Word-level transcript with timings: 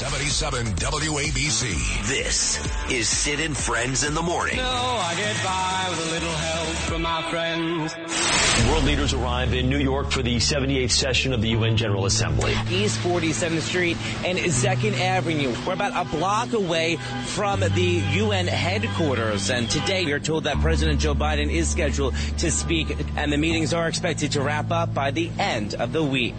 77 0.00 0.66
WABC. 0.76 2.08
This 2.08 2.58
is 2.90 3.06
Sid 3.06 3.40
and 3.40 3.54
Friends 3.54 4.02
in 4.02 4.14
the 4.14 4.22
Morning. 4.22 4.56
No, 4.56 4.62
I 4.62 5.14
get 5.14 5.36
by 5.44 5.86
with 5.90 6.08
a 6.08 6.10
little 6.10 6.32
help 6.32 6.76
from 6.88 7.02
my 7.02 7.22
friends. 7.30 7.94
World 8.70 8.84
leaders 8.84 9.12
arrive 9.12 9.52
in 9.52 9.68
New 9.68 9.78
York 9.78 10.10
for 10.10 10.22
the 10.22 10.36
78th 10.36 10.92
session 10.92 11.34
of 11.34 11.42
the 11.42 11.48
UN 11.48 11.76
General 11.76 12.06
Assembly. 12.06 12.54
East 12.70 12.98
47th 13.00 13.60
Street 13.60 13.98
and 14.24 14.38
2nd 14.38 14.98
Avenue. 14.98 15.54
We're 15.66 15.74
about 15.74 16.06
a 16.06 16.08
block 16.16 16.54
away 16.54 16.96
from 17.26 17.60
the 17.60 18.02
UN 18.12 18.46
headquarters. 18.46 19.50
And 19.50 19.68
today 19.68 20.06
we 20.06 20.12
are 20.12 20.20
told 20.20 20.44
that 20.44 20.60
President 20.60 21.00
Joe 21.00 21.14
Biden 21.14 21.50
is 21.50 21.68
scheduled 21.68 22.14
to 22.38 22.50
speak 22.50 22.96
and 23.16 23.30
the 23.30 23.36
meetings 23.36 23.74
are 23.74 23.86
expected 23.86 24.32
to 24.32 24.40
wrap 24.40 24.70
up 24.70 24.94
by 24.94 25.10
the 25.10 25.30
end 25.38 25.74
of 25.74 25.92
the 25.92 26.02
week. 26.02 26.36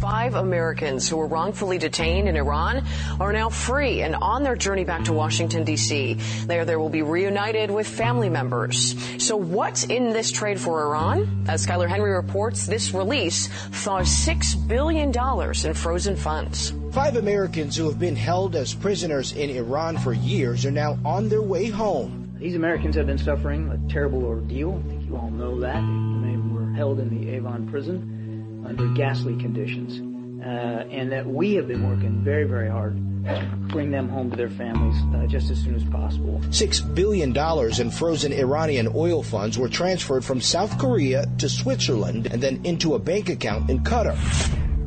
Five 0.00 0.34
Americans 0.34 1.06
who 1.10 1.18
were 1.18 1.26
wrongfully 1.26 1.76
detained 1.76 2.26
in 2.26 2.34
Iran 2.34 2.82
are 3.20 3.34
now 3.34 3.50
free 3.50 4.00
and 4.00 4.14
on 4.14 4.42
their 4.42 4.56
journey 4.56 4.82
back 4.82 5.04
to 5.04 5.12
Washington, 5.12 5.62
D.C. 5.62 6.14
There, 6.46 6.64
they 6.64 6.76
will 6.76 6.88
be 6.88 7.02
reunited 7.02 7.70
with 7.70 7.86
family 7.86 8.30
members. 8.30 8.96
So 9.22 9.36
what's 9.36 9.84
in 9.84 10.14
this 10.14 10.32
trade 10.32 10.58
for 10.58 10.82
Iran? 10.86 11.44
As 11.48 11.66
Skyler 11.66 11.86
Henry 11.86 12.12
reports, 12.12 12.66
this 12.66 12.94
release 12.94 13.48
thaws 13.82 14.08
$6 14.08 14.66
billion 14.66 15.10
in 15.10 15.74
frozen 15.74 16.16
funds. 16.16 16.72
Five 16.92 17.16
Americans 17.16 17.76
who 17.76 17.86
have 17.86 17.98
been 17.98 18.16
held 18.16 18.56
as 18.56 18.72
prisoners 18.72 19.32
in 19.32 19.50
Iran 19.50 19.98
for 19.98 20.14
years 20.14 20.64
are 20.64 20.70
now 20.70 20.98
on 21.04 21.28
their 21.28 21.42
way 21.42 21.68
home. 21.68 22.34
These 22.38 22.54
Americans 22.54 22.96
have 22.96 23.06
been 23.06 23.18
suffering 23.18 23.68
a 23.68 23.92
terrible 23.92 24.24
ordeal. 24.24 24.82
I 24.82 24.88
think 24.88 25.06
you 25.06 25.18
all 25.18 25.30
know 25.30 25.60
that. 25.60 25.82
They 26.24 26.36
were 26.54 26.72
held 26.72 27.00
in 27.00 27.10
the 27.10 27.32
Evin 27.32 27.70
prison 27.70 28.19
under 28.66 28.88
ghastly 28.94 29.36
conditions, 29.36 30.00
uh, 30.42 30.86
and 30.90 31.12
that 31.12 31.26
we 31.26 31.54
have 31.54 31.68
been 31.68 31.88
working 31.88 32.22
very, 32.22 32.44
very 32.44 32.68
hard 32.68 32.96
to 33.24 33.46
bring 33.68 33.90
them 33.90 34.08
home 34.08 34.30
to 34.30 34.36
their 34.36 34.50
families 34.50 34.96
uh, 35.14 35.26
just 35.26 35.50
as 35.50 35.60
soon 35.60 35.74
as 35.74 35.84
possible. 35.84 36.40
Six 36.50 36.80
billion 36.80 37.32
dollars 37.32 37.80
in 37.80 37.90
frozen 37.90 38.32
Iranian 38.32 38.88
oil 38.94 39.22
funds 39.22 39.58
were 39.58 39.68
transferred 39.68 40.24
from 40.24 40.40
South 40.40 40.78
Korea 40.78 41.26
to 41.38 41.48
Switzerland 41.48 42.26
and 42.26 42.42
then 42.42 42.64
into 42.64 42.94
a 42.94 42.98
bank 42.98 43.28
account 43.28 43.68
in 43.70 43.80
Qatar. 43.80 44.16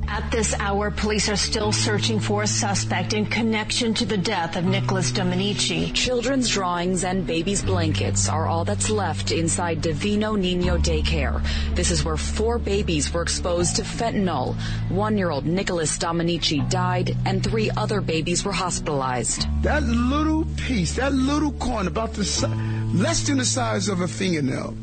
At 0.08 0.30
this 0.32 0.54
hour, 0.60 0.92
police 0.92 1.30
are 1.30 1.36
still 1.36 1.72
searching 1.72 2.20
for 2.20 2.44
a 2.44 2.48
suspect 2.48 3.14
in 3.14 3.26
connection 3.26 3.94
to 3.96 4.06
the 4.06 4.18
death 4.18 4.56
of 4.56 4.66
Nicholas 4.66 5.12
Dominici. 5.12 5.94
Children's 5.94 6.50
drawings 6.50 7.04
and 7.04 7.26
babies' 7.26 7.64
blankets 7.64 8.28
are 8.28 8.46
all 8.46 8.66
that's 8.66 8.90
left 8.90 9.32
inside 9.32 9.82
Divino 9.82 10.36
Nino 10.36 10.78
Daycare. 10.78 11.42
This 11.76 11.90
is 11.90 12.04
where 12.04 12.18
four 12.18 12.60
babies 12.60 13.12
were 13.12 13.22
exposed 13.22 13.78
to 13.78 13.84
fentanyl. 13.84 14.56
One-year-old 14.90 15.46
Nicholas 15.46 15.98
Dominici 15.98 16.70
died, 16.70 17.18
and 17.26 17.44
three 17.44 17.72
other 17.72 18.02
babies 18.02 18.44
were 18.44 18.52
hospitalized. 18.52 19.48
That 19.64 19.84
little 19.84 20.46
piece, 20.58 20.96
that 20.96 21.14
little 21.14 21.54
coin, 21.54 21.88
about 21.88 22.14
the 22.14 22.26
si- 22.26 22.48
less 22.94 23.22
than 23.26 23.38
the 23.38 23.46
size 23.46 23.88
of 23.88 24.02
a 24.02 24.08
fingernail, 24.08 24.76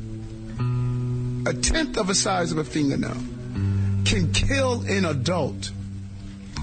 a 1.47 1.55
tenth 1.55 1.97
of 1.99 2.09
the 2.09 2.15
size 2.15 2.53
of 2.53 2.59
a 2.59 2.65
fingernail 2.65 3.17
can 4.11 4.33
kill 4.33 4.81
an 4.89 5.05
adult. 5.05 5.71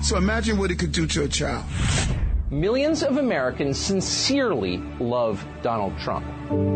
So 0.03 0.17
imagine 0.17 0.57
what 0.57 0.69
it 0.69 0.79
could 0.79 0.91
do 0.91 1.07
to 1.07 1.23
a 1.23 1.27
child. 1.29 1.63
Millions 2.51 3.03
of 3.03 3.15
Americans 3.15 3.77
sincerely 3.77 4.79
love 4.99 5.45
Donald 5.61 5.97
Trump. 5.99 6.25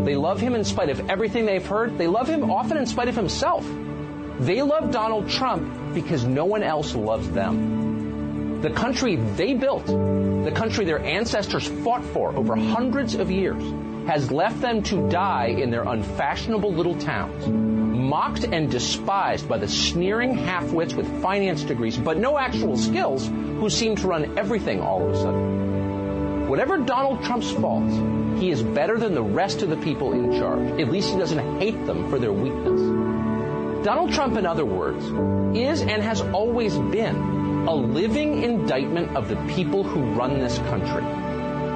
They 0.05 0.15
love 0.15 0.39
him 0.39 0.55
in 0.55 0.63
spite 0.63 0.89
of 0.89 1.09
everything 1.09 1.45
they've 1.45 1.65
heard. 1.65 1.97
They 1.97 2.07
love 2.07 2.29
him 2.29 2.49
often 2.49 2.77
in 2.77 2.85
spite 2.85 3.09
of 3.09 3.17
himself. 3.17 3.65
They 4.39 4.61
love 4.61 4.91
Donald 4.91 5.29
Trump 5.29 5.93
because 5.93 6.23
no 6.23 6.45
one 6.45 6.63
else 6.63 6.95
loves 6.95 7.29
them. 7.31 8.61
The 8.61 8.69
country 8.69 9.17
they 9.17 9.53
built, 9.53 9.85
the 9.87 10.53
country 10.55 10.85
their 10.85 10.99
ancestors 10.99 11.67
fought 11.83 12.05
for 12.05 12.33
over 12.33 12.55
hundreds 12.55 13.15
of 13.15 13.29
years, 13.29 13.61
has 14.11 14.29
left 14.29 14.59
them 14.59 14.83
to 14.83 15.09
die 15.09 15.45
in 15.45 15.71
their 15.71 15.83
unfashionable 15.83 16.73
little 16.73 16.95
towns 16.95 17.47
mocked 17.47 18.43
and 18.43 18.69
despised 18.69 19.47
by 19.47 19.57
the 19.57 19.69
sneering 19.69 20.35
half-wits 20.35 20.93
with 20.93 21.21
finance 21.21 21.63
degrees 21.63 21.97
but 21.97 22.17
no 22.17 22.37
actual 22.37 22.75
skills 22.75 23.27
who 23.27 23.69
seem 23.69 23.95
to 23.95 24.05
run 24.05 24.37
everything 24.37 24.81
all 24.81 25.07
of 25.07 25.13
a 25.13 25.17
sudden. 25.17 26.49
Whatever 26.49 26.79
Donald 26.79 27.23
Trump's 27.23 27.51
faults, 27.51 27.95
he 28.41 28.51
is 28.51 28.61
better 28.61 28.99
than 28.99 29.13
the 29.13 29.23
rest 29.23 29.61
of 29.61 29.69
the 29.69 29.77
people 29.77 30.11
in 30.11 30.37
charge. 30.37 30.81
At 30.81 30.91
least 30.91 31.11
he 31.11 31.17
doesn't 31.17 31.61
hate 31.61 31.85
them 31.85 32.09
for 32.09 32.19
their 32.19 32.33
weakness. 32.33 32.81
Donald 33.85 34.11
Trump, 34.11 34.35
in 34.35 34.45
other 34.45 34.65
words, 34.65 35.05
is 35.57 35.79
and 35.79 36.03
has 36.03 36.19
always 36.33 36.77
been 36.77 37.15
a 37.65 37.73
living 37.73 38.43
indictment 38.43 39.15
of 39.15 39.29
the 39.29 39.37
people 39.55 39.83
who 39.83 40.01
run 40.19 40.37
this 40.37 40.57
country. 40.57 41.30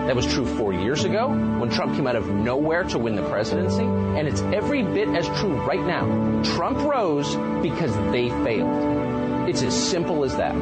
That 0.05 0.15
was 0.15 0.31
true 0.31 0.45
four 0.45 0.71
years 0.71 1.03
ago 1.03 1.29
when 1.29 1.69
Trump 1.71 1.95
came 1.95 2.05
out 2.05 2.15
of 2.15 2.27
nowhere 2.29 2.83
to 2.83 2.99
win 2.99 3.15
the 3.15 3.27
presidency, 3.27 3.81
and 3.81 4.27
it's 4.27 4.41
every 4.41 4.83
bit 4.83 5.09
as 5.09 5.27
true 5.39 5.55
right 5.65 5.83
now. 5.83 6.43
Trump 6.55 6.77
rose 6.77 7.35
because 7.63 7.91
they 8.11 8.29
failed. 8.29 9.49
It's 9.49 9.63
as 9.63 9.73
simple 9.73 10.23
as 10.23 10.35
that. 10.37 10.55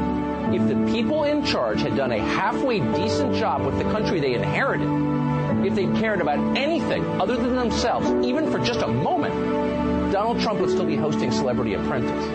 If 0.54 0.66
the 0.70 0.92
people 0.94 1.26
in 1.26 1.44
charge 1.46 1.82
had 1.82 1.98
done 1.98 2.14
a 2.14 2.20
halfway 2.20 2.80
decent 2.80 3.36
job 3.36 3.66
with 3.66 3.78
the 3.78 3.84
country 3.92 4.22
they 4.22 4.34
inherited, 4.34 4.88
if 5.66 5.76
they 5.76 5.88
cared 6.00 6.22
about 6.22 6.58
anything 6.58 7.04
other 7.20 7.36
than 7.36 7.56
themselves, 7.56 8.10
even 8.26 8.50
for 8.50 8.60
just 8.60 8.82
a 8.82 8.88
moment, 8.88 9.34
Donald 10.14 10.40
Trump 10.40 10.62
would 10.62 10.70
still 10.70 10.86
be 10.86 10.96
hosting 10.96 11.32
Celebrity 11.32 11.74
Apprentice. 11.74 12.28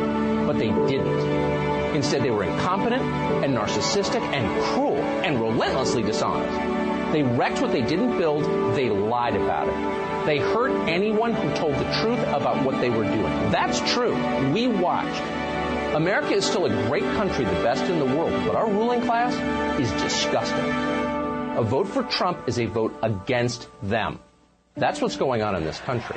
But 0.46 0.58
they 0.58 0.68
didn't. 0.68 1.96
Instead, 1.96 2.22
they 2.22 2.30
were 2.30 2.44
incompetent 2.44 3.02
and 3.02 3.56
narcissistic 3.56 4.20
and 4.20 4.62
cruel 4.64 4.96
and 4.96 5.40
relentlessly 5.40 6.02
dishonest. 6.02 6.77
They 7.12 7.22
wrecked 7.22 7.60
what 7.60 7.72
they 7.72 7.82
didn't 7.82 8.18
build. 8.18 8.44
They 8.76 8.90
lied 8.90 9.34
about 9.34 9.68
it. 9.68 10.26
They 10.26 10.38
hurt 10.38 10.72
anyone 10.88 11.32
who 11.32 11.54
told 11.54 11.74
the 11.74 11.90
truth 12.00 12.20
about 12.28 12.64
what 12.64 12.80
they 12.80 12.90
were 12.90 13.04
doing. 13.04 13.50
That's 13.50 13.80
true. 13.92 14.14
We 14.52 14.68
watched. 14.68 15.22
America 15.94 16.34
is 16.34 16.44
still 16.44 16.66
a 16.66 16.86
great 16.86 17.04
country, 17.16 17.46
the 17.46 17.50
best 17.62 17.84
in 17.84 17.98
the 17.98 18.04
world, 18.04 18.32
but 18.46 18.54
our 18.54 18.68
ruling 18.68 19.00
class 19.00 19.32
is 19.80 19.90
disgusting. 20.02 20.70
A 21.56 21.62
vote 21.62 21.88
for 21.88 22.02
Trump 22.02 22.46
is 22.46 22.58
a 22.58 22.66
vote 22.66 22.94
against 23.02 23.68
them. 23.82 24.20
That's 24.76 25.00
what's 25.00 25.16
going 25.16 25.42
on 25.42 25.56
in 25.56 25.64
this 25.64 25.80
country. 25.80 26.16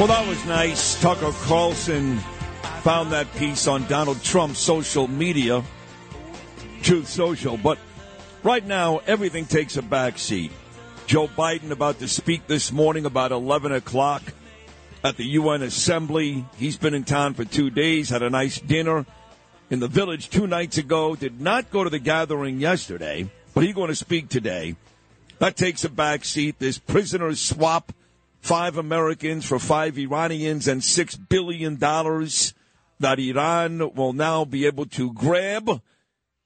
Well, 0.00 0.06
that 0.06 0.26
was 0.26 0.42
nice. 0.46 0.98
Tucker 1.02 1.30
Carlson 1.42 2.16
found 2.80 3.12
that 3.12 3.30
piece 3.34 3.66
on 3.66 3.86
Donald 3.86 4.22
Trump's 4.22 4.58
social 4.58 5.06
media, 5.06 5.62
Truth 6.80 7.06
Social. 7.06 7.58
But 7.58 7.78
right 8.42 8.64
now, 8.64 9.02
everything 9.06 9.44
takes 9.44 9.76
a 9.76 9.82
back 9.82 10.16
seat. 10.16 10.52
Joe 11.06 11.28
Biden 11.28 11.70
about 11.70 11.98
to 11.98 12.08
speak 12.08 12.46
this 12.46 12.72
morning 12.72 13.04
about 13.04 13.30
11 13.30 13.72
o'clock 13.72 14.22
at 15.04 15.18
the 15.18 15.24
UN 15.24 15.60
Assembly. 15.60 16.46
He's 16.56 16.78
been 16.78 16.94
in 16.94 17.04
town 17.04 17.34
for 17.34 17.44
two 17.44 17.68
days, 17.68 18.08
had 18.08 18.22
a 18.22 18.30
nice 18.30 18.58
dinner 18.58 19.04
in 19.68 19.80
the 19.80 19.88
village 19.88 20.30
two 20.30 20.46
nights 20.46 20.78
ago, 20.78 21.14
did 21.14 21.42
not 21.42 21.70
go 21.70 21.84
to 21.84 21.90
the 21.90 21.98
gathering 21.98 22.58
yesterday, 22.58 23.30
but 23.52 23.64
he's 23.64 23.74
going 23.74 23.88
to 23.88 23.94
speak 23.94 24.30
today. 24.30 24.76
That 25.40 25.58
takes 25.58 25.84
a 25.84 25.90
back 25.90 26.24
seat. 26.24 26.58
This 26.58 26.78
prisoner 26.78 27.34
swap 27.34 27.92
five 28.40 28.76
Americans 28.76 29.44
for 29.44 29.58
five 29.58 29.98
Iranians 29.98 30.66
and 30.66 30.82
six 30.82 31.14
billion 31.16 31.76
dollars 31.76 32.54
that 32.98 33.18
Iran 33.18 33.94
will 33.94 34.12
now 34.12 34.44
be 34.44 34.66
able 34.66 34.86
to 34.86 35.12
grab 35.12 35.80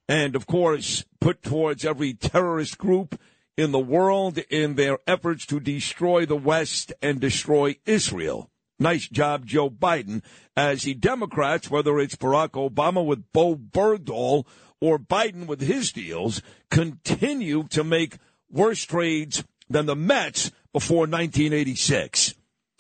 and, 0.08 0.36
of 0.36 0.46
course, 0.46 1.04
put 1.20 1.42
towards 1.42 1.84
every 1.84 2.14
terrorist 2.14 2.78
group 2.78 3.18
in 3.56 3.72
the 3.72 3.78
world 3.78 4.38
in 4.50 4.74
their 4.74 4.98
efforts 5.06 5.46
to 5.46 5.60
destroy 5.60 6.26
the 6.26 6.36
West 6.36 6.92
and 7.00 7.20
destroy 7.20 7.76
Israel. 7.86 8.50
Nice 8.78 9.08
job, 9.08 9.46
Joe 9.46 9.70
Biden. 9.70 10.22
As 10.56 10.82
the 10.82 10.94
Democrats, 10.94 11.70
whether 11.70 11.98
it's 11.98 12.16
Barack 12.16 12.50
Obama 12.50 13.04
with 13.04 13.32
Bo 13.32 13.54
Bergdahl 13.54 14.46
or 14.80 14.98
Biden 14.98 15.46
with 15.46 15.60
his 15.60 15.92
deals, 15.92 16.42
continue 16.70 17.66
to 17.68 17.84
make 17.84 18.18
worse 18.50 18.82
trades 18.82 19.44
than 19.68 19.86
the 19.86 19.96
Mets 19.96 20.50
before 20.74 21.06
1986. 21.06 22.34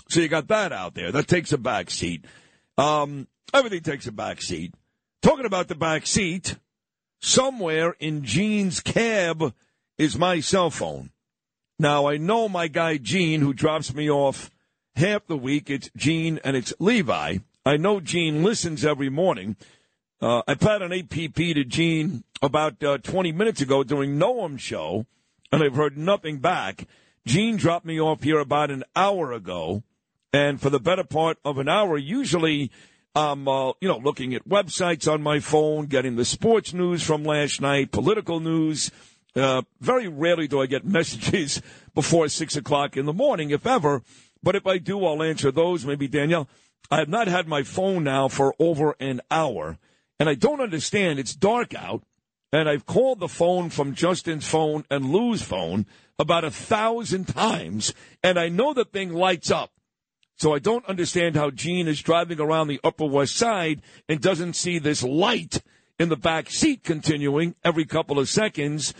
So 0.08 0.20
you 0.20 0.28
got 0.28 0.48
that 0.48 0.72
out 0.72 0.94
there. 0.94 1.12
That 1.12 1.28
takes 1.28 1.52
a 1.52 1.58
back 1.58 1.90
seat. 1.90 2.24
Um, 2.76 3.28
everything 3.54 3.80
takes 3.80 4.06
a 4.06 4.12
back 4.12 4.42
seat. 4.42 4.74
Talking 5.22 5.46
about 5.46 5.68
the 5.68 5.76
back 5.76 6.06
seat, 6.06 6.56
somewhere 7.20 7.96
in 8.00 8.24
Gene's 8.24 8.80
cab 8.80 9.54
is 9.96 10.18
my 10.18 10.40
cell 10.40 10.70
phone. 10.70 11.10
Now, 11.78 12.06
I 12.06 12.16
know 12.16 12.48
my 12.48 12.66
guy 12.68 12.98
Gene, 12.98 13.40
who 13.40 13.54
drops 13.54 13.94
me 13.94 14.10
off 14.10 14.50
half 14.96 15.26
the 15.26 15.36
week. 15.36 15.70
It's 15.70 15.88
Gene 15.96 16.40
and 16.44 16.56
it's 16.56 16.74
Levi. 16.78 17.38
I 17.64 17.76
know 17.76 18.00
Gene 18.00 18.42
listens 18.42 18.84
every 18.84 19.08
morning. 19.08 19.56
Uh, 20.20 20.42
I 20.48 20.54
put 20.54 20.82
an 20.82 20.90
APB 20.90 21.54
to 21.54 21.64
Gene 21.64 22.24
about 22.42 22.82
uh, 22.82 22.98
20 22.98 23.30
minutes 23.30 23.60
ago 23.60 23.84
during 23.84 24.18
Noam's 24.18 24.62
show, 24.62 25.06
and 25.52 25.62
I've 25.62 25.76
heard 25.76 25.96
nothing 25.96 26.38
back. 26.38 26.86
Gene 27.26 27.56
dropped 27.56 27.86
me 27.86 27.98
off 27.98 28.22
here 28.22 28.38
about 28.38 28.70
an 28.70 28.84
hour 28.94 29.32
ago, 29.32 29.82
and 30.32 30.60
for 30.60 30.68
the 30.68 30.80
better 30.80 31.04
part 31.04 31.38
of 31.44 31.58
an 31.58 31.68
hour, 31.68 31.96
usually 31.96 32.70
I'm, 33.14 33.48
uh, 33.48 33.72
you 33.80 33.88
know, 33.88 33.96
looking 33.96 34.34
at 34.34 34.46
websites 34.46 35.10
on 35.10 35.22
my 35.22 35.40
phone, 35.40 35.86
getting 35.86 36.16
the 36.16 36.26
sports 36.26 36.74
news 36.74 37.02
from 37.02 37.24
last 37.24 37.60
night, 37.62 37.92
political 37.92 38.40
news. 38.40 38.90
Uh, 39.34 39.62
very 39.80 40.06
rarely 40.06 40.46
do 40.46 40.60
I 40.60 40.66
get 40.66 40.84
messages 40.84 41.62
before 41.94 42.28
six 42.28 42.56
o'clock 42.56 42.96
in 42.96 43.06
the 43.06 43.12
morning, 43.12 43.50
if 43.50 43.66
ever. 43.66 44.02
But 44.42 44.56
if 44.56 44.66
I 44.66 44.76
do, 44.76 45.04
I'll 45.06 45.22
answer 45.22 45.50
those. 45.50 45.86
Maybe 45.86 46.08
Danielle. 46.08 46.48
I 46.90 46.98
have 46.98 47.08
not 47.08 47.28
had 47.28 47.48
my 47.48 47.62
phone 47.62 48.04
now 48.04 48.28
for 48.28 48.54
over 48.58 48.94
an 49.00 49.22
hour, 49.30 49.78
and 50.20 50.28
I 50.28 50.34
don't 50.34 50.60
understand. 50.60 51.18
It's 51.18 51.34
dark 51.34 51.74
out, 51.74 52.02
and 52.52 52.68
I've 52.68 52.84
called 52.84 53.20
the 53.20 53.28
phone 53.28 53.70
from 53.70 53.94
Justin's 53.94 54.46
phone 54.46 54.84
and 54.90 55.06
Lou's 55.06 55.40
phone 55.40 55.86
about 56.18 56.44
a 56.44 56.50
thousand 56.50 57.26
times, 57.26 57.92
and 58.22 58.38
I 58.38 58.48
know 58.48 58.72
the 58.72 58.84
thing 58.84 59.12
lights 59.12 59.50
up. 59.50 59.70
So 60.36 60.54
I 60.54 60.58
don't 60.58 60.86
understand 60.86 61.36
how 61.36 61.50
Gene 61.50 61.86
is 61.86 62.02
driving 62.02 62.40
around 62.40 62.68
the 62.68 62.80
Upper 62.82 63.06
West 63.06 63.36
Side 63.36 63.82
and 64.08 64.20
doesn't 64.20 64.54
see 64.54 64.78
this 64.78 65.02
light 65.02 65.62
in 65.98 66.08
the 66.08 66.16
back 66.16 66.50
seat 66.50 66.82
continuing 66.82 67.54
every 67.64 67.84
couple 67.84 68.18
of 68.18 68.28
seconds. 68.28 68.94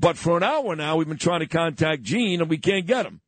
But 0.00 0.16
for 0.16 0.36
an 0.36 0.42
hour 0.42 0.74
now, 0.76 0.96
we've 0.96 1.08
been 1.08 1.18
trying 1.18 1.40
to 1.40 1.46
contact 1.46 2.02
Gene 2.02 2.40
and 2.40 2.48
we 2.48 2.58
can't 2.58 2.86
get 2.86 3.04
him. 3.04 3.20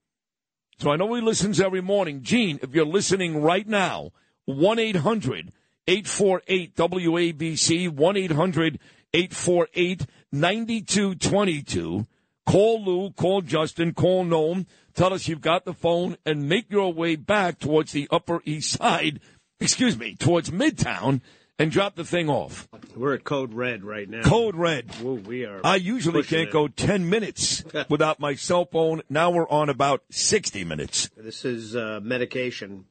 So 0.79 0.91
I 0.91 0.97
know 0.97 1.13
he 1.13 1.21
listens 1.21 1.61
every 1.61 1.83
morning. 1.83 2.23
Gene, 2.23 2.59
if 2.63 2.75
you're 2.75 2.87
listening 2.87 3.43
right 3.43 3.69
now, 3.69 4.13
1 4.47 4.79
800 4.79 5.53
848 5.87 6.77
WABC, 6.77 7.89
1 7.91 8.17
800 8.17 8.79
848 9.13 10.07
9222. 10.33 12.07
Call 12.51 12.85
Lou, 12.85 13.11
call 13.13 13.43
Justin, 13.43 13.95
call 13.95 14.25
Noam. 14.25 14.67
Tell 14.95 15.15
us 15.15 15.29
you've 15.29 15.41
got 15.41 15.65
the 15.65 15.73
phone 15.73 16.17
and 16.27 16.49
make 16.49 16.69
your 16.69 16.93
way 16.93 17.15
back 17.15 17.61
towards 17.61 17.93
the 17.93 18.09
Upper 18.11 18.43
East 18.45 18.73
Side, 18.73 19.21
excuse 19.61 19.97
me, 19.97 20.17
towards 20.17 20.51
Midtown 20.51 21.21
and 21.61 21.71
drop 21.71 21.95
the 21.95 22.05
thing 22.05 22.29
off. 22.29 22.69
We're 22.97 23.15
at 23.15 23.23
Code 23.23 23.55
Red 23.55 23.85
right 23.85 24.09
now. 24.09 24.23
Code 24.23 24.57
Red. 24.57 24.93
Whoa, 24.97 25.13
we 25.13 25.45
are. 25.45 25.61
I 25.63 25.77
usually 25.77 26.25
can't 26.25 26.49
it. 26.49 26.53
go 26.53 26.67
10 26.67 27.09
minutes 27.09 27.63
without 27.89 28.19
my 28.19 28.35
cell 28.35 28.65
phone. 28.65 29.03
Now 29.09 29.31
we're 29.31 29.49
on 29.49 29.69
about 29.69 30.03
60 30.11 30.65
minutes. 30.65 31.09
This 31.17 31.45
is 31.45 31.77
uh, 31.77 32.01
medication. 32.03 32.87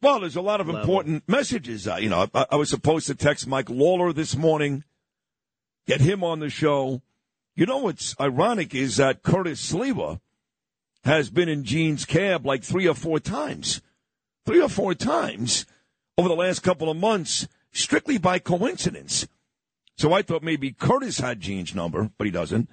Well, 0.00 0.20
there's 0.20 0.36
a 0.36 0.40
lot 0.40 0.62
of 0.62 0.68
Level. 0.68 0.80
important 0.80 1.24
messages. 1.28 1.86
Uh, 1.86 1.96
you 1.96 2.08
know, 2.08 2.26
I, 2.34 2.46
I 2.52 2.56
was 2.56 2.70
supposed 2.70 3.08
to 3.08 3.14
text 3.14 3.46
Mike 3.46 3.68
Lawler 3.68 4.14
this 4.14 4.34
morning, 4.34 4.82
get 5.86 6.00
him 6.00 6.24
on 6.24 6.40
the 6.40 6.48
show. 6.48 7.02
You 7.56 7.66
know 7.66 7.78
what's 7.78 8.18
ironic 8.20 8.74
is 8.74 8.96
that 8.96 9.22
Curtis 9.22 9.72
Sliwa 9.72 10.20
has 11.04 11.30
been 11.30 11.48
in 11.48 11.62
Gene's 11.62 12.04
cab 12.04 12.44
like 12.44 12.64
three 12.64 12.88
or 12.88 12.94
four 12.94 13.20
times. 13.20 13.80
Three 14.44 14.60
or 14.60 14.68
four 14.68 14.94
times 14.94 15.64
over 16.18 16.28
the 16.28 16.34
last 16.34 16.60
couple 16.60 16.90
of 16.90 16.96
months, 16.96 17.46
strictly 17.72 18.18
by 18.18 18.40
coincidence. 18.40 19.28
So 19.96 20.12
I 20.12 20.22
thought 20.22 20.42
maybe 20.42 20.72
Curtis 20.72 21.20
had 21.20 21.40
Gene's 21.40 21.74
number, 21.74 22.10
but 22.18 22.24
he 22.24 22.32
doesn't. 22.32 22.68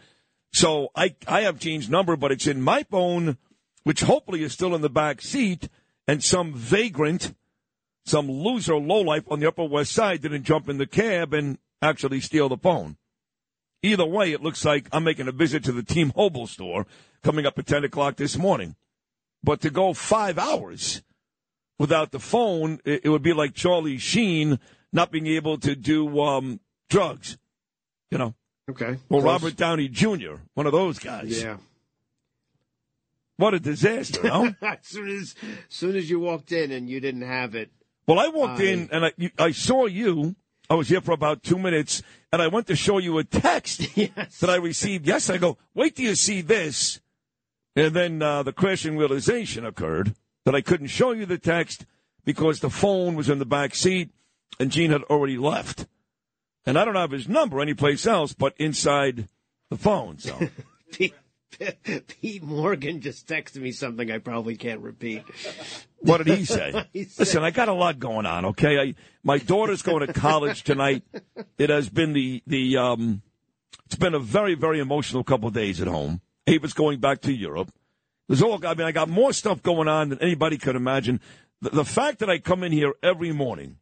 So 0.51 0.89
I, 0.95 1.15
I 1.27 1.41
have 1.41 1.59
Gene's 1.59 1.89
number, 1.89 2.15
but 2.15 2.31
it's 2.31 2.47
in 2.47 2.61
my 2.61 2.83
phone, 2.83 3.37
which 3.83 4.01
hopefully 4.01 4.43
is 4.43 4.51
still 4.51 4.73
in 4.73 4.81
the 4.81 4.89
back 4.89 5.21
seat, 5.21 5.69
and 6.07 6.23
some 6.23 6.53
vagrant, 6.53 7.35
some 8.05 8.29
loser 8.29 8.75
lowlife 8.77 9.31
on 9.31 9.39
the 9.39 9.47
Upper 9.47 9.65
West 9.65 9.91
Side 9.91 10.21
didn't 10.21 10.43
jump 10.43 10.67
in 10.67 10.79
the 10.79 10.87
cab 10.87 11.33
and 11.33 11.59
actually 11.81 12.19
steal 12.19 12.49
the 12.49 12.57
phone. 12.57 12.97
Either 13.83 14.05
way, 14.05 14.31
it 14.31 14.41
looks 14.43 14.63
like 14.63 14.87
I'm 14.91 15.03
making 15.03 15.27
a 15.27 15.31
visit 15.31 15.63
to 15.65 15.71
the 15.71 15.83
T-Mobile 15.83 16.47
store 16.47 16.85
coming 17.23 17.45
up 17.45 17.57
at 17.57 17.65
10 17.65 17.83
o'clock 17.83 18.15
this 18.15 18.37
morning. 18.37 18.75
But 19.43 19.61
to 19.61 19.69
go 19.71 19.93
five 19.93 20.37
hours 20.37 21.01
without 21.79 22.11
the 22.11 22.19
phone, 22.19 22.79
it, 22.85 23.09
would 23.09 23.23
be 23.23 23.33
like 23.33 23.55
Charlie 23.55 23.97
Sheen 23.97 24.59
not 24.93 25.11
being 25.11 25.25
able 25.25 25.57
to 25.59 25.75
do 25.75 26.21
um, 26.21 26.59
drugs, 26.89 27.37
you 28.11 28.19
know. 28.19 28.35
Okay. 28.69 28.97
Well. 29.09 29.21
Robert 29.21 29.55
Downey 29.55 29.87
Jr., 29.87 30.35
one 30.53 30.67
of 30.67 30.71
those 30.71 30.99
guys. 30.99 31.41
Yeah. 31.41 31.57
What 33.37 33.55
a 33.55 33.59
disaster, 33.59 34.21
no? 34.23 34.53
as 34.61 34.77
soon 34.83 35.07
as, 35.09 35.35
as 35.41 35.75
soon 35.75 35.95
as 35.95 36.07
you 36.07 36.19
walked 36.19 36.51
in 36.51 36.71
and 36.71 36.87
you 36.87 36.99
didn't 36.99 37.23
have 37.23 37.55
it. 37.55 37.71
Well, 38.05 38.19
I 38.19 38.27
walked 38.27 38.59
I- 38.59 38.65
in 38.65 38.89
and 38.91 39.05
I, 39.05 39.13
you, 39.17 39.31
I 39.39 39.51
saw 39.51 39.87
you. 39.87 40.35
I 40.69 40.75
was 40.75 40.87
here 40.87 41.01
for 41.01 41.11
about 41.11 41.41
two 41.41 41.57
minutes, 41.57 42.03
and 42.31 42.41
I 42.41 42.47
went 42.47 42.67
to 42.67 42.75
show 42.75 42.97
you 42.97 43.17
a 43.17 43.23
text 43.23 43.79
that 43.95 44.49
I 44.49 44.55
received. 44.55 45.05
Yes, 45.07 45.29
I 45.29 45.37
go, 45.37 45.57
wait 45.73 45.95
till 45.95 46.05
you 46.05 46.15
see 46.15 46.41
this. 46.41 46.99
And 47.75 47.93
then 47.93 48.21
uh, 48.21 48.43
the 48.43 48.53
crashing 48.53 48.97
realization 48.97 49.65
occurred 49.65 50.15
that 50.45 50.55
I 50.55 50.61
couldn't 50.61 50.87
show 50.87 51.11
you 51.11 51.25
the 51.25 51.37
text 51.37 51.85
because 52.25 52.59
the 52.59 52.69
phone 52.69 53.15
was 53.15 53.29
in 53.29 53.39
the 53.39 53.45
back 53.45 53.75
seat 53.75 54.11
and 54.59 54.71
Gene 54.71 54.91
had 54.91 55.03
already 55.03 55.37
left. 55.37 55.87
And 56.65 56.77
I 56.77 56.85
don't 56.85 56.95
have 56.95 57.11
his 57.11 57.27
number 57.27 57.59
anyplace 57.59 58.05
else 58.05 58.33
but 58.33 58.53
inside 58.57 59.27
the 59.69 59.77
phone. 59.77 60.17
So 60.19 60.37
Pete, 62.21 62.43
Morgan 62.43 63.01
just 63.01 63.27
texted 63.27 63.57
me 63.57 63.71
something 63.71 64.09
I 64.11 64.17
probably 64.19 64.55
can't 64.55 64.81
repeat. 64.81 65.23
What 65.99 66.23
did 66.23 66.37
he 66.37 66.45
say? 66.45 66.85
He 66.93 67.03
said- 67.05 67.19
Listen, 67.19 67.43
I 67.43 67.51
got 67.51 67.67
a 67.67 67.73
lot 67.73 67.99
going 67.99 68.25
on. 68.25 68.45
Okay, 68.45 68.79
I, 68.79 68.95
my 69.23 69.37
daughter's 69.37 69.81
going 69.81 70.05
to 70.05 70.13
college 70.13 70.63
tonight. 70.63 71.03
It 71.57 71.69
has 71.69 71.89
been 71.89 72.13
the 72.13 72.41
the 72.47 72.77
um, 72.77 73.21
it's 73.85 73.95
been 73.95 74.13
a 74.15 74.19
very 74.19 74.55
very 74.55 74.79
emotional 74.79 75.23
couple 75.23 75.47
of 75.47 75.53
days 75.53 75.81
at 75.81 75.87
home. 75.87 76.21
Ava's 76.47 76.73
going 76.73 76.99
back 76.99 77.21
to 77.21 77.33
Europe. 77.33 77.71
There's 78.27 78.41
all. 78.41 78.65
I 78.65 78.73
mean, 78.73 78.87
I 78.87 78.91
got 78.91 79.09
more 79.09 79.33
stuff 79.33 79.61
going 79.61 79.87
on 79.87 80.09
than 80.09 80.19
anybody 80.21 80.57
could 80.57 80.75
imagine. 80.75 81.19
The, 81.61 81.69
the 81.69 81.85
fact 81.85 82.19
that 82.19 82.29
I 82.29 82.39
come 82.39 82.63
in 82.63 82.71
here 82.71 82.93
every 83.03 83.31
morning 83.33 83.77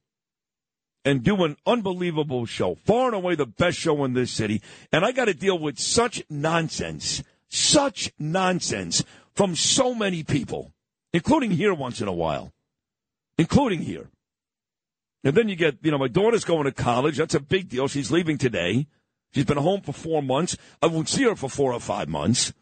and 1.06 1.24
do 1.24 1.44
an 1.46 1.56
unbelievable 1.66 2.46
show, 2.46 2.76
far 2.76 3.08
and 3.08 3.16
away 3.16 3.36
the 3.36 3.46
best 3.46 3.78
show 3.78 4.04
in 4.04 4.14
this 4.14 4.32
city, 4.32 4.62
and 4.92 5.06
I 5.06 5.12
got 5.14 5.26
to 5.26 5.34
deal 5.34 5.58
with 5.58 5.80
such 5.80 6.24
nonsense, 6.30 7.24
such 7.50 8.12
nonsense 8.18 9.03
from 9.36 9.56
so 9.56 9.94
many 9.94 10.24
people, 10.24 10.72
including 11.13 11.51
here 11.51 11.74
once 11.74 12.01
in 12.01 12.08
a 12.08 12.13
while, 12.13 12.53
including 13.38 13.82
here. 13.82 14.10
And 15.24 15.36
then 15.36 15.50
you 15.50 15.56
get, 15.56 15.77
you 15.82 15.91
know, 15.91 15.98
my 15.98 16.08
daughter's 16.08 16.46
going 16.46 16.63
to 16.63 16.72
college. 16.72 17.18
That's 17.18 17.36
a 17.36 17.39
big 17.39 17.70
deal. 17.70 17.88
She's 17.88 18.12
leaving 18.12 18.38
today. 18.38 18.88
She's 19.34 19.46
been 19.46 19.58
home 19.58 19.82
for 19.82 19.91
four 19.91 20.24
months. 20.24 20.56
I 20.82 20.88
won't 20.88 21.10
see 21.10 21.24
her 21.24 21.36
for 21.36 21.50
four 21.50 21.74
or 21.74 21.79
five 21.79 22.08
months. 22.08 22.53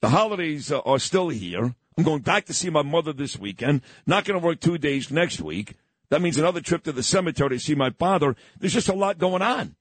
The 0.00 0.08
holidays 0.08 0.72
uh, 0.72 0.80
are 0.80 0.98
still 0.98 1.28
here. 1.28 1.74
I'm 1.96 2.04
going 2.04 2.22
back 2.22 2.46
to 2.46 2.54
see 2.54 2.70
my 2.70 2.82
mother 2.82 3.12
this 3.12 3.38
weekend. 3.38 3.82
Not 4.06 4.24
going 4.24 4.40
to 4.40 4.44
work 4.44 4.60
two 4.60 4.78
days 4.78 5.10
next 5.10 5.40
week. 5.40 5.74
That 6.08 6.22
means 6.22 6.38
another 6.38 6.60
trip 6.60 6.82
to 6.84 6.92
the 6.92 7.02
cemetery 7.02 7.50
to 7.50 7.60
see 7.60 7.74
my 7.74 7.90
father. 7.90 8.34
There's 8.58 8.72
just 8.72 8.88
a 8.88 8.94
lot 8.94 9.18
going 9.18 9.42
on. 9.42 9.76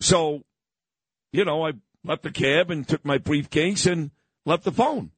So, 0.00 0.42
you 1.32 1.44
know, 1.44 1.66
I 1.66 1.72
left 2.04 2.22
the 2.22 2.30
cab 2.30 2.70
and 2.70 2.86
took 2.86 3.04
my 3.04 3.18
briefcase 3.18 3.86
and 3.86 4.10
left 4.44 4.64
the 4.64 4.72
phone. 4.72 5.10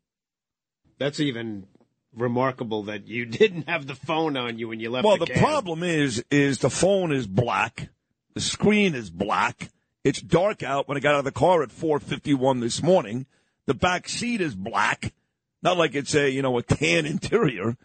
That's 0.99 1.21
even 1.21 1.67
remarkable 2.15 2.85
that 2.85 3.07
you 3.07 3.25
didn't 3.27 3.69
have 3.69 3.87
the 3.87 3.95
phone 3.95 4.37
on 4.37 4.59
you 4.59 4.69
when 4.69 4.81
you 4.81 4.91
left. 4.91 5.05
Well, 5.05 5.19
the, 5.19 5.27
the 5.27 5.39
problem 5.39 5.83
is, 5.83 6.25
is 6.31 6.59
the 6.59 6.71
phone 6.71 7.13
is 7.13 7.27
black. 7.27 7.89
The 8.35 8.41
screen 8.41 8.95
is 8.95 9.11
black. 9.11 9.71
It's 10.03 10.21
dark 10.21 10.63
out 10.63 10.87
when 10.87 10.97
I 10.97 11.01
got 11.01 11.15
out 11.15 11.21
of 11.21 11.25
the 11.25 11.33
car 11.33 11.63
at 11.63 11.71
4:51 11.71 12.61
this 12.61 12.83
morning. 12.83 13.27
The 13.67 13.75
back 13.75 14.09
seat 14.09 14.43
is 14.43 14.55
black, 14.55 15.15
not 15.63 15.79
like 15.79 15.95
it's 15.95 16.15
a 16.15 16.31
you 16.31 16.43
know 16.43 16.59
a 16.59 16.63
tan 16.63 17.07
interior, 17.07 17.77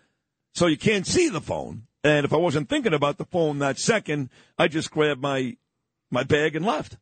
so 0.53 0.67
you 0.67 0.77
can't 0.77 1.07
see 1.07 1.29
the 1.29 1.39
phone. 1.39 1.83
And 2.03 2.25
if 2.25 2.33
I 2.33 2.37
wasn't 2.37 2.69
thinking 2.69 2.93
about 2.93 3.17
the 3.17 3.25
phone 3.25 3.59
that 3.59 3.77
second, 3.77 4.29
I 4.57 4.67
just 4.67 4.91
grabbed 4.91 5.21
my 5.21 5.55
my 6.11 6.23
bag 6.23 6.55
and 6.55 6.65
left. 6.65 6.97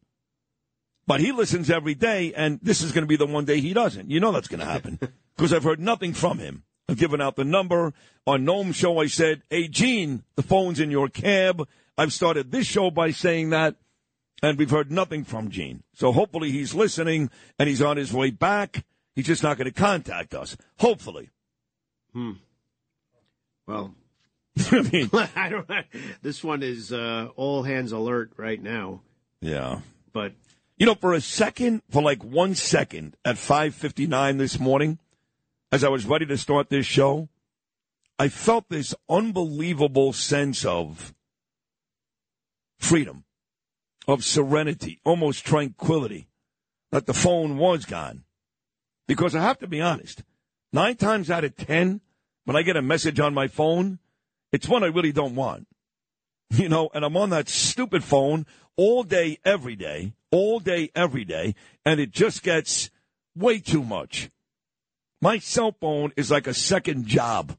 But 1.08 1.22
he 1.22 1.32
listens 1.32 1.70
every 1.70 1.96
day, 1.96 2.34
and 2.36 2.60
this 2.62 2.82
is 2.82 2.92
going 2.92 3.04
to 3.04 3.08
be 3.08 3.16
the 3.16 3.26
one 3.26 3.46
day 3.46 3.62
he 3.62 3.74
doesn't. 3.74 4.12
You 4.12 4.20
know 4.20 4.34
that's 4.34 4.50
going 4.50 4.60
to 4.60 4.66
happen 4.66 5.00
because 5.36 5.54
I've 5.54 5.64
heard 5.64 5.80
nothing 5.80 6.14
from 6.14 6.38
him. 6.38 6.64
I've 6.90 6.98
given 6.98 7.22
out 7.22 7.36
the 7.38 7.46
number 7.46 7.94
on 8.26 8.46
Noam 8.46 8.74
Show. 8.74 9.00
I 9.00 9.08
said, 9.08 9.42
"Hey, 9.50 9.68
Gene, 9.68 10.24
the 10.36 10.44
phone's 10.44 10.80
in 10.80 10.92
your 10.92 11.08
cab." 11.08 11.68
I've 11.98 12.14
started 12.14 12.52
this 12.52 12.68
show 12.68 12.92
by 12.92 13.12
saying 13.12 13.50
that, 13.50 13.76
and 14.44 14.58
we've 14.58 14.70
heard 14.70 14.92
nothing 14.92 15.24
from 15.24 15.50
Gene. 15.50 15.84
So 15.94 16.12
hopefully 16.12 16.52
he's 16.52 16.76
listening 16.76 17.32
and 17.58 17.68
he's 17.68 17.82
on 17.82 17.98
his 17.98 18.14
way 18.14 18.30
back. 18.30 18.86
He's 19.16 19.26
just 19.26 19.42
not 19.42 19.58
going 19.58 19.66
to 19.66 19.74
contact 19.74 20.36
us. 20.36 20.56
Hopefully. 20.80 21.32
Hmm. 22.14 22.34
Well, 23.66 23.96
I 24.72 24.82
mean, 24.84 25.10
I 25.36 25.50
don't. 25.50 25.68
This 26.22 26.44
one 26.44 26.62
is 26.64 26.94
uh, 26.94 27.30
all 27.36 27.64
hands 27.64 27.92
alert 27.92 28.32
right 28.38 28.62
now. 28.62 29.02
yeah. 29.42 29.80
But 30.14 30.34
You 30.78 30.86
know, 30.86 30.94
for 30.94 31.14
a 31.14 31.22
second, 31.22 31.82
for 31.90 32.04
like 32.04 32.24
one 32.24 32.54
second 32.54 33.18
at 33.26 33.38
5:59 33.38 34.38
this 34.38 34.60
morning, 34.60 35.00
as 35.72 35.84
I 35.84 35.90
was 35.90 36.06
ready 36.06 36.28
to 36.28 36.38
start 36.38 36.70
this 36.70 36.86
show, 36.86 37.30
I 38.20 38.30
felt 38.30 38.70
this 38.70 38.94
unbelievable 39.10 40.14
sense 40.14 40.64
of 40.66 41.16
freedom, 42.78 43.26
of 44.08 44.24
serenity, 44.24 45.00
almost 45.04 45.46
tranquility 45.46 46.28
that 46.92 47.08
the 47.08 47.14
phone 47.14 47.58
was 47.58 47.86
gone. 47.86 48.24
Because 49.08 49.34
I 49.34 49.42
have 49.42 49.58
to 49.60 49.68
be 49.68 49.82
honest, 49.82 50.24
nine 50.72 50.96
times 50.96 51.32
out 51.32 51.44
of 51.44 51.56
ten, 51.56 52.02
when 52.46 52.56
I 52.56 52.62
get 52.62 52.78
a 52.78 52.84
message 52.84 53.20
on 53.20 53.34
my 53.34 53.48
phone, 53.48 53.98
it's 54.52 54.70
one 54.70 54.84
I 54.84 54.88
really 54.88 55.12
don't 55.12 55.36
want. 55.36 55.68
You 56.50 56.70
know, 56.70 56.90
and 56.94 57.04
I'm 57.04 57.18
on 57.18 57.32
that 57.32 57.50
stupid 57.50 58.06
phone 58.06 58.46
all 58.78 59.04
day, 59.04 59.38
every 59.44 59.76
day, 59.76 60.14
all 60.32 60.60
day, 60.60 60.90
every 60.96 61.26
day, 61.26 61.56
and 61.86 62.00
it 62.00 62.12
just 62.12 62.44
gets 62.44 62.90
way 63.36 63.60
too 63.60 63.84
much. 63.84 64.30
My 65.22 65.40
cell 65.40 65.76
phone 65.80 66.12
is 66.16 66.30
like 66.30 66.48
a 66.48 66.54
second 66.54 67.08
job. 67.08 67.58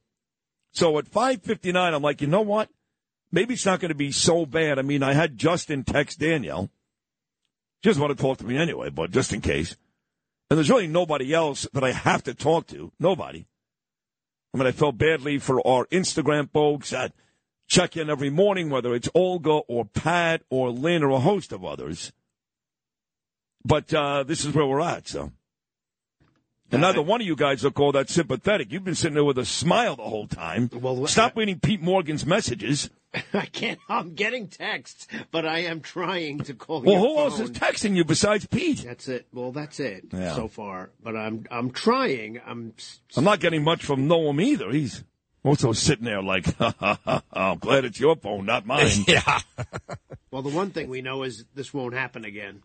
So 0.73 0.99
at 0.99 1.11
5:59, 1.11 1.95
I'm 1.95 2.03
like, 2.03 2.21
you 2.21 2.27
know 2.29 2.43
what? 2.43 2.71
Maybe 3.31 3.55
it's 3.55 3.67
not 3.67 3.81
going 3.81 3.91
to 3.91 3.95
be 3.95 4.13
so 4.13 4.47
bad. 4.47 4.79
I 4.79 4.83
mean, 4.83 5.03
I 5.03 5.13
had 5.13 5.37
Justin 5.37 5.85
text 5.85 6.19
Danielle. 6.19 6.71
Doesn't 7.83 8.01
want 8.03 8.17
to 8.17 8.23
talk 8.23 8.39
to 8.39 8.47
me 8.47 8.57
anyway, 8.57 8.91
but 8.91 9.11
just 9.11 9.33
in 9.33 9.41
case. 9.41 9.77
And 10.51 10.57
there's 10.57 10.71
really 10.71 10.87
nobody 10.87 11.35
else 11.35 11.67
that 11.75 11.85
I 11.85 11.93
have 11.93 12.23
to 12.25 12.35
talk 12.35 12.67
to. 12.69 12.91
Nobody. 12.99 13.47
I 14.55 14.59
mean, 14.59 14.67
I 14.67 14.73
felt 14.73 14.97
badly 14.97 15.39
for 15.39 15.65
our 15.67 15.85
Instagram 15.87 16.51
folks 16.51 16.91
that 16.91 17.13
check 17.69 17.97
in 17.97 18.09
every 18.09 18.31
morning, 18.31 18.71
whether 18.71 18.95
it's 18.95 19.11
Olga 19.15 19.51
or 19.69 19.85
Pat 19.85 20.43
or 20.49 20.71
Lynn 20.71 21.03
or 21.03 21.11
a 21.11 21.21
host 21.21 21.53
of 21.53 21.65
others. 21.65 22.13
But 23.65 23.93
uh, 23.93 24.23
this 24.23 24.45
is 24.45 24.55
where 24.55 24.67
we're 24.67 24.81
at, 24.81 25.09
so. 25.09 25.33
And 26.71 26.83
neither 26.83 27.01
one 27.01 27.21
of 27.23 27.27
you 27.27 27.35
guys 27.35 27.65
look 27.65 27.81
all 27.81 27.93
that 27.93 28.11
sympathetic. 28.11 28.71
You've 28.71 28.85
been 28.85 28.95
sitting 28.95 29.15
there 29.15 29.25
with 29.25 29.39
a 29.39 29.47
smile 29.47 29.97
the 29.97 30.03
whole 30.03 30.27
time. 30.27 30.69
Well, 30.73 31.07
Stop 31.07 31.37
reading 31.37 31.61
Pete 31.61 31.81
Morgan's 31.81 32.27
messages. 32.27 32.91
I 33.33 33.47
can't. 33.47 33.79
I'm 33.89 34.13
getting 34.15 34.49
texts, 34.49 35.07
but 35.31 35.47
I 35.47 35.61
am 35.61 35.81
trying 35.81 36.41
to 36.41 36.53
call. 36.53 36.83
Well, 36.83 36.97
your 37.01 37.01
who 37.01 37.19
else 37.19 37.41
is 37.41 37.51
texting 37.53 37.97
you 37.97 38.05
besides 38.05 38.47
Pete? 38.47 38.85
That's 38.85 39.09
it. 39.09 39.27
Well, 39.33 39.51
that's 39.51 39.81
it 39.81 40.05
Yeah. 40.13 40.35
so 40.35 40.47
far. 40.47 40.91
But 41.03 41.17
I'm 41.17 41.47
I'm 41.51 41.71
trying. 41.71 42.39
I'm 42.47 42.75
I'm 43.17 43.25
not 43.25 43.41
getting 43.41 43.65
much 43.65 43.83
from 43.83 44.07
Noam 44.07 44.43
either. 44.43 44.71
He's 44.71 45.05
also 45.43 45.73
sitting 45.73 46.05
there 46.05 46.23
like, 46.23 46.55
ha, 46.59 46.75
ha, 46.79 46.99
ha, 47.03 47.23
ha, 47.33 47.53
I'm 47.53 47.59
glad 47.59 47.87
it's 47.87 47.99
your 47.99 48.15
phone, 48.17 48.45
not 48.45 48.67
mine. 48.67 48.91
yeah. 49.09 49.41
well, 50.31 50.43
the 50.43 50.51
one 50.51 50.71
thing 50.71 50.91
we 50.91 51.01
know 51.01 51.23
is 51.23 51.47
this 51.55 51.73
won't 51.73 51.95
happen 51.95 52.27
again. 52.27 52.63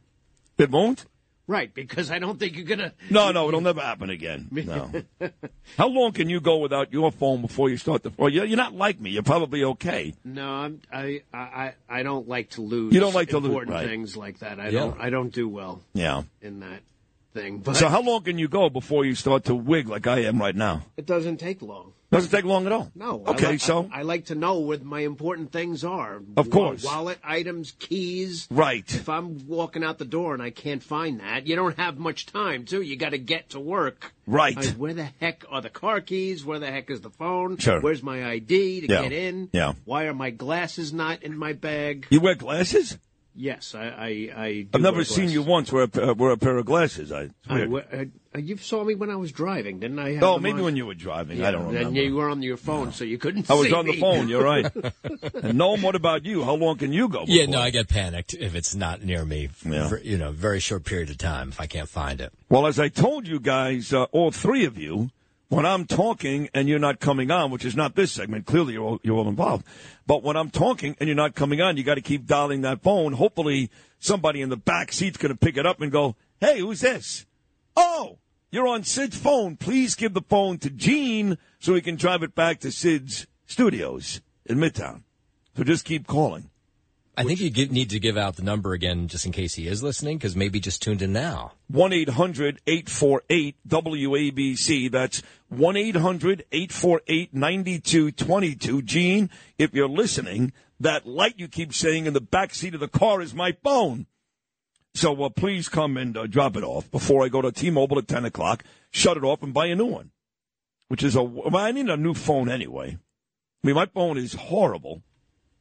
It 0.57 0.69
won't? 0.72 1.05
Right, 1.45 1.74
because 1.74 2.10
I 2.10 2.19
don't 2.19 2.39
think 2.39 2.55
you're 2.55 2.65
gonna. 2.65 2.93
No, 3.10 3.31
no, 3.33 3.50
it'll 3.50 3.60
never 3.60 3.81
happen 3.81 4.10
again. 4.10 4.48
No. 4.50 4.89
How 5.77 5.88
long 5.89 6.13
can 6.13 6.29
you 6.29 6.39
go 6.39 6.57
without 6.60 6.93
your 6.93 7.12
phone 7.12 7.41
before 7.41 7.69
you 7.69 7.75
start 7.75 8.03
the? 8.03 8.13
Well, 8.15 8.29
you're 8.29 8.45
you're 8.45 8.55
not 8.57 8.74
like 8.74 9.01
me. 9.01 9.10
You're 9.10 9.24
probably 9.24 9.62
okay. 9.65 10.13
No, 10.24 10.48
I'm, 10.50 10.81
I, 10.91 11.24
I, 11.33 11.74
I 11.89 12.03
don't 12.03 12.29
like 12.29 12.51
to 12.51 12.62
lose. 12.62 12.93
You 12.93 13.01
don't 13.01 13.13
like 13.13 13.29
to 13.29 13.39
lose, 13.39 13.48
important 13.50 13.74
right. 13.74 13.86
things 13.88 14.15
like 14.15 14.39
that. 14.39 14.57
I 14.60 14.69
Yeah. 14.69 14.79
don't. 14.79 15.01
I 15.01 15.10
don't 15.10 15.33
do 15.33 15.50
well 15.50 15.81
Yeah. 15.93 16.24
in 16.41 16.62
that 16.62 16.79
thing. 17.33 17.57
But 17.57 17.75
So 17.75 17.89
how 17.89 18.01
long 18.01 18.24
can 18.24 18.38
you 18.39 18.48
go 18.48 18.69
before 18.69 19.03
you 19.03 19.13
start 19.15 19.43
to 19.45 19.55
wig 19.55 19.89
like 19.89 20.07
I 20.07 20.19
am 20.19 20.39
right 20.39 20.55
now? 20.55 20.83
it 20.95 21.05
doesn't 21.05 21.38
take 21.41 21.62
long. 21.62 21.91
Doesn't 22.13 22.32
take 22.32 22.46
long 22.46 22.65
at 22.65 22.72
all. 22.72 22.91
No. 22.96 23.24
Okay, 23.27 23.48
I 23.48 23.50
like, 23.51 23.60
so 23.60 23.89
I, 23.91 24.00
I 24.00 24.01
like 24.03 24.25
to 24.25 24.36
know 24.36 24.60
where 24.60 24.77
my 24.79 25.01
important 25.01 25.51
things 25.51 25.84
are. 25.84 26.22
Of 26.38 26.50
course. 26.50 26.84
Wallet 26.84 27.17
items, 27.24 27.72
keys. 27.79 28.48
Right. 28.51 28.86
If 28.93 29.10
I'm 29.10 29.48
walking 29.48 29.84
out 29.84 29.98
the 29.98 30.05
door 30.05 30.34
and 30.34 30.41
I 30.43 30.51
can't 30.51 30.84
find 30.84 31.20
that, 31.20 31.48
you 31.48 31.55
don't 31.55 31.77
have 31.77 31.98
much 31.98 32.27
time, 32.27 32.65
too. 32.65 32.82
You 32.82 32.96
got 32.96 33.10
to 33.10 33.17
get 33.17 33.50
to 33.51 33.60
work. 33.60 34.13
Right. 34.27 34.55
Like, 34.55 34.75
where 34.75 34.93
the 34.93 35.10
heck 35.20 35.43
are 35.50 35.62
the 35.62 35.70
car 35.70 36.01
keys? 36.01 36.46
Where 36.46 36.60
the 36.60 36.67
heck 36.72 36.89
is 36.89 37.01
the 37.01 37.10
phone? 37.10 37.58
Sure. 37.58 37.82
Where's 37.82 38.03
my 38.03 38.24
ID 38.25 38.82
to 38.82 38.88
Yeah. 38.88 39.01
get 39.01 39.12
in? 39.12 39.50
Yeah. 39.51 39.74
Why 39.86 40.05
are 40.05 40.13
my 40.13 40.29
glasses 40.29 40.93
not 40.93 41.24
in 41.24 41.38
my 41.38 41.53
bag? 41.53 42.08
you 42.10 42.22
wear 42.22 42.36
glasses? 42.36 42.98
Yes, 43.36 43.74
I. 43.74 43.86
I, 43.86 44.08
I 44.36 44.52
do 44.62 44.70
I've 44.75 44.82
never 44.82 44.98
wear 44.98 45.06
seen 45.06 45.30
you 45.30 45.42
once 45.42 45.72
wear 45.72 45.84
a, 45.84 45.88
pa- 45.88 46.13
wear 46.13 46.32
a 46.32 46.38
pair 46.38 46.58
of 46.58 46.66
glasses. 46.66 47.12
I, 47.12 47.24
it's 47.24 47.34
I, 47.50 47.66
weird. 47.66 47.70
we- 47.70 47.82
uh, 47.82 48.06
you 48.40 48.58
saw 48.58 48.84
me 48.84 48.96
when 48.96 49.10
I 49.10 49.16
was 49.16 49.32
driving, 49.32 49.80
didn't 49.80 50.00
I? 50.00 50.13
have 50.13 50.24
oh, 50.24 50.40
maybe 50.40 50.60
on? 50.60 50.66
when 50.66 50.75
you 50.75 50.86
were 50.88 50.96
driving. 50.96 51.38
Yeah, 51.38 51.50
I 51.50 51.52
don't 51.52 51.68
remember. 51.68 51.88
And 51.88 51.98
you 51.98 52.16
were 52.16 52.30
on 52.30 52.42
your 52.42 52.58
phone, 52.58 52.92
so 52.92 53.04
you 53.04 53.18
couldn't. 53.18 53.50
I 53.50 53.54
was 53.54 53.68
see 53.68 53.74
on 53.74 53.86
the 53.86 54.00
phone. 54.00 54.28
You're 54.28 54.44
right. 54.44 54.66
and 54.75 55.60
Noam, 55.60 55.84
what 55.84 55.96
about 55.96 56.25
you? 56.25 56.44
How 56.44 56.56
long 56.56 56.78
can 56.78 56.94
you 56.94 57.10
go? 57.10 57.25
Yeah, 57.28 57.46
no, 57.46 57.60
I 57.60 57.70
get 57.70 57.90
panicked 57.90 58.34
if 58.34 58.56
it's 58.56 58.74
not 58.74 59.04
near 59.04 59.24
me. 59.25 59.50
Yeah. 59.63 59.88
For, 59.88 60.00
you 60.00 60.18
know, 60.18 60.32
very 60.32 60.60
short 60.60 60.84
period 60.84 61.10
of 61.10 61.18
time 61.18 61.50
if 61.50 61.62
I 61.62 61.68
can't 61.68 61.90
find 61.90 62.22
it. 62.22 62.34
Well, 62.50 62.66
as 62.66 62.80
I 62.80 62.90
told 62.90 63.28
you 63.28 63.40
guys, 63.40 63.94
uh, 63.94 64.04
all 64.06 64.32
three 64.32 64.66
of 64.66 64.78
you, 64.78 65.12
when 65.53 65.65
I'm 65.67 65.86
talking 65.86 66.50
and 66.55 66.67
you're 66.67 66.79
not 66.79 67.00
coming 67.00 67.29
on, 67.29 67.51
which 67.51 67.63
is 67.63 67.75
not 67.75 67.95
this 67.95 68.12
segment, 68.12 68.48
clearly 68.48 68.74
you're 68.74 68.83
all, 68.83 69.00
you're 69.03 69.15
all 69.15 69.29
involved. 69.29 69.65
But 70.07 70.24
when 70.24 70.36
I'm 70.36 70.50
talking 70.50 70.95
and 71.00 71.07
you're 71.07 71.15
not 71.15 71.36
coming 71.36 71.62
on, 71.62 71.77
you 71.77 71.83
got 71.83 71.95
to 71.95 72.01
keep 72.01 72.25
dialing 72.25 72.62
that 72.62 72.81
phone. 72.81 73.13
Hopefully, 73.13 73.69
somebody 74.00 74.41
in 74.41 74.50
the 74.50 74.57
back 74.57 74.91
seat's 74.91 75.17
going 75.17 75.31
to 75.31 75.38
pick 75.38 75.57
it 75.57 75.65
up 75.65 75.79
and 75.79 75.91
go, 75.91 76.15
"Hey, 76.39 76.60
who's 76.60 76.81
this? 76.81 77.27
Oh, 77.77 78.17
you're 78.50 78.67
on 78.67 78.83
Sid's 78.83 79.17
phone. 79.17 79.55
Please 79.55 79.93
give 79.93 80.13
the 80.13 80.22
phone 80.22 80.57
to 80.57 80.72
Gene 80.72 81.38
so 81.60 81.75
he 81.75 81.81
can 81.81 81.98
drive 81.98 82.24
it 82.24 82.33
back 82.33 82.60
to 82.62 82.72
Sid's 82.72 83.27
studios 83.45 84.22
in 84.45 84.57
Midtown." 84.57 85.03
So 85.55 85.63
just 85.63 85.86
keep 85.86 86.07
calling. 86.07 86.50
I 87.15 87.24
think 87.24 87.39
you 87.39 87.51
give, 87.51 87.72
need 87.72 87.91
to 87.91 88.00
give 88.00 88.17
out 88.17 88.38
the 88.38 88.43
number 88.43 88.74
again 88.74 89.08
just 89.08 89.25
in 89.25 89.32
case 89.32 89.53
he 89.53 89.67
is 89.67 89.84
listening 89.84 90.17
because 90.17 90.36
maybe 90.36 90.60
just 90.60 90.82
tuned 90.82 91.03
in 91.03 91.13
now. 91.13 91.51
1 91.67 91.93
800 91.93 92.60
848 92.65 93.55
WABC. 93.67 94.91
That's 94.91 95.22
1 95.50 95.77
800 95.77 96.46
848 96.51 97.34
9222. 97.34 98.82
Gene, 98.82 99.29
if 99.60 99.74
you're 99.75 99.88
listening, 99.88 100.53
that 100.79 101.05
light 101.05 101.36
you 101.38 101.48
keep 101.48 101.74
saying 101.74 102.08
in 102.08 102.13
the 102.13 102.22
back 102.22 102.55
seat 102.55 102.74
of 102.74 102.79
the 102.79 102.88
car 102.88 103.22
is 103.22 103.36
my 103.36 103.51
phone. 103.63 104.08
So 104.96 105.24
uh, 105.24 105.29
please 105.29 105.70
come 105.70 105.98
and 105.98 106.17
uh, 106.17 106.27
drop 106.27 106.55
it 106.55 106.63
off 106.63 106.89
before 106.89 107.24
I 107.24 107.29
go 107.29 107.41
to 107.41 107.51
T 107.51 107.70
Mobile 107.70 108.00
at 108.00 108.08
10 108.08 108.25
o'clock. 108.25 108.63
Shut 108.89 109.17
it 109.17 109.24
off 109.24 109.43
and 109.43 109.53
buy 109.53 109.67
a 109.67 109.75
new 109.75 109.86
one, 109.86 110.12
which 110.88 111.03
is 111.03 111.15
a. 111.15 111.24
Well, 111.24 111.58
I 111.58 111.72
need 111.72 111.89
a 111.89 111.98
new 111.98 112.13
phone 112.13 112.50
anyway. 112.50 112.98
I 113.63 113.67
mean, 113.67 113.75
my 113.75 113.86
phone 113.86 114.17
is 114.17 114.34
horrible. 114.34 115.03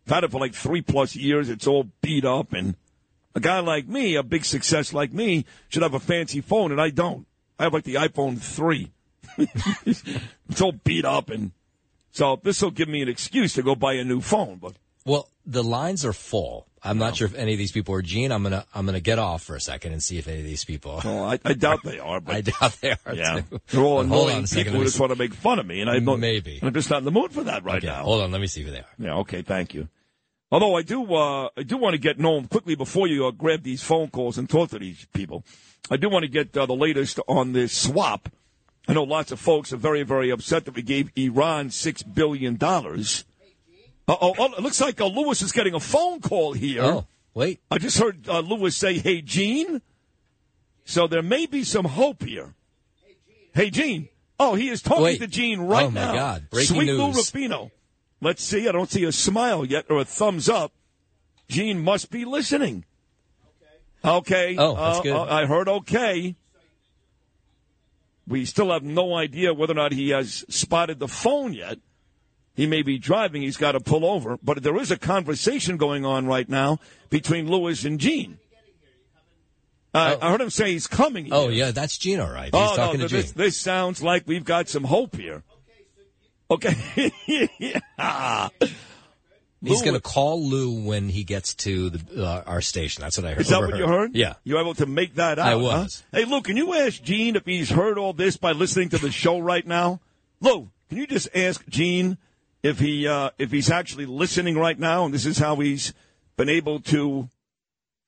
I've 0.07 0.15
had 0.15 0.25
it 0.25 0.31
for 0.31 0.41
like 0.41 0.55
three 0.55 0.83
plus 0.83 1.17
years. 1.17 1.49
It's 1.49 1.67
all 1.67 1.89
beat 2.01 2.25
up 2.25 2.53
and. 2.53 2.77
A 3.35 3.41
guy 3.41 3.61
like 3.61 3.89
me, 3.89 4.15
a 4.15 4.23
big 4.23 4.45
success 4.45 4.93
like 4.93 5.11
me, 5.11 5.47
should 5.71 5.83
have 5.83 5.95
a 5.95 6.01
fancy 6.01 6.43
phone, 6.43 6.71
and 6.71 6.79
I 6.79 6.91
don't. 6.91 7.27
I 7.59 7.63
have 7.63 7.73
like 7.73 7.85
the 7.85 7.95
iPhone 7.95 8.39
3. 8.39 8.91
it's 9.39 10.61
all 10.61 10.73
beat 10.73 11.05
up, 11.05 11.31
and 11.31 11.53
so 12.11 12.39
this 12.43 12.61
will 12.61 12.71
give 12.71 12.89
me 12.89 13.01
an 13.01 13.09
excuse 13.09 13.55
to 13.55 13.63
go 13.63 13.75
buy 13.75 13.95
a 13.95 14.05
new 14.05 14.21
phone. 14.21 14.57
But 14.57 14.75
Well, 15.05 15.29
the 15.47 15.63
lines 15.63 16.05
are 16.05 16.13
full. 16.13 16.67
I'm 16.85 16.99
not 16.99 17.17
sure 17.17 17.27
if 17.29 17.35
any 17.37 17.53
of 17.53 17.59
these 17.59 17.71
people 17.71 17.95
are 17.95 18.03
Gene. 18.03 18.33
I'm 18.33 18.43
gonna 18.43 18.65
I'm 18.75 18.87
gonna 18.87 19.01
get 19.01 19.19
off 19.19 19.45
for 19.45 19.55
a 19.55 19.61
second 19.61 19.93
and 19.93 20.03
see 20.03 20.19
if 20.19 20.27
any 20.27 20.39
of 20.39 20.45
these 20.45 20.65
people. 20.65 21.01
Well, 21.05 21.25
I, 21.25 21.39
I 21.45 21.53
doubt 21.53 21.85
they 21.85 22.01
are. 22.01 22.21
But 22.25 22.35
I 22.35 22.41
doubt 22.41 22.77
they 22.81 22.91
are. 22.91 23.15
yeah, 23.15 23.41
too. 23.43 23.61
they're 23.69 23.81
all 23.83 24.03
But 24.03 24.09
hold 24.09 24.31
on 24.31 24.31
annoying 24.31 24.47
people 24.47 24.73
who 24.73 24.85
just 24.85 24.99
want 24.99 25.13
to 25.13 25.19
make 25.19 25.33
fun 25.33 25.61
of 25.61 25.67
me, 25.67 25.81
and 25.81 25.89
I 25.89 26.01
don't, 26.01 26.19
Maybe. 26.19 26.59
I'm 26.61 26.75
just 26.75 26.91
not 26.91 26.99
in 26.99 27.05
the 27.05 27.13
mood 27.13 27.31
for 27.33 27.45
that 27.45 27.63
right 27.65 27.77
Okay, 27.79 27.87
now. 27.87 28.03
Hold 28.03 28.23
on, 28.23 28.33
let 28.33 28.41
me 28.41 28.49
see 28.49 28.63
who 28.63 28.73
they 28.73 28.79
are. 28.79 28.87
Yeah, 28.99 29.15
okay, 29.19 29.43
thank 29.43 29.75
you. 29.75 29.89
Although 30.51 30.77
I 30.77 30.83
do, 30.83 31.15
uh, 31.15 31.49
I 31.57 31.63
do 31.63 31.77
want 31.77 31.95
to 31.95 31.99
get 31.99 32.19
Noam 32.19 32.51
quickly 32.51 32.75
before 32.75 33.07
you 33.07 33.27
uh, 33.27 33.31
grab 33.31 33.63
these 33.63 33.83
phone 33.83 34.09
calls 34.09 34.37
and 34.37 34.51
talk 34.51 34.71
to 34.71 34.79
these 34.79 35.07
people. 35.15 35.45
I 35.91 35.97
do 35.97 36.11
want 36.11 36.25
to 36.25 36.29
get 36.29 36.57
uh, 36.57 36.67
the 36.67 36.75
latest 36.75 37.21
on 37.29 37.53
this 37.53 37.73
swap. 37.73 38.29
I 38.89 38.93
know 38.95 39.05
lots 39.05 39.31
of 39.33 39.39
folks 39.39 39.73
are 39.73 39.77
very, 39.79 40.03
very 40.03 40.31
upset 40.31 40.65
that 40.65 40.75
we 40.75 40.83
gave 40.83 41.11
Iran 41.17 41.71
six 41.71 42.03
billion 42.03 42.57
dollars. 42.57 43.25
Uh, 44.09 44.17
oh, 44.21 44.35
oh, 44.39 44.53
it 44.53 44.61
looks 44.61 44.81
like 44.81 45.01
uh, 45.01 45.07
Lewis 45.07 45.43
is 45.43 45.53
getting 45.53 45.75
a 45.75 45.81
phone 45.81 46.21
call 46.21 46.53
here. 46.53 46.83
Oh, 46.83 47.07
wait. 47.35 47.61
I 47.71 47.79
just 47.79 47.99
heard 47.99 48.29
uh, 48.29 48.41
Lewis 48.41 48.77
say, 48.77 48.99
"Hey, 48.99 49.21
Gene." 49.23 49.81
So 50.85 51.07
there 51.07 51.23
may 51.23 51.47
be 51.47 51.63
some 51.63 51.85
hope 51.85 52.25
here. 52.25 52.55
Hey, 53.55 53.71
Gene. 53.71 54.09
Oh, 54.41 54.55
he 54.57 54.69
is 54.69 54.83
talking 54.83 55.05
Wait. 55.05 55.21
to 55.21 55.29
Gene 55.29 55.61
right 55.61 55.93
now. 55.93 56.03
Oh, 56.03 56.07
my 56.07 56.13
now. 56.13 56.15
God. 56.15 56.51
Breaking 56.51 56.75
Sweet 56.77 56.87
Lou 56.89 57.07
news. 57.09 57.17
Rufino. 57.17 57.71
Let's 58.21 58.43
see. 58.43 58.69
I 58.69 58.73
don't 58.73 58.91
see 58.91 59.05
a 59.05 59.13
smile 59.13 59.65
yet 59.65 59.85
or 59.89 59.99
a 60.01 60.05
thumbs 60.05 60.49
up. 60.49 60.73
Gene 61.49 61.79
must 61.85 62.11
be 62.11 62.25
listening. 62.25 62.85
Okay. 64.05 64.57
Oh, 64.59 64.75
that's 64.75 64.99
Uh, 64.99 65.03
good. 65.03 65.13
uh, 65.13 65.23
I 65.25 65.47
heard 65.47 65.69
okay. 65.69 66.35
We 68.27 68.45
still 68.45 68.71
have 68.73 68.83
no 68.83 69.15
idea 69.15 69.55
whether 69.55 69.73
or 69.73 69.77
not 69.77 69.93
he 69.93 70.11
has 70.11 70.45
spotted 70.49 70.99
the 70.99 71.09
phone 71.09 71.53
yet. 71.53 71.79
He 72.55 72.67
may 72.67 72.83
be 72.83 72.99
driving. 72.99 73.43
He's 73.43 73.57
got 73.57 73.73
to 73.73 73.81
pull 73.81 74.05
over. 74.05 74.39
But 74.43 74.63
there 74.63 74.77
is 74.77 74.91
a 74.91 74.99
conversation 74.99 75.77
going 75.77 76.05
on 76.05 76.27
right 76.27 76.49
now 76.49 76.79
between 77.11 77.49
Lewis 77.51 77.85
and 77.85 77.99
Gene. 77.99 78.39
Uh, 79.95 80.17
I 80.21 80.31
heard 80.31 80.41
him 80.41 80.51
say 80.51 80.73
he's 80.73 80.87
coming. 80.87 81.29
Oh 81.33 81.49
yeah, 81.49 81.71
that's 81.71 81.99
Gene. 81.99 82.21
All 82.21 82.31
right. 82.33 82.55
He's 82.55 82.55
Oh, 82.55 82.77
talking 82.77 83.01
no, 83.01 83.07
to 83.07 83.11
Gene. 83.11 83.21
this, 83.23 83.33
this 83.33 83.57
sounds 83.59 84.03
like 84.03 84.27
we've 84.27 84.45
got 84.45 84.69
some 84.69 84.85
hope 84.85 85.17
here. 85.17 85.43
Okay. 86.51 87.13
yeah. 87.59 88.49
He's 89.65 89.81
going 89.83 89.95
to 89.95 90.01
call 90.01 90.43
Lou 90.45 90.83
when 90.85 91.09
he 91.09 91.25
gets 91.25 91.55
to 91.55 91.91
the, 91.91 92.25
uh, 92.27 92.43
our 92.47 92.61
station. 92.61 93.03
That's 93.03 93.17
what 93.17 93.27
I 93.27 93.31
heard. 93.35 93.41
Is 93.43 93.49
that 93.49 93.61
what 93.61 93.77
you 93.77 93.87
heard? 93.87 94.15
Yeah. 94.15 94.35
You 94.45 94.59
able 94.59 94.75
to 94.75 94.87
make 94.87 95.15
that 95.17 95.39
out? 95.39 95.47
I 95.47 95.53
huh? 95.53 95.59
was. 95.59 96.03
Hey, 96.11 96.25
Lou, 96.25 96.41
can 96.43 96.57
you 96.57 96.75
ask 96.75 97.01
Gene 97.03 97.37
if 97.37 97.45
he's 97.45 97.71
heard 97.71 97.97
all 97.97 98.13
this 98.13 98.37
by 98.37 98.53
listening 98.53 98.89
to 98.91 98.99
the 98.99 99.11
show 99.13 99.39
right 99.39 99.67
now? 99.67 100.01
Lou, 100.41 100.71
can 100.89 100.99
you 100.99 101.07
just 101.07 101.29
ask 101.35 101.67
Gene 101.69 102.19
if 102.63 102.79
he 102.79 103.07
uh, 103.07 103.31
if 103.39 103.51
he's 103.51 103.71
actually 103.71 104.07
listening 104.07 104.57
right 104.57 104.79
now, 104.79 105.05
and 105.05 105.13
this 105.13 105.27
is 105.27 105.39
how 105.39 105.57
he's 105.57 105.93
been 106.37 106.49
able 106.49 106.81
to. 106.81 107.29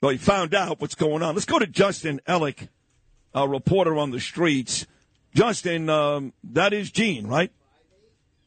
Well, 0.01 0.13
he 0.13 0.19
found 0.19 0.55
out 0.55 0.81
what's 0.81 0.95
going 0.95 1.23
on. 1.23 1.35
Let's 1.35 1.47
go 1.47 1.59
to 1.59 1.67
Justin 1.67 2.21
Ellick, 2.29 2.69
a 3.33 3.49
reporter 3.49 3.97
on 3.97 4.11
the 4.11 4.21
streets. 4.21 4.87
Justin, 5.35 5.89
um, 5.89 6.33
that 6.45 6.73
is 6.73 6.91
Gene, 6.91 7.27
right? 7.27 7.51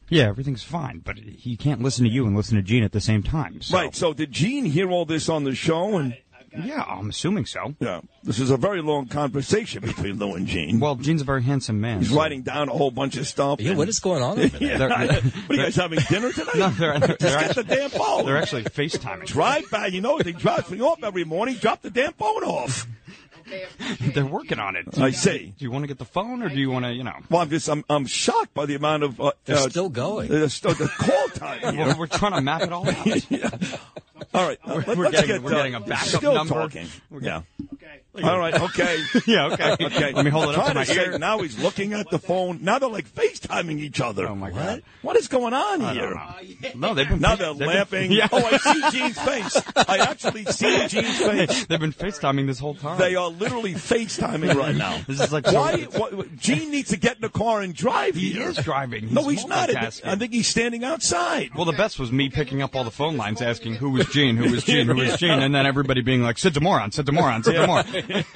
Yeah, 0.09 0.27
everything's 0.27 0.63
fine, 0.63 0.99
but 0.99 1.17
he 1.17 1.57
can't 1.57 1.81
listen 1.81 2.05
to 2.05 2.09
you 2.09 2.25
and 2.25 2.35
listen 2.35 2.55
to 2.55 2.61
Gene 2.61 2.83
at 2.83 2.93
the 2.93 3.01
same 3.01 3.23
time. 3.23 3.61
So. 3.61 3.77
Right. 3.77 3.93
So 3.93 4.13
did 4.13 4.31
Gene 4.31 4.65
hear 4.65 4.89
all 4.89 5.05
this 5.05 5.27
on 5.27 5.43
the 5.43 5.53
show? 5.53 5.97
And 5.97 6.15
Yeah, 6.63 6.81
I'm 6.83 7.09
assuming 7.09 7.45
so. 7.45 7.75
yeah, 7.79 8.01
this 8.23 8.39
is 8.39 8.49
a 8.51 8.57
very 8.57 8.81
long 8.81 9.07
conversation 9.07 9.81
between 9.81 10.17
Lou 10.19 10.33
and 10.35 10.47
Gene. 10.47 10.79
Well, 10.79 10.95
Gene's 10.95 11.21
a 11.21 11.25
very 11.25 11.43
handsome 11.43 11.79
man. 11.81 11.99
He's 11.99 12.09
so- 12.09 12.15
writing 12.17 12.41
down 12.41 12.69
a 12.69 12.73
whole 12.73 12.91
bunch 12.91 13.17
of 13.17 13.27
stuff. 13.27 13.59
Yeah, 13.61 13.69
and- 13.69 13.77
what 13.77 13.89
is 13.89 13.99
going 13.99 14.21
on 14.23 14.39
over 14.39 14.47
there? 14.59 14.69
Yeah, 14.71 14.77
They're- 14.77 14.91
I- 14.91 15.05
what 15.07 15.49
are 15.49 15.53
you 15.55 15.61
guys 15.63 15.75
having 15.75 15.99
dinner 16.09 16.31
tonight? 16.31 16.55
No, 16.57 16.69
they're, 16.69 16.99
Just 16.99 17.19
they're, 17.19 17.39
get 17.39 17.55
the 17.55 17.63
damn 17.63 17.89
phone. 17.89 18.25
they're 18.25 18.37
actually 18.37 18.63
FaceTiming. 18.63 19.25
drive 19.27 19.69
by. 19.69 19.87
You 19.87 20.01
know, 20.01 20.17
they 20.19 20.31
drive 20.33 20.69
me 20.71 20.81
off 20.81 21.03
every 21.03 21.23
morning. 21.23 21.55
Drop 21.55 21.81
the 21.81 21.89
damn 21.91 22.13
phone 22.13 22.43
off. 22.43 22.87
They're 24.13 24.25
working 24.25 24.59
on 24.59 24.75
it. 24.75 24.97
I 24.97 25.11
see. 25.11 25.53
Do 25.57 25.63
you 25.63 25.71
want 25.71 25.83
to 25.83 25.87
get 25.87 25.97
the 25.99 26.03
phone, 26.05 26.43
or 26.43 26.49
do 26.49 26.55
you 26.59 26.69
want 26.69 26.83
to, 26.83 26.91
you 26.91 27.05
know? 27.05 27.13
Well, 27.29 27.41
I'm 27.41 27.49
just 27.49 27.69
I'm 27.69 27.85
I'm 27.89 28.05
shocked 28.05 28.53
by 28.53 28.65
the 28.65 28.75
amount 28.75 29.03
of 29.03 29.21
uh, 29.21 29.31
They're 29.45 29.55
uh, 29.55 29.69
still 29.69 29.87
going. 29.87 30.29
uh, 30.33 30.49
st- 30.49 30.77
the 30.77 30.87
call 30.89 31.27
time. 31.29 31.73
here. 31.75 31.85
We're, 31.85 31.97
we're 31.99 32.07
trying 32.07 32.33
to 32.33 32.41
map 32.41 32.63
it 32.63 32.73
all 32.73 32.89
out. 32.89 33.31
yeah. 33.31 33.49
All 34.33 34.47
right, 34.47 34.59
uh, 34.65 34.75
let, 34.87 34.97
we're 34.97 35.05
us 35.07 35.11
getting- 35.11 35.27
get, 35.27 35.41
we're 35.43 35.53
uh, 35.53 35.57
getting 35.57 35.75
a 35.75 35.79
backup 35.79 36.07
still 36.07 36.33
number. 36.33 36.53
talking. 36.53 36.87
Yeah. 37.21 37.41
All 38.23 38.39
right. 38.39 38.53
Okay. 38.53 38.97
Yeah, 39.27 39.47
okay. 39.47 39.73
Okay. 39.79 40.13
Let 40.13 40.23
me 40.25 40.31
hold 40.31 40.49
it 40.49 40.55
up 40.57 40.67
to 40.67 40.73
my 40.73 40.83
say, 40.83 40.95
ear. 41.05 41.17
Now 41.17 41.39
he's 41.39 41.57
looking 41.59 41.93
at 41.93 42.09
the 42.09 42.19
phone. 42.19 42.59
Now 42.61 42.79
they're 42.79 42.87
like 42.89 43.09
FaceTiming 43.13 43.79
each 43.79 43.99
other. 43.99 44.27
Oh 44.29 44.35
my 44.35 44.51
What? 44.51 44.55
God. 44.65 44.83
What 45.01 45.17
is 45.17 45.27
going 45.27 45.53
on 45.53 45.81
I 45.81 45.93
here? 45.93 46.09
don't. 46.11 46.17
Oh, 46.75 46.79
no, 46.79 46.93
they've 46.93 47.07
been 47.09 47.19
Now 47.19 47.35
face- 47.35 47.39
they're 47.39 47.49
they've 47.53 47.59
been- 47.59 47.67
laughing. 47.67 48.11
yeah. 48.11 48.27
Oh, 48.31 48.37
I 48.43 48.57
see 48.91 48.97
Gene's 48.99 49.19
face. 49.19 49.61
I 49.75 49.97
actually 49.97 50.45
see 50.45 50.77
Gene's 50.87 51.17
face. 51.17 51.65
They've 51.65 51.79
been 51.79 51.93
FaceTiming 51.93 52.47
this 52.47 52.59
whole 52.59 52.75
time. 52.75 52.97
They 52.99 53.15
are 53.15 53.29
literally 53.29 53.73
FaceTiming 53.73 54.55
right 54.55 54.75
now. 54.75 55.01
This 55.07 55.19
is 55.19 55.33
like 55.33 55.47
so- 55.47 55.53
why? 55.55 55.83
What, 55.95 56.35
Gene 56.37 56.71
needs 56.71 56.89
to 56.91 56.97
get 56.97 57.15
in 57.17 57.21
the 57.21 57.29
car 57.29 57.61
and 57.61 57.73
drive 57.73 58.15
He 58.15 58.31
here. 58.33 58.49
is 58.49 58.57
driving. 58.57 59.13
No, 59.13 59.27
he's 59.27 59.45
not. 59.45 59.69
I 59.75 59.89
think- 59.89 60.05
I 60.05 60.15
think 60.15 60.33
he's 60.33 60.47
standing 60.47 60.83
outside. 60.83 61.49
Well, 61.55 61.65
the 61.65 61.73
best 61.73 61.99
was 61.99 62.11
me 62.11 62.29
picking 62.29 62.61
up 62.61 62.75
all 62.75 62.83
the 62.83 62.91
phone 62.91 63.17
lines, 63.17 63.41
asking 63.41 63.75
who 63.75 63.89
was 63.91 64.05
Gene, 64.07 64.37
who 64.37 64.51
was 64.51 64.63
Gene, 64.63 64.87
who 64.87 64.95
was 64.95 65.17
Gene, 65.17 65.39
and 65.39 65.53
then 65.53 65.65
everybody 65.65 66.01
being 66.01 66.21
like, 66.21 66.37
"Sid 66.37 66.53
Demoron, 66.53 66.93
Sid 66.93 67.05
Demoron, 67.05 67.43
Sid 67.43 67.55
Demoron." 67.55 68.06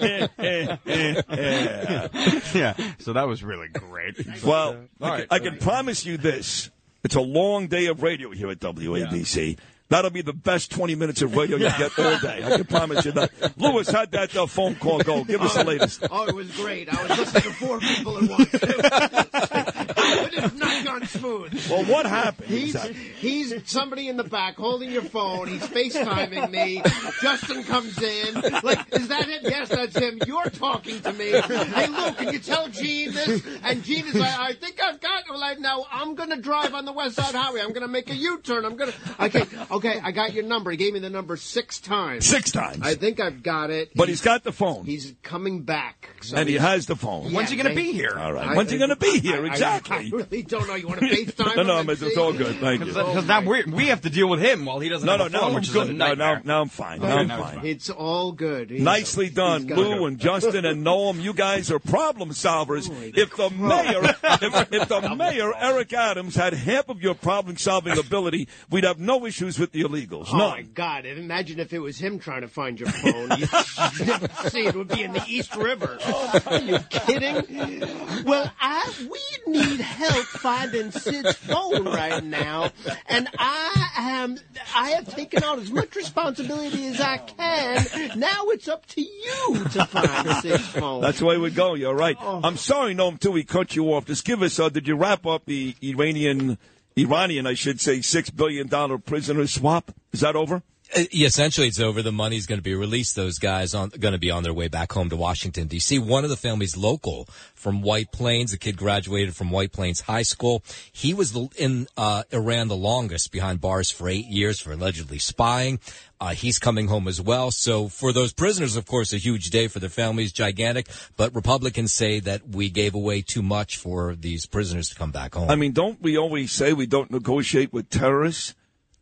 yeah. 2.53 2.75
So 2.99 3.13
that 3.13 3.27
was 3.27 3.43
really 3.43 3.67
great. 3.69 4.15
Well, 4.43 4.77
But, 4.99 5.05
I, 5.05 5.09
can, 5.09 5.19
right. 5.19 5.27
I 5.31 5.39
can 5.39 5.57
promise 5.59 6.05
you 6.05 6.17
this: 6.17 6.69
it's 7.03 7.15
a 7.15 7.21
long 7.21 7.67
day 7.67 7.87
of 7.87 8.01
radio 8.03 8.31
here 8.31 8.49
at 8.49 8.59
WABC. 8.59 9.57
That'll 9.89 10.09
be 10.09 10.21
the 10.21 10.31
best 10.33 10.71
20 10.71 10.95
minutes 10.95 11.21
of 11.21 11.35
radio 11.35 11.57
you 11.57 11.67
get 11.67 11.99
all 11.99 12.17
day. 12.19 12.41
I 12.45 12.55
can 12.55 12.63
promise 12.63 13.03
you 13.05 13.11
that. 13.11 13.29
Lewis, 13.57 13.89
how'd 13.89 14.11
that 14.11 14.33
uh, 14.37 14.45
phone 14.45 14.75
call 14.75 14.99
go? 14.99 15.25
Give 15.25 15.41
us 15.41 15.53
the 15.53 15.65
latest. 15.65 16.05
Oh, 16.09 16.27
it 16.27 16.33
was 16.33 16.49
great. 16.55 16.87
I 16.87 17.03
was 17.03 17.17
listening 17.17 17.43
to 17.43 17.51
four 17.51 17.79
people 17.79 18.17
at 18.17 18.29
once. 18.29 19.70
It 19.97 20.33
has 20.35 20.53
not 20.53 20.85
gone 20.85 21.05
smooth. 21.07 21.69
Well, 21.69 21.83
what 21.85 22.05
happened? 22.05 22.47
He's, 22.49 22.75
exactly? 22.75 22.93
he's 23.19 23.53
somebody 23.69 24.07
in 24.07 24.17
the 24.17 24.23
back 24.23 24.55
holding 24.55 24.91
your 24.91 25.01
phone. 25.03 25.47
He's 25.47 25.61
FaceTiming 25.63 26.49
me. 26.51 26.81
Justin 27.21 27.63
comes 27.63 28.01
in. 28.01 28.41
Like, 28.63 28.79
is 28.93 29.07
that 29.09 29.27
it? 29.29 29.41
Yes, 29.43 29.69
that's 29.69 29.97
him. 29.97 30.19
You're 30.25 30.45
talking 30.45 30.99
to 31.01 31.13
me. 31.13 31.31
Hey, 31.31 31.87
Lou, 31.87 32.11
can 32.13 32.33
you 32.33 32.39
tell 32.39 32.67
Gene 32.69 33.13
this? 33.13 33.41
And 33.63 33.83
Gene 33.83 34.05
is 34.07 34.15
like, 34.15 34.37
I 34.39 34.53
think 34.53 34.81
I've 34.81 34.99
got 35.01 35.23
it. 35.29 35.35
Like, 35.35 35.59
now 35.59 35.85
I'm 35.91 36.15
going 36.15 36.29
to 36.29 36.37
drive 36.37 36.73
on 36.73 36.85
the 36.85 36.93
West 36.93 37.15
Side 37.15 37.35
Highway. 37.35 37.61
I'm 37.61 37.69
going 37.73 37.81
to 37.81 37.87
make 37.87 38.09
a 38.09 38.15
U-turn. 38.15 38.65
I'm 38.65 38.75
going 38.75 38.91
to. 38.91 39.25
Okay, 39.25 39.43
okay, 39.71 39.99
I 40.03 40.11
got 40.11 40.33
your 40.33 40.43
number. 40.45 40.71
He 40.71 40.77
gave 40.77 40.93
me 40.93 40.99
the 40.99 41.09
number 41.09 41.37
six 41.37 41.79
times. 41.79 42.25
Six 42.25 42.51
times. 42.51 42.79
I 42.81 42.95
think 42.95 43.19
I've 43.19 43.43
got 43.43 43.69
it. 43.69 43.91
But 43.95 44.09
he's 44.09 44.21
got 44.21 44.43
the 44.43 44.51
phone. 44.51 44.85
He's 44.85 45.13
coming 45.23 45.61
back. 45.63 46.09
So 46.21 46.37
and 46.37 46.47
he 46.49 46.55
has 46.55 46.85
the 46.85 46.95
phone. 46.95 47.31
When's 47.33 47.49
he 47.49 47.55
going 47.57 47.69
to 47.69 47.75
be 47.75 47.91
here? 47.91 48.15
All 48.17 48.33
right. 48.33 48.49
I- 48.49 48.55
When's 48.55 48.71
he 48.71 48.77
going 48.77 48.89
to 48.89 48.95
be 48.95 49.19
here? 49.19 49.37
I- 49.43 49.47
I- 49.47 49.51
exactly. 49.51 49.90
I, 49.91 50.09
really 50.11 50.43
don't 50.43 50.67
know. 50.67 50.75
You 50.75 50.87
want 50.87 50.99
to 51.01 51.05
FaceTime 51.07 51.55
no, 51.57 51.63
no, 51.63 51.77
and 51.79 51.89
it's, 51.89 52.01
it's 52.01 52.17
all 52.17 52.33
good. 52.33 52.55
Thank 52.57 52.79
you. 52.81 52.87
Because 52.87 53.27
now 53.27 53.41
we 53.41 53.63
we 53.65 53.87
have 53.87 54.01
to 54.01 54.09
deal 54.09 54.27
with 54.29 54.41
him 54.41 54.65
while 54.65 54.79
he 54.79 54.89
doesn't 54.89 55.05
No, 55.05 55.17
have 55.17 55.19
no, 55.19 55.25
a 55.25 55.29
now 55.29 55.39
phone, 55.39 55.49
I'm 55.49 55.55
which 55.55 55.69
is 55.69 55.75
a 55.75 55.85
good. 55.85 55.95
No, 55.95 56.13
now, 56.13 56.41
now 56.43 56.61
I'm 56.61 56.69
fine. 56.69 57.01
Now 57.01 57.17
I'm 57.17 57.27
now 57.27 57.41
fine. 57.41 57.55
fine. 57.57 57.65
It's 57.65 57.89
all 57.89 58.31
good. 58.31 58.69
He's- 58.69 58.81
Nicely 58.81 59.29
done, 59.29 59.67
Lou 59.67 60.05
it. 60.05 60.07
and 60.07 60.19
Justin 60.19 60.65
and 60.65 60.85
Noam. 60.85 61.21
You 61.21 61.33
guys 61.33 61.71
are 61.71 61.79
problem 61.79 62.29
solvers. 62.29 62.89
if 63.17 63.35
the 63.35 63.49
mayor, 63.49 64.03
if, 64.41 64.73
if 64.73 64.87
the 64.89 65.15
mayor 65.15 65.51
Eric 65.57 65.93
Adams 65.93 66.35
had 66.35 66.53
half 66.53 66.89
of 66.89 67.01
your 67.01 67.13
problem 67.15 67.57
solving 67.57 67.97
ability, 67.97 68.47
we'd 68.69 68.83
have 68.83 68.99
no 68.99 69.25
issues 69.25 69.59
with 69.59 69.71
the 69.71 69.81
illegals. 69.83 70.27
Oh 70.31 70.37
my 70.37 70.61
God! 70.61 71.05
And 71.05 71.19
imagine 71.19 71.59
if 71.59 71.73
it 71.73 71.79
was 71.79 71.97
him 71.97 72.19
trying 72.19 72.41
to 72.41 72.47
find 72.47 72.79
your 72.79 72.89
phone. 72.89 73.29
You 73.37 73.45
see, 74.49 74.65
it 74.67 74.75
would 74.75 74.87
be 74.87 75.03
in 75.03 75.13
the 75.13 75.23
East 75.27 75.55
River. 75.55 75.97
Oh, 76.05 76.39
are 76.47 76.59
you 76.59 76.79
kidding? 76.89 77.81
Well, 78.25 78.51
I 78.59 78.93
we 79.09 79.53
need 79.53 79.70
help 79.79 80.25
finding 80.25 80.91
Sid's 80.91 81.35
phone 81.35 81.85
right 81.85 82.23
now, 82.23 82.71
and 83.07 83.27
I 83.37 83.89
am 83.97 84.37
I 84.75 84.91
have 84.91 85.13
taken 85.13 85.43
on 85.43 85.59
as 85.59 85.71
much 85.71 85.95
responsibility 85.95 86.87
as 86.87 86.99
I 86.99 87.17
can. 87.17 88.19
Now 88.19 88.45
it's 88.47 88.67
up 88.67 88.85
to 88.87 89.01
you 89.01 89.63
to 89.71 89.85
find 89.85 90.27
Sid's 90.41 90.67
phone. 90.67 91.01
That's 91.01 91.19
the 91.19 91.25
way 91.25 91.37
we 91.37 91.51
go. 91.51 91.73
You're 91.75 91.95
right. 91.95 92.17
I'm 92.19 92.57
sorry, 92.57 92.95
Noam, 92.95 93.19
too. 93.19 93.31
We 93.31 93.43
cut 93.43 93.75
you 93.75 93.93
off. 93.93 94.05
Just 94.05 94.25
give 94.25 94.41
us. 94.41 94.59
Uh, 94.59 94.69
did 94.69 94.87
you 94.87 94.95
wrap 94.95 95.25
up 95.25 95.45
the 95.45 95.75
Iranian, 95.81 96.57
Iranian, 96.97 97.47
I 97.47 97.53
should 97.53 97.79
say, 97.79 98.01
six 98.01 98.29
billion 98.29 98.67
dollar 98.67 98.97
prisoner 98.97 99.47
swap? 99.47 99.91
Is 100.11 100.21
that 100.21 100.35
over? 100.35 100.63
Essentially, 100.93 101.67
it's 101.67 101.79
over. 101.79 102.01
The 102.01 102.11
money's 102.11 102.45
going 102.45 102.59
to 102.59 102.63
be 102.63 102.75
released. 102.75 103.15
Those 103.15 103.39
guys 103.39 103.73
are 103.73 103.87
going 103.87 104.11
to 104.11 104.19
be 104.19 104.31
on 104.31 104.43
their 104.43 104.53
way 104.53 104.67
back 104.67 104.91
home 104.91 105.09
to 105.09 105.15
Washington 105.15 105.67
D.C. 105.67 105.99
One 105.99 106.23
of 106.23 106.29
the 106.29 106.37
families 106.37 106.75
local 106.75 107.27
from 107.55 107.81
White 107.81 108.11
Plains. 108.11 108.51
The 108.51 108.57
kid 108.57 108.77
graduated 108.77 109.35
from 109.35 109.51
White 109.51 109.71
Plains 109.71 110.01
High 110.01 110.23
School. 110.23 110.63
He 110.91 111.13
was 111.13 111.35
in 111.57 111.87
uh, 111.95 112.23
Iran 112.31 112.67
the 112.67 112.75
longest, 112.75 113.31
behind 113.31 113.61
bars 113.61 113.89
for 113.89 114.09
eight 114.09 114.25
years 114.25 114.59
for 114.59 114.73
allegedly 114.73 115.19
spying. 115.19 115.79
Uh, 116.19 116.35
he's 116.35 116.59
coming 116.59 116.87
home 116.87 117.07
as 117.07 117.19
well. 117.19 117.49
So 117.49 117.87
for 117.87 118.13
those 118.13 118.31
prisoners, 118.31 118.75
of 118.75 118.85
course, 118.85 119.11
a 119.11 119.17
huge 119.17 119.49
day 119.49 119.67
for 119.67 119.79
their 119.79 119.89
families, 119.89 120.31
gigantic. 120.31 120.87
But 121.17 121.33
Republicans 121.33 121.93
say 121.93 122.19
that 122.19 122.47
we 122.47 122.69
gave 122.69 122.93
away 122.93 123.21
too 123.21 123.41
much 123.41 123.77
for 123.77 124.15
these 124.15 124.45
prisoners 124.45 124.89
to 124.89 124.95
come 124.95 125.11
back 125.11 125.33
home. 125.33 125.49
I 125.49 125.55
mean, 125.55 125.71
don't 125.71 125.99
we 126.01 126.17
always 126.17 126.51
say 126.51 126.73
we 126.73 126.85
don't 126.85 127.09
negotiate 127.09 127.73
with 127.73 127.89
terrorists? 127.89 128.53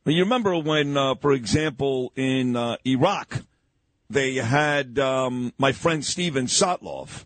You 0.06 0.24
remember 0.24 0.58
when, 0.58 0.96
uh, 0.98 1.16
for 1.16 1.34
example, 1.34 2.14
in 2.16 2.56
uh, 2.56 2.78
Iraq, 2.86 3.44
they 4.10 4.36
had 4.36 4.98
um, 4.98 5.54
my 5.58 5.72
friend 5.72 6.04
Steven 6.04 6.46
Sotloff, 6.46 7.26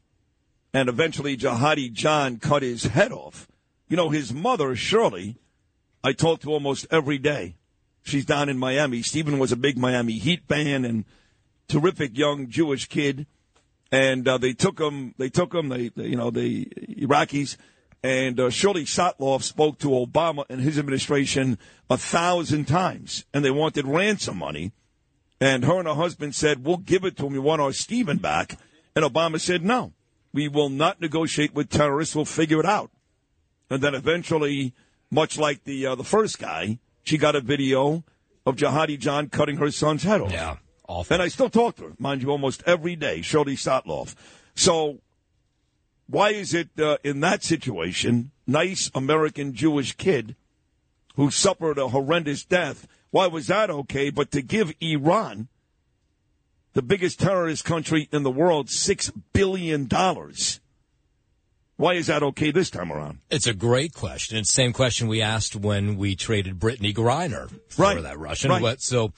and 0.74 0.90
eventually 0.90 1.38
Jihadi 1.38 1.94
John 1.94 2.40
cut 2.40 2.64
his 2.64 2.86
head 2.86 3.12
off. 3.12 3.48
You 3.88 3.96
know, 3.96 4.10
his 4.10 4.34
mother, 4.34 4.76
Shirley, 4.76 5.38
I 6.04 6.14
talk 6.14 6.42
to 6.42 6.52
almost 6.52 6.88
every 6.92 7.20
day. 7.20 7.56
She's 8.02 8.26
down 8.26 8.50
in 8.50 8.58
Miami. 8.58 9.02
Steven 9.02 9.40
was 9.40 9.52
a 9.52 9.56
big 9.56 9.78
Miami 9.78 10.14
Heat 10.14 10.42
fan 10.48 10.84
and 10.84 11.06
terrific 11.68 12.18
young 12.18 12.50
Jewish 12.50 12.88
kid. 12.88 13.28
And 13.92 14.28
uh, 14.28 14.40
they 14.40 14.54
took 14.54 14.80
him, 14.80 15.14
they 15.18 15.30
took 15.30 15.54
him, 15.54 15.70
they, 15.70 15.90
they 15.90 16.08
you 16.08 16.18
know, 16.18 16.32
the 16.32 16.66
Iraqis 17.00 17.56
and 18.04 18.38
uh, 18.38 18.50
Shirley 18.50 18.84
Sotloff 18.84 19.44
spoke 19.44 19.80
to 19.80 19.88
Obama 19.88 20.44
and 20.50 20.60
his 20.60 20.78
administration 20.78 21.58
a 21.89 21.98
thousand 21.98 22.66
times, 22.66 23.26
and 23.34 23.46
they 23.46 23.52
wanted 23.52 23.88
ransom 23.88 24.38
money. 24.38 24.74
And 25.39 25.63
her 25.66 25.80
and 25.80 25.88
her 25.88 25.94
husband 25.94 26.36
said, 26.36 26.66
We'll 26.66 26.78
give 26.78 27.06
it 27.06 27.18
to 27.18 27.26
him. 27.26 27.34
We 27.34 27.39
want 27.39 27.62
our 27.62 27.74
Stephen 27.74 28.18
back. 28.18 28.58
And 28.96 29.06
Obama 29.06 29.39
said, 29.39 29.63
No, 29.63 29.94
we 30.34 30.48
will 30.48 30.70
not 30.70 31.02
negotiate 31.02 31.54
with 31.54 31.70
terrorists. 31.70 32.16
We'll 32.16 32.26
figure 32.26 32.60
it 32.60 32.66
out. 32.66 32.92
And 33.70 33.82
then 33.82 33.96
eventually, 33.96 34.74
much 35.10 35.38
like 35.38 35.63
the 35.63 35.86
uh, 35.88 35.96
the 35.96 36.04
first 36.04 36.39
guy, 36.39 36.80
she 37.04 37.18
got 37.18 37.36
a 37.36 37.42
video 37.42 38.04
of 38.46 38.58
Jihadi 38.58 39.00
John 39.00 39.30
cutting 39.30 39.58
her 39.58 39.72
son's 39.72 40.04
head 40.04 40.22
off. 40.22 40.32
Yeah, 40.32 40.58
awful. 40.88 41.13
And 41.13 41.24
I 41.24 41.30
still 41.30 41.50
talk 41.50 41.78
to 41.78 41.84
her, 41.84 41.94
mind 41.98 42.22
you, 42.22 42.30
almost 42.30 42.63
every 42.66 42.96
day, 42.96 43.22
Shirley 43.22 43.56
Sotloff. 43.56 44.16
So 44.56 45.00
why 46.08 46.30
is 46.30 46.54
it 46.54 46.70
uh, 46.80 46.98
in 47.04 47.20
that 47.22 47.44
situation, 47.44 48.32
nice 48.46 48.92
American 48.94 49.54
Jewish 49.54 49.96
kid 49.96 50.36
who 51.16 51.32
suffered 51.32 51.78
a 51.78 51.89
horrendous 51.89 52.44
death, 52.44 52.88
why 53.12 53.28
was 53.28 53.48
that 53.48 53.70
okay? 53.70 54.10
But 54.10 54.32
to 54.32 54.42
give 54.42 54.74
Iran, 54.82 55.48
the 56.74 56.82
biggest 56.82 57.20
terrorist 57.20 57.63
country 57.66 58.10
in 58.12 58.24
the 58.24 58.32
world, 58.32 58.68
$6 58.68 59.12
billion, 59.32 59.88
why 61.78 61.94
is 61.94 62.08
that 62.08 62.24
okay 62.24 62.52
this 62.52 62.70
time 62.70 62.92
around? 62.92 63.20
It's 63.30 63.48
a 63.48 63.54
great 63.54 63.94
question. 63.94 64.38
It's 64.38 64.52
the 64.52 64.56
same 64.62 64.74
question 64.74 65.08
we 65.08 65.22
asked 65.22 65.56
when 65.56 65.98
we 65.98 66.16
traded 66.16 66.60
Brittney 66.60 66.94
Griner 66.94 67.50
for 67.70 67.82
Right. 67.84 68.02
that 68.02 68.18
Russian. 68.20 68.52
Right. 68.52 68.62
What, 68.62 68.82
so 68.82 69.13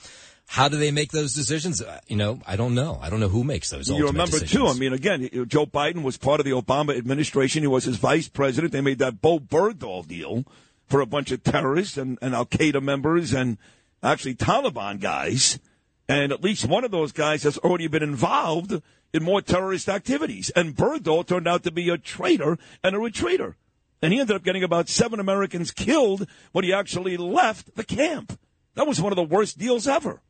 how 0.48 0.70
do 0.70 0.78
they 0.78 0.92
make 0.92 1.12
those 1.12 1.34
decisions? 1.34 1.82
Uh, 1.82 2.00
You 2.08 2.16
know, 2.16 2.40
I 2.46 2.56
don't 2.56 2.76
know. 2.76 3.00
I 3.02 3.10
don't 3.10 3.20
know 3.20 3.30
who 3.30 3.44
makes 3.44 3.70
those 3.70 3.88
decisions. 3.88 4.00
You 4.00 4.08
remember 4.08 4.40
decisions. 4.40 4.52
too. 4.52 4.68
I 4.68 4.74
mean, 4.74 4.94
again, 4.94 5.30
Joe 5.48 5.66
Biden 5.66 6.04
was 6.04 6.18
part 6.18 6.40
of 6.40 6.46
the 6.46 6.52
Obama 6.52 6.96
administration. 6.98 7.64
He 7.64 7.68
was 7.68 7.84
his 7.86 7.98
vice 7.98 8.28
president. 8.28 8.72
They 8.72 8.82
made 8.82 9.00
that 9.00 9.22
Bo 9.22 9.40
Bergdahl 9.40 10.08
deal 10.08 10.46
for 10.88 11.02
a 11.02 11.06
bunch 11.06 11.32
of 11.32 11.44
terrorists 11.44 11.98
and, 11.98 12.20
and 12.22 12.36
Al 12.36 12.46
Qaeda 12.46 12.82
members 12.82 13.34
and 13.34 13.58
actually 14.04 14.36
Taliban 14.36 15.00
guys. 15.00 15.60
And 16.08 16.32
at 16.32 16.44
least 16.44 16.66
one 16.68 16.84
of 16.84 16.92
those 16.92 17.12
guys 17.12 17.42
has 17.44 17.58
already 17.58 17.88
been 17.88 18.04
involved 18.04 18.82
in 19.12 19.24
more 19.24 19.42
terrorist 19.42 19.90
activities. 19.90 20.52
And 20.52 20.76
Bergdahl 20.76 21.26
turned 21.26 21.48
out 21.48 21.64
to 21.64 21.72
be 21.72 21.90
a 21.90 21.98
traitor 21.98 22.60
and 22.84 22.96
a 22.96 23.00
retreater. 23.00 23.56
And 24.02 24.14
he 24.14 24.20
ended 24.20 24.36
up 24.36 24.44
getting 24.44 24.64
about 24.64 24.90
seven 24.90 25.20
Americans 25.20 25.72
killed 25.72 26.28
when 26.52 26.64
he 26.64 26.72
actually 26.72 27.18
left 27.18 27.76
the 27.76 27.84
camp. 27.84 28.38
That 28.76 28.86
was 28.86 29.02
one 29.02 29.12
of 29.12 29.16
the 29.16 29.24
worst 29.24 29.58
deals 29.58 29.88
ever. 29.88 30.22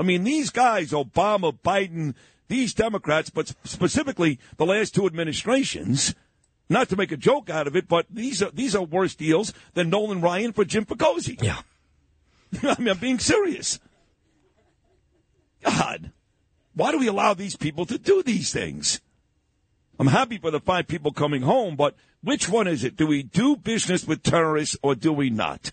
I 0.00 0.02
mean, 0.02 0.24
these 0.24 0.48
guys, 0.48 0.92
Obama, 0.92 1.52
Biden, 1.52 2.14
these 2.48 2.72
Democrats, 2.72 3.28
but 3.28 3.54
specifically 3.64 4.38
the 4.56 4.64
last 4.64 4.94
two 4.94 5.04
administrations, 5.04 6.14
not 6.70 6.88
to 6.88 6.96
make 6.96 7.12
a 7.12 7.18
joke 7.18 7.50
out 7.50 7.66
of 7.66 7.76
it, 7.76 7.86
but 7.86 8.06
these 8.08 8.42
are 8.42 8.50
these 8.50 8.74
are 8.74 8.82
worse 8.82 9.14
deals 9.14 9.52
than 9.74 9.90
Nolan 9.90 10.22
Ryan 10.22 10.54
for 10.54 10.64
Jim 10.64 10.86
Fregosi. 10.86 11.40
Yeah. 11.42 11.60
I 12.62 12.80
mean, 12.80 12.88
I'm 12.88 12.98
being 12.98 13.18
serious. 13.18 13.78
God, 15.62 16.10
why 16.72 16.92
do 16.92 16.98
we 16.98 17.06
allow 17.06 17.34
these 17.34 17.56
people 17.56 17.84
to 17.84 17.98
do 17.98 18.22
these 18.22 18.50
things? 18.54 19.02
I'm 19.98 20.06
happy 20.06 20.38
for 20.38 20.50
the 20.50 20.60
five 20.60 20.88
people 20.88 21.12
coming 21.12 21.42
home, 21.42 21.76
but 21.76 21.94
which 22.22 22.48
one 22.48 22.66
is 22.66 22.84
it? 22.84 22.96
Do 22.96 23.06
we 23.06 23.22
do 23.22 23.54
business 23.54 24.06
with 24.06 24.22
terrorists 24.22 24.78
or 24.82 24.94
do 24.94 25.12
we 25.12 25.28
not? 25.28 25.72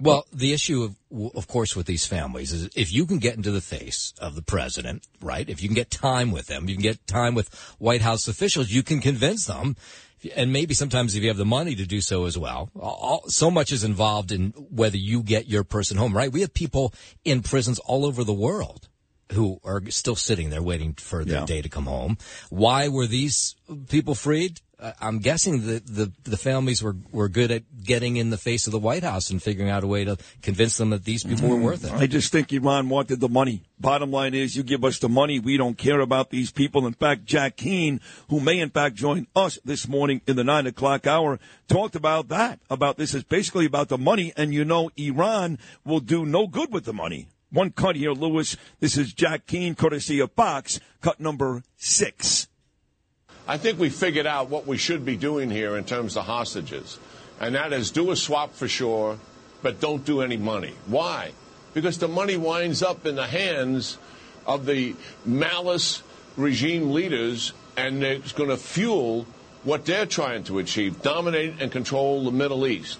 Well, 0.00 0.26
the 0.32 0.52
issue 0.52 0.82
of, 0.84 0.96
of 1.34 1.48
course, 1.48 1.74
with 1.74 1.86
these 1.86 2.06
families 2.06 2.52
is 2.52 2.70
if 2.76 2.92
you 2.92 3.04
can 3.06 3.18
get 3.18 3.36
into 3.36 3.50
the 3.50 3.60
face 3.60 4.14
of 4.20 4.34
the 4.36 4.42
president, 4.42 5.06
right? 5.20 5.48
If 5.48 5.62
you 5.62 5.68
can 5.68 5.74
get 5.74 5.90
time 5.90 6.30
with 6.30 6.46
them, 6.46 6.68
you 6.68 6.74
can 6.76 6.82
get 6.82 7.06
time 7.06 7.34
with 7.34 7.52
White 7.78 8.02
House 8.02 8.28
officials, 8.28 8.70
you 8.70 8.82
can 8.82 9.00
convince 9.00 9.46
them. 9.46 9.76
And 10.34 10.52
maybe 10.52 10.74
sometimes 10.74 11.14
if 11.14 11.22
you 11.22 11.28
have 11.28 11.36
the 11.36 11.44
money 11.44 11.74
to 11.76 11.86
do 11.86 12.00
so 12.00 12.24
as 12.26 12.36
well. 12.36 12.70
All, 12.78 13.22
so 13.28 13.50
much 13.50 13.70
is 13.72 13.84
involved 13.84 14.32
in 14.32 14.50
whether 14.70 14.96
you 14.96 15.22
get 15.22 15.46
your 15.48 15.62
person 15.64 15.96
home, 15.96 16.16
right? 16.16 16.32
We 16.32 16.40
have 16.40 16.52
people 16.54 16.92
in 17.24 17.42
prisons 17.42 17.78
all 17.80 18.04
over 18.04 18.24
the 18.24 18.32
world 18.32 18.88
who 19.32 19.60
are 19.62 19.82
still 19.90 20.16
sitting 20.16 20.50
there 20.50 20.62
waiting 20.62 20.94
for 20.94 21.24
their 21.24 21.40
Yeah. 21.40 21.46
day 21.46 21.62
to 21.62 21.68
come 21.68 21.84
home. 21.86 22.18
Why 22.50 22.88
were 22.88 23.06
these 23.06 23.54
people 23.88 24.14
freed? 24.14 24.60
Uh, 24.80 24.92
I'm 25.00 25.18
guessing 25.18 25.66
that 25.66 25.86
the 25.86 26.12
the 26.22 26.36
families 26.36 26.84
were 26.84 26.94
were 27.10 27.28
good 27.28 27.50
at 27.50 27.64
getting 27.82 28.16
in 28.16 28.30
the 28.30 28.36
face 28.36 28.68
of 28.68 28.72
the 28.72 28.78
White 28.78 29.02
House 29.02 29.28
and 29.28 29.42
figuring 29.42 29.70
out 29.70 29.82
a 29.82 29.88
way 29.88 30.04
to 30.04 30.16
convince 30.40 30.76
them 30.76 30.90
that 30.90 31.04
these 31.04 31.24
people 31.24 31.48
were 31.48 31.56
worth 31.56 31.84
it. 31.84 31.92
I 31.92 32.06
just 32.06 32.30
think 32.30 32.52
Iran 32.52 32.88
wanted 32.88 33.18
the 33.18 33.28
money. 33.28 33.62
Bottom 33.80 34.12
line 34.12 34.34
is, 34.34 34.56
you 34.56 34.62
give 34.62 34.84
us 34.84 35.00
the 35.00 35.08
money, 35.08 35.40
we 35.40 35.56
don't 35.56 35.76
care 35.76 35.98
about 35.98 36.30
these 36.30 36.52
people. 36.52 36.86
In 36.86 36.92
fact, 36.92 37.24
Jack 37.24 37.56
Keane, 37.56 38.00
who 38.30 38.38
may 38.38 38.60
in 38.60 38.70
fact 38.70 38.94
join 38.94 39.26
us 39.34 39.58
this 39.64 39.88
morning 39.88 40.20
in 40.28 40.36
the 40.36 40.44
nine 40.44 40.68
o'clock 40.68 41.08
hour, 41.08 41.40
talked 41.66 41.96
about 41.96 42.28
that. 42.28 42.60
About 42.70 42.98
this 42.98 43.14
is 43.14 43.24
basically 43.24 43.66
about 43.66 43.88
the 43.88 43.98
money, 43.98 44.32
and 44.36 44.54
you 44.54 44.64
know, 44.64 44.90
Iran 44.96 45.58
will 45.84 46.00
do 46.00 46.24
no 46.24 46.46
good 46.46 46.72
with 46.72 46.84
the 46.84 46.92
money. 46.92 47.26
One 47.50 47.72
cut 47.72 47.96
here, 47.96 48.12
Lewis. 48.12 48.56
This 48.78 48.96
is 48.96 49.12
Jack 49.12 49.46
Keane, 49.46 49.74
courtesy 49.74 50.20
of 50.20 50.30
Fox, 50.32 50.78
cut 51.00 51.18
number 51.18 51.64
six. 51.76 52.46
I 53.48 53.56
think 53.56 53.78
we 53.78 53.88
figured 53.88 54.26
out 54.26 54.50
what 54.50 54.66
we 54.66 54.76
should 54.76 55.06
be 55.06 55.16
doing 55.16 55.50
here 55.50 55.78
in 55.78 55.84
terms 55.84 56.18
of 56.18 56.26
hostages. 56.26 56.98
And 57.40 57.54
that 57.54 57.72
is 57.72 57.90
do 57.90 58.10
a 58.10 58.16
swap 58.16 58.52
for 58.54 58.68
sure, 58.68 59.18
but 59.62 59.80
don't 59.80 60.04
do 60.04 60.20
any 60.20 60.36
money. 60.36 60.74
Why? 60.86 61.32
Because 61.72 61.96
the 61.96 62.08
money 62.08 62.36
winds 62.36 62.82
up 62.82 63.06
in 63.06 63.14
the 63.16 63.26
hands 63.26 63.96
of 64.46 64.66
the 64.66 64.94
mullahs 65.24 66.02
regime 66.36 66.92
leaders, 66.92 67.54
and 67.74 68.02
it's 68.02 68.32
going 68.32 68.50
to 68.50 68.58
fuel 68.58 69.26
what 69.64 69.86
they're 69.86 70.06
trying 70.06 70.44
to 70.44 70.58
achieve 70.58 71.00
dominate 71.00 71.54
and 71.58 71.72
control 71.72 72.24
the 72.24 72.30
Middle 72.30 72.66
East. 72.66 72.98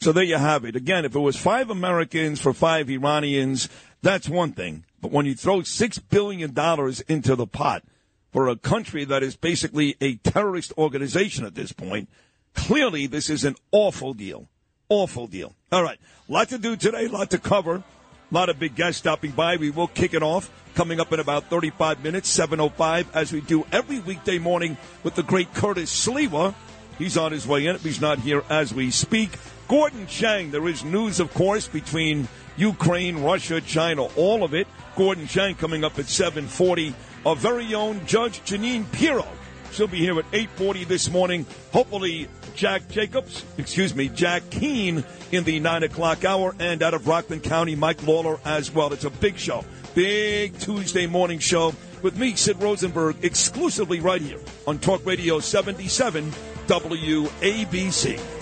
So 0.00 0.12
there 0.12 0.24
you 0.24 0.38
have 0.38 0.64
it. 0.64 0.76
Again, 0.76 1.04
if 1.04 1.14
it 1.14 1.20
was 1.20 1.36
five 1.36 1.68
Americans 1.68 2.40
for 2.40 2.54
five 2.54 2.88
Iranians, 2.88 3.68
that's 4.00 4.30
one 4.30 4.52
thing. 4.52 4.84
But 5.02 5.12
when 5.12 5.26
you 5.26 5.34
throw 5.34 5.62
six 5.62 5.98
billion 5.98 6.54
dollars 6.54 7.02
into 7.02 7.36
the 7.36 7.46
pot 7.46 7.84
for 8.32 8.48
a 8.48 8.56
country 8.56 9.04
that 9.04 9.22
is 9.22 9.36
basically 9.36 9.96
a 10.00 10.16
terrorist 10.16 10.72
organization 10.78 11.44
at 11.44 11.54
this 11.54 11.72
point, 11.72 12.08
clearly 12.54 13.06
this 13.06 13.30
is 13.30 13.44
an 13.44 13.54
awful 13.70 14.14
deal. 14.14 14.48
Awful 14.88 15.26
deal. 15.26 15.54
All 15.70 15.82
right. 15.82 15.98
Lot 16.28 16.48
to 16.48 16.58
do 16.58 16.76
today, 16.76 17.06
a 17.06 17.08
lot 17.08 17.30
to 17.30 17.38
cover. 17.38 17.76
A 17.76 18.34
lot 18.34 18.48
of 18.48 18.58
big 18.58 18.74
guests 18.74 18.98
stopping 18.98 19.32
by. 19.32 19.56
We 19.56 19.70
will 19.70 19.88
kick 19.88 20.14
it 20.14 20.22
off 20.22 20.50
coming 20.74 21.00
up 21.00 21.12
in 21.12 21.20
about 21.20 21.44
35 21.44 22.02
minutes, 22.02 22.34
7.05, 22.34 23.06
as 23.14 23.32
we 23.32 23.42
do 23.42 23.66
every 23.70 24.00
weekday 24.00 24.38
morning 24.38 24.78
with 25.02 25.14
the 25.14 25.22
great 25.22 25.52
Curtis 25.52 25.94
Sliwa. 26.06 26.54
He's 26.98 27.16
on 27.16 27.32
his 27.32 27.46
way 27.46 27.66
in. 27.66 27.78
He's 27.78 28.00
not 28.00 28.18
here 28.18 28.42
as 28.48 28.72
we 28.72 28.90
speak. 28.90 29.38
Gordon 29.68 30.06
Chang, 30.06 30.50
there 30.50 30.66
is 30.68 30.84
news, 30.84 31.20
of 31.20 31.32
course, 31.34 31.68
between 31.68 32.28
Ukraine, 32.56 33.22
Russia, 33.22 33.60
China, 33.60 34.04
all 34.16 34.44
of 34.44 34.54
it. 34.54 34.66
Gordon 34.96 35.26
Chang 35.26 35.54
coming 35.54 35.84
up 35.84 35.98
at 35.98 36.06
740. 36.06 36.94
Our 37.24 37.36
very 37.36 37.74
own 37.74 38.04
Judge 38.06 38.40
Jeanine 38.40 38.90
Pirro. 38.92 39.26
She'll 39.70 39.86
be 39.86 39.98
here 39.98 40.18
at 40.18 40.26
840 40.32 40.84
this 40.84 41.10
morning. 41.10 41.46
Hopefully, 41.72 42.28
Jack 42.54 42.88
Jacobs, 42.88 43.44
excuse 43.56 43.94
me, 43.94 44.08
Jack 44.08 44.42
Keane 44.50 45.04
in 45.30 45.44
the 45.44 45.60
9 45.60 45.84
o'clock 45.84 46.24
hour. 46.24 46.54
And 46.58 46.82
out 46.82 46.94
of 46.94 47.06
Rockland 47.06 47.42
County, 47.42 47.74
Mike 47.74 48.06
Lawler 48.06 48.38
as 48.44 48.72
well. 48.72 48.92
It's 48.92 49.04
a 49.04 49.10
big 49.10 49.38
show. 49.38 49.64
Big 49.94 50.58
Tuesday 50.58 51.06
morning 51.06 51.38
show 51.38 51.74
with 52.02 52.16
me, 52.16 52.34
Sid 52.34 52.60
Rosenberg, 52.60 53.16
exclusively 53.22 54.00
right 54.00 54.20
here 54.20 54.40
on 54.66 54.78
Talk 54.78 55.06
Radio 55.06 55.38
77 55.38 56.32
WABC. 56.66 58.41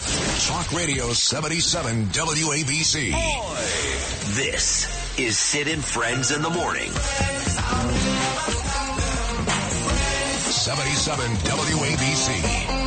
Talk 0.00 0.72
Radio 0.72 1.12
77 1.12 2.06
WABC. 2.06 3.12
This 4.34 5.18
is 5.18 5.38
Sid 5.38 5.68
and 5.68 5.84
Friends 5.84 6.30
in 6.30 6.42
the 6.42 6.50
Morning. 6.50 6.90
77 10.50 11.30
WABC. 11.36 12.81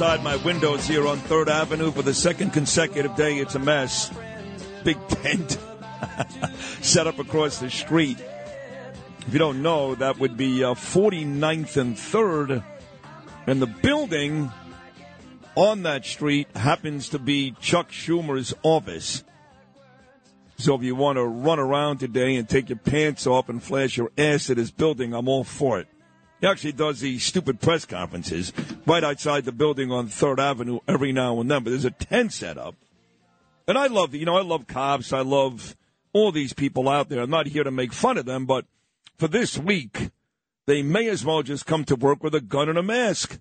Outside 0.00 0.24
my 0.24 0.36
windows 0.36 0.88
here 0.88 1.06
on 1.06 1.18
Third 1.18 1.50
Avenue 1.50 1.90
for 1.90 2.00
the 2.00 2.14
second 2.14 2.54
consecutive 2.54 3.14
day, 3.16 3.36
it's 3.36 3.54
a 3.54 3.58
mess. 3.58 4.10
Big 4.82 4.96
tent 5.08 5.58
set 6.80 7.06
up 7.06 7.18
across 7.18 7.58
the 7.58 7.68
street. 7.68 8.18
If 9.26 9.30
you 9.30 9.38
don't 9.38 9.60
know, 9.60 9.94
that 9.96 10.18
would 10.18 10.38
be 10.38 10.64
uh, 10.64 10.72
49th 10.72 11.76
and 11.76 11.96
3rd. 11.96 12.64
And 13.46 13.60
the 13.60 13.66
building 13.66 14.50
on 15.54 15.82
that 15.82 16.06
street 16.06 16.48
happens 16.56 17.10
to 17.10 17.18
be 17.18 17.54
Chuck 17.60 17.90
Schumer's 17.90 18.54
office. 18.62 19.22
So 20.56 20.76
if 20.76 20.82
you 20.82 20.94
want 20.94 21.16
to 21.16 21.24
run 21.24 21.58
around 21.58 21.98
today 21.98 22.36
and 22.36 22.48
take 22.48 22.70
your 22.70 22.78
pants 22.78 23.26
off 23.26 23.50
and 23.50 23.62
flash 23.62 23.98
your 23.98 24.12
ass 24.16 24.48
at 24.48 24.56
his 24.56 24.70
building, 24.70 25.12
I'm 25.12 25.28
all 25.28 25.44
for 25.44 25.78
it. 25.78 25.88
He 26.40 26.46
actually 26.46 26.72
does 26.72 27.00
these 27.00 27.22
stupid 27.22 27.60
press 27.60 27.84
conferences 27.84 28.52
right 28.86 29.04
outside 29.04 29.44
the 29.44 29.52
building 29.52 29.92
on 29.92 30.08
Third 30.08 30.40
Avenue 30.40 30.80
every 30.88 31.12
now 31.12 31.38
and 31.40 31.50
then. 31.50 31.62
But 31.62 31.70
there's 31.70 31.84
a 31.84 31.90
tent 31.90 32.32
set 32.32 32.56
up, 32.56 32.74
and 33.68 33.76
I 33.76 33.88
love 33.88 34.14
you 34.14 34.24
know 34.24 34.36
I 34.36 34.42
love 34.42 34.66
cops. 34.66 35.12
I 35.12 35.20
love 35.20 35.76
all 36.12 36.32
these 36.32 36.52
people 36.52 36.88
out 36.88 37.08
there. 37.08 37.20
I'm 37.20 37.30
not 37.30 37.46
here 37.46 37.64
to 37.64 37.70
make 37.70 37.92
fun 37.92 38.16
of 38.16 38.24
them, 38.24 38.46
but 38.46 38.64
for 39.18 39.28
this 39.28 39.58
week, 39.58 40.10
they 40.66 40.82
may 40.82 41.08
as 41.08 41.24
well 41.24 41.42
just 41.42 41.66
come 41.66 41.84
to 41.84 41.96
work 41.96 42.22
with 42.22 42.34
a 42.34 42.40
gun 42.40 42.68
and 42.68 42.78
a 42.78 42.82
mask. 42.82 43.38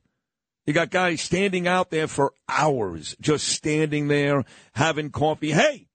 You 0.66 0.74
got 0.74 0.92
guys 0.92 1.22
standing 1.22 1.68
out 1.68 1.90
there 1.90 2.08
for 2.08 2.34
hours, 2.48 3.16
just 3.20 3.48
standing 3.48 4.08
there 4.08 4.44
having 4.74 5.10
coffee. 5.10 5.52
Hey, 5.52 5.88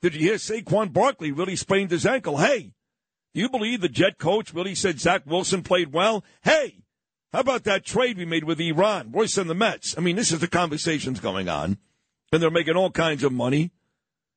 did 0.00 0.14
you 0.14 0.20
hear 0.20 0.36
Saquon 0.36 0.92
Barkley 0.92 1.32
really 1.32 1.56
sprained 1.56 1.90
his 1.90 2.06
ankle? 2.06 2.38
Hey, 2.38 2.72
you 3.40 3.48
believe 3.48 3.80
the 3.80 3.88
Jet 3.88 4.18
coach 4.18 4.54
really 4.54 4.74
said 4.74 5.00
Zach 5.00 5.22
Wilson 5.26 5.62
played 5.62 5.92
well? 5.92 6.24
Hey, 6.42 6.82
how 7.32 7.40
about 7.40 7.64
that 7.64 7.84
trade 7.84 8.16
we 8.16 8.24
made 8.24 8.44
with 8.44 8.60
Iran? 8.60 9.12
Royce 9.12 9.36
and 9.36 9.50
the 9.50 9.54
Mets. 9.54 9.96
I 9.96 10.00
mean, 10.00 10.16
this 10.16 10.32
is 10.32 10.40
the 10.40 10.48
conversations 10.48 11.20
going 11.20 11.48
on, 11.48 11.78
and 12.32 12.42
they're 12.42 12.50
making 12.50 12.76
all 12.76 12.90
kinds 12.90 13.22
of 13.22 13.32
money 13.32 13.72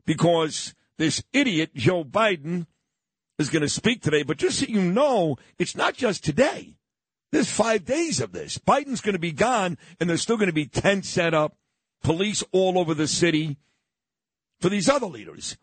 because 0.06 0.74
this 0.98 1.24
idiot 1.32 1.72
Joe 1.76 2.04
Biden 2.04 2.68
is 3.38 3.50
going 3.50 3.62
to 3.62 3.70
speak 3.70 4.02
today. 4.02 4.24
But 4.24 4.38
just 4.38 4.60
so 4.60 4.66
you 4.68 4.82
know, 4.82 5.38
it's 5.58 5.76
not 5.76 5.96
just 5.96 6.24
today. 6.24 6.76
There's 7.32 7.50
five 7.50 7.86
days 7.86 8.20
of 8.20 8.32
this. 8.32 8.58
Biden's 8.58 9.02
going 9.02 9.14
to 9.14 9.20
be 9.20 9.32
gone, 9.32 9.78
and 10.00 10.10
there's 10.10 10.22
still 10.22 10.38
going 10.38 10.48
to 10.48 10.54
be 10.54 10.66
tents 10.66 11.10
set 11.10 11.34
up, 11.34 11.56
police 12.04 12.44
all 12.52 12.78
over 12.78 12.94
the 12.94 13.08
city 13.08 13.58
for 14.60 14.70
these 14.70 14.90
other 14.90 15.08
leaders. 15.08 15.58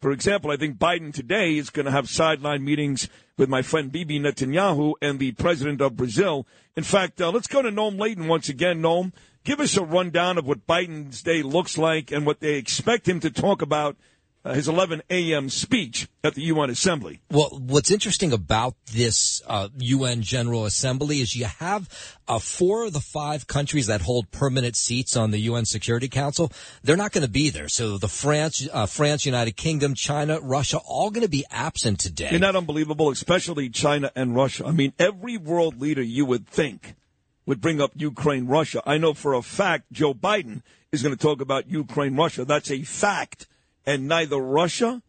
For 0.00 0.12
example, 0.12 0.52
I 0.52 0.56
think 0.56 0.78
Biden 0.78 1.12
today 1.12 1.56
is 1.56 1.70
going 1.70 1.86
to 1.86 1.90
have 1.90 2.08
sideline 2.08 2.64
meetings 2.64 3.08
with 3.36 3.48
my 3.48 3.62
friend 3.62 3.90
Bibi 3.90 4.20
Netanyahu 4.20 4.94
and 5.02 5.18
the 5.18 5.32
president 5.32 5.80
of 5.80 5.96
Brazil. 5.96 6.46
In 6.76 6.84
fact, 6.84 7.20
uh, 7.20 7.32
let's 7.32 7.48
go 7.48 7.62
to 7.62 7.72
Noam 7.72 7.98
Laden 7.98 8.28
once 8.28 8.48
again. 8.48 8.80
Noam, 8.80 9.12
give 9.42 9.58
us 9.58 9.76
a 9.76 9.82
rundown 9.82 10.38
of 10.38 10.46
what 10.46 10.68
Biden's 10.68 11.20
day 11.22 11.42
looks 11.42 11.76
like 11.76 12.12
and 12.12 12.24
what 12.24 12.38
they 12.38 12.54
expect 12.54 13.08
him 13.08 13.18
to 13.18 13.30
talk 13.30 13.60
about 13.60 13.96
uh, 14.44 14.54
his 14.54 14.68
11 14.68 15.02
a.m. 15.10 15.48
speech 15.48 16.08
at 16.22 16.34
the 16.34 16.42
UN 16.42 16.70
Assembly. 16.70 17.20
Well, 17.30 17.50
what's 17.50 17.90
interesting 17.90 18.32
about 18.32 18.74
this 18.92 19.42
uh, 19.46 19.68
UN 19.78 20.22
General 20.22 20.64
Assembly 20.64 21.20
is 21.20 21.34
you 21.34 21.46
have 21.46 21.88
uh, 22.26 22.38
four 22.38 22.84
of 22.84 22.92
the 22.92 23.00
five 23.00 23.46
countries 23.46 23.86
that 23.88 24.02
hold 24.02 24.30
permanent 24.30 24.76
seats 24.76 25.16
on 25.16 25.30
the 25.30 25.38
UN 25.40 25.64
Security 25.64 26.08
Council. 26.08 26.52
They're 26.82 26.96
not 26.96 27.12
going 27.12 27.26
to 27.26 27.30
be 27.30 27.50
there. 27.50 27.68
So 27.68 27.98
the 27.98 28.08
France, 28.08 28.68
uh, 28.72 28.86
France, 28.86 29.26
United 29.26 29.56
Kingdom, 29.56 29.94
China, 29.94 30.40
Russia, 30.40 30.78
all 30.78 31.10
going 31.10 31.24
to 31.24 31.30
be 31.30 31.44
absent 31.50 31.98
today. 31.98 32.28
Isn't 32.28 32.40
that 32.42 32.56
unbelievable? 32.56 33.10
Especially 33.10 33.68
China 33.68 34.10
and 34.14 34.34
Russia. 34.34 34.66
I 34.66 34.70
mean, 34.70 34.92
every 34.98 35.36
world 35.36 35.80
leader 35.80 36.02
you 36.02 36.24
would 36.24 36.46
think 36.46 36.94
would 37.44 37.60
bring 37.60 37.80
up 37.80 37.92
Ukraine, 37.96 38.46
Russia. 38.46 38.82
I 38.84 38.98
know 38.98 39.14
for 39.14 39.32
a 39.32 39.42
fact 39.42 39.90
Joe 39.90 40.14
Biden 40.14 40.62
is 40.92 41.02
going 41.02 41.16
to 41.16 41.20
talk 41.20 41.40
about 41.40 41.68
Ukraine, 41.68 42.14
Russia. 42.14 42.44
That's 42.44 42.70
a 42.70 42.82
fact. 42.82 43.46
And 43.88 44.06
neither 44.06 44.36
Russia 44.36 45.00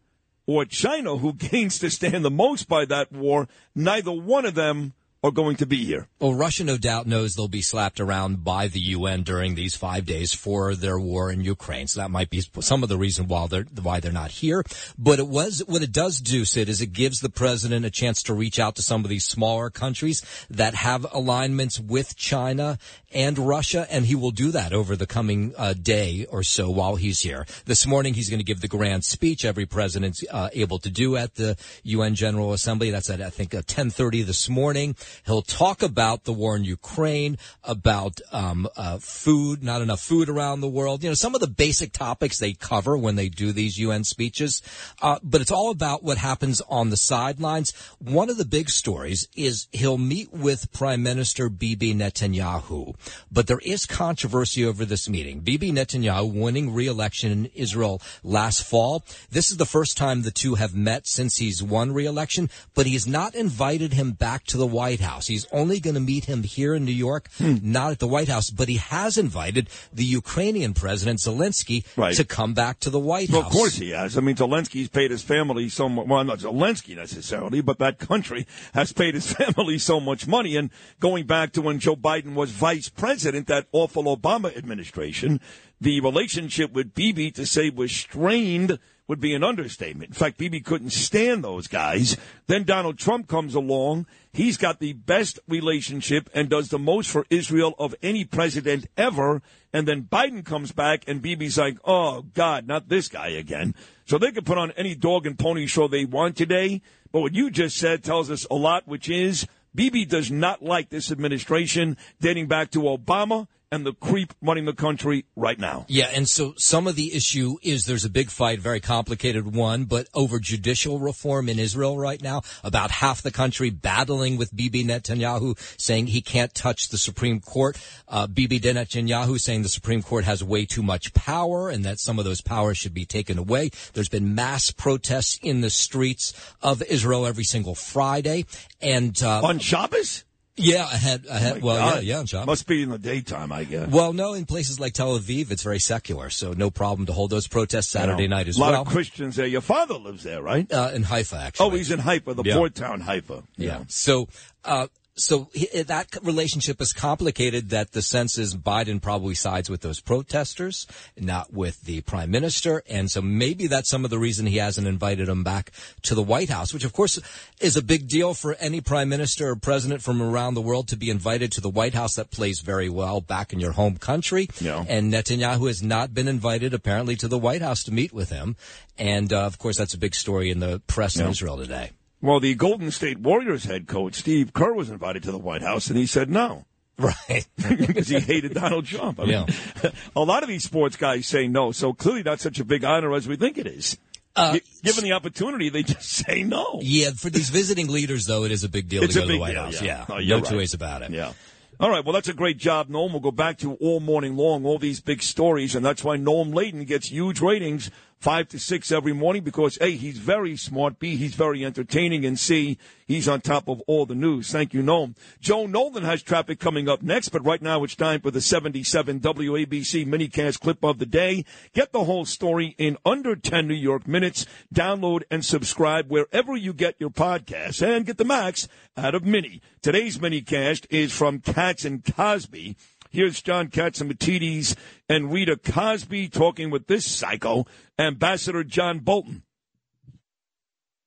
or 0.46 0.64
China, 0.64 1.18
who 1.18 1.32
gains 1.50 1.78
to 1.80 1.90
stand 1.90 2.24
the 2.24 2.30
most 2.30 2.66
by 2.66 2.86
that 2.86 3.12
war, 3.12 3.46
neither 3.74 4.10
one 4.10 4.46
of 4.46 4.54
them 4.54 4.94
are 5.22 5.30
going 5.30 5.56
to 5.56 5.66
be 5.66 5.84
here. 5.84 6.08
Well, 6.18 6.32
Russia 6.32 6.64
no 6.64 6.78
doubt 6.78 7.06
knows 7.06 7.34
they'll 7.34 7.46
be 7.46 7.60
slapped 7.60 8.00
around 8.00 8.42
by 8.42 8.68
the 8.68 8.80
UN 8.80 9.22
during 9.22 9.54
these 9.54 9.76
five 9.76 10.06
days 10.06 10.32
for 10.32 10.74
their 10.74 10.98
war 10.98 11.30
in 11.30 11.42
Ukraine. 11.42 11.88
So 11.88 12.00
that 12.00 12.10
might 12.10 12.30
be 12.30 12.42
some 12.60 12.82
of 12.82 12.88
the 12.88 12.96
reason 12.96 13.28
why 13.28 13.46
they're 13.46 13.66
why 13.82 14.00
they're 14.00 14.12
not 14.12 14.30
here. 14.30 14.64
But 14.98 15.18
it 15.18 15.28
was 15.28 15.62
what 15.66 15.82
it 15.82 15.92
does 15.92 16.20
do, 16.20 16.46
Sid, 16.46 16.70
is 16.70 16.80
it 16.80 16.94
gives 16.94 17.20
the 17.20 17.28
president 17.28 17.84
a 17.84 17.90
chance 17.90 18.22
to 18.24 18.34
reach 18.34 18.58
out 18.58 18.76
to 18.76 18.82
some 18.82 19.04
of 19.04 19.10
these 19.10 19.24
smaller 19.24 19.68
countries 19.68 20.22
that 20.48 20.74
have 20.74 21.06
alignments 21.12 21.78
with 21.78 22.16
China 22.16 22.78
and 23.12 23.38
Russia, 23.38 23.86
and 23.90 24.06
he 24.06 24.14
will 24.14 24.30
do 24.30 24.50
that 24.52 24.72
over 24.72 24.96
the 24.96 25.06
coming 25.06 25.52
uh, 25.58 25.74
day 25.74 26.26
or 26.30 26.42
so 26.42 26.70
while 26.70 26.96
he's 26.96 27.20
here. 27.20 27.44
This 27.66 27.86
morning, 27.86 28.14
he's 28.14 28.30
going 28.30 28.38
to 28.38 28.44
give 28.44 28.60
the 28.60 28.68
grand 28.68 29.04
speech 29.04 29.44
every 29.44 29.66
president's 29.66 30.24
uh, 30.30 30.48
able 30.54 30.78
to 30.78 30.90
do 30.90 31.16
at 31.16 31.34
the 31.34 31.56
UN 31.82 32.14
General 32.14 32.52
Assembly. 32.52 32.90
That's 32.90 33.10
at 33.10 33.20
I 33.20 33.28
think 33.28 33.54
uh, 33.54 33.62
ten 33.66 33.90
thirty 33.90 34.22
this 34.22 34.48
morning. 34.48 34.96
He'll 35.26 35.42
talk 35.42 35.82
about 35.82 36.24
the 36.24 36.32
war 36.32 36.56
in 36.56 36.64
Ukraine, 36.64 37.38
about 37.64 38.20
um, 38.32 38.68
uh, 38.76 38.98
food, 38.98 39.62
not 39.62 39.82
enough 39.82 40.00
food 40.00 40.28
around 40.28 40.60
the 40.60 40.68
world. 40.68 41.02
You 41.02 41.10
know, 41.10 41.14
some 41.14 41.34
of 41.34 41.40
the 41.40 41.46
basic 41.46 41.92
topics 41.92 42.38
they 42.38 42.52
cover 42.52 42.96
when 42.96 43.16
they 43.16 43.28
do 43.28 43.52
these 43.52 43.78
UN 43.78 44.04
speeches. 44.04 44.62
Uh, 45.02 45.18
but 45.22 45.40
it's 45.40 45.50
all 45.50 45.70
about 45.70 46.02
what 46.02 46.18
happens 46.18 46.60
on 46.68 46.90
the 46.90 46.96
sidelines. 46.96 47.72
One 47.98 48.30
of 48.30 48.36
the 48.36 48.44
big 48.44 48.70
stories 48.70 49.28
is 49.36 49.68
he'll 49.72 49.98
meet 49.98 50.32
with 50.32 50.72
Prime 50.72 51.02
Minister 51.02 51.48
Bibi 51.48 51.94
Netanyahu. 51.94 52.94
But 53.30 53.46
there 53.46 53.60
is 53.64 53.86
controversy 53.86 54.64
over 54.64 54.84
this 54.84 55.08
meeting. 55.08 55.40
Bibi 55.40 55.72
Netanyahu 55.72 56.32
winning 56.32 56.72
re-election 56.72 57.30
in 57.30 57.46
Israel 57.54 58.00
last 58.22 58.62
fall. 58.64 59.04
This 59.30 59.50
is 59.50 59.56
the 59.56 59.66
first 59.66 59.96
time 59.96 60.22
the 60.22 60.30
two 60.30 60.54
have 60.54 60.74
met 60.74 61.06
since 61.06 61.36
he's 61.36 61.62
won 61.62 61.92
re-election, 61.92 62.50
but 62.74 62.86
he's 62.86 63.06
not 63.06 63.34
invited 63.34 63.92
him 63.92 64.12
back 64.12 64.44
to 64.44 64.56
the 64.56 64.66
White 64.66 64.99
House. 65.00 65.26
He's 65.26 65.46
only 65.52 65.80
going 65.80 65.94
to 65.94 66.00
meet 66.00 66.24
him 66.26 66.42
here 66.42 66.74
in 66.74 66.84
New 66.84 66.92
York, 66.92 67.28
hmm. 67.38 67.56
not 67.62 67.92
at 67.92 67.98
the 67.98 68.08
White 68.08 68.28
House, 68.28 68.50
but 68.50 68.68
he 68.68 68.76
has 68.76 69.18
invited 69.18 69.68
the 69.92 70.04
Ukrainian 70.04 70.74
president 70.74 71.20
Zelensky 71.20 71.84
Right. 71.96 72.14
to 72.16 72.24
come 72.24 72.54
back 72.54 72.80
to 72.80 72.90
the 72.90 72.98
White 73.00 73.30
Well, 73.30 73.42
House. 73.42 73.50
of 73.52 73.56
course 73.56 73.76
he 73.76 73.90
has. 73.90 74.16
I 74.16 74.20
mean, 74.20 74.36
Zelensky's 74.36 74.88
paid 74.88 75.10
his 75.10 75.22
family 75.22 75.68
so 75.68 75.88
much. 75.88 76.06
Well, 76.06 76.24
not 76.24 76.38
Zelensky 76.40 76.96
necessarily, 76.96 77.60
but 77.60 77.78
that 77.78 77.98
country 77.98 78.46
has 78.74 78.92
paid 78.92 79.14
his 79.14 79.32
family 79.40 79.78
so 79.78 80.00
much 80.00 80.26
money. 80.26 80.56
And 80.56 80.70
going 81.00 81.26
back 81.26 81.52
to 81.52 81.62
when 81.62 81.78
Joe 81.78 81.96
Biden 81.96 82.34
was 82.34 82.50
vice 82.50 82.88
president, 82.88 83.46
that 83.48 83.66
awful 83.72 84.04
Obama 84.16 84.56
administration, 84.56 85.40
the 85.80 86.00
relationship 86.00 86.72
with 86.72 86.94
Bibi 86.94 87.30
to 87.32 87.46
say 87.46 87.70
was 87.70 87.90
strained 87.92 88.78
would 89.10 89.20
be 89.20 89.34
an 89.34 89.42
understatement. 89.42 90.10
In 90.10 90.14
fact, 90.14 90.38
Bibi 90.38 90.60
couldn't 90.60 90.90
stand 90.90 91.42
those 91.42 91.66
guys. 91.66 92.16
Then 92.46 92.62
Donald 92.62 92.96
Trump 92.96 93.26
comes 93.26 93.56
along. 93.56 94.06
He's 94.32 94.56
got 94.56 94.78
the 94.78 94.92
best 94.92 95.40
relationship 95.48 96.30
and 96.32 96.48
does 96.48 96.68
the 96.68 96.78
most 96.78 97.10
for 97.10 97.26
Israel 97.28 97.74
of 97.76 97.92
any 98.04 98.24
president 98.24 98.86
ever. 98.96 99.42
And 99.72 99.88
then 99.88 100.04
Biden 100.04 100.44
comes 100.44 100.70
back 100.70 101.02
and 101.08 101.20
Bibi's 101.20 101.58
like, 101.58 101.78
oh, 101.84 102.22
God, 102.34 102.68
not 102.68 102.88
this 102.88 103.08
guy 103.08 103.30
again. 103.30 103.74
So 104.04 104.16
they 104.16 104.30
can 104.30 104.44
put 104.44 104.58
on 104.58 104.70
any 104.76 104.94
dog 104.94 105.26
and 105.26 105.36
pony 105.36 105.66
show 105.66 105.88
they 105.88 106.04
want 106.04 106.36
today. 106.36 106.80
But 107.10 107.22
what 107.22 107.34
you 107.34 107.50
just 107.50 107.78
said 107.78 108.04
tells 108.04 108.30
us 108.30 108.46
a 108.48 108.54
lot, 108.54 108.86
which 108.86 109.08
is 109.08 109.44
Bibi 109.74 110.04
does 110.04 110.30
not 110.30 110.62
like 110.62 110.88
this 110.88 111.10
administration 111.10 111.96
dating 112.20 112.46
back 112.46 112.70
to 112.70 112.82
Obama 112.82 113.48
and 113.72 113.86
the 113.86 113.92
creep 113.92 114.34
running 114.42 114.64
the 114.64 114.72
country 114.72 115.26
right 115.36 115.58
now. 115.58 115.84
Yeah, 115.88 116.10
and 116.12 116.28
so 116.28 116.54
some 116.56 116.88
of 116.88 116.96
the 116.96 117.14
issue 117.14 117.56
is 117.62 117.86
there's 117.86 118.04
a 118.04 118.10
big 118.10 118.30
fight, 118.30 118.58
very 118.58 118.80
complicated 118.80 119.54
one, 119.54 119.84
but 119.84 120.08
over 120.12 120.40
judicial 120.40 120.98
reform 120.98 121.48
in 121.48 121.60
Israel 121.60 121.96
right 121.96 122.20
now. 122.20 122.42
About 122.64 122.90
half 122.90 123.22
the 123.22 123.30
country 123.30 123.70
battling 123.70 124.36
with 124.36 124.54
Bibi 124.54 124.84
Netanyahu, 124.84 125.56
saying 125.80 126.08
he 126.08 126.20
can't 126.20 126.52
touch 126.52 126.88
the 126.88 126.98
Supreme 126.98 127.40
Court. 127.40 127.80
Uh, 128.08 128.26
Bibi 128.26 128.58
Netanyahu 128.58 129.38
saying 129.40 129.62
the 129.62 129.68
Supreme 129.68 130.02
Court 130.02 130.24
has 130.24 130.42
way 130.42 130.66
too 130.66 130.82
much 130.82 131.14
power 131.14 131.70
and 131.70 131.84
that 131.84 132.00
some 132.00 132.18
of 132.18 132.24
those 132.24 132.40
powers 132.40 132.76
should 132.76 132.94
be 132.94 133.04
taken 133.04 133.38
away. 133.38 133.70
There's 133.92 134.08
been 134.08 134.34
mass 134.34 134.72
protests 134.72 135.38
in 135.42 135.60
the 135.60 135.70
streets 135.70 136.32
of 136.60 136.82
Israel 136.82 137.24
every 137.24 137.44
single 137.44 137.76
Friday, 137.76 138.46
and 138.80 139.20
uh, 139.22 139.42
On 139.42 139.58
Shabbos? 139.60 140.24
Yeah, 140.62 140.86
I 140.86 140.96
had, 140.96 141.26
I 141.28 141.38
had, 141.38 141.54
My 141.56 141.60
well, 141.66 141.76
God. 141.94 142.02
yeah, 142.02 142.18
yeah, 142.18 142.24
Shabbos. 142.24 142.46
Must 142.46 142.66
be 142.66 142.82
in 142.82 142.90
the 142.90 142.98
daytime, 142.98 143.50
I 143.52 143.64
guess. 143.64 143.88
Well, 143.88 144.12
no, 144.12 144.34
in 144.34 144.46
places 144.46 144.78
like 144.78 144.92
Tel 144.92 145.18
Aviv, 145.18 145.50
it's 145.50 145.62
very 145.62 145.78
secular, 145.80 146.30
so 146.30 146.52
no 146.52 146.70
problem 146.70 147.06
to 147.06 147.12
hold 147.12 147.30
those 147.30 147.46
protests 147.48 147.88
Saturday 147.90 148.22
You 148.24 148.28
know, 148.28 148.36
night 148.36 148.48
as 148.48 148.58
well. 148.58 148.68
a 148.68 148.72
lot 148.72 148.72
well. 148.72 148.82
of 148.82 148.88
Christians 148.88 149.36
there. 149.36 149.46
Your 149.46 149.60
father 149.62 149.94
lives 149.94 150.22
there, 150.22 150.42
right? 150.42 150.70
Uh, 150.72 150.90
in 150.94 151.02
Haifa, 151.02 151.36
actually. 151.36 151.66
Oh, 151.66 151.70
he's 151.70 151.90
in 151.90 151.98
Haifa, 152.00 152.34
the 152.34 152.42
Yeah. 152.44 152.56
port 152.56 152.74
town 152.74 153.00
Haifa. 153.00 153.42
Yeah. 153.56 153.84
So, 153.88 154.28
uh, 154.64 154.88
so 155.20 155.48
he- 155.52 155.82
that 155.82 156.08
relationship 156.22 156.80
is 156.80 156.92
complicated. 156.92 157.70
That 157.70 157.92
the 157.92 158.02
sense 158.02 158.38
is 158.38 158.54
Biden 158.54 159.00
probably 159.00 159.34
sides 159.34 159.70
with 159.70 159.80
those 159.82 160.00
protesters, 160.00 160.86
not 161.18 161.52
with 161.52 161.82
the 161.82 162.00
prime 162.02 162.30
minister, 162.30 162.82
and 162.88 163.10
so 163.10 163.20
maybe 163.20 163.66
that's 163.66 163.88
some 163.88 164.04
of 164.04 164.10
the 164.10 164.18
reason 164.18 164.46
he 164.46 164.58
hasn't 164.58 164.86
invited 164.86 165.28
him 165.28 165.44
back 165.44 165.72
to 166.02 166.14
the 166.14 166.22
White 166.22 166.50
House, 166.50 166.72
which 166.72 166.84
of 166.84 166.92
course 166.92 167.18
is 167.60 167.76
a 167.76 167.82
big 167.82 168.08
deal 168.08 168.34
for 168.34 168.54
any 168.54 168.80
prime 168.80 169.08
minister 169.08 169.50
or 169.50 169.56
president 169.56 170.02
from 170.02 170.22
around 170.22 170.54
the 170.54 170.60
world 170.60 170.88
to 170.88 170.96
be 170.96 171.10
invited 171.10 171.52
to 171.52 171.60
the 171.60 171.70
White 171.70 171.94
House. 171.94 172.14
That 172.14 172.30
plays 172.30 172.60
very 172.60 172.88
well 172.88 173.20
back 173.20 173.52
in 173.52 173.60
your 173.60 173.72
home 173.72 173.96
country. 173.96 174.48
Yeah. 174.60 174.84
And 174.88 175.12
Netanyahu 175.12 175.68
has 175.68 175.82
not 175.82 176.14
been 176.14 176.28
invited 176.28 176.74
apparently 176.74 177.16
to 177.16 177.28
the 177.28 177.38
White 177.38 177.62
House 177.62 177.84
to 177.84 177.92
meet 177.92 178.12
with 178.12 178.30
him, 178.30 178.56
and 178.98 179.32
uh, 179.32 179.44
of 179.44 179.58
course 179.58 179.76
that's 179.76 179.94
a 179.94 179.98
big 179.98 180.14
story 180.14 180.50
in 180.50 180.60
the 180.60 180.80
press 180.86 181.16
in 181.16 181.28
Israel 181.28 181.56
today. 181.56 181.90
Well, 182.22 182.40
the 182.40 182.54
Golden 182.54 182.90
State 182.90 183.18
Warriors 183.18 183.64
head 183.64 183.86
coach, 183.86 184.14
Steve 184.16 184.52
Kerr, 184.52 184.72
was 184.74 184.90
invited 184.90 185.22
to 185.24 185.32
the 185.32 185.38
White 185.38 185.62
House, 185.62 185.88
and 185.88 185.96
he 185.98 186.06
said 186.06 186.30
no. 186.30 186.64
Right. 187.00 187.46
because 187.56 188.08
he 188.08 188.20
hated 188.20 188.52
Donald 188.52 188.84
Trump. 188.84 189.20
I 189.20 189.24
mean, 189.24 189.46
a 190.16 190.20
lot 190.20 190.42
of 190.42 190.50
these 190.50 190.64
sports 190.64 190.96
guys 190.96 191.26
say 191.26 191.48
no, 191.48 191.72
so 191.72 191.94
clearly 191.94 192.22
not 192.22 192.40
such 192.40 192.60
a 192.60 192.64
big 192.64 192.84
honor 192.84 193.14
as 193.14 193.26
we 193.26 193.36
think 193.36 193.56
it 193.56 193.66
is. 193.66 193.96
Uh, 194.36 194.58
Given 194.84 195.04
the 195.04 195.12
opportunity, 195.12 195.70
they 195.70 195.82
just 195.82 196.02
say 196.10 196.42
no. 196.42 196.78
Yeah, 196.82 197.10
for 197.16 197.30
these 197.30 197.48
visiting 197.48 197.88
leaders, 197.88 198.26
though, 198.26 198.44
it 198.44 198.52
is 198.52 198.64
a 198.64 198.68
big 198.68 198.90
deal 198.90 199.02
It's 199.02 199.14
to 199.14 199.20
go 199.20 199.26
to 199.26 199.32
the 199.32 199.38
White 199.38 199.52
deal, 199.52 199.62
House. 199.64 199.80
yeah. 199.80 200.00
Yeah, 200.00 200.04
Oh, 200.10 200.14
no 200.14 200.18
you're 200.18 200.40
two 200.42 200.58
ways 200.58 200.74
about 200.74 201.00
it. 201.00 201.10
Yeah. 201.10 201.32
All 201.80 201.88
right, 201.88 202.04
well, 202.04 202.12
that's 202.12 202.28
a 202.28 202.34
great 202.34 202.58
job, 202.58 202.90
Noam. 202.90 203.12
We'll 203.12 203.20
go 203.20 203.30
back 203.30 203.56
to 203.60 203.76
all 203.76 204.00
morning 204.00 204.36
long, 204.36 204.66
all 204.66 204.78
these 204.78 205.00
big 205.00 205.22
stories, 205.22 205.74
and 205.74 205.82
that's 205.82 206.04
why 206.04 206.18
Noam 206.18 206.54
Laden 206.54 206.84
gets 206.84 207.08
huge 207.10 207.40
ratings, 207.40 207.90
five 208.20 208.48
to 208.48 208.58
six 208.58 208.92
every 208.92 209.14
morning, 209.14 209.42
because 209.42 209.78
A, 209.80 209.92
he's 209.92 210.18
very 210.18 210.56
smart, 210.56 210.98
B, 210.98 211.16
he's 211.16 211.34
very 211.34 211.64
entertaining, 211.64 212.26
and 212.26 212.38
C, 212.38 212.76
he's 213.06 213.26
on 213.26 213.40
top 213.40 213.66
of 213.66 213.80
all 213.86 214.04
the 214.04 214.14
news. 214.14 214.52
Thank 214.52 214.74
you, 214.74 214.82
Noam. 214.82 215.16
Joe 215.40 215.66
Nolan 215.66 216.04
has 216.04 216.22
traffic 216.22 216.60
coming 216.60 216.88
up 216.88 217.02
next, 217.02 217.30
but 217.30 217.44
right 217.44 217.62
now 217.62 217.82
it's 217.82 217.96
time 217.96 218.20
for 218.20 218.30
the 218.30 218.42
77 218.42 219.20
WABC 219.20 220.06
minicast 220.06 220.60
clip 220.60 220.84
of 220.84 220.98
the 220.98 221.06
day. 221.06 221.44
Get 221.72 221.92
the 221.92 222.04
whole 222.04 222.26
story 222.26 222.74
in 222.76 222.98
under 223.06 223.34
10 223.34 223.66
New 223.66 223.74
York 223.74 224.06
minutes. 224.06 224.44
Download 224.72 225.22
and 225.30 225.44
subscribe 225.44 226.10
wherever 226.10 226.54
you 226.56 226.74
get 226.74 226.96
your 226.98 227.10
podcasts, 227.10 227.80
and 227.80 228.04
get 228.04 228.18
the 228.18 228.24
max 228.24 228.68
out 228.96 229.14
of 229.14 229.24
Mini. 229.24 229.62
Today's 229.80 230.18
minicast 230.18 230.86
is 230.90 231.10
from 231.10 231.40
Katz 231.40 231.86
and 231.86 232.04
Cosby. 232.04 232.76
Here's 233.10 233.42
John 233.42 233.68
Catsimatidis 233.68 234.76
and 235.08 235.32
Rita 235.32 235.56
Cosby 235.56 236.28
talking 236.28 236.70
with 236.70 236.86
this 236.86 237.04
psycho, 237.04 237.66
Ambassador 237.98 238.62
John 238.62 239.00
Bolton. 239.00 239.42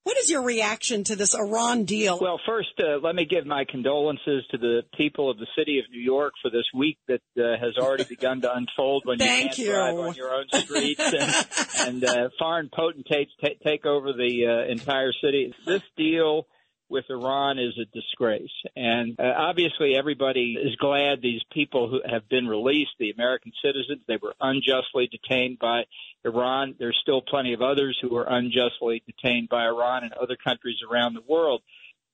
What 0.02 0.18
is 0.18 0.28
your 0.28 0.42
reaction 0.42 1.02
to 1.04 1.16
this 1.16 1.34
Iran 1.34 1.84
deal? 1.84 2.18
Well, 2.20 2.38
first, 2.46 2.78
uh, 2.78 2.98
let 3.02 3.14
me 3.14 3.24
give 3.24 3.46
my 3.46 3.64
condolences 3.66 4.44
to 4.50 4.58
the 4.58 4.82
people 4.98 5.30
of 5.30 5.38
the 5.38 5.46
city 5.56 5.78
of 5.78 5.86
New 5.90 6.00
York 6.00 6.34
for 6.42 6.50
this 6.50 6.66
week 6.74 6.98
that 7.08 7.22
uh, 7.38 7.56
has 7.58 7.78
already 7.78 8.04
begun 8.04 8.42
to 8.42 8.54
unfold 8.54 9.04
when 9.06 9.16
Thank 9.16 9.56
you 9.56 9.64
you. 9.64 9.72
can't 9.72 9.96
drive 9.96 10.06
on 10.06 10.14
your 10.14 10.34
own 10.34 10.44
streets 10.52 11.00
and, 11.00 11.88
and 11.88 12.04
uh, 12.04 12.28
foreign 12.38 12.68
potentates 12.68 13.32
ta 13.40 13.48
take 13.64 13.86
over 13.86 14.12
the 14.12 14.44
uh, 14.46 14.70
entire 14.70 15.12
city. 15.22 15.54
This 15.64 15.82
deal 15.96 16.48
with 16.88 17.04
Iran 17.10 17.58
is 17.58 17.78
a 17.78 17.84
disgrace. 17.96 18.52
And 18.76 19.18
uh, 19.18 19.32
obviously, 19.36 19.96
everybody 19.96 20.56
is 20.60 20.76
glad 20.76 21.20
these 21.22 21.42
people 21.52 21.88
who 21.88 22.00
have 22.08 22.28
been 22.28 22.46
released, 22.46 22.92
the 22.98 23.10
American 23.10 23.52
citizens, 23.64 24.02
they 24.06 24.18
were 24.20 24.34
unjustly 24.40 25.08
detained 25.10 25.58
by 25.58 25.84
Iran. 26.24 26.74
There's 26.78 26.98
still 27.00 27.22
plenty 27.22 27.54
of 27.54 27.62
others 27.62 27.98
who 28.00 28.16
are 28.16 28.26
unjustly 28.28 29.02
detained 29.06 29.48
by 29.48 29.64
Iran 29.64 30.04
and 30.04 30.12
other 30.12 30.36
countries 30.36 30.78
around 30.88 31.14
the 31.14 31.22
world. 31.26 31.62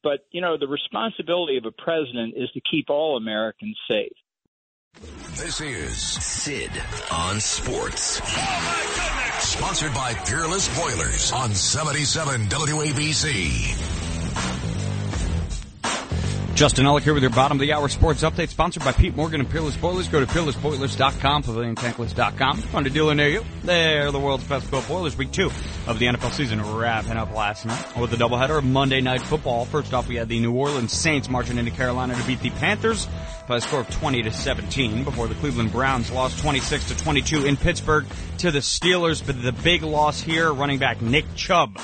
But, 0.03 0.21
you 0.31 0.41
know, 0.41 0.57
the 0.57 0.69
responsibility 0.69 1.59
of 1.59 1.67
a 1.67 1.73
president 1.73 2.35
is 2.37 2.51
to 2.53 2.61
keep 2.71 2.89
all 2.89 3.17
Americans 3.17 3.77
safe. 3.91 4.13
This 5.37 5.61
is 5.61 5.97
Sid 5.97 6.71
on 7.11 7.41
Sports. 7.41 8.21
sponsored 9.41 9.95
by 9.95 10.15
Peerless 10.15 10.69
Boilers 10.79 11.33
on 11.33 11.55
77 11.55 12.47
WABC. 12.49 14.00
Justin 16.61 16.85
Ellick 16.85 17.05
here 17.05 17.15
with 17.15 17.23
your 17.23 17.33
bottom 17.33 17.57
of 17.57 17.63
the 17.63 17.73
hour 17.73 17.89
sports 17.89 18.23
update, 18.23 18.51
sponsored 18.51 18.85
by 18.85 18.93
Pete 18.93 19.17
Morgan 19.17 19.41
and 19.41 19.49
Peerless 19.49 19.79
Boilers. 19.79 20.09
Go 20.09 20.21
to 20.21 20.27
peerlessboilers.com, 20.27 21.43
paviliontankless.com. 21.43 22.59
Find 22.59 22.87
a 22.87 22.91
dealer 22.91 23.15
near 23.15 23.29
you. 23.29 23.45
They're 23.65 24.13
the 24.13 24.19
world's 24.19 24.45
best 24.45 24.71
built 24.71 24.87
boilers. 24.87 25.17
Week 25.17 25.33
two 25.33 25.47
of 25.87 25.99
the 25.99 26.05
NFL 26.05 26.33
season 26.33 26.61
wrapping 26.61 27.17
up 27.17 27.35
last 27.35 27.65
night 27.65 27.97
with 27.97 28.13
a 28.13 28.17
doubleheader 28.17 28.59
of 28.59 28.65
Monday 28.65 29.01
Night 29.01 29.23
Football. 29.23 29.65
First 29.65 29.95
off, 29.95 30.07
we 30.07 30.17
had 30.17 30.29
the 30.29 30.39
New 30.39 30.53
Orleans 30.53 30.93
Saints 30.93 31.31
marching 31.31 31.57
into 31.57 31.71
Carolina 31.71 32.15
to 32.15 32.27
beat 32.27 32.41
the 32.41 32.51
Panthers 32.51 33.09
by 33.49 33.57
a 33.57 33.61
score 33.63 33.81
of 33.81 33.89
20 33.89 34.25
to 34.25 34.31
17 34.31 35.03
before 35.05 35.29
the 35.29 35.35
Cleveland 35.37 35.73
Browns 35.73 36.11
lost 36.11 36.41
26 36.41 36.89
to 36.89 36.97
22 36.99 37.47
in 37.47 37.57
Pittsburgh 37.57 38.05
to 38.37 38.51
the 38.51 38.59
Steelers. 38.59 39.27
But 39.27 39.43
the 39.43 39.53
big 39.53 39.83
loss 39.83 40.21
here, 40.21 40.53
running 40.53 40.79
back 40.79 41.01
Nick 41.01 41.25
Chubb 41.37 41.81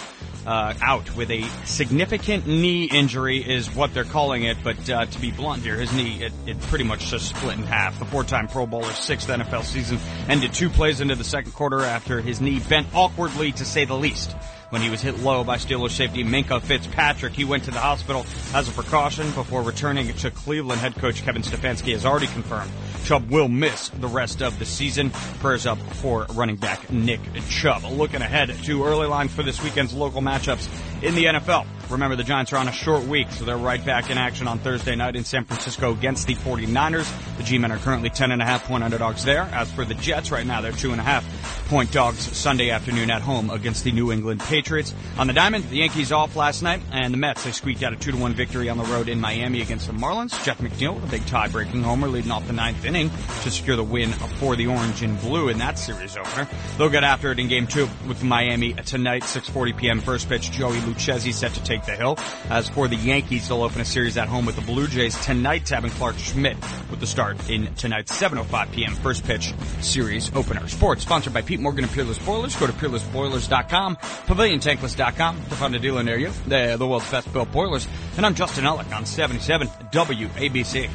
uh, 0.47 0.75
out 0.81 1.15
with 1.17 1.31
a 1.31 1.43
significant 1.65 2.47
knee 2.47 2.85
injury 2.85 3.39
is 3.39 3.75
what 3.75 3.93
they're 3.93 4.05
calling 4.05 4.45
it. 4.45 4.57
But 4.63 4.89
uh, 4.89 5.07
to 5.07 5.21
be 5.21 5.31
blunt 5.31 5.63
here, 5.63 5.77
his 5.77 5.93
knee 5.93 6.23
it, 6.23 6.33
it 6.47 6.61
pretty 6.63 6.85
much 6.85 7.07
just 7.07 7.29
split 7.29 7.59
in 7.59 7.65
half. 7.65 7.99
The 7.99 8.05
four-time 8.05 8.49
Pro 8.49 8.67
Bowler's 8.67 8.99
sixth 8.99 9.29
NFL 9.29 9.65
season 9.65 9.99
ended 10.29 10.53
two 10.53 10.71
plays 10.71 11.01
into 11.01 11.17
the 11.17 11.25
second 11.25 11.53
quarter 11.53 11.83
after 11.83 12.21
his 12.21 12.41
knee 12.41 12.61
bent 12.61 12.87
awkwardly, 12.95 13.53
to 13.53 13.65
say 13.65 13.85
the 13.85 13.97
least. 13.97 14.37
When 14.71 14.83
he 14.83 14.91
was 14.91 15.01
hit 15.01 15.21
low 15.21 15.45
by 15.45 15.59
Steelers 15.59 15.93
safety 15.93 16.25
Minkah 16.25 16.61
Fitzpatrick, 16.61 17.35
he 17.35 17.45
went 17.45 17.65
to 17.65 17.71
the 17.71 17.79
hospital 17.79 18.27
as 18.53 18.69
a 18.69 18.73
precaution 18.73 19.31
before 19.31 19.63
returning 19.63 20.13
to 20.15 20.31
Cleveland. 20.31 20.81
Head 20.81 20.97
coach 20.97 21.23
Kevin 21.23 21.43
Stefanski 21.43 21.93
has 21.93 22.05
already 22.05 22.27
confirmed 22.27 22.71
Chubb 23.07 23.31
will 23.31 23.47
miss 23.49 23.91
the 23.91 24.09
rest 24.09 24.43
of 24.43 24.59
the 24.59 24.65
season. 24.65 25.11
Prayers 25.39 25.65
up 25.65 25.79
for 25.79 26.27
running 26.35 26.57
back 26.57 26.91
Nick 26.91 27.21
Chubb. 27.49 27.85
Looking 27.85 28.21
ahead 28.21 28.53
to 28.65 28.85
early 28.85 29.07
lines 29.07 29.33
for 29.33 29.45
this 29.45 29.63
weekend's 29.63 29.95
local 29.95 30.21
matchups 30.21 30.69
in 31.05 31.15
the 31.15 31.27
NFL. 31.27 31.67
Remember, 31.89 32.17
the 32.17 32.25
Giants 32.25 32.53
are 32.53 32.57
on 32.57 32.67
a 32.67 32.73
short 32.73 33.05
week, 33.05 33.31
so 33.31 33.45
they're 33.45 33.57
right 33.57 33.85
back 33.85 34.11
in 34.11 34.19
action 34.19 34.49
on 34.49 34.59
Thursday 34.59 34.97
night 34.97 35.15
in 35.15 35.25
San 35.25 35.45
Francisco 35.45 35.93
against 35.93 36.27
the 36.27 36.35
49ers. 36.35 37.37
The 37.37 37.45
G-men 37.45 37.71
are 37.71 37.79
currently 37.79 38.11
10.5 38.11 38.65
point 38.65 38.83
underdogs 38.83 39.25
there. 39.25 39.43
As 39.43 39.71
for 39.71 39.85
the 39.85 39.95
Jets, 39.95 40.33
right 40.33 40.45
now 40.45 40.61
they're 40.61 40.73
2.5 40.73 41.23
point 41.67 41.93
dogs 41.93 42.37
Sunday 42.37 42.71
afternoon 42.71 43.11
at 43.11 43.23
home 43.23 43.51
against 43.51 43.85
the 43.85 43.93
New 43.93 44.13
England 44.13 44.41
Patriots. 44.41 44.95
On 45.19 45.27
the 45.27 45.33
diamond, 45.33 45.69
the 45.69 45.77
Yankees 45.77 46.13
off 46.13 46.37
last 46.37 46.63
night, 46.63 46.81
and 46.93 47.13
the 47.13 47.19
Mets, 47.19 47.45
they 47.45 47.53
squeaked 47.53 47.83
out 47.83 47.93
a 47.93 47.97
2-1 47.97 48.33
victory 48.33 48.69
on 48.69 48.79
the 48.79 48.85
road 48.85 49.09
in 49.09 49.21
Miami 49.21 49.61
against 49.61 49.87
the 49.87 49.93
Marlins. 49.93 50.33
Jeff 50.45 50.59
McNeil 50.59 50.95
with 50.95 51.05
a 51.05 51.09
big 51.09 51.27
tie-breaking 51.27 51.83
homer 51.83 52.09
leading 52.09 52.31
off 52.31 52.47
the 52.47 52.53
ninth 52.53 52.85
inning 52.85 53.11
to 53.43 53.51
secure 53.51 53.77
the 53.77 53.85
win 53.85 54.13
for 54.13 54.57
the 54.57 54.67
Orange 54.67 55.03
and 55.03 55.21
Blue 55.21 55.49
in 55.49 55.59
that 55.59 55.79
series 55.79 56.17
opener. 56.17 56.49
They'll 56.79 56.89
get 56.89 57.05
after 57.05 57.33
it 57.33 57.39
in 57.39 57.49
game 57.49 57.67
two 57.67 57.89
with 58.07 58.23
Miami 58.23 58.75
tonight, 58.75 59.23
6.40 59.23 59.77
p.m. 59.77 60.01
First 60.01 60.29
pitch, 60.29 60.51
Joey 60.51 60.79
Lucchesi 60.79 61.33
set 61.33 61.55
to 61.55 61.63
take 61.63 61.85
the 61.85 61.97
hill. 61.97 62.19
As 62.49 62.69
for 62.69 62.89
the 62.89 62.97
Yankees, 62.97 63.49
they'll 63.49 63.63
open 63.63 63.81
a 63.81 63.85
series 63.85 64.17
at 64.17 64.29
home 64.29 64.47
with 64.47 64.57
the 64.57 64.63
Blue 64.63 64.87
Jays 64.87 65.19
tonight, 65.25 65.67
tapping 65.67 65.91
Clarke 65.91 66.19
Schmidt 66.19 66.57
with 66.91 67.01
the 67.01 67.07
start 67.07 67.51
in 67.51 67.75
tonight's 67.75 68.13
7.05 68.13 68.73
p.m. 68.73 68.95
first 68.95 69.25
pitch 69.25 69.53
series 69.81 70.35
opener. 70.35 70.67
Sports 70.69 71.03
sponsored 71.03 71.35
by 71.35 71.43
Pete 71.57 71.63
Morgan 71.63 71.85
and 71.85 71.93
Peerless 71.93 72.19
Boilers. 72.19 72.55
Go 72.57 72.67
to 72.67 72.73
peerlessboilers.com, 72.75 73.97
paviliontankless.com 73.97 75.37
to 75.37 75.55
find 75.55 75.75
a 75.75 75.79
dealer 75.79 76.03
near 76.03 76.19
you. 76.19 76.31
They're 76.47 76.77
the 76.77 76.87
world's 76.87 77.11
best 77.11 77.33
built 77.33 77.51
boilers. 77.51 77.89
And 78.19 78.27
I'm 78.27 78.35
Justin 78.35 78.65
Ellick 78.65 78.95
on 78.95 79.07
77 79.07 79.69
WABC. 79.69 80.91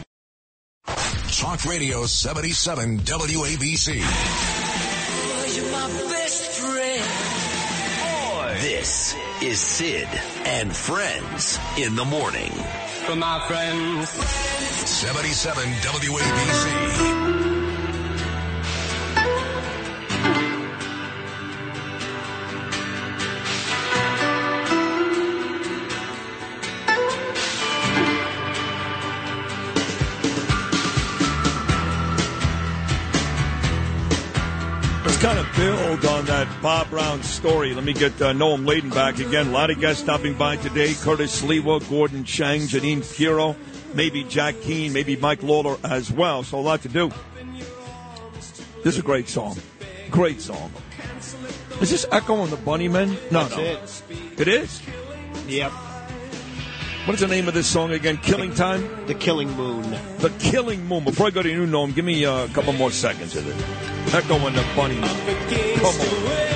Talk 1.40 1.66
Radio 1.66 2.06
77 2.06 3.00
WABC. 3.00 4.02
This 8.62 9.16
is 9.42 9.60
Sid 9.60 10.08
and 10.46 10.76
Friends 10.76 11.58
in 11.80 11.96
the 11.96 12.06
morning. 12.06 12.52
For 13.08 13.16
my 13.16 13.44
friends. 13.48 14.10
77 14.10 15.64
WABC. 15.64 17.21
Bob 36.62 36.90
Brown's 36.92 37.26
story. 37.28 37.74
Let 37.74 37.84
me 37.84 37.94
get 37.94 38.22
uh, 38.22 38.34
Noam 38.34 38.68
Laden 38.68 38.92
back 38.92 39.18
again. 39.20 39.48
A 39.48 39.52
lot 39.52 39.72
of 39.72 39.80
guests 39.80 40.04
stopping 40.04 40.36
by 40.36 40.58
today. 40.58 40.94
Curtis 40.94 41.42
Sliwa, 41.42 41.88
Gordon 41.90 42.24
Chang, 42.24 42.62
Jeanine 42.62 43.02
Pirro, 43.18 43.56
maybe 43.96 44.24
Jack 44.24 44.62
Keane, 44.62 44.94
maybe 44.94 45.16
Mike 45.16 45.42
Lawler 45.42 45.78
as 45.84 46.12
well. 46.12 46.44
So 46.44 46.60
a 46.60 46.62
lot 46.62 46.82
to 46.84 46.90
do. 46.90 47.12
This 48.84 48.94
is 48.96 49.00
a 49.00 49.04
great 49.04 49.28
song. 49.28 49.58
Great 50.12 50.40
song. 50.40 50.72
Is 51.82 51.90
this 51.90 52.06
Echo 52.12 52.44
and 52.44 52.52
the 52.52 52.58
Bunnymen? 52.58 53.10
No, 53.32 53.46
That's 53.46 54.04
no. 54.08 54.16
it. 54.16 54.40
It 54.42 54.48
is? 54.48 54.82
Yep. 55.48 55.72
What 57.06 57.16
is 57.16 57.22
the 57.22 57.28
name 57.28 57.48
of 57.48 57.56
this 57.56 57.66
song 57.66 57.92
again? 57.92 58.18
Killing 58.18 58.54
Time? 58.54 59.08
The 59.08 59.16
Killing 59.16 59.50
Moon. 59.54 59.82
The 60.20 60.32
Killing 60.38 60.86
Moon. 60.86 61.04
Before 61.04 61.26
I 61.26 61.30
go 61.32 61.42
to 61.42 61.50
you, 61.50 61.66
Noam, 61.66 61.96
give 61.96 62.06
me 62.06 62.24
uh, 62.26 62.46
a 62.46 62.48
couple 62.50 62.74
more 62.74 62.92
seconds 62.92 63.36
of 63.36 63.48
it. 63.48 64.14
Echo 64.14 64.36
and 64.36 64.56
the 64.56 64.62
Bunnymen. 64.76 65.78
Come 65.78 65.86
on. 65.86 66.51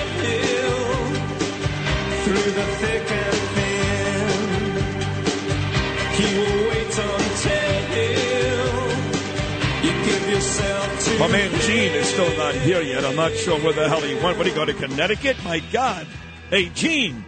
My 11.20 11.32
man 11.32 11.50
Gene 11.62 11.94
is 11.94 12.08
still 12.08 12.38
not 12.38 12.54
here 12.54 12.82
yet. 12.82 13.04
I'm 13.04 13.16
not 13.16 13.34
sure 13.34 13.60
where 13.60 13.74
the 13.74 13.90
hell 13.90 14.02
he 14.02 14.14
went. 14.14 14.38
What, 14.38 14.46
he 14.46 14.54
go 14.54 14.64
to 14.64 14.74
Connecticut? 14.76 15.44
My 15.44 15.60
God. 15.72 16.06
Hey, 16.52 16.70
Gene. 16.70 17.26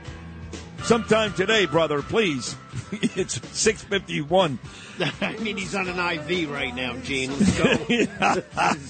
Sometime 0.83 1.33
today, 1.33 1.65
brother, 1.65 2.03
please. 2.03 2.55
it's 3.15 3.35
651. 3.57 4.59
I 5.21 5.37
mean, 5.37 5.57
he's 5.57 5.75
on 5.75 5.87
an 5.87 5.99
IV 5.99 6.49
right 6.49 6.73
now, 6.75 6.95
Gene. 6.97 7.31
Let's 7.31 7.57
go. 7.57 7.63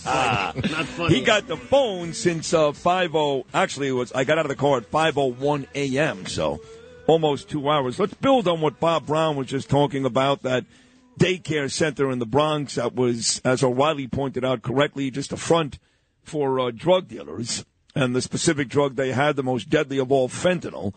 Like, 0.05 0.71
not 0.71 0.85
funny. 0.85 1.15
He 1.15 1.21
got 1.21 1.47
the 1.47 1.57
phone 1.57 2.13
since 2.13 2.53
uh, 2.53 2.71
50. 2.71 3.45
Actually, 3.53 3.89
it 3.89 3.91
was 3.91 4.11
I 4.13 4.23
got 4.23 4.37
out 4.37 4.45
of 4.45 4.49
the 4.49 4.55
car 4.55 4.77
at 4.77 4.89
5:01 4.89 5.67
a.m. 5.75 6.25
So 6.25 6.61
almost 7.07 7.49
two 7.49 7.69
hours. 7.69 7.99
Let's 7.99 8.13
build 8.13 8.47
on 8.47 8.61
what 8.61 8.79
Bob 8.79 9.05
Brown 9.05 9.35
was 9.35 9.47
just 9.47 9.69
talking 9.69 10.05
about. 10.05 10.43
That 10.43 10.65
daycare 11.19 11.71
center 11.71 12.11
in 12.11 12.19
the 12.19 12.25
Bronx 12.25 12.75
that 12.75 12.95
was, 12.95 13.41
as 13.43 13.63
O'Reilly 13.63 14.07
pointed 14.07 14.45
out 14.45 14.61
correctly, 14.61 15.09
just 15.11 15.33
a 15.33 15.37
front 15.37 15.79
for 16.23 16.59
uh, 16.59 16.71
drug 16.71 17.07
dealers 17.07 17.65
and 17.95 18.15
the 18.15 18.21
specific 18.21 18.69
drug 18.69 18.95
they 18.95 19.11
had, 19.11 19.35
the 19.35 19.43
most 19.43 19.69
deadly 19.69 19.97
of 19.97 20.11
all, 20.11 20.29
fentanyl. 20.29 20.93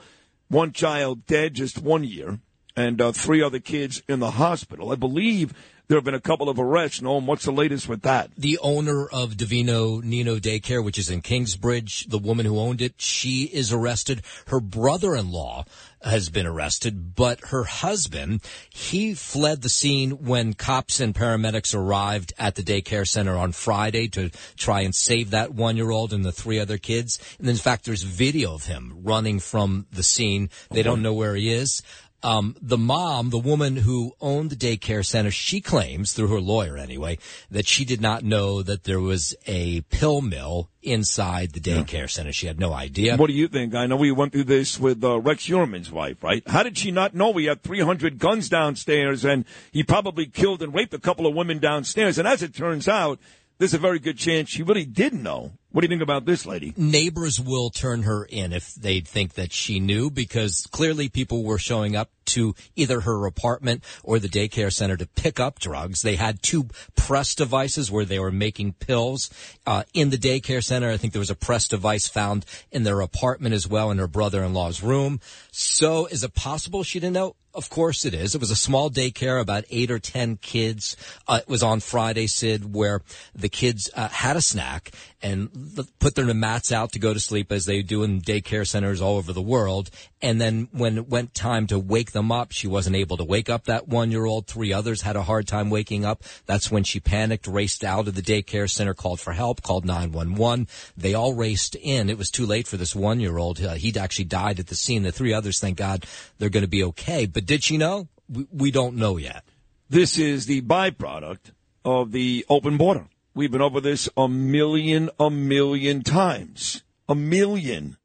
One 0.48 0.72
child 0.72 1.26
dead, 1.26 1.54
just 1.54 1.80
one 1.80 2.04
year, 2.04 2.40
and 2.76 3.00
uh, 3.00 3.12
three 3.12 3.42
other 3.42 3.60
kids 3.60 4.02
in 4.08 4.20
the 4.20 4.32
hospital. 4.32 4.92
I 4.92 4.96
believe 4.96 5.54
there 5.90 5.96
have 5.96 6.04
been 6.04 6.14
a 6.14 6.20
couple 6.20 6.48
of 6.48 6.60
arrests. 6.60 7.00
Noam, 7.00 7.26
what's 7.26 7.44
the 7.44 7.50
latest 7.50 7.88
with 7.88 8.02
that? 8.02 8.30
The 8.38 8.58
owner 8.62 9.08
of 9.08 9.36
Divino 9.36 10.00
Nino 10.00 10.36
Daycare, 10.36 10.84
which 10.84 10.98
is 10.98 11.10
in 11.10 11.20
Kingsbridge, 11.20 12.06
the 12.06 12.16
woman 12.16 12.46
who 12.46 12.60
owned 12.60 12.80
it, 12.80 12.94
she 12.98 13.50
is 13.52 13.72
arrested. 13.72 14.22
Her 14.46 14.60
brother-in-law 14.60 15.64
has 16.02 16.30
been 16.30 16.46
arrested, 16.46 17.16
but 17.16 17.40
her 17.48 17.64
husband, 17.64 18.40
he 18.70 19.14
fled 19.14 19.62
the 19.62 19.68
scene 19.68 20.12
when 20.24 20.54
cops 20.54 21.00
and 21.00 21.12
paramedics 21.12 21.74
arrived 21.74 22.32
at 22.38 22.54
the 22.54 22.62
daycare 22.62 23.06
center 23.06 23.36
on 23.36 23.50
Friday 23.50 24.06
to 24.08 24.30
try 24.56 24.82
and 24.82 24.94
save 24.94 25.30
that 25.30 25.52
one-year-old 25.52 26.12
and 26.12 26.24
the 26.24 26.32
three 26.32 26.60
other 26.60 26.78
kids. 26.78 27.18
And 27.40 27.48
in 27.48 27.56
fact, 27.56 27.84
there's 27.84 28.04
video 28.04 28.54
of 28.54 28.66
him 28.66 29.00
running 29.02 29.40
from 29.40 29.86
the 29.92 30.04
scene. 30.04 30.50
They 30.70 30.84
don't 30.84 31.02
know 31.02 31.14
where 31.14 31.34
he 31.34 31.52
is. 31.52 31.82
Um, 32.22 32.56
the 32.60 32.76
mom, 32.76 33.30
the 33.30 33.38
woman 33.38 33.76
who 33.76 34.14
owned 34.20 34.50
the 34.50 34.56
daycare 34.56 35.04
center, 35.04 35.30
she 35.30 35.60
claims, 35.60 36.12
through 36.12 36.28
her 36.28 36.40
lawyer 36.40 36.76
anyway, 36.76 37.18
that 37.50 37.66
she 37.66 37.84
did 37.84 38.00
not 38.00 38.22
know 38.24 38.62
that 38.62 38.84
there 38.84 39.00
was 39.00 39.34
a 39.46 39.80
pill 39.82 40.20
mill 40.20 40.68
inside 40.82 41.52
the 41.52 41.60
daycare 41.60 42.10
center. 42.10 42.32
She 42.32 42.46
had 42.46 42.58
no 42.58 42.72
idea. 42.72 43.16
What 43.16 43.28
do 43.28 43.32
you 43.32 43.48
think? 43.48 43.74
I 43.74 43.86
know 43.86 43.96
we 43.96 44.12
went 44.12 44.32
through 44.32 44.44
this 44.44 44.78
with 44.78 45.02
uh, 45.02 45.20
Rex 45.20 45.46
Heuermann's 45.46 45.90
wife, 45.90 46.22
right? 46.22 46.42
How 46.46 46.62
did 46.62 46.76
she 46.76 46.90
not 46.90 47.14
know 47.14 47.30
we 47.30 47.46
had 47.46 47.62
300 47.62 48.18
guns 48.18 48.48
downstairs 48.48 49.24
and 49.24 49.44
he 49.72 49.82
probably 49.82 50.26
killed 50.26 50.62
and 50.62 50.74
raped 50.74 50.94
a 50.94 50.98
couple 50.98 51.26
of 51.26 51.34
women 51.34 51.58
downstairs? 51.58 52.18
And 52.18 52.28
as 52.28 52.42
it 52.42 52.54
turns 52.54 52.88
out, 52.88 53.18
there's 53.58 53.74
a 53.74 53.78
very 53.78 53.98
good 53.98 54.16
chance 54.18 54.48
she 54.48 54.62
really 54.62 54.86
did 54.86 55.12
know. 55.12 55.52
What 55.72 55.82
do 55.82 55.84
you 55.84 55.88
think 55.88 56.02
about 56.02 56.24
this 56.24 56.46
lady? 56.46 56.74
Neighbors 56.76 57.40
will 57.40 57.70
turn 57.70 58.02
her 58.02 58.24
in 58.24 58.52
if 58.52 58.74
they 58.74 59.00
think 59.00 59.34
that 59.34 59.52
she 59.52 59.78
knew 59.78 60.10
because 60.10 60.66
clearly 60.72 61.08
people 61.08 61.44
were 61.44 61.58
showing 61.58 61.94
up 61.94 62.10
to 62.34 62.54
either 62.76 63.00
her 63.00 63.26
apartment 63.26 63.84
or 64.02 64.18
the 64.18 64.28
daycare 64.28 64.72
center 64.72 64.96
to 64.96 65.06
pick 65.06 65.38
up 65.38 65.58
drugs. 65.58 66.02
They 66.02 66.16
had 66.16 66.42
two 66.42 66.68
press 66.96 67.34
devices 67.34 67.90
where 67.90 68.04
they 68.04 68.18
were 68.18 68.32
making 68.32 68.74
pills 68.74 69.30
uh, 69.66 69.84
in 69.94 70.10
the 70.10 70.18
daycare 70.18 70.62
center. 70.62 70.90
I 70.90 70.96
think 70.96 71.12
there 71.12 71.20
was 71.20 71.30
a 71.30 71.34
press 71.34 71.68
device 71.68 72.08
found 72.08 72.44
in 72.70 72.82
their 72.84 73.00
apartment 73.00 73.54
as 73.54 73.66
well 73.66 73.90
in 73.90 73.98
her 73.98 74.08
brother-in-law's 74.08 74.82
room. 74.82 75.20
So 75.50 76.06
is 76.06 76.24
it 76.24 76.34
possible 76.34 76.82
she 76.82 77.00
didn't 77.00 77.14
know? 77.14 77.36
Of 77.52 77.68
course 77.68 78.04
it 78.04 78.14
is. 78.14 78.36
It 78.36 78.40
was 78.40 78.52
a 78.52 78.56
small 78.56 78.90
daycare, 78.90 79.40
about 79.40 79.64
eight 79.70 79.90
or 79.90 79.98
ten 79.98 80.36
kids. 80.36 80.96
Uh, 81.26 81.40
it 81.42 81.48
was 81.48 81.64
on 81.64 81.80
Friday, 81.80 82.28
Sid, 82.28 82.72
where 82.72 83.02
the 83.34 83.48
kids 83.48 83.90
uh, 83.96 84.08
had 84.08 84.36
a 84.36 84.40
snack 84.40 84.92
and 85.20 85.50
put 85.98 86.14
their 86.14 86.32
mats 86.32 86.70
out 86.70 86.92
to 86.92 87.00
go 87.00 87.12
to 87.12 87.18
sleep 87.18 87.50
as 87.50 87.64
they 87.64 87.82
do 87.82 88.04
in 88.04 88.20
daycare 88.20 88.66
centers 88.66 89.00
all 89.00 89.16
over 89.16 89.32
the 89.32 89.42
world. 89.42 89.90
And 90.22 90.40
then 90.40 90.68
when 90.70 90.96
it 90.96 91.08
went 91.08 91.34
time 91.34 91.66
to 91.68 91.78
wake 91.78 92.12
them 92.12 92.19
up, 92.32 92.50
she 92.50 92.66
wasn't 92.66 92.96
able 92.96 93.16
to 93.16 93.24
wake 93.24 93.48
up 93.48 93.64
that 93.64 93.86
one 93.86 94.10
year 94.10 94.24
old. 94.24 94.46
Three 94.46 94.72
others 94.72 95.02
had 95.02 95.14
a 95.14 95.22
hard 95.22 95.46
time 95.46 95.70
waking 95.70 96.04
up. 96.04 96.24
That's 96.46 96.70
when 96.70 96.82
she 96.82 96.98
panicked, 96.98 97.46
raced 97.46 97.84
out 97.84 98.08
of 98.08 98.16
the 98.16 98.22
daycare 98.22 98.68
center, 98.68 98.94
called 98.94 99.20
for 99.20 99.32
help, 99.32 99.62
called 99.62 99.84
911. 99.84 100.66
They 100.96 101.14
all 101.14 101.34
raced 101.34 101.76
in. 101.76 102.10
It 102.10 102.18
was 102.18 102.30
too 102.30 102.46
late 102.46 102.66
for 102.66 102.76
this 102.76 102.96
one 102.96 103.20
year 103.20 103.38
old. 103.38 103.62
Uh, 103.62 103.74
he'd 103.74 103.96
actually 103.96 104.24
died 104.24 104.58
at 104.58 104.66
the 104.66 104.74
scene. 104.74 105.04
The 105.04 105.12
three 105.12 105.32
others, 105.32 105.60
thank 105.60 105.78
God, 105.78 106.04
they're 106.38 106.48
going 106.48 106.64
to 106.64 106.68
be 106.68 106.82
okay. 106.84 107.26
But 107.26 107.46
did 107.46 107.62
she 107.62 107.78
know? 107.78 108.08
We, 108.28 108.46
we 108.52 108.70
don't 108.72 108.96
know 108.96 109.16
yet. 109.16 109.44
This 109.88 110.18
is 110.18 110.46
the 110.46 110.62
byproduct 110.62 111.52
of 111.84 112.12
the 112.12 112.44
open 112.48 112.76
border. 112.76 113.06
We've 113.34 113.50
been 113.50 113.62
over 113.62 113.80
this 113.80 114.08
a 114.16 114.28
million, 114.28 115.10
a 115.18 115.30
million 115.30 116.02
times. 116.02 116.82
A 117.08 117.14
million. 117.14 117.96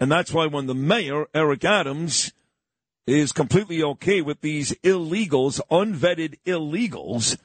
And 0.00 0.12
that's 0.12 0.32
why 0.32 0.46
when 0.46 0.66
the 0.66 0.74
mayor, 0.74 1.26
Eric 1.34 1.64
Adams, 1.64 2.32
is 3.16 3.32
completely 3.32 3.82
okay 3.82 4.20
with 4.20 4.40
these 4.40 4.72
illegals, 4.84 5.60
unvetted 5.70 6.36
illegals, 6.46 7.38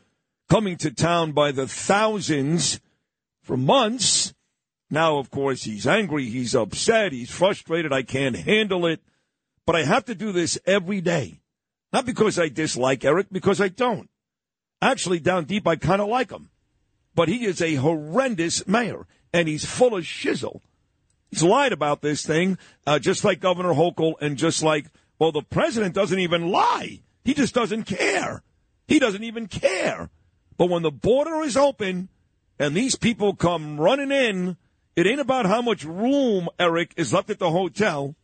coming 0.50 0.78
to 0.78 0.92
town 0.92 1.32
by 1.32 1.52
the 1.52 1.68
thousands 1.68 2.80
for 3.42 3.58
months, 3.58 4.34
now, 4.94 5.18
of 5.18 5.32
course, 5.32 5.64
he's 5.64 5.88
angry, 5.88 6.26
he's 6.26 6.54
upset, 6.54 7.14
he's 7.14 7.32
frustrated, 7.32 7.92
I 7.92 8.04
can't 8.04 8.36
handle 8.36 8.86
it. 8.86 9.02
But 9.66 9.76
I 9.76 9.86
have 9.86 10.06
to 10.06 10.14
do 10.14 10.32
this 10.32 10.60
every 10.68 11.02
day. 11.02 11.42
Not 11.92 12.06
because 12.06 12.38
I 12.38 12.50
dislike 12.50 13.04
Eric, 13.04 13.28
because 13.32 13.60
I 13.60 13.70
don't. 13.70 14.08
Actually, 14.84 15.20
down 15.20 15.46
deep, 15.46 15.68
I 15.68 15.78
kind 15.78 16.00
of 16.00 16.10
like 16.10 16.30
him. 16.30 16.52
But 17.16 17.28
he 17.28 17.44
is 17.44 17.60
a 17.60 17.74
horrendous 17.74 18.68
mayor, 18.68 19.08
and 19.34 19.48
he's 19.48 19.66
full 19.66 19.96
of 19.96 20.04
shizzle. 20.04 20.62
He's 21.32 21.42
lied 21.42 21.74
about 21.74 22.04
this 22.04 22.24
thing, 22.24 22.60
uh, 22.86 23.00
just 23.00 23.24
like 23.24 23.40
Governor 23.40 23.74
Hochul, 23.74 24.14
and 24.22 24.38
just 24.38 24.62
like, 24.62 24.86
well, 25.20 25.32
the 25.32 25.42
president 25.42 25.94
doesn't 25.94 26.20
even 26.20 26.50
lie. 26.50 27.02
He 27.24 27.34
just 27.34 27.54
doesn't 27.54 27.84
care. 27.84 28.44
He 28.88 29.00
doesn't 29.00 29.24
even 29.24 29.48
care. 29.48 30.10
But 30.58 30.70
when 30.70 30.84
the 30.84 30.92
border 30.92 31.42
is 31.42 31.58
open 31.58 32.10
and 32.60 32.76
these 32.76 32.96
people 32.96 33.36
come 33.36 33.80
running 33.80 34.12
in, 34.12 34.58
it 34.96 35.08
ain't 35.08 35.20
about 35.20 35.46
how 35.46 35.62
much 35.62 35.84
room, 35.84 36.50
Eric, 36.60 36.94
is 36.98 37.14
left 37.14 37.30
at 37.30 37.40
the 37.40 37.52
hotel. 37.52 38.16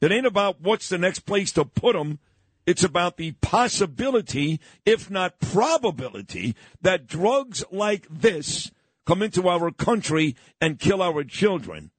It 0.00 0.12
ain't 0.12 0.26
about 0.26 0.60
what's 0.60 0.88
the 0.88 0.98
next 0.98 1.20
place 1.20 1.52
to 1.52 1.64
put 1.64 1.94
them. 1.94 2.18
It's 2.66 2.84
about 2.84 3.16
the 3.16 3.32
possibility, 3.32 4.60
if 4.84 5.10
not 5.10 5.40
probability, 5.40 6.54
that 6.82 7.06
drugs 7.06 7.64
like 7.72 8.06
this 8.10 8.70
come 9.06 9.22
into 9.22 9.48
our 9.48 9.70
country 9.70 10.36
and 10.60 10.78
kill 10.78 11.02
our 11.02 11.24
children. 11.24 11.90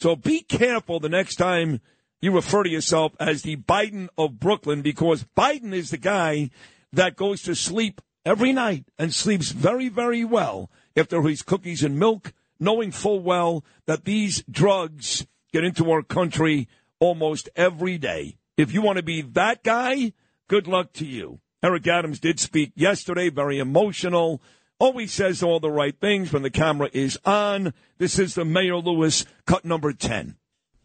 So 0.00 0.16
be 0.16 0.40
careful 0.42 1.00
the 1.00 1.08
next 1.08 1.36
time 1.36 1.80
you 2.22 2.30
refer 2.30 2.62
to 2.62 2.70
yourself 2.70 3.14
as 3.18 3.42
the 3.42 3.56
Biden 3.56 4.08
of 4.16 4.38
Brooklyn 4.38 4.80
because 4.80 5.26
Biden 5.36 5.74
is 5.74 5.90
the 5.90 5.98
guy 5.98 6.50
that 6.92 7.16
goes 7.16 7.42
to 7.42 7.54
sleep 7.56 8.00
every 8.24 8.52
night 8.52 8.84
and 8.96 9.12
sleeps 9.12 9.50
very, 9.50 9.88
very 9.88 10.24
well 10.24 10.70
after 10.96 11.20
his 11.22 11.42
cookies 11.42 11.82
and 11.82 11.98
milk, 11.98 12.32
knowing 12.60 12.92
full 12.92 13.18
well 13.18 13.64
that 13.86 14.04
these 14.04 14.44
drugs 14.48 15.26
get 15.52 15.64
into 15.64 15.90
our 15.90 16.02
country 16.02 16.68
almost 17.00 17.48
every 17.56 17.98
day. 17.98 18.36
If 18.56 18.72
you 18.72 18.82
want 18.82 18.98
to 18.98 19.02
be 19.02 19.22
that 19.22 19.64
guy, 19.64 20.12
good 20.46 20.68
luck 20.68 20.92
to 20.94 21.04
you. 21.04 21.40
Eric 21.60 21.88
Adams 21.88 22.20
did 22.20 22.38
speak 22.38 22.70
yesterday, 22.76 23.30
very 23.30 23.58
emotional. 23.58 24.40
Always 24.78 25.12
says 25.12 25.42
all 25.42 25.58
the 25.58 25.70
right 25.70 25.98
things 25.98 26.32
when 26.32 26.42
the 26.42 26.50
camera 26.50 26.88
is 26.92 27.18
on. 27.24 27.74
This 27.98 28.18
is 28.18 28.36
the 28.36 28.44
Mayor 28.44 28.76
Lewis 28.76 29.24
cut 29.44 29.64
number 29.64 29.92
10. 29.92 30.36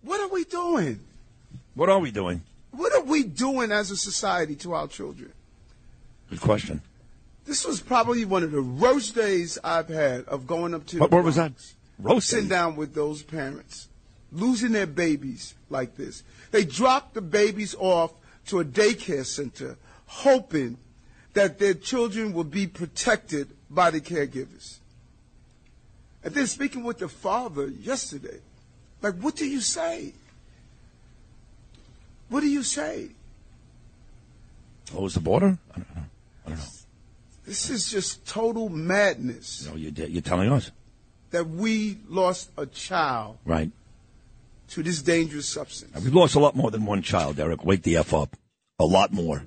What 0.01 0.21
are 0.21 0.29
we 0.29 0.43
doing? 0.43 1.01
What 1.77 1.89
are 1.89 1.99
we 1.99 2.09
doing? 2.09 2.41
What 2.71 2.91
are 2.95 3.03
we 3.03 3.21
doing 3.23 3.71
as 3.71 3.91
a 3.91 3.97
society 3.97 4.55
to 4.55 4.73
our 4.73 4.87
children? 4.87 5.31
Good 6.27 6.41
question. 6.41 6.81
This 7.45 7.67
was 7.67 7.81
probably 7.81 8.25
one 8.25 8.41
of 8.41 8.51
the 8.51 8.63
worst 8.63 9.13
days 9.13 9.59
I've 9.63 9.87
had 9.87 10.25
of 10.25 10.47
going 10.47 10.73
up 10.73 10.87
to. 10.87 10.97
What, 10.97 11.11
where 11.11 11.21
was 11.21 11.35
that? 11.35 11.51
Roast 11.99 12.29
Sitting 12.29 12.49
down 12.49 12.77
with 12.77 12.95
those 12.95 13.21
parents, 13.21 13.89
losing 14.31 14.71
their 14.71 14.87
babies 14.87 15.53
like 15.69 15.95
this. 15.95 16.23
They 16.49 16.65
dropped 16.65 17.13
the 17.13 17.21
babies 17.21 17.75
off 17.77 18.11
to 18.47 18.59
a 18.59 18.65
daycare 18.65 19.25
center, 19.25 19.77
hoping 20.07 20.77
that 21.33 21.59
their 21.59 21.75
children 21.75 22.33
will 22.33 22.43
be 22.43 22.65
protected 22.65 23.49
by 23.69 23.91
the 23.91 24.01
caregivers. 24.01 24.77
And 26.23 26.33
then 26.33 26.47
speaking 26.47 26.83
with 26.83 26.97
the 26.97 27.07
father 27.07 27.67
yesterday, 27.67 28.39
like, 29.03 29.13
what 29.19 29.35
do 29.35 29.45
you 29.45 29.61
say? 29.61 30.13
What 32.29 32.41
do 32.41 32.47
you 32.47 32.63
say? 32.63 33.09
Oh, 34.91 34.97
Close 34.97 35.13
the 35.13 35.19
border? 35.19 35.57
I 35.71 35.75
don't 35.79 35.95
know. 35.95 36.03
I 36.45 36.49
don't 36.49 36.59
know. 36.59 36.65
This 37.45 37.69
is 37.69 37.89
just 37.89 38.25
total 38.27 38.67
madness 38.69 39.65
No, 39.69 39.75
you 39.77 39.91
did. 39.91 40.11
You're 40.11 40.21
telling 40.21 40.51
us. 40.51 40.71
that 41.31 41.47
we 41.47 41.97
lost 42.07 42.49
a 42.57 42.65
child 42.65 43.37
Right. 43.45 43.71
to 44.69 44.83
this 44.83 45.01
dangerous 45.01 45.47
substance. 45.47 45.93
We've 46.03 46.13
lost 46.13 46.35
a 46.35 46.39
lot 46.39 46.55
more 46.55 46.71
than 46.71 46.85
one 46.85 47.01
child, 47.01 47.39
Eric. 47.39 47.63
Wake 47.65 47.83
the 47.83 47.97
F 47.97 48.13
up. 48.13 48.35
A 48.79 48.85
lot 48.85 49.11
more. 49.13 49.43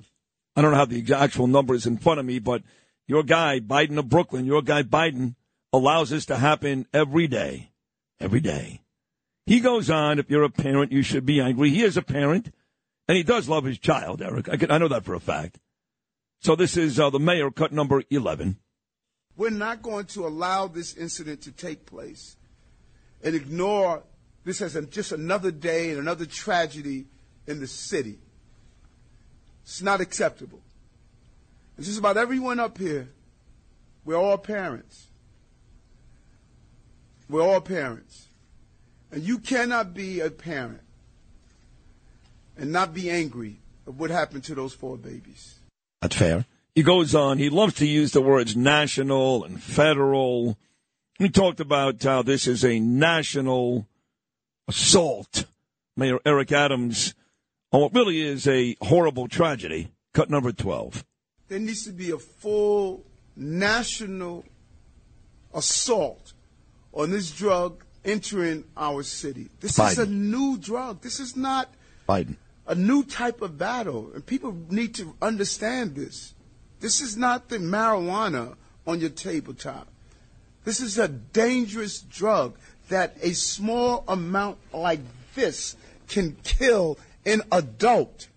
I 0.55 0.61
don't 0.61 0.73
have 0.73 0.89
the 0.89 1.13
actual 1.15 1.47
numbers 1.47 1.85
in 1.85 1.97
front 1.97 2.19
of 2.19 2.25
me, 2.25 2.39
but 2.39 2.63
your 3.07 3.23
guy, 3.23 3.59
Biden 3.59 3.97
of 3.97 4.09
Brooklyn, 4.09 4.45
your 4.45 4.61
guy, 4.61 4.83
Biden, 4.83 5.35
allows 5.73 6.09
this 6.09 6.25
to 6.25 6.37
happen 6.37 6.85
every 6.93 7.27
day. 7.27 7.71
Every 8.19 8.39
day. 8.41 8.81
He 9.45 9.59
goes 9.59 9.89
on, 9.89 10.19
if 10.19 10.29
you're 10.29 10.43
a 10.43 10.49
parent, 10.49 10.91
you 10.91 11.01
should 11.01 11.25
be 11.25 11.39
angry. 11.41 11.69
He 11.71 11.81
is 11.83 11.97
a 11.97 12.01
parent, 12.01 12.53
and 13.11 13.17
he 13.17 13.23
does 13.23 13.49
love 13.49 13.65
his 13.65 13.77
child, 13.77 14.21
Eric. 14.21 14.47
I, 14.47 14.55
can, 14.55 14.71
I 14.71 14.77
know 14.77 14.87
that 14.87 15.03
for 15.03 15.13
a 15.13 15.19
fact. 15.19 15.59
So 16.39 16.55
this 16.55 16.77
is 16.77 16.97
uh, 16.97 17.09
the 17.09 17.19
mayor, 17.19 17.51
cut 17.51 17.73
number 17.73 18.01
11. 18.09 18.55
We're 19.35 19.49
not 19.49 19.81
going 19.81 20.05
to 20.05 20.25
allow 20.25 20.67
this 20.67 20.95
incident 20.95 21.41
to 21.41 21.51
take 21.51 21.85
place 21.85 22.37
and 23.21 23.35
ignore 23.35 24.03
this 24.45 24.61
as 24.61 24.77
a, 24.77 24.83
just 24.83 25.11
another 25.11 25.51
day 25.51 25.89
and 25.89 25.99
another 25.99 26.25
tragedy 26.25 27.07
in 27.47 27.59
the 27.59 27.67
city. 27.67 28.17
It's 29.63 29.81
not 29.81 29.99
acceptable. 29.99 30.61
It's 31.77 31.87
just 31.87 31.99
about 31.99 32.15
everyone 32.15 32.61
up 32.61 32.77
here. 32.77 33.09
We're 34.05 34.15
all 34.15 34.37
parents. 34.37 35.07
We're 37.27 37.43
all 37.43 37.59
parents. 37.59 38.29
And 39.11 39.21
you 39.21 39.37
cannot 39.37 39.93
be 39.93 40.21
a 40.21 40.31
parent 40.31 40.79
and 42.57 42.71
not 42.71 42.93
be 42.93 43.09
angry 43.09 43.59
at 43.87 43.93
what 43.93 44.09
happened 44.09 44.43
to 44.45 44.55
those 44.55 44.73
four 44.73 44.97
babies. 44.97 45.59
That's 46.01 46.15
fair. 46.15 46.45
He 46.75 46.83
goes 46.83 47.13
on. 47.13 47.37
He 47.37 47.49
loves 47.49 47.73
to 47.75 47.85
use 47.85 48.11
the 48.11 48.21
words 48.21 48.55
national 48.55 49.43
and 49.43 49.61
federal. 49.61 50.57
He 51.19 51.29
talked 51.29 51.59
about 51.59 52.01
how 52.01 52.21
this 52.21 52.47
is 52.47 52.63
a 52.63 52.79
national 52.79 53.87
assault. 54.67 55.45
Mayor 55.97 56.19
Eric 56.25 56.51
Adams 56.51 57.13
on 57.71 57.81
what 57.81 57.93
really 57.93 58.21
is 58.21 58.47
a 58.47 58.75
horrible 58.81 59.27
tragedy. 59.27 59.91
Cut 60.13 60.29
number 60.29 60.51
12. 60.51 61.03
There 61.47 61.59
needs 61.59 61.83
to 61.85 61.91
be 61.91 62.11
a 62.11 62.17
full 62.17 63.03
national 63.35 64.45
assault 65.53 66.33
on 66.93 67.11
this 67.11 67.31
drug 67.31 67.83
entering 68.03 68.63
our 68.75 69.03
city. 69.03 69.49
This 69.59 69.77
is 69.77 69.97
a 69.99 70.05
new 70.05 70.57
drug. 70.57 71.01
This 71.01 71.19
is 71.19 71.35
not 71.35 71.69
Biden. 72.11 72.35
a 72.67 72.75
new 72.75 73.03
type 73.03 73.41
of 73.41 73.57
battle. 73.57 74.11
And 74.13 74.25
people 74.25 74.55
need 74.69 74.95
to 74.95 75.15
understand 75.21 75.95
this. 75.95 76.33
This 76.79 77.01
is 77.01 77.17
not 77.17 77.49
the 77.49 77.57
marijuana 77.57 78.55
on 78.87 78.99
your 78.99 79.09
tabletop. 79.09 79.87
This 80.63 80.79
is 80.79 80.97
a 80.97 81.07
dangerous 81.07 81.99
drug 82.01 82.57
that 82.89 83.15
a 83.21 83.33
small 83.33 84.03
amount 84.07 84.57
like 84.73 85.01
this 85.35 85.75
can 86.07 86.37
kill 86.43 86.97
an 87.25 87.41
adult. 87.51 88.27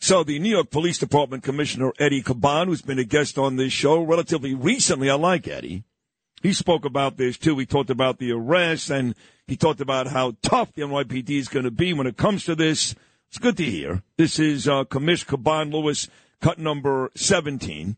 So 0.00 0.24
the 0.24 0.38
New 0.38 0.50
York 0.50 0.70
Police 0.70 0.98
Department 0.98 1.42
Commissioner 1.42 1.92
Eddie 1.98 2.22
Caban, 2.22 2.66
who's 2.66 2.82
been 2.82 2.98
a 2.98 3.04
guest 3.04 3.36
on 3.36 3.56
this 3.56 3.72
show 3.72 4.02
relatively 4.02 4.54
recently, 4.54 5.10
I 5.10 5.14
like 5.14 5.46
Eddie. 5.46 5.84
He 6.42 6.54
spoke 6.54 6.86
about 6.86 7.18
this 7.18 7.36
too. 7.36 7.58
He 7.58 7.66
talked 7.66 7.90
about 7.90 8.18
the 8.18 8.32
arrest 8.32 8.88
and 8.90 9.14
he 9.50 9.56
talked 9.56 9.80
about 9.80 10.06
how 10.06 10.36
tough 10.42 10.72
the 10.74 10.82
NYPD 10.82 11.30
is 11.30 11.48
going 11.48 11.64
to 11.64 11.72
be 11.72 11.92
when 11.92 12.06
it 12.06 12.16
comes 12.16 12.44
to 12.44 12.54
this. 12.54 12.94
It's 13.28 13.38
good 13.38 13.56
to 13.56 13.64
hear. 13.64 14.04
This 14.16 14.38
is 14.38 14.68
uh, 14.68 14.84
Commish 14.84 15.26
Caban 15.26 15.72
Lewis, 15.72 16.08
cut 16.40 16.60
number 16.60 17.10
17. 17.16 17.96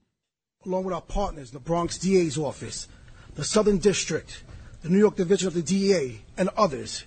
along 0.64 0.84
with 0.84 0.94
our 0.94 1.02
partners, 1.02 1.50
the 1.50 1.60
Bronx 1.60 1.98
DA's 1.98 2.38
office, 2.38 2.88
the 3.34 3.44
Southern 3.44 3.76
District, 3.76 4.42
the 4.80 4.88
New 4.88 4.98
York 4.98 5.16
Division 5.16 5.46
of 5.46 5.52
the 5.52 5.60
DEA, 5.60 6.22
and 6.38 6.48
others, 6.56 7.04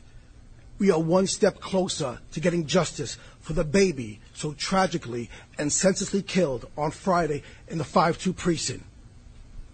we 0.77 0.91
are 0.91 1.01
one 1.01 1.25
step 1.25 1.59
closer 1.59 2.19
to 2.31 2.39
getting 2.39 2.67
justice 2.67 3.17
for 3.39 3.53
the 3.53 3.63
baby 3.63 4.19
so 4.35 4.53
tragically 4.53 5.31
and 5.57 5.73
senselessly 5.73 6.21
killed 6.21 6.69
on 6.77 6.91
Friday 6.91 7.41
in 7.67 7.79
the 7.79 7.83
5-2 7.83 8.35
precinct. 8.35 8.85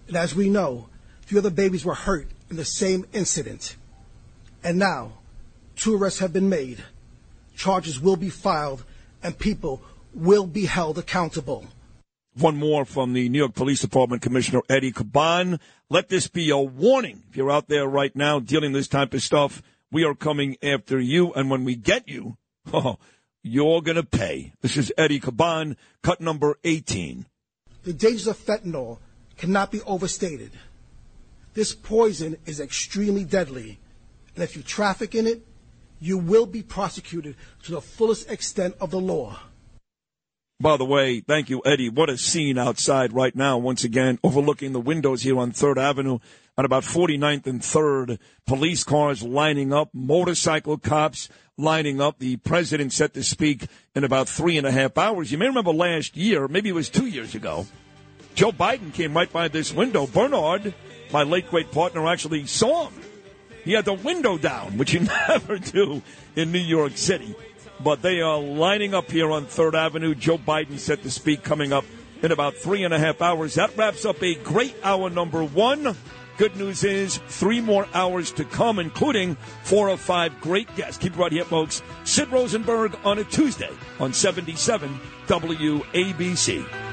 And 0.08 0.16
as 0.16 0.34
we 0.34 0.50
know, 0.50 0.88
three 1.24 1.40
other 1.40 1.50
babies 1.50 1.84
were 1.84 1.94
hurt 1.94 2.30
in 2.50 2.56
the 2.56 2.64
same 2.64 3.06
incident. 3.12 3.76
And 4.64 4.78
now, 4.78 5.14
two 5.76 5.96
arrests 5.96 6.20
have 6.20 6.34
been 6.34 6.50
made, 6.50 6.84
charges 7.56 8.00
will 8.00 8.16
be 8.16 8.30
filed, 8.30 8.84
and 9.24 9.38
people 9.38 9.82
will 10.14 10.46
be 10.46 10.66
held 10.66 10.98
accountable. 10.98 11.66
One 12.38 12.58
more 12.58 12.86
from 12.86 13.14
the 13.14 13.28
New 13.28 13.40
York 13.40 13.56
Police 13.56 13.82
Department 13.82 14.22
Commissioner 14.22 14.62
Eddie 14.70 14.94
Caban. 14.94 15.60
Let 15.90 16.08
this 16.08 16.28
be 16.28 16.50
a 16.50 16.58
warning. 16.58 17.24
If 17.30 17.36
you're 17.36 17.52
out 17.52 17.68
there 17.68 17.88
right 17.88 18.16
now 18.16 18.40
dealing 18.40 18.72
this 18.72 18.88
type 18.88 19.14
of 19.14 19.22
stuff, 19.22 19.62
we 19.92 20.06
are 20.06 20.16
coming 20.16 20.56
after 20.64 21.00
you. 21.00 21.34
And 21.34 21.50
when 21.50 21.66
we 21.66 21.76
get 21.76 22.08
you, 22.08 22.38
oh, 22.74 22.98
you're 23.44 23.82
going 23.82 23.98
to 23.98 24.04
pay. 24.04 24.54
This 24.62 24.78
is 24.78 24.94
Eddie 24.98 25.20
Caban, 25.20 25.76
cut 26.02 26.22
number 26.22 26.58
18. 26.64 27.26
The 27.84 27.94
dangers 27.94 28.28
of 28.28 28.38
fentanyl 28.38 29.00
cannot 29.38 29.72
be 29.72 29.82
overstated. 29.82 30.52
This 31.54 31.76
poison 31.76 32.38
is 32.46 32.62
extremely 32.62 33.26
deadly, 33.26 33.80
and 34.36 34.44
if 34.44 34.56
you 34.56 34.64
traffic 34.64 35.16
in 35.16 35.28
it, 35.28 35.46
you 36.00 36.18
will 36.18 36.46
be 36.46 36.64
prosecuted 36.64 37.36
to 37.64 37.72
the 37.72 37.82
fullest 37.82 38.30
extent 38.30 38.76
of 38.82 38.92
the 38.92 39.00
law. 39.00 39.40
By 40.60 40.78
the 40.78 40.86
way, 40.86 41.22
thank 41.22 41.50
you, 41.50 41.62
Eddie. 41.66 41.90
What 41.90 42.10
a 42.10 42.18
scene 42.20 42.58
outside 42.58 43.14
right 43.14 43.36
now, 43.36 43.58
once 43.58 43.84
again, 43.84 44.20
overlooking 44.24 44.74
the 44.74 44.80
windows 44.80 45.24
here 45.24 45.40
on 45.40 45.52
3rd 45.52 45.78
Avenue 45.78 46.20
on 46.56 46.66
about 46.66 46.84
49th 46.84 47.48
and 47.48 47.62
3rd. 47.62 48.20
Police 48.46 48.84
cars 48.84 49.24
lining 49.24 49.74
up, 49.74 49.90
motorcycle 49.92 50.78
cops 50.78 51.30
lining 51.58 52.00
up. 52.00 52.20
The 52.20 52.38
president 52.38 52.94
set 52.94 53.16
to 53.16 53.24
speak 53.24 53.66
in 53.96 54.04
about 54.04 54.30
three 54.30 54.58
and 54.58 54.68
a 54.68 54.72
half 54.72 55.00
hours. 55.00 55.32
You 55.32 55.40
may 55.40 55.48
remember 55.48 55.72
last 55.74 56.16
year, 56.16 56.48
maybe 56.48 56.70
it 56.70 56.76
was 56.76 56.90
two 56.90 57.08
years 57.08 57.34
ago, 57.34 57.66
Joe 58.36 58.52
Biden 58.52 58.94
came 58.94 59.16
right 59.16 59.32
by 59.32 59.48
this 59.48 59.74
window. 59.74 60.06
Bernard, 60.06 60.74
my 61.12 61.24
late 61.24 61.50
great 61.50 61.72
partner, 61.72 62.08
actually 62.08 62.46
saw 62.46 62.90
him. 62.90 63.11
He 63.64 63.74
had 63.74 63.86
the 63.86 63.94
window 63.94 64.38
down, 64.38 64.78
which 64.78 64.94
you 64.94 65.02
never 65.02 65.58
do 65.60 66.02
in 66.36 66.52
New 66.52 66.60
York 66.60 66.98
City. 66.98 67.36
But 67.84 68.02
they 68.02 68.22
are 68.22 68.40
lining 68.40 68.94
up 68.94 69.10
here 69.10 69.32
on 69.32 69.46
3rd 69.46 69.74
Avenue. 69.74 70.14
Joe 70.14 70.38
Biden 70.38 70.78
set 70.78 71.02
to 71.04 71.12
speak 71.12 71.44
coming 71.44 71.74
up 71.74 71.86
in 72.22 72.32
about 72.32 72.56
three 72.56 72.84
and 72.84 72.94
a 72.94 73.00
half 73.00 73.22
hours. 73.22 73.56
That 73.56 73.76
wraps 73.76 74.06
up 74.06 74.22
a 74.22 74.36
great 74.36 74.76
hour 74.84 75.10
number 75.10 75.44
one. 75.44 75.96
Good 76.38 76.56
news 76.56 76.84
is 76.84 77.18
three 77.28 77.62
more 77.62 77.88
hours 77.94 78.32
to 78.34 78.46
come, 78.46 78.80
including 78.80 79.36
four 79.64 79.90
or 79.90 79.98
five 79.98 80.40
great 80.42 80.74
guests. 80.76 80.98
Keep 80.98 81.14
it 81.14 81.20
right 81.20 81.32
here, 81.32 81.44
folks. 81.44 81.84
Sid 82.04 82.30
Rosenberg 82.30 82.98
on 83.04 83.20
a 83.20 83.24
Tuesday 83.24 83.70
on 84.00 84.14
77 84.14 85.00
WABC. 85.28 86.91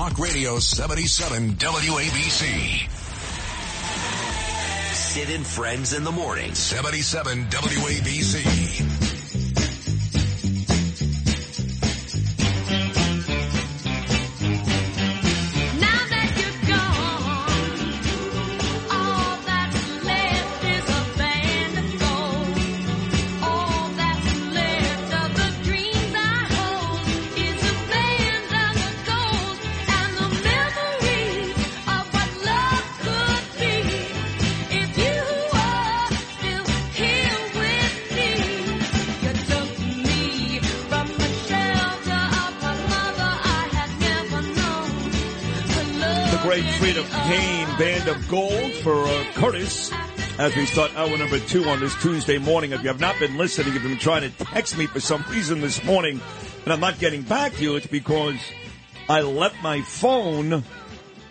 Talk 0.00 0.18
Radio 0.18 0.58
77 0.58 1.56
WABC. 1.56 2.88
Sid 4.94 5.28
and 5.28 5.46
Friends 5.46 5.92
in 5.92 6.04
the 6.04 6.10
morning. 6.10 6.54
77 6.54 7.44
WABC. 7.44 8.89
Freda 47.00 47.28
Payne 47.28 47.78
Band 47.78 48.08
of 48.08 48.28
Gold 48.28 48.72
for 48.82 49.04
uh, 49.04 49.24
Curtis 49.34 49.90
as 50.38 50.54
we 50.54 50.66
start 50.66 50.94
hour 50.96 51.16
number 51.16 51.38
two 51.38 51.64
on 51.64 51.80
this 51.80 51.94
Tuesday 52.02 52.36
morning. 52.36 52.72
If 52.72 52.82
you 52.82 52.88
have 52.88 53.00
not 53.00 53.18
been 53.18 53.38
listening, 53.38 53.68
if 53.68 53.74
you've 53.74 53.82
been 53.84 53.98
trying 53.98 54.22
to 54.22 54.44
text 54.44 54.76
me 54.76 54.86
for 54.86 55.00
some 55.00 55.24
reason 55.30 55.60
this 55.60 55.82
morning 55.84 56.20
and 56.64 56.72
I'm 56.72 56.80
not 56.80 56.98
getting 56.98 57.22
back 57.22 57.54
to 57.54 57.62
you, 57.62 57.76
it's 57.76 57.86
because 57.86 58.38
I 59.08 59.22
left 59.22 59.56
my 59.62 59.80
phone 59.82 60.62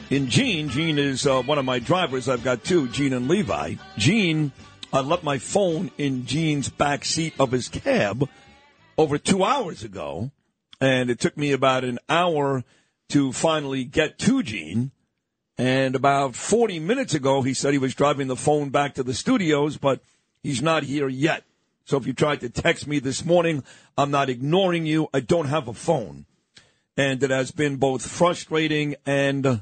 in 0.09 0.27
Gene. 0.27 0.69
Gene 0.69 0.97
is 0.97 1.27
uh, 1.27 1.41
one 1.43 1.59
of 1.59 1.65
my 1.65 1.79
drivers. 1.79 2.27
I've 2.27 2.43
got 2.43 2.63
two, 2.63 2.87
Gene 2.87 3.13
and 3.13 3.27
Levi. 3.27 3.75
Gene, 3.97 4.51
I 4.91 5.01
left 5.01 5.23
my 5.23 5.37
phone 5.37 5.91
in 5.97 6.25
Gene's 6.25 6.69
back 6.69 7.05
seat 7.05 7.33
of 7.39 7.51
his 7.51 7.67
cab 7.67 8.27
over 8.97 9.17
two 9.17 9.43
hours 9.43 9.83
ago, 9.83 10.31
and 10.81 11.11
it 11.11 11.19
took 11.19 11.37
me 11.37 11.51
about 11.51 11.83
an 11.83 11.99
hour 12.09 12.63
to 13.09 13.31
finally 13.31 13.83
get 13.83 14.17
to 14.19 14.41
Gene. 14.41 14.91
And 15.59 15.93
about 15.93 16.37
40 16.37 16.79
minutes 16.79 17.13
ago, 17.13 17.41
he 17.41 17.53
said 17.53 17.73
he 17.73 17.79
was 17.79 17.93
driving 17.93 18.29
the 18.29 18.37
phone 18.37 18.69
back 18.69 18.93
to 18.93 19.03
the 19.03 19.13
studios, 19.13 19.75
but 19.75 20.01
he's 20.41 20.61
not 20.61 20.83
here 20.83 21.09
yet. 21.09 21.43
So 21.83 21.97
if 21.97 22.07
you 22.07 22.13
tried 22.13 22.39
to 22.39 22.49
text 22.49 22.87
me 22.87 22.99
this 22.99 23.25
morning, 23.25 23.65
I'm 23.97 24.09
not 24.09 24.29
ignoring 24.29 24.85
you. 24.85 25.09
I 25.13 25.19
don't 25.19 25.47
have 25.47 25.67
a 25.67 25.73
phone. 25.73 26.25
And 26.95 27.21
it 27.21 27.29
has 27.29 27.51
been 27.51 27.75
both 27.75 28.09
frustrating 28.09 28.95
and 29.05 29.59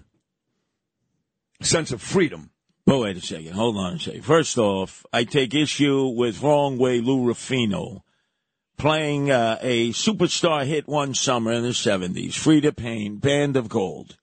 sense 1.62 1.92
of 1.92 2.00
freedom. 2.00 2.52
Well, 2.86 3.02
wait 3.02 3.18
a 3.18 3.22
second. 3.22 3.54
Hold 3.54 3.78
on 3.78 3.96
a 3.96 4.00
second. 4.00 4.22
First 4.22 4.60
off, 4.60 5.04
I 5.12 5.24
take 5.24 5.56
issue 5.56 6.10
with 6.10 6.44
Wrong 6.44 6.78
Way 6.78 7.02
Lou 7.02 7.26
Rufino 7.26 8.04
playing 8.78 9.32
uh, 9.32 9.58
a 9.62 9.90
superstar 9.94 10.64
hit 10.64 10.88
one 10.88 11.16
summer 11.16 11.54
in 11.54 11.64
the 11.64 11.70
70s, 11.70 12.34
Freda 12.34 12.76
Payne, 12.76 13.18
Band 13.18 13.58
of 13.58 13.68
Gold. 13.68 14.18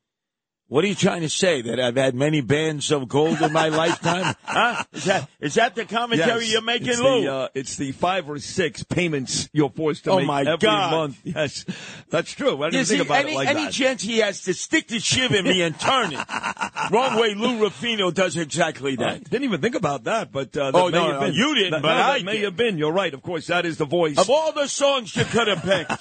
What 0.68 0.82
are 0.82 0.86
you 0.86 0.94
trying 0.94 1.20
to 1.20 1.28
say? 1.28 1.60
That 1.62 1.78
I've 1.78 1.94
had 1.96 2.14
many 2.14 2.40
bands 2.40 2.90
of 2.90 3.06
gold 3.06 3.40
in 3.42 3.52
my 3.52 3.68
lifetime? 3.82 4.34
Huh? 4.44 4.82
Is 4.92 5.04
that, 5.04 5.28
is 5.38 5.54
that 5.54 5.74
the 5.74 5.84
commentary 5.84 6.44
Yes, 6.44 6.52
you're 6.52 6.62
making, 6.62 6.88
it's 6.88 6.98
Lou? 7.00 7.22
The, 7.22 7.32
uh, 7.32 7.48
it's 7.54 7.76
the 7.76 7.92
five 7.92 8.28
or 8.30 8.38
six 8.38 8.82
payments 8.82 9.48
you're 9.52 9.68
forced 9.70 10.04
to 10.04 10.12
Oh, 10.12 10.18
make 10.18 10.26
my 10.26 10.40
every 10.40 10.56
God. 10.56 10.90
month. 10.90 11.20
Yes, 11.24 11.64
that's 12.10 12.32
true. 12.32 12.62
I 12.62 12.70
didn't 12.70 12.86
think 12.86 13.02
about 13.04 13.18
any, 13.24 13.32
it 13.32 13.36
like 13.36 13.48
any 13.48 13.64
that. 13.64 13.72
chance 13.72 14.02
he 14.02 14.18
has 14.18 14.42
to 14.44 14.54
stick 14.54 14.88
the 14.88 15.00
shiv 15.00 15.32
in 15.32 15.44
me 15.44 15.62
and 15.62 15.78
turn 15.78 16.12
it? 16.12 16.18
Wrong 16.90 17.18
way, 17.20 17.34
Lou 17.34 17.60
Rufino 17.62 18.10
does 18.10 18.36
exactly 18.36 18.96
that. 18.96 19.08
I 19.08 19.18
didn't 19.18 19.44
even 19.44 19.60
think 19.60 19.74
about 19.74 20.04
that, 20.04 20.32
but 20.32 20.56
uh, 20.56 20.70
that 20.70 20.78
Oh, 20.78 20.88
no, 20.88 21.20
been. 21.20 21.34
you 21.34 21.54
didn't, 21.54 21.70
that, 21.72 21.82
but 21.82 21.88
no, 21.92 21.96
that 21.98 22.20
I 22.20 22.22
may 22.22 22.32
did. 22.36 22.44
have 22.44 22.56
been. 22.56 22.78
You're 22.78 22.92
right. 22.92 23.12
Of 23.12 23.22
course, 23.22 23.46
that 23.48 23.66
is 23.66 23.76
the 23.78 23.84
voice 23.84 24.18
Of 24.18 24.30
all 24.30 24.52
the 24.52 24.66
songs 24.66 25.14
you 25.14 25.24
could 25.24 25.48
have 25.48 25.62
picked, 25.62 25.92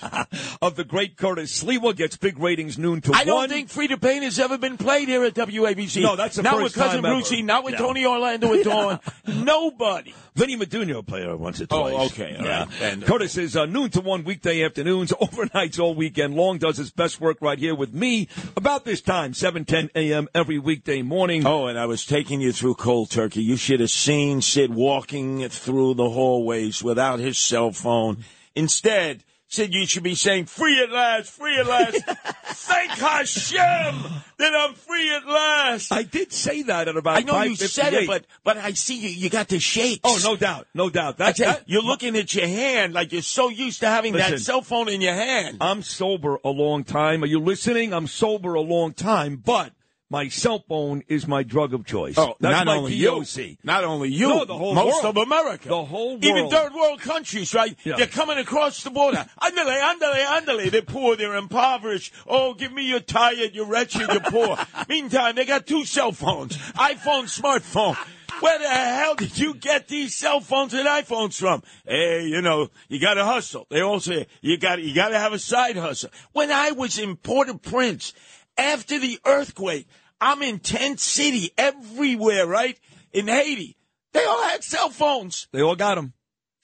of 0.61 0.76
the 0.76 0.84
great 0.86 1.18
Curtis 1.18 1.64
Sliwa. 1.64 1.95
Gets 1.95 2.16
big 2.18 2.39
ratings 2.39 2.78
noon 2.78 3.01
to 3.01 3.11
1. 3.11 3.20
I 3.20 3.24
don't 3.26 3.49
think 3.49 3.70
Freda 3.70 3.99
Payne 4.01 4.24
has 4.24 4.39
ever 4.39 4.52
been 4.61 4.77
played 4.77 5.07
here 5.07 5.23
at 5.23 5.33
WABC. 5.33 6.01
No, 6.01 6.15
that's 6.15 6.35
the 6.35 6.43
not 6.43 6.53
first 6.53 6.63
with 6.63 6.73
cousin 6.75 7.03
time 7.03 7.05
ever. 7.05 7.15
Brucey, 7.15 7.41
not 7.41 7.63
with 7.63 7.73
No. 7.73 7.79
Tony 7.79 8.05
Orlando 8.05 8.49
with 8.49 8.63
Dawn. 8.65 8.99
Nobody. 9.27 10.13
Vinny 10.35 10.57
Maduno 10.57 11.05
played 11.05 11.25
her 11.25 11.37
once 11.37 11.61
or 11.61 11.67
twice. 11.67 11.93
Oh, 11.95 12.05
okay, 12.07 12.35
all 12.37 12.45
yeah. 12.45 12.59
right. 12.63 12.81
And- 12.81 13.03
Curtis 13.03 13.37
is 13.37 13.55
uh, 13.55 13.65
noon 13.65 13.89
to 13.91 14.01
one 14.01 14.23
weekday 14.23 14.63
afternoons, 14.63 15.11
overnights 15.21 15.79
all 15.79 15.93
weekend 15.95 16.33
long. 16.35 16.57
Does 16.57 16.77
his 16.77 16.91
best 16.91 17.21
work 17.21 17.37
right 17.41 17.59
here 17.59 17.75
with 17.75 17.93
me 17.93 18.27
about 18.57 18.85
this 18.85 19.01
time, 19.01 19.33
seven 19.33 19.65
ten 19.65 19.89
a.m. 19.95 20.27
every 20.33 20.57
weekday 20.59 21.01
morning. 21.01 21.45
Oh, 21.45 21.67
and 21.67 21.77
I 21.77 21.85
was 21.85 22.05
taking 22.05 22.41
you 22.41 22.51
through 22.51 22.75
cold 22.75 23.11
turkey. 23.11 23.43
You 23.43 23.55
should 23.57 23.79
have 23.79 23.91
seen 23.91 24.41
Sid 24.41 24.73
walking 24.73 25.47
through 25.49 25.93
the 25.95 26.09
hallways 26.09 26.83
without 26.83 27.19
his 27.19 27.37
cell 27.37 27.71
phone. 27.71 28.23
Instead, 28.55 29.23
Sid, 29.53 29.71
you 29.71 29.85
should 29.85 30.01
be 30.01 30.15
saying, 30.15 30.45
free 30.45 30.81
at 30.81 30.89
last, 30.91 31.29
free 31.29 31.59
at 31.59 31.67
last. 31.67 32.03
Thank 32.45 32.89
Hashem 32.89 34.01
that 34.37 34.55
I'm 34.55 34.73
free 34.73 35.13
at 35.13 35.27
last. 35.27 35.91
I 35.93 36.01
did 36.01 36.33
say 36.33 36.63
that 36.63 36.87
at 36.87 36.97
about. 36.97 37.17
I 37.17 37.19
know 37.19 37.39
you 37.43 37.55
said 37.55 37.93
it, 37.93 38.07
but 38.07 38.25
but 38.43 38.57
I 38.57 38.71
see 38.73 38.97
you. 38.97 39.09
You 39.09 39.29
got 39.29 39.49
the 39.49 39.59
shakes. 39.59 39.99
Oh, 40.03 40.19
no 40.23 40.35
doubt, 40.35 40.65
no 40.73 40.89
doubt. 40.89 41.19
That's 41.19 41.37
you, 41.37 41.45
that- 41.45 41.63
you're 41.67 41.83
looking 41.83 42.17
at 42.17 42.33
your 42.33 42.47
hand 42.47 42.95
like 42.95 43.11
you're 43.11 43.21
so 43.21 43.49
used 43.49 43.81
to 43.81 43.87
having 43.87 44.13
that 44.13 44.39
cell 44.39 44.63
phone 44.63 44.89
in 44.89 45.01
your 45.01 45.13
hand. 45.13 45.57
I'm 45.61 45.83
sober 45.83 46.39
a 46.43 46.49
long 46.49 46.83
time. 46.83 47.21
Are 47.23 47.27
you 47.27 47.39
listening? 47.39 47.93
I'm 47.93 48.07
sober 48.07 48.55
a 48.55 48.61
long 48.61 48.93
time, 48.93 49.35
but 49.35 49.71
My 50.14 50.28
cell 50.28 50.64
phone 50.70 51.01
is 51.07 51.28
my 51.28 51.41
drug 51.41 51.74
of 51.74 51.88
choice. 51.88 52.20
Oh, 52.20 52.36
That's 52.39 52.53
not 52.53 52.68
my 52.68 52.76
only 52.78 53.01
DOC. 53.01 53.36
you, 53.38 53.57
not 53.64 53.84
only 53.84 54.09
you, 54.09 54.28
No, 54.28 54.45
the 54.45 54.55
whole 54.55 54.76
most 54.76 55.01
world. 55.03 55.18
of 55.18 55.24
America, 55.24 55.70
The 55.70 55.84
whole 55.86 56.24
even 56.24 56.51
third 56.51 56.72
world 56.76 57.01
countries, 57.01 57.51
right? 57.55 57.76
Yeah. 57.84 57.95
They're 57.97 58.05
coming 58.05 58.38
across 58.38 58.84
the 58.84 58.91
border. 58.91 59.26
Andale, 59.41 59.82
andale, 59.82 60.24
andale. 60.24 60.70
They're 60.70 60.84
poor, 60.84 61.16
they're 61.16 61.34
impoverished. 61.34 62.14
Oh, 62.28 62.53
give 62.53 62.72
me 62.72 62.88
your 62.88 62.99
tired, 62.99 63.55
you're 63.55 63.66
wretched, 63.66 64.07
you're 64.07 64.20
poor. 64.20 64.55
Meantime, 64.88 65.34
they 65.34 65.45
got 65.45 65.66
two 65.66 65.84
cell 65.84 66.11
phones, 66.11 66.57
iPhone, 66.74 67.24
smartphone. 67.24 67.97
Where 68.39 68.59
the 68.59 68.70
hell 68.70 69.16
did 69.16 69.36
you 69.39 69.55
get 69.55 69.88
these 69.88 70.16
cell 70.16 70.41
phones 70.41 70.76
and 70.76 70.88
iPhones 70.88 71.39
from? 71.39 71.64
Hey, 71.88 72.28
you 72.28 72.43
know, 72.43 72.68
you 72.88 72.99
got 73.01 73.16
to 73.16 73.26
hustle. 73.26 73.66
They 73.72 73.82
all 73.82 73.99
say 73.99 74.28
you 74.41 74.59
got 74.59 74.80
you 74.80 74.93
got 74.93 75.07
to 75.09 75.18
have 75.18 75.34
a 75.34 75.39
side 75.39 75.76
hustle. 75.76 76.11
When 76.34 76.51
I 76.51 76.70
was 76.70 76.99
in 76.99 77.16
Port-au-Prince 77.16 78.14
after 78.59 78.99
the 78.99 79.20
earthquake, 79.26 79.88
I'm 80.22 80.41
in 80.41 80.59
tent 80.59 80.99
city 80.99 81.51
everywhere, 81.57 82.47
right? 82.47 82.80
In 83.11 83.28
Haiti, 83.28 83.76
they 84.14 84.24
all 84.26 84.43
had 84.43 84.64
cell 84.64 84.89
phones. 84.89 85.47
They 85.51 85.61
all 85.61 85.76
got 85.76 85.95
them. 85.95 86.14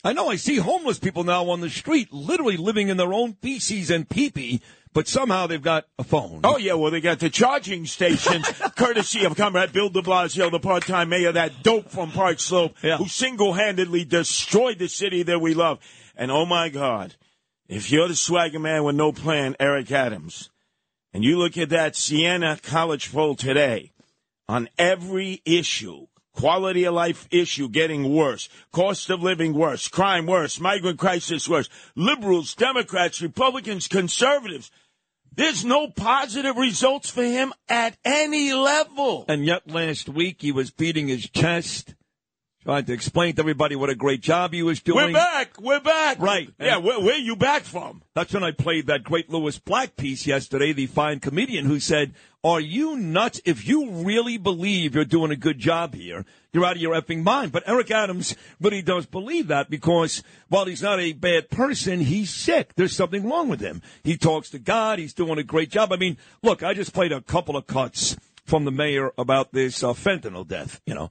I 0.04 0.14
know. 0.14 0.30
I 0.30 0.38
see 0.38 0.56
homeless 0.56 0.98
people 0.98 1.24
now 1.26 1.50
on 1.50 1.60
the 1.60 1.70
street, 1.70 2.14
literally 2.14 2.56
living 2.56 2.88
in 2.88 2.98
their 2.98 3.14
own 3.14 3.34
feces 3.34 3.92
and 3.92 4.08
pee-pee, 4.08 4.62
but 4.94 5.08
somehow 5.08 5.48
they've 5.48 5.62
got 5.62 5.88
a 5.98 6.04
phone. 6.06 6.42
Oh 6.44 6.58
yeah, 6.58 6.74
well 6.74 6.90
they 6.90 7.02
got 7.02 7.20
the 7.20 7.30
charging 7.30 7.86
stations, 7.86 8.48
courtesy 8.78 9.26
of 9.26 9.36
Comrade 9.36 9.74
Bill 9.74 9.90
De 9.90 10.02
Blasio, 10.02 10.50
the 10.50 10.60
part-time 10.60 11.10
mayor, 11.10 11.34
that 11.34 11.64
dope 11.64 11.90
from 11.90 12.12
Park 12.12 12.40
Slope, 12.40 12.78
who 12.80 13.08
single-handedly 13.08 14.06
destroyed 14.06 14.80
the 14.80 14.88
city 14.88 15.24
that 15.24 15.40
we 15.40 15.54
love. 15.54 15.80
And 16.16 16.32
oh 16.32 16.46
my 16.46 16.70
God, 16.70 17.16
if 17.68 17.92
you're 17.92 18.08
the 18.08 18.16
swagger 18.16 18.60
man 18.60 18.84
with 18.86 18.96
no 18.96 19.12
plan, 19.12 19.56
Eric 19.60 19.92
Adams, 19.92 20.50
and 21.14 21.24
you 21.24 21.38
look 21.38 21.58
at 21.58 21.70
that 21.70 21.96
Siena 21.96 22.58
College 22.62 23.12
poll 23.12 23.36
today, 23.36 23.92
on 24.48 24.70
every 24.78 25.42
issue, 25.46 26.08
quality 26.34 26.86
of 26.86 26.94
life 26.94 27.28
issue 27.32 27.70
getting 27.70 28.14
worse, 28.14 28.50
cost 28.72 29.10
of 29.10 29.22
living 29.22 29.54
worse, 29.54 29.88
crime 29.88 30.26
worse, 30.26 30.60
migrant 30.60 30.98
crisis 30.98 31.48
worse, 31.48 31.70
liberals, 31.96 32.56
Democrats, 32.56 33.22
Republicans, 33.22 33.88
conservatives. 33.88 34.72
There's 35.36 35.64
no 35.64 35.90
positive 35.90 36.58
results 36.58 37.10
for 37.10 37.24
him 37.24 37.54
at 37.70 37.98
any 38.04 38.54
level. 38.54 39.26
And 39.28 39.46
yet 39.46 39.70
last 39.70 40.10
week 40.10 40.42
he 40.42 40.52
was 40.52 40.72
beating 40.72 41.08
his 41.08 41.30
chest, 41.30 41.94
trying 42.64 42.86
to 42.86 42.94
explain 42.94 43.34
to 43.36 43.42
everybody 43.42 43.76
what 43.76 43.90
a 43.90 43.96
great 43.96 44.22
job 44.22 44.54
he 44.54 44.64
was 44.64 44.82
doing. 44.82 45.08
We're 45.08 45.14
back. 45.14 45.60
We're 45.60 45.80
back. 45.80 46.20
Right. 46.20 46.50
Yeah, 46.60 46.76
And- 46.78 46.86
where, 46.86 47.00
where 47.00 47.18
you 47.18 47.36
back 47.36 47.64
from? 47.64 48.02
That's 48.16 48.34
when 48.34 48.44
I 48.44 48.52
played 48.52 48.88
that 48.88 49.04
great 49.04 49.30
Lewis 49.30 49.58
Black 49.60 49.96
piece 49.96 50.28
yesterday, 50.28 50.74
the 50.74 50.86
fine 50.88 51.20
comedian 51.20 51.66
who 51.66 51.80
said, 51.80 52.14
Are 52.44 52.60
you 52.60 52.98
nuts? 52.98 53.40
If 53.46 53.68
you 53.68 53.90
really 53.90 54.38
believe 54.38 54.94
you're 54.94 55.06
doing 55.06 55.32
a 55.32 55.38
good 55.38 55.58
job 55.58 55.94
here, 55.96 56.26
you're 56.52 56.66
out 56.66 56.76
of 56.76 56.82
your 56.82 57.00
effing 57.00 57.24
mind. 57.24 57.52
But 57.54 57.64
Eric 57.66 57.92
Adams 57.92 58.36
really 58.60 58.82
does 58.82 59.06
believe 59.06 59.48
that 59.48 59.70
because 59.70 60.22
while 60.50 60.66
he's 60.66 60.82
not 60.82 61.00
a 61.00 61.14
bad 61.14 61.50
person, 61.50 62.02
he's 62.02 62.30
sick. 62.30 62.74
There's 62.76 62.96
something 62.96 63.28
wrong 63.30 63.48
with 63.48 63.62
him. 63.62 63.82
He 64.04 64.18
talks 64.18 64.50
to 64.50 64.60
God. 64.60 65.00
He's 65.00 65.14
doing 65.14 65.38
a 65.40 65.44
great 65.44 65.70
job. 65.70 65.94
I 65.94 65.98
mean, 65.98 66.18
look, 66.44 66.62
I 66.62 66.74
just 66.74 66.94
played 66.94 67.12
a 67.14 67.22
couple 67.22 67.56
of 67.56 67.68
cuts 67.68 68.18
from 68.44 68.66
the 68.66 68.72
mayor 68.72 69.12
about 69.18 69.54
this 69.54 69.82
uh, 69.84 69.90
fentanyl 69.94 70.46
death, 70.46 70.82
you 70.86 70.94
know. 70.96 71.10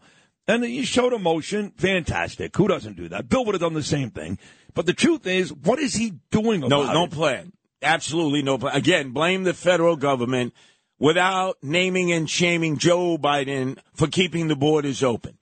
And 0.49 0.65
he 0.65 0.83
showed 0.85 1.13
emotion. 1.13 1.73
Fantastic. 1.77 2.57
Who 2.57 2.67
doesn't 2.69 2.97
do 2.97 3.09
that? 3.11 3.29
Bill 3.29 3.45
would 3.45 3.55
have 3.55 3.61
done 3.61 3.75
the 3.75 3.83
same 3.83 4.11
thing. 4.11 4.39
But 4.75 4.87
the 4.87 4.95
truth 4.95 5.27
is, 5.27 5.53
what 5.53 5.79
is 5.79 5.95
he 5.95 6.15
doing 6.31 6.63
about 6.63 6.71
No, 6.71 6.93
no 6.93 7.05
it? 7.05 7.11
plan. 7.11 7.53
Absolutely 7.83 8.43
no 8.43 8.57
plan. 8.59 8.75
Again, 8.75 9.11
blame 9.11 9.45
the 9.45 9.55
federal 9.55 9.95
government 9.97 10.55
without 10.99 11.59
naming 11.63 12.11
and 12.11 12.29
shaming 12.29 12.79
Joe 12.79 13.19
Biden 13.19 13.79
for 13.95 14.09
keeping 14.09 14.49
the 14.49 14.57
borders 14.57 15.03
open. 15.03 15.37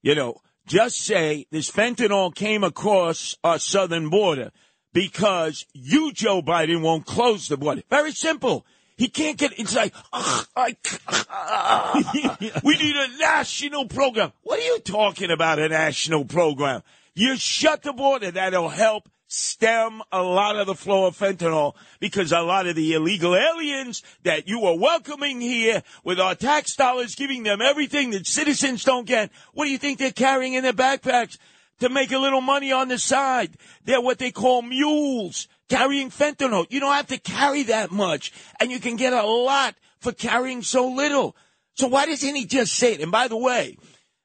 You 0.00 0.14
know, 0.14 0.36
just 0.66 0.98
say 1.00 1.46
this 1.50 1.70
fentanyl 1.70 2.34
came 2.34 2.64
across 2.64 3.36
our 3.42 3.58
southern 3.58 4.08
border 4.10 4.52
because 4.92 5.66
you, 5.74 6.12
Joe 6.12 6.40
Biden, 6.40 6.82
won't 6.82 7.04
close 7.04 7.48
the 7.48 7.56
border. 7.56 7.82
Very 7.90 8.12
simple. 8.12 8.64
He 8.96 9.08
can't 9.08 9.38
get. 9.38 9.58
It's 9.58 9.74
like 9.74 9.94
"Ugh, 10.12 10.46
I, 10.56 10.76
we 12.64 12.76
need 12.76 12.96
a 12.96 13.18
national 13.18 13.86
program. 13.86 14.32
What 14.42 14.58
are 14.58 14.64
you 14.64 14.78
talking 14.80 15.30
about? 15.30 15.58
A 15.58 15.68
national 15.68 16.24
program? 16.24 16.82
You 17.14 17.36
shut 17.36 17.82
the 17.82 17.92
border. 17.92 18.30
That'll 18.30 18.68
help 18.68 19.08
stem 19.26 20.02
a 20.12 20.22
lot 20.22 20.56
of 20.56 20.66
the 20.66 20.74
flow 20.74 21.06
of 21.06 21.16
fentanyl 21.16 21.74
because 22.00 22.32
a 22.32 22.40
lot 22.40 22.66
of 22.66 22.76
the 22.76 22.92
illegal 22.92 23.34
aliens 23.34 24.02
that 24.24 24.46
you 24.46 24.62
are 24.66 24.76
welcoming 24.76 25.40
here 25.40 25.82
with 26.04 26.20
our 26.20 26.34
tax 26.34 26.76
dollars, 26.76 27.14
giving 27.14 27.42
them 27.42 27.62
everything 27.62 28.10
that 28.10 28.26
citizens 28.26 28.84
don't 28.84 29.06
get. 29.06 29.30
What 29.54 29.64
do 29.64 29.70
you 29.70 29.78
think 29.78 29.98
they're 29.98 30.12
carrying 30.12 30.52
in 30.54 30.62
their 30.62 30.72
backpacks? 30.72 31.38
to 31.80 31.88
make 31.88 32.12
a 32.12 32.18
little 32.18 32.40
money 32.40 32.70
on 32.70 32.86
the 32.86 32.96
side. 32.96 33.56
They're 33.84 34.00
what 34.00 34.18
they 34.18 34.30
call 34.30 34.62
mules 34.62 35.48
carrying 35.72 36.10
fentanyl. 36.10 36.66
You 36.70 36.80
don't 36.80 36.94
have 36.94 37.06
to 37.08 37.18
carry 37.18 37.64
that 37.64 37.90
much 37.90 38.32
and 38.60 38.70
you 38.70 38.78
can 38.78 38.96
get 38.96 39.12
a 39.12 39.22
lot 39.22 39.74
for 40.00 40.12
carrying 40.12 40.62
so 40.62 40.88
little. 40.88 41.34
So 41.74 41.86
why 41.86 42.06
doesn't 42.06 42.34
he 42.34 42.44
just 42.44 42.74
say 42.74 42.92
it? 42.92 43.00
And 43.00 43.10
by 43.10 43.28
the 43.28 43.36
way, 43.36 43.78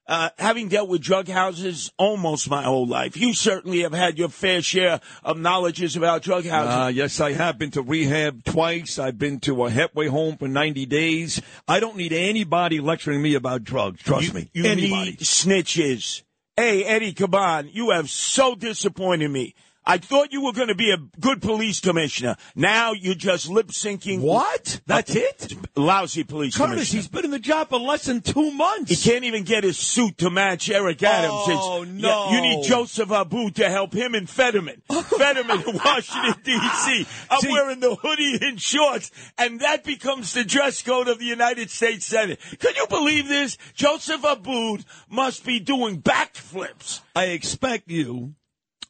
uh, 0.07 0.29
having 0.37 0.67
dealt 0.67 0.89
with 0.89 1.01
drug 1.01 1.27
houses 1.27 1.91
almost 1.97 2.49
my 2.49 2.63
whole 2.63 2.85
life, 2.85 3.15
you 3.15 3.33
certainly 3.33 3.81
have 3.81 3.93
had 3.93 4.17
your 4.17 4.29
fair 4.29 4.61
share 4.61 4.99
of 5.23 5.37
knowledges 5.37 5.95
about 5.95 6.21
drug 6.21 6.45
houses. 6.45 6.75
Uh, 6.75 6.91
yes, 6.93 7.19
I 7.21 7.33
have 7.33 7.57
been 7.57 7.71
to 7.71 7.81
rehab 7.81 8.43
twice. 8.43 8.99
I've 8.99 9.17
been 9.17 9.39
to 9.41 9.65
a 9.65 9.69
halfway 9.69 10.07
home 10.07 10.37
for 10.37 10.47
90 10.47 10.85
days. 10.85 11.41
I 11.67 11.79
don't 11.79 11.95
need 11.95 12.13
anybody 12.13 12.79
lecturing 12.81 13.21
me 13.21 13.35
about 13.35 13.63
drugs. 13.63 14.01
Trust 14.01 14.33
me. 14.33 14.49
You 14.53 14.65
anybody. 14.65 15.11
need 15.11 15.19
snitches. 15.19 16.23
Hey, 16.57 16.83
Eddie 16.83 17.13
Caban, 17.13 17.69
you 17.73 17.91
have 17.91 18.09
so 18.09 18.55
disappointed 18.55 19.29
me. 19.29 19.53
I 19.87 19.97
thought 19.99 20.33
you 20.33 20.43
were 20.43 20.51
going 20.51 20.67
to 20.67 20.75
be 20.75 20.91
a 20.91 20.97
good 20.97 21.41
police 21.41 21.79
commissioner. 21.79 22.35
Now 22.55 22.91
you're 22.91 23.15
just 23.15 23.47
lip 23.47 23.67
syncing. 23.67 24.19
What? 24.19 24.81
That's 24.85 25.15
uh, 25.15 25.19
it? 25.19 25.53
Lousy 25.77 26.25
police 26.25 26.57
commissioner. 26.57 26.75
Curtis, 26.75 26.89
commissioner. 26.89 27.01
he's 27.01 27.07
been 27.07 27.25
in 27.25 27.31
the 27.31 27.39
job 27.39 27.69
for 27.69 27.79
less 27.79 28.03
than 28.03 28.19
two 28.19 28.51
months. 28.51 28.91
He 28.91 29.09
can't 29.09 29.23
even 29.23 29.43
get 29.43 29.63
his 29.63 29.77
suit 29.77 30.17
to 30.17 30.29
match 30.29 30.69
Eric 30.69 31.01
oh, 31.03 31.07
Adams. 31.07 31.33
Oh, 31.33 31.83
It's- 31.83 32.01
no. 32.01 32.29
yeah, 32.29 32.35
you 32.35 32.41
need 32.41 32.65
Joseph 32.65 33.09
Abboud 33.09 33.55
to 33.55 33.69
help 33.69 33.93
him 33.93 34.13
in 34.13 34.27
Fetterman. 34.27 34.81
Fetterman 34.91 35.63
in 35.65 35.75
Washington, 35.85 36.35
D.C. 36.43 37.07
I'm 37.31 37.39
See- 37.39 37.51
wearing 37.51 37.79
the 37.79 37.95
hoodie 37.95 38.39
and 38.41 38.61
shorts, 38.61 39.09
and 39.37 39.61
that 39.61 39.85
becomes 39.85 40.33
the 40.33 40.43
dress 40.43 40.81
code 40.83 41.07
of 41.07 41.19
the 41.19 41.25
United 41.25 41.69
States 41.69 42.05
Senate. 42.05 42.41
Can 42.59 42.75
you 42.75 42.87
believe 42.87 43.29
this? 43.29 43.57
Joseph 43.73 44.21
Abboud 44.21 44.83
must 45.09 45.45
be 45.45 45.61
doing 45.61 46.01
backflips. 46.01 46.99
I 47.15 47.25
expect 47.27 47.89
you, 47.89 48.35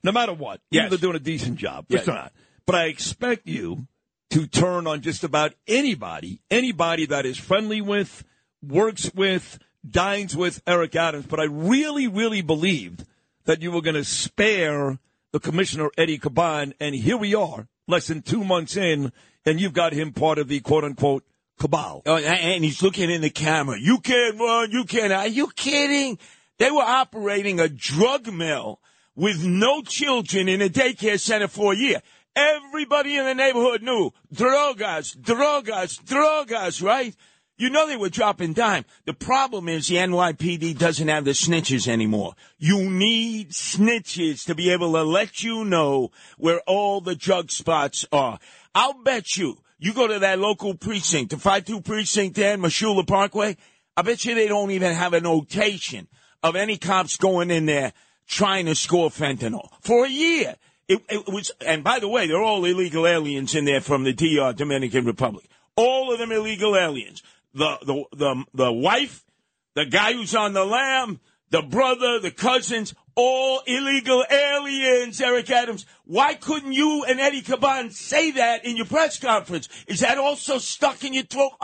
no 0.03 0.11
matter 0.11 0.33
what, 0.33 0.61
Yes. 0.71 0.89
you're 0.89 0.99
doing 0.99 1.15
a 1.15 1.19
decent 1.19 1.57
job. 1.57 1.85
Yes. 1.89 2.07
Not. 2.07 2.31
But 2.65 2.75
I 2.75 2.85
expect 2.85 3.47
you 3.47 3.87
to 4.31 4.45
turn 4.47 4.87
on 4.87 5.01
just 5.01 5.23
about 5.23 5.53
anybody, 5.67 6.41
anybody 6.51 7.05
that 7.05 7.25
is 7.25 7.37
friendly 7.37 7.81
with, 7.81 8.23
works 8.61 9.11
with, 9.13 9.59
dines 9.89 10.35
with 10.35 10.61
Eric 10.67 10.95
Adams. 10.95 11.25
But 11.27 11.39
I 11.39 11.45
really, 11.45 12.07
really 12.07 12.41
believed 12.41 13.05
that 13.45 13.61
you 13.61 13.71
were 13.71 13.81
going 13.81 13.95
to 13.95 14.03
spare 14.03 14.99
the 15.31 15.39
commissioner, 15.39 15.89
Eddie 15.97 16.19
Caban. 16.19 16.73
And 16.79 16.93
here 16.93 17.17
we 17.17 17.35
are, 17.35 17.67
less 17.87 18.07
than 18.07 18.21
two 18.21 18.43
months 18.43 18.75
in, 18.75 19.13
and 19.45 19.61
you've 19.61 19.73
got 19.73 19.93
him 19.93 20.11
part 20.11 20.37
of 20.37 20.49
the 20.49 20.59
quote 20.59 20.83
unquote 20.83 21.23
cabal. 21.57 22.01
Oh, 22.05 22.17
and 22.17 22.63
he's 22.63 22.83
looking 22.83 23.09
in 23.09 23.21
the 23.21 23.29
camera. 23.29 23.79
You 23.79 23.99
can't 23.99 24.37
run. 24.37 24.71
You 24.71 24.83
can't. 24.83 25.13
Are 25.13 25.27
you 25.27 25.47
kidding? 25.55 26.19
They 26.59 26.69
were 26.69 26.81
operating 26.81 27.59
a 27.59 27.69
drug 27.69 28.31
mill 28.31 28.79
with 29.17 29.43
no 29.43 29.81
children 29.81 30.47
in 30.47 30.61
a 30.61 30.69
daycare 30.69 31.19
center 31.19 31.47
for 31.47 31.73
a 31.73 31.75
year. 31.75 32.01
Everybody 32.35 33.17
in 33.17 33.25
the 33.25 33.33
neighborhood 33.33 33.81
knew 33.81 34.11
drogas, 34.33 35.17
drogas, 35.17 35.99
drogas, 36.03 36.83
right? 36.83 37.15
You 37.57 37.71
know 37.71 37.87
they 37.87 37.97
were 37.97 38.09
dropping 38.09 38.53
dime. 38.53 38.85
The 39.05 39.15
problem 39.15 39.67
is 39.67 39.87
the 39.87 39.95
NYPD 39.95 40.77
doesn't 40.77 41.07
have 41.07 41.25
the 41.25 41.31
snitches 41.31 41.87
anymore. 41.87 42.35
You 42.59 42.87
need 42.87 43.49
snitches 43.49 44.45
to 44.45 44.53
be 44.53 44.69
able 44.69 44.93
to 44.93 45.03
let 45.03 45.43
you 45.43 45.65
know 45.65 46.11
where 46.37 46.59
all 46.67 47.01
the 47.01 47.15
drug 47.15 47.49
spots 47.49 48.05
are. 48.11 48.37
I'll 48.75 49.01
bet 49.01 49.35
you, 49.35 49.57
you 49.79 49.93
go 49.93 50.05
to 50.05 50.19
that 50.19 50.37
local 50.37 50.75
precinct, 50.75 51.31
the 51.31 51.37
5-2 51.37 51.83
precinct 51.83 52.35
there 52.35 52.53
in 52.53 52.61
Mosholu 52.61 53.07
Parkway, 53.07 53.57
I 53.95 54.03
bet 54.03 54.23
you 54.23 54.35
they 54.35 54.47
don't 54.47 54.69
even 54.69 54.93
have 54.93 55.13
a 55.13 55.21
notation 55.21 56.07
of 56.43 56.55
any 56.55 56.77
cops 56.77 57.17
going 57.17 57.49
in 57.49 57.65
there 57.65 57.93
trying 58.27 58.65
to 58.65 58.75
score 58.75 59.09
fentanyl 59.09 59.69
for 59.81 60.05
a 60.05 60.09
year. 60.09 60.55
It, 60.87 61.01
it 61.09 61.27
was, 61.27 61.51
and 61.65 61.83
by 61.83 61.99
the 61.99 62.07
way, 62.07 62.27
they're 62.27 62.41
all 62.41 62.63
illegal 62.63 63.05
aliens 63.05 63.55
in 63.55 63.65
there 63.65 63.81
from 63.81 64.03
the 64.03 64.13
DR, 64.13 64.53
Dominican 64.53 65.05
Republic. 65.05 65.45
All 65.75 66.13
of 66.13 66.19
them 66.19 66.31
illegal 66.31 66.77
aliens. 66.77 67.23
The, 67.53 67.77
the, 67.81 68.03
the, 68.15 68.45
the 68.53 68.71
wife, 68.71 69.25
the 69.73 69.85
guy 69.85 70.13
who's 70.13 70.33
on 70.33 70.53
the 70.53 70.63
lam, 70.63 71.19
the 71.49 71.61
brother, 71.61 72.19
the 72.19 72.31
cousins, 72.31 72.93
all 73.15 73.61
illegal 73.65 74.23
aliens, 74.29 75.19
Eric 75.19 75.49
Adams. 75.49 75.85
Why 76.05 76.35
couldn't 76.35 76.73
you 76.73 77.03
and 77.07 77.19
Eddie 77.19 77.41
Caban 77.41 77.91
say 77.91 78.31
that 78.31 78.63
in 78.63 78.77
your 78.77 78.85
press 78.85 79.19
conference? 79.19 79.67
Is 79.87 80.01
that 80.01 80.17
also 80.17 80.59
stuck 80.59 81.03
in 81.03 81.13
your 81.13 81.23
throat? 81.23 81.51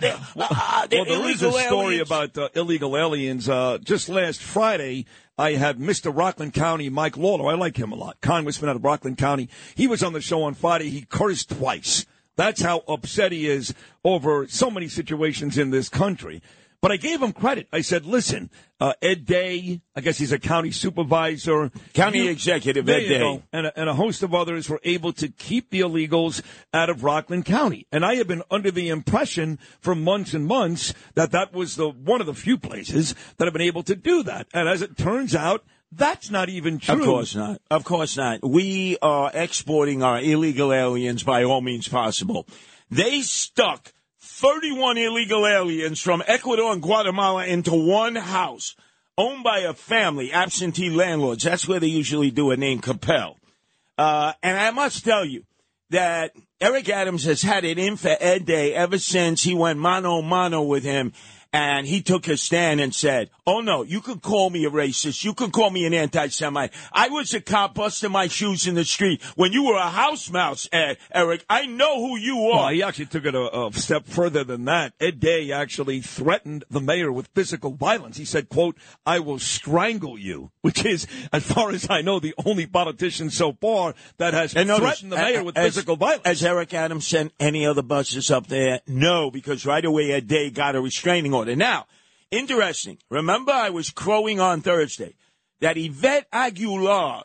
they're, 0.00 0.16
ah, 0.38 0.86
well, 0.90 1.04
there 1.04 1.30
is 1.30 1.42
a 1.42 1.52
story 1.52 1.96
aliens. 1.96 2.08
about 2.08 2.38
uh, 2.38 2.48
illegal 2.54 2.96
aliens. 2.96 3.48
Uh, 3.48 3.78
just 3.78 4.08
last 4.08 4.42
Friday, 4.42 5.04
I 5.38 5.52
had 5.52 5.78
Mr. 5.78 6.16
Rockland 6.16 6.54
County, 6.54 6.88
Mike 6.88 7.18
Lawler. 7.18 7.50
I 7.50 7.54
like 7.56 7.76
him 7.76 7.92
a 7.92 7.96
lot. 7.96 8.20
Congressman 8.22 8.70
out 8.70 8.76
of 8.76 8.84
Rockland 8.84 9.18
County. 9.18 9.50
He 9.74 9.86
was 9.86 10.02
on 10.02 10.14
the 10.14 10.22
show 10.22 10.42
on 10.42 10.54
Friday. 10.54 10.88
He 10.88 11.02
cursed 11.02 11.50
twice. 11.50 12.06
That's 12.36 12.62
how 12.62 12.84
upset 12.88 13.32
he 13.32 13.46
is 13.46 13.74
over 14.02 14.46
so 14.48 14.70
many 14.70 14.88
situations 14.88 15.58
in 15.58 15.70
this 15.70 15.90
country. 15.90 16.42
But 16.86 16.92
I 16.92 16.98
gave 16.98 17.20
him 17.20 17.32
credit. 17.32 17.66
I 17.72 17.80
said, 17.80 18.06
listen, 18.06 18.48
uh, 18.78 18.92
Ed 19.02 19.26
Day, 19.26 19.80
I 19.96 20.00
guess 20.00 20.18
he's 20.18 20.30
a 20.30 20.38
county 20.38 20.70
supervisor. 20.70 21.72
County 21.94 22.20
You- 22.22 22.30
executive, 22.30 22.88
Ed 22.88 23.08
Day. 23.08 23.18
go. 23.18 23.42
And 23.52 23.66
a, 23.66 23.76
and 23.80 23.88
a 23.88 23.94
host 23.94 24.22
of 24.22 24.32
others 24.32 24.68
were 24.68 24.78
able 24.84 25.12
to 25.14 25.26
keep 25.26 25.70
the 25.70 25.80
illegals 25.80 26.42
out 26.72 26.88
of 26.88 27.02
Rockland 27.02 27.44
County. 27.44 27.88
And 27.90 28.04
I 28.04 28.14
have 28.14 28.28
been 28.28 28.44
under 28.52 28.70
the 28.70 28.88
impression 28.88 29.58
for 29.80 29.96
months 29.96 30.32
and 30.32 30.46
months 30.46 30.94
that 31.16 31.32
that 31.32 31.52
was 31.52 31.74
the 31.74 31.88
one 31.88 32.20
of 32.20 32.28
the 32.28 32.34
few 32.34 32.56
places 32.56 33.16
that 33.38 33.46
have 33.46 33.52
been 33.52 33.62
able 33.62 33.82
to 33.82 33.96
do 33.96 34.22
that. 34.22 34.46
And 34.54 34.68
as 34.68 34.80
it 34.80 34.96
turns 34.96 35.34
out, 35.34 35.64
that's 35.90 36.30
not 36.30 36.48
even 36.50 36.78
true. 36.78 37.00
Of 37.00 37.04
course 37.04 37.34
not. 37.34 37.60
Of 37.68 37.82
course 37.82 38.16
not. 38.16 38.48
We 38.48 38.96
are 39.02 39.32
exporting 39.34 40.04
our 40.04 40.20
illegal 40.20 40.72
aliens 40.72 41.24
by 41.24 41.42
all 41.42 41.62
means 41.62 41.88
possible. 41.88 42.46
They 42.90 43.22
stuck 43.22 43.92
31 44.38 44.98
illegal 44.98 45.46
aliens 45.46 45.98
from 45.98 46.22
Ecuador 46.26 46.70
and 46.70 46.82
Guatemala 46.82 47.46
into 47.46 47.72
one 47.72 48.16
house 48.16 48.76
owned 49.16 49.42
by 49.42 49.60
a 49.60 49.72
family, 49.72 50.30
absentee 50.30 50.90
landlords. 50.90 51.42
That's 51.42 51.66
where 51.66 51.80
they 51.80 51.86
usually 51.86 52.30
do 52.30 52.50
it 52.50 52.58
named 52.58 52.82
Capel. 52.82 53.38
Uh, 53.96 54.34
and 54.42 54.58
I 54.58 54.72
must 54.72 55.06
tell 55.06 55.24
you 55.24 55.44
that 55.88 56.32
Eric 56.60 56.90
Adams 56.90 57.24
has 57.24 57.40
had 57.40 57.64
it 57.64 57.78
in 57.78 57.96
for 57.96 58.14
Ed 58.20 58.44
Day 58.44 58.74
ever 58.74 58.98
since 58.98 59.42
he 59.42 59.54
went 59.54 59.78
mano 59.78 60.20
mano 60.20 60.60
with 60.60 60.84
him. 60.84 61.14
And 61.56 61.86
he 61.86 62.02
took 62.02 62.26
his 62.26 62.42
stand 62.42 62.82
and 62.82 62.94
said, 62.94 63.30
Oh 63.46 63.60
no, 63.60 63.82
you 63.82 64.02
can 64.02 64.20
call 64.20 64.50
me 64.50 64.66
a 64.66 64.70
racist. 64.70 65.24
You 65.24 65.32
can 65.32 65.50
call 65.50 65.70
me 65.70 65.86
an 65.86 65.94
anti-Semite. 65.94 66.70
I 66.92 67.08
was 67.08 67.32
a 67.32 67.40
cop 67.40 67.74
busting 67.74 68.12
my 68.12 68.26
shoes 68.26 68.66
in 68.66 68.74
the 68.74 68.84
street 68.84 69.22
when 69.36 69.54
you 69.54 69.64
were 69.64 69.76
a 69.76 69.88
house 69.88 70.28
mouse, 70.30 70.68
Ed, 70.70 70.98
Eric. 71.14 71.46
I 71.48 71.64
know 71.64 72.06
who 72.06 72.18
you 72.18 72.40
are. 72.50 72.64
Well, 72.64 72.68
he 72.68 72.82
actually 72.82 73.06
took 73.06 73.24
it 73.24 73.34
a, 73.34 73.68
a 73.68 73.72
step 73.72 74.04
further 74.06 74.44
than 74.44 74.66
that. 74.66 74.92
Ed 75.00 75.18
Day 75.18 75.50
actually 75.50 76.02
threatened 76.02 76.64
the 76.68 76.80
mayor 76.80 77.10
with 77.10 77.28
physical 77.28 77.70
violence. 77.72 78.18
He 78.18 78.26
said, 78.26 78.50
quote, 78.50 78.76
I 79.06 79.20
will 79.20 79.38
strangle 79.38 80.18
you, 80.18 80.50
which 80.60 80.84
is, 80.84 81.06
as 81.32 81.42
far 81.50 81.70
as 81.70 81.88
I 81.88 82.02
know, 82.02 82.20
the 82.20 82.34
only 82.44 82.66
politician 82.66 83.30
so 83.30 83.54
far 83.54 83.94
that 84.18 84.34
has 84.34 84.54
And 84.54 84.68
notice, 84.68 84.98
threatened 85.00 85.12
the 85.12 85.16
mayor 85.16 85.42
with 85.42 85.56
as- 85.56 85.64
physical 85.74 85.96
violence. 85.96 86.22
Has 86.26 86.44
Eric 86.44 86.74
Adams 86.74 87.06
sent 87.06 87.32
any 87.40 87.64
other 87.64 87.82
buses 87.82 88.30
up 88.30 88.46
there? 88.48 88.80
No, 88.86 89.30
because 89.30 89.64
right 89.64 89.84
away 89.84 90.12
Ed 90.12 90.26
Day 90.26 90.50
got 90.50 90.76
a 90.76 90.82
restraining 90.82 91.32
order. 91.32 91.45
Now, 91.54 91.86
interesting. 92.30 92.98
Remember, 93.10 93.52
I 93.52 93.70
was 93.70 93.90
crowing 93.90 94.40
on 94.40 94.62
Thursday 94.62 95.14
that 95.60 95.76
Yvette 95.76 96.30
Aguiar 96.32 97.24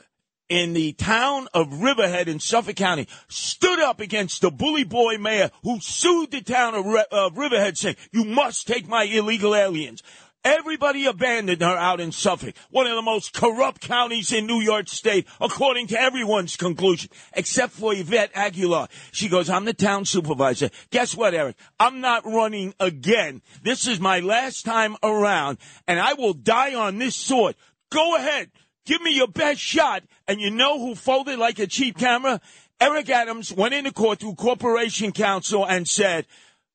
in 0.51 0.74
the 0.74 0.91
town 0.91 1.47
of 1.53 1.82
Riverhead 1.82 2.28
in 2.28 2.41
Suffolk 2.41 2.76
County 2.76 3.07
stood 3.30 3.80
up 3.80 4.01
against 4.01 4.41
the 4.41 4.51
bully 4.51 4.84
boy 4.84 5.17
mayor 5.17 5.49
who 5.63 5.80
sued 5.80 6.32
the 6.32 6.41
town 6.41 6.76
of, 6.76 6.86
Ri- 6.86 7.05
of 7.09 7.38
Riverhead 7.38 7.78
saying, 7.78 7.95
you 8.11 8.26
must 8.26 8.67
take 8.67 8.86
my 8.86 9.03
illegal 9.03 9.55
aliens. 9.55 10.03
Everybody 10.43 11.05
abandoned 11.05 11.61
her 11.61 11.77
out 11.77 11.99
in 11.99 12.11
Suffolk, 12.11 12.55
one 12.71 12.87
of 12.87 12.95
the 12.95 13.03
most 13.03 13.33
corrupt 13.33 13.81
counties 13.81 14.33
in 14.33 14.47
New 14.47 14.59
York 14.59 14.87
State, 14.87 15.27
according 15.39 15.85
to 15.87 16.01
everyone's 16.01 16.55
conclusion, 16.55 17.11
except 17.33 17.73
for 17.73 17.93
Yvette 17.93 18.33
Aguiar. 18.33 18.89
She 19.11 19.29
goes, 19.29 19.51
I'm 19.51 19.65
the 19.65 19.73
town 19.73 20.05
supervisor. 20.05 20.71
Guess 20.89 21.15
what, 21.15 21.35
Eric? 21.35 21.57
I'm 21.79 22.01
not 22.01 22.25
running 22.25 22.73
again. 22.79 23.43
This 23.61 23.85
is 23.85 23.99
my 23.99 24.19
last 24.19 24.65
time 24.65 24.95
around, 25.03 25.59
and 25.87 25.99
I 25.99 26.13
will 26.13 26.33
die 26.33 26.73
on 26.73 26.97
this 26.97 27.15
sword. 27.15 27.55
Go 27.91 28.15
ahead. 28.15 28.49
Give 28.85 29.01
me 29.01 29.15
your 29.15 29.27
best 29.27 29.59
shot. 29.59 30.03
And 30.27 30.41
you 30.41 30.49
know 30.49 30.79
who 30.79 30.95
folded 30.95 31.37
like 31.37 31.59
a 31.59 31.67
cheap 31.67 31.99
camera? 31.99 32.41
Eric 32.79 33.11
Adams 33.11 33.53
went 33.53 33.75
into 33.75 33.91
court 33.91 34.19
through 34.19 34.33
Corporation 34.33 35.11
Counsel 35.11 35.67
and 35.67 35.87
said, 35.87 36.25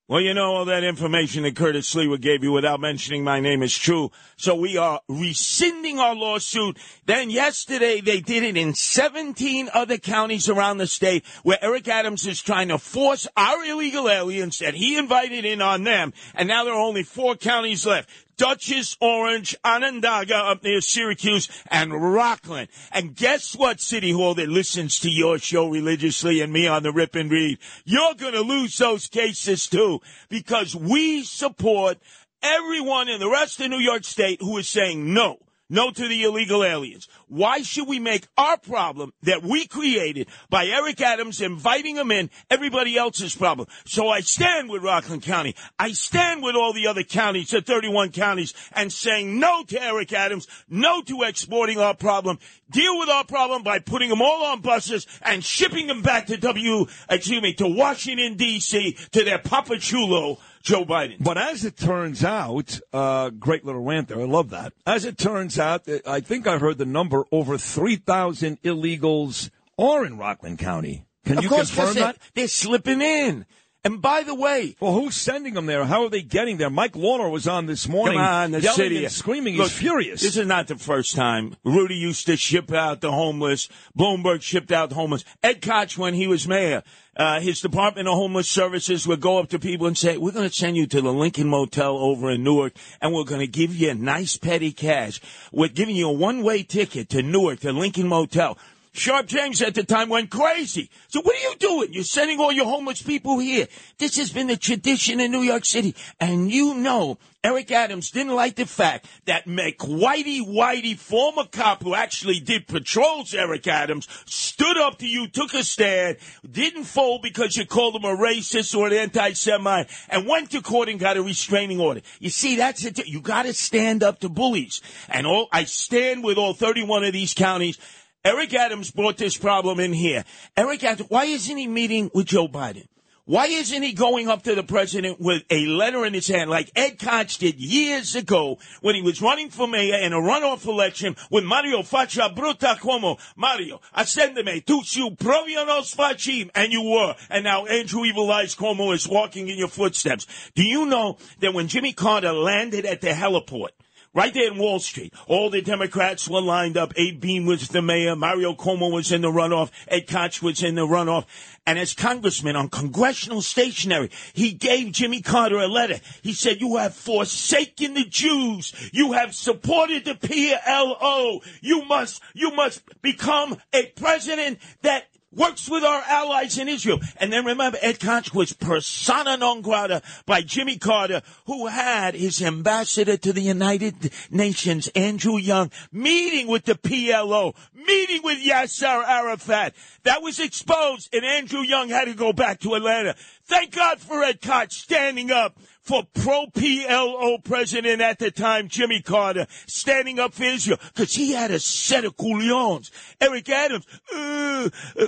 well, 0.09 0.20
you 0.20 0.34
know, 0.34 0.54
all 0.54 0.64
that 0.66 0.84
information 0.84 1.42
that 1.42 1.57
Curtis 1.57 1.92
Sliwa 1.92 2.20
gave 2.20 2.44
you 2.44 2.52
without 2.52 2.78
mentioning 2.78 3.24
my 3.24 3.40
name 3.40 3.61
is 3.61 3.76
true. 3.76 4.12
So 4.36 4.54
we 4.54 4.76
are 4.76 5.00
rescinding 5.09 5.98
our 5.98 6.14
lawsuit. 6.14 6.78
Then 7.07 7.28
yesterday 7.28 8.00
they 8.00 8.20
did 8.20 8.44
it 8.44 8.57
in 8.57 8.74
17 8.74 9.68
other 9.74 9.98
counties 9.98 10.48
around 10.48 10.78
the 10.78 10.86
state 10.86 11.24
where 11.42 11.59
Eric 11.61 11.88
Adams 11.88 12.24
is 12.24 12.40
trying 12.40 12.68
to 12.68 12.78
force 12.78 13.26
our 13.36 13.64
illegal 13.64 14.09
aliens 14.09 14.61
that 14.61 14.74
he 14.74 14.96
invited 14.96 15.44
in 15.44 15.61
on 15.61 15.82
them. 15.82 16.12
And 16.36 16.46
now 16.46 16.62
there 16.62 16.74
are 16.74 16.80
only 16.80 17.02
four 17.02 17.34
counties 17.34 17.84
left. 17.84 18.09
Dutchess, 18.37 18.97
Orange, 19.01 19.57
Onondaga 19.64 20.37
up 20.37 20.62
near 20.62 20.80
Syracuse, 20.80 21.49
and 21.70 21.93
Rockland. 21.93 22.68
And 22.93 23.14
guess 23.14 23.57
what, 23.57 23.80
City 23.80 24.11
Hall 24.11 24.34
that 24.34 24.49
listens 24.49 25.01
to 25.01 25.11
your 25.11 25.39
show 25.39 25.68
religiously 25.68 26.41
and 26.41 26.53
me 26.53 26.66
on 26.66 26.82
the 26.82 26.93
Rip 26.93 27.14
and 27.14 27.30
Read? 27.30 27.59
You're 27.84 28.14
gonna 28.14 28.41
lose 28.41 28.76
those 28.78 29.07
cases 29.07 29.66
too, 29.66 30.01
because 30.28 30.76
we 30.76 31.22
support 31.22 31.99
everyone 32.43 33.09
in 33.09 33.20
the 33.20 33.30
rest 33.30 33.61
of 33.61 33.70
New 33.70 33.78
York 33.78 34.05
State 34.05 34.41
who 34.41 34.59
is 34.59 34.68
saying 34.68 35.12
no. 35.12 35.39
No 35.68 35.90
to 35.90 36.08
the 36.08 36.22
illegal 36.22 36.62
aliens. 36.62 37.08
Why 37.26 37.62
should 37.62 37.88
we 37.88 37.98
make 37.98 38.28
our 38.38 38.56
problem 38.56 39.12
that 39.22 39.42
we 39.42 39.66
created 39.66 40.28
by 40.48 40.66
Eric 40.66 41.00
Adams 41.00 41.40
inviting 41.40 41.96
them 41.96 42.12
in 42.12 42.30
everybody 42.48 42.96
else's 42.96 43.34
problem? 43.34 43.66
So 43.84 44.08
I 44.08 44.20
stand 44.20 44.70
with 44.70 44.84
Rockland 44.84 45.22
County. 45.22 45.56
I 45.78 45.90
stand 45.90 46.44
with 46.44 46.54
all 46.54 46.72
the 46.72 46.86
other 46.86 47.02
counties, 47.02 47.50
the 47.50 47.62
31 47.62 48.12
counties, 48.12 48.54
and 48.72 48.92
saying 48.92 49.40
no 49.40 49.64
to 49.64 49.82
Eric 49.82 50.12
Adams, 50.12 50.46
no 50.68 51.02
to 51.02 51.22
exporting 51.22 51.78
our 51.78 51.94
problem. 51.94 52.38
Deal 52.70 52.98
with 52.98 53.08
our 53.08 53.24
problem 53.24 53.64
by 53.64 53.80
putting 53.80 54.08
them 54.08 54.22
all 54.22 54.44
on 54.44 54.60
buses 54.60 55.06
and 55.22 55.42
shipping 55.42 55.88
them 55.88 56.02
back 56.02 56.26
to 56.26 56.36
W, 56.36 56.86
excuse 57.08 57.42
me, 57.42 57.54
to 57.54 57.66
Washington 57.66 58.36
D.C. 58.36 58.96
to 59.12 59.24
their 59.24 59.38
Papa 59.38 59.78
Chulo, 59.78 60.38
Joe 60.66 60.84
Biden. 60.84 61.16
But 61.20 61.38
as 61.38 61.64
it 61.64 61.76
turns 61.76 62.24
out, 62.24 62.80
uh, 62.92 63.30
great 63.30 63.64
little 63.64 63.84
rant 63.84 64.08
there. 64.08 64.20
I 64.20 64.24
love 64.24 64.50
that. 64.50 64.72
As 64.84 65.04
it 65.04 65.16
turns 65.16 65.60
out, 65.60 65.88
uh, 65.88 65.98
I 66.04 66.18
think 66.18 66.48
I 66.48 66.58
heard 66.58 66.76
the 66.78 66.84
number 66.84 67.24
over 67.30 67.56
3,000 67.56 68.60
illegals 68.62 69.50
are 69.78 70.04
in 70.04 70.18
Rockland 70.18 70.58
County. 70.58 71.06
Can 71.24 71.38
Of 71.38 71.44
you 71.44 71.50
course, 71.50 71.72
confirm 71.72 71.94
that? 71.94 72.18
They're 72.34 72.48
slipping 72.48 73.00
in. 73.00 73.46
And 73.87 74.03
by 74.03 74.24
the 74.24 74.34
way, 74.34 74.74
well, 74.80 74.93
who's 74.93 75.14
sending 75.14 75.55
them 75.55 75.66
there? 75.66 75.84
How 75.84 76.03
are 76.03 76.11
they 76.11 76.22
getting 76.22 76.57
there? 76.57 76.70
Mike 76.70 76.97
Lawler 76.97 77.28
was 77.28 77.47
on 77.47 77.66
this 77.66 77.87
morning, 77.89 78.18
Come 78.18 78.26
on, 78.26 78.51
the 78.51 78.61
yelling 78.61 78.76
city. 78.76 79.05
and 79.05 79.12
screaming. 79.12 79.57
Look, 79.57 79.68
He's 79.68 79.78
furious. 79.78 80.20
This 80.22 80.37
is 80.37 80.47
not 80.47 80.66
the 80.66 80.74
first 80.74 81.14
time. 81.14 81.55
Rudy 81.62 81.95
used 81.95 82.26
to 82.26 82.37
ship 82.37 82.72
out 82.72 83.01
the 83.01 83.12
homeless. 83.12 83.68
Bloomberg 83.97 84.43
shipped 84.43 84.72
out 84.72 84.89
the 84.89 84.97
homeless. 84.97 85.24
Ed 85.41 85.62
Koch, 85.62 85.97
when 85.97 86.14
he 86.14 86.26
was 86.26 86.49
mayor, 86.49 86.82
uh, 87.16 87.41
his 87.41 87.61
Department 87.61 88.09
of 88.09 88.14
Homeless 88.14 88.51
Services 88.51 89.07
would 89.07 89.20
go 89.20 89.39
up 89.39 89.51
to 89.51 89.59
people 89.61 89.87
and 89.87 89.97
say, 89.97 90.16
we're 90.16 90.32
going 90.32 90.49
to 90.49 90.55
send 90.55 90.76
you 90.76 90.87
to 90.89 91.01
the 91.01 91.12
Lincoln 91.12 91.49
Motel 91.49 91.97
over 91.97 92.30
in 92.32 92.43
Newark, 92.43 92.72
and 93.01 93.14
we're 93.14 93.22
going 93.24 93.41
to 93.41 93.47
give 93.47 93.74
you 93.74 93.91
a 93.91 93.95
nice 93.95 94.37
petty 94.37 94.72
cash. 94.72 95.20
We're 95.53 95.68
giving 95.68 95.95
you 95.95 96.09
a 96.09 96.12
one-way 96.12 96.64
ticket 96.64 97.09
to 97.11 97.22
Newark, 97.22 97.61
to 97.61 97.72
Lincoln 97.72 98.09
Motel. 98.09 98.59
Sharpe 98.97 99.26
James 99.26 99.62
at 99.62 99.74
the 99.74 99.84
time 99.84 100.09
went 100.09 100.30
crazy. 100.30 100.90
So 101.09 101.20
what 101.20 101.36
are 101.36 101.51
you 101.51 101.57
doing? 101.57 101.92
You're 101.92 102.05
sending 102.05 102.40
all 102.40 102.53
your 102.53 102.66
homeless 102.66 103.03
people 103.03 103.38
here. 103.38 103.68
This 103.99 104.16
has 104.16 104.30
been 104.30 104.47
the 104.47 104.57
tradition 104.57 105.20
in 105.20 105.30
New 105.30 105.42
York 105.42 105.64
City. 105.64 105.94
And 106.18 106.51
you 106.51 106.74
know, 106.74 107.18
Eric 107.44 107.70
Adams 107.70 108.11
didn't 108.11 108.34
like 108.34 108.57
the 108.57 108.66
fact 108.66 109.07
that 109.26 109.47
McWhitey 109.47 110.40
Whitey, 110.40 110.99
former 110.99 111.44
cop 111.44 111.82
who 111.84 111.94
actually 111.94 112.40
did 112.40 112.66
patrols, 112.66 113.34
Eric 113.34 113.68
Adams, 113.68 114.09
stood 114.24 114.76
up 114.78 114.99
to 114.99 115.07
you, 115.07 115.28
took 115.28 115.55
a 115.55 115.62
stand, 115.62 116.16
didn't 116.51 116.84
fold 116.84 117.22
because 117.22 117.57
you 117.57 117.64
called 117.64 117.94
him 117.94 118.05
a 118.05 118.16
racist 118.16 118.76
or 118.76 118.88
an 118.88 118.94
anti-Semite, 118.94 119.88
and 120.09 120.26
went 120.26 120.51
to 120.51 120.61
court 120.61 120.88
and 120.88 120.99
got 120.99 121.16
a 121.16 121.22
restraining 121.22 121.80
order. 121.80 122.01
You 122.18 122.30
see, 122.30 122.57
that's 122.57 122.84
it. 122.84 123.07
You 123.07 123.20
gotta 123.20 123.53
stand 123.53 124.03
up 124.03 124.18
to 124.20 124.28
bullies. 124.28 124.82
And 125.09 125.24
all, 125.24 125.47
I 125.53 125.64
stand 125.64 126.24
with 126.24 126.38
all 126.38 126.53
31 126.53 127.05
of 127.05 127.12
these 127.12 127.32
counties. 127.32 127.78
Eric 128.27 128.55
Adams 128.55 128.91
brought 128.91 129.18
this 129.18 129.37
problem 129.37 129.79
in 129.79 129.93
here. 129.93 130.24
Eric 130.57 130.83
Adams, 130.83 131.09
why 131.09 131.27
isn't 131.27 131.57
he 131.57 131.68
meeting 131.68 132.11
with 132.12 132.27
Joe 132.27 132.49
Biden? 132.49 132.89
Why 133.24 133.47
isn't 133.47 133.83
he 133.85 133.93
going 133.93 134.29
up 134.29 134.43
to 134.43 134.57
the 134.57 134.64
president 134.64 135.20
with 135.20 135.45
a 135.49 135.64
letter 135.66 136.05
in 136.05 136.12
his 136.12 136.27
hand 136.27 136.51
like 136.51 136.72
Ed 136.74 136.99
Koch 136.99 137.39
did 137.39 137.61
years 137.61 138.16
ago 138.16 138.59
when 138.81 138.97
he 138.97 139.01
was 139.01 139.22
running 139.22 139.51
for 139.51 139.68
mayor 139.68 139.95
in 139.99 140.12
a 140.12 140.16
runoff 140.16 140.66
election 140.66 141.14
with 141.31 141.45
Mario 141.45 141.83
Faccia 141.83 142.35
Bruta 142.35 142.77
Cuomo? 142.79 143.16
Mario, 143.37 143.81
ascendeme, 143.97 144.64
tu 144.66 144.83
su 144.83 145.11
provianos 145.12 145.95
facim, 145.95 146.51
and 146.57 146.72
you 146.72 146.83
were. 146.83 147.14
And 147.31 147.45
now 147.45 147.66
Andrew 147.66 148.05
Evil 148.05 148.33
Eyes 148.33 148.57
Cuomo 148.57 148.93
is 148.93 149.07
walking 149.07 149.47
in 149.47 149.57
your 149.57 149.68
footsteps. 149.68 150.27
Do 150.57 150.64
you 150.64 150.85
know 150.87 151.18
that 151.39 151.55
when 151.55 151.68
Jimmy 151.68 151.93
Carter 151.93 152.33
landed 152.33 152.87
at 152.87 153.03
the 153.03 153.11
heliport, 153.11 153.70
Right 154.16 154.32
there 154.32 154.50
in 154.50 154.56
Wall 154.56 154.78
Street. 154.78 155.12
All 155.26 155.50
the 155.50 155.60
Democrats 155.60 156.26
were 156.26 156.40
lined 156.40 156.78
up. 156.78 156.94
Abe 156.96 157.22
Beame 157.22 157.46
was 157.46 157.68
the 157.68 157.82
mayor. 157.82 158.16
Mario 158.16 158.54
Cuomo 158.54 158.90
was 158.90 159.12
in 159.12 159.20
the 159.20 159.30
runoff. 159.30 159.70
Ed 159.88 160.06
Koch 160.06 160.40
was 160.40 160.62
in 160.62 160.74
the 160.74 160.86
runoff. 160.86 161.26
And 161.66 161.78
as 161.78 161.92
congressman 161.92 162.56
on 162.56 162.70
congressional 162.70 163.42
stationery, 163.42 164.10
he 164.32 164.54
gave 164.54 164.92
Jimmy 164.92 165.20
Carter 165.20 165.58
a 165.58 165.68
letter. 165.68 166.00
He 166.22 166.32
said, 166.32 166.62
you 166.62 166.78
have 166.78 166.94
forsaken 166.94 167.92
the 167.92 168.06
Jews. 168.06 168.72
You 168.90 169.12
have 169.12 169.34
supported 169.34 170.06
the 170.06 170.14
PLO. 170.14 171.40
You 171.60 171.84
must, 171.84 172.22
you 172.32 172.52
must 172.52 172.84
become 173.02 173.58
a 173.74 173.84
president 173.96 174.60
that 174.80 175.08
works 175.37 175.68
with 175.68 175.84
our 175.84 176.03
allies 176.09 176.59
in 176.59 176.68
Israel. 176.68 176.99
And 177.18 177.32
then 177.32 177.45
remember, 177.45 177.78
Ed 177.80 178.01
Koch 178.01 178.34
was 178.34 178.53
persona 178.53 179.37
non 179.37 179.61
grata 179.61 180.03
by 180.24 180.43
Jimmy 180.43 180.78
Carter, 180.78 181.22
who 181.47 181.66
had 181.66 182.14
his 182.14 182.43
ambassador 182.43 183.16
to 183.16 183.32
the 183.32 183.43
United 183.43 184.12
Nations, 184.30 184.89
Andrew 184.89 185.37
Young, 185.37 185.70
meeting 185.93 186.49
with 186.49 186.64
the 186.64 186.74
PLO, 186.74 187.55
meeting 187.74 188.22
with 188.24 188.43
Yasser 188.43 189.07
Arafat. 189.07 189.74
That 190.05 190.22
was 190.22 190.41
exposed, 190.41 191.14
and 191.14 191.24
Andrew 191.24 191.61
Young 191.61 191.91
had 191.91 192.07
to 192.07 192.14
go 192.14 192.32
back 192.32 192.61
to 192.61 192.74
Atlanta. 192.74 193.14
Thank 193.45 193.74
God 193.74 194.01
for 194.01 194.22
Ed 194.24 194.41
Koch 194.41 194.72
standing 194.72 195.30
up 195.30 195.59
for 195.87 196.03
pro 196.14 196.47
PLO 196.49 197.43
president 197.45 198.03
at 198.03 198.18
the 198.18 198.32
time, 198.32 198.68
Jimmy 198.68 199.01
Carter, 199.01 199.47
standing 199.66 200.18
up 200.18 200.34
for 200.34 200.43
Israel, 200.43 200.78
because 200.93 201.14
he 201.14 201.32
had 201.32 201.53
a 201.53 201.61
set 201.61 202.05
of 202.05 202.16
coolions. 202.16 202.91
Eric 203.20 203.49
Adams, 203.49 203.87
uh, 204.12 204.68
uh, 205.01 205.07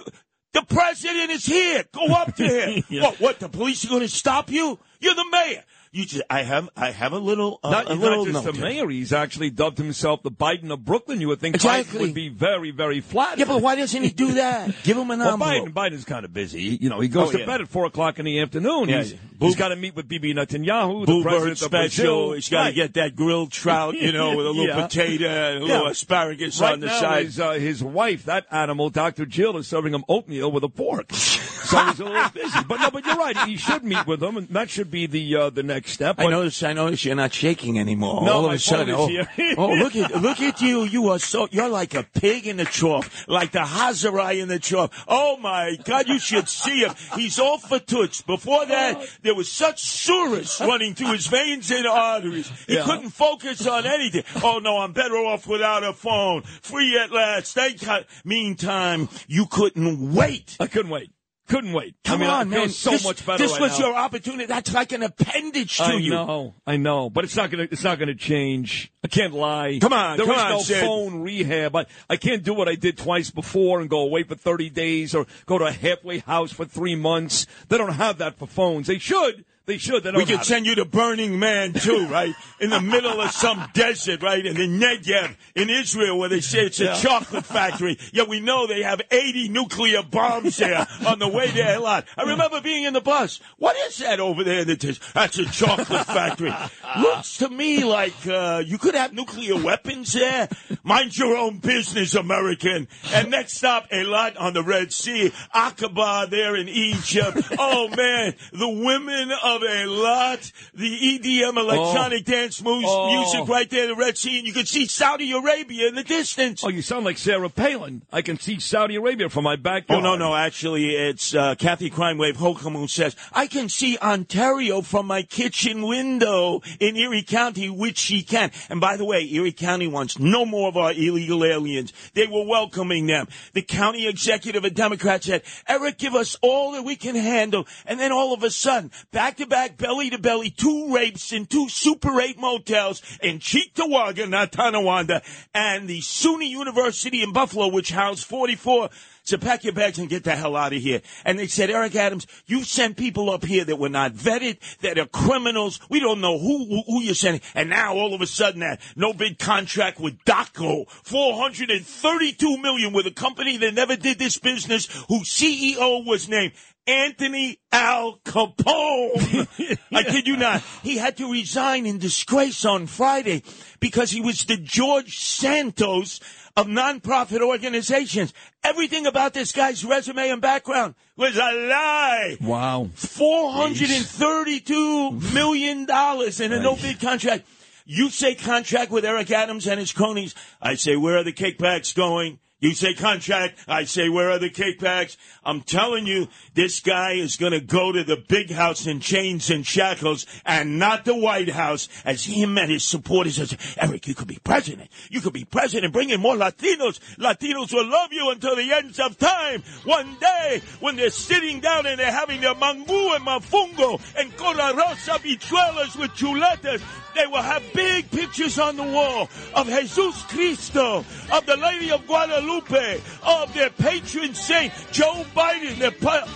the 0.53 0.63
president 0.63 1.33
is 1.33 1.45
here. 1.45 1.85
Go 1.93 2.07
up 2.15 2.37
to 2.37 2.45
him. 2.45 2.85
What? 3.03 3.21
What? 3.21 3.41
The 3.41 3.49
police 3.49 3.85
are 3.85 3.89
going 3.89 4.03
to 4.03 4.09
stop 4.09 4.51
you? 4.51 4.79
You're 5.01 5.15
the 5.15 5.27
mayor. 5.31 5.65
You 5.99 6.07
just, 6.07 6.23
I 6.31 6.43
have, 6.43 6.69
I 6.77 6.93
have 6.93 7.13
a 7.13 7.19
little, 7.19 7.59
uh, 7.65 7.71
not, 7.71 7.91
a 7.91 7.95
little 7.95 8.25
not 8.25 8.33
just 8.33 8.45
note 8.47 8.55
the 8.55 8.61
mayor. 8.61 8.89
He's 8.89 9.13
actually 9.13 9.51
dubbed 9.51 9.79
himself 9.79 10.23
the 10.23 10.31
Biden 10.31 10.71
of 10.71 10.85
Brooklyn. 10.85 11.21
You 11.21 11.27
would 11.27 11.41
think 11.41 11.57
Exactly. 11.57 11.99
Biden 11.99 12.01
would 12.03 12.15
be 12.15 12.29
very, 12.29 12.71
very 12.71 13.01
flattered. 13.01 13.41
Yeah, 13.41 13.47
but 13.47 13.63
why 13.63 13.75
doesn't 13.75 14.01
he 14.01 14.11
do 14.11 14.35
that? 14.35 14.73
Give 14.85 14.97
him 14.97 15.11
an 15.11 15.19
well, 15.19 15.33
envelope. 15.33 15.71
Biden, 15.71 15.73
Biden's 15.73 16.05
kind 16.05 16.25
of 16.25 16.33
busy. 16.33 16.63
You 16.81 16.89
know, 16.89 17.01
he 17.01 17.09
goes 17.09 17.31
Oh, 17.31 17.33
to 17.33 17.41
yeah. 17.41 17.47
bed 17.47 17.63
at 17.63 17.69
four 17.69 17.85
o'clock 17.87 18.21
in 18.21 18.27
the 18.27 18.41
afternoon. 18.41 18.89
Yeah, 18.89 19.03
he's, 19.03 19.15
he's 19.41 19.57
got 19.57 19.69
to 19.71 19.77
meet 19.77 19.97
with 19.97 20.07
Bibi 20.09 20.35
Netanyahu, 20.35 21.01
the 21.01 21.07
Boo 21.07 21.23
president 21.25 21.43
Bird 21.43 21.51
of 21.53 21.59
special. 21.59 22.27
Brazil. 22.29 22.33
He's 22.35 22.49
got 22.49 22.59
to 22.59 22.65
Right. 22.67 22.75
get 22.77 22.95
that 22.95 23.17
grilled 23.17 23.51
trout, 23.51 23.95
you 23.97 24.13
know, 24.13 24.37
with 24.37 24.47
a 24.47 24.51
little 24.51 24.67
Yeah. 24.77 24.83
potato 24.87 25.27
and 25.29 25.65
a 25.65 25.67
little 25.67 25.87
asparagus 25.89 26.61
right 26.61 26.75
on 26.75 26.81
the 26.81 26.87
now, 26.87 27.01
side. 27.01 27.25
His, 27.27 27.41
uh, 27.41 27.51
his 27.55 27.83
wife, 27.83 28.27
that 28.27 28.47
animal, 28.53 28.89
Dr. 28.91 29.27
Jill, 29.27 29.57
is 29.57 29.67
serving 29.67 29.95
him 29.95 30.05
oatmeal 30.09 30.53
with 30.53 30.63
a 30.63 30.69
fork. 30.69 31.13
so 31.13 31.77
he's 31.87 31.99
a 32.01 32.05
little 32.05 32.29
busy. 32.31 32.59
But 32.69 32.81
no, 32.81 32.91
but 32.93 33.05
you're 33.05 33.17
right. 33.17 33.37
He 33.49 33.57
should 33.57 33.83
meet 33.83 34.07
with 34.07 34.21
them, 34.21 34.37
and 34.37 34.49
that 34.51 34.71
should 34.71 34.91
be 34.93 35.07
the 35.07 35.37
uh, 35.37 35.51
the 35.51 35.63
next 35.65 35.88
step. 35.89 36.17
I 36.19 36.27
notice. 36.27 36.63
I 36.63 36.73
notice 36.73 37.05
you're 37.05 37.15
not 37.17 37.33
shaking 37.33 37.79
anymore. 37.79 38.25
No, 38.25 38.33
All 38.33 38.47
of 38.47 38.53
a 38.53 38.59
sudden, 38.59 38.95
oh, 38.97 39.09
oh, 39.59 39.75
look 39.75 39.97
at 39.97 40.23
look 40.23 40.41
at 40.41 40.61
you! 40.61 40.85
You 40.85 41.09
are 41.11 41.19
so 41.19 41.49
you're 41.51 41.69
like 41.69 41.95
a 41.95 42.03
pig 42.03 42.47
in 42.47 42.57
the 42.59 42.65
trough, 42.65 43.27
like 43.29 43.53
the 43.53 43.61
Hazarai 43.61 44.41
in 44.41 44.49
the 44.49 44.59
trough. 44.59 45.05
Oh 45.09 45.37
my 45.39 45.77
God! 45.85 46.09
You 46.09 46.19
should 46.19 46.49
see 46.49 46.81
him. 46.85 46.95
He's 47.15 47.39
all 47.39 47.59
for 47.59 47.79
toots. 47.79 48.23
Before 48.23 48.65
that, 48.67 48.97
oh. 48.99 49.07
there 49.23 49.35
was 49.35 49.51
such 49.51 49.83
surus 49.83 50.61
running 50.61 50.95
through 50.95 51.13
his 51.13 51.27
veins 51.27 51.71
and 51.71 51.87
arteries. 51.87 52.51
He 52.67 52.75
Yeah. 52.75 52.85
couldn't 52.85 53.11
focus 53.11 53.67
on 53.67 53.87
anything. 53.87 54.25
Oh 54.43 54.59
no, 54.59 54.79
I'm 54.79 54.93
better 54.93 55.17
off 55.17 55.47
without 55.47 55.83
a 55.85 55.93
phone. 55.93 56.43
Free 56.43 56.99
at 56.99 57.11
last. 57.11 57.55
Thank 57.55 57.85
God. 57.85 58.07
Meantime, 58.25 59.09
you 59.27 59.47
couldn't 59.47 60.15
wait. 60.15 60.57
I 60.61 60.67
couldn't 60.67 60.91
wait. 60.91 61.11
Couldn't 61.49 61.73
wait. 61.73 61.97
Come 62.05 62.21
I 62.21 62.25
mean, 62.25 62.31
on, 62.31 62.41
I 62.49 62.51
feel 62.51 62.61
man! 62.61 62.69
so 62.69 62.91
this, 62.91 63.05
much 63.05 63.25
better 63.25 63.43
This 63.43 63.53
right 63.53 63.61
was 63.63 63.79
now. 63.79 63.87
your 63.87 63.97
opportunity. 63.97 64.45
That's 64.47 64.73
like 64.75 64.93
an 64.93 65.03
appendage 65.03 65.79
to 65.79 65.85
I 65.85 65.93
you. 65.95 66.13
I 66.15 66.27
know, 66.27 66.55
I 66.67 66.77
know, 66.77 67.09
but 67.11 67.25
it's 67.25 67.37
not 67.37 67.51
gonna. 67.51 67.67
It's 67.71 67.83
not 67.83 67.99
gonna 67.99 68.15
change. 68.15 68.93
I 69.03 69.09
can't 69.09 69.33
lie. 69.33 69.79
Come 69.81 69.93
on, 69.95 70.19
there 70.19 70.27
come 70.27 70.37
is 70.37 70.43
on, 70.43 70.51
no 70.51 70.59
Sid. 70.61 70.81
phone 70.85 71.21
rehab. 71.23 71.75
I, 71.75 71.87
I 72.11 72.17
can't 72.17 72.43
do 72.43 72.53
what 72.53 72.69
I 72.69 72.75
did 72.75 72.99
twice 72.99 73.31
before 73.31 73.81
and 73.81 73.89
go 73.89 74.01
away 74.01 74.25
for 74.25 74.35
thirty 74.35 74.69
days 74.69 75.15
or 75.15 75.27
go 75.47 75.57
to 75.59 75.65
a 75.65 75.73
halfway 75.73 76.19
house 76.19 76.53
for 76.53 76.67
three 76.67 76.95
months. 76.95 77.47
They 77.69 77.79
don't 77.79 77.95
have 77.95 78.19
that 78.19 78.39
for 78.39 78.47
phones. 78.47 78.87
They 78.87 78.99
should. 78.99 79.45
They 79.69 79.77
should. 79.77 80.03
They 80.03 80.13
We 80.13 80.25
could 80.25 80.45
send 80.45 80.65
you 80.65 80.75
to 80.77 80.87
Burning 80.87 81.39
Man 81.39 81.75
too, 81.75 82.07
right? 82.11 82.35
In 82.59 82.71
the 82.71 82.81
middle 82.81 83.21
of 83.21 83.31
some 83.33 83.69
desert, 83.75 84.23
right? 84.23 84.45
In 84.45 84.57
the 84.57 84.67
Negev 84.67 85.37
in 85.55 85.69
Israel, 85.69 86.19
where 86.19 86.31
they 86.31 86.41
say 86.41 86.61
it's 86.65 86.81
a 86.81 86.85
Yeah. 86.85 86.95
chocolate 86.95 87.45
factory. 87.45 87.99
Yet 88.13 88.29
we 88.29 88.41
know 88.41 88.67
they 88.67 88.83
have 88.83 89.03
80 89.11 89.51
nuclear 89.51 90.03
bombs 90.03 90.57
there 90.57 90.87
on 91.07 91.19
the 91.19 91.29
way 91.29 91.49
there 91.51 91.77
a 91.77 91.81
lot. 91.81 92.07
I 92.17 92.23
remember 92.23 92.63
being 92.63 92.85
in 92.85 92.95
the 92.95 93.03
bus. 93.03 93.41
What 93.59 93.77
is 93.77 93.99
that 93.99 94.21
over 94.21 94.43
there 94.43 94.61
in 94.61 94.69
the 94.69 94.77
dis- 94.77 95.01
That's 95.13 95.39
a 95.39 95.45
chocolate 95.45 96.07
factory. 96.07 96.55
Looks 96.99 97.37
to 97.39 97.51
me 97.51 97.85
like 97.85 98.15
uh, 98.27 98.63
you 98.65 98.79
could 98.79 98.95
have 98.95 99.13
nuclear 99.13 99.63
weapons 99.63 100.15
there. 100.15 100.49
Mind 100.83 101.15
your 101.19 101.37
own 101.37 101.59
business, 101.59 102.15
American. 102.15 102.89
And 103.13 103.31
next 103.31 103.59
stop, 103.59 103.91
Eilat 103.91 104.41
on 104.41 104.55
the 104.55 104.63
Red 104.63 104.95
Sea. 104.95 105.31
Aqaba 105.55 106.31
there 106.31 106.57
in 106.57 106.71
Egypt. 106.71 107.39
Oh 107.59 107.89
man, 107.89 108.33
the 108.53 108.69
women 108.69 109.31
of 109.45 109.58
Eilat, 109.63 110.53
the 110.75 111.19
EDM 111.19 111.57
electronic 111.59 112.25
dance 112.25 112.63
moves, 112.63 112.87
Oh. 112.89 113.09
music 113.09 113.49
right 113.49 113.69
there 113.69 113.85
in 113.85 113.91
the 113.91 113.97
Red 113.97 114.17
Sea, 114.19 114.39
and 114.39 114.47
you 114.47 114.53
can 114.53 114.67
see 114.67 114.87
Saudi 114.87 115.33
Arabia 115.33 115.89
in 115.89 115.95
the 115.95 116.05
distance. 116.05 116.63
Oh, 116.65 116.69
you 116.69 116.83
sound 116.83 117.05
like 117.05 117.19
Sarah 117.19 117.49
Palin. 117.49 118.03
I 118.13 118.23
can 118.23 118.39
see 118.39 118.59
Saudi 118.61 118.97
Arabia 118.97 119.29
from 119.29 119.45
my 119.45 119.55
Oh 119.55 119.57
backyard. 119.57 120.03
no, 120.03 120.17
no, 120.17 120.35
actually, 120.35 120.95
it's 120.95 121.35
uh, 121.35 121.55
Kathy 121.57 121.91
Crime 121.91 122.19
Wave 122.19 122.37
Hochul 122.37 122.73
who 122.73 122.89
says 122.89 123.17
I 123.33 123.47
can 123.47 123.69
see 123.69 123.97
Ontario 123.99 124.83
from 124.83 125.07
my 125.07 125.23
kitchen 125.23 125.83
window 125.87 126.61
in 126.81 126.97
Erie 126.97 127.23
County, 127.23 127.69
which 127.71 127.99
she 127.99 128.23
can. 128.23 128.51
And 128.69 128.81
by 128.81 128.97
the 128.97 129.05
way, 129.05 129.27
Erie 129.33 129.53
County 129.53 129.87
wants 129.87 130.19
no 130.19 130.45
more 130.45 130.69
of 130.69 130.77
our 130.77 130.93
illegal 130.93 131.45
aliens. 131.45 131.93
They 132.15 132.27
were 132.27 132.45
welcoming 132.45 133.07
them. 133.07 133.29
The 133.53 133.63
county 133.63 134.07
executive, 134.09 134.65
a 134.65 134.71
Democrat, 134.71 135.25
said, 135.25 135.43
"Eric, 135.69 135.99
give 135.99 136.15
us 136.15 136.37
all 136.43 136.73
that 136.73 136.83
we 136.85 136.97
can 136.97 137.15
handle." 137.15 137.67
And 137.87 137.99
then 137.99 138.13
all 138.13 138.33
of 138.35 138.43
a 138.43 138.51
sudden, 138.51 138.91
back 139.13 139.37
to 139.39 139.47
back, 139.49 139.77
belly 139.77 140.11
to 140.11 140.19
belly, 140.19 140.51
two 140.51 140.95
rapes 140.95 141.33
in 141.33 141.47
two 141.47 141.69
Super 141.69 142.21
Eight 142.21 142.39
motels 142.39 143.03
in 143.23 143.39
Cheektowaga, 143.39 144.29
not 144.29 144.53
Tonawanda, 144.53 145.23
and 145.55 145.89
the 145.89 146.01
SUNY 146.01 146.49
University 146.49 147.23
in 147.23 147.33
Buffalo, 147.33 147.69
which 147.69 147.91
housed 147.91 148.25
44 148.25 148.91
so 149.29 149.37
pack 149.37 149.63
your 149.63 149.75
bags 149.75 149.99
and 149.99 150.09
get 150.09 150.25
the 150.25 150.35
hell 150.35 150.57
out 150.57 150.73
of 150.73 150.81
here. 150.81 151.03
And 151.23 151.39
they 151.39 151.49
said, 151.49 151.69
Eric 151.69 151.95
Adams, 151.97 152.27
you 152.47 152.65
sent 152.65 152.97
people 152.97 153.29
up 153.29 153.45
here 153.45 153.63
that 153.63 153.77
were 153.77 153.91
not 153.91 154.15
vetted, 154.15 154.57
that 154.81 154.99
are 154.99 155.05
criminals. 155.05 155.81
We 155.91 156.01
don't 156.01 156.23
know 156.23 156.39
who, 156.39 156.65
who, 156.65 156.83
who 156.87 157.03
you're 157.03 157.15
sending. 157.15 157.43
And 157.55 157.69
now 157.69 157.95
all 157.95 158.15
of 158.15 158.23
a 158.23 158.27
sudden 158.27 158.61
that 158.61 158.81
no 158.97 159.13
big 159.13 159.39
contract 159.39 160.01
with 160.01 160.17
DocGo, 160.25 160.89
432 160.89 162.57
million 162.57 162.95
with 162.95 163.07
a 163.07 163.11
company 163.11 163.59
that 163.59 163.75
never 163.75 163.97
did 163.97 164.19
this 164.19 164.39
business, 164.39 164.87
whose 165.09 165.29
CEO 165.29 166.07
was 166.07 166.27
named 166.27 166.55
Anthony 166.89 167.61
Al 167.71 168.19
Capone. 168.25 169.79
I 169.93 170.03
kid 170.05 170.27
you 170.27 170.39
not. 170.39 170.63
He 170.83 170.97
had 170.97 171.19
to 171.19 171.31
resign 171.31 171.85
in 171.85 171.99
disgrace 171.99 172.65
on 172.65 172.87
Friday 172.87 173.43
because 173.79 174.11
he 174.11 174.23
was 174.23 174.47
the 174.47 174.57
George 174.57 175.19
Santos 175.19 176.21
of 176.57 176.67
nonprofit 176.67 177.43
organizations. 177.43 178.33
Everything 178.65 179.07
about 179.07 179.35
this 179.35 179.53
guy's 179.53 179.85
resume 179.85 180.31
and 180.31 180.41
background 180.41 180.95
was 181.17 181.37
a 181.37 181.41
lie. 181.41 182.39
Wow. 182.41 182.89
Four 182.95 183.53
hundred 183.53 183.91
and 183.91 184.07
thirty-two 184.07 185.13
million 185.35 185.85
dollars 185.85 186.41
in 186.41 186.53
a 186.53 186.61
no 186.61 186.75
bid 186.75 187.01
contract. 187.01 187.47
You 187.85 188.09
say 188.11 188.35
contract 188.35 188.91
with 188.91 189.05
Eric 189.05 189.31
Adams 189.31 189.67
and 189.67 189.79
his 189.79 189.93
cronies. 189.93 190.35
I 190.61 190.75
say, 190.75 190.97
where 190.97 191.19
are 191.19 191.25
the 191.25 191.33
kickbacks 191.33 191.95
going? 191.95 192.39
You 192.61 192.75
say 192.75 192.93
contract. 192.95 193.57
I 193.69 193.85
say, 193.85 194.09
where 194.09 194.33
are 194.33 194.39
the 194.39 194.51
kickbacks? 194.51 195.17
I'm 195.45 195.61
telling 195.61 196.09
you, 196.09 196.27
this 196.55 196.81
guy 196.81 197.13
is 197.13 197.37
going 197.37 197.53
to 197.53 197.61
go 197.61 197.93
to 197.93 198.03
the 198.03 198.17
big 198.17 198.51
house 198.51 198.85
in 198.85 198.99
chains 198.99 199.49
and 199.49 199.65
shackles 199.65 200.27
and 200.45 200.77
not 200.77 201.05
the 201.05 201.15
White 201.15 201.51
House 201.51 201.89
as 202.05 202.25
him 202.25 202.59
and 202.59 202.69
his 202.69 202.85
supporters 202.85 203.37
say, 203.37 203.57
Eric, 203.81 204.09
you 204.09 204.15
could 204.17 204.27
be 204.27 204.41
president. 204.43 204.91
You 205.09 205.21
could 205.21 205.35
be 205.35 205.45
president. 205.45 205.93
Bring 205.93 206.11
in 206.11 206.21
more 206.21 206.35
Latinos. 206.35 206.99
Latinos 207.17 207.73
will 207.73 207.89
love 207.89 208.13
you 208.13 208.31
until 208.31 208.57
the 208.57 208.73
ends 208.73 208.99
of 208.99 209.17
time. 209.19 209.63
One 209.85 210.17
day, 210.21 210.61
when 210.81 210.97
they're 210.97 211.11
sitting 211.11 211.61
down 211.61 211.87
and 211.87 212.01
they're 212.01 212.11
having 212.11 212.41
their 212.41 212.55
mangu 212.55 213.15
and 213.15 213.25
mafungo 213.25 214.01
and 214.19 214.37
cola 214.37 214.75
rosa 214.75 215.13
bichuelas 215.13 215.97
with 215.97 216.11
chuletas, 216.11 216.83
they 217.15 217.27
will 217.27 217.43
have 217.43 217.63
big 217.73 218.11
pictures 218.11 218.59
on 218.59 218.77
the 218.77 218.83
wall 218.83 219.29
of 219.55 219.67
Jesus 219.67 220.23
Cristo, 220.25 221.05
of 221.33 221.47
the 221.47 221.57
Lady 221.57 221.91
of 221.91 222.07
Guadalupe, 222.07 222.48
of 222.53 223.55
their 223.55 223.71
patron 223.71 224.35
saint, 224.35 224.73
Joe 224.91 225.25
Biden, 225.35 225.79
their 225.79 225.91
pa- 225.91 226.27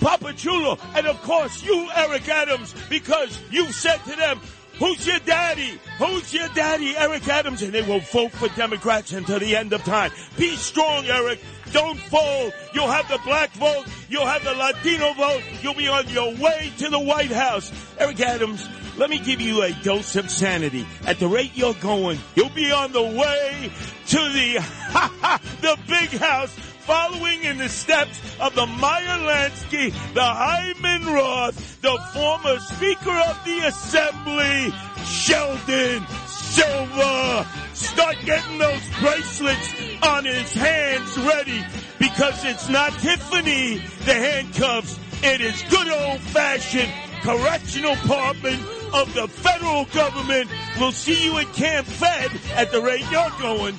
Papa 0.00 0.32
Chulo, 0.34 0.78
and 0.94 1.06
of 1.06 1.20
course 1.22 1.62
you, 1.62 1.88
Eric 1.94 2.28
Adams, 2.28 2.74
because 2.88 3.38
you 3.50 3.70
said 3.72 3.98
to 4.04 4.16
them, 4.16 4.40
Who's 4.78 5.06
your 5.06 5.18
daddy? 5.20 5.78
Who's 5.98 6.32
your 6.32 6.48
daddy? 6.48 6.96
Eric 6.96 7.28
Adams. 7.28 7.62
And 7.62 7.72
they 7.72 7.82
will 7.82 8.00
vote 8.00 8.32
for 8.32 8.48
Democrats 8.48 9.12
until 9.12 9.38
the 9.38 9.56
end 9.56 9.72
of 9.72 9.82
time. 9.84 10.10
Be 10.36 10.56
strong, 10.56 11.06
Eric. 11.06 11.40
Don't 11.72 11.98
fold. 11.98 12.52
You'll 12.74 12.90
have 12.90 13.08
the 13.08 13.18
black 13.24 13.52
vote. 13.52 13.84
You'll 14.08 14.26
have 14.26 14.44
the 14.44 14.54
Latino 14.54 15.12
vote. 15.14 15.42
You'll 15.62 15.74
be 15.74 15.88
on 15.88 16.08
your 16.08 16.34
way 16.34 16.72
to 16.78 16.88
the 16.88 16.98
White 17.00 17.30
House. 17.30 17.72
Eric 17.98 18.20
Adams, 18.20 18.68
let 18.98 19.08
me 19.08 19.18
give 19.18 19.40
you 19.40 19.62
a 19.62 19.72
dose 19.82 20.16
of 20.16 20.30
sanity. 20.30 20.86
At 21.06 21.18
the 21.18 21.28
rate 21.28 21.52
you're 21.54 21.74
going, 21.74 22.18
you'll 22.34 22.50
be 22.50 22.70
on 22.70 22.92
the 22.92 23.02
way 23.02 23.72
to 24.08 24.16
the, 24.16 24.54
the 25.62 25.78
big 25.88 26.10
house 26.10 26.54
following 26.86 27.44
in 27.44 27.58
the 27.58 27.68
steps 27.68 28.20
of 28.40 28.54
the 28.54 28.66
Meyer 28.66 29.18
Lansky, 29.18 29.92
the 30.14 30.22
Hyman 30.22 31.06
Roth, 31.06 31.80
the 31.80 31.96
former 32.12 32.58
Speaker 32.58 33.10
of 33.10 33.44
the 33.44 33.58
Assembly, 33.66 34.72
Sheldon 35.04 36.04
Silver. 36.26 37.46
Start 37.74 38.16
getting 38.24 38.58
those 38.58 38.82
bracelets 39.00 39.74
on 40.02 40.24
his 40.24 40.52
hands 40.52 41.16
ready 41.18 41.64
because 41.98 42.44
it's 42.44 42.68
not 42.68 42.92
Tiffany, 42.98 43.78
the 44.04 44.14
handcuffs. 44.14 44.98
It 45.22 45.40
is 45.40 45.62
good 45.70 45.88
old 45.88 46.20
fashioned 46.20 46.92
correctional 47.22 47.94
department 47.94 48.60
of 48.92 49.14
the 49.14 49.28
federal 49.28 49.84
government. 49.86 50.50
We'll 50.78 50.90
see 50.90 51.24
you 51.24 51.38
at 51.38 51.52
Camp 51.52 51.86
Fed 51.86 52.32
at 52.56 52.72
the 52.72 52.82
rate 52.82 53.04
you're 53.10 53.30
going. 53.40 53.78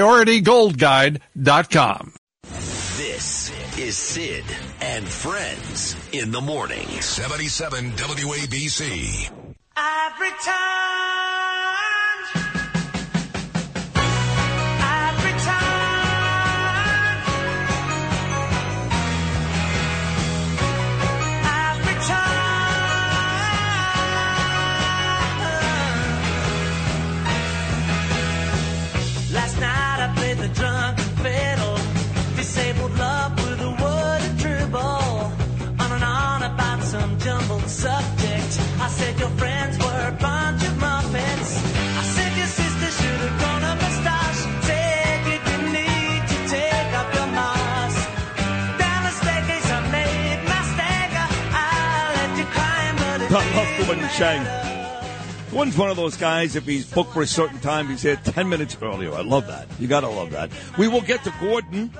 PriorityGoldGuide.com. 0.00 2.14
This 2.96 3.52
is 3.78 3.98
Sid 3.98 4.44
and 4.80 5.06
Friends 5.06 5.94
in 6.12 6.30
the 6.30 6.40
morning. 6.40 6.88
77 6.88 7.90
WABC. 7.92 9.30
Every 9.76 10.30
time. 10.42 11.99
Chang. 54.20 54.44
Gordon's 55.50 55.78
one 55.78 55.88
of 55.88 55.96
those 55.96 56.14
guys, 56.14 56.54
if 56.54 56.66
he's 56.66 56.84
booked 56.84 57.14
for 57.14 57.22
a 57.22 57.26
certain 57.26 57.58
time, 57.58 57.88
he's 57.88 58.02
here 58.02 58.16
10 58.16 58.50
minutes 58.50 58.76
earlier. 58.82 59.14
I 59.14 59.22
love 59.22 59.46
that. 59.46 59.66
You 59.78 59.88
gotta 59.88 60.10
love 60.10 60.32
that. 60.32 60.50
We 60.76 60.88
will 60.88 61.00
get 61.00 61.24
to 61.24 61.32
Gordon 61.40 61.90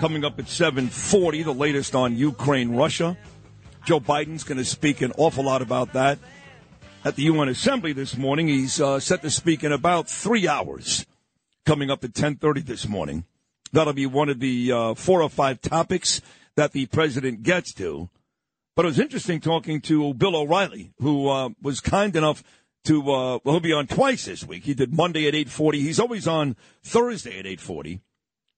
coming 0.00 0.24
up 0.24 0.38
at 0.38 0.48
740, 0.48 1.42
the 1.42 1.52
latest 1.52 1.94
on 1.94 2.16
Ukraine, 2.16 2.74
Russia. 2.74 3.18
Joe 3.84 4.00
Biden's 4.00 4.44
going 4.44 4.56
to 4.56 4.64
speak 4.64 5.02
an 5.02 5.12
awful 5.18 5.44
lot 5.44 5.60
about 5.60 5.92
that 5.92 6.18
at 7.04 7.16
the 7.16 7.24
UN 7.24 7.50
Assembly 7.50 7.92
this 7.92 8.16
morning. 8.16 8.48
He's 8.48 8.80
uh, 8.80 8.98
set 8.98 9.20
to 9.20 9.30
speak 9.30 9.62
in 9.62 9.70
about 9.70 10.08
three 10.08 10.48
hours, 10.48 11.04
coming 11.66 11.90
up 11.90 12.02
at 12.02 12.14
10:30 12.14 12.64
this 12.64 12.88
morning. 12.88 13.26
That'll 13.74 13.92
be 13.92 14.06
one 14.06 14.30
of 14.30 14.40
the 14.40 14.72
uh, 14.72 14.94
four 14.94 15.20
or 15.20 15.28
five 15.28 15.60
topics 15.60 16.22
that 16.54 16.72
the 16.72 16.86
president 16.86 17.42
gets 17.42 17.74
to. 17.74 18.08
But 18.78 18.84
it 18.84 18.90
was 18.90 19.00
interesting 19.00 19.40
talking 19.40 19.80
to 19.80 20.14
Bill 20.14 20.36
O'Reilly, 20.36 20.92
who 21.00 21.28
uh, 21.28 21.48
was 21.60 21.80
kind 21.80 22.14
enough 22.14 22.44
to. 22.84 23.00
Uh, 23.00 23.38
well, 23.42 23.54
he'll 23.54 23.58
be 23.58 23.72
on 23.72 23.88
twice 23.88 24.26
this 24.26 24.44
week. 24.44 24.62
He 24.62 24.72
did 24.72 24.94
Monday 24.94 25.26
at 25.26 25.34
8:40. 25.34 25.74
He's 25.80 25.98
always 25.98 26.28
on 26.28 26.54
Thursday 26.84 27.40
at 27.40 27.44
8:40 27.44 27.98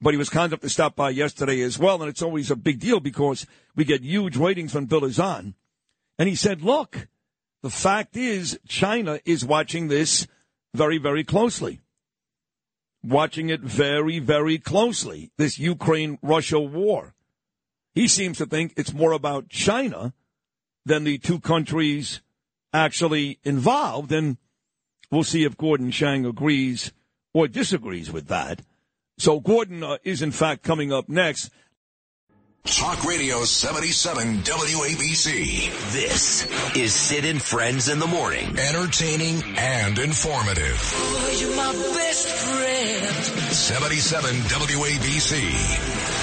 but 0.02 0.12
he 0.12 0.18
was 0.18 0.28
kind 0.28 0.52
enough 0.52 0.60
to 0.60 0.68
stop 0.68 0.94
by 0.94 1.08
yesterday 1.08 1.62
as 1.62 1.78
well. 1.78 2.02
And 2.02 2.10
it's 2.10 2.20
always 2.20 2.50
a 2.50 2.56
big 2.56 2.80
deal 2.80 3.00
because 3.00 3.46
we 3.74 3.86
get 3.86 4.02
huge 4.02 4.36
ratings 4.36 4.74
when 4.74 4.84
Bill 4.84 5.06
is 5.06 5.18
on. 5.18 5.54
And 6.18 6.28
he 6.28 6.34
said, 6.34 6.60
look, 6.60 7.08
the 7.62 7.70
fact 7.70 8.14
is 8.14 8.58
China 8.68 9.20
is 9.24 9.42
watching 9.44 9.88
this 9.88 10.26
very, 10.74 10.98
very 10.98 11.24
closely. 11.24 11.80
Watching 13.02 13.48
it 13.48 13.60
very, 13.60 14.18
very 14.18 14.58
closely, 14.58 15.32
this 15.38 15.58
Ukraine 15.58 16.18
Russia 16.22 16.60
war. 16.60 17.14
He 17.94 18.08
seems 18.08 18.38
to 18.38 18.46
think 18.46 18.74
it's 18.76 18.92
more 18.92 19.12
about 19.12 19.48
China 19.48 20.12
than 20.84 21.04
the 21.04 21.18
two 21.18 21.40
countries 21.40 22.20
actually 22.72 23.38
involved. 23.44 24.12
And 24.12 24.36
we'll 25.10 25.24
see 25.24 25.44
if 25.44 25.56
Gordon 25.56 25.90
Chang 25.90 26.24
agrees 26.24 26.92
or 27.34 27.48
disagrees 27.48 28.10
with 28.12 28.28
that. 28.28 28.62
So 29.18 29.40
Gordon 29.40 29.82
uh, 29.82 29.98
is 30.02 30.22
in 30.22 30.30
fact 30.30 30.62
coming 30.62 30.92
up 30.92 31.08
next. 31.08 31.50
Talk 32.64 33.04
Radio 33.04 33.42
77 33.44 34.38
WABC. 34.42 35.92
This 35.92 36.46
is 36.76 36.94
Sid 36.94 37.24
and 37.24 37.40
Friends 37.40 37.88
in 37.88 37.98
the 37.98 38.06
morning. 38.06 38.58
Entertaining 38.58 39.42
and 39.56 39.98
informative. 39.98 40.78
Oh, 40.94 41.38
you're 41.40 41.56
my 41.56 41.72
best 41.72 42.28
friend. 42.28 43.06
77 43.50 44.34
WABC. 44.34 46.19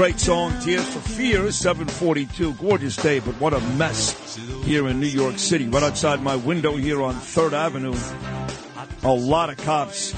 Great 0.00 0.18
song, 0.18 0.58
Tears 0.60 0.88
for 0.94 1.00
Fears, 1.00 1.56
742. 1.56 2.54
Gorgeous 2.54 2.96
day, 2.96 3.18
but 3.20 3.34
what 3.34 3.52
a 3.52 3.60
mess 3.76 4.34
here 4.64 4.88
in 4.88 4.98
New 4.98 5.06
York 5.06 5.38
City. 5.38 5.68
Right 5.68 5.82
outside 5.82 6.22
my 6.22 6.36
window 6.36 6.74
here 6.74 7.02
on 7.02 7.16
3rd 7.16 7.52
Avenue. 7.52 7.94
A 9.02 9.12
lot 9.12 9.50
of 9.50 9.58
cops. 9.58 10.14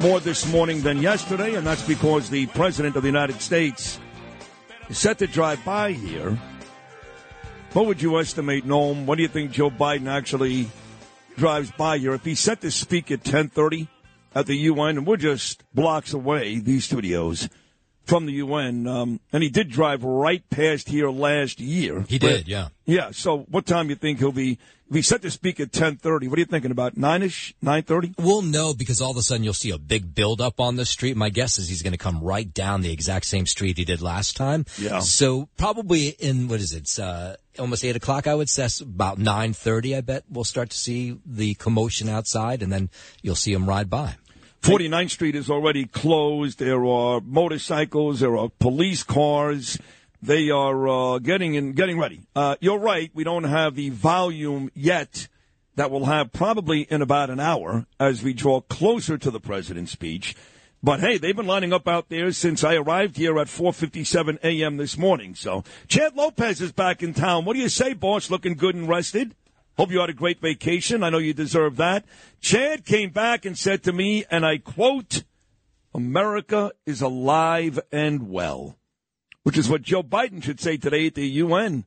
More 0.00 0.20
this 0.20 0.52
morning 0.52 0.82
than 0.82 1.00
yesterday, 1.00 1.54
and 1.54 1.66
that's 1.66 1.80
because 1.88 2.28
the 2.28 2.44
President 2.48 2.94
of 2.94 3.04
the 3.04 3.08
United 3.08 3.40
States 3.40 3.98
is 4.90 4.98
set 4.98 5.16
to 5.20 5.26
drive 5.26 5.64
by 5.64 5.92
here. 5.92 6.38
What 7.72 7.86
would 7.86 8.02
you 8.02 8.20
estimate, 8.20 8.66
Noam? 8.66 9.06
What 9.06 9.16
do 9.16 9.22
you 9.22 9.28
think 9.28 9.50
Joe 9.52 9.70
Biden 9.70 10.08
actually 10.08 10.68
drives 11.38 11.70
by 11.70 11.96
here? 11.96 12.12
If 12.12 12.26
he's 12.26 12.38
set 12.38 12.60
to 12.60 12.70
speak 12.70 13.10
at 13.10 13.20
1030 13.20 13.88
at 14.34 14.44
the 14.44 14.56
UN, 14.56 14.98
and 14.98 15.06
we're 15.06 15.16
just 15.16 15.64
blocks 15.74 16.12
away, 16.12 16.58
these 16.58 16.84
studios, 16.84 17.48
from 18.04 18.26
the 18.26 18.32
UN, 18.34 18.86
um, 18.86 19.20
and 19.32 19.42
he 19.42 19.48
did 19.48 19.70
drive 19.70 20.04
right 20.04 20.42
past 20.50 20.88
here 20.88 21.10
last 21.10 21.60
year. 21.60 22.04
He 22.08 22.18
did, 22.18 22.48
yeah. 22.48 22.68
Yeah. 22.84 23.10
So, 23.12 23.40
what 23.50 23.66
time 23.66 23.86
do 23.86 23.90
you 23.90 23.96
think 23.96 24.18
he'll 24.18 24.32
be? 24.32 24.58
If 24.88 24.96
he's 24.96 25.06
set 25.06 25.22
to 25.22 25.30
speak 25.30 25.58
at 25.58 25.72
ten 25.72 25.96
thirty, 25.96 26.28
what 26.28 26.38
are 26.38 26.40
you 26.40 26.46
thinking 26.46 26.70
about? 26.70 26.98
Nine 26.98 27.22
ish, 27.22 27.54
nine 27.62 27.82
thirty? 27.82 28.12
We'll 28.18 28.42
know 28.42 28.74
because 28.74 29.00
all 29.00 29.10
of 29.10 29.16
a 29.16 29.22
sudden 29.22 29.42
you'll 29.42 29.54
see 29.54 29.70
a 29.70 29.78
big 29.78 30.14
buildup 30.14 30.60
on 30.60 30.76
the 30.76 30.84
street. 30.84 31.16
My 31.16 31.30
guess 31.30 31.58
is 31.58 31.68
he's 31.68 31.82
going 31.82 31.92
to 31.92 31.98
come 31.98 32.22
right 32.22 32.52
down 32.52 32.82
the 32.82 32.92
exact 32.92 33.24
same 33.24 33.46
street 33.46 33.78
he 33.78 33.86
did 33.86 34.02
last 34.02 34.36
time. 34.36 34.66
Yeah. 34.78 34.98
So 34.98 35.48
probably 35.56 36.08
in 36.08 36.48
what 36.48 36.60
is 36.60 36.74
it? 36.74 36.98
Uh, 37.02 37.36
almost 37.58 37.84
eight 37.84 37.96
o'clock. 37.96 38.26
I 38.26 38.34
would 38.34 38.50
say 38.50 38.68
about 38.82 39.18
nine 39.18 39.54
thirty. 39.54 39.96
I 39.96 40.02
bet 40.02 40.24
we'll 40.28 40.44
start 40.44 40.68
to 40.70 40.76
see 40.76 41.16
the 41.24 41.54
commotion 41.54 42.10
outside, 42.10 42.62
and 42.62 42.70
then 42.70 42.90
you'll 43.22 43.34
see 43.34 43.52
him 43.52 43.66
ride 43.66 43.88
by. 43.88 44.16
49th 44.62 45.10
Street 45.10 45.34
is 45.34 45.50
already 45.50 45.86
closed. 45.86 46.60
There 46.60 46.86
are 46.86 47.20
motorcycles. 47.20 48.20
There 48.20 48.36
are 48.36 48.48
police 48.48 49.02
cars. 49.02 49.76
They 50.22 50.50
are 50.50 50.88
uh, 50.88 51.18
getting 51.18 51.54
in, 51.54 51.72
getting 51.72 51.98
ready. 51.98 52.20
Uh, 52.36 52.54
you're 52.60 52.78
right. 52.78 53.10
We 53.12 53.24
don't 53.24 53.42
have 53.42 53.74
the 53.74 53.90
volume 53.90 54.70
yet 54.72 55.26
that 55.74 55.90
we'll 55.90 56.04
have 56.04 56.32
probably 56.32 56.82
in 56.82 57.02
about 57.02 57.28
an 57.28 57.40
hour 57.40 57.86
as 57.98 58.22
we 58.22 58.34
draw 58.34 58.60
closer 58.60 59.18
to 59.18 59.32
the 59.32 59.40
president's 59.40 59.90
speech. 59.90 60.36
But 60.80 61.00
hey, 61.00 61.18
they've 61.18 61.34
been 61.34 61.46
lining 61.48 61.72
up 61.72 61.88
out 61.88 62.08
there 62.08 62.30
since 62.30 62.62
I 62.62 62.76
arrived 62.76 63.16
here 63.16 63.40
at 63.40 63.48
4:57 63.48 64.38
a.m. 64.44 64.76
this 64.76 64.96
morning. 64.96 65.34
So 65.34 65.64
Chad 65.88 66.14
Lopez 66.14 66.60
is 66.60 66.70
back 66.70 67.02
in 67.02 67.14
town. 67.14 67.44
What 67.44 67.54
do 67.54 67.60
you 67.60 67.68
say, 67.68 67.94
boss? 67.94 68.30
Looking 68.30 68.54
good 68.54 68.76
and 68.76 68.88
rested. 68.88 69.34
Hope 69.78 69.90
you 69.90 70.00
had 70.00 70.10
a 70.10 70.14
great 70.14 70.40
vacation. 70.40 71.02
I 71.02 71.10
know 71.10 71.18
you 71.18 71.32
deserve 71.32 71.76
that. 71.76 72.04
Chad 72.40 72.84
came 72.84 73.10
back 73.10 73.44
and 73.44 73.56
said 73.56 73.82
to 73.84 73.92
me, 73.92 74.24
and 74.30 74.44
I 74.44 74.58
quote, 74.58 75.24
America 75.94 76.72
is 76.86 77.00
alive 77.00 77.80
and 77.90 78.28
well, 78.28 78.78
which 79.42 79.58
is 79.58 79.68
what 79.68 79.82
Joe 79.82 80.02
Biden 80.02 80.42
should 80.42 80.60
say 80.60 80.76
today 80.76 81.06
at 81.06 81.14
the 81.14 81.26
UN, 81.26 81.84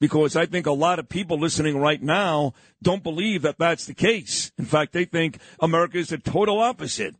because 0.00 0.36
I 0.36 0.46
think 0.46 0.66
a 0.66 0.72
lot 0.72 0.98
of 0.98 1.08
people 1.08 1.38
listening 1.38 1.78
right 1.78 2.02
now 2.02 2.54
don't 2.82 3.02
believe 3.02 3.42
that 3.42 3.58
that's 3.58 3.86
the 3.86 3.94
case. 3.94 4.52
In 4.58 4.64
fact, 4.64 4.92
they 4.92 5.04
think 5.04 5.38
America 5.60 5.98
is 5.98 6.08
the 6.08 6.18
total 6.18 6.60
opposite 6.60 7.16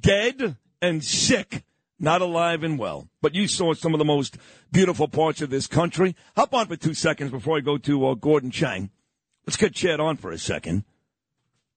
dead 0.00 0.56
and 0.82 1.04
sick. 1.04 1.64
Not 1.98 2.20
alive 2.20 2.62
and 2.62 2.78
well. 2.78 3.08
But 3.22 3.34
you 3.34 3.48
saw 3.48 3.72
some 3.72 3.94
of 3.94 3.98
the 3.98 4.04
most 4.04 4.36
beautiful 4.70 5.08
parts 5.08 5.40
of 5.40 5.48
this 5.48 5.66
country. 5.66 6.14
Hop 6.36 6.52
on 6.52 6.66
for 6.66 6.76
two 6.76 6.92
seconds 6.92 7.30
before 7.30 7.56
I 7.56 7.60
go 7.60 7.78
to 7.78 8.08
uh, 8.08 8.14
Gordon 8.14 8.50
Chang. 8.50 8.90
Let's 9.46 9.56
get 9.56 9.74
Chad 9.74 10.00
on 10.00 10.16
for 10.16 10.30
a 10.32 10.38
second. 10.38 10.84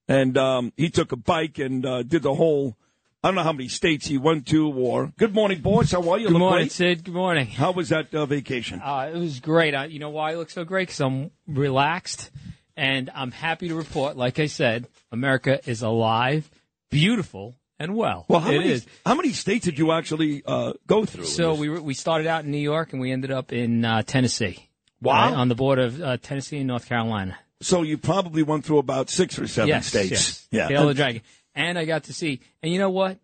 And 0.07 0.37
um, 0.37 0.73
he 0.75 0.89
took 0.89 1.11
a 1.11 1.15
bike 1.15 1.59
and 1.59 1.85
uh, 1.85 2.03
did 2.03 2.23
the 2.23 2.33
whole. 2.33 2.75
I 3.23 3.27
don't 3.27 3.35
know 3.35 3.43
how 3.43 3.51
many 3.53 3.67
states 3.67 4.07
he 4.07 4.17
went 4.17 4.47
to. 4.47 4.71
Or 4.71 5.11
good 5.17 5.35
morning, 5.35 5.61
boys. 5.61 5.91
How 5.91 6.09
are 6.09 6.17
you? 6.17 6.27
Good 6.27 6.33
Look 6.33 6.39
morning, 6.39 6.59
great. 6.63 6.71
Sid. 6.71 7.03
Good 7.03 7.13
morning. 7.13 7.47
How 7.47 7.71
was 7.71 7.89
that 7.89 8.13
uh, 8.15 8.25
vacation? 8.25 8.81
Uh, 8.83 9.11
it 9.13 9.17
was 9.19 9.39
great. 9.39 9.75
I, 9.75 9.85
you 9.85 9.99
know 9.99 10.09
why 10.09 10.31
I 10.31 10.35
look 10.35 10.49
so 10.49 10.63
great? 10.63 10.87
Because 10.87 11.01
I'm 11.01 11.29
relaxed, 11.47 12.31
and 12.75 13.11
I'm 13.13 13.31
happy 13.31 13.67
to 13.67 13.75
report. 13.75 14.17
Like 14.17 14.39
I 14.39 14.47
said, 14.47 14.87
America 15.11 15.59
is 15.69 15.83
alive, 15.83 16.49
beautiful, 16.89 17.55
and 17.77 17.95
well. 17.95 18.25
Well, 18.29 18.39
how 18.39 18.49
It 18.51 18.59
many 18.59 18.71
is. 18.71 18.87
how 19.05 19.13
many 19.13 19.33
states 19.33 19.65
did 19.65 19.77
you 19.77 19.91
actually 19.91 20.41
uh, 20.43 20.73
go 20.87 21.05
through? 21.05 21.25
So 21.25 21.53
we 21.53 21.69
were, 21.69 21.81
we 21.81 21.93
started 21.93 22.25
out 22.25 22.45
in 22.45 22.51
New 22.51 22.57
York, 22.57 22.93
and 22.93 23.01
we 23.01 23.11
ended 23.11 23.29
up 23.31 23.53
in 23.53 23.85
uh, 23.85 24.01
Tennessee. 24.01 24.69
Wow. 25.01 25.29
Right, 25.29 25.33
on 25.37 25.49
the 25.49 25.55
border 25.55 25.83
of 25.83 26.01
uh, 26.01 26.17
Tennessee 26.17 26.57
and 26.57 26.67
North 26.67 26.87
Carolina. 26.89 27.37
So 27.61 27.81
you 27.81 27.97
probably 27.97 28.43
went 28.43 28.65
through 28.65 28.77
about 28.77 29.09
six 29.09 29.37
or 29.37 29.47
seven 29.47 29.69
yes, 29.69 29.87
states. 29.87 30.11
Yes. 30.11 30.47
Yeah. 30.51 30.67
Tail 30.67 30.81
of 30.83 30.87
the 30.89 30.93
dragon. 30.95 31.21
And 31.53 31.77
I 31.77 31.85
got 31.85 32.05
to 32.05 32.13
see, 32.13 32.39
and 32.63 32.71
you 32.71 32.79
know 32.79 32.89
what? 32.89 33.19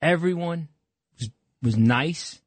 Everyone 0.00 0.68
was, 1.18 1.30
was 1.62 1.76
nice. 1.76 2.40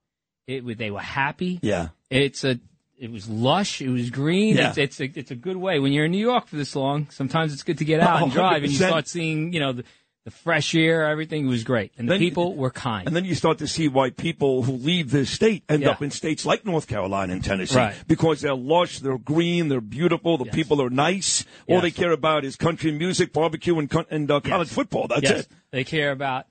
It 0.47 0.77
they 0.77 0.91
were 0.91 0.99
happy. 0.99 1.59
Yeah. 1.61 1.89
It's 2.09 2.43
a, 2.43 2.59
it 2.97 3.11
was 3.11 3.29
lush. 3.29 3.81
It 3.81 3.89
was 3.89 4.09
green. 4.09 4.55
Yeah. 4.55 4.69
It's, 4.69 4.77
it's 4.77 4.99
a, 5.01 5.19
it's 5.19 5.31
a 5.31 5.35
good 5.35 5.57
way. 5.57 5.79
When 5.79 5.93
you're 5.93 6.05
in 6.05 6.11
New 6.11 6.25
York 6.25 6.47
for 6.47 6.55
this 6.55 6.75
long, 6.75 7.09
sometimes 7.09 7.53
it's 7.53 7.63
good 7.63 7.79
to 7.79 7.85
get 7.85 7.99
out 7.99 8.21
Oh, 8.21 8.23
and 8.25 8.33
drive 8.33 8.63
and 8.63 8.71
you 8.71 8.77
start 8.77 9.07
seeing, 9.07 9.53
you 9.53 9.59
know, 9.59 9.73
the, 9.73 9.83
the 10.25 10.31
fresh 10.31 10.73
air, 10.73 11.05
everything 11.09 11.47
was 11.47 11.63
great. 11.65 11.91
And 11.97 12.07
the 12.07 12.13
Then- 12.13 12.19
people 12.19 12.55
were 12.55 12.69
kind. 12.69 13.05
And 13.07 13.15
then 13.15 13.25
you 13.25 13.35
start 13.35 13.57
to 13.57 13.67
see 13.67 13.89
why 13.89 14.09
people 14.09 14.63
who 14.63 14.71
leave 14.73 15.11
this 15.11 15.29
state 15.29 15.63
end 15.67 15.83
Yeah. 15.83 15.89
up 15.91 16.01
in 16.01 16.11
states 16.11 16.45
like 16.45 16.65
North 16.65 16.87
Carolina 16.87 17.33
and 17.33 17.43
Tennessee. 17.43 17.75
Right. 17.75 17.95
Because 18.07 18.39
they're 18.41 18.55
lush, 18.55 18.99
they're 18.99 19.17
green, 19.17 19.67
they're 19.67 19.81
beautiful, 19.81 20.37
the 20.37 20.45
people 20.45 20.81
are 20.81 20.89
nice. 20.89 21.43
All 21.67 21.81
they 21.81 21.91
care 21.91 22.11
about 22.13 22.45
is 22.45 22.55
country 22.55 22.91
music, 22.91 23.33
barbecue, 23.33 23.77
and, 23.77 23.91
and 24.09 24.31
uh, 24.31 24.39
college 24.39 24.69
football. 24.69 25.07
That's 25.09 25.23
yes. 25.23 25.39
it. 25.41 25.47
They 25.71 25.83
care 25.83 26.11
about 26.11 26.45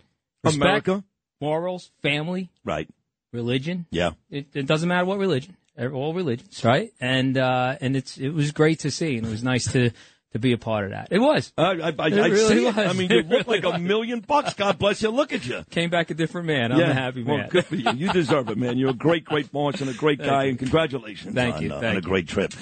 respect, 0.45 0.63
America. 0.63 1.05
morals, 1.41 1.91
family, 2.03 2.51
Right. 2.65 2.89
religion. 3.33 3.87
Yeah. 3.91 4.11
It, 4.31 4.49
it 4.55 4.67
doesn't 4.67 4.89
matter 4.89 5.07
what 5.07 5.19
religion, 5.19 5.57
all 5.79 6.13
religions, 6.13 6.63
right? 6.63 6.93
And 7.01 7.39
uh, 7.39 7.77
and 7.81 7.97
it's 7.97 8.19
it 8.19 8.31
was 8.31 8.53
great 8.53 8.81
to 8.81 8.91
see, 8.91 9.17
and 9.17 9.27
it 9.27 9.31
was 9.31 9.43
nice 9.43 9.73
to 9.73 9.93
to 10.33 10.39
be 10.39 10.53
a 10.53 10.59
part 10.59 10.85
of 10.87 10.91
that. 10.93 11.09
It 11.11 11.19
was. 11.19 11.53
I, 11.59 11.63
I, 11.63 11.71
I, 11.71 11.73
It 11.89 11.97
I 11.99 12.07
really 12.07 12.37
see 12.37 12.67
it. 12.67 12.77
was. 12.77 12.79
I 12.87 12.93
mean, 12.95 13.11
you 13.11 13.19
It 13.19 13.29
look 13.29 13.47
like 13.47 13.65
a 13.65 13.79
million 13.93 14.21
bucks. 14.21 14.55
God 14.55 14.79
bless 14.79 15.03
you. 15.03 15.11
Look 15.11 15.33
at 15.33 15.45
you. 15.47 15.63
Came 15.71 15.91
back 15.91 16.11
a 16.11 16.15
different 16.15 16.47
man. 16.47 16.73
I'm 16.73 16.81
a 16.81 16.95
happy 16.95 17.23
man. 17.23 17.39
Well, 17.41 17.49
good 17.51 17.65
for 17.67 17.77
you. 17.77 17.91
You 17.93 18.13
deserve 18.13 18.49
it, 18.49 18.57
man. 18.59 18.79
You're 18.79 18.91
a 18.91 18.95
great, 18.95 19.25
great 19.25 19.53
boss 19.53 19.81
and 19.81 19.91
a 19.91 19.95
great 19.95 20.19
guy, 20.19 20.45
and 20.45 20.59
congratulations 20.59 21.35
Thank 21.35 21.57
on, 21.57 21.63
you. 21.63 21.73
uh, 21.73 21.81
Thank 21.81 21.91
on 21.91 21.97
a 21.97 22.01
you. 22.01 22.01
great 22.03 22.29
trip. 22.29 22.53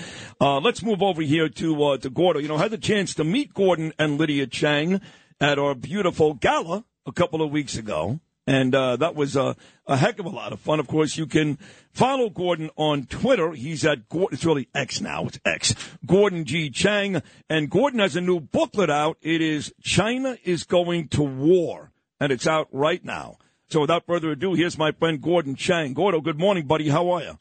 Uh, 0.41 0.59
let's 0.61 0.83
move 0.83 1.03
over 1.03 1.23
here 1.23 1.49
to 1.49 1.85
uh, 1.85 1.97
to 1.99 2.11
Gordo. 2.11 2.41
You 2.41 2.49
know, 2.49 2.57
I 2.57 2.63
had 2.63 2.71
the 2.73 2.79
chance 2.79 3.15
to 3.15 3.25
meet 3.25 3.55
Gordon 3.55 3.93
and 3.99 4.19
Lydia 4.19 4.47
Chang 4.47 5.01
at 5.41 5.59
our 5.59 5.75
beautiful 5.75 6.35
gala 6.35 6.85
a 7.07 7.13
couple 7.13 7.41
of 7.43 7.51
weeks 7.51 7.77
ago. 7.77 8.21
And 8.51 8.75
uh, 8.75 8.97
that 8.97 9.15
was 9.15 9.37
a, 9.37 9.55
a 9.87 9.97
heck 9.97 10.19
of 10.19 10.27
a 10.27 10.29
lot 10.29 10.53
of 10.53 10.59
fun. 10.59 10.81
Of 10.81 10.89
course, 10.89 11.17
you 11.17 11.29
can 11.29 11.57
follow 11.93 12.29
Gordon 12.29 12.69
on 12.75 13.07
Twitter. 13.07 13.53
He's 13.53 13.87
at 13.87 14.09
Gordon. 14.09 14.31
It's 14.33 14.45
really 14.45 14.69
X 14.75 15.01
now. 15.01 15.27
It's 15.27 15.39
X. 15.45 15.77
Gordon 16.05 16.45
G. 16.45 16.69
Chang. 16.69 17.23
And 17.49 17.71
Gordon 17.71 18.01
has 18.01 18.17
a 18.17 18.21
new 18.21 18.41
booklet 18.41 18.91
out. 18.91 19.19
It 19.23 19.41
is 19.41 19.73
China 19.81 20.37
is 20.43 20.65
Going 20.65 21.07
to 21.11 21.23
War. 21.23 21.93
And 22.19 22.33
it's 22.33 22.49
out 22.49 22.67
right 22.73 23.05
now. 23.05 23.37
So 23.69 23.83
without 23.83 24.05
further 24.09 24.33
ado, 24.33 24.55
here's 24.55 24.77
my 24.77 24.91
friend 24.91 25.23
Gordon 25.23 25.55
Chang. 25.55 25.95
Gordo, 25.95 26.21
good 26.21 26.41
morning, 26.41 26.67
buddy. 26.67 26.89
How 26.89 27.09
are 27.11 27.23
you? 27.23 27.39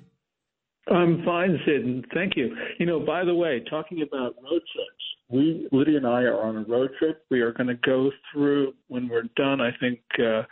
I'm 0.91 1.23
fine, 1.25 1.59
Sid, 1.65 2.05
thank 2.13 2.35
you. 2.35 2.55
You 2.79 2.85
know, 2.85 2.99
by 2.99 3.23
the 3.23 3.33
way, 3.33 3.63
talking 3.67 4.03
about 4.03 4.35
road 4.43 4.61
trips, 4.73 5.03
we 5.27 5.67
Lydia 5.71 5.97
and 5.97 6.07
I 6.07 6.21
are 6.21 6.41
on 6.41 6.57
a 6.57 6.63
road 6.63 6.91
trip. 6.99 7.23
We 7.29 7.41
are 7.41 7.51
going 7.51 7.67
to 7.67 7.75
go 7.75 8.11
through 8.31 8.73
when 8.87 9.07
we're 9.07 9.29
done. 9.35 9.59
I 9.59 9.69
think 9.79 9.99
uh, 10.19 10.43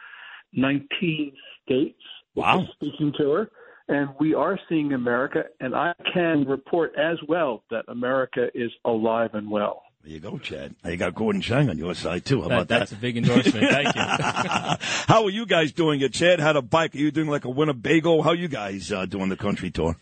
19 0.58 1.32
states. 1.66 2.00
Wow. 2.36 2.68
Speaking 2.74 3.14
to 3.20 3.32
her. 3.32 3.50
And 3.90 4.10
we 4.20 4.34
are 4.34 4.60
seeing 4.68 4.92
America, 4.92 5.46
and 5.62 5.74
I 5.74 5.94
can 6.14 6.44
report 6.46 6.94
as 6.98 7.18
well 7.26 7.64
that 7.72 7.86
America 7.88 8.48
is 8.54 8.70
alive 8.84 9.30
and 9.34 9.50
well. 9.50 9.84
There 10.04 10.12
you 10.12 10.20
go, 10.20 10.38
Chad. 10.38 10.76
Now 10.84 10.90
you 10.90 10.98
got 10.98 11.16
Gordon 11.16 11.42
Chang 11.42 11.70
on 11.70 11.78
your 11.78 11.94
side 11.96 12.26
too. 12.26 12.42
How 12.42 12.50
That- 12.50 12.54
about 12.56 12.68
that? 12.68 12.80
that's 12.80 12.92
a 12.92 12.96
big 12.96 13.16
endorsement. 13.16 13.70
Thank 13.70 13.96
you. 13.96 14.02
How 15.08 15.24
are 15.24 15.30
you 15.30 15.46
guys 15.46 15.72
doing 15.72 16.02
it? 16.02 16.12
Chad 16.12 16.42
had 16.42 16.58
a 16.58 16.62
bike. 16.62 16.96
Are 16.96 16.98
you 16.98 17.12
doing 17.12 17.30
like 17.30 17.46
a 17.46 17.50
Winnebago? 17.50 18.22
How 18.22 18.34
you 18.34 18.50
guys 18.50 18.92
uh, 18.92 19.06
doing 19.06 19.30
the 19.30 19.38
country 19.38 19.72
tour? 19.72 19.96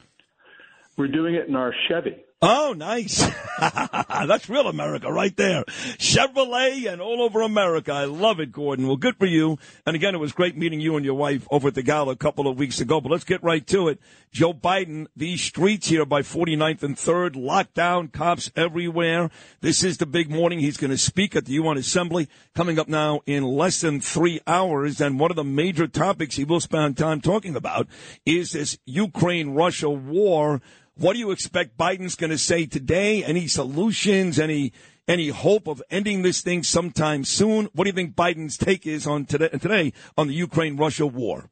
We're 0.97 1.07
doing 1.07 1.35
it 1.35 1.47
in 1.47 1.55
our 1.55 1.73
Chevy. 1.87 2.23
Oh, 2.41 2.73
nice. 2.77 3.25
That's 3.59 4.49
real 4.49 4.67
America 4.67 5.11
right 5.11 5.35
there. 5.37 5.63
Chevrolet 5.97 6.91
and 6.91 7.01
all 7.01 7.21
over 7.21 7.41
America. 7.41 7.93
I 7.93 8.05
love 8.05 8.41
it, 8.41 8.51
Gordon. 8.51 8.87
Well, 8.87 8.97
good 8.97 9.15
for 9.15 9.25
you. 9.25 9.57
And 9.85 9.95
again, 9.95 10.13
it 10.13 10.19
was 10.19 10.33
great 10.33 10.57
meeting 10.57 10.81
you 10.81 10.97
and 10.97 11.05
your 11.05 11.15
wife 11.15 11.47
over 11.49 11.69
at 11.69 11.75
the 11.75 11.81
gala 11.81 12.11
a 12.11 12.17
couple 12.17 12.49
of 12.49 12.57
weeks 12.57 12.81
ago. 12.81 12.99
But 12.99 13.11
let's 13.13 13.23
get 13.23 13.41
right 13.41 13.65
to 13.67 13.87
it. 13.87 14.01
Joe 14.33 14.53
Biden, 14.53 15.07
these 15.15 15.41
streets 15.41 15.87
here 15.87 16.05
by 16.05 16.23
49th 16.23 16.83
and 16.83 16.97
3rd, 16.97 17.35
lockdown, 17.35 18.11
cops 18.11 18.51
everywhere. 18.53 19.31
This 19.61 19.81
is 19.81 19.97
the 19.97 20.05
big 20.05 20.29
morning. 20.29 20.59
He's 20.59 20.77
going 20.77 20.91
to 20.91 20.97
speak 20.97 21.37
at 21.37 21.45
the 21.45 21.53
UN 21.53 21.77
Assembly 21.77 22.27
coming 22.53 22.77
up 22.77 22.89
now 22.89 23.21
in 23.25 23.43
less 23.43 23.79
than 23.79 24.01
three 24.01 24.41
hours. 24.45 24.99
And 24.99 25.21
one 25.21 25.31
of 25.31 25.37
the 25.37 25.45
major 25.45 25.87
topics 25.87 26.35
he 26.35 26.43
will 26.43 26.59
spend 26.59 26.97
time 26.97 27.21
talking 27.21 27.55
about 27.55 27.87
is 28.25 28.51
this 28.51 28.77
Ukraine-Russia 28.85 29.89
war. 29.89 30.61
What 30.97 31.13
do 31.13 31.19
you 31.19 31.31
expect 31.31 31.77
Biden's 31.77 32.15
going 32.15 32.29
to 32.29 32.37
say 32.37 32.65
today? 32.65 33.21
Any 33.23 33.47
solutions? 33.47 34.39
Any 34.39 34.71
any 35.07 35.27
hope 35.27 35.67
of 35.67 35.83
ending 35.89 36.21
this 36.21 36.41
thing 36.41 36.63
sometime 36.63 37.25
soon? 37.25 37.67
What 37.73 37.83
do 37.83 37.89
you 37.89 37.93
think 37.93 38.15
Biden's 38.15 38.57
take 38.57 38.87
is 38.87 39.05
on 39.05 39.25
today, 39.25 39.49
today 39.49 39.93
on 40.17 40.27
the 40.27 40.33
Ukraine-Russia 40.33 41.05
war? 41.05 41.51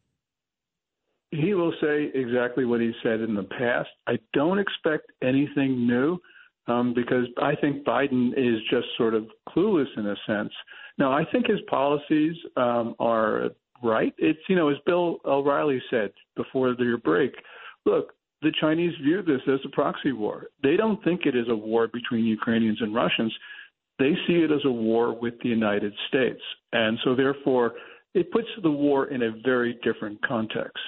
He 1.30 1.54
will 1.54 1.74
say 1.82 2.10
exactly 2.16 2.66
what 2.66 2.80
he 2.80 2.94
said 3.04 3.20
in 3.20 3.36
the 3.36 3.44
past. 3.44 3.90
I 4.08 4.18
don't 4.34 4.60
expect 4.60 5.12
anything 5.22 5.86
new 5.86 6.20
um, 6.68 6.94
because 6.96 7.26
I 7.42 7.56
think 7.56 7.84
Biden 7.84 8.30
is 8.38 8.60
just 8.72 8.88
sort 8.98 9.14
of 9.14 9.28
clueless 9.50 9.88
in 9.98 10.08
a 10.08 10.16
sense. 10.26 10.54
Now, 10.98 11.12
I 11.12 11.26
think 11.26 11.48
his 11.48 11.60
policies 11.70 12.36
um, 12.56 12.96
are 13.00 13.50
right. 13.84 14.14
It's, 14.18 14.40
you 14.48 14.56
know, 14.56 14.70
as 14.70 14.78
Bill 14.86 15.18
O'Reilly 15.26 15.82
said 15.90 16.12
before 16.36 16.76
the 16.76 17.00
break, 17.04 17.34
look, 17.86 18.14
the 18.44 18.54
Chinese 18.62 18.94
view 19.02 19.22
this 19.24 19.42
as 19.48 19.60
a 19.66 19.70
proxy 19.70 20.12
war. 20.12 20.48
They 20.62 20.76
don't 20.78 21.04
think 21.04 21.22
it 21.26 21.36
is 21.36 21.48
a 21.50 21.56
war 21.56 21.88
between 21.88 22.26
Ukrainians 22.26 22.80
and 22.82 22.94
Russians. 22.94 23.34
They 24.00 24.14
see 24.28 24.38
it 24.44 24.52
as 24.52 24.62
a 24.66 24.72
war 24.72 25.18
with 25.18 25.36
the 25.42 25.50
United 25.50 25.94
States. 26.08 26.42
And 26.72 27.00
so, 27.04 27.16
therefore, 27.16 27.74
it 28.14 28.32
puts 28.32 28.48
the 28.62 28.72
war 28.72 29.08
in 29.08 29.24
a 29.24 29.32
very 29.44 29.80
different 29.84 30.22
context. 30.26 30.84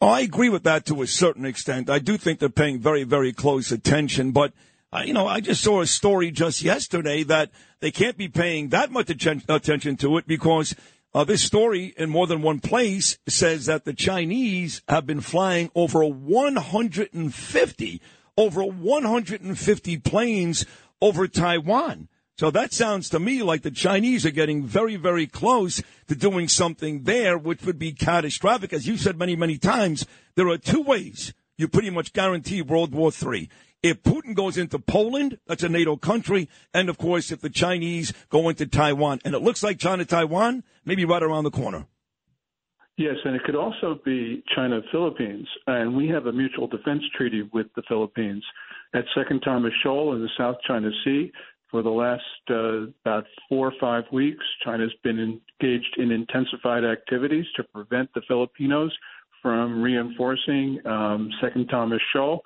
Oh, 0.00 0.08
I 0.08 0.20
agree 0.20 0.48
with 0.48 0.64
that 0.64 0.84
to 0.86 1.02
a 1.02 1.06
certain 1.06 1.46
extent. 1.46 1.88
I 1.88 1.98
do 1.98 2.16
think 2.16 2.38
they're 2.38 2.48
paying 2.48 2.80
very, 2.80 3.04
very 3.04 3.32
close 3.32 3.72
attention. 3.72 4.32
But, 4.32 4.52
uh, 4.92 5.02
you 5.04 5.14
know, 5.14 5.26
I 5.26 5.40
just 5.40 5.62
saw 5.62 5.80
a 5.80 5.86
story 5.86 6.30
just 6.30 6.62
yesterday 6.62 7.22
that 7.24 7.50
they 7.80 7.90
can't 7.90 8.16
be 8.16 8.28
paying 8.28 8.70
that 8.70 8.90
much 8.90 9.08
attention 9.08 9.96
to 9.96 10.18
it 10.18 10.26
because 10.26 10.74
uh, 11.14 11.22
this 11.24 11.42
story 11.42 11.94
in 11.96 12.10
more 12.10 12.26
than 12.26 12.42
one 12.42 12.58
place 12.58 13.18
says 13.28 13.66
that 13.66 13.84
the 13.84 13.94
Chinese 13.94 14.82
have 14.88 15.06
been 15.06 15.20
flying 15.20 15.70
over 15.74 16.04
150, 16.04 18.02
over 18.36 18.64
150 18.64 19.98
planes 19.98 20.66
over 21.00 21.28
Taiwan. 21.28 22.08
So 22.36 22.50
that 22.50 22.72
sounds 22.72 23.08
to 23.10 23.20
me 23.20 23.44
like 23.44 23.62
the 23.62 23.70
Chinese 23.70 24.26
are 24.26 24.32
getting 24.32 24.64
very, 24.64 24.96
very 24.96 25.28
close 25.28 25.80
to 26.08 26.16
doing 26.16 26.48
something 26.48 27.04
there, 27.04 27.38
which 27.38 27.62
would 27.62 27.78
be 27.78 27.92
catastrophic. 27.92 28.72
As 28.72 28.88
you 28.88 28.96
said 28.96 29.16
many, 29.16 29.36
many 29.36 29.56
times, 29.56 30.04
there 30.34 30.48
are 30.48 30.58
two 30.58 30.82
ways 30.82 31.32
you 31.56 31.68
pretty 31.68 31.90
much 31.90 32.12
guarantee 32.12 32.60
World 32.60 32.92
War 32.92 33.12
III. 33.12 33.48
If 33.84 34.02
Putin 34.02 34.34
goes 34.34 34.56
into 34.56 34.78
Poland, 34.78 35.38
that's 35.46 35.62
a 35.62 35.68
NATO 35.68 35.98
country, 35.98 36.48
and 36.72 36.88
of 36.88 36.96
course, 36.96 37.30
if 37.30 37.42
the 37.42 37.50
Chinese 37.50 38.14
go 38.30 38.48
into 38.48 38.64
Taiwan, 38.64 39.20
and 39.26 39.34
it 39.34 39.42
looks 39.42 39.62
like 39.62 39.78
China 39.78 40.06
Taiwan, 40.06 40.64
maybe 40.86 41.04
right 41.04 41.22
around 41.22 41.44
the 41.44 41.50
corner. 41.50 41.86
Yes, 42.96 43.16
and 43.26 43.36
it 43.36 43.42
could 43.44 43.56
also 43.56 44.00
be 44.02 44.42
China 44.56 44.80
Philippines. 44.90 45.46
And 45.66 45.94
we 45.94 46.08
have 46.08 46.24
a 46.24 46.32
mutual 46.32 46.66
defense 46.66 47.02
treaty 47.14 47.42
with 47.52 47.66
the 47.76 47.82
Philippines 47.86 48.42
at 48.94 49.04
Second 49.14 49.42
Thomas 49.42 49.74
Shoal 49.82 50.14
in 50.14 50.22
the 50.22 50.30
South 50.38 50.56
China 50.66 50.88
Sea. 51.04 51.30
For 51.70 51.82
the 51.82 51.90
last 51.90 52.22
uh, 52.48 52.86
about 53.04 53.26
four 53.50 53.68
or 53.68 53.74
five 53.78 54.04
weeks, 54.10 54.44
China's 54.64 54.94
been 55.02 55.18
engaged 55.60 55.98
in 55.98 56.10
intensified 56.10 56.84
activities 56.84 57.44
to 57.56 57.64
prevent 57.64 58.08
the 58.14 58.22
Filipinos 58.26 58.96
from 59.42 59.82
reinforcing 59.82 60.78
um, 60.86 61.28
Second 61.42 61.68
Thomas 61.68 62.00
Shoal. 62.14 62.40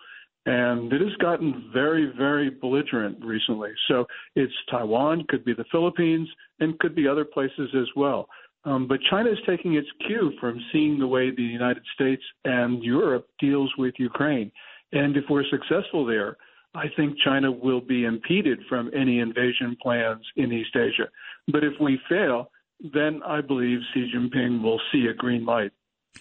And 0.49 0.91
it 0.91 1.03
has 1.03 1.15
gotten 1.21 1.71
very, 1.75 2.11
very 2.17 2.49
belligerent 2.49 3.23
recently. 3.23 3.69
So 3.87 4.07
it's 4.35 4.53
Taiwan, 4.71 5.27
could 5.29 5.45
be 5.45 5.53
the 5.53 5.67
Philippines, 5.71 6.27
and 6.61 6.79
could 6.79 6.95
be 6.95 7.07
other 7.07 7.27
places 7.27 7.69
as 7.79 7.87
well. 7.95 8.31
Um, 8.65 8.89
but 8.89 8.99
China 9.11 9.29
is 9.29 9.37
taking 9.47 9.75
its 9.75 9.89
cue 10.07 10.33
from 10.41 10.59
seeing 10.73 10.99
the 10.99 11.07
way 11.07 11.31
the 11.31 11.43
United 11.43 11.83
States 11.95 12.23
and 12.47 12.83
Europe 12.83 13.29
deals 13.39 13.71
with 13.77 13.93
Ukraine. 13.99 14.51
And 14.93 15.19
if 15.19 15.25
we're 15.29 15.45
successful 15.51 16.07
there, 16.07 16.39
I 16.75 16.87
think 16.97 17.19
China 17.23 17.53
will 17.53 17.83
be 17.83 18.07
impeded 18.07 18.61
from 18.71 18.91
any 18.97 19.21
invasion 19.21 19.77
plans 19.83 20.25
in 20.37 20.51
East 20.51 20.75
Asia. 20.75 21.11
But 21.49 21.63
if 21.63 21.75
we 21.79 22.01
fail, 22.09 22.51
then 22.95 23.21
I 23.23 23.43
believe 23.43 23.81
Xi 23.93 24.11
Jinping 24.15 24.63
will 24.63 24.81
see 24.93 25.09
a 25.11 25.15
green 25.15 25.45
light. 25.45 25.73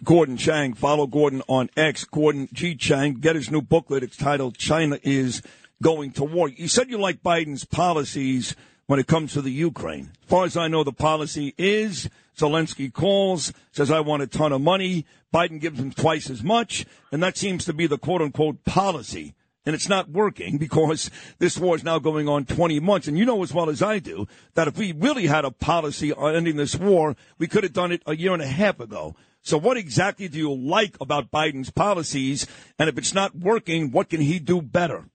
Gordon 0.04 0.38
Chang. 0.38 0.74
Follow 0.74 1.08
Gordon 1.08 1.42
on 1.48 1.70
X. 1.76 2.06
Gordon 2.06 2.50
G. 2.54 2.76
Chang. 2.76 3.16
Get 3.16 3.36
his 3.36 3.52
new 3.52 3.62
booklet. 3.62 4.04
It's 4.04 4.18
titled 4.18 4.58
China 4.58 5.00
is 5.04 5.42
Going 5.82 6.12
to 6.14 6.24
War. 6.24 6.50
You 6.50 6.68
said 6.68 6.90
you 6.90 6.98
like 6.98 7.24
Biden's 7.24 7.66
policies 7.66 8.56
when 8.88 9.00
it 9.00 9.08
comes 9.08 9.34
to 9.34 9.42
the 9.42 9.52
Ukraine. 9.52 10.12
As 10.24 10.30
far 10.30 10.46
as 10.46 10.58
I 10.58 10.68
know, 10.68 10.84
the 10.84 10.94
policy 10.94 11.54
is 11.58 12.10
Zelensky 12.38 12.92
calls, 12.92 13.52
says, 13.72 13.92
I 13.92 14.00
want 14.00 14.24
a 14.24 14.28
ton 14.28 14.54
of 14.54 14.62
money. 14.62 15.06
Biden 15.34 15.60
gives 15.60 15.80
him 15.80 15.92
twice 15.92 16.30
as 16.30 16.44
much. 16.44 16.86
And 17.12 17.22
that 17.22 17.38
seems 17.38 17.66
to 17.66 17.74
be 17.74 17.88
the 17.88 17.98
quote 17.98 18.22
unquote 18.22 18.64
policy. 18.64 19.34
And 19.66 19.76
it's 19.76 19.90
not 19.90 20.10
working 20.10 20.58
because 20.60 21.12
this 21.40 21.58
war 21.58 21.76
is 21.76 21.84
now 21.84 22.00
going 22.00 22.30
on 22.30 22.46
20 22.46 22.80
months. 22.80 23.08
And 23.08 23.18
you 23.18 23.26
know 23.26 23.44
as 23.44 23.54
well 23.54 23.70
as 23.70 23.82
I 23.82 24.00
do 24.00 24.28
that 24.54 24.68
if 24.68 24.78
we 24.78 24.94
really 24.94 25.28
had 25.28 25.46
a 25.46 25.52
policy 25.52 26.14
on 26.14 26.36
ending 26.36 26.56
this 26.56 26.76
war, 26.76 27.16
we 27.38 27.48
could 27.48 27.64
have 27.64 27.74
done 27.74 27.92
it 27.92 28.02
a 28.06 28.16
year 28.16 28.34
and 28.34 28.42
a 28.42 28.48
half 28.48 28.80
ago. 28.80 29.16
So 29.48 29.58
what 29.58 29.78
exactly 29.78 30.28
do 30.28 30.38
you 30.38 30.54
like 30.54 30.98
about 31.00 31.32
Biden's 31.32 31.70
policies? 31.70 32.46
And 32.78 32.90
if 32.90 32.98
it's 32.98 33.14
not 33.14 33.34
working, 33.34 33.92
what 33.92 34.10
can 34.10 34.20
he 34.20 34.40
do 34.40 34.62
better? 34.62 35.06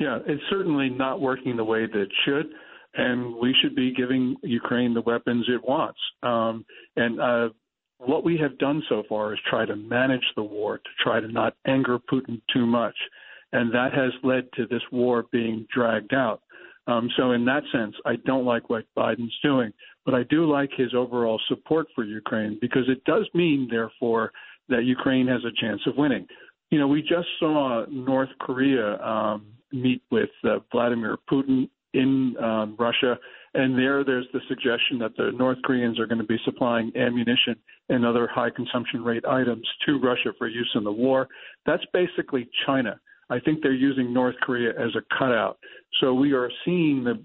Yeah, 0.00 0.18
it's 0.26 0.42
certainly 0.50 0.90
not 0.90 1.20
working 1.20 1.56
the 1.56 1.62
way 1.62 1.86
that 1.86 2.00
it 2.00 2.08
should, 2.24 2.46
and 2.94 3.36
we 3.36 3.54
should 3.62 3.76
be 3.76 3.94
giving 3.94 4.34
Ukraine 4.42 4.92
the 4.92 5.02
weapons 5.02 5.46
it 5.48 5.62
wants. 5.62 6.00
Um, 6.24 6.64
and 6.96 7.20
uh, 7.20 7.50
what 7.98 8.24
we 8.24 8.38
have 8.38 8.58
done 8.58 8.82
so 8.88 9.04
far 9.08 9.32
is 9.32 9.38
try 9.48 9.66
to 9.66 9.76
manage 9.76 10.26
the 10.34 10.42
war, 10.42 10.78
to 10.78 10.90
try 11.00 11.20
to 11.20 11.28
not 11.28 11.54
anger 11.64 12.00
Putin 12.00 12.40
too 12.52 12.66
much, 12.66 12.96
and 13.52 13.72
that 13.72 13.92
has 13.94 14.10
led 14.24 14.48
to 14.56 14.66
this 14.66 14.82
war 14.90 15.26
being 15.30 15.64
dragged 15.72 16.12
out. 16.12 16.42
Um, 16.88 17.08
so, 17.16 17.30
in 17.30 17.44
that 17.44 17.62
sense, 17.72 17.94
I 18.04 18.16
don't 18.26 18.44
like 18.44 18.68
what 18.68 18.84
Biden's 18.98 19.38
doing, 19.44 19.72
but 20.04 20.14
I 20.14 20.22
do 20.24 20.50
like 20.50 20.70
his 20.76 20.94
overall 20.94 21.40
support 21.48 21.86
for 21.94 22.04
Ukraine 22.04 22.58
because 22.60 22.88
it 22.88 23.04
does 23.04 23.28
mean, 23.34 23.68
therefore, 23.70 24.32
that 24.68 24.84
Ukraine 24.84 25.26
has 25.28 25.40
a 25.44 25.60
chance 25.60 25.80
of 25.86 25.96
winning. 25.96 26.26
You 26.70 26.78
know, 26.78 26.88
we 26.88 27.02
just 27.02 27.28
saw 27.38 27.84
North 27.90 28.30
Korea 28.40 28.98
um, 29.02 29.46
meet 29.72 30.02
with 30.10 30.30
uh, 30.44 30.58
Vladimir 30.70 31.18
Putin 31.30 31.68
in 31.94 32.34
um, 32.42 32.76
Russia, 32.78 33.18
and 33.54 33.78
there, 33.78 34.02
there's 34.02 34.26
the 34.32 34.40
suggestion 34.48 34.98
that 35.00 35.14
the 35.16 35.30
North 35.36 35.58
Koreans 35.62 36.00
are 36.00 36.06
going 36.06 36.20
to 36.20 36.24
be 36.24 36.38
supplying 36.44 36.90
ammunition 36.96 37.54
and 37.90 38.06
other 38.06 38.26
high 38.26 38.48
consumption 38.48 39.04
rate 39.04 39.24
items 39.26 39.66
to 39.84 39.98
Russia 39.98 40.32
for 40.38 40.48
use 40.48 40.70
in 40.74 40.84
the 40.84 40.92
war. 40.92 41.28
That's 41.66 41.84
basically 41.92 42.48
China. 42.64 42.98
I 43.28 43.40
think 43.40 43.62
they're 43.62 43.72
using 43.72 44.12
North 44.12 44.36
Korea 44.42 44.70
as 44.70 44.94
a 44.96 45.02
cutout. 45.18 45.58
So 46.00 46.14
we 46.14 46.32
are 46.32 46.50
seeing 46.64 47.04
the 47.04 47.22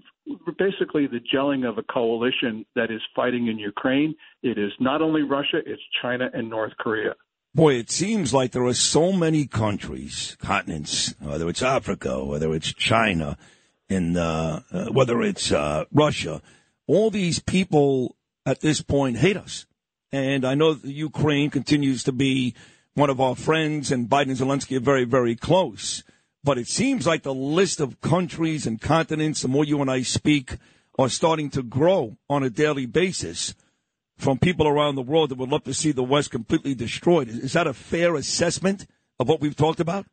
basically 0.58 1.06
the 1.06 1.20
gelling 1.32 1.68
of 1.68 1.78
a 1.78 1.82
coalition 1.82 2.64
that 2.74 2.90
is 2.90 3.00
fighting 3.14 3.48
in 3.48 3.58
Ukraine. 3.58 4.14
It 4.42 4.58
is 4.58 4.72
not 4.80 5.02
only 5.02 5.22
Russia, 5.22 5.58
it's 5.64 5.82
China 6.02 6.28
and 6.32 6.50
North 6.50 6.72
Korea. 6.78 7.14
Boy, 7.54 7.74
it 7.74 7.90
seems 7.90 8.34
like 8.34 8.52
there 8.52 8.64
are 8.64 8.74
so 8.74 9.12
many 9.12 9.46
countries, 9.46 10.36
continents, 10.40 11.14
whether 11.20 11.48
it's 11.48 11.62
Africa, 11.62 12.24
whether 12.24 12.54
it's 12.54 12.72
China, 12.74 13.38
and 13.88 14.16
uh, 14.16 14.60
uh, 14.70 14.86
whether 14.86 15.22
it's 15.22 15.50
uh, 15.50 15.84
Russia. 15.92 16.42
All 16.86 17.10
these 17.10 17.38
people 17.38 18.16
at 18.44 18.60
this 18.60 18.80
point 18.82 19.18
hate 19.18 19.36
us. 19.36 19.66
And 20.12 20.44
I 20.44 20.54
know 20.54 20.78
Ukraine 20.82 21.50
continues 21.50 22.02
to 22.04 22.12
be 22.12 22.54
one 22.94 23.10
of 23.10 23.20
our 23.20 23.36
friends, 23.36 23.92
and 23.92 24.08
Biden 24.08 24.30
and 24.30 24.38
Zelensky 24.38 24.76
are 24.76 24.80
very, 24.80 25.04
very 25.04 25.36
close. 25.36 26.02
But 26.48 26.56
it 26.56 26.66
seems 26.66 27.06
like 27.06 27.24
the 27.24 27.34
list 27.34 27.78
of 27.78 28.00
countries 28.00 28.66
and 28.66 28.80
continents, 28.80 29.42
the 29.42 29.48
more 29.48 29.66
you 29.66 29.82
and 29.82 29.90
I 29.90 30.00
speak, 30.00 30.56
are 30.98 31.10
starting 31.10 31.50
to 31.50 31.62
grow 31.62 32.16
on 32.30 32.42
a 32.42 32.48
daily 32.48 32.86
basis. 32.86 33.54
from 34.16 34.38
people 34.38 34.66
around 34.66 34.94
the 34.94 35.02
world 35.02 35.28
that 35.28 35.36
would 35.36 35.50
love 35.50 35.64
to 35.64 35.74
see 35.74 35.92
the 35.92 36.02
West 36.02 36.30
completely 36.30 36.74
destroyed. 36.74 37.28
Is, 37.28 37.52
that 37.52 37.66
a 37.66 37.74
fair 37.74 38.14
assessment 38.14 38.86
of 39.20 39.28
what 39.28 39.42
we've 39.42 39.54
talked 39.54 39.78
about? 39.78 40.06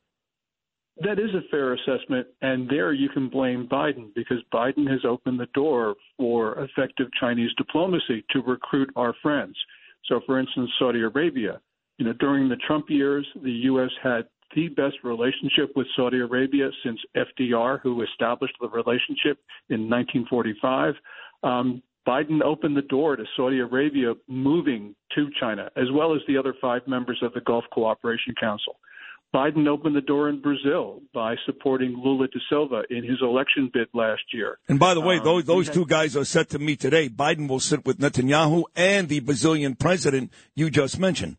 That 0.97 1.19
is 1.19 1.33
a 1.33 1.47
fair 1.49 1.73
assessment, 1.73 2.27
and 2.41 2.69
there 2.69 2.91
you 2.91 3.07
can 3.07 3.29
blame 3.29 3.69
Biden 3.71 4.13
because 4.13 4.39
Biden 4.53 4.91
has 4.91 5.05
opened 5.05 5.39
the 5.39 5.47
door 5.53 5.95
for 6.17 6.59
effective 6.59 7.07
Chinese 7.17 7.51
diplomacy 7.57 8.25
to 8.31 8.41
recruit 8.41 8.89
our 8.97 9.15
friends. 9.23 9.55
So, 10.03 10.19
for 10.25 10.37
instance, 10.37 10.69
Saudi 10.77 10.99
Arabia. 10.99 11.61
You 11.97 12.05
know, 12.05 12.13
during 12.13 12.49
the 12.49 12.57
Trump 12.57 12.89
years, 12.89 13.25
the 13.41 13.51
U.S. 13.71 13.91
had 14.03 14.25
the 14.55 14.69
best 14.69 14.95
relationship 15.03 15.71
with 15.75 15.87
Saudi 15.95 16.19
Arabia 16.19 16.69
since 16.83 16.99
FDR, 17.15 17.81
who 17.81 18.01
established 18.01 18.55
the 18.59 18.69
relationship 18.69 19.39
in 19.69 19.89
1945. 19.89 20.93
Um, 21.43 21.83
Biden 22.07 22.41
opened 22.43 22.77
the 22.77 22.83
door 22.83 23.15
to 23.15 23.23
Saudi 23.35 23.59
Arabia 23.59 24.13
moving 24.27 24.95
to 25.15 25.29
China, 25.39 25.69
as 25.75 25.91
well 25.91 26.13
as 26.15 26.21
the 26.27 26.37
other 26.37 26.53
five 26.61 26.81
members 26.87 27.19
of 27.23 27.33
the 27.33 27.41
Gulf 27.41 27.65
Cooperation 27.73 28.33
Council. 28.39 28.77
Biden 29.33 29.67
opened 29.67 29.95
the 29.95 30.01
door 30.01 30.29
in 30.29 30.39
Brazil 30.41 31.01
by 31.13 31.35
supporting 31.45 31.99
Lula 32.01 32.27
da 32.27 32.39
Silva 32.47 32.83
in 32.89 33.03
his 33.03 33.17
election 33.21 33.69
bid 33.73 33.87
last 33.93 34.21
year. 34.31 34.59
And 34.69 34.79
by 34.79 34.93
the 34.93 35.01
way, 35.01 35.17
Um, 35.17 35.25
those 35.25 35.45
those 35.45 35.69
two 35.69 35.85
guys 35.85 36.15
are 36.15 36.23
set 36.23 36.49
to 36.51 36.59
meet 36.59 36.79
today. 36.79 37.09
Biden 37.09 37.49
will 37.49 37.59
sit 37.59 37.85
with 37.85 37.97
Netanyahu 37.99 38.63
and 38.75 39.09
the 39.09 39.19
Brazilian 39.19 39.75
president 39.75 40.31
you 40.55 40.69
just 40.69 40.99
mentioned. 40.99 41.35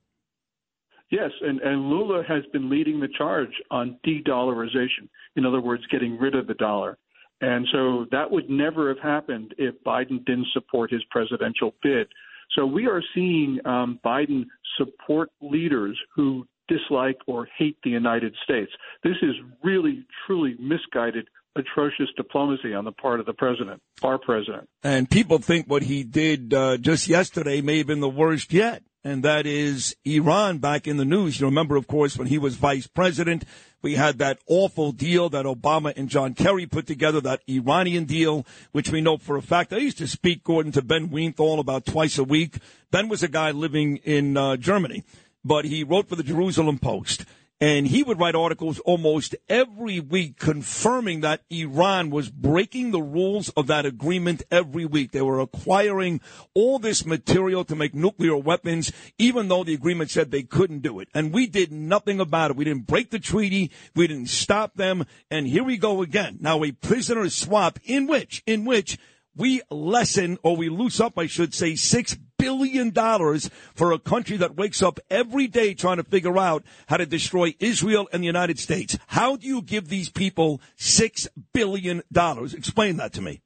Yes, 1.11 1.31
and, 1.41 1.61
and 1.61 1.89
Lula 1.89 2.23
has 2.27 2.43
been 2.53 2.69
leading 2.69 2.99
the 3.01 3.09
charge 3.17 3.53
on 3.71 3.99
de-dollarization. 4.03 5.09
In 5.37 5.47
other 5.47 5.61
words, 5.61 5.85
getting 5.91 6.19
rid 6.19 6.35
of 6.35 6.47
the 6.47 6.55
dollar. 6.55 6.99
And 7.41 7.67
so 7.71 8.07
that 8.11 8.31
would 8.31 8.49
never 8.49 8.89
have 8.89 8.99
happened 8.99 9.55
if 9.59 9.75
Biden 9.85 10.25
didn't 10.25 10.49
support 10.53 10.91
his 10.91 11.05
presidential 11.11 11.75
bid. 11.83 12.09
So 12.57 12.65
we 12.65 12.87
are 12.87 13.03
seeing 13.15 13.59
um, 13.65 14.01
Biden 14.05 14.47
support 14.79 15.31
leaders 15.41 15.99
who 16.15 16.47
dislike 16.69 17.19
or 17.27 17.47
hate 17.57 17.77
the 17.85 17.91
United 17.91 18.35
States. 18.43 18.73
This 19.05 19.17
is 19.23 19.35
really, 19.63 20.05
truly 20.27 20.57
misguided, 20.59 21.29
atrocious 21.57 22.09
diplomacy 22.17 22.75
on 22.75 22.85
the 22.85 22.93
part 22.93 23.21
of 23.21 23.27
the 23.27 23.33
president, 23.33 23.81
our 24.03 24.19
president. 24.19 24.69
And 24.83 25.09
people 25.09 25.39
think 25.39 25.67
what 25.67 25.83
he 25.83 26.05
did 26.05 26.53
uh, 26.53 26.77
just 26.79 27.09
yesterday 27.09 27.61
may 27.61 27.79
have 27.79 27.87
been 27.87 28.01
the 28.01 28.09
worst 28.09 28.53
yet. 28.53 28.83
And 29.07 29.23
that 29.23 29.47
is 29.47 29.95
Iran 30.05 30.59
back 30.59 30.89
in 30.89 30.97
the 30.97 31.05
news. 31.05 31.39
You 31.39 31.47
remember, 31.47 31.77
of 31.77 31.87
course, 31.87 32.19
when 32.19 32.27
he 32.27 32.39
was 32.39 32.57
vice 32.57 32.89
president, 32.89 33.45
we 33.81 33.95
had 33.95 34.19
that 34.19 34.41
awful 34.49 34.91
deal 34.91 35.29
that 35.29 35.47
Obama 35.47 35.97
and 35.97 36.09
John 36.09 36.35
Kerry 36.35 36.67
put 36.67 36.89
together, 36.89 37.21
that 37.21 37.41
Iranian 37.47 38.07
deal, 38.07 38.45
which 38.73 38.91
we 38.91 39.01
know 39.01 39.17
for 39.17 39.37
a 39.37 39.43
fact. 39.43 39.73
I 39.73 39.77
used 39.77 39.99
to 39.99 40.09
speak, 40.09 40.43
Gordon, 40.43 40.73
to 40.73 40.83
Ben 40.83 41.09
Weinthal 41.09 41.61
about 41.61 41.87
twice 41.87 42.19
a 42.19 42.25
week. 42.25 42.57
Ben 42.91 43.09
was 43.09 43.23
a 43.23 43.29
guy 43.29 43.53
living 43.53 43.99
in 43.99 44.37
uh, 44.37 44.57
Germany, 44.57 45.05
but 45.45 45.67
he 45.67 45.85
wrote 45.85 46.09
for 46.09 46.17
the 46.17 46.25
Jerusalem 46.25 46.81
Post. 46.81 47.27
And 47.59 47.87
he 47.87 48.03
would 48.03 48.21
write 48.21 48.35
articles 48.35 48.81
almost 48.81 49.35
every 49.49 49.99
week 49.99 50.39
confirming 50.39 51.23
that 51.23 51.41
Iran 51.49 52.11
was 52.11 52.31
breaking 52.31 52.91
the 52.91 53.01
rules 53.01 53.49
of 53.51 53.67
that 53.69 53.87
agreement 53.87 54.43
every 54.51 54.85
week. 54.85 55.13
They 55.13 55.23
were 55.23 55.41
acquiring 55.41 56.21
all 56.53 56.79
this 56.79 57.07
material 57.07 57.65
to 57.65 57.75
make 57.75 57.95
nuclear 57.95 58.37
weapons, 58.37 58.93
even 59.19 59.49
though 59.49 59.65
the 59.65 59.73
agreement 59.73 60.11
said 60.11 60.31
they 60.31 60.43
couldn't 60.43 60.83
do 60.83 61.01
it. 61.01 61.09
And 61.15 61.33
we 61.33 61.47
did 61.47 61.73
nothing 61.73 62.21
about 62.21 62.51
it. 62.51 62.59
We 62.59 62.67
didn't 62.67 62.87
break 62.87 63.11
the 63.11 63.19
treaty. 63.19 63.71
We 63.95 64.07
didn't 64.07 64.29
stop 64.29 64.75
them. 64.75 65.07
And 65.31 65.47
here 65.47 65.65
we 65.65 65.79
go 65.79 66.03
again. 66.03 66.37
Now 66.41 66.63
a 66.63 66.73
prisoner 66.73 67.31
swap 67.31 67.79
in 67.85 68.07
which, 68.07 68.43
in 68.47 68.67
which 68.67 68.99
we 69.35 69.63
lessen 69.71 70.39
or 70.43 70.57
we 70.57 70.69
loose 70.69 71.01
up, 71.01 71.19
I 71.19 71.27
should 71.27 71.55
say, 71.55 71.75
six 71.75 72.19
billion 72.39 72.91
dollars 72.91 73.51
for 73.75 73.93
a 73.93 73.99
country 73.99 74.37
that 74.37 74.57
wakes 74.57 74.83
up 74.83 75.01
every 75.11 75.47
day 75.47 75.75
trying 75.75 75.97
to 75.97 76.05
figure 76.05 76.39
out 76.39 76.65
how 76.87 76.97
to 76.97 77.07
destroy 77.07 77.55
Israel 77.59 78.09
and 78.13 78.23
the 78.23 78.27
United 78.27 78.59
States. 78.59 78.99
How 79.09 79.37
do 79.37 79.47
you 79.47 79.63
give 79.63 79.89
these 79.89 80.09
people 80.09 80.61
six 80.77 81.29
billion 81.53 82.03
dollars? 82.13 82.55
Explain 82.55 82.97
that 82.99 83.13
to 83.15 83.23
me. 83.23 83.43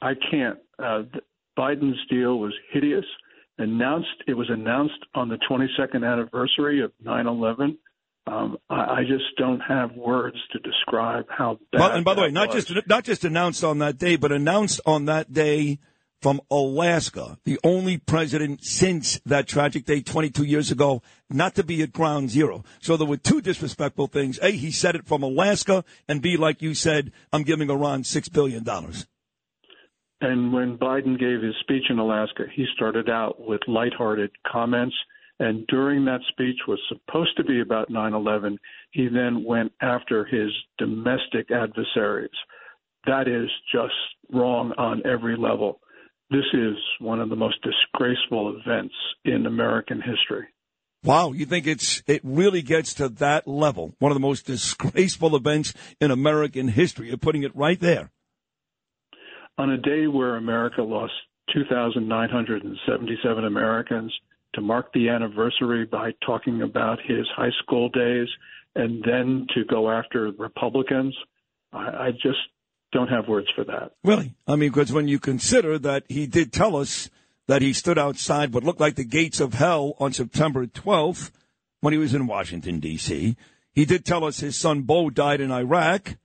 I 0.00 0.12
can't. 0.30 0.58
Uh, 0.78 1.02
Biden's 1.58 1.98
deal 2.10 2.38
was 2.38 2.52
hideous. 2.72 3.04
Announced 3.58 4.08
it 4.26 4.34
was 4.34 4.50
announced 4.50 4.98
on 5.14 5.28
the 5.28 5.38
22nd 5.48 6.04
anniversary 6.04 6.82
of 6.82 6.92
9/11. 7.04 7.76
Um, 8.26 8.56
I, 8.68 8.74
I 8.74 9.00
just 9.06 9.24
don't 9.38 9.60
have 9.60 9.94
words 9.94 10.36
to 10.52 10.58
describe 10.58 11.26
how 11.28 11.58
bad. 11.70 11.80
Well, 11.80 11.90
and 11.92 12.04
by 12.04 12.14
the 12.14 12.22
way, 12.22 12.30
not 12.30 12.52
was. 12.52 12.64
just 12.64 12.88
not 12.88 13.04
just 13.04 13.24
announced 13.24 13.62
on 13.62 13.78
that 13.78 13.96
day, 13.96 14.16
but 14.16 14.32
announced 14.32 14.80
on 14.84 15.04
that 15.04 15.32
day 15.32 15.78
from 16.24 16.40
Alaska, 16.50 17.36
the 17.44 17.60
only 17.62 17.98
president 17.98 18.64
since 18.64 19.20
that 19.26 19.46
tragic 19.46 19.84
day 19.84 20.00
22 20.00 20.44
years 20.44 20.70
ago 20.70 21.02
not 21.28 21.54
to 21.54 21.62
be 21.62 21.82
at 21.82 21.92
ground 21.92 22.30
zero. 22.30 22.64
So 22.80 22.96
there 22.96 23.06
were 23.06 23.18
two 23.18 23.42
disrespectful 23.42 24.06
things. 24.06 24.38
A, 24.40 24.50
he 24.50 24.70
said 24.70 24.94
it 24.94 25.06
from 25.06 25.22
Alaska, 25.22 25.84
and 26.08 26.22
B, 26.22 26.38
like 26.38 26.62
you 26.62 26.72
said, 26.72 27.12
I'm 27.30 27.42
giving 27.42 27.68
Iran 27.68 28.04
six 28.04 28.30
billion 28.30 28.64
dollars. 28.64 29.06
And 30.22 30.50
when 30.50 30.78
Biden 30.78 31.20
gave 31.20 31.42
his 31.42 31.56
speech 31.60 31.90
in 31.90 31.98
Alaska, 31.98 32.44
he 32.54 32.64
started 32.74 33.10
out 33.10 33.38
with 33.38 33.60
lighthearted 33.68 34.30
comments. 34.50 34.96
And 35.40 35.66
during 35.66 36.06
that 36.06 36.22
speech 36.30 36.60
was 36.66 36.80
supposed 36.88 37.36
to 37.36 37.44
be 37.44 37.60
about 37.60 37.90
9/11. 37.90 38.56
He 38.92 39.08
then 39.08 39.44
went 39.44 39.72
after 39.82 40.24
his 40.24 40.50
domestic 40.78 41.50
adversaries. 41.50 42.30
That 43.06 43.28
is 43.28 43.50
just 43.70 43.92
wrong 44.32 44.72
on 44.78 45.02
every 45.04 45.36
level. 45.36 45.80
This 46.30 46.44
is 46.52 46.76
one 47.00 47.20
of 47.20 47.28
the 47.28 47.36
most 47.36 47.56
disgraceful 47.62 48.56
events 48.58 48.94
in 49.24 49.46
American 49.46 50.00
history. 50.00 50.46
Wow, 51.04 51.32
you 51.32 51.44
think 51.44 51.66
it's 51.66 52.02
it 52.06 52.22
really 52.24 52.62
gets 52.62 52.94
to 52.94 53.10
that 53.10 53.46
level? 53.46 53.94
One 53.98 54.10
of 54.10 54.16
the 54.16 54.20
most 54.20 54.46
disgraceful 54.46 55.36
events 55.36 55.74
in 56.00 56.10
American 56.10 56.68
history. 56.68 57.08
You're 57.08 57.18
putting 57.18 57.42
it 57.42 57.54
right 57.54 57.78
there. 57.78 58.10
On 59.58 59.70
a 59.70 59.76
day 59.76 60.06
where 60.06 60.36
America 60.36 60.82
lost 60.82 61.12
2,977 61.52 63.44
Americans, 63.44 64.12
to 64.54 64.60
mark 64.60 64.92
the 64.92 65.08
anniversary 65.08 65.84
by 65.84 66.12
talking 66.24 66.62
about 66.62 66.98
his 67.06 67.26
high 67.36 67.52
school 67.62 67.88
days 67.90 68.28
and 68.74 69.04
then 69.04 69.46
to 69.54 69.64
go 69.64 69.90
after 69.90 70.32
Republicans, 70.38 71.14
I, 71.72 72.06
I 72.06 72.10
just 72.12 72.38
don't 72.94 73.08
have 73.08 73.28
words 73.28 73.48
for 73.54 73.64
that. 73.64 73.92
Really? 74.02 74.34
I 74.46 74.56
mean, 74.56 74.70
because 74.70 74.92
when 74.92 75.08
you 75.08 75.18
consider 75.18 75.78
that 75.80 76.04
he 76.08 76.26
did 76.26 76.52
tell 76.52 76.76
us 76.76 77.10
that 77.46 77.60
he 77.60 77.74
stood 77.74 77.98
outside 77.98 78.54
what 78.54 78.64
looked 78.64 78.80
like 78.80 78.94
the 78.94 79.04
gates 79.04 79.40
of 79.40 79.52
hell 79.54 79.94
on 79.98 80.12
September 80.12 80.64
12th 80.66 81.30
when 81.80 81.92
he 81.92 81.98
was 81.98 82.14
in 82.14 82.26
Washington, 82.26 82.80
D.C., 82.80 83.36
he 83.72 83.84
did 83.84 84.04
tell 84.04 84.24
us 84.24 84.38
his 84.38 84.56
son 84.56 84.82
Bo 84.82 85.10
died 85.10 85.40
in 85.40 85.50
Iraq, 85.50 86.16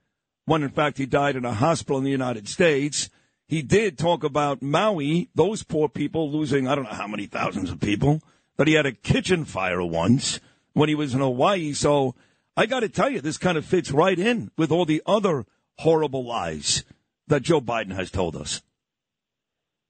when 0.45 0.63
in 0.63 0.69
fact 0.69 0.99
he 0.99 1.05
died 1.05 1.35
in 1.35 1.43
a 1.43 1.53
hospital 1.53 1.97
in 1.97 2.03
the 2.03 2.11
United 2.11 2.47
States. 2.47 3.09
He 3.47 3.63
did 3.63 3.97
talk 3.97 4.23
about 4.23 4.61
Maui, 4.61 5.29
those 5.33 5.63
poor 5.63 5.89
people 5.89 6.31
losing, 6.31 6.67
I 6.67 6.75
don't 6.75 6.83
know 6.83 6.91
how 6.91 7.07
many 7.07 7.25
thousands 7.25 7.71
of 7.71 7.79
people, 7.79 8.21
that 8.57 8.67
he 8.67 8.75
had 8.75 8.85
a 8.85 8.91
kitchen 8.91 9.43
fire 9.43 9.83
once 9.83 10.39
when 10.73 10.87
he 10.87 10.95
was 10.95 11.15
in 11.15 11.19
Hawaii. 11.19 11.73
So 11.73 12.13
I 12.55 12.67
got 12.67 12.81
to 12.81 12.89
tell 12.89 13.09
you, 13.09 13.21
this 13.21 13.39
kind 13.39 13.57
of 13.57 13.65
fits 13.65 13.89
right 13.89 14.19
in 14.19 14.51
with 14.55 14.71
all 14.71 14.85
the 14.85 15.01
other 15.07 15.47
horrible 15.79 16.25
lies 16.25 16.83
that 17.27 17.41
Joe 17.41 17.61
Biden 17.61 17.93
has 17.93 18.11
told 18.11 18.35
us. 18.35 18.61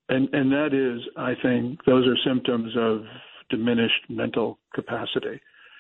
And 0.07 0.29
and 0.33 0.51
that 0.51 0.73
is, 0.73 1.01
I 1.17 1.33
think, 1.41 1.83
those 1.85 2.07
are 2.07 2.17
symptoms 2.25 2.73
of 2.77 3.01
diminished 3.49 4.09
mental 4.09 4.59
capacity. 4.73 5.39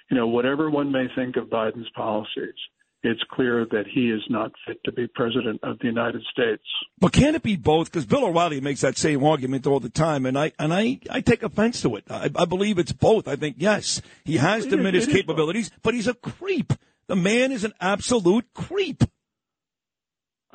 You 0.09 0.17
know, 0.17 0.27
whatever 0.27 0.69
one 0.69 0.91
may 0.91 1.07
think 1.15 1.35
of 1.35 1.45
Biden's 1.45 1.89
policies, 1.95 2.55
it's 3.03 3.21
clear 3.31 3.65
that 3.71 3.85
he 3.87 4.09
is 4.09 4.21
not 4.29 4.51
fit 4.67 4.83
to 4.85 4.91
be 4.91 5.07
president 5.07 5.59
of 5.63 5.79
the 5.79 5.87
United 5.87 6.21
States. 6.31 6.63
But 6.99 7.13
can 7.13 7.35
it 7.35 7.43
be 7.43 7.55
both? 7.55 7.91
Because 7.91 8.05
Bill 8.05 8.25
O'Reilly 8.25 8.61
makes 8.61 8.81
that 8.81 8.97
same 8.97 9.23
argument 9.23 9.65
all 9.65 9.79
the 9.79 9.89
time, 9.89 10.25
and 10.25 10.37
I 10.37 10.51
and 10.59 10.73
I, 10.73 10.99
I 11.09 11.21
take 11.21 11.43
offense 11.43 11.81
to 11.83 11.95
it. 11.95 12.03
I, 12.09 12.29
I 12.35 12.45
believe 12.45 12.77
it's 12.77 12.91
both. 12.91 13.27
I 13.27 13.35
think 13.35 13.57
yes, 13.59 14.01
he 14.25 14.37
has 14.37 14.65
diminished 14.65 15.07
it 15.07 15.11
is 15.11 15.21
capabilities, 15.21 15.71
but 15.81 15.93
he's 15.93 16.07
a 16.07 16.13
creep. 16.13 16.73
The 17.07 17.15
man 17.15 17.51
is 17.51 17.63
an 17.63 17.73
absolute 17.79 18.53
creep. 18.53 19.03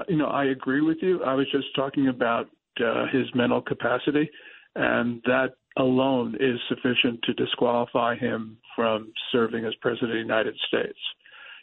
You 0.08 0.16
know, 0.16 0.26
I 0.26 0.46
agree 0.46 0.80
with 0.80 0.98
you. 1.00 1.22
I 1.22 1.34
was 1.34 1.46
just 1.52 1.74
talking 1.76 2.08
about 2.08 2.48
uh, 2.84 3.06
his 3.12 3.26
mental 3.34 3.62
capacity, 3.62 4.28
and 4.74 5.22
that 5.24 5.54
alone 5.76 6.36
is 6.40 6.58
sufficient 6.68 7.20
to 7.22 7.34
disqualify 7.34 8.16
him 8.16 8.56
from 8.74 9.12
serving 9.30 9.64
as 9.64 9.74
president 9.80 10.10
of 10.10 10.14
the 10.14 10.20
United 10.20 10.56
States. 10.68 10.98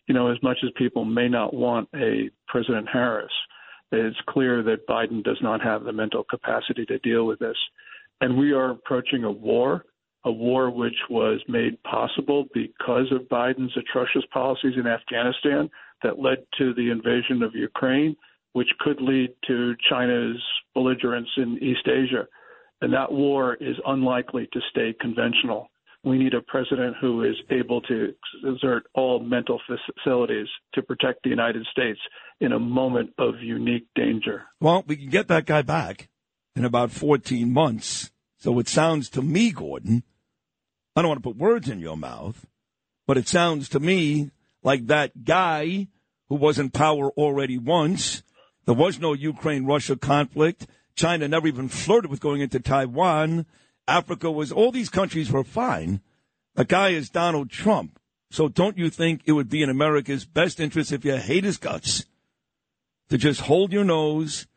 You 0.07 0.13
know, 0.13 0.31
as 0.31 0.41
much 0.41 0.57
as 0.63 0.69
people 0.77 1.05
may 1.05 1.27
not 1.27 1.53
want 1.53 1.89
a 1.95 2.29
President 2.47 2.87
Harris, 2.91 3.31
it's 3.91 4.17
clear 4.29 4.63
that 4.63 4.87
Biden 4.87 5.23
does 5.23 5.37
not 5.41 5.61
have 5.61 5.83
the 5.83 5.91
mental 5.91 6.23
capacity 6.23 6.85
to 6.85 6.99
deal 6.99 7.25
with 7.25 7.39
this. 7.39 7.57
And 8.21 8.37
we 8.37 8.53
are 8.53 8.71
approaching 8.71 9.25
a 9.25 9.31
war, 9.31 9.85
a 10.23 10.31
war 10.31 10.69
which 10.69 10.95
was 11.09 11.41
made 11.47 11.81
possible 11.83 12.45
because 12.53 13.11
of 13.11 13.27
Biden's 13.29 13.75
atrocious 13.75 14.23
policies 14.31 14.73
in 14.77 14.87
Afghanistan 14.87 15.69
that 16.03 16.19
led 16.19 16.39
to 16.57 16.73
the 16.73 16.89
invasion 16.91 17.43
of 17.43 17.55
Ukraine, 17.55 18.15
which 18.53 18.69
could 18.79 19.01
lead 19.01 19.29
to 19.47 19.75
China's 19.89 20.41
belligerence 20.73 21.29
in 21.37 21.57
East 21.61 21.87
Asia. 21.87 22.27
and 22.81 22.91
that 22.93 23.11
war 23.11 23.55
is 23.61 23.75
unlikely 23.85 24.47
to 24.51 24.59
stay 24.71 24.91
conventional. 24.99 25.69
We 26.03 26.17
need 26.17 26.33
a 26.33 26.41
president 26.41 26.95
who 26.99 27.23
is 27.23 27.35
able 27.51 27.79
to 27.81 28.13
exert 28.43 28.83
all 28.95 29.19
mental 29.19 29.61
facilities 29.67 30.47
to 30.73 30.81
protect 30.81 31.21
the 31.21 31.29
United 31.29 31.63
States 31.71 31.99
in 32.39 32.53
a 32.53 32.59
moment 32.59 33.11
of 33.19 33.35
unique 33.39 33.85
danger. 33.93 34.45
Well, 34.59 34.83
we 34.87 34.95
can 34.95 35.09
get 35.09 35.27
that 35.27 35.45
guy 35.45 35.61
back 35.61 36.09
in 36.55 36.65
about 36.65 36.89
14 36.89 37.53
months. 37.53 38.11
So 38.39 38.57
it 38.57 38.67
sounds 38.67 39.09
to 39.11 39.21
me, 39.21 39.51
Gordon, 39.51 40.03
I 40.95 41.01
don't 41.01 41.09
want 41.09 41.23
to 41.23 41.29
put 41.29 41.37
words 41.37 41.69
in 41.69 41.79
your 41.79 41.97
mouth, 41.97 42.47
but 43.05 43.17
it 43.17 43.27
sounds 43.27 43.69
to 43.69 43.79
me 43.79 44.31
like 44.63 44.87
that 44.87 45.23
guy 45.23 45.87
who 46.29 46.35
was 46.35 46.59
in 46.59 46.69
power 46.69 47.09
already 47.11 47.57
once. 47.57 48.23
There 48.65 48.75
was 48.75 48.99
no 48.99 49.13
Ukraine 49.13 49.65
Russia 49.65 49.95
conflict. 49.95 50.67
China 50.95 51.27
never 51.27 51.47
even 51.47 51.67
flirted 51.67 52.09
with 52.09 52.19
going 52.19 52.41
into 52.41 52.59
Taiwan. 52.59 53.45
Africa 53.87 54.31
was, 54.31 54.51
all 54.51 54.71
these 54.71 54.89
countries 54.89 55.31
were 55.31 55.43
fine. 55.43 56.01
The 56.55 56.65
guy 56.65 56.89
is 56.89 57.09
Donald 57.09 57.49
Trump. 57.49 57.99
So 58.29 58.47
don't 58.47 58.77
you 58.77 58.89
think 58.89 59.21
it 59.25 59.33
would 59.33 59.49
be 59.49 59.61
in 59.61 59.69
America's 59.69 60.25
best 60.25 60.59
interest 60.59 60.91
if 60.91 61.03
you 61.03 61.17
hate 61.17 61.43
his 61.43 61.57
guts 61.57 62.05
to 63.09 63.17
just 63.17 63.41
hold 63.41 63.73
your 63.73 63.83
nose, 63.83 64.47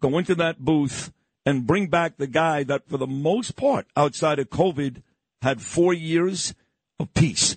go 0.00 0.16
into 0.18 0.36
that 0.36 0.60
booth, 0.60 1.12
and 1.44 1.66
bring 1.66 1.88
back 1.88 2.16
the 2.16 2.28
guy 2.28 2.62
that, 2.62 2.88
for 2.88 2.96
the 2.96 3.08
most 3.08 3.56
part, 3.56 3.86
outside 3.96 4.38
of 4.38 4.50
COVID, 4.50 5.02
had 5.42 5.60
four 5.60 5.92
years 5.92 6.54
of 7.00 7.12
peace? 7.12 7.56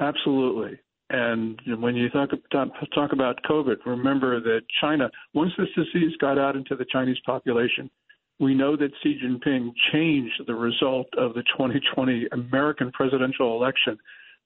Absolutely. 0.00 0.78
And 1.10 1.60
when 1.78 1.94
you 1.94 2.08
talk, 2.08 2.30
talk 2.94 3.12
about 3.12 3.42
COVID, 3.42 3.76
remember 3.84 4.40
that 4.40 4.62
China, 4.80 5.10
once 5.34 5.52
this 5.58 5.68
disease 5.76 6.12
got 6.20 6.38
out 6.38 6.56
into 6.56 6.74
the 6.74 6.86
Chinese 6.90 7.18
population, 7.26 7.90
we 8.40 8.54
know 8.54 8.76
that 8.76 8.90
Xi 9.02 9.18
Jinping 9.22 9.72
changed 9.92 10.42
the 10.46 10.54
result 10.54 11.06
of 11.18 11.34
the 11.34 11.42
2020 11.56 12.28
American 12.32 12.90
presidential 12.92 13.54
election 13.54 13.98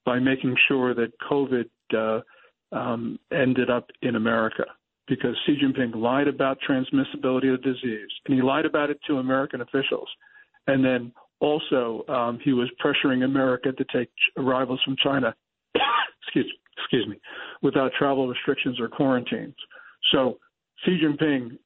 by 0.05 0.19
making 0.19 0.57
sure 0.67 0.93
that 0.95 1.13
COVID 1.31 1.69
uh, 1.95 2.77
um, 2.77 3.19
ended 3.33 3.71
up 3.71 3.89
in 4.03 4.17
America 4.17 4.65
because 5.07 5.37
Xi 5.47 5.57
Jinping 5.63 5.95
lied 5.95 6.27
about 6.27 6.59
transmissibility 6.69 7.55
of 7.55 7.63
the 7.63 7.73
disease 7.73 8.11
and 8.27 8.35
he 8.35 8.43
lied 8.43 8.67
about 8.67 8.91
it 8.91 8.99
to 9.07 9.19
American 9.19 9.61
officials. 9.61 10.09
And 10.67 10.85
then 10.85 11.13
also, 11.41 12.05
um, 12.09 12.39
he 12.43 12.53
was 12.53 12.69
pressuring 12.85 13.25
America 13.25 13.73
to 13.73 13.85
take 13.93 14.11
arrivals 14.37 14.81
from 14.85 14.97
China 15.03 15.35
excuse 16.23 16.53
excuse 16.79 17.07
me, 17.09 17.19
without 17.63 17.93
travel 17.99 18.29
restrictions 18.29 18.79
or 18.81 18.89
quarantines. 18.89 19.55
So 20.13 20.39
Xi 20.85 20.99
Jinping 21.03 21.59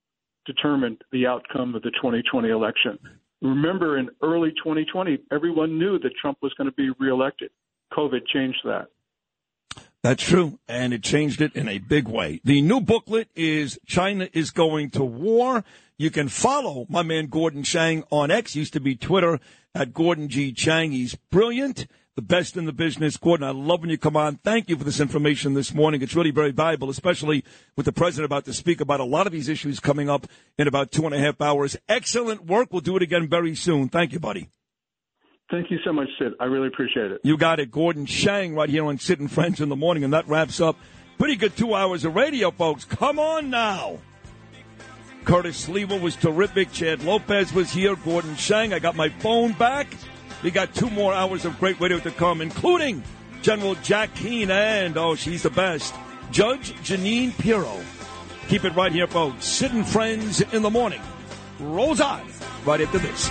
determined 0.46 1.02
the 1.12 1.26
outcome 1.26 1.74
of 1.74 1.82
the 1.82 1.90
2020 1.90 2.48
election. 2.48 2.98
Remember, 3.42 3.98
in 3.98 4.10
early 4.22 4.50
2020, 4.50 5.18
everyone 5.32 5.78
knew 5.78 5.98
that 5.98 6.12
Trump 6.20 6.38
was 6.42 6.52
going 6.54 6.68
to 6.68 6.74
be 6.74 6.90
reelected. 6.98 7.50
COVID 7.92 8.26
changed 8.32 8.60
that. 8.64 8.88
That's 10.02 10.22
true, 10.22 10.58
and 10.66 10.94
it 10.94 11.02
changed 11.02 11.42
it 11.42 11.54
in 11.54 11.68
a 11.68 11.78
big 11.78 12.08
way. 12.08 12.40
The 12.44 12.62
new 12.62 12.80
booklet 12.80 13.28
is 13.34 13.78
China 13.86 14.28
is 14.32 14.50
Going 14.50 14.90
to 14.90 15.04
War. 15.04 15.62
You 16.00 16.10
can 16.10 16.28
follow 16.28 16.86
my 16.88 17.02
man 17.02 17.26
Gordon 17.26 17.62
Chang 17.62 18.04
on 18.10 18.30
X, 18.30 18.56
used 18.56 18.72
to 18.72 18.80
be 18.80 18.96
Twitter, 18.96 19.38
at 19.74 19.92
Gordon 19.92 20.30
G. 20.30 20.50
Chang. 20.50 20.92
He's 20.92 21.14
brilliant 21.14 21.86
the 22.16 22.22
best 22.22 22.56
in 22.56 22.64
the 22.64 22.72
business. 22.72 23.18
Gordon, 23.18 23.46
I 23.46 23.50
love 23.50 23.82
when 23.82 23.90
you 23.90 23.98
come 23.98 24.16
on. 24.16 24.36
Thank 24.36 24.70
you 24.70 24.78
for 24.78 24.84
this 24.84 24.98
information 24.98 25.52
this 25.52 25.74
morning. 25.74 26.00
It's 26.00 26.14
really 26.14 26.30
very 26.30 26.52
valuable, 26.52 26.88
especially 26.88 27.44
with 27.76 27.84
the 27.84 27.92
president 27.92 28.24
about 28.24 28.46
to 28.46 28.54
speak 28.54 28.80
about 28.80 29.00
a 29.00 29.04
lot 29.04 29.26
of 29.26 29.32
these 29.34 29.50
issues 29.50 29.78
coming 29.78 30.08
up 30.08 30.26
in 30.56 30.66
about 30.66 30.90
two 30.90 31.04
and 31.04 31.14
a 31.14 31.18
half 31.18 31.38
hours. 31.38 31.76
Excellent 31.86 32.46
work. 32.46 32.72
We'll 32.72 32.80
do 32.80 32.96
it 32.96 33.02
again 33.02 33.28
very 33.28 33.54
soon. 33.54 33.90
Thank 33.90 34.14
you, 34.14 34.20
buddy. 34.20 34.48
Thank 35.50 35.70
you 35.70 35.80
so 35.84 35.92
much, 35.92 36.08
Sid. 36.18 36.32
I 36.40 36.46
really 36.46 36.68
appreciate 36.68 37.12
it. 37.12 37.20
You 37.24 37.36
got 37.36 37.60
it. 37.60 37.70
Gordon 37.70 38.06
Chang 38.06 38.54
right 38.54 38.70
here 38.70 38.86
on 38.86 38.96
Sid 38.96 39.20
and 39.20 39.30
Friends 39.30 39.60
in 39.60 39.68
the 39.68 39.76
morning, 39.76 40.02
and 40.04 40.14
that 40.14 40.26
wraps 40.26 40.62
up 40.62 40.78
pretty 41.18 41.36
good 41.36 41.58
two 41.58 41.74
hours 41.74 42.06
of 42.06 42.14
radio, 42.14 42.50
folks. 42.50 42.86
Come 42.86 43.18
on 43.18 43.50
now. 43.50 43.98
Curtis 45.24 45.66
Sliwa 45.66 46.00
was 46.00 46.16
terrific. 46.16 46.72
Chad 46.72 47.02
Lopez 47.02 47.52
was 47.52 47.70
here. 47.70 47.96
Gordon 47.96 48.36
Chang. 48.36 48.72
I 48.72 48.78
got 48.78 48.96
my 48.96 49.08
phone 49.08 49.52
back. 49.52 49.86
We 50.42 50.50
got 50.50 50.74
two 50.74 50.88
more 50.90 51.12
hours 51.12 51.44
of 51.44 51.58
great 51.58 51.78
radio 51.80 51.98
to 52.00 52.10
come, 52.10 52.40
including 52.40 53.02
General 53.42 53.74
Jack 53.76 54.14
Keane 54.14 54.50
and, 54.50 54.96
oh, 54.96 55.14
she's 55.14 55.42
the 55.42 55.50
best, 55.50 55.94
Judge 56.30 56.72
Jeanine 56.82 57.36
Pirro. 57.38 57.80
Keep 58.48 58.64
it 58.64 58.74
right 58.74 58.92
here, 58.92 59.06
folks. 59.06 59.44
Sid 59.44 59.72
and 59.72 59.86
Friends 59.86 60.40
in 60.52 60.62
the 60.62 60.70
morning. 60.70 61.00
Rolls 61.58 62.00
on 62.00 62.22
right 62.64 62.80
after 62.80 62.98
this. 62.98 63.30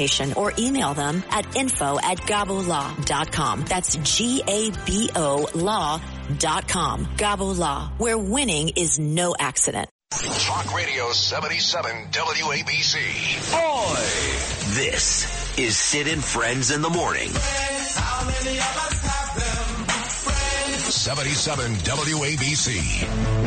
or 0.35 0.53
email 0.57 0.93
them 0.93 1.23
at 1.29 1.55
info 1.55 1.99
at 1.99 2.17
gabolaw.com. 2.19 3.65
That's 3.65 3.95
G-A-B-O 3.95 5.47
law.com. 5.55 7.05
Gabo 7.17 7.57
Law, 7.57 7.91
where 7.97 8.17
winning 8.17 8.69
is 8.69 8.99
no 8.99 9.35
accident. 9.37 9.89
Talk 10.11 10.75
Radio 10.75 11.11
77 11.11 11.91
WABC. 12.11 12.95
Boy! 13.51 13.95
This 14.75 15.57
is 15.57 15.77
Sid 15.77 16.07
and 16.07 16.23
Friends 16.23 16.71
in 16.71 16.81
the 16.81 16.89
morning. 16.89 17.29
77 20.89 21.73
WABC. 21.75 23.41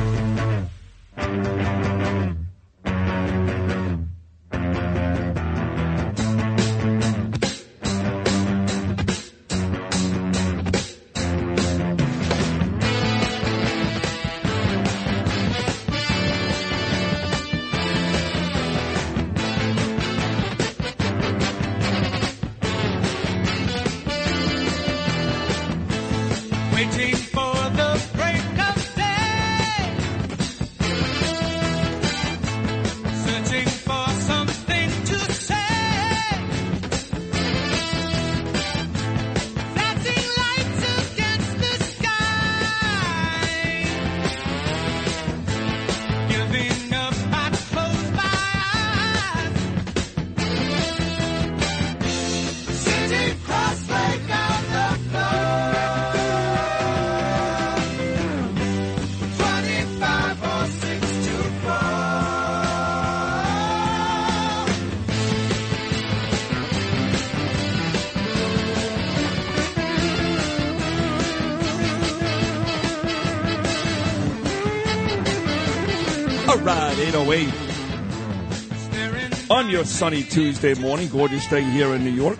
On 79.54 79.70
your 79.70 79.84
sunny 79.84 80.24
Tuesday 80.24 80.74
morning. 80.74 81.08
Gorgeous 81.08 81.46
day 81.46 81.62
here 81.62 81.94
in 81.94 82.02
New 82.02 82.10
York. 82.10 82.38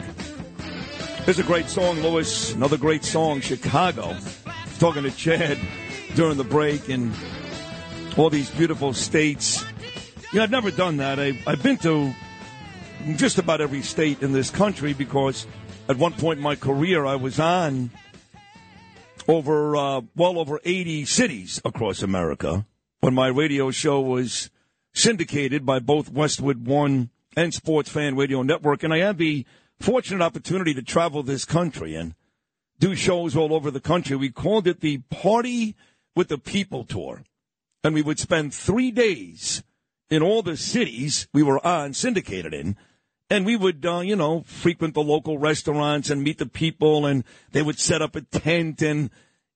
There's 1.24 1.38
a 1.38 1.44
great 1.44 1.68
song, 1.68 2.00
Lewis. 2.00 2.52
Another 2.54 2.76
great 2.76 3.04
song, 3.04 3.40
Chicago. 3.40 4.16
Talking 4.80 5.04
to 5.04 5.12
Chad 5.12 5.56
during 6.16 6.38
the 6.38 6.44
break 6.44 6.88
and 6.88 7.14
all 8.16 8.30
these 8.30 8.50
beautiful 8.50 8.92
states. 8.92 9.64
Yeah, 10.32 10.42
I've 10.42 10.50
never 10.50 10.72
done 10.72 10.96
that. 10.96 11.20
I, 11.20 11.38
I've 11.46 11.62
been 11.62 11.76
to 11.78 12.12
just 13.14 13.38
about 13.38 13.60
every 13.60 13.82
state 13.82 14.20
in 14.20 14.32
this 14.32 14.50
country 14.50 14.92
because 14.92 15.46
at 15.88 15.96
one 15.96 16.14
point 16.14 16.38
in 16.38 16.42
my 16.42 16.56
career 16.56 17.06
I 17.06 17.14
was 17.14 17.38
on 17.38 17.92
over 19.28 19.76
uh, 19.76 20.00
well 20.16 20.36
over 20.40 20.58
80 20.64 21.04
cities 21.04 21.62
across 21.64 22.02
America 22.02 22.66
when 23.02 23.14
my 23.14 23.28
radio 23.28 23.70
show 23.70 24.00
was 24.00 24.50
syndicated 24.94 25.66
by 25.66 25.80
both 25.80 26.10
Westwood 26.10 26.66
One 26.66 27.10
and 27.36 27.52
Sports 27.52 27.90
Fan 27.90 28.16
Radio 28.16 28.42
Network, 28.42 28.82
and 28.82 28.94
I 28.94 28.98
had 28.98 29.18
the 29.18 29.44
fortunate 29.80 30.24
opportunity 30.24 30.72
to 30.74 30.82
travel 30.82 31.22
this 31.22 31.44
country 31.44 31.94
and 31.96 32.14
do 32.78 32.94
shows 32.94 33.36
all 33.36 33.52
over 33.52 33.70
the 33.70 33.80
country. 33.80 34.16
We 34.16 34.30
called 34.30 34.66
it 34.66 34.80
the 34.80 34.98
Party 35.10 35.74
with 36.14 36.28
the 36.28 36.38
People 36.38 36.84
Tour, 36.84 37.24
and 37.82 37.94
we 37.94 38.02
would 38.02 38.18
spend 38.18 38.54
three 38.54 38.90
days 38.90 39.62
in 40.10 40.22
all 40.22 40.42
the 40.42 40.56
cities 40.56 41.26
we 41.32 41.42
were 41.42 41.64
on 41.66 41.92
syndicated 41.92 42.54
in. 42.54 42.76
And 43.30 43.46
we 43.46 43.56
would, 43.56 43.84
uh, 43.86 44.00
you 44.00 44.16
know, 44.16 44.42
frequent 44.42 44.94
the 44.94 45.00
local 45.00 45.38
restaurants 45.38 46.10
and 46.10 46.22
meet 46.22 46.38
the 46.38 46.46
people, 46.46 47.06
and 47.06 47.24
they 47.52 47.62
would 47.62 47.78
set 47.78 48.02
up 48.02 48.14
a 48.14 48.20
tent, 48.20 48.82
and 48.82 49.10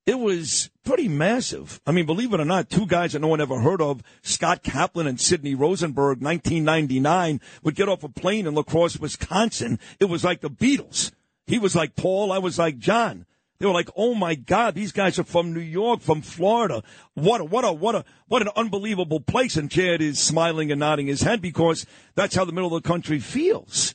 it 0.09 0.19
was 0.19 0.71
pretty 0.85 1.07
massive. 1.07 1.83
I 1.87 1.93
mean, 1.93 2.07
believe 2.07 2.33
it 2.33 2.41
or 2.41 2.45
not, 2.47 2.71
two 2.71 2.87
guys 2.87 3.13
that 3.13 3.19
no 3.19 3.29
one 3.29 3.43
ever 3.43 3.61
heard 3.61 3.83
of, 3.83 4.03
Scott 4.23 4.63
Kaplan 4.63 5.07
and 5.07 5.21
Sidney 5.21 5.55
Rosenberg, 5.55 6.23
1999, 6.23 7.43
would 7.63 7.75
get 7.75 7.91
off 7.91 8.03
a 8.03 8.09
plane 8.09 8.47
in 8.47 8.55
La 8.55 8.63
Crosse, 8.63 8.99
Wisconsin. 8.99 9.79
It 10.01 10.07
was 10.07 10.25
like 10.25 10.41
the 10.41 10.49
Beatles. 10.49 11.13
He 11.47 11.59
was 11.59 11.77
like 11.77 11.95
Paul, 11.95 12.33
I 12.33 12.39
was 12.39 12.59
like 12.59 12.79
John. 12.79 13.27
They 13.59 13.67
were 13.67 13.75
like, 13.75 13.91
"Oh 13.97 14.15
my 14.15 14.35
God, 14.35 14.75
these 14.75 14.93
guys 14.93 15.19
are 15.19 15.25
from 15.25 15.53
New 15.53 15.61
York, 15.61 16.01
from 16.01 16.23
Florida. 16.23 16.83
What 17.13 17.43
a 17.43 17.45
what 17.45 17.67
a 17.67 17.73
what 17.73 17.95
a 17.95 18.05
what 18.29 18.41
an 18.41 18.49
unbelievable 18.57 19.21
place!" 19.21 19.57
And 19.57 19.71
Chad 19.71 20.01
is 20.01 20.19
smiling 20.19 20.71
and 20.71 20.81
nodding 20.81 21.09
his 21.09 21.21
head 21.21 21.43
because 21.43 21.85
that's 22.15 22.35
how 22.35 22.47
the 22.47 22.53
middle 22.53 22.75
of 22.75 22.83
the 22.83 22.89
country 22.89 23.19
feels. 23.19 23.95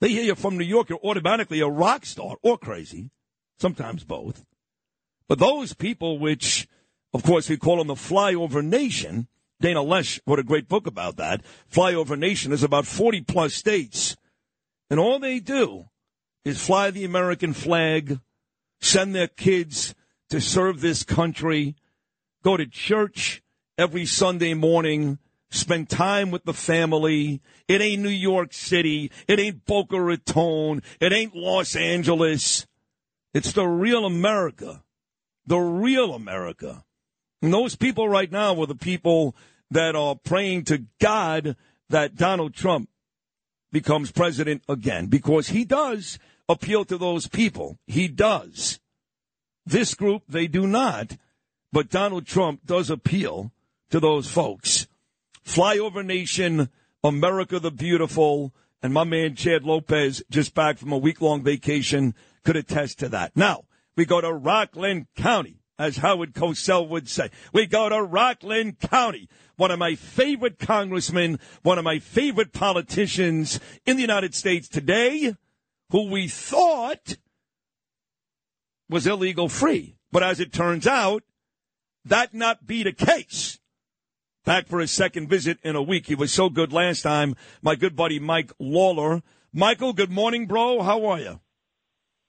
They 0.00 0.08
hear 0.08 0.24
you're 0.24 0.34
from 0.34 0.58
New 0.58 0.64
York, 0.64 0.88
you're 0.88 0.98
automatically 1.04 1.60
a 1.60 1.68
rock 1.68 2.04
star 2.04 2.36
or 2.42 2.58
crazy, 2.58 3.10
sometimes 3.58 4.02
both. 4.02 4.44
But 5.28 5.38
those 5.38 5.74
people, 5.74 6.18
which 6.18 6.68
of 7.14 7.22
course 7.22 7.48
we 7.48 7.56
call 7.56 7.78
them 7.78 7.88
the 7.88 7.94
flyover 7.94 8.64
nation, 8.64 9.28
Dana 9.60 9.80
Loesch 9.80 10.20
wrote 10.26 10.38
a 10.38 10.44
great 10.44 10.68
book 10.68 10.86
about 10.86 11.16
that. 11.16 11.42
Flyover 11.70 12.18
nation 12.18 12.52
is 12.52 12.62
about 12.62 12.86
40 12.86 13.22
plus 13.22 13.54
states, 13.54 14.16
and 14.90 14.98
all 14.98 15.18
they 15.18 15.38
do 15.38 15.86
is 16.44 16.64
fly 16.64 16.90
the 16.90 17.04
American 17.04 17.52
flag 17.52 18.18
send 18.80 19.14
their 19.14 19.28
kids 19.28 19.94
to 20.28 20.40
serve 20.40 20.80
this 20.80 21.04
country, 21.04 21.76
go 22.42 22.56
to 22.56 22.66
church 22.66 23.42
every 23.78 24.04
Sunday 24.04 24.54
morning, 24.54 25.18
spend 25.50 25.88
time 25.88 26.30
with 26.30 26.44
the 26.44 26.54
family. 26.54 27.40
It 27.68 27.80
ain't 27.80 28.02
New 28.02 28.08
York 28.08 28.52
City. 28.52 29.10
It 29.28 29.38
ain't 29.38 29.64
Boca 29.64 30.00
Raton. 30.00 30.82
It 31.00 31.12
ain't 31.12 31.34
Los 31.34 31.76
Angeles. 31.76 32.66
It's 33.32 33.52
the 33.52 33.66
real 33.66 34.04
America. 34.04 34.82
The 35.46 35.58
real 35.58 36.14
America. 36.14 36.84
And 37.40 37.52
those 37.52 37.74
people 37.76 38.08
right 38.08 38.30
now 38.30 38.60
are 38.60 38.66
the 38.66 38.74
people 38.74 39.34
that 39.70 39.96
are 39.96 40.14
praying 40.14 40.64
to 40.64 40.84
God 41.00 41.56
that 41.88 42.14
Donald 42.14 42.54
Trump 42.54 42.88
becomes 43.72 44.12
president 44.12 44.62
again 44.68 45.06
because 45.06 45.48
he 45.48 45.64
does 45.64 46.18
appeal 46.48 46.84
to 46.84 46.98
those 46.98 47.26
people. 47.26 47.78
He 47.86 48.06
does. 48.08 48.80
This 49.64 49.94
group, 49.94 50.22
they 50.28 50.46
do 50.46 50.66
not. 50.66 51.16
But 51.72 51.88
Donald 51.88 52.26
Trump 52.26 52.66
does 52.66 52.90
appeal 52.90 53.50
to 53.90 53.98
those 53.98 54.30
folks. 54.30 54.86
Flyover 55.44 56.04
Nation, 56.04 56.68
America 57.02 57.58
the 57.58 57.70
Beautiful, 57.70 58.54
and 58.82 58.92
my 58.92 59.04
man 59.04 59.34
Chad 59.34 59.64
Lopez, 59.64 60.22
just 60.30 60.54
back 60.54 60.78
from 60.78 60.92
a 60.92 60.98
week 60.98 61.20
long 61.20 61.42
vacation, 61.42 62.14
could 62.44 62.56
attest 62.56 62.98
to 62.98 63.08
that. 63.08 63.34
Now, 63.34 63.64
we 63.96 64.04
go 64.04 64.20
to 64.20 64.32
Rockland 64.32 65.06
County, 65.16 65.60
as 65.78 65.98
Howard 65.98 66.34
Cosell 66.34 66.88
would 66.88 67.08
say. 67.08 67.30
We 67.52 67.66
go 67.66 67.88
to 67.88 68.02
Rockland 68.02 68.78
County, 68.78 69.28
one 69.56 69.70
of 69.70 69.78
my 69.78 69.94
favorite 69.94 70.58
congressmen, 70.58 71.38
one 71.62 71.78
of 71.78 71.84
my 71.84 71.98
favorite 71.98 72.52
politicians 72.52 73.60
in 73.84 73.96
the 73.96 74.02
United 74.02 74.34
States 74.34 74.68
today, 74.68 75.34
who 75.90 76.10
we 76.10 76.28
thought 76.28 77.16
was 78.88 79.06
illegal 79.06 79.48
free. 79.48 79.96
But 80.10 80.22
as 80.22 80.40
it 80.40 80.52
turns 80.52 80.86
out, 80.86 81.22
that 82.04 82.34
not 82.34 82.66
be 82.66 82.82
the 82.82 82.92
case. 82.92 83.58
Back 84.44 84.66
for 84.66 84.80
his 84.80 84.90
second 84.90 85.28
visit 85.28 85.58
in 85.62 85.76
a 85.76 85.82
week. 85.82 86.06
He 86.06 86.16
was 86.16 86.32
so 86.32 86.50
good 86.50 86.72
last 86.72 87.02
time. 87.02 87.36
My 87.62 87.76
good 87.76 87.94
buddy 87.94 88.18
Mike 88.18 88.52
Lawler. 88.58 89.22
Michael, 89.52 89.92
good 89.92 90.10
morning, 90.10 90.46
bro. 90.46 90.82
How 90.82 91.04
are 91.06 91.20
you? 91.20 91.40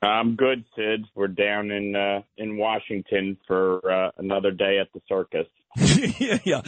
I'm 0.03 0.35
good, 0.35 0.65
Sid. 0.75 1.05
We're 1.15 1.27
down 1.27 1.71
in 1.71 1.95
uh, 1.95 2.21
in 2.37 2.57
Washington 2.57 3.37
for 3.47 3.89
uh, 3.89 4.11
another 4.17 4.51
day 4.51 4.79
at 4.79 4.91
the 4.93 5.01
circus. 5.07 5.47
yeah, 6.19 6.39
yeah. 6.43 6.61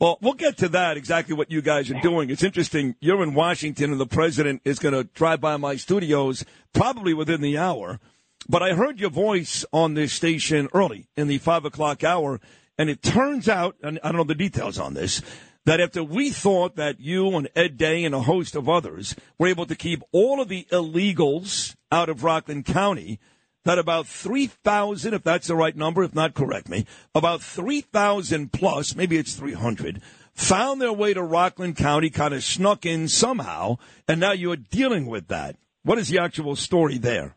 Well, 0.00 0.18
we'll 0.22 0.32
get 0.32 0.56
to 0.58 0.68
that, 0.70 0.96
exactly 0.96 1.34
what 1.34 1.50
you 1.50 1.60
guys 1.60 1.90
are 1.90 2.00
doing. 2.00 2.30
It's 2.30 2.42
interesting. 2.42 2.96
You're 3.00 3.22
in 3.22 3.34
Washington, 3.34 3.92
and 3.92 4.00
the 4.00 4.06
president 4.06 4.62
is 4.64 4.78
going 4.78 4.94
to 4.94 5.04
drive 5.04 5.40
by 5.40 5.56
my 5.58 5.76
studios 5.76 6.44
probably 6.72 7.12
within 7.12 7.42
the 7.42 7.58
hour. 7.58 8.00
But 8.48 8.62
I 8.62 8.74
heard 8.74 8.98
your 8.98 9.10
voice 9.10 9.64
on 9.72 9.94
this 9.94 10.12
station 10.12 10.68
early 10.72 11.06
in 11.16 11.28
the 11.28 11.38
five 11.38 11.64
o'clock 11.66 12.02
hour, 12.02 12.40
and 12.78 12.88
it 12.88 13.02
turns 13.02 13.48
out, 13.48 13.76
and 13.82 14.00
I 14.02 14.08
don't 14.08 14.16
know 14.16 14.24
the 14.24 14.34
details 14.34 14.78
on 14.78 14.94
this, 14.94 15.20
that 15.66 15.80
after 15.80 16.02
we 16.02 16.30
thought 16.30 16.76
that 16.76 16.98
you 16.98 17.36
and 17.36 17.50
Ed 17.54 17.76
Day 17.76 18.04
and 18.04 18.14
a 18.14 18.22
host 18.22 18.56
of 18.56 18.68
others 18.68 19.14
were 19.38 19.48
able 19.48 19.66
to 19.66 19.76
keep 19.76 20.02
all 20.12 20.40
of 20.40 20.48
the 20.48 20.66
illegals 20.72 21.76
out 21.90 22.08
of 22.08 22.24
Rockland 22.24 22.64
County, 22.66 23.18
that 23.64 23.78
about 23.78 24.06
3,000, 24.06 25.14
if 25.14 25.22
that's 25.22 25.46
the 25.46 25.54
right 25.56 25.76
number, 25.76 26.02
if 26.02 26.14
not, 26.14 26.34
correct 26.34 26.68
me, 26.68 26.86
about 27.14 27.42
3,000 27.42 28.52
plus, 28.52 28.94
maybe 28.96 29.16
it's 29.18 29.34
300, 29.34 30.00
found 30.34 30.80
their 30.80 30.92
way 30.92 31.12
to 31.12 31.22
Rockland 31.22 31.76
County, 31.76 32.10
kind 32.10 32.32
of 32.32 32.42
snuck 32.42 32.86
in 32.86 33.08
somehow, 33.08 33.76
and 34.08 34.20
now 34.20 34.32
you're 34.32 34.56
dealing 34.56 35.06
with 35.06 35.28
that. 35.28 35.56
What 35.82 35.98
is 35.98 36.08
the 36.08 36.18
actual 36.20 36.56
story 36.56 36.98
there? 36.98 37.36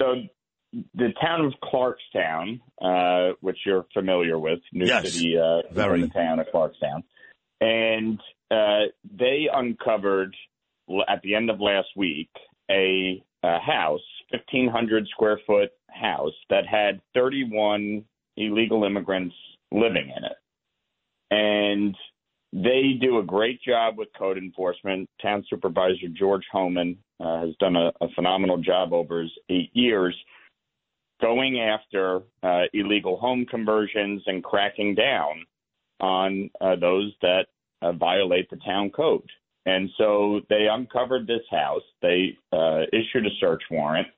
So 0.00 0.14
the 0.94 1.12
town 1.20 1.44
of 1.44 1.52
Clarkstown, 1.62 2.60
uh, 2.80 3.34
which 3.40 3.58
you're 3.66 3.86
familiar 3.92 4.38
with, 4.38 4.60
New 4.72 4.86
Yes. 4.86 5.12
City, 5.12 5.36
uh, 5.36 5.62
Very. 5.72 6.02
the 6.02 6.08
town 6.08 6.38
of 6.38 6.46
Clarkstown, 6.52 7.02
and 7.60 8.18
uh, 8.50 8.86
they 9.18 9.48
uncovered 9.52 10.34
at 11.08 11.22
the 11.22 11.34
end 11.34 11.50
of 11.50 11.60
last 11.60 11.88
week 11.96 12.30
a, 12.70 13.22
a 13.42 13.58
house, 13.58 14.00
1,500 14.30 15.08
square 15.08 15.40
foot 15.46 15.70
house 15.90 16.32
that 16.50 16.66
had 16.66 17.00
31 17.14 18.04
illegal 18.36 18.84
immigrants 18.84 19.34
living 19.70 20.12
in 20.16 20.24
it, 20.24 20.36
and 21.30 21.96
they 22.52 22.98
do 23.00 23.18
a 23.18 23.22
great 23.22 23.62
job 23.62 23.96
with 23.96 24.08
code 24.18 24.36
enforcement. 24.36 25.08
Town 25.20 25.44
Supervisor 25.48 26.08
George 26.12 26.44
Hoehmann 26.52 26.98
uh, 27.18 27.46
has 27.46 27.54
done 27.58 27.76
a, 27.76 27.90
a 28.00 28.08
phenomenal 28.14 28.58
job 28.58 28.92
over 28.92 29.22
his 29.22 29.30
eight 29.48 29.70
years 29.72 30.14
going 31.22 31.60
after 31.60 32.20
uh, 32.42 32.62
illegal 32.74 33.16
home 33.16 33.46
conversions 33.46 34.22
and 34.26 34.42
cracking 34.42 34.94
down 34.94 35.46
on 36.00 36.50
uh, 36.60 36.74
those 36.76 37.14
that 37.22 37.46
uh, 37.80 37.92
violate 37.92 38.50
the 38.50 38.56
town 38.56 38.90
code. 38.90 39.30
And 39.66 39.90
so 39.96 40.40
they 40.48 40.66
uncovered 40.70 41.26
this 41.26 41.42
house. 41.50 41.82
They 42.00 42.36
uh, 42.52 42.82
issued 42.92 43.26
a 43.26 43.34
search 43.40 43.62
warrant, 43.70 44.08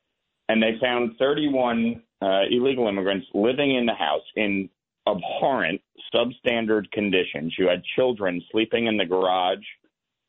and 0.49 0.63
they 0.63 0.79
found 0.81 1.17
31 1.19 2.03
uh, 2.23 2.41
illegal 2.51 2.89
immigrants 2.89 3.27
living 3.35 3.75
in 3.75 3.85
the 3.85 3.95
house 3.95 4.23
in 4.37 4.71
abhorrent, 5.07 5.81
substandard 6.15 6.91
conditions. 6.93 7.55
You 7.59 7.69
had 7.69 7.83
children 7.97 8.43
sleeping 8.51 8.87
in 8.87 8.97
the 8.97 9.05
garage 9.05 9.65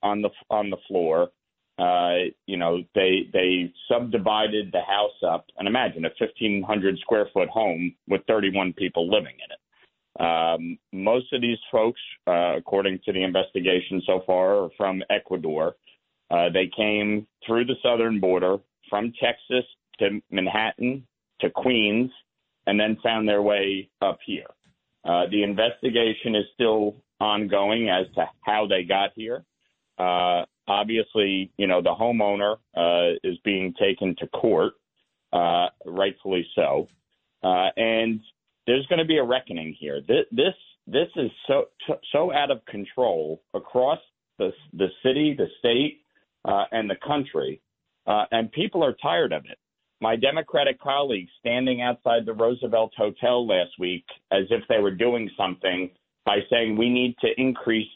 on 0.03 0.21
the 0.21 0.29
on 0.49 0.69
the 0.69 0.77
floor. 0.87 1.29
Uh, 1.77 2.31
you 2.45 2.57
know, 2.57 2.79
they 2.93 3.29
they 3.31 3.73
subdivided 3.89 4.71
the 4.71 4.81
house 4.81 5.17
up, 5.25 5.45
and 5.57 5.67
imagine 5.67 6.05
a 6.05 6.09
1,500 6.19 6.99
square 6.99 7.27
foot 7.33 7.49
home 7.49 7.93
with 8.07 8.21
31 8.27 8.73
people 8.73 9.09
living 9.09 9.35
in 9.35 9.51
it. 9.51 9.59
Um, 10.19 10.77
most 10.93 11.31
of 11.33 11.41
these 11.41 11.57
folks, 11.71 11.99
uh, 12.27 12.55
according 12.57 12.99
to 13.05 13.13
the 13.13 13.23
investigation 13.23 14.01
so 14.05 14.21
far, 14.25 14.65
are 14.65 14.69
from 14.77 15.03
Ecuador. 15.09 15.75
Uh, 16.31 16.49
they 16.49 16.69
came 16.75 17.27
through 17.45 17.65
the 17.65 17.75
southern 17.83 18.19
border 18.19 18.57
from 18.89 19.11
Texas 19.21 19.65
to 19.99 20.21
Manhattan 20.31 21.05
to 21.41 21.49
Queens, 21.49 22.11
and 22.65 22.79
then 22.79 22.97
found 23.03 23.27
their 23.27 23.41
way 23.41 23.89
up 24.01 24.19
here. 24.25 24.47
Uh, 25.03 25.25
the 25.29 25.43
investigation 25.43 26.35
is 26.35 26.45
still 26.53 26.95
ongoing 27.19 27.89
as 27.89 28.05
to 28.15 28.25
how 28.41 28.65
they 28.67 28.83
got 28.83 29.11
here. 29.15 29.43
Uh, 29.97 30.43
obviously, 30.67 31.51
you 31.57 31.67
know, 31.67 31.81
the 31.81 31.93
homeowner 31.93 32.55
uh, 32.75 33.17
is 33.23 33.37
being 33.43 33.73
taken 33.79 34.15
to 34.17 34.27
court, 34.27 34.73
uh, 35.31 35.67
rightfully 35.85 36.47
so. 36.55 36.87
Uh, 37.43 37.69
and 37.77 38.19
there's 38.67 38.85
going 38.87 38.99
to 38.99 39.05
be 39.05 39.17
a 39.17 39.23
reckoning 39.23 39.75
here. 39.79 40.01
This, 40.07 40.25
this, 40.31 40.53
this 40.87 41.07
is 41.15 41.31
so, 41.47 41.65
so 42.11 42.33
out 42.33 42.51
of 42.51 42.65
control 42.65 43.41
across 43.53 43.99
the, 44.37 44.51
the 44.73 44.87
city, 45.03 45.35
the 45.37 45.47
state, 45.59 46.01
uh, 46.45 46.65
and 46.71 46.89
the 46.89 46.95
country. 47.05 47.61
Uh, 48.07 48.25
and 48.31 48.51
people 48.51 48.83
are 48.83 48.95
tired 49.01 49.33
of 49.33 49.45
it. 49.45 49.57
My 50.01 50.15
Democratic 50.15 50.79
colleagues 50.79 51.31
standing 51.39 51.81
outside 51.81 52.25
the 52.25 52.33
Roosevelt 52.33 52.91
Hotel 52.97 53.47
last 53.47 53.71
week 53.79 54.03
as 54.31 54.43
if 54.49 54.61
they 54.67 54.79
were 54.79 54.91
doing 54.91 55.29
something 55.37 55.89
by 56.25 56.39
saying 56.49 56.77
we 56.77 56.89
need 56.89 57.15
to 57.21 57.29
increase, 57.37 57.89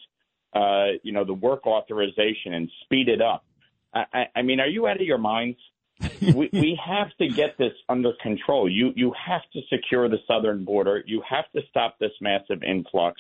uh, 0.55 0.93
you 1.03 1.11
know, 1.11 1.25
the 1.25 1.33
work 1.33 1.67
authorization 1.67 2.53
and 2.53 2.69
speed 2.83 3.09
it 3.09 3.21
up. 3.21 3.45
I, 3.93 4.03
I, 4.13 4.23
I 4.37 4.41
mean, 4.41 4.59
are 4.59 4.67
you 4.67 4.87
out 4.87 4.95
of 4.95 5.05
your 5.05 5.17
minds? 5.17 5.57
we, 6.21 6.49
we 6.53 6.79
have 6.85 7.07
to 7.19 7.27
get 7.27 7.57
this 7.57 7.73
under 7.89 8.13
control. 8.21 8.69
You 8.69 8.91
you 8.95 9.13
have 9.25 9.41
to 9.53 9.61
secure 9.69 10.07
the 10.07 10.19
southern 10.27 10.63
border. 10.63 11.03
You 11.05 11.21
have 11.29 11.45
to 11.55 11.61
stop 11.69 11.97
this 11.99 12.11
massive 12.21 12.63
influx. 12.63 13.19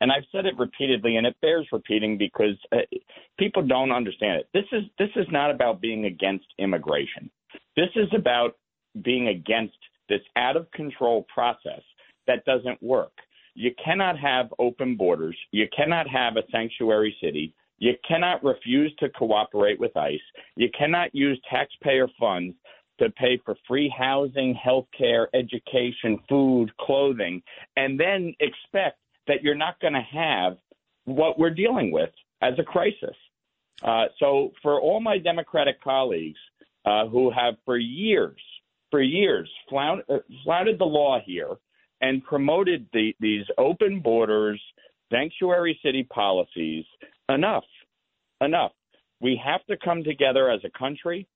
And 0.00 0.12
I've 0.12 0.24
said 0.32 0.44
it 0.44 0.58
repeatedly, 0.58 1.16
and 1.16 1.26
it 1.26 1.36
bears 1.40 1.66
repeating 1.72 2.18
because 2.18 2.56
uh, 2.72 2.78
people 3.38 3.66
don't 3.66 3.90
understand 3.90 4.40
it. 4.40 4.48
This 4.52 4.66
is 4.72 4.84
this 4.98 5.10
is 5.16 5.26
not 5.30 5.50
about 5.50 5.80
being 5.80 6.04
against 6.04 6.46
immigration. 6.58 7.30
This 7.76 7.90
is 7.96 8.08
about 8.16 8.56
being 9.02 9.28
against 9.28 9.76
this 10.08 10.20
out 10.36 10.56
of 10.56 10.70
control 10.72 11.26
process 11.32 11.82
that 12.26 12.44
doesn't 12.44 12.82
work. 12.82 13.12
You 13.54 13.72
cannot 13.82 14.18
have 14.18 14.52
open 14.58 14.96
borders. 14.96 15.36
You 15.52 15.66
cannot 15.74 16.08
have 16.08 16.36
a 16.36 16.42
sanctuary 16.50 17.16
city. 17.22 17.54
You 17.78 17.92
cannot 18.06 18.44
refuse 18.44 18.94
to 18.98 19.08
cooperate 19.10 19.78
with 19.80 19.96
ICE. 19.96 20.20
You 20.56 20.68
cannot 20.76 21.14
use 21.14 21.40
taxpayer 21.50 22.08
funds 22.18 22.54
to 22.98 23.10
pay 23.10 23.40
for 23.44 23.56
free 23.66 23.92
housing, 23.96 24.54
health 24.54 24.86
care, 24.96 25.28
education, 25.34 26.18
food, 26.28 26.70
clothing, 26.78 27.42
and 27.76 27.98
then 27.98 28.34
expect 28.40 28.98
that 29.26 29.42
you're 29.42 29.54
not 29.54 29.80
going 29.80 29.94
to 29.94 30.00
have 30.00 30.56
what 31.04 31.38
we're 31.38 31.50
dealing 31.50 31.90
with 31.90 32.10
as 32.42 32.54
a 32.58 32.62
crisis. 32.62 33.16
Uh, 33.82 34.04
so, 34.20 34.52
for 34.62 34.80
all 34.80 35.00
my 35.00 35.18
Democratic 35.18 35.82
colleagues 35.82 36.38
uh, 36.84 37.06
who 37.06 37.30
have 37.30 37.54
for 37.64 37.76
years, 37.76 38.40
for 38.90 39.02
years, 39.02 39.50
flout- 39.68 40.04
uh, 40.08 40.18
flouted 40.44 40.78
the 40.78 40.84
law 40.84 41.18
here 41.24 41.56
and 42.00 42.24
promoted 42.24 42.86
the, 42.92 43.12
these 43.18 43.44
open 43.58 44.00
borders, 44.00 44.62
sanctuary 45.10 45.78
city 45.82 46.04
policies, 46.04 46.84
enough, 47.28 47.64
enough. 48.40 48.72
We 49.20 49.40
have 49.44 49.64
to 49.66 49.76
come 49.82 50.04
together 50.04 50.50
as 50.50 50.60
a 50.64 50.78
country 50.78 51.26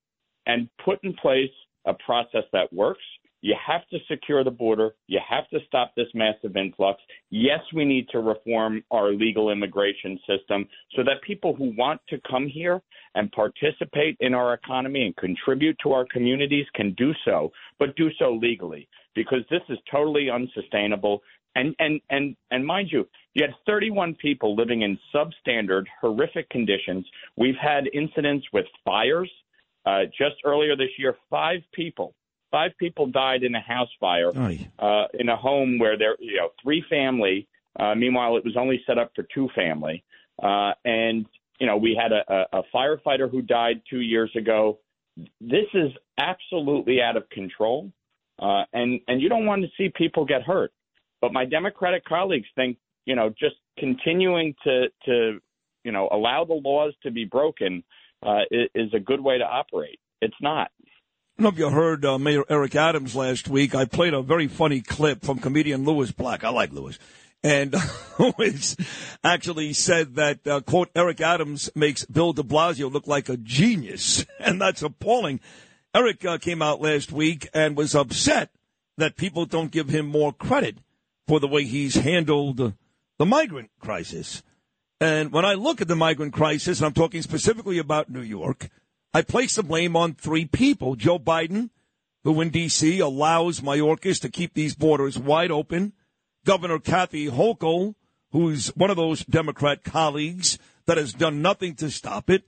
and 0.45 0.69
put 0.83 1.03
in 1.03 1.13
place 1.13 1.49
a 1.85 1.93
process 1.93 2.43
that 2.53 2.71
works. 2.73 3.03
You 3.41 3.55
have 3.65 3.87
to 3.87 3.97
secure 4.11 4.43
the 4.43 4.51
border. 4.51 4.95
You 5.07 5.19
have 5.27 5.47
to 5.49 5.59
stop 5.65 5.93
this 5.95 6.07
massive 6.13 6.57
influx. 6.57 7.01
Yes, 7.29 7.61
we 7.73 7.85
need 7.85 8.09
to 8.09 8.19
reform 8.19 8.83
our 8.91 9.11
legal 9.11 9.49
immigration 9.49 10.19
system 10.27 10.67
so 10.95 11.03
that 11.03 11.21
people 11.25 11.55
who 11.55 11.73
want 11.77 12.01
to 12.09 12.19
come 12.29 12.47
here 12.47 12.81
and 13.15 13.31
participate 13.31 14.17
in 14.19 14.33
our 14.33 14.53
economy 14.53 15.05
and 15.05 15.15
contribute 15.15 15.77
to 15.83 15.93
our 15.93 16.05
communities 16.11 16.65
can 16.75 16.93
do 16.95 17.13
so, 17.23 17.49
but 17.79 17.95
do 17.95 18.09
so 18.19 18.33
legally 18.33 18.89
because 19.15 19.39
this 19.49 19.61
is 19.69 19.77
totally 19.89 20.29
unsustainable. 20.29 21.21
And 21.55 21.75
and 21.79 21.99
and 22.09 22.35
and 22.51 22.65
mind 22.65 22.89
you, 22.91 23.07
you 23.33 23.43
had 23.43 23.55
31 23.65 24.15
people 24.15 24.55
living 24.55 24.83
in 24.83 24.97
substandard, 25.13 25.85
horrific 25.99 26.49
conditions. 26.49 27.05
We've 27.35 27.57
had 27.59 27.85
incidents 27.93 28.45
with 28.53 28.65
fires. 28.85 29.31
Uh, 29.85 30.03
just 30.05 30.35
earlier 30.45 30.75
this 30.75 30.89
year, 30.97 31.15
five 31.29 31.61
people 31.73 32.13
five 32.51 32.71
people 32.79 33.07
died 33.07 33.43
in 33.43 33.53
a 33.55 33.61
house 33.61 33.89
fire 33.99 34.31
uh, 34.79 35.05
in 35.13 35.29
a 35.29 35.35
home 35.35 35.77
where 35.79 35.97
there, 35.97 36.15
you 36.19 36.37
know, 36.37 36.49
three 36.61 36.83
family. 36.89 37.47
Uh, 37.79 37.95
meanwhile, 37.95 38.35
it 38.37 38.43
was 38.43 38.57
only 38.57 38.81
set 38.87 38.97
up 38.97 39.11
for 39.15 39.25
two 39.33 39.47
family, 39.55 40.03
uh, 40.41 40.71
and 40.85 41.25
you 41.59 41.67
know, 41.67 41.77
we 41.77 41.99
had 42.01 42.11
a, 42.11 42.23
a, 42.27 42.59
a 42.59 42.63
firefighter 42.73 43.29
who 43.29 43.41
died 43.41 43.81
two 43.89 43.99
years 43.99 44.31
ago. 44.35 44.79
This 45.41 45.65
is 45.73 45.91
absolutely 46.17 47.01
out 47.01 47.17
of 47.17 47.29
control, 47.29 47.91
uh, 48.39 48.63
and 48.73 49.01
and 49.07 49.21
you 49.21 49.29
don't 49.29 49.45
want 49.45 49.61
to 49.61 49.67
see 49.77 49.91
people 49.95 50.25
get 50.25 50.41
hurt. 50.41 50.71
But 51.21 51.33
my 51.33 51.45
Democratic 51.45 52.05
colleagues 52.05 52.47
think, 52.55 52.77
you 53.05 53.15
know, 53.15 53.29
just 53.29 53.55
continuing 53.77 54.55
to 54.63 54.87
to 55.05 55.39
you 55.83 55.91
know 55.91 56.09
allow 56.11 56.45
the 56.45 56.53
laws 56.53 56.93
to 57.03 57.11
be 57.11 57.25
broken 57.25 57.83
uh, 58.23 58.41
is, 58.51 58.93
a 58.93 58.99
good 58.99 59.21
way 59.21 59.37
to 59.37 59.43
operate. 59.43 59.99
It's 60.21 60.35
not. 60.41 60.71
I 61.37 61.41
don't 61.41 61.43
know 61.43 61.49
if 61.49 61.59
you 61.59 61.69
heard 61.69 62.03
uh, 62.03 62.19
Mayor 62.19 62.43
Eric 62.49 62.75
Adams 62.75 63.15
last 63.15 63.47
week. 63.47 63.73
I 63.73 63.85
played 63.85 64.13
a 64.13 64.21
very 64.21 64.47
funny 64.47 64.81
clip 64.81 65.23
from 65.23 65.39
comedian 65.39 65.85
Lewis 65.85 66.11
Black. 66.11 66.43
I 66.43 66.49
like 66.49 66.73
Lewis. 66.73 66.99
And 67.41 67.73
Lewis 68.19 68.75
actually 69.23 69.71
said 69.71 70.15
that, 70.15 70.45
uh, 70.45 70.59
quote, 70.59 70.89
Eric 70.93 71.21
Adams 71.21 71.69
makes 71.75 72.03
Bill 72.05 72.33
de 72.33 72.43
Blasio 72.43 72.91
look 72.91 73.07
like 73.07 73.29
a 73.29 73.37
genius. 73.37 74.25
And 74.39 74.59
that's 74.59 74.81
appalling. 74.81 75.41
Eric 75.93 76.23
uh, 76.23 76.37
came 76.37 76.61
out 76.61 76.81
last 76.81 77.11
week 77.11 77.49
and 77.53 77.75
was 77.75 77.93
upset 77.93 78.51
that 78.97 79.17
people 79.17 79.45
don't 79.45 79.71
give 79.71 79.89
him 79.89 80.07
more 80.07 80.31
credit 80.31 80.77
for 81.29 81.39
the 81.39 81.47
way 81.47 81.63
he's 81.63 81.93
handled 81.93 82.73
the 83.19 83.25
migrant 83.25 83.69
crisis. 83.79 84.41
And 84.99 85.31
when 85.31 85.45
I 85.45 85.53
look 85.53 85.79
at 85.79 85.87
the 85.87 85.95
migrant 85.95 86.33
crisis, 86.33 86.79
and 86.79 86.87
I'm 86.87 86.93
talking 86.93 87.21
specifically 87.21 87.77
about 87.77 88.09
New 88.09 88.23
York, 88.23 88.67
I 89.13 89.21
place 89.21 89.55
the 89.55 89.61
blame 89.61 89.95
on 89.95 90.15
three 90.15 90.45
people. 90.45 90.95
Joe 90.95 91.19
Biden, 91.19 91.69
who 92.23 92.41
in 92.41 92.49
D.C. 92.49 92.97
allows 92.97 93.61
Mayorkas 93.61 94.19
to 94.21 94.29
keep 94.29 94.55
these 94.55 94.73
borders 94.73 95.19
wide 95.19 95.51
open. 95.51 95.93
Governor 96.47 96.79
Kathy 96.79 97.27
Hochul, 97.27 97.93
who's 98.31 98.69
one 98.69 98.89
of 98.89 98.97
those 98.97 99.23
Democrat 99.23 99.83
colleagues 99.83 100.57
that 100.87 100.97
has 100.97 101.13
done 101.13 101.43
nothing 101.43 101.75
to 101.75 101.91
stop 101.91 102.31
it. 102.31 102.41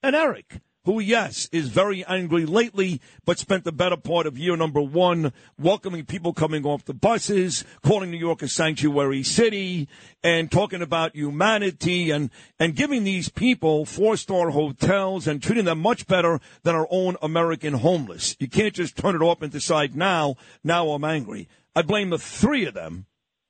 And 0.00 0.14
Eric, 0.14 0.60
who, 0.84 1.00
yes, 1.00 1.48
is 1.52 1.68
very 1.68 2.04
angry 2.06 2.46
lately, 2.46 3.00
but 3.24 3.38
spent 3.38 3.64
the 3.64 3.72
better 3.72 3.96
part 3.96 4.26
of 4.26 4.38
year 4.38 4.56
number 4.56 4.80
one 4.80 5.32
welcoming 5.58 6.04
people 6.04 6.32
coming 6.32 6.64
off 6.64 6.84
the 6.84 6.94
buses, 6.94 7.64
calling 7.82 8.10
New 8.10 8.18
York 8.18 8.42
a 8.42 8.48
sanctuary 8.48 9.22
city, 9.22 9.88
and 10.22 10.50
talking 10.50 10.80
about 10.80 11.14
humanity 11.14 12.10
and, 12.10 12.30
and 12.58 12.74
giving 12.74 13.04
these 13.04 13.28
people 13.28 13.84
four 13.84 14.16
star 14.16 14.50
hotels 14.50 15.26
and 15.26 15.42
treating 15.42 15.66
them 15.66 15.80
much 15.80 16.06
better 16.06 16.40
than 16.62 16.74
our 16.74 16.88
own 16.90 17.16
American 17.20 17.74
homeless. 17.74 18.36
You 18.38 18.48
can't 18.48 18.74
just 18.74 18.96
turn 18.96 19.14
it 19.14 19.22
off 19.22 19.42
and 19.42 19.52
decide 19.52 19.94
now, 19.94 20.36
now 20.64 20.88
I'm 20.90 21.04
angry. 21.04 21.48
I 21.74 21.82
blame 21.82 22.10
the 22.10 22.18
three 22.18 22.64
of 22.66 22.74
them. 22.74 23.06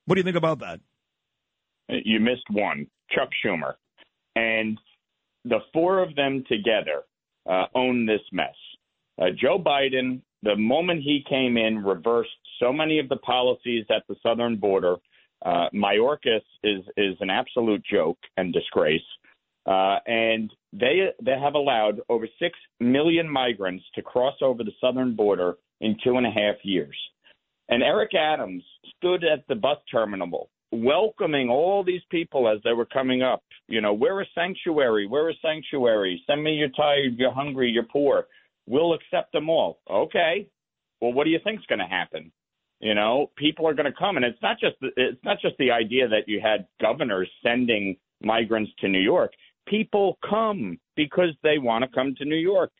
What 0.06 0.16
do 0.16 0.20
you 0.20 0.24
think 0.24 0.36
about 0.36 0.58
that? 0.60 0.80
You 1.88 2.20
missed 2.20 2.50
one, 2.50 2.86
Chuck 3.10 3.28
Schumer. 3.44 3.74
And 4.34 4.78
the 5.44 5.60
four 5.72 6.02
of 6.02 6.14
them 6.14 6.44
together 6.48 7.04
uh, 7.48 7.66
own 7.74 8.06
this 8.06 8.20
mess. 8.32 8.54
Uh, 9.20 9.26
Joe 9.36 9.58
Biden, 9.58 10.20
the 10.42 10.56
moment 10.56 11.02
he 11.02 11.24
came 11.28 11.56
in, 11.56 11.82
reversed 11.82 12.30
so 12.60 12.72
many 12.72 12.98
of 12.98 13.08
the 13.08 13.16
policies 13.16 13.84
at 13.90 14.02
the 14.08 14.16
southern 14.22 14.56
border. 14.56 14.96
Uh, 15.44 15.68
Mayorkas 15.74 16.42
is 16.64 16.82
is 16.96 17.16
an 17.20 17.30
absolute 17.30 17.82
joke 17.84 18.18
and 18.36 18.52
disgrace, 18.52 19.00
uh, 19.66 19.98
and 20.06 20.52
they 20.72 21.10
they 21.22 21.38
have 21.38 21.54
allowed 21.54 22.00
over 22.08 22.26
six 22.40 22.58
million 22.80 23.28
migrants 23.28 23.84
to 23.94 24.02
cross 24.02 24.34
over 24.42 24.64
the 24.64 24.72
southern 24.80 25.14
border 25.14 25.54
in 25.80 25.96
two 26.02 26.16
and 26.16 26.26
a 26.26 26.30
half 26.30 26.56
years. 26.64 26.96
And 27.68 27.82
Eric 27.82 28.14
Adams 28.14 28.64
stood 28.96 29.24
at 29.24 29.46
the 29.48 29.54
bus 29.54 29.78
terminal 29.90 30.48
welcoming 30.72 31.48
all 31.48 31.82
these 31.82 32.02
people 32.10 32.48
as 32.48 32.58
they 32.64 32.72
were 32.72 32.86
coming 32.86 33.22
up. 33.22 33.42
You 33.68 33.80
know, 33.80 33.92
we're 33.92 34.20
a 34.20 34.26
sanctuary. 34.34 35.06
We're 35.06 35.30
a 35.30 35.34
sanctuary. 35.42 36.22
Send 36.26 36.42
me 36.42 36.52
you're 36.52 36.68
tired, 36.70 37.16
you're 37.16 37.32
hungry, 37.32 37.70
you're 37.70 37.84
poor. 37.84 38.26
We'll 38.66 38.94
accept 38.94 39.32
them 39.32 39.48
all. 39.48 39.80
Okay. 39.90 40.46
Well, 41.00 41.12
what 41.12 41.24
do 41.24 41.30
you 41.30 41.38
think's 41.42 41.64
going 41.66 41.78
to 41.78 41.86
happen? 41.86 42.32
You 42.80 42.94
know, 42.94 43.30
people 43.36 43.66
are 43.66 43.74
going 43.74 43.90
to 43.90 43.98
come, 43.98 44.16
and 44.16 44.24
it's 44.24 44.40
not 44.40 44.60
just 44.60 44.76
the, 44.80 44.90
it's 44.96 45.24
not 45.24 45.40
just 45.40 45.56
the 45.58 45.70
idea 45.72 46.06
that 46.08 46.28
you 46.28 46.40
had 46.40 46.66
governors 46.80 47.28
sending 47.42 47.96
migrants 48.22 48.70
to 48.80 48.88
New 48.88 49.00
York. 49.00 49.32
People 49.66 50.16
come 50.28 50.78
because 50.96 51.30
they 51.42 51.58
want 51.58 51.82
to 51.82 51.90
come 51.92 52.14
to 52.18 52.24
New 52.24 52.36
York, 52.36 52.70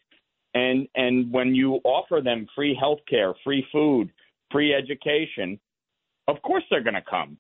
and 0.55 0.87
and 0.95 1.33
when 1.33 1.55
you 1.55 1.81
offer 1.85 2.21
them 2.23 2.47
free 2.55 2.77
health 2.79 3.01
care, 3.09 3.35
free 3.43 3.67
food, 3.73 4.11
free 4.53 4.73
education, 4.73 5.59
of 6.29 6.41
course 6.43 6.63
they're 6.71 6.85
going 6.85 6.95
to 6.95 7.03
come. 7.03 7.37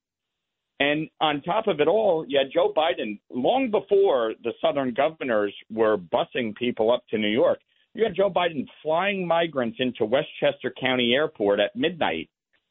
And 0.81 1.09
on 1.21 1.43
top 1.43 1.67
of 1.67 1.81
it 1.81 1.89
all, 1.89 2.25
yeah, 2.29 2.43
Joe 2.53 2.73
Biden, 2.77 3.19
long 3.31 3.71
before 3.71 4.35
the 4.45 4.53
Southern 4.61 4.95
governors 4.95 5.53
were 5.71 5.99
busing 5.99 6.55
people 6.55 6.93
up 6.93 7.03
to 7.11 7.19
New 7.19 7.29
York, 7.29 7.59
you 7.95 8.05
had 8.05 8.15
Joe 8.15 8.31
Biden 8.31 8.65
flying 8.83 9.27
migrants 9.27 9.79
into 9.81 10.05
Westchester 10.05 10.73
County 10.81 11.15
Airport 11.15 11.59
at 11.59 11.75
midnight, 11.75 12.31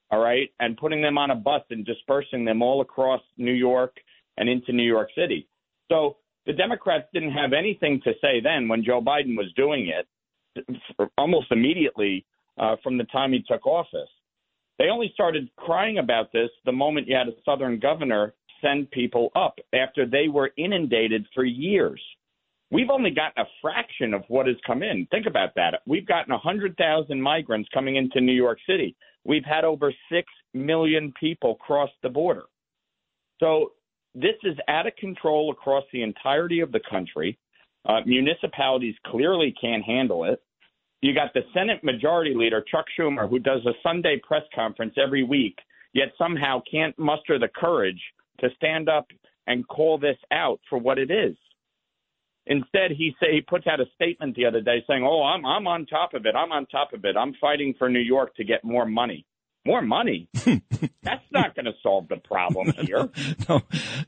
all 0.10 0.20
right, 0.20 0.50
and 0.62 0.78
putting 0.78 1.02
them 1.02 1.18
on 1.18 1.32
a 1.32 1.36
bus 1.36 1.64
and 1.70 1.86
dispersing 1.86 2.46
them 2.46 2.62
all 2.62 2.80
across 2.80 3.22
New 3.38 3.52
York 3.52 3.98
and 4.38 4.48
into 4.48 4.72
New 4.72 4.84
York 4.84 5.10
City. 5.14 5.48
So 5.92 6.16
The 6.48 6.54
Democrats 6.54 7.04
didn't 7.14 7.34
have 7.34 7.52
anything 7.52 8.00
to 8.06 8.14
say 8.22 8.40
then 8.42 8.70
when 8.70 8.84
Joe 8.84 9.02
Biden 9.02 9.36
was 9.36 9.52
doing 9.58 9.92
it 9.92 10.08
almost 11.18 11.52
immediately 11.52 12.26
uh, 12.58 12.78
from 12.82 12.98
the 12.98 13.04
time 13.06 13.34
he 13.34 13.44
took 13.46 13.68
office. 13.68 14.10
They 14.78 14.90
only 14.90 15.12
started 15.14 15.50
crying 15.58 15.98
about 15.98 16.32
this 16.32 16.50
the 16.66 16.72
moment 16.72 17.08
you 17.08 17.16
had 17.16 17.28
a 17.28 17.36
Southern 17.44 17.80
governor 17.80 18.34
send 18.62 18.90
people 18.92 19.32
up 19.36 19.60
after 19.74 20.06
they 20.06 20.28
were 20.28 20.52
inundated 20.58 21.26
for 21.34 21.44
years. 21.44 22.02
We've 22.70 22.90
only 22.90 23.12
gotten 23.12 23.44
a 23.44 23.50
fraction 23.62 24.14
of 24.14 24.24
what 24.28 24.48
has 24.48 24.58
come 24.66 24.84
in. 24.84 25.08
Think 25.10 25.26
about 25.26 25.56
that. 25.56 25.82
We've 25.86 26.06
gotten 26.06 26.34
100,000 26.34 27.22
migrants 27.22 27.70
coming 27.74 27.96
into 27.96 28.20
New 28.20 28.34
York 28.34 28.60
City. 28.68 28.96
We've 29.24 29.46
had 29.46 29.64
over 29.64 29.94
6 30.12 30.28
million 30.54 31.14
people 31.20 31.56
cross 31.56 31.90
the 32.04 32.10
border. 32.10 32.44
So 33.40 33.74
this 34.14 34.36
is 34.44 34.58
out 34.68 34.88
of 34.88 34.96
control 34.96 35.52
across 35.52 35.84
the 35.94 36.02
entirety 36.02 36.60
of 36.60 36.72
the 36.72 36.82
country. 36.90 37.38
Uh, 37.86 38.02
municipalities 38.06 38.96
clearly 39.06 39.54
can't 39.60 39.84
handle 39.84 40.26
it. 40.26 40.42
You 41.02 41.14
got 41.14 41.34
the 41.34 41.42
Senate 41.54 41.84
Majority 41.84 42.34
Leader, 42.34 42.64
Chuck 42.70 42.86
Schumer, 42.98 43.30
who 43.30 43.40
does 43.40 43.66
a 43.66 43.74
Sunday 43.84 44.20
press 44.28 44.44
conference 44.54 44.96
every 45.02 45.24
week, 45.24 45.58
yet 45.94 46.10
somehow 46.18 46.62
can't 46.70 46.98
muster 46.98 47.38
the 47.38 47.50
courage 47.56 48.02
to 48.40 48.50
stand 48.56 48.90
up 48.90 49.08
and 49.46 49.68
call 49.68 49.98
this 49.98 50.18
out 50.32 50.60
for 50.70 50.78
what 50.78 50.98
it 50.98 51.12
is. 51.12 51.36
Instead, 52.48 52.92
he 52.92 53.14
say 53.20 53.34
he 53.34 53.42
puts 53.42 53.68
out 53.68 53.80
a 53.80 53.86
statement 53.94 54.36
the 54.36 54.46
other 54.46 54.62
day 54.62 54.84
saying, 54.88 55.04
"Oh, 55.06 55.24
I'm 55.24 55.46
I'm 55.46 55.68
on 55.68 55.86
top 55.86 56.14
of 56.14 56.26
it. 56.26 56.36
I'm 56.36 56.52
on 56.52 56.66
top 56.68 56.94
of 56.94 57.04
it. 57.04 57.18
I'm 57.18 57.34
fighting 57.36 57.74
for 57.78 57.90
New 57.90 58.00
York 58.00 58.36
to 58.36 58.44
get 58.44 58.64
more 58.64 58.86
money." 58.86 59.26
More 59.66 59.82
money. 59.82 60.30
That's 61.04 61.26
not 61.32 61.56
going 61.56 61.66
to 61.66 61.74
solve 61.84 62.08
the 62.08 62.18
problem 62.18 62.72
here. 62.72 63.10
no, 63.50 63.62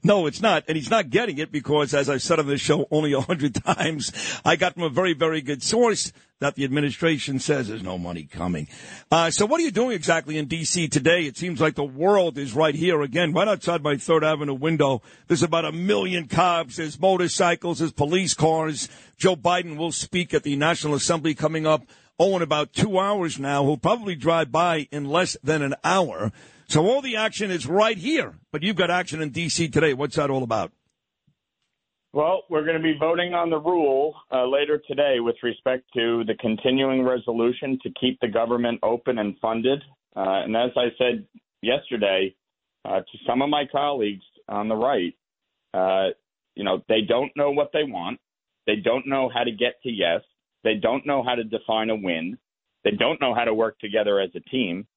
no, 0.04 0.26
it's 0.26 0.42
not. 0.42 0.64
And 0.68 0.78
he's 0.78 0.90
not 0.90 1.10
getting 1.10 1.38
it 1.38 1.52
because, 1.52 1.94
as 1.94 2.10
I've 2.10 2.22
said 2.22 2.40
on 2.40 2.48
this 2.48 2.62
show 2.62 2.88
only 2.92 3.14
a 3.14 3.20
hundred 3.20 3.56
times, 3.66 4.40
I 4.46 4.56
got 4.56 4.76
from 4.76 4.84
a 4.84 4.90
very, 4.90 5.14
very 5.14 5.42
good 5.42 5.62
source 5.62 6.14
that 6.40 6.56
the 6.56 6.64
administration 6.64 7.40
says 7.40 7.68
there's 7.68 7.84
no 7.84 7.98
money 7.98 8.24
coming. 8.24 8.68
Uh, 9.12 9.30
so 9.30 9.46
what 9.46 9.60
are 9.60 9.64
you 9.64 9.72
doing 9.72 9.92
exactly 9.92 10.38
in 10.38 10.46
D.C. 10.46 10.88
today? 10.88 11.26
It 11.26 11.36
seems 11.36 11.60
like 11.60 11.76
the 11.76 11.84
world 11.84 12.38
is 12.38 12.54
right 12.54 12.74
here 12.74 13.02
again, 13.02 13.34
right 13.34 13.48
outside 13.48 13.84
my 13.84 13.98
Third 13.98 14.24
Avenue 14.24 14.54
window. 14.54 15.02
There's 15.28 15.44
about 15.44 15.66
a 15.66 15.74
million 15.74 16.28
cops. 16.28 16.78
There's 16.78 17.00
motorcycles. 17.00 17.80
There's 17.80 17.92
police 17.92 18.34
cars. 18.34 18.88
Joe 19.18 19.36
Biden 19.36 19.76
will 19.76 19.92
speak 19.92 20.34
at 20.34 20.44
the 20.44 20.56
National 20.56 20.96
Assembly 20.96 21.36
coming 21.36 21.68
up 21.68 21.84
oh, 22.20 22.36
in 22.36 22.42
about 22.42 22.74
two 22.74 23.00
hours 23.00 23.40
now. 23.40 23.64
He'll 23.64 23.78
probably 23.78 24.16
drive 24.16 24.52
by 24.52 24.88
in 24.92 25.06
less 25.06 25.38
than 25.42 25.62
an 25.62 25.76
hour. 25.84 26.32
So 26.68 26.86
all 26.86 27.02
the 27.02 27.16
action 27.16 27.50
is 27.50 27.66
right 27.66 27.98
here. 27.98 28.36
But 28.52 28.62
you've 28.62 28.76
got 28.76 28.92
action 28.92 29.22
in 29.22 29.30
D.C. 29.30 29.70
today. 29.70 29.94
What's 29.94 30.18
that 30.18 30.30
all 30.30 30.44
about? 30.44 30.72
Well, 32.12 32.42
we're 32.50 32.64
going 32.64 32.78
to 32.78 32.84
be 32.84 32.98
voting 33.00 33.36
on 33.36 33.52
the 33.52 33.60
rule 33.60 34.16
uh, 34.32 34.48
later 34.48 34.82
today 34.88 35.20
with 35.20 35.36
respect 35.44 35.84
to 35.94 36.24
the 36.26 36.34
continuing 36.40 37.04
resolution 37.04 37.78
to 37.84 37.92
keep 38.00 38.20
the 38.20 38.28
government 38.28 38.80
open 38.82 39.20
and 39.20 39.38
funded. 39.40 39.84
Uh, 40.16 40.42
and 40.44 40.56
as 40.56 40.72
I 40.76 40.88
said 40.98 41.26
yesterday 41.62 42.36
uh, 42.84 43.00
to 43.02 43.18
some 43.28 43.44
of 43.44 43.50
my 43.50 43.66
colleagues 43.72 44.24
on 44.48 44.70
the 44.70 44.76
right, 44.76 45.14
uh, 45.76 46.10
you 46.56 46.64
know, 46.64 46.84
they 46.90 47.02
don't 47.08 47.32
know 47.36 47.52
what 47.52 47.70
they 47.74 47.84
want. 47.84 48.20
They 48.66 48.78
don't 48.78 49.08
know 49.08 49.30
how 49.32 49.44
to 49.44 49.52
get 49.52 49.82
to 49.84 49.90
yes. 49.90 50.22
They 50.64 50.76
don't 50.76 51.06
know 51.06 51.24
how 51.24 51.36
to 51.36 51.44
define 51.44 51.90
a 51.90 51.96
win. 51.96 52.38
They 52.84 52.92
don't 52.92 53.20
know 53.22 53.34
how 53.34 53.44
to 53.44 53.54
work 53.54 53.80
together 53.80 54.20
as 54.20 54.30
a 54.36 54.40
team. 54.40 54.88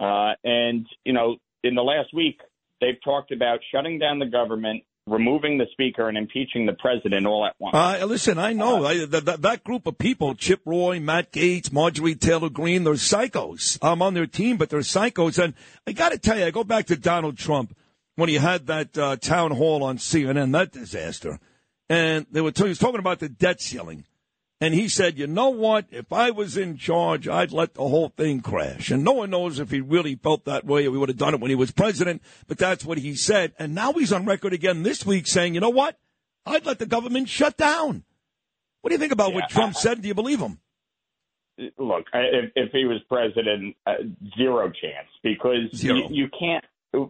Uh, 0.00 0.32
and, 0.44 0.86
you 1.04 1.12
know, 1.12 1.36
in 1.62 1.74
the 1.74 1.82
last 1.82 2.12
week, 2.14 2.40
they've 2.80 3.00
talked 3.04 3.32
about 3.32 3.60
shutting 3.72 3.98
down 3.98 4.18
the 4.18 4.26
government, 4.26 4.82
removing 5.06 5.58
the 5.58 5.66
speaker, 5.72 6.08
and 6.08 6.18
impeaching 6.18 6.66
the 6.66 6.72
president 6.74 7.26
all 7.26 7.46
at 7.46 7.54
once. 7.58 7.74
Uh, 7.74 8.04
listen, 8.06 8.38
I 8.38 8.52
know 8.52 8.84
I, 8.84 9.04
that, 9.06 9.42
that 9.42 9.64
group 9.64 9.86
of 9.86 9.98
people, 9.98 10.34
Chip 10.34 10.60
Roy, 10.64 11.00
Matt 11.00 11.32
Gaetz, 11.32 11.72
Marjorie 11.72 12.14
Taylor 12.14 12.50
Greene, 12.50 12.84
they're 12.84 12.94
psychos. 12.94 13.78
I'm 13.80 14.02
on 14.02 14.14
their 14.14 14.26
team, 14.26 14.56
but 14.56 14.70
they're 14.70 14.80
psychos. 14.80 15.42
And 15.42 15.54
I 15.86 15.92
got 15.92 16.12
to 16.12 16.18
tell 16.18 16.38
you, 16.38 16.44
I 16.44 16.50
go 16.50 16.64
back 16.64 16.86
to 16.86 16.96
Donald 16.96 17.38
Trump 17.38 17.76
when 18.16 18.28
he 18.28 18.36
had 18.36 18.66
that 18.66 18.98
uh, 18.98 19.16
town 19.16 19.52
hall 19.52 19.82
on 19.82 19.98
CNN, 19.98 20.52
that 20.52 20.72
disaster. 20.72 21.38
And 21.88 22.26
they 22.30 22.40
were 22.40 22.52
t- 22.52 22.64
he 22.64 22.68
was 22.70 22.78
talking 22.78 23.00
about 23.00 23.18
the 23.18 23.28
debt 23.28 23.60
ceiling. 23.60 24.04
And 24.62 24.74
he 24.74 24.88
said, 24.88 25.18
you 25.18 25.26
know 25.26 25.48
what? 25.48 25.86
If 25.90 26.12
I 26.12 26.30
was 26.30 26.56
in 26.56 26.76
charge, 26.76 27.26
I'd 27.26 27.50
let 27.50 27.74
the 27.74 27.80
whole 27.88 28.10
thing 28.10 28.42
crash. 28.42 28.92
And 28.92 29.02
no 29.02 29.10
one 29.10 29.30
knows 29.30 29.58
if 29.58 29.72
he 29.72 29.80
really 29.80 30.14
felt 30.14 30.44
that 30.44 30.64
way 30.64 30.86
or 30.86 30.92
he 30.92 30.98
would 30.98 31.08
have 31.08 31.18
done 31.18 31.34
it 31.34 31.40
when 31.40 31.48
he 31.50 31.56
was 31.56 31.72
president, 31.72 32.22
but 32.46 32.58
that's 32.58 32.84
what 32.84 32.98
he 32.98 33.16
said. 33.16 33.54
And 33.58 33.74
now 33.74 33.92
he's 33.92 34.12
on 34.12 34.24
record 34.24 34.52
again 34.52 34.84
this 34.84 35.04
week 35.04 35.26
saying, 35.26 35.54
you 35.54 35.60
know 35.60 35.70
what? 35.70 35.98
I'd 36.46 36.64
let 36.64 36.78
the 36.78 36.86
government 36.86 37.28
shut 37.28 37.56
down. 37.56 38.04
What 38.82 38.90
do 38.90 38.94
you 38.94 39.00
think 39.00 39.10
about 39.10 39.30
Yeah, 39.30 39.34
what 39.40 39.50
Trump 39.50 39.74
I- 39.76 39.80
said? 39.80 40.00
Do 40.00 40.06
you 40.06 40.14
believe 40.14 40.38
him? 40.38 40.60
Look, 41.76 42.06
if, 42.14 42.52
if 42.54 42.70
he 42.70 42.84
was 42.84 43.00
president, 43.08 43.74
uh, 43.84 43.94
zero 44.38 44.68
chance 44.70 45.08
because 45.24 45.74
Zero. 45.74 45.96
You, 45.96 46.06
you 46.10 46.28
can't. 46.38 46.64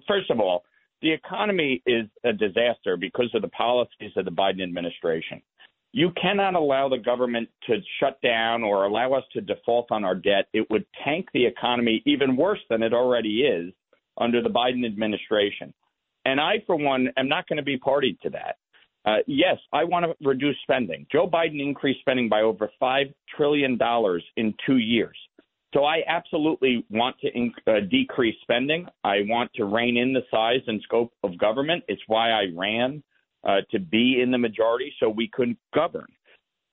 First 0.09 0.31
of 0.31 0.41
all, 0.41 0.65
the 1.03 1.13
economy 1.13 1.83
is 1.87 2.07
a 2.25 2.33
disaster 2.33 2.97
because 2.97 3.31
of 3.35 3.43
the 3.43 3.49
policies 3.49 4.13
of 4.17 4.25
the 4.25 4.31
Biden 4.31 4.63
administration. 4.63 5.43
You 5.93 6.11
cannot 6.21 6.55
allow 6.55 6.89
the 6.89 6.99
government 6.99 7.49
to 7.67 7.77
shut 8.01 8.21
down 8.23 8.63
or 8.63 8.85
allow 8.85 9.13
us 9.13 9.25
to 9.35 9.43
default 9.43 9.91
on 9.91 10.05
our 10.05 10.15
debt. 10.15 10.47
It 10.55 10.69
would 10.71 10.87
tank 11.05 11.27
the 11.35 11.45
economy 11.45 12.03
even 12.07 12.37
worse 12.37 12.61
than 12.71 12.83
it 12.83 12.95
already 12.95 13.43
is 13.43 13.73
under 14.19 14.43
the 14.43 14.49
Biden 14.49 14.87
administration. 14.87 15.73
And 16.25 16.41
I, 16.41 16.63
for 16.67 16.77
one, 16.77 17.09
am 17.17 17.29
not 17.29 17.47
going 17.47 17.59
to 17.59 17.63
be 17.63 17.77
party 17.77 18.19
to 18.23 18.31
that. 18.31 18.57
Uh, 19.05 19.19
yes, 19.27 19.59
I 19.73 19.85
want 19.85 20.07
to 20.07 20.27
reduce 20.27 20.57
spending. 20.63 21.07
Joe 21.11 21.29
Biden 21.29 21.61
increased 21.61 22.01
spending 22.01 22.29
by 22.29 22.43
over 22.43 22.71
$5 22.81 23.13
trillion 23.37 23.79
in 24.37 24.55
two 24.65 24.79
years. 24.79 25.17
So 25.75 25.85
I 25.85 26.03
absolutely 26.07 26.87
want 26.91 27.17
to 27.21 27.33
inc- 27.33 27.67
uh, 27.67 27.81
decrease 27.91 28.37
spending. 28.43 28.87
I 29.05 29.23
want 29.27 29.51
to 29.55 29.65
rein 29.65 29.97
in 29.97 30.13
the 30.13 30.21
size 30.31 30.61
and 30.67 30.81
scope 30.83 31.13
of 31.25 31.39
government. 31.39 31.83
It's 31.89 32.03
why 32.07 32.31
I 32.31 32.45
ran 32.55 33.03
uh, 33.45 33.59
to 33.71 33.79
be 33.79 34.21
in 34.23 34.31
the 34.31 34.39
majority 34.39 34.93
so 35.01 35.09
we 35.09 35.29
couldn't 35.33 35.59
govern. 35.75 36.07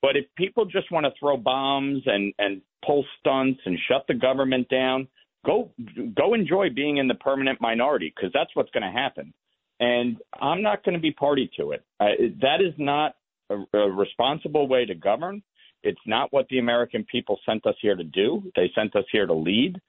But 0.01 0.15
if 0.15 0.25
people 0.37 0.65
just 0.65 0.91
want 0.91 1.05
to 1.05 1.11
throw 1.19 1.35
bombs 1.37 2.03
and, 2.05 2.33
and 2.39 2.61
pull 2.85 3.05
stunts 3.19 3.59
and 3.65 3.77
shut 3.87 4.05
the 4.07 4.13
government 4.13 4.69
down, 4.69 5.07
go 5.45 5.71
go 6.15 6.33
enjoy 6.33 6.69
being 6.69 6.97
in 6.97 7.07
the 7.07 7.15
permanent 7.15 7.59
minority 7.61 8.13
because 8.15 8.31
that's 8.33 8.55
what's 8.55 8.71
going 8.71 8.83
to 8.83 8.91
happen. 8.91 9.33
And 9.79 10.17
I'm 10.41 10.61
not 10.61 10.83
going 10.83 10.95
to 10.95 11.01
be 11.01 11.11
party 11.11 11.49
to 11.57 11.71
it. 11.71 11.83
That 11.99 12.61
is 12.61 12.73
not 12.77 13.15
a, 13.49 13.77
a 13.77 13.91
responsible 13.91 14.67
way 14.67 14.85
to 14.85 14.95
govern. 14.95 15.41
It's 15.83 15.99
not 16.05 16.33
what 16.33 16.47
the 16.49 16.59
American 16.59 17.05
people 17.09 17.39
sent 17.45 17.65
us 17.65 17.75
here 17.81 17.95
to 17.95 18.03
do. 18.03 18.43
They 18.55 18.69
sent 18.75 18.95
us 18.95 19.05
here 19.11 19.25
to 19.25 19.33
lead. 19.33 19.79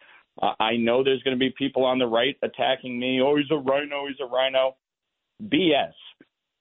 Uh, 0.40 0.52
I 0.61 0.77
know 0.77 1.02
there's 1.02 1.23
going 1.23 1.36
to 1.36 1.39
be 1.39 1.52
people 1.59 1.85
on 1.85 1.98
the 1.98 2.07
right 2.07 2.36
attacking 2.43 2.98
me. 2.98 3.20
Oh, 3.20 3.36
he's 3.36 3.51
a 3.51 3.57
rhino. 3.57 4.07
He's 4.07 4.20
a 4.20 4.27
rhino. 4.27 4.77
BS. 5.43 5.93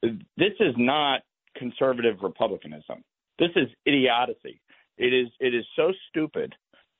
This 0.01 0.53
is 0.59 0.73
not 0.77 1.21
conservative 1.55 2.17
republicanism. 2.21 3.03
This 3.37 3.49
is 3.55 3.67
idiocy. 3.85 4.61
It 4.97 5.13
is. 5.13 5.27
It 5.39 5.53
is 5.53 5.65
so 5.75 5.93
stupid 6.09 6.53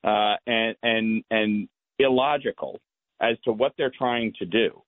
uh, 0.04 0.36
and 0.48 0.76
and 0.84 1.24
and 1.30 1.70
illogical 2.00 2.80
as 3.22 3.38
to 3.44 3.52
what 3.52 3.74
they're 3.78 3.92
trying 3.96 4.34
to 4.40 4.46
do, 4.46 4.82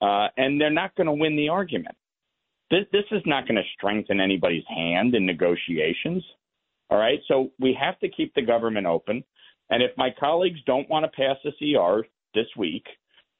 uh, 0.00 0.28
and 0.36 0.60
they're 0.60 0.70
not 0.70 0.94
going 0.96 1.06
to 1.06 1.12
win 1.12 1.36
the 1.36 1.48
argument. 1.48 1.94
This 2.70 2.84
this 2.92 3.04
is 3.10 3.22
not 3.26 3.46
going 3.46 3.56
to 3.56 3.68
strengthen 3.76 4.20
anybody's 4.20 4.64
hand 4.68 5.14
in 5.14 5.26
negotiations. 5.26 6.24
All 6.88 6.98
right, 6.98 7.18
so 7.26 7.50
we 7.58 7.76
have 7.80 7.98
to 8.00 8.08
keep 8.08 8.34
the 8.34 8.42
government 8.42 8.86
open. 8.86 9.24
And 9.70 9.82
if 9.82 9.90
my 9.96 10.10
colleagues 10.18 10.60
don't 10.66 10.88
want 10.88 11.04
to 11.04 11.10
pass 11.10 11.36
a 11.44 11.50
CR 11.58 12.06
this 12.34 12.46
week, 12.56 12.84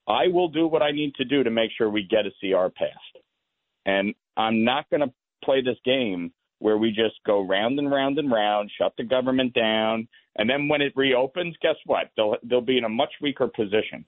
I 0.09 0.27
will 0.27 0.49
do 0.49 0.67
what 0.67 0.83
I 0.83 0.91
need 0.91 1.15
to 1.15 1.25
do 1.25 1.45
to 1.45 1.51
make 1.51 1.71
sure 1.77 1.89
we 1.89 2.03
get 2.03 2.27
a 2.27 2.31
CR 2.41 2.69
passed. 2.69 3.25
And 3.87 4.15
I'm 4.37 4.65
not 4.65 4.91
going 4.91 5.01
to 5.01 5.13
play 5.45 5.63
this 5.63 5.79
game 5.85 6.33
where 6.59 6.77
we 6.77 6.91
just 6.91 7.15
go 7.27 7.47
round 7.47 7.79
and 7.79 7.91
round 7.91 8.19
and 8.19 8.31
round, 8.31 8.71
shut 8.77 8.93
the 8.99 9.05
government 9.05 9.55
down, 9.55 10.09
and 10.37 10.49
then 10.49 10.69
when 10.69 10.83
it 10.83 10.93
reopens, 10.97 11.55
guess 11.63 11.77
what? 11.87 12.11
They'll 12.17 12.37
they'll 12.43 12.61
be 12.61 12.79
in 12.79 12.85
a 12.85 12.89
much 12.89 13.13
weaker 13.23 13.49
position. 13.49 14.05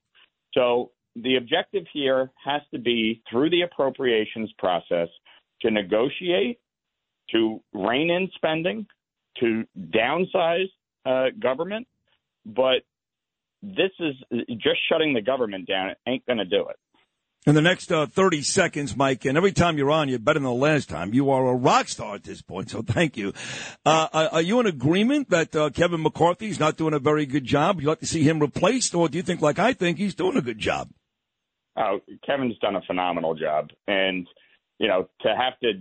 So 0.53 0.91
the 1.17 1.37
objective 1.37 1.85
here 1.93 2.31
has 2.45 2.63
to 2.73 2.79
be 2.79 3.23
through 3.31 3.51
the 3.51 3.63
appropriations 3.63 4.51
process 4.59 5.09
to 5.63 5.71
negotiate, 5.71 6.59
to 7.31 7.61
rein 7.73 8.11
in 8.11 8.31
spending, 8.35 8.87
to 9.41 9.65
downsize 9.91 10.69
uh, 11.07 11.27
government, 11.41 11.87
but 12.47 12.83
this 13.63 13.91
is 13.99 14.15
just 14.59 14.79
shutting 14.89 15.13
the 15.13 15.21
government 15.21 15.67
down. 15.67 15.91
It 15.91 15.99
ain't 16.07 16.27
going 16.27 16.39
to 16.39 16.45
do 16.45 16.67
it. 16.69 16.77
In 17.49 17.55
the 17.55 17.63
next 17.63 17.91
uh, 17.91 18.05
30 18.05 18.43
seconds, 18.43 18.95
Mike, 18.95 19.25
and 19.25 19.39
every 19.39 19.53
time 19.53 19.79
you're 19.79 19.91
on, 19.91 20.11
you're 20.11 20.19
better 20.19 20.39
than 20.39 20.45
the 20.45 20.53
last 20.53 20.91
time. 20.91 21.15
You 21.15 21.31
are 21.31 21.47
a 21.47 21.55
rock 21.55 21.89
star 21.89 22.15
at 22.15 22.23
this 22.23 22.43
point, 22.43 22.69
so 22.69 22.83
thank 22.83 23.17
you. 23.17 23.33
Uh, 23.87 24.29
are- 24.35 24.43
you 24.43 24.61
in 24.61 24.67
agreement 24.67 25.31
that 25.31 25.57
uh, 25.57 25.71
Kevin 25.71 26.07
is 26.41 26.61
not 26.61 26.77
doing 26.77 26.93
a 26.93 26.99
very 26.99 27.25
good 27.25 27.47
job? 27.47 27.77
Would 27.77 27.85
you 27.85 27.89
like 27.89 28.01
to 28.01 28.07
see 28.07 28.23
him 28.23 28.39
replaced, 28.39 28.95
or 28.95 29.09
do 29.09 29.17
you 29.17 29.23
think, 29.23 29.41
like 29.41 29.59
I 29.59 29.73
think, 29.73 29.97
he's 29.97 30.15
doing 30.15 30.37
a 30.37 30.43
good 30.43 30.59
job? 30.59 30.91
Oh, 31.75 32.01
Kevin's 32.27 32.59
done 32.59 32.77
a 32.77 32.83
phenomenal 32.83 33.35
job, 33.35 33.71
and 33.87 34.27
you 34.79 34.89
know 34.89 35.09
to 35.23 35.29
have 35.35 35.59
to 35.61 35.73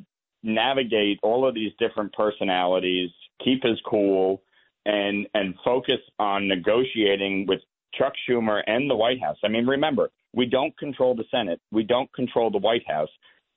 navigate 0.44 1.20
all 1.22 1.46
of 1.46 1.54
these 1.54 1.74
different 1.80 2.14
personalities, 2.14 3.10
keep 3.44 3.64
his 3.64 3.78
cool, 3.86 4.42
and 4.86 5.28
and 5.34 5.54
focus 5.66 6.00
on 6.18 6.48
negotiating 6.48 7.46
with 7.46 7.60
Chuck 7.94 8.14
Schumer 8.28 8.62
and 8.68 8.90
the 8.90 8.96
White 8.96 9.22
House. 9.22 9.38
I 9.44 9.48
mean, 9.48 9.66
remember, 9.66 10.10
we 10.34 10.46
don't 10.46 10.78
control 10.78 11.16
the 11.16 11.26
Senate, 11.32 11.60
we 11.72 11.84
don't 11.84 12.12
control 12.14 12.52
the 12.52 12.58
White 12.58 12.88
House, 12.88 13.10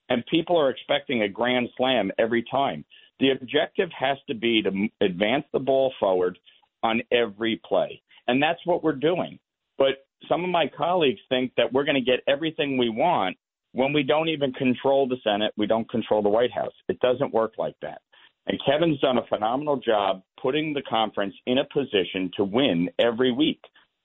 and 0.09 0.25
people 0.27 0.57
are 0.59 0.69
expecting 0.69 1.21
a 1.21 1.29
grand 1.29 1.69
slam 1.77 2.11
every 2.17 2.43
time. 2.49 2.85
The 3.19 3.31
objective 3.31 3.89
has 3.97 4.17
to 4.27 4.33
be 4.33 4.61
to 4.63 4.87
advance 5.05 5.45
the 5.53 5.59
ball 5.59 5.93
forward 5.99 6.39
on 6.83 7.01
every 7.11 7.61
play, 7.67 8.01
and 8.27 8.41
that's 8.41 8.65
what 8.65 8.83
we're 8.83 8.93
doing. 8.93 9.37
But 9.77 10.05
some 10.27 10.43
of 10.43 10.49
my 10.49 10.65
colleagues 10.75 11.19
think 11.29 11.53
that 11.57 11.71
we're 11.71 11.83
going 11.83 11.95
to 11.95 12.01
get 12.01 12.21
everything 12.27 12.77
we 12.77 12.89
want 12.89 13.37
when 13.73 13.93
we 13.93 14.03
don't 14.03 14.29
even 14.29 14.51
control 14.53 15.07
the 15.07 15.17
Senate, 15.23 15.53
we 15.57 15.65
don't 15.65 15.89
control 15.89 16.21
the 16.21 16.29
White 16.29 16.51
House. 16.51 16.73
It 16.89 16.99
doesn't 16.99 17.33
work 17.33 17.53
like 17.57 17.75
that. 17.81 18.01
And 18.47 18.59
Kevin's 18.65 18.99
done 18.99 19.17
a 19.17 19.27
phenomenal 19.27 19.77
job 19.77 20.23
putting 20.41 20.73
the 20.73 20.81
conference 20.81 21.35
in 21.45 21.59
a 21.59 21.65
position 21.65 22.31
to 22.37 22.43
win 22.43 22.89
every 22.99 23.31
week. 23.31 23.61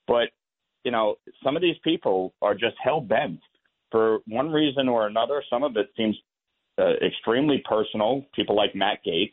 But, 0.07 0.29
you 0.85 0.91
know, 0.91 1.17
some 1.43 1.57
of 1.57 1.63
these 1.63 1.77
people 1.83 2.35
are 2.43 2.55
just 2.55 2.77
hell 2.83 3.01
bent 3.01 3.41
for 3.91 4.19
one 4.27 4.51
reason 4.51 4.89
or 4.89 5.07
another. 5.07 5.43
Some 5.49 5.63
of 5.63 5.77
it 5.77 5.91
seems 5.97 6.17
uh, 6.79 6.95
extremely 7.05 7.63
personal. 7.69 8.25
People 8.35 8.57
like 8.57 8.75
Matt 8.75 8.99
Gaetz. 9.07 9.33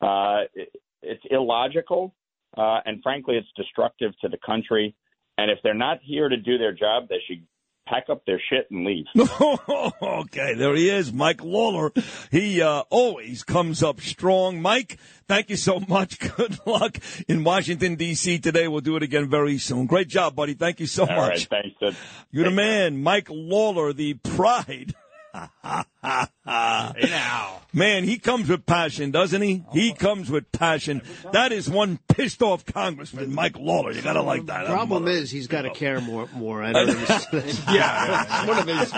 Uh, 0.00 0.46
it, 0.54 0.70
it's 1.02 1.22
illogical. 1.30 2.14
Uh, 2.56 2.80
and 2.84 3.02
frankly, 3.02 3.36
it's 3.36 3.48
destructive 3.56 4.12
to 4.20 4.28
the 4.28 4.38
country. 4.44 4.94
And 5.38 5.50
if 5.50 5.58
they're 5.62 5.74
not 5.74 5.98
here 6.02 6.28
to 6.28 6.36
do 6.36 6.58
their 6.58 6.72
job, 6.72 7.08
they 7.08 7.20
should 7.26 7.46
pack 7.90 8.08
up 8.08 8.24
their 8.24 8.40
shit 8.48 8.70
and 8.70 8.84
leave. 8.84 9.06
okay, 10.02 10.54
there 10.54 10.74
he 10.76 10.88
is, 10.88 11.12
Mike 11.12 11.42
Lawler. 11.42 11.92
He 12.30 12.62
uh, 12.62 12.84
always 12.88 13.42
comes 13.42 13.82
up 13.82 14.00
strong. 14.00 14.62
Mike, 14.62 14.98
thank 15.26 15.50
you 15.50 15.56
so 15.56 15.80
much. 15.80 16.18
Good 16.36 16.58
luck 16.64 16.98
in 17.28 17.42
Washington, 17.42 17.96
D.C. 17.96 18.38
today. 18.38 18.68
We'll 18.68 18.80
do 18.80 18.96
it 18.96 19.02
again 19.02 19.28
very 19.28 19.58
soon. 19.58 19.86
Great 19.86 20.08
job, 20.08 20.36
buddy. 20.36 20.54
Thank 20.54 20.80
you 20.80 20.86
so 20.86 21.02
All 21.02 21.16
much. 21.16 21.50
right, 21.50 21.62
thanks. 21.62 21.76
Sid. 21.80 21.96
You're 22.30 22.44
the 22.44 22.50
man, 22.52 23.02
Mike 23.02 23.28
Lawler, 23.28 23.92
the 23.92 24.14
pride. 24.14 24.94
Now. 26.46 27.60
Man, 27.72 28.02
he 28.04 28.18
comes 28.18 28.48
with 28.48 28.66
passion, 28.66 29.12
doesn't 29.12 29.40
he? 29.42 29.64
He 29.72 29.92
comes 29.92 30.28
with 30.30 30.50
passion. 30.50 31.02
That 31.32 31.52
is 31.52 31.70
one 31.70 32.00
pissed 32.08 32.42
off 32.42 32.64
congressman, 32.64 33.32
Mike 33.32 33.56
Lawler. 33.58 33.92
You 33.92 34.02
gotta 34.02 34.22
like 34.22 34.46
that. 34.46 34.66
Problem 34.66 35.06
is, 35.06 35.30
he's 35.30 35.46
got 35.46 35.62
to 35.62 35.70
care 35.70 36.00
more. 36.00 36.28
More. 36.34 36.62
I 36.64 36.72
don't 36.72 36.90
understand. 36.90 37.60
Yeah. 37.70 38.46
one 38.46 38.58
of 38.58 38.66
his. 38.66 38.92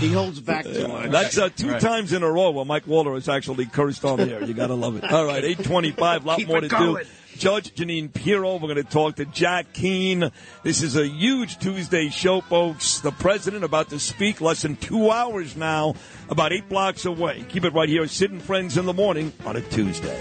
He 0.00 0.12
holds 0.12 0.40
back 0.40 0.64
too 0.64 0.86
much. 0.88 1.10
That's 1.10 1.36
uh, 1.38 1.48
two 1.48 1.70
Right. 1.72 1.80
times 1.80 2.12
in 2.12 2.22
a 2.22 2.30
row 2.30 2.50
where 2.50 2.64
Mike 2.64 2.86
Lawler 2.86 3.14
has 3.14 3.28
actually 3.28 3.66
cursed 3.66 4.04
on 4.04 4.18
the 4.18 4.32
air. 4.32 4.44
You 4.44 4.54
got 4.54 4.68
to 4.68 4.74
love 4.74 4.96
it. 4.96 5.10
All 5.10 5.24
right, 5.24 5.42
825, 5.44 6.24
lot 6.24 6.38
Keep 6.38 6.48
more 6.48 6.58
it 6.58 6.62
to 6.62 6.68
going. 6.68 7.04
Do. 7.32 7.38
Judge 7.38 7.74
Jeanine 7.74 8.12
Pirro, 8.12 8.54
we're 8.54 8.72
going 8.72 8.76
to 8.76 8.84
talk 8.84 9.16
to 9.16 9.24
Jack 9.24 9.72
Keane. 9.72 10.30
This 10.62 10.82
is 10.82 10.96
a 10.96 11.06
huge 11.06 11.58
Tuesday 11.58 12.08
show, 12.08 12.40
folks. 12.40 13.00
The 13.00 13.10
president 13.10 13.64
about 13.64 13.90
to 13.90 13.98
speak 13.98 14.40
less 14.40 14.62
than 14.62 14.76
two 14.76 15.10
hours 15.10 15.56
now, 15.56 15.94
about 16.28 16.52
eight 16.52 16.68
blocks 16.68 17.04
away. 17.04 17.44
Keep 17.48 17.64
it 17.64 17.72
right 17.74 17.88
here, 17.88 18.06
Sid 18.06 18.30
and 18.30 18.42
Friends 18.42 18.76
in 18.76 18.86
the 18.86 18.92
morning 18.92 19.32
on 19.44 19.56
a 19.56 19.60
Tuesday. 19.60 20.20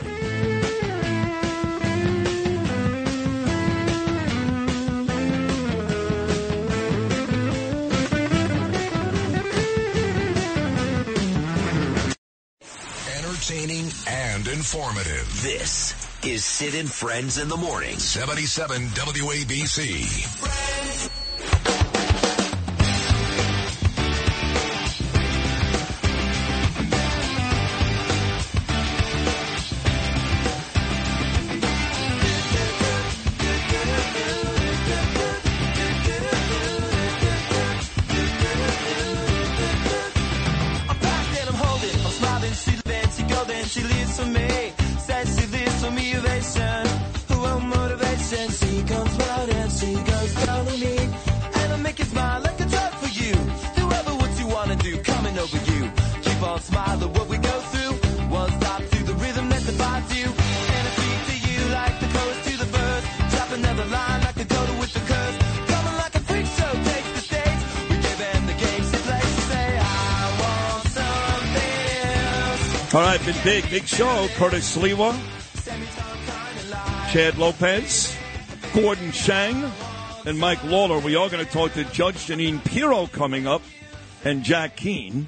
Entertaining 13.17 13.89
and 14.07 14.47
informative. 14.47 15.41
This 15.41 16.10
is 16.26 16.45
Sid 16.45 16.76
and 16.76 16.91
Friends 16.91 17.38
in 17.38 17.48
the 17.48 17.57
Morning. 17.57 17.98
77 17.98 18.88
WABC. 18.89 20.70
Else. 73.31 73.45
All 73.45 73.51
right, 73.51 73.61
been 73.61 73.61
big, 73.61 73.69
big 73.69 73.87
show. 73.87 74.27
Curtis 74.35 74.75
Sliwa, 74.75 75.13
Chad 77.11 77.37
Lopez, 77.37 78.15
Gordon 78.73 79.11
Chang, 79.11 79.71
and 80.25 80.39
Mike 80.39 80.63
Lawler. 80.63 80.99
We 80.99 81.15
are 81.15 81.29
going 81.29 81.45
to 81.45 81.51
talk 81.51 81.73
to 81.73 81.83
Judge 81.85 82.27
Jeanine 82.27 82.63
Pirro 82.63 83.07
coming 83.07 83.47
up 83.47 83.61
and 84.23 84.43
Jack 84.43 84.75
Keane 84.75 85.27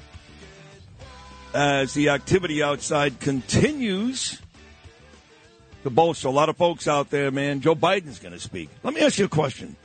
as 1.54 1.94
the 1.94 2.08
activity 2.10 2.62
outside 2.62 3.20
continues 3.20 4.40
to 5.82 5.90
bolster. 5.90 6.28
A 6.28 6.30
lot 6.30 6.48
of 6.48 6.56
folks 6.56 6.88
out 6.88 7.10
there, 7.10 7.30
man. 7.30 7.60
Joe 7.60 7.74
Biden's 7.74 8.18
going 8.18 8.34
to 8.34 8.40
speak. 8.40 8.70
Let 8.82 8.94
me 8.94 9.00
ask 9.00 9.18
you 9.18 9.26
a 9.26 9.28
question. 9.28 9.76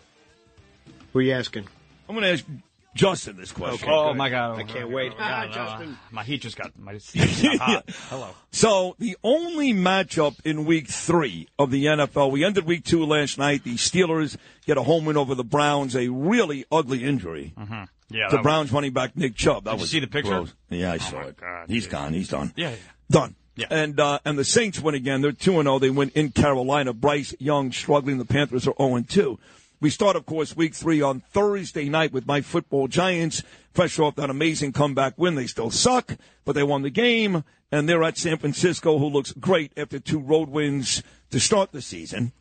Who 1.14 1.20
are 1.20 1.22
you 1.22 1.34
asking? 1.34 1.68
I'm 2.08 2.16
going 2.16 2.24
to 2.24 2.34
ask 2.34 2.46
Justin 2.96 3.38
this 3.38 3.52
question. 3.52 3.88
oh 3.92 4.14
my 4.14 4.30
God! 4.30 4.60
I 4.60 4.64
can't 4.64 4.90
wait. 4.90 5.14
Ah, 5.20 5.46
Ah, 5.48 5.52
Justin. 5.54 5.98
My 6.12 6.24
heat 6.24 6.42
just 6.42 6.58
got 6.58 6.78
my 6.78 6.98
seat 6.98 7.20
just 7.22 7.44
got 7.44 7.58
hot. 7.60 7.90
Hello. 8.10 8.30
So 8.52 8.96
the 9.00 9.16
only 9.24 9.74
matchup 9.74 10.36
in 10.44 10.66
week 10.66 10.88
three 10.88 11.48
of 11.60 11.72
the 11.72 11.86
NFL, 11.86 12.32
we 12.32 12.44
ended 12.44 12.66
week 12.66 12.84
two 12.84 13.06
last 13.06 13.38
night. 13.38 13.64
The 13.64 13.76
Steelers 13.76 14.38
get 14.66 14.78
a 14.78 14.84
home 14.84 15.06
win 15.06 15.18
over 15.18 15.36
the 15.36 15.44
Browns, 15.44 15.96
a 15.96 16.08
really 16.10 16.66
ugly 16.72 17.04
injury. 17.04 17.54
Mm-hmm. 17.58 17.84
Yeah. 18.12 18.28
the 18.30 18.38
that 18.38 18.44
Browns 18.44 18.72
running 18.72 18.92
back 18.94 19.16
Nick 19.16 19.36
Chubb. 19.36 19.66
That 19.66 19.72
Did 19.72 19.78
you 19.78 19.82
was 19.84 19.90
see 19.92 20.00
the 20.00 20.08
picture? 20.08 20.32
gross. 20.32 20.54
Yeah, 20.70 20.92
I 20.94 20.96
Oh, 20.96 20.98
saw 20.98 21.16
my 21.22 21.28
it. 21.28 21.38
God, 21.38 21.66
He's 21.70 21.84
dude. 21.84 21.92
gone. 21.92 22.14
He's 22.14 22.28
done. 22.30 22.54
Yeah, 22.56 22.70
yeah. 22.72 22.76
Done. 23.12 23.36
Yeah. 23.56 23.68
And 23.70 24.00
uh, 24.00 24.20
and 24.26 24.38
the 24.40 24.46
Saints 24.46 24.80
win 24.80 24.96
again. 24.96 25.22
They're 25.22 25.32
two 25.34 25.60
and 25.60 25.68
zero. 25.68 25.80
They 25.80 25.90
win 25.90 26.10
in 26.16 26.32
Carolina. 26.32 26.94
Bryce 26.94 27.36
Young 27.40 27.72
struggling. 27.72 28.18
The 28.18 28.26
Panthers 28.26 28.68
are 28.68 28.74
zero 28.78 28.96
and 28.96 29.08
two. 29.08 29.38
We 29.82 29.90
start, 29.90 30.18
of 30.18 30.26
course, 30.26 30.58
week 30.58 30.76
three 30.76 31.02
on 31.02 31.22
Thursday 31.22 31.88
night 31.88 32.12
with 32.12 32.28
my 32.28 32.42
football 32.42 32.90
Giants, 32.90 33.44
fresh 33.72 33.98
off 33.98 34.16
that 34.16 34.30
amazing 34.30 34.74
comeback 34.74 35.18
win. 35.18 35.36
They 35.36 35.48
still 35.48 35.72
suck, 35.72 36.18
but 36.44 36.54
they 36.54 36.64
won 36.64 36.82
the 36.82 36.90
game, 36.90 37.46
and 37.72 37.88
they're 37.88 38.04
at 38.04 38.18
San 38.18 38.38
Francisco, 38.40 39.00
who 39.00 39.06
looks 39.06 39.32
great 39.32 39.72
after 39.78 39.98
two 39.98 40.20
road 40.20 40.50
wins 40.50 41.02
to 41.32 41.40
start 41.40 41.72
the 41.72 41.82
season. 41.82 42.34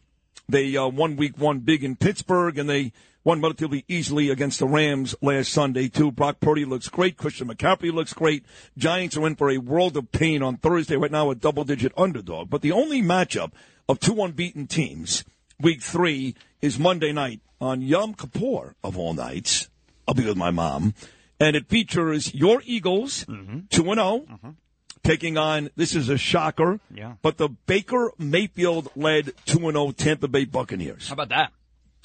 They 0.48 0.76
uh, 0.76 0.88
won 0.88 1.14
week 1.14 1.38
one 1.38 1.60
big 1.60 1.84
in 1.84 1.94
Pittsburgh, 1.94 2.58
and 2.58 2.68
they 2.68 2.92
won 3.22 3.40
relatively 3.40 3.84
easily 3.86 4.30
against 4.30 4.58
the 4.58 4.66
Rams 4.66 5.14
last 5.22 5.52
Sunday, 5.52 5.86
too. 5.86 6.10
Brock 6.10 6.40
Purdy 6.40 6.64
looks 6.64 6.88
great. 6.88 7.16
Christian 7.16 7.46
McCaffrey 7.46 7.92
looks 7.92 8.14
great. 8.14 8.44
Giants 8.76 9.16
are 9.16 9.24
in 9.28 9.36
for 9.36 9.48
a 9.48 9.58
world 9.58 9.96
of 9.96 10.10
pain 10.10 10.42
on 10.42 10.56
Thursday, 10.56 10.96
right 10.96 11.12
now, 11.12 11.30
a 11.30 11.36
double 11.36 11.62
digit 11.62 11.92
underdog. 11.96 12.50
But 12.50 12.62
the 12.62 12.72
only 12.72 13.00
matchup 13.00 13.52
of 13.88 14.00
two 14.00 14.20
unbeaten 14.20 14.66
teams, 14.66 15.24
week 15.60 15.82
three, 15.82 16.34
is 16.60 16.78
Monday 16.78 17.12
night 17.12 17.40
on 17.60 17.82
Yom 17.82 18.14
Kippur, 18.14 18.74
of 18.82 18.96
all 18.98 19.14
nights. 19.14 19.68
I'll 20.06 20.14
be 20.14 20.26
with 20.26 20.36
my 20.36 20.50
mom. 20.50 20.94
And 21.40 21.54
it 21.54 21.68
features 21.68 22.34
your 22.34 22.62
Eagles, 22.64 23.24
mm-hmm. 23.24 23.60
2 23.70 23.90
and 23.92 24.00
0 24.00 24.54
taking 25.02 25.38
on 25.38 25.70
this 25.76 25.94
is 25.94 26.08
a 26.08 26.18
shocker. 26.18 26.80
Yeah. 26.92 27.14
But 27.22 27.38
the 27.38 27.48
Baker 27.48 28.12
Mayfield 28.18 28.90
led 28.96 29.32
2 29.46 29.58
0 29.58 29.92
Tampa 29.92 30.28
Bay 30.28 30.44
Buccaneers. 30.44 31.08
How 31.08 31.14
about 31.14 31.30
that? 31.30 31.52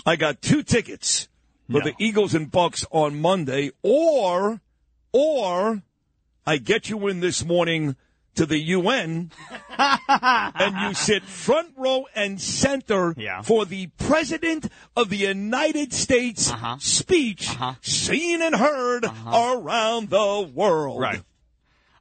I 0.05 0.15
got 0.15 0.41
two 0.41 0.63
tickets 0.63 1.27
for 1.67 1.79
No. 1.79 1.85
the 1.85 1.95
Eagles 1.99 2.33
and 2.33 2.51
Bucks 2.51 2.85
on 2.91 3.19
Monday 3.19 3.71
or 3.81 4.61
or 5.11 5.81
I 6.45 6.57
get 6.57 6.89
you 6.89 7.07
in 7.07 7.19
this 7.19 7.45
morning 7.45 7.95
to 8.35 8.45
the 8.45 8.57
UN 8.59 9.31
and 9.77 10.75
you 10.81 10.93
sit 10.93 11.23
front 11.23 11.73
row 11.77 12.05
and 12.15 12.39
center 12.41 13.13
Yeah. 13.17 13.41
for 13.41 13.65
the 13.65 13.87
President 13.97 14.69
of 14.95 15.09
the 15.09 15.17
United 15.17 15.93
States 15.93 16.51
Uh-huh. 16.51 16.77
speech 16.79 17.49
seen 17.81 18.41
and 18.41 18.55
heard 18.55 19.05
around 19.27 20.09
the 20.09 20.49
world. 20.53 20.99
Right. 21.01 21.21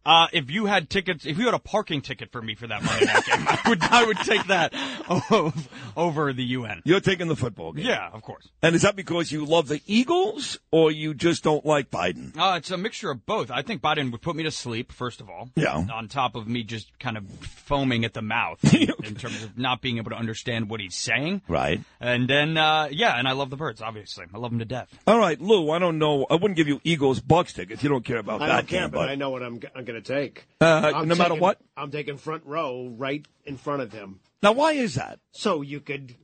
Uh, 0.05 0.27
if 0.33 0.51
you 0.51 0.66
had 0.66 0.91
tickets, 0.91 1.24
if 1.27 1.39
you 1.39 1.45
had 1.45 1.55
a 1.55 1.59
parking 1.59 2.01
ticket 2.01 2.33
for 2.33 2.43
me 2.43 2.55
for 2.55 2.66
that 2.66 2.83
Monday 2.83 3.07
night 3.07 3.24
game, 3.24 3.45
I 3.47 3.61
would, 3.69 3.83
I 3.83 4.05
would 4.05 4.16
take 4.19 4.45
that 4.49 4.73
o- 5.09 5.53
over 5.97 6.33
the 6.33 6.43
UN. 6.45 6.83
You're 6.85 7.01
taking 7.01 7.29
the 7.29 7.37
football 7.37 7.73
game. 7.73 7.87
Yeah, 7.87 8.09
of 8.12 8.23
course. 8.23 8.49
And 8.62 8.74
is 8.74 8.83
that 8.83 8.97
because 8.97 9.31
you 9.31 9.45
love 9.45 9.69
the 9.69 9.81
Eagles 9.87 10.59
or 10.70 10.91
you 10.91 11.15
just 11.15 11.45
don't 11.45 11.65
like 11.65 11.91
Biden? 11.91 12.37
Uh, 12.37 12.57
it's 12.57 12.70
a 12.70 12.77
mixture 12.77 13.11
of 13.11 13.24
both. 13.27 13.51
I 13.51 13.62
think 13.62 13.81
Biden 13.83 14.11
would 14.12 14.23
put 14.23 14.35
me 14.35 14.43
to 14.43 14.51
sleep, 14.51 14.91
first 14.93 15.20
of 15.20 15.31
all. 15.31 15.51
Yeah. 15.55 15.85
On 15.93 16.09
top 16.09 16.35
of 16.35 16.49
me 16.49 16.62
just 16.65 16.99
kind 16.99 17.16
of 17.16 17.29
foaming 17.29 18.05
at 18.05 18.12
the 18.15 18.23
mouth 18.23 18.59
in, 18.74 18.91
in 19.05 19.15
terms 19.15 19.43
of 19.45 19.57
not 19.57 19.81
being 19.81 19.99
able 19.99 20.11
to 20.11 20.16
understand 20.16 20.69
what 20.69 20.81
he's 20.81 20.97
saying. 20.97 21.43
Right. 21.49 21.81
And 22.01 22.29
then, 22.29 22.57
uh, 22.57 22.89
yeah, 22.91 23.16
and 23.19 23.29
I 23.29 23.33
love 23.33 23.51
the 23.51 23.57
birds, 23.57 23.81
obviously. 23.81 24.24
I 24.35 24.39
love 24.39 24.51
them 24.51 24.59
to 24.59 24.65
death. 24.65 24.89
All 25.07 25.19
right, 25.19 25.41
Lou, 25.41 25.70
I 25.70 25.79
don't 25.79 25.99
know. 25.99 26.27
I 26.29 26.35
wouldn't 26.35 26.57
give 26.57 26.66
you 26.69 26.81
Eagles 26.83 27.20
Bucks 27.20 27.53
tickets. 27.53 27.83
You 27.83 27.89
don't 27.89 28.05
care 28.05 28.19
about 28.19 28.43
I 28.43 28.49
that 28.49 28.57
don't 28.57 28.66
care, 28.69 28.81
game, 28.83 28.91
but 28.91 29.09
I 29.09 29.15
know 29.15 29.31
what 29.31 29.43
I'm, 29.43 29.61
g- 29.61 29.69
I'm 29.74 29.85
going 29.85 29.91
to 29.94 30.01
take. 30.02 30.47
Uh, 30.60 31.02
no 31.06 31.14
matter 31.14 31.35
what? 31.35 31.59
I'm 31.77 31.90
taking 31.90 32.16
front 32.16 32.44
row 32.47 32.93
right 32.97 33.27
in 33.44 33.56
front 33.56 33.82
of 33.82 33.93
him. 33.93 34.20
Now, 34.43 34.52
why 34.52 34.73
is 34.73 34.94
that? 34.97 35.19
So 35.32 35.62
you 35.62 35.81
could 35.81 36.14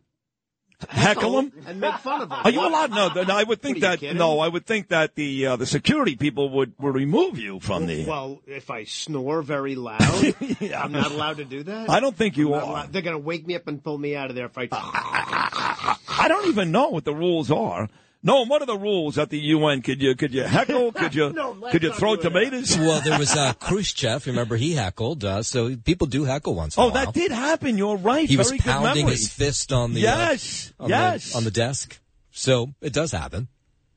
Heckle 0.89 1.41
him? 1.41 1.53
and 1.67 1.81
make 1.81 1.97
fun 1.97 2.21
of 2.23 2.31
him. 2.31 2.39
Are 2.45 2.51
you 2.51 2.61
allowed? 2.61 2.91
No, 2.91 3.09
no, 3.23 3.35
I 3.37 3.43
would 3.43 3.61
think 3.61 3.79
What 3.79 3.83
are 3.85 3.87
you 3.87 3.91
that. 3.93 3.99
kidding? 4.01 4.17
No, 4.17 4.39
I 4.39 4.47
would 4.47 4.65
think 4.65 4.89
that 4.89 5.17
the 5.17 5.47
uh, 5.47 5.57
the 5.57 5.67
security 5.67 6.15
people 6.15 6.51
would, 6.51 6.73
would 6.79 6.95
remove 6.95 7.37
you 7.37 7.59
from 7.59 7.87
the. 7.87 8.05
Well, 8.05 8.41
if 8.47 8.71
I 8.71 8.85
snore 8.85 9.43
very 9.43 9.75
loud, 9.75 10.01
I'm 10.77 10.93
not 10.93 11.11
allowed 11.11 11.39
to 11.39 11.45
do 11.45 11.65
that. 11.65 11.91
I 11.91 11.99
don't 11.99 12.15
think 12.15 12.37
you 12.37 12.55
are. 12.55 12.63
allowed- 12.63 12.93
They're 12.93 13.03
going 13.03 13.17
to 13.21 13.25
wake 13.27 13.45
me 13.45 13.57
up 13.57 13.67
and 13.67 13.83
pull 13.83 13.99
me 13.99 14.15
out 14.15 14.31
of 14.31 14.37
there 14.37 14.47
if 14.47 14.57
I. 14.57 14.69
I 14.73 16.27
don't 16.29 16.47
even 16.49 16.71
know 16.71 16.91
what 16.91 17.05
the 17.05 17.15
rules 17.15 17.51
are. 17.51 17.89
No, 18.21 18.45
what 18.47 18.61
are 18.63 18.67
the 18.67 18.77
rules 18.77 19.17
at 19.17 19.31
the 19.31 19.39
UN? 19.39 19.81
Could 19.81 20.03
you 20.03 20.17
could 20.17 20.35
you 20.35 20.43
heckle? 20.43 20.91
Could 21.01 21.15
you 21.15 21.33
No, 21.33 21.55
could 21.71 21.83
you 21.85 21.93
throw 21.93 22.17
tomatoes? 22.17 22.77
Well, 22.77 23.01
there 23.01 23.17
was 23.19 23.35
uh, 23.37 23.53
Khrushchev. 23.61 24.27
Remember, 24.27 24.57
he 24.57 24.75
heckled. 24.75 25.25
Uh, 25.25 25.43
so 25.45 25.77
people 25.77 26.09
do 26.09 26.25
heckle 26.25 26.55
once 26.57 26.77
in 26.77 26.83
Oh, 26.83 26.89
a 26.89 26.91
while. 26.91 27.05
that 27.07 27.15
did 27.15 27.31
happen. 27.31 27.79
You're 27.79 27.97
right. 27.97 28.29
He 28.29 28.37
was 28.37 28.49
Very 28.49 28.59
good 28.59 28.65
pounding 28.73 29.05
memory. 29.07 29.13
his 29.13 29.29
fist 29.29 29.73
on 29.73 29.95
the 29.95 30.01
uh, 30.09 30.17
Yes, 30.31 30.73
on 30.81 30.89
yes. 30.91 31.31
the, 31.31 31.37
on 31.39 31.45
the 31.45 31.51
desk. 31.53 32.01
So 32.33 32.75
it 32.81 32.93
does 32.93 33.13
happen. 33.13 33.47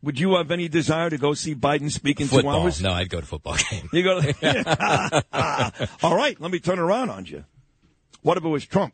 Would 0.04 0.20
you 0.20 0.36
have 0.36 0.50
any 0.52 0.68
desire 0.68 1.10
to 1.10 1.18
go 1.18 1.34
see 1.34 1.54
Biden 1.56 1.92
speak 1.92 2.20
in 2.22 2.28
two 2.28 2.36
Football. 2.38 2.64
hours? 2.64 2.82
No, 2.82 2.92
I'd 2.92 3.10
go 3.10 3.20
to 3.22 3.26
football 3.26 3.56
game. 3.70 3.88
You 3.94 4.04
go. 4.04 4.22
To, 4.22 5.86
all 6.04 6.16
right, 6.16 6.40
let 6.40 6.50
me 6.52 6.60
turn 6.60 6.80
around 6.80 7.10
on 7.12 7.26
you. 7.26 7.46
What 8.22 8.38
if 8.38 8.44
it 8.44 8.48
was 8.48 8.66
Trump? 8.66 8.94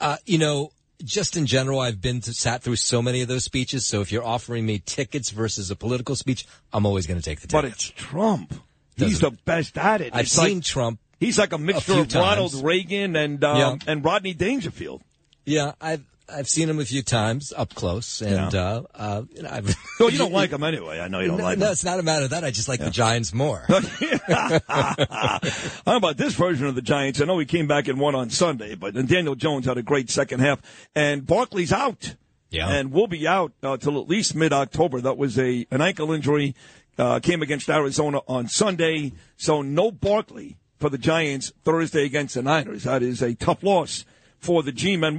Uh, 0.00 0.16
you 0.26 0.38
know, 0.38 0.70
just 1.04 1.36
in 1.36 1.46
general, 1.46 1.80
I've 1.80 2.00
been 2.00 2.20
to, 2.22 2.32
sat 2.32 2.62
through 2.62 2.76
so 2.76 3.02
many 3.02 3.22
of 3.22 3.28
those 3.28 3.44
speeches. 3.44 3.86
So 3.86 4.00
if 4.00 4.10
you're 4.12 4.24
offering 4.24 4.64
me 4.66 4.78
tickets 4.78 5.30
versus 5.30 5.70
a 5.70 5.76
political 5.76 6.16
speech, 6.16 6.46
I'm 6.72 6.86
always 6.86 7.06
going 7.06 7.18
to 7.20 7.24
take 7.24 7.40
the 7.40 7.48
tickets. 7.48 7.52
But 7.52 7.64
it's 7.66 7.84
Trump. 7.96 8.54
He's 8.96 9.20
the 9.20 9.30
best 9.44 9.76
at 9.78 10.00
it. 10.00 10.14
I've 10.14 10.22
It's 10.26 10.32
seen 10.32 10.56
like- 10.56 10.64
Trump. 10.64 10.98
He's 11.18 11.38
like 11.38 11.52
a 11.52 11.58
mixture 11.58 11.92
few 11.92 12.00
of 12.02 12.14
Ronald. 12.14 12.52
Reagan 12.64 13.14
and 13.14 13.42
um, 13.44 13.56
Yeah. 13.56 13.76
and 13.86 14.04
Rodney 14.04 14.34
Dangerfield. 14.34 15.02
Yeah, 15.44 15.72
I've 15.80 16.04
I've 16.34 16.48
seen 16.48 16.68
him 16.68 16.78
a 16.80 16.84
few 16.84 17.02
times 17.02 17.52
up 17.56 17.74
close, 17.74 18.20
and 18.22 18.52
Yeah. 18.52 18.60
uh, 18.60 18.82
uh, 18.94 19.22
you 19.34 19.42
know, 19.42 19.50
I've, 19.50 19.74
No, 20.00 20.08
you 20.08 20.18
don't 20.18 20.32
like 20.40 20.50
him 20.50 20.62
anyway. 20.62 21.00
I 21.00 21.08
know 21.08 21.20
you 21.20 21.28
don't 21.28 21.38
no, 21.38 21.44
like 21.44 21.58
no, 21.58 21.66
him. 21.66 21.72
it's 21.72 21.84
not 21.84 21.98
a 21.98 22.02
matter 22.02 22.24
of 22.24 22.30
that. 22.30 22.44
I 22.44 22.50
just 22.50 22.68
like 22.68 22.80
the 22.80 22.90
Giants 22.90 23.32
more. 23.34 23.64
How 23.68 25.40
about 25.86 26.16
this 26.16 26.34
version 26.34 26.66
of 26.66 26.74
the 26.74 26.82
Giants? 26.82 27.20
I 27.20 27.24
know 27.24 27.38
he 27.38 27.46
came 27.46 27.66
back 27.66 27.88
and 27.88 27.98
won 28.00 28.14
on 28.14 28.30
Sunday, 28.30 28.74
but 28.74 28.94
and 28.96 29.08
Daniel 29.08 29.34
Jones 29.34 29.66
had 29.66 29.78
a 29.78 29.82
great 29.82 30.10
second 30.10 30.40
half, 30.40 30.60
and 30.94 31.26
Barkley's 31.26 31.72
out. 31.72 32.14
Yeah. 32.50 32.68
and 32.68 32.92
will 32.92 33.06
be 33.06 33.26
out 33.26 33.52
uh, 33.62 33.78
till 33.78 33.98
at 33.98 34.08
least 34.08 34.34
mid 34.34 34.52
October. 34.52 35.00
That 35.00 35.16
was 35.16 35.38
a 35.38 35.66
an 35.70 35.80
ankle 35.80 36.12
injury. 36.12 36.54
Uh, 36.98 37.18
came 37.18 37.40
against 37.40 37.70
Arizona 37.70 38.20
on 38.28 38.46
Sunday, 38.46 39.12
so 39.38 39.62
no 39.62 39.90
Barkley 39.90 40.58
for 40.78 40.90
the 40.90 40.98
Giants 40.98 41.50
Thursday 41.64 42.04
against 42.04 42.34
the 42.34 42.42
Niners. 42.42 42.82
That 42.84 43.02
is 43.02 43.22
a 43.22 43.34
tough 43.34 43.62
loss 43.62 44.04
for 44.38 44.62
the 44.62 44.70
G-men. 44.70 45.18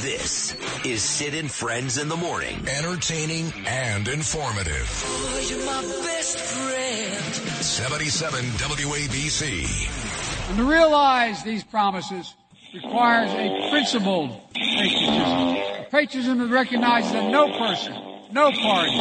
This 0.00 0.56
is 0.86 1.02
Sid 1.02 1.34
and 1.34 1.50
Friends 1.50 1.98
in 1.98 2.08
the 2.08 2.16
Morning. 2.16 2.66
Entertaining 2.66 3.52
and 3.66 4.08
informative. 4.08 4.88
Oh, 5.06 5.46
you're 5.50 5.66
my 5.66 5.82
best 6.02 6.38
friend. 6.38 7.22
77 7.62 8.40
WABC. 8.40 10.48
And 10.48 10.56
to 10.58 10.64
realize 10.64 11.42
these 11.42 11.62
promises 11.62 12.34
requires 12.72 13.30
a 13.32 13.68
principled 13.70 14.40
patriotism. 14.54 15.22
A 15.22 15.86
patriotism 15.90 16.38
that 16.38 16.48
recognizes 16.48 17.12
that 17.12 17.30
no 17.30 17.58
person, 17.58 17.92
no 18.32 18.50
party, 18.52 18.96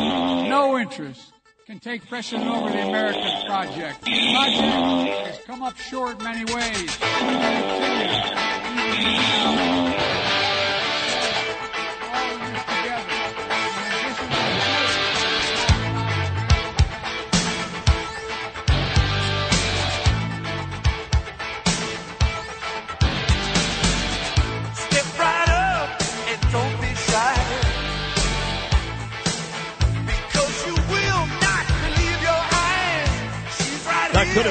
no 0.49 0.77
interest 0.77 1.31
can 1.65 1.79
take 1.79 2.05
precedent 2.09 2.49
over 2.49 2.69
the 2.69 2.85
American 2.87 3.45
project. 3.47 4.03
The 4.03 4.33
project 4.33 5.27
has 5.27 5.39
come 5.45 5.63
up 5.63 5.77
short 5.77 6.19
in 6.19 6.25
many 6.25 6.53
ways. 6.53 6.97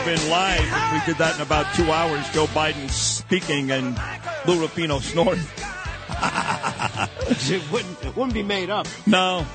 Have 0.05 0.20
been 0.20 0.31
live 0.31 0.60
if 0.60 0.93
we 0.93 1.12
did 1.12 1.18
that 1.18 1.36
in 1.36 1.40
about 1.40 1.72
two 1.74 1.90
hours. 1.90 2.28
Joe 2.31 2.47
Biden 2.47 2.90
speaking 2.90 3.70
and 3.70 3.98
Lou 4.47 4.60
Rufino 4.60 4.98
snoring. 4.98 5.40
it 7.31 7.72
wouldn't. 7.72 8.05
It 8.05 8.16
wouldn't 8.16 8.35
be 8.35 8.43
made 8.43 8.70
up. 8.70 8.86
No. 9.06 9.47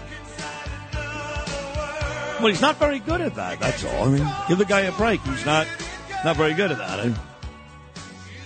Well, 2.39 2.47
he's 2.47 2.61
not 2.61 2.77
very 2.77 2.99
good 2.99 3.21
at 3.21 3.35
that. 3.35 3.59
That's 3.59 3.83
all. 3.83 4.05
I 4.05 4.09
mean, 4.09 4.27
give 4.47 4.57
the 4.57 4.65
guy 4.65 4.81
a 4.81 4.91
break. 4.93 5.21
He's 5.21 5.45
not 5.45 5.67
not 6.23 6.35
very 6.35 6.53
good 6.53 6.71
at 6.71 6.77
that. 6.77 6.99
I, 6.99 7.09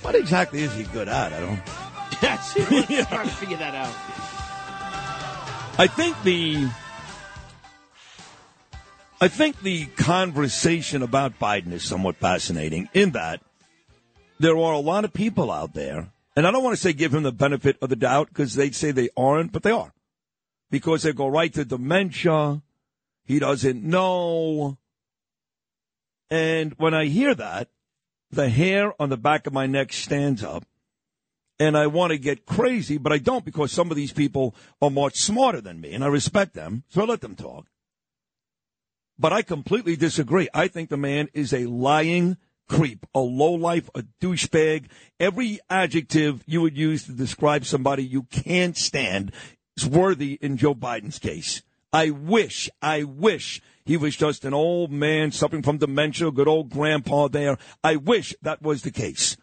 what 0.01 0.15
exactly 0.15 0.61
is 0.61 0.73
he 0.73 0.83
good 0.83 1.07
at? 1.07 1.33
I 1.33 1.39
don't. 1.39 1.61
Yes, 2.21 2.55
we're 2.55 3.03
trying 3.05 3.27
to 3.27 3.35
figure 3.35 3.57
that 3.57 3.75
out. 3.75 3.93
I 5.77 5.87
think 5.87 6.15
the 6.23 6.69
I 9.23 9.29
think 9.29 9.61
the 9.61 9.85
conversation 9.85 11.01
about 11.01 11.39
Biden 11.39 11.71
is 11.71 11.85
somewhat 11.85 12.17
fascinating 12.17 12.89
in 12.93 13.11
that 13.11 13.39
there 14.37 14.57
are 14.57 14.73
a 14.73 14.79
lot 14.79 15.05
of 15.05 15.13
people 15.13 15.49
out 15.49 15.73
there, 15.73 16.11
and 16.35 16.45
I 16.45 16.51
don't 16.51 16.61
want 16.61 16.75
to 16.75 16.81
say 16.81 16.91
give 16.91 17.13
him 17.13 17.23
the 17.23 17.31
benefit 17.31 17.77
of 17.81 17.87
the 17.87 17.95
doubt 17.95 18.27
because 18.27 18.55
they 18.55 18.71
say 18.71 18.91
they 18.91 19.07
aren't, 19.15 19.53
but 19.53 19.63
they 19.63 19.71
are. 19.71 19.93
Because 20.69 21.03
they 21.03 21.13
go 21.13 21.29
right 21.29 21.53
to 21.53 21.63
dementia, 21.63 22.61
he 23.23 23.39
doesn't 23.39 23.81
know. 23.81 24.77
And 26.29 26.73
when 26.73 26.93
I 26.93 27.05
hear 27.05 27.33
that, 27.33 27.69
the 28.29 28.49
hair 28.49 28.93
on 29.01 29.07
the 29.07 29.15
back 29.15 29.47
of 29.47 29.53
my 29.53 29.67
neck 29.67 29.93
stands 29.93 30.43
up 30.43 30.65
and 31.57 31.77
I 31.77 31.87
want 31.87 32.11
to 32.11 32.17
get 32.17 32.45
crazy, 32.45 32.97
but 32.97 33.13
I 33.13 33.19
don't 33.19 33.45
because 33.45 33.71
some 33.71 33.89
of 33.89 33.95
these 33.95 34.11
people 34.11 34.53
are 34.81 34.89
much 34.89 35.15
smarter 35.15 35.61
than 35.61 35.79
me, 35.79 35.93
and 35.93 36.03
I 36.03 36.07
respect 36.07 36.55
them, 36.55 36.83
so 36.89 37.03
I 37.03 37.05
let 37.05 37.21
them 37.21 37.37
talk. 37.37 37.67
But 39.17 39.33
I 39.33 39.41
completely 39.41 39.95
disagree. 39.95 40.49
I 40.53 40.67
think 40.67 40.89
the 40.89 40.97
man 40.97 41.29
is 41.33 41.53
a 41.53 41.65
lying 41.65 42.37
creep, 42.67 43.05
a 43.13 43.19
lowlife, 43.19 43.89
a 43.93 44.03
douchebag. 44.21 44.85
Every 45.19 45.59
adjective 45.69 46.43
you 46.45 46.61
would 46.61 46.77
use 46.77 47.05
to 47.05 47.11
describe 47.11 47.65
somebody 47.65 48.03
you 48.03 48.23
can't 48.23 48.75
stand 48.75 49.31
is 49.77 49.85
worthy 49.85 50.37
in 50.41 50.57
Joe 50.57 50.75
Biden's 50.75 51.19
case. 51.19 51.61
I 51.91 52.09
wish, 52.09 52.69
I 52.81 53.03
wish 53.03 53.61
he 53.85 53.97
was 53.97 54.15
just 54.15 54.45
an 54.45 54.53
old 54.53 54.91
man 54.91 55.31
suffering 55.31 55.61
from 55.61 55.77
dementia, 55.77 56.31
good 56.31 56.47
old 56.47 56.71
grandpa 56.71 57.27
there. 57.27 57.57
I 57.83 57.97
wish 57.97 58.35
that 58.41 58.61
was 58.61 58.81
the 58.81 58.91
case. 58.91 59.37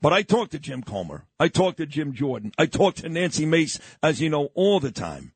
But 0.00 0.12
I 0.12 0.22
talk 0.22 0.50
to 0.50 0.58
Jim 0.58 0.82
Comer. 0.82 1.26
I 1.38 1.48
talk 1.48 1.76
to 1.76 1.86
Jim 1.86 2.12
Jordan. 2.12 2.52
I 2.58 2.66
talk 2.66 2.96
to 2.96 3.08
Nancy 3.08 3.46
Mace, 3.46 3.78
as 4.02 4.20
you 4.20 4.28
know, 4.28 4.50
all 4.54 4.80
the 4.80 4.92
time. 4.92 5.32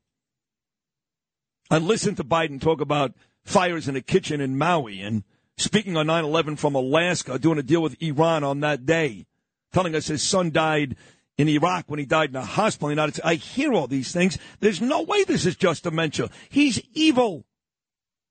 I 1.73 1.79
listened 1.79 2.19
to 2.19 2.25
Biden 2.25 2.61
talk 2.61 2.83
about 2.83 3.15
fires 3.45 3.89
in 3.89 3.97
a 3.97 4.03
kitchen 4.03 4.43
in 4.43 4.59
Maui 4.59 5.01
and 5.01 5.25
speaking 5.57 5.97
on 5.97 6.07
9 6.07 6.23
11 6.23 6.57
from 6.57 6.75
Alaska, 6.75 7.39
doing 7.39 7.59
a 7.59 7.63
deal 7.63 7.81
with 7.81 7.97
Iran 8.03 8.45
on 8.45 8.61
that 8.61 8.85
day, 8.85 9.25
telling 9.73 9.95
us 9.95 10.09
his 10.09 10.23
son 10.23 10.51
died 10.51 10.97
in 11.39 11.49
Iraq 11.49 11.87
when 11.87 11.99
he 11.99 12.05
died 12.05 12.29
in 12.29 12.37
a 12.37 12.45
hospital 12.45 12.91
in 12.91 12.97
the 12.97 13.01
United 13.01 13.15
States. 13.15 13.27
I 13.27 13.37
hear 13.37 13.73
all 13.73 13.87
these 13.87 14.13
things. 14.13 14.37
There's 14.61 14.83
no 14.83 15.01
way 15.01 15.25
this 15.25 15.47
is 15.47 15.57
just 15.57 15.85
dementia. 15.85 16.29
He's 16.51 16.79
evil. 16.93 17.47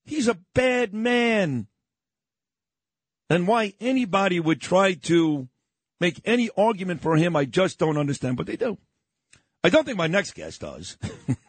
He's 0.05 0.27
a 0.27 0.37
bad 0.53 0.93
man. 0.93 1.65
And 3.27 3.47
why 3.47 3.73
anybody 3.79 4.39
would 4.39 4.61
try 4.61 4.93
to 4.93 5.49
make 5.99 6.21
any 6.25 6.51
argument 6.55 7.01
for 7.01 7.17
him, 7.17 7.35
I 7.35 7.45
just 7.45 7.79
don't 7.79 7.97
understand, 7.97 8.37
but 8.37 8.45
they 8.45 8.55
do. 8.55 8.77
I 9.63 9.69
don't 9.69 9.85
think 9.85 9.97
my 9.97 10.07
next 10.07 10.33
guest 10.33 10.61
does. 10.61 10.97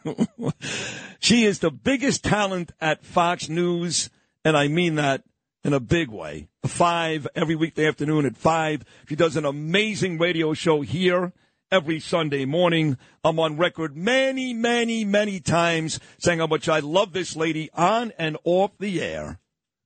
she 1.19 1.45
is 1.45 1.59
the 1.59 1.71
biggest 1.71 2.23
talent 2.23 2.71
at 2.79 3.03
Fox 3.03 3.49
News, 3.49 4.09
and 4.45 4.55
I 4.55 4.67
mean 4.67 4.95
that 4.95 5.23
in 5.63 5.73
a 5.73 5.79
big 5.79 6.09
way. 6.09 6.47
Five 6.65 7.27
every 7.35 7.55
weekday 7.55 7.87
afternoon 7.87 8.25
at 8.25 8.37
five. 8.37 8.83
She 9.07 9.15
does 9.15 9.35
an 9.35 9.45
amazing 9.45 10.19
radio 10.19 10.53
show 10.53 10.81
here 10.81 11.33
every 11.71 11.99
Sunday 11.99 12.45
morning. 12.45 12.97
I'm 13.23 13.39
on 13.39 13.57
record 13.57 13.97
many, 13.97 14.53
many, 14.53 15.05
many 15.05 15.39
times 15.39 15.99
saying 16.19 16.37
how 16.37 16.47
much 16.47 16.69
I 16.69 16.79
love 16.79 17.13
this 17.13 17.35
lady 17.35 17.71
on 17.73 18.11
and 18.19 18.37
off 18.43 18.77
the 18.77 19.01
air. 19.01 19.39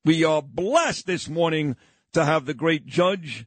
We 0.04 0.26
are 0.26 0.42
blessed 0.42 1.06
this 1.06 1.30
morning 1.30 1.78
to 2.12 2.26
have 2.26 2.46
the 2.46 2.54
great 2.54 2.86
Judge 2.88 3.46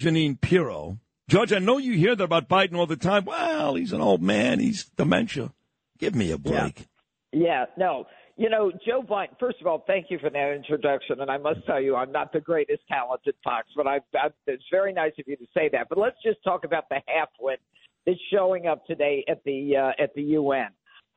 Jeanine 0.00 0.40
Pirro. 0.40 0.98
Judge, 1.30 1.52
I 1.52 1.60
know 1.60 1.78
you 1.78 1.92
hear 1.92 2.16
that 2.16 2.24
about 2.24 2.48
Biden 2.48 2.74
all 2.76 2.86
the 2.86 2.96
time. 2.96 3.24
Well, 3.24 3.76
he's 3.76 3.92
an 3.92 4.00
old 4.00 4.20
man. 4.20 4.58
He's 4.58 4.86
dementia. 4.96 5.52
Give 5.96 6.12
me 6.12 6.32
a 6.32 6.36
break. 6.36 6.88
Yeah, 7.30 7.66
no. 7.78 8.06
You 8.36 8.50
know, 8.50 8.72
Joe 8.84 9.04
Biden, 9.08 9.38
first 9.38 9.60
of 9.60 9.68
all, 9.68 9.84
thank 9.86 10.06
you 10.10 10.18
for 10.18 10.28
that 10.28 10.52
introduction. 10.56 11.20
And 11.20 11.30
I 11.30 11.38
must 11.38 11.64
tell 11.66 11.80
you, 11.80 11.94
I'm 11.94 12.10
not 12.10 12.32
the 12.32 12.40
greatest 12.40 12.80
talented 12.88 13.36
Fox, 13.44 13.68
but 13.76 13.86
I, 13.86 14.00
I, 14.12 14.30
it's 14.48 14.64
very 14.72 14.92
nice 14.92 15.12
of 15.20 15.28
you 15.28 15.36
to 15.36 15.46
say 15.54 15.68
that. 15.72 15.88
But 15.88 15.98
let's 15.98 16.16
just 16.24 16.42
talk 16.42 16.64
about 16.64 16.88
the 16.88 16.98
half-wit 17.06 17.60
that's 18.06 18.18
showing 18.32 18.66
up 18.66 18.84
today 18.86 19.24
at 19.28 19.44
the 19.44 19.76
uh, 19.76 20.02
at 20.02 20.12
the 20.16 20.22
UN. 20.22 20.70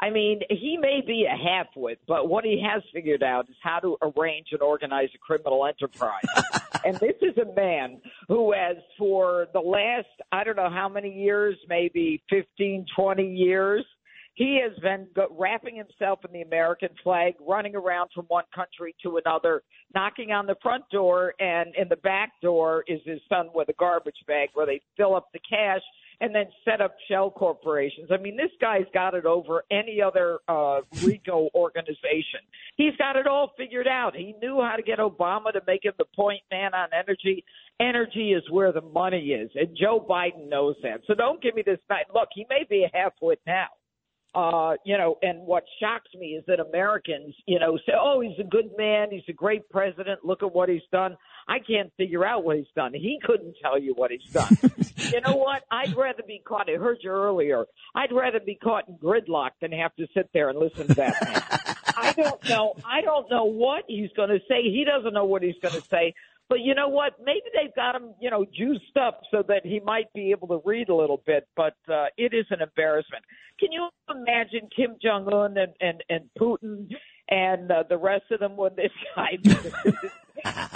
I 0.03 0.09
mean, 0.09 0.41
he 0.49 0.75
may 0.75 0.99
be 0.99 1.25
a 1.31 1.37
half-wit, 1.37 1.97
but 2.09 2.27
what 2.27 2.43
he 2.43 2.61
has 2.61 2.83
figured 2.91 3.23
out 3.23 3.49
is 3.49 3.55
how 3.63 3.79
to 3.79 3.95
arrange 4.01 4.47
and 4.51 4.61
organize 4.61 5.07
a 5.15 5.17
criminal 5.17 5.65
enterprise. 5.65 6.25
and 6.85 6.97
this 6.97 7.15
is 7.21 7.37
a 7.37 7.55
man 7.55 8.01
who 8.27 8.51
has, 8.51 8.75
for 8.97 9.47
the 9.53 9.61
last, 9.61 10.09
I 10.33 10.43
don't 10.43 10.57
know 10.57 10.69
how 10.69 10.89
many 10.89 11.09
years, 11.09 11.55
maybe 11.69 12.21
15, 12.29 12.85
20 12.93 13.25
years, 13.25 13.85
he 14.33 14.59
has 14.61 14.77
been 14.79 15.07
wrapping 15.31 15.77
himself 15.77 16.19
in 16.25 16.33
the 16.33 16.41
American 16.41 16.89
flag, 17.01 17.35
running 17.39 17.73
around 17.73 18.09
from 18.13 18.25
one 18.25 18.45
country 18.53 18.93
to 19.03 19.21
another, 19.23 19.63
knocking 19.95 20.31
on 20.31 20.47
the 20.47 20.55
front 20.61 20.83
door, 20.91 21.33
and 21.39 21.73
in 21.77 21.87
the 21.87 21.95
back 21.97 22.33
door 22.41 22.83
is 22.87 22.99
his 23.05 23.21
son 23.29 23.51
with 23.55 23.69
a 23.69 23.73
garbage 23.79 24.17
bag 24.27 24.49
where 24.53 24.65
they 24.65 24.81
fill 24.97 25.15
up 25.15 25.29
the 25.31 25.39
cash 25.49 25.81
and 26.23 26.33
then 26.33 26.45
set 26.63 26.79
up 26.79 26.95
shell 27.09 27.29
corporations. 27.29 28.07
I 28.09 28.15
mean, 28.15 28.37
this 28.37 28.51
guy's 28.61 28.85
got 28.93 29.13
it 29.13 29.25
over 29.25 29.65
any 29.69 30.01
other 30.01 30.39
uh, 30.47 30.79
RICO 31.03 31.49
organization. 31.53 32.39
He's 32.77 32.95
got 32.95 33.17
it 33.17 33.27
all 33.27 33.51
figured 33.57 33.89
out. 33.89 34.15
He 34.15 34.33
knew 34.41 34.61
how 34.61 34.77
to 34.77 34.83
get 34.83 34.99
Obama 34.99 35.51
to 35.51 35.59
make 35.67 35.83
him 35.83 35.91
the 35.97 36.05
point 36.15 36.39
man 36.49 36.73
on 36.73 36.87
energy. 36.97 37.43
Energy 37.81 38.31
is 38.31 38.43
where 38.49 38.71
the 38.71 38.79
money 38.79 39.31
is, 39.31 39.51
and 39.55 39.75
Joe 39.75 39.99
Biden 40.09 40.47
knows 40.47 40.77
that. 40.81 41.01
So 41.07 41.13
don't 41.13 41.43
give 41.43 41.55
me 41.55 41.61
this. 41.65 41.79
Night. 41.89 42.05
Look, 42.13 42.29
he 42.33 42.45
may 42.49 42.65
be 42.69 42.85
a 42.85 42.97
half-wit 42.97 43.41
now. 43.45 43.67
Uh, 44.33 44.75
you 44.85 44.97
know, 44.97 45.17
and 45.23 45.45
what 45.45 45.63
shocks 45.81 46.09
me 46.17 46.27
is 46.27 46.43
that 46.47 46.61
Americans, 46.61 47.35
you 47.45 47.59
know, 47.59 47.77
say, 47.85 47.91
"Oh, 47.99 48.21
he's 48.21 48.39
a 48.39 48.47
good 48.47 48.71
man. 48.77 49.09
He's 49.11 49.27
a 49.27 49.33
great 49.33 49.69
president. 49.69 50.23
Look 50.23 50.41
at 50.41 50.55
what 50.55 50.69
he's 50.69 50.87
done." 50.89 51.17
I 51.47 51.59
can't 51.59 51.91
figure 51.97 52.25
out 52.25 52.43
what 52.43 52.57
he's 52.57 52.65
done. 52.75 52.93
He 52.93 53.19
couldn't 53.23 53.55
tell 53.61 53.79
you 53.79 53.93
what 53.93 54.11
he's 54.11 54.23
done. 54.31 54.57
you 54.97 55.21
know 55.21 55.35
what? 55.35 55.63
I'd 55.71 55.95
rather 55.95 56.23
be 56.25 56.41
caught. 56.45 56.69
I 56.69 56.77
heard 56.77 56.99
you 57.01 57.11
earlier. 57.11 57.65
I'd 57.95 58.11
rather 58.11 58.39
be 58.39 58.55
caught 58.55 58.87
in 58.87 58.95
gridlock 58.95 59.51
than 59.61 59.71
have 59.71 59.95
to 59.95 60.07
sit 60.13 60.29
there 60.33 60.49
and 60.49 60.59
listen 60.59 60.87
to 60.87 60.93
that 60.95 61.15
man. 61.23 61.63
I 61.95 62.13
don't 62.13 62.49
know. 62.49 62.75
I 62.85 63.01
don't 63.01 63.29
know 63.29 63.45
what 63.45 63.83
he's 63.87 64.09
going 64.15 64.29
to 64.29 64.39
say. 64.47 64.63
He 64.63 64.85
doesn't 64.85 65.13
know 65.13 65.25
what 65.25 65.43
he's 65.43 65.59
going 65.61 65.75
to 65.75 65.87
say. 65.89 66.13
But 66.49 66.59
you 66.59 66.75
know 66.75 66.89
what? 66.89 67.13
Maybe 67.23 67.45
they've 67.53 67.73
got 67.73 67.95
him, 67.95 68.13
you 68.19 68.29
know, 68.29 68.45
juiced 68.45 68.97
up 68.99 69.21
so 69.31 69.43
that 69.47 69.65
he 69.65 69.79
might 69.79 70.11
be 70.13 70.31
able 70.31 70.47
to 70.49 70.61
read 70.65 70.89
a 70.89 70.95
little 70.95 71.21
bit. 71.25 71.47
But 71.55 71.75
uh, 71.89 72.07
it 72.17 72.33
is 72.33 72.45
an 72.49 72.61
embarrassment. 72.61 73.23
Can 73.59 73.71
you 73.71 73.89
imagine 74.09 74.69
Kim 74.75 74.97
Jong 75.01 75.31
Un 75.31 75.57
and 75.57 75.73
and 75.79 76.03
and 76.09 76.29
Putin 76.39 76.89
and 77.29 77.71
uh, 77.71 77.83
the 77.87 77.97
rest 77.97 78.25
of 78.31 78.39
them 78.39 78.55
when 78.57 78.75
this 78.75 78.91
guy 79.15 79.37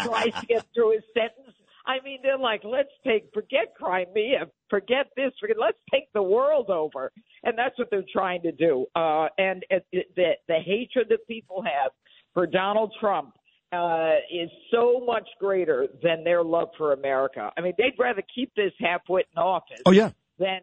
tries 0.03 0.33
to 0.39 0.45
get 0.47 0.65
through 0.73 0.93
his 0.93 1.03
sentence? 1.13 1.55
I 1.85 2.03
mean, 2.03 2.19
they're 2.21 2.37
like, 2.37 2.63
let's 2.65 2.89
take, 3.05 3.29
forget 3.33 3.73
Crimea, 3.77 4.47
forget 4.69 5.07
this, 5.15 5.31
forget, 5.39 5.57
let's 5.57 5.77
take 5.89 6.11
the 6.13 6.21
world 6.21 6.69
over, 6.69 7.13
and 7.43 7.57
that's 7.57 7.77
what 7.79 7.89
they're 7.89 8.03
trying 8.11 8.41
to 8.41 8.51
do. 8.51 8.87
Uh, 8.93 9.27
and 9.37 9.63
it, 9.69 9.85
it, 9.93 10.07
the 10.15 10.31
the 10.49 10.59
hatred 10.65 11.07
that 11.09 11.25
people 11.27 11.63
have 11.63 11.91
for 12.33 12.45
Donald 12.45 12.93
Trump 12.99 13.35
uh, 13.71 14.15
is 14.29 14.49
so 14.69 15.01
much 15.05 15.27
greater 15.39 15.87
than 16.03 16.23
their 16.25 16.43
love 16.43 16.69
for 16.77 16.91
America. 16.91 17.51
I 17.57 17.61
mean, 17.61 17.73
they'd 17.77 17.95
rather 17.97 18.23
keep 18.35 18.53
this 18.55 18.73
halfwit 18.81 19.23
in 19.33 19.41
office. 19.41 19.81
Oh, 19.85 19.91
yeah. 19.91 20.11
Than 20.39 20.59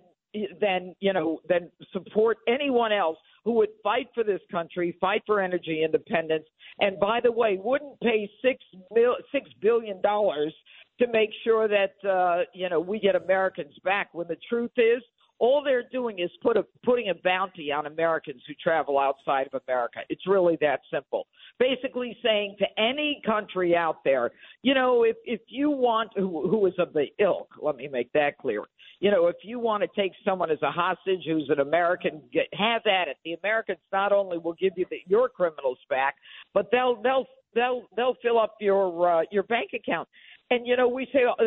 than 0.61 0.95
you 1.01 1.13
know 1.13 1.41
than 1.49 1.71
support 1.93 2.39
anyone 2.49 2.93
else 2.93 3.19
who 3.45 3.53
would 3.53 3.71
fight 3.83 4.09
for 4.15 4.25
this 4.25 4.41
country, 4.51 4.97
fight 5.01 5.23
for 5.27 5.41
energy 5.41 5.83
independence, 5.85 6.47
and 6.81 6.99
by 6.99 7.21
the 7.23 7.31
way, 7.31 7.59
wouldn't 7.63 8.01
pay 8.01 8.29
six 8.43 8.65
mil, 8.95 9.17
six 9.33 9.49
billion 9.61 10.01
dollars 10.01 10.55
to 11.01 11.07
make 11.09 11.31
sure 11.43 11.69
that 11.69 12.09
uh, 12.09 12.45
you 12.53 12.69
know 12.69 12.81
we 12.81 12.99
get 12.99 13.15
Americans 13.15 13.75
back. 13.85 14.09
When 14.13 14.29
the 14.29 14.39
truth 14.49 14.73
is, 14.77 15.03
all 15.39 15.63
they're 15.63 15.89
doing 15.91 16.21
is 16.21 16.31
put 16.43 16.57
a, 16.57 16.65
putting 16.85 17.11
a 17.11 17.15
bounty 17.23 17.73
on 17.73 17.87
Americans 17.87 18.43
who 18.47 18.55
travel 18.55 18.99
outside 18.99 19.49
of 19.53 19.61
America. 19.67 20.01
It's 20.09 20.27
really 20.27 20.57
that 20.61 20.81
simple. 20.93 21.27
Basically 21.59 22.17
saying 22.23 22.57
to 22.61 22.67
any 22.79 23.21
country 23.27 23.77
out 23.77 24.05
there, 24.05 24.31
you 24.63 24.75
know, 24.75 25.05
if 25.05 25.17
if 25.25 25.41
you 25.49 25.71
want 25.71 26.11
who, 26.17 26.49
who 26.49 26.67
is 26.67 26.75
of 26.79 26.93
the 26.93 27.07
ilk, 27.19 27.49
let 27.61 27.77
me 27.77 27.89
make 27.89 28.13
that 28.13 28.39
clear. 28.39 28.63
You 29.05 29.11
know, 29.11 29.27
if 29.27 29.37
you 29.43 29.59
want 29.59 29.83
to 29.83 30.01
take 30.01 30.13
someone 30.25 30.51
as 30.51 30.63
a 30.63 30.71
hostage 30.71 31.25
who's 31.27 31.51
an 31.51 31.61
American, 31.61 32.23
get, 32.33 32.47
have 32.55 32.87
at 32.87 33.07
it. 33.07 33.19
The 33.23 33.35
Americans 33.35 33.81
not 33.93 34.13
only 34.13 34.39
will 34.39 34.55
give 34.55 34.73
you 34.79 34.87
the, 34.89 34.97
your 35.07 35.29
criminals 35.29 35.77
back, 35.91 36.15
but 36.55 36.71
they'll 36.73 36.97
they'll 37.03 37.27
they'll 37.55 37.83
they'll 37.95 38.17
fill 38.23 38.39
up 38.39 38.57
your 38.61 39.21
uh, 39.21 39.25
your 39.31 39.43
bank 39.43 39.73
account. 39.75 40.09
And 40.51 40.67
you 40.67 40.75
know, 40.79 40.89
we 40.89 41.07
say 41.13 41.21
uh, 41.27 41.45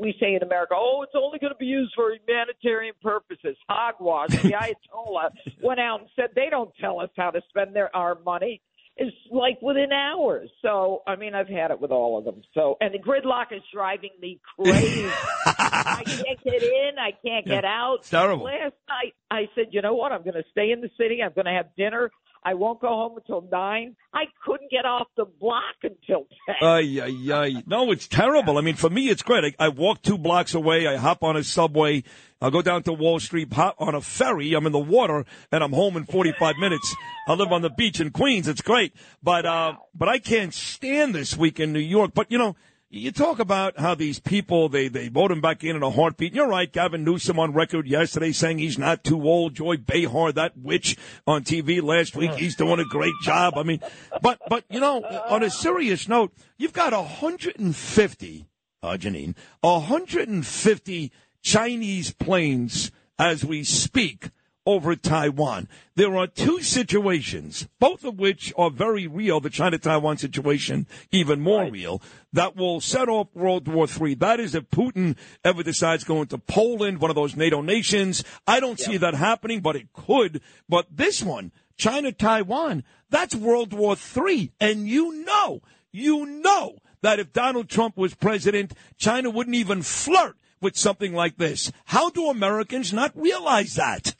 we 0.00 0.16
say 0.18 0.36
in 0.36 0.42
America, 0.42 0.72
oh, 0.74 1.02
it's 1.02 1.12
only 1.14 1.38
going 1.38 1.52
to 1.52 1.58
be 1.58 1.66
used 1.66 1.92
for 1.94 2.14
humanitarian 2.14 2.94
purposes. 3.02 3.58
Hogwash. 3.68 4.30
The 4.30 4.52
Ayatollah 4.94 5.32
went 5.62 5.80
out 5.80 6.00
and 6.00 6.08
said 6.16 6.30
they 6.34 6.48
don't 6.48 6.72
tell 6.80 6.98
us 7.00 7.10
how 7.14 7.30
to 7.30 7.42
spend 7.50 7.76
their 7.76 7.94
our 7.94 8.18
money. 8.24 8.62
It's 8.98 9.14
like 9.30 9.60
within 9.60 9.92
hours. 9.92 10.50
So 10.62 11.02
I 11.06 11.16
mean, 11.16 11.34
I've 11.34 11.48
had 11.48 11.70
it 11.70 11.80
with 11.80 11.90
all 11.90 12.18
of 12.18 12.24
them. 12.24 12.42
So 12.54 12.78
and 12.80 12.94
the 12.94 12.98
gridlock 12.98 13.52
is 13.52 13.62
driving 13.72 14.10
me 14.20 14.40
crazy. 14.58 15.10
I 15.46 16.02
can't 16.06 16.42
get 16.42 16.62
in. 16.62 16.98
I 16.98 17.12
can't 17.24 17.44
get 17.44 17.64
out. 17.64 17.98
It's 18.00 18.10
terrible. 18.10 18.44
Last 18.44 18.74
night 18.88 19.14
I 19.30 19.48
said, 19.54 19.66
you 19.70 19.82
know 19.82 19.94
what? 19.94 20.12
I'm 20.12 20.22
going 20.22 20.34
to 20.34 20.44
stay 20.50 20.70
in 20.70 20.80
the 20.80 20.90
city. 20.98 21.22
I'm 21.22 21.32
going 21.34 21.44
to 21.46 21.52
have 21.52 21.74
dinner. 21.76 22.10
I 22.44 22.54
won't 22.54 22.80
go 22.80 22.88
home 22.88 23.16
until 23.16 23.46
nine. 23.50 23.96
I 24.14 24.24
couldn't 24.44 24.70
get 24.70 24.84
off 24.84 25.08
the 25.16 25.24
block 25.24 25.76
until 25.82 26.26
ten. 26.46 26.56
Ay, 26.62 27.00
ay, 27.02 27.32
ay. 27.32 27.62
No, 27.66 27.90
it's 27.90 28.06
terrible. 28.06 28.58
I 28.58 28.60
mean, 28.60 28.76
for 28.76 28.90
me, 28.90 29.08
it's 29.08 29.22
great. 29.22 29.56
I, 29.58 29.66
I 29.66 29.68
walk 29.68 30.02
two 30.02 30.18
blocks 30.18 30.54
away. 30.54 30.86
I 30.86 30.96
hop 30.96 31.22
on 31.22 31.36
a 31.36 31.42
subway. 31.44 32.04
I'll 32.40 32.50
go 32.50 32.62
down 32.62 32.82
to 32.84 32.92
Wall 32.92 33.18
Street, 33.18 33.52
hop 33.52 33.76
on 33.78 33.94
a 33.94 34.00
ferry. 34.00 34.52
I'm 34.52 34.66
in 34.66 34.72
the 34.72 34.78
water, 34.78 35.24
and 35.50 35.64
I'm 35.64 35.72
home 35.72 35.96
in 35.96 36.04
45 36.04 36.56
minutes. 36.58 36.94
I 37.26 37.32
live 37.32 37.50
on 37.50 37.62
the 37.62 37.70
beach 37.70 37.98
in 37.98 38.10
Queens. 38.10 38.46
It's 38.46 38.60
great. 38.60 38.92
But, 39.22 39.46
uh, 39.46 39.74
but 39.94 40.08
I 40.08 40.18
can't 40.18 40.52
stand 40.52 41.14
this 41.14 41.36
week 41.36 41.58
in 41.58 41.72
New 41.72 41.80
York. 41.80 42.12
But, 42.14 42.30
you 42.30 42.38
know, 42.38 42.54
you 42.96 43.12
talk 43.12 43.38
about 43.38 43.78
how 43.78 43.94
these 43.94 44.18
people 44.18 44.68
they 44.68 44.88
they 44.88 45.08
vote 45.08 45.30
him 45.30 45.40
back 45.40 45.62
in 45.62 45.76
in 45.76 45.82
a 45.82 45.90
heartbeat. 45.90 46.34
You're 46.34 46.48
right, 46.48 46.70
Gavin 46.70 47.04
Newsom 47.04 47.38
on 47.38 47.52
record 47.52 47.86
yesterday 47.86 48.32
saying 48.32 48.58
he's 48.58 48.78
not 48.78 49.04
too 49.04 49.22
old. 49.22 49.54
Joy 49.54 49.76
Behar, 49.76 50.32
that 50.32 50.56
witch 50.56 50.96
on 51.26 51.44
TV 51.44 51.82
last 51.82 52.16
week, 52.16 52.32
he's 52.34 52.56
doing 52.56 52.80
a 52.80 52.84
great 52.84 53.14
job. 53.22 53.54
I 53.56 53.62
mean, 53.62 53.80
but 54.22 54.40
but 54.48 54.64
you 54.70 54.80
know, 54.80 55.02
on 55.02 55.42
a 55.42 55.50
serious 55.50 56.08
note, 56.08 56.32
you've 56.58 56.72
got 56.72 56.92
150, 56.92 58.46
uh, 58.82 58.96
Janine, 58.98 59.34
150 59.60 61.12
Chinese 61.42 62.12
planes 62.12 62.90
as 63.18 63.44
we 63.44 63.64
speak 63.64 64.30
over 64.66 64.96
Taiwan. 64.96 65.68
There 65.94 66.16
are 66.16 66.26
two 66.26 66.60
situations, 66.60 67.68
both 67.78 68.04
of 68.04 68.18
which 68.18 68.52
are 68.58 68.70
very 68.70 69.06
real, 69.06 69.40
the 69.40 69.48
China 69.48 69.78
Taiwan 69.78 70.18
situation 70.18 70.86
even 71.12 71.40
more 71.40 71.70
real, 71.70 72.02
that 72.32 72.56
will 72.56 72.80
set 72.80 73.08
off 73.08 73.28
World 73.32 73.68
War 73.68 73.86
III. 73.86 74.14
That 74.16 74.40
is 74.40 74.54
if 74.54 74.68
Putin 74.70 75.16
ever 75.44 75.62
decides 75.62 76.04
going 76.04 76.26
to 76.26 76.38
Poland, 76.38 77.00
one 77.00 77.10
of 77.10 77.14
those 77.14 77.36
NATO 77.36 77.62
nations. 77.62 78.24
I 78.46 78.60
don't 78.60 78.80
see 78.80 78.96
that 78.96 79.14
happening, 79.14 79.60
but 79.60 79.76
it 79.76 79.92
could. 79.92 80.42
But 80.68 80.88
this 80.90 81.22
one, 81.22 81.52
China 81.76 82.10
Taiwan, 82.10 82.82
that's 83.08 83.34
World 83.34 83.72
War 83.72 83.96
III. 84.16 84.52
And 84.60 84.88
you 84.88 85.24
know, 85.24 85.62
you 85.92 86.26
know 86.26 86.78
that 87.02 87.20
if 87.20 87.32
Donald 87.32 87.68
Trump 87.68 87.96
was 87.96 88.14
president, 88.14 88.74
China 88.98 89.30
wouldn't 89.30 89.54
even 89.54 89.82
flirt 89.82 90.36
with 90.60 90.76
something 90.76 91.12
like 91.14 91.36
this. 91.36 91.70
How 91.84 92.10
do 92.10 92.28
Americans 92.28 92.92
not 92.92 93.12
realize 93.14 93.76
that? 93.76 94.15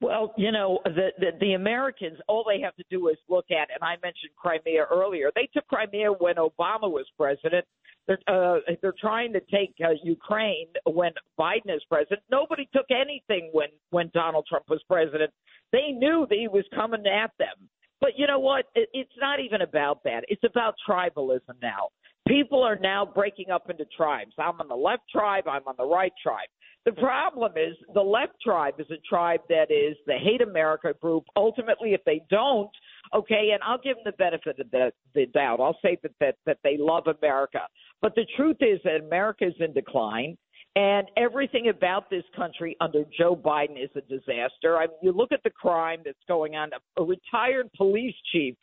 Well, 0.00 0.32
you 0.38 0.50
know, 0.50 0.80
the, 0.84 1.10
the 1.18 1.30
the 1.40 1.52
Americans, 1.52 2.18
all 2.26 2.44
they 2.46 2.60
have 2.62 2.74
to 2.76 2.84
do 2.90 3.08
is 3.08 3.16
look 3.28 3.46
at, 3.50 3.68
and 3.70 3.82
I 3.82 3.96
mentioned 4.02 4.32
Crimea 4.36 4.86
earlier. 4.90 5.30
They 5.34 5.48
took 5.52 5.66
Crimea 5.68 6.12
when 6.12 6.36
Obama 6.36 6.90
was 6.90 7.06
president. 7.18 7.66
They're 8.06 8.18
uh, 8.26 8.60
they're 8.80 8.94
trying 8.98 9.34
to 9.34 9.40
take 9.52 9.74
uh, 9.84 9.90
Ukraine 10.02 10.68
when 10.86 11.12
Biden 11.38 11.74
is 11.74 11.82
president. 11.88 12.22
Nobody 12.30 12.66
took 12.74 12.86
anything 12.90 13.50
when 13.52 13.68
when 13.90 14.10
Donald 14.14 14.46
Trump 14.48 14.64
was 14.70 14.82
president. 14.88 15.30
They 15.70 15.92
knew 15.92 16.26
that 16.30 16.38
he 16.38 16.48
was 16.48 16.64
coming 16.74 17.04
at 17.06 17.30
them. 17.38 17.68
But 18.00 18.12
you 18.16 18.26
know 18.26 18.38
what? 18.38 18.64
It, 18.74 18.88
it's 18.94 19.12
not 19.20 19.38
even 19.38 19.60
about 19.60 20.02
that. 20.04 20.24
It's 20.28 20.44
about 20.44 20.74
tribalism 20.88 21.60
now. 21.60 21.88
People 22.26 22.62
are 22.62 22.78
now 22.78 23.04
breaking 23.04 23.50
up 23.50 23.68
into 23.68 23.84
tribes. 23.96 24.32
I'm 24.38 24.60
on 24.60 24.68
the 24.68 24.74
left 24.74 25.02
tribe, 25.10 25.44
I'm 25.46 25.66
on 25.66 25.74
the 25.76 25.86
right 25.86 26.12
tribe. 26.22 26.48
The 26.86 26.92
problem 26.92 27.52
is 27.56 27.76
the 27.92 28.00
left 28.00 28.40
tribe 28.42 28.74
is 28.78 28.86
a 28.90 28.96
tribe 29.08 29.40
that 29.48 29.70
is 29.70 29.96
the 30.06 30.16
hate 30.16 30.40
America 30.40 30.94
group. 31.00 31.24
Ultimately, 31.36 31.92
if 31.92 32.02
they 32.04 32.22
don't, 32.30 32.70
okay, 33.14 33.50
and 33.52 33.62
I'll 33.62 33.78
give 33.78 33.96
them 33.96 34.04
the 34.06 34.12
benefit 34.12 34.58
of 34.58 34.70
the, 34.70 34.90
the 35.14 35.26
doubt. 35.26 35.60
I'll 35.60 35.78
say 35.82 35.98
that, 36.02 36.12
that 36.20 36.36
that 36.46 36.58
they 36.64 36.76
love 36.78 37.04
America. 37.06 37.60
But 38.00 38.14
the 38.14 38.26
truth 38.36 38.56
is 38.60 38.80
that 38.84 39.00
America 39.04 39.46
is 39.46 39.54
in 39.60 39.72
decline. 39.74 40.38
And 40.76 41.08
everything 41.16 41.68
about 41.68 42.10
this 42.10 42.22
country 42.36 42.76
under 42.80 43.02
Joe 43.18 43.34
Biden 43.34 43.82
is 43.82 43.90
a 43.96 44.02
disaster. 44.02 44.76
I 44.76 44.86
mean, 44.86 44.96
you 45.02 45.12
look 45.12 45.32
at 45.32 45.42
the 45.42 45.50
crime 45.50 46.00
that's 46.04 46.16
going 46.28 46.54
on. 46.54 46.70
A 46.96 47.02
retired 47.02 47.68
police 47.76 48.14
chief 48.30 48.54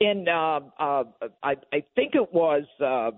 in, 0.00 0.26
uh, 0.28 0.60
uh, 0.78 1.04
I, 1.42 1.56
I 1.72 1.82
think 1.96 2.14
it 2.14 2.32
was, 2.32 2.62
uh, 2.80 3.10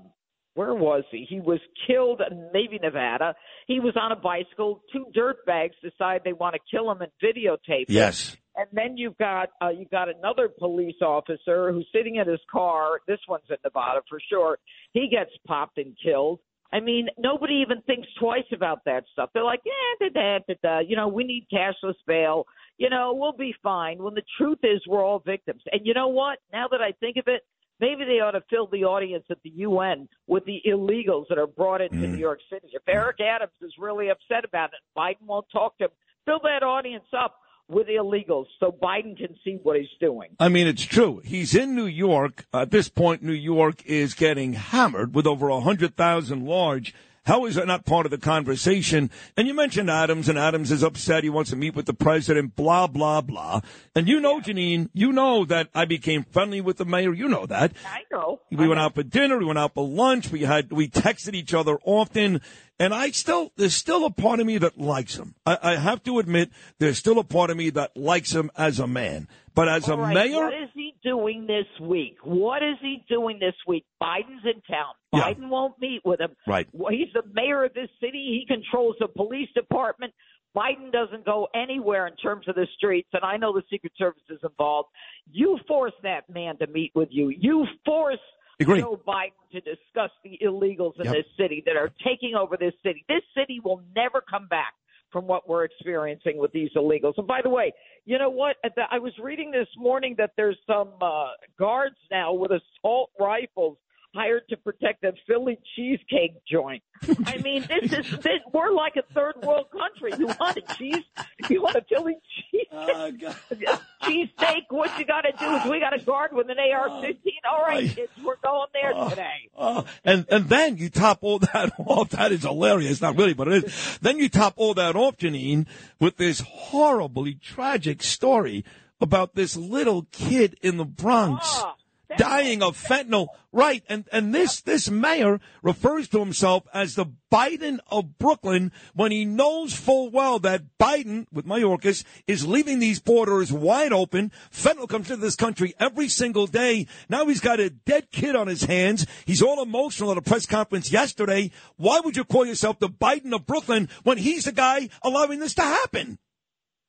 where 0.58 0.74
was 0.74 1.04
he? 1.12 1.24
He 1.28 1.38
was 1.38 1.60
killed 1.86 2.20
in 2.28 2.50
maybe 2.52 2.80
Nevada. 2.82 3.36
He 3.68 3.78
was 3.78 3.94
on 3.94 4.10
a 4.10 4.16
bicycle. 4.16 4.82
Two 4.92 5.06
dirtbags 5.16 5.74
decide 5.80 6.22
they 6.24 6.32
want 6.32 6.56
to 6.56 6.60
kill 6.68 6.90
him 6.90 7.00
and 7.00 7.12
videotape 7.22 7.88
him. 7.88 7.94
Yes. 7.94 8.36
And 8.56 8.66
then 8.72 8.96
you've 8.96 9.16
got 9.18 9.50
uh, 9.62 9.68
you've 9.68 9.90
got 9.90 10.08
another 10.08 10.48
police 10.48 10.96
officer 11.00 11.70
who's 11.70 11.86
sitting 11.94 12.16
in 12.16 12.26
his 12.26 12.40
car. 12.50 12.98
This 13.06 13.20
one's 13.28 13.44
in 13.48 13.56
Nevada 13.62 14.00
for 14.08 14.18
sure. 14.28 14.58
He 14.94 15.08
gets 15.08 15.30
popped 15.46 15.78
and 15.78 15.96
killed. 16.04 16.40
I 16.72 16.80
mean, 16.80 17.06
nobody 17.16 17.62
even 17.64 17.80
thinks 17.82 18.08
twice 18.18 18.50
about 18.52 18.84
that 18.84 19.04
stuff. 19.12 19.30
They're 19.32 19.44
like, 19.44 19.60
yeah, 19.64 20.08
da, 20.08 20.20
da, 20.20 20.38
da, 20.48 20.54
da. 20.60 20.78
you 20.80 20.96
know, 20.96 21.06
we 21.06 21.22
need 21.22 21.46
cashless 21.52 21.94
bail. 22.04 22.46
You 22.78 22.90
know, 22.90 23.14
we'll 23.14 23.32
be 23.32 23.54
fine. 23.62 24.02
When 24.02 24.14
the 24.14 24.24
truth 24.36 24.58
is, 24.64 24.82
we're 24.88 25.04
all 25.04 25.22
victims. 25.24 25.62
And 25.70 25.82
you 25.84 25.94
know 25.94 26.08
what? 26.08 26.38
Now 26.52 26.66
that 26.72 26.82
I 26.82 26.92
think 26.98 27.16
of 27.16 27.28
it, 27.28 27.42
maybe 27.80 28.04
they 28.04 28.20
ought 28.20 28.32
to 28.32 28.42
fill 28.50 28.66
the 28.66 28.84
audience 28.84 29.24
at 29.30 29.38
the 29.42 29.50
UN 29.50 30.08
with 30.26 30.44
the 30.44 30.60
illegals 30.66 31.26
that 31.28 31.38
are 31.38 31.46
brought 31.46 31.80
into 31.80 31.96
mm. 31.96 32.12
New 32.12 32.18
York 32.18 32.40
City. 32.50 32.68
If 32.72 32.82
Eric 32.88 33.18
Adams 33.20 33.52
is 33.62 33.72
really 33.78 34.08
upset 34.08 34.44
about 34.44 34.70
it, 34.70 34.80
Biden 34.96 35.26
won't 35.26 35.46
talk 35.52 35.78
to 35.78 35.84
him. 35.84 35.90
Fill 36.24 36.40
that 36.42 36.62
audience 36.62 37.06
up 37.16 37.36
with 37.68 37.86
illegals 37.88 38.46
so 38.58 38.72
Biden 38.72 39.16
can 39.16 39.36
see 39.44 39.58
what 39.62 39.76
he's 39.76 39.88
doing. 40.00 40.30
I 40.40 40.48
mean, 40.48 40.66
it's 40.66 40.84
true. 40.84 41.20
He's 41.24 41.54
in 41.54 41.74
New 41.74 41.86
York. 41.86 42.46
At 42.52 42.70
this 42.70 42.88
point, 42.88 43.22
New 43.22 43.32
York 43.32 43.84
is 43.84 44.14
getting 44.14 44.54
hammered 44.54 45.14
with 45.14 45.26
over 45.26 45.48
100,000 45.50 46.46
large. 46.46 46.94
How 47.28 47.44
is 47.44 47.56
that 47.56 47.66
not 47.66 47.84
part 47.84 48.06
of 48.06 48.10
the 48.10 48.16
conversation? 48.16 49.10
And 49.36 49.46
you 49.46 49.52
mentioned 49.52 49.90
Adams, 49.90 50.30
and 50.30 50.38
Adams 50.38 50.72
is 50.72 50.82
upset. 50.82 51.24
He 51.24 51.28
wants 51.28 51.50
to 51.50 51.56
meet 51.56 51.76
with 51.76 51.84
the 51.84 51.92
president, 51.92 52.56
blah, 52.56 52.86
blah, 52.86 53.20
blah. 53.20 53.60
And 53.94 54.08
you 54.08 54.18
know, 54.18 54.40
Jeanine, 54.40 54.88
you 54.94 55.12
know 55.12 55.44
that 55.44 55.68
I 55.74 55.84
became 55.84 56.24
friendly 56.24 56.62
with 56.62 56.78
the 56.78 56.86
mayor. 56.86 57.12
You 57.12 57.28
know 57.28 57.44
that. 57.44 57.74
I 57.84 58.04
know. 58.10 58.40
We 58.50 58.66
went 58.66 58.80
out 58.80 58.94
for 58.94 59.02
dinner. 59.02 59.36
We 59.36 59.44
went 59.44 59.58
out 59.58 59.74
for 59.74 59.86
lunch. 59.86 60.30
We 60.30 60.40
had, 60.40 60.72
we 60.72 60.88
texted 60.88 61.34
each 61.34 61.52
other 61.52 61.78
often. 61.84 62.40
And 62.80 62.94
I 62.94 63.10
still, 63.10 63.52
there's 63.56 63.74
still 63.74 64.06
a 64.06 64.10
part 64.10 64.40
of 64.40 64.46
me 64.46 64.56
that 64.56 64.78
likes 64.78 65.16
him. 65.16 65.34
I, 65.44 65.58
I 65.62 65.76
have 65.76 66.02
to 66.04 66.20
admit, 66.20 66.50
there's 66.78 66.96
still 66.96 67.18
a 67.18 67.24
part 67.24 67.50
of 67.50 67.58
me 67.58 67.68
that 67.70 67.94
likes 67.94 68.32
him 68.32 68.50
as 68.56 68.80
a 68.80 68.86
man. 68.86 69.28
But 69.58 69.68
as 69.68 69.88
All 69.88 69.98
a 69.98 70.02
right, 70.02 70.14
mayor, 70.14 70.44
what 70.44 70.54
is 70.54 70.68
he 70.72 70.94
doing 71.02 71.44
this 71.48 71.66
week? 71.80 72.16
What 72.22 72.62
is 72.62 72.76
he 72.80 73.02
doing 73.08 73.40
this 73.40 73.56
week? 73.66 73.84
Biden's 74.00 74.44
in 74.44 74.62
town. 74.72 74.94
Yeah. 75.12 75.32
Biden 75.34 75.48
won't 75.48 75.74
meet 75.80 76.00
with 76.04 76.20
him. 76.20 76.30
Right. 76.46 76.68
Well, 76.72 76.92
he's 76.92 77.12
the 77.12 77.24
mayor 77.32 77.64
of 77.64 77.74
this 77.74 77.88
city. 78.00 78.38
He 78.40 78.44
controls 78.46 78.94
the 79.00 79.08
police 79.08 79.48
department. 79.56 80.12
Biden 80.56 80.92
doesn't 80.92 81.24
go 81.24 81.48
anywhere 81.56 82.06
in 82.06 82.14
terms 82.14 82.46
of 82.46 82.54
the 82.54 82.68
streets, 82.76 83.08
and 83.12 83.24
I 83.24 83.36
know 83.36 83.52
the 83.52 83.64
Secret 83.68 83.92
Service 83.98 84.22
is 84.30 84.38
involved. 84.44 84.90
You 85.32 85.58
force 85.66 85.92
that 86.04 86.30
man 86.30 86.56
to 86.58 86.68
meet 86.68 86.92
with 86.94 87.08
you. 87.10 87.30
You 87.30 87.66
force 87.84 88.20
Agree. 88.60 88.80
Joe 88.80 89.00
Biden 89.08 89.32
to 89.50 89.60
discuss 89.60 90.12
the 90.22 90.38
illegals 90.40 91.00
in 91.00 91.06
Yep. 91.06 91.14
this 91.14 91.26
city 91.36 91.64
that 91.66 91.76
are 91.76 91.90
taking 92.06 92.36
over 92.36 92.56
this 92.56 92.74
city. 92.84 93.04
This 93.08 93.22
city 93.36 93.58
will 93.58 93.82
never 93.96 94.20
come 94.20 94.46
back 94.46 94.74
from 95.10 95.26
what 95.26 95.48
we're 95.48 95.64
experiencing 95.64 96.38
with 96.38 96.52
these 96.52 96.70
illegals. 96.76 97.14
And 97.16 97.26
by 97.26 97.40
the 97.42 97.50
way, 97.50 97.72
you 98.04 98.18
know 98.18 98.30
what? 98.30 98.56
I 98.90 98.98
was 98.98 99.12
reading 99.22 99.50
this 99.50 99.68
morning 99.76 100.14
that 100.18 100.32
there's 100.36 100.58
some 100.66 100.92
uh, 101.00 101.28
guards 101.58 101.96
now 102.10 102.32
with 102.32 102.50
assault 102.50 103.10
rifles 103.18 103.76
hired 104.18 104.42
to 104.48 104.56
protect 104.56 105.04
a 105.04 105.12
Philly 105.26 105.58
cheesecake 105.76 106.34
joint. 106.50 106.82
I 107.26 107.38
mean, 107.38 107.64
this 107.68 107.92
is 107.92 108.10
this, 108.18 108.40
we're 108.52 108.72
like 108.72 108.94
a 108.96 109.14
third 109.14 109.34
world 109.44 109.66
country. 109.70 110.12
You 110.18 110.26
want 110.26 110.56
a 110.56 110.74
cheese? 110.74 111.04
You 111.48 111.62
want 111.62 111.76
a 111.76 111.82
Philly 111.88 112.16
cheese? 112.50 112.66
cheesesteak? 114.02 114.62
What 114.70 114.98
you 114.98 115.04
got 115.04 115.22
to 115.22 115.32
do 115.38 115.54
is 115.54 115.64
we 115.70 115.80
got 115.80 115.90
to 115.90 116.04
guard 116.04 116.32
with 116.32 116.50
an 116.50 116.56
AR-15. 116.58 117.16
All 117.50 117.62
right, 117.62 117.88
kids, 117.88 118.10
we're 118.24 118.36
going 118.42 118.66
there 118.72 118.92
today. 119.08 119.48
Oh, 119.56 119.84
and 120.04 120.26
and 120.30 120.48
then 120.48 120.76
you 120.76 120.90
top 120.90 121.18
all 121.22 121.38
that 121.38 121.72
off. 121.78 122.10
That 122.10 122.32
is 122.32 122.42
hilarious. 122.42 123.00
Not 123.00 123.16
really, 123.16 123.34
but 123.34 123.48
it 123.48 123.64
is. 123.64 123.98
Then 124.02 124.18
you 124.18 124.28
top 124.28 124.54
all 124.56 124.74
that 124.74 124.96
off, 124.96 125.16
Jeanine, 125.16 125.66
with 126.00 126.16
this 126.16 126.40
horribly 126.40 127.34
tragic 127.34 128.02
story 128.02 128.64
about 129.00 129.34
this 129.34 129.56
little 129.56 130.06
kid 130.10 130.58
in 130.60 130.76
the 130.76 130.84
Bronx 130.84 131.46
Ah, 131.50 131.76
dying 132.16 132.62
of 132.62 132.76
fentanyl. 132.76 133.28
Right, 133.50 133.82
and 133.88 134.06
and 134.12 134.34
this 134.34 134.60
this 134.60 134.90
mayor 134.90 135.40
refers 135.62 136.08
to 136.08 136.20
himself 136.20 136.64
as 136.74 136.94
the 136.94 137.06
Biden 137.32 137.78
of 137.90 138.18
Brooklyn 138.18 138.72
when 138.94 139.10
he 139.10 139.24
knows 139.24 139.74
full 139.74 140.10
well 140.10 140.38
that 140.40 140.78
Biden 140.78 141.26
with 141.32 141.46
Mayorkas 141.46 142.04
is 142.26 142.46
leaving 142.46 142.78
these 142.78 143.00
borders 143.00 143.52
wide 143.52 143.92
open. 143.92 144.30
Fentanyl 144.52 144.88
comes 144.88 145.10
into 145.10 145.22
this 145.22 145.36
country 145.36 145.74
every 145.80 146.08
single 146.08 146.46
day. 146.46 146.86
Now 147.08 147.26
he's 147.26 147.40
got 147.40 147.60
a 147.60 147.70
dead 147.70 148.10
kid 148.10 148.36
on 148.36 148.48
his 148.48 148.64
hands. 148.64 149.06
He's 149.24 149.42
all 149.42 149.62
emotional 149.62 150.12
at 150.12 150.18
a 150.18 150.22
press 150.22 150.46
conference 150.46 150.92
yesterday. 150.92 151.50
Why 151.76 152.00
would 152.00 152.16
you 152.16 152.24
call 152.24 152.46
yourself 152.46 152.78
the 152.78 152.90
Biden 152.90 153.34
of 153.34 153.46
Brooklyn 153.46 153.88
when 154.02 154.18
he's 154.18 154.44
the 154.44 154.52
guy 154.52 154.90
allowing 155.02 155.40
this 155.40 155.54
to 155.54 155.62
happen? 155.62 156.18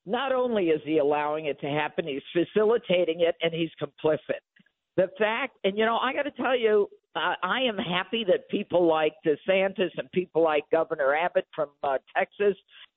not 0.10 0.32
only 0.32 0.66
is 0.66 0.82
he 0.84 0.98
allowing 0.98 1.46
it 1.46 1.60
to 1.62 1.68
happen, 1.68 2.08
he's 2.08 2.24
facilitating 2.34 3.22
it 3.22 3.36
and 3.42 3.54
he's 3.54 3.70
complicit. 3.82 4.42
The 4.98 5.10
fact, 5.18 5.58
and 5.64 5.78
you 5.78 5.86
know, 5.86 5.98
I 5.98 6.14
got 6.14 6.24
to 6.24 6.32
tell 6.32 6.58
you, 6.58 6.88
uh, 7.16 7.34
I 7.42 7.62
am 7.62 7.78
happy 7.78 8.24
that 8.26 8.50
people 8.50 8.88
like 8.88 9.14
DeSantis 9.26 9.90
and 9.98 10.12
people 10.12 10.44
like 10.44 10.64
Governor 10.72 11.16
Abbott 11.16 11.48
from 11.56 11.70
uh, 11.84 11.98
Texas 12.16 12.56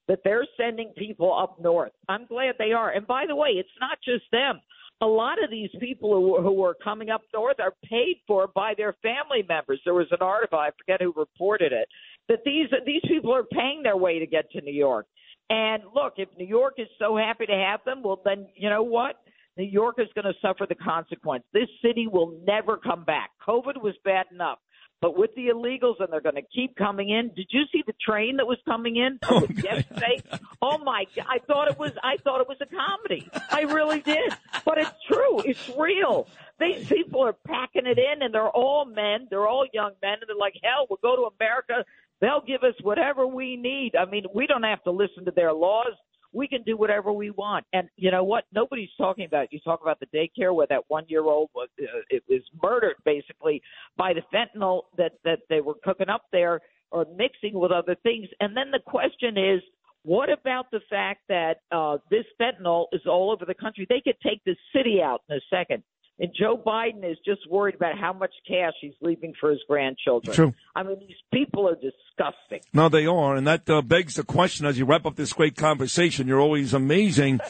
that 0.09 0.20
they're 0.24 0.47
sending 0.56 0.93
people 0.97 1.36
up 1.36 1.60
north. 1.60 1.93
I'm 2.09 2.27
glad 2.27 2.56
they 2.59 2.73
are. 2.73 2.90
And 2.90 3.06
by 3.06 3.24
the 3.27 3.36
way, 3.36 3.51
it's 3.51 3.69
not 3.81 3.98
just 4.05 4.24
them. 4.32 4.60
A 5.01 5.06
lot 5.06 5.43
of 5.43 5.51
these 5.51 5.70
people 5.81 6.12
who, 6.12 6.40
who 6.43 6.62
are 6.64 6.74
coming 6.74 7.10
up 7.10 7.23
north 7.32 7.59
are 7.60 7.74
paid 7.89 8.16
for 8.27 8.48
by 8.48 8.74
their 8.77 8.94
family 9.02 9.44
members. 9.48 9.81
There 9.85 9.94
was 9.94 10.06
an 10.10 10.19
article, 10.20 10.59
I 10.59 10.70
forget 10.78 11.01
who 11.01 11.12
reported 11.16 11.73
it, 11.73 11.89
that 12.28 12.40
these 12.44 12.69
these 12.86 13.02
people 13.09 13.35
are 13.35 13.43
paying 13.43 13.82
their 13.82 13.97
way 13.97 14.19
to 14.19 14.27
get 14.27 14.51
to 14.52 14.60
New 14.60 14.74
York. 14.74 15.06
And 15.51 15.82
look, 15.94 16.14
if 16.19 16.28
New 16.39 16.47
York 16.47 16.74
is 16.78 16.89
so 16.98 17.16
happy 17.16 17.47
to 17.47 17.52
have 17.52 17.81
them, 17.85 18.02
well, 18.02 18.20
then 18.24 18.47
you 18.55 18.70
know 18.70 18.82
what? 18.82 19.16
New 19.57 19.65
York 19.65 19.97
is 19.99 20.09
going 20.15 20.24
to 20.24 20.39
suffer 20.41 20.66
the 20.69 20.74
consequence. 20.74 21.45
This 21.53 21.69
city 21.85 22.07
will 22.07 22.39
never 22.47 22.77
come 22.77 23.05
back. 23.05 23.31
COVID 23.47 23.83
was 23.83 23.95
bad 24.05 24.27
enough. 24.33 24.59
But 25.03 25.19
with 25.19 25.35
the 25.35 25.49
illegals, 25.49 25.97
and 25.99 26.12
they're 26.12 26.20
going 26.20 26.37
to 26.37 26.49
keep 26.55 26.77
coming 26.77 27.11
in. 27.11 27.33
Did 27.35 27.49
you 27.51 27.65
see 27.73 27.83
the 27.85 27.93
train 28.01 28.37
that 28.37 28.47
was 28.47 28.59
coming 28.65 28.95
in 28.95 29.19
oh, 29.24 29.45
yesterday? 29.51 30.23
oh 30.62 30.79
my! 30.79 31.07
God. 31.16 31.27
I 31.29 31.39
thought 31.39 31.69
it 31.69 31.77
was. 31.77 31.91
I 32.05 32.19
thought 32.23 32.41
it 32.41 32.47
was 32.49 32.59
a 32.61 32.66
comedy. 32.66 33.29
I 33.51 33.62
really 33.62 34.01
did. 34.01 34.33
But 34.65 34.79
it's 34.79 34.93
true. 35.11 35.41
It's 35.41 35.70
real. 35.77 36.29
These 36.61 36.87
people 36.87 37.27
are 37.27 37.33
packing 37.33 37.87
it 37.87 37.99
in, 37.99 38.23
and 38.23 38.33
they're 38.33 38.49
all 38.49 38.85
men. 38.85 39.27
They're 39.29 39.49
all 39.49 39.66
young 39.73 39.91
men, 40.01 40.19
and 40.20 40.24
they're 40.29 40.37
like, 40.37 40.55
"Hell, 40.62 40.87
we'll 40.89 41.01
go 41.03 41.16
to 41.16 41.35
America. 41.37 41.85
They'll 42.20 42.41
give 42.41 42.62
us 42.62 42.74
whatever 42.83 43.27
we 43.27 43.57
need. 43.57 43.97
I 43.97 44.05
mean, 44.05 44.27
we 44.33 44.47
don't 44.47 44.62
have 44.62 44.85
to 44.85 44.93
listen 44.93 45.24
to 45.24 45.33
their 45.33 45.53
laws. 45.53 45.95
We 46.33 46.49
can 46.49 46.63
do 46.63 46.77
whatever 46.77 47.13
we 47.13 47.31
want. 47.31 47.67
And 47.73 47.89
you 47.97 48.11
know 48.11 48.25
what? 48.25 48.45
Nobody's 48.53 48.89
talking 48.97 49.25
about. 49.25 49.45
It. 49.45 49.51
You 49.53 49.61
talk 49.61 49.83
about 49.83 50.01
the 50.01 50.07
daycare 50.07 50.55
where 50.55 50.67
that 50.69 50.85
one-year-old 50.89 51.51
was 51.55 51.69
uh, 51.81 52.01
it 52.11 52.23
was 52.29 52.41
murdered 52.63 52.97
basically 53.05 53.63
by 53.97 54.13
the 54.13 54.23
fentanyl 54.35 54.83
that 54.97 55.13
that 55.25 55.41
they 55.49 55.61
were 55.61 55.75
cooking 55.85 56.09
up 56.09 56.25
there 56.33 56.61
or 56.91 57.07
mixing 57.17 57.55
with 57.59 57.73
other 57.73 57.97
things. 58.03 58.29
And 58.41 58.57
then 58.57 58.71
the 58.71 58.81
question 58.87 59.37
is, 59.37 59.61
what 60.05 60.31
about 60.31 60.71
the 60.71 60.81
fact 60.91 61.21
that 61.29 61.61
uh, 61.71 61.99
this 62.11 62.25
fentanyl 62.41 62.87
is 62.93 63.03
all 63.07 63.31
over 63.31 63.45
the 63.45 63.55
country? 63.55 63.87
They 63.89 64.01
could 64.01 64.17
take 64.23 64.43
the 64.45 64.57
city 64.75 65.01
out 65.03 65.23
in 65.29 65.37
a 65.37 65.41
second. 65.51 65.83
And 66.23 66.31
Joe 66.39 66.57
Biden 66.57 67.05
is 67.05 67.19
just 67.27 67.51
worried 67.51 67.74
about 67.74 67.99
how 67.99 68.12
much 68.12 68.31
cash 68.47 68.74
he's 68.81 68.94
leaving 69.01 69.35
for 69.40 69.51
his 69.51 69.59
grandchildren. 69.69 70.36
True. 70.36 70.55
I 70.77 70.85
mean, 70.85 71.01
these 71.01 71.16
people 71.35 71.69
are 71.69 71.74
disgusting. 71.74 72.61
No, 72.73 72.89
they 72.89 73.07
are, 73.07 73.35
and 73.35 73.44
that 73.49 73.69
uh, 73.69 73.82
begs 73.82 74.15
the 74.15 74.23
question 74.23 74.65
as 74.65 74.78
you 74.78 74.85
wrap 74.85 75.05
up 75.05 75.16
this 75.16 75.32
great 75.32 75.57
conversation. 75.57 76.28
You're 76.28 76.39
always 76.39 76.74
amazing. 76.74 77.40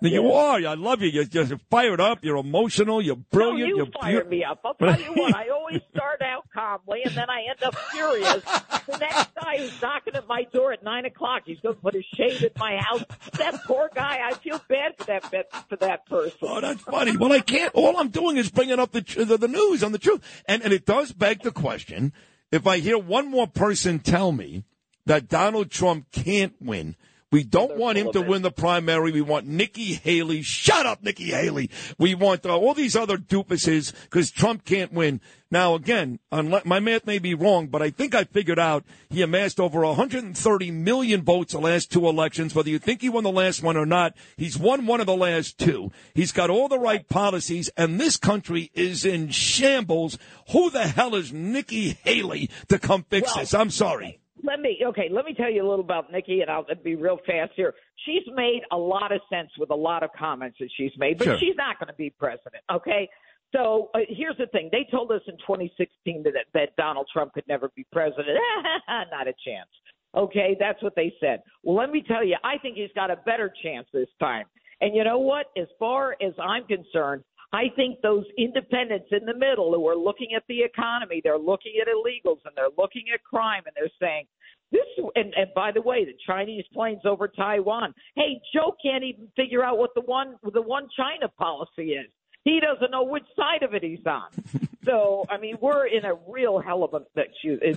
You 0.00 0.30
are. 0.32 0.56
I 0.58 0.74
love 0.74 1.02
you. 1.02 1.08
You're 1.08 1.24
just 1.24 1.52
fired 1.70 2.00
up. 2.00 2.24
You're 2.24 2.36
emotional. 2.36 3.02
You're 3.02 3.16
brilliant. 3.16 3.60
No, 3.60 3.66
you 3.66 3.76
you're 3.76 4.00
fire 4.00 4.24
beau- 4.24 4.30
me 4.30 4.44
up. 4.44 4.60
I'll 4.64 4.74
tell 4.74 5.00
you 5.00 5.12
what. 5.12 5.34
I 5.34 5.48
always 5.52 5.80
start 5.94 6.22
out 6.22 6.44
calmly, 6.54 7.02
and 7.04 7.14
then 7.14 7.28
I 7.28 7.46
end 7.50 7.62
up 7.62 7.74
furious. 7.92 8.42
The 8.86 8.98
next 8.98 9.34
guy 9.34 9.58
who's 9.58 9.82
knocking 9.82 10.14
at 10.14 10.26
my 10.28 10.44
door 10.52 10.72
at 10.72 10.82
nine 10.84 11.04
o'clock, 11.04 11.42
he's 11.46 11.58
going 11.60 11.74
to 11.74 11.80
put 11.80 11.94
a 11.94 12.02
shade 12.14 12.42
at 12.42 12.56
my 12.58 12.76
house. 12.76 13.04
That 13.38 13.62
poor 13.64 13.90
guy. 13.94 14.20
I 14.24 14.34
feel 14.34 14.60
bad 14.68 14.96
for 14.98 15.04
that 15.04 15.68
for 15.68 15.76
that 15.76 16.06
person. 16.06 16.38
Oh, 16.42 16.60
that's 16.60 16.82
funny. 16.82 17.16
Well, 17.16 17.32
I 17.32 17.40
can't. 17.40 17.74
All 17.74 17.96
I'm 17.96 18.08
doing 18.08 18.36
is 18.36 18.50
bringing 18.50 18.78
up 18.78 18.92
the 18.92 19.00
the, 19.00 19.36
the 19.36 19.48
news 19.48 19.82
on 19.82 19.92
the 19.92 19.98
truth, 19.98 20.22
and 20.46 20.62
and 20.62 20.72
it 20.72 20.86
does 20.86 21.12
beg 21.12 21.42
the 21.42 21.52
question: 21.52 22.12
if 22.52 22.66
I 22.66 22.78
hear 22.78 22.98
one 22.98 23.30
more 23.30 23.46
person 23.46 23.98
tell 23.98 24.32
me 24.32 24.64
that 25.06 25.28
Donald 25.28 25.70
Trump 25.70 26.10
can't 26.12 26.54
win. 26.60 26.94
We 27.30 27.44
don't 27.44 27.76
want 27.76 27.98
him 27.98 28.10
to 28.12 28.22
win 28.22 28.40
the 28.40 28.50
primary. 28.50 29.12
We 29.12 29.20
want 29.20 29.46
Nikki 29.46 29.94
Haley. 29.94 30.40
Shut 30.42 30.86
up, 30.86 31.02
Nikki 31.02 31.26
Haley. 31.26 31.70
We 31.98 32.14
want 32.14 32.46
uh, 32.46 32.56
all 32.56 32.72
these 32.72 32.96
other 32.96 33.18
doofuses 33.18 33.92
because 34.04 34.30
Trump 34.30 34.64
can't 34.64 34.92
win. 34.92 35.20
Now, 35.50 35.74
again, 35.74 36.20
unless, 36.32 36.64
my 36.64 36.78
math 36.80 37.06
may 37.06 37.18
be 37.18 37.34
wrong, 37.34 37.68
but 37.68 37.82
I 37.82 37.90
think 37.90 38.14
I 38.14 38.24
figured 38.24 38.58
out 38.58 38.84
he 39.08 39.22
amassed 39.22 39.60
over 39.60 39.80
130 39.80 40.70
million 40.70 41.22
votes 41.22 41.52
the 41.52 41.58
last 41.58 41.90
two 41.90 42.06
elections. 42.08 42.54
Whether 42.54 42.70
you 42.70 42.78
think 42.78 43.00
he 43.02 43.08
won 43.08 43.24
the 43.24 43.32
last 43.32 43.62
one 43.62 43.76
or 43.76 43.86
not, 43.86 44.14
he's 44.36 44.58
won 44.58 44.86
one 44.86 45.00
of 45.00 45.06
the 45.06 45.16
last 45.16 45.58
two. 45.58 45.90
He's 46.14 46.32
got 46.32 46.50
all 46.50 46.68
the 46.68 46.78
right 46.78 47.06
policies, 47.08 47.70
and 47.76 48.00
this 48.00 48.16
country 48.16 48.70
is 48.74 49.04
in 49.04 49.28
shambles. 49.30 50.18
Who 50.52 50.70
the 50.70 50.86
hell 50.86 51.14
is 51.14 51.32
Nikki 51.32 51.98
Haley 52.04 52.50
to 52.68 52.78
come 52.78 53.04
fix 53.08 53.28
Well, 53.34 53.40
this? 53.44 53.54
I'm 53.54 53.70
sorry. 53.70 54.20
Let 54.42 54.60
me 54.60 54.78
okay. 54.86 55.08
Let 55.10 55.24
me 55.24 55.34
tell 55.34 55.50
you 55.50 55.62
a 55.62 55.68
little 55.68 55.84
about 55.84 56.12
Nikki, 56.12 56.40
and 56.40 56.50
I'll 56.50 56.66
be 56.84 56.94
real 56.96 57.18
fast 57.26 57.52
here. 57.56 57.74
She's 58.06 58.22
made 58.34 58.60
a 58.72 58.76
lot 58.76 59.12
of 59.12 59.20
sense 59.32 59.50
with 59.58 59.70
a 59.70 59.74
lot 59.74 60.02
of 60.02 60.10
comments 60.18 60.58
that 60.60 60.70
she's 60.76 60.92
made, 60.98 61.18
but 61.18 61.24
Sure. 61.24 61.38
she's 61.38 61.56
not 61.56 61.78
going 61.78 61.88
to 61.88 61.94
be 61.94 62.10
president. 62.10 62.62
Okay. 62.70 63.08
So 63.54 63.90
uh, 63.94 64.00
here's 64.08 64.36
the 64.36 64.46
thing: 64.46 64.68
they 64.70 64.86
told 64.90 65.10
us 65.10 65.22
in 65.26 65.36
2016 65.38 66.22
that 66.24 66.34
that 66.54 66.76
Donald 66.76 67.08
Trump 67.12 67.32
could 67.32 67.48
never 67.48 67.70
be 67.74 67.86
president. 67.92 68.38
not 68.88 69.26
a 69.26 69.34
chance. 69.44 69.68
Okay, 70.14 70.56
that's 70.58 70.82
what 70.82 70.94
they 70.96 71.12
said. 71.20 71.42
Well, 71.62 71.76
let 71.76 71.90
me 71.90 72.02
tell 72.06 72.24
you, 72.24 72.36
I 72.42 72.58
think 72.58 72.76
he's 72.76 72.90
got 72.94 73.10
a 73.10 73.16
better 73.16 73.52
chance 73.62 73.86
this 73.92 74.08
time. 74.18 74.46
And 74.80 74.94
you 74.94 75.04
know 75.04 75.18
what? 75.18 75.46
As 75.56 75.66
far 75.78 76.16
as 76.22 76.32
I'm 76.40 76.64
concerned, 76.64 77.24
I 77.52 77.64
think 77.76 78.00
those 78.02 78.24
independents 78.36 79.08
in 79.10 79.24
the 79.24 79.34
middle 79.34 79.72
who 79.72 79.86
are 79.88 79.96
looking 79.96 80.34
at 80.36 80.42
the 80.48 80.62
economy, 80.62 81.20
they're 81.24 81.38
looking 81.38 81.72
at 81.80 81.88
illegals 81.88 82.40
and 82.44 82.54
they're 82.54 82.74
looking 82.76 83.04
at 83.12 83.22
crime 83.24 83.62
and 83.66 83.74
they're 83.74 83.90
saying, 84.00 84.26
this 84.70 84.82
and, 85.14 85.32
and 85.34 85.48
by 85.54 85.72
the 85.72 85.80
way, 85.80 86.04
the 86.04 86.14
Chinese 86.26 86.64
planes 86.74 87.00
over 87.06 87.26
Taiwan. 87.26 87.94
Hey, 88.14 88.40
Joe 88.54 88.74
can't 88.82 89.02
even 89.02 89.28
figure 89.34 89.64
out 89.64 89.78
what 89.78 89.94
the 89.94 90.02
one 90.02 90.36
the 90.52 90.60
one 90.60 90.88
China 90.94 91.28
policy 91.38 91.92
is. 91.92 92.06
He 92.44 92.60
doesn't 92.60 92.90
know 92.90 93.04
which 93.04 93.24
side 93.34 93.62
of 93.62 93.74
it 93.74 93.82
he's 93.82 94.06
on. 94.06 94.28
So 94.84 95.26
I 95.28 95.36
mean, 95.36 95.58
we're 95.60 95.86
in 95.86 96.06
a 96.06 96.14
real 96.26 96.60
hell 96.60 96.82
of 96.82 96.94
a 96.94 97.02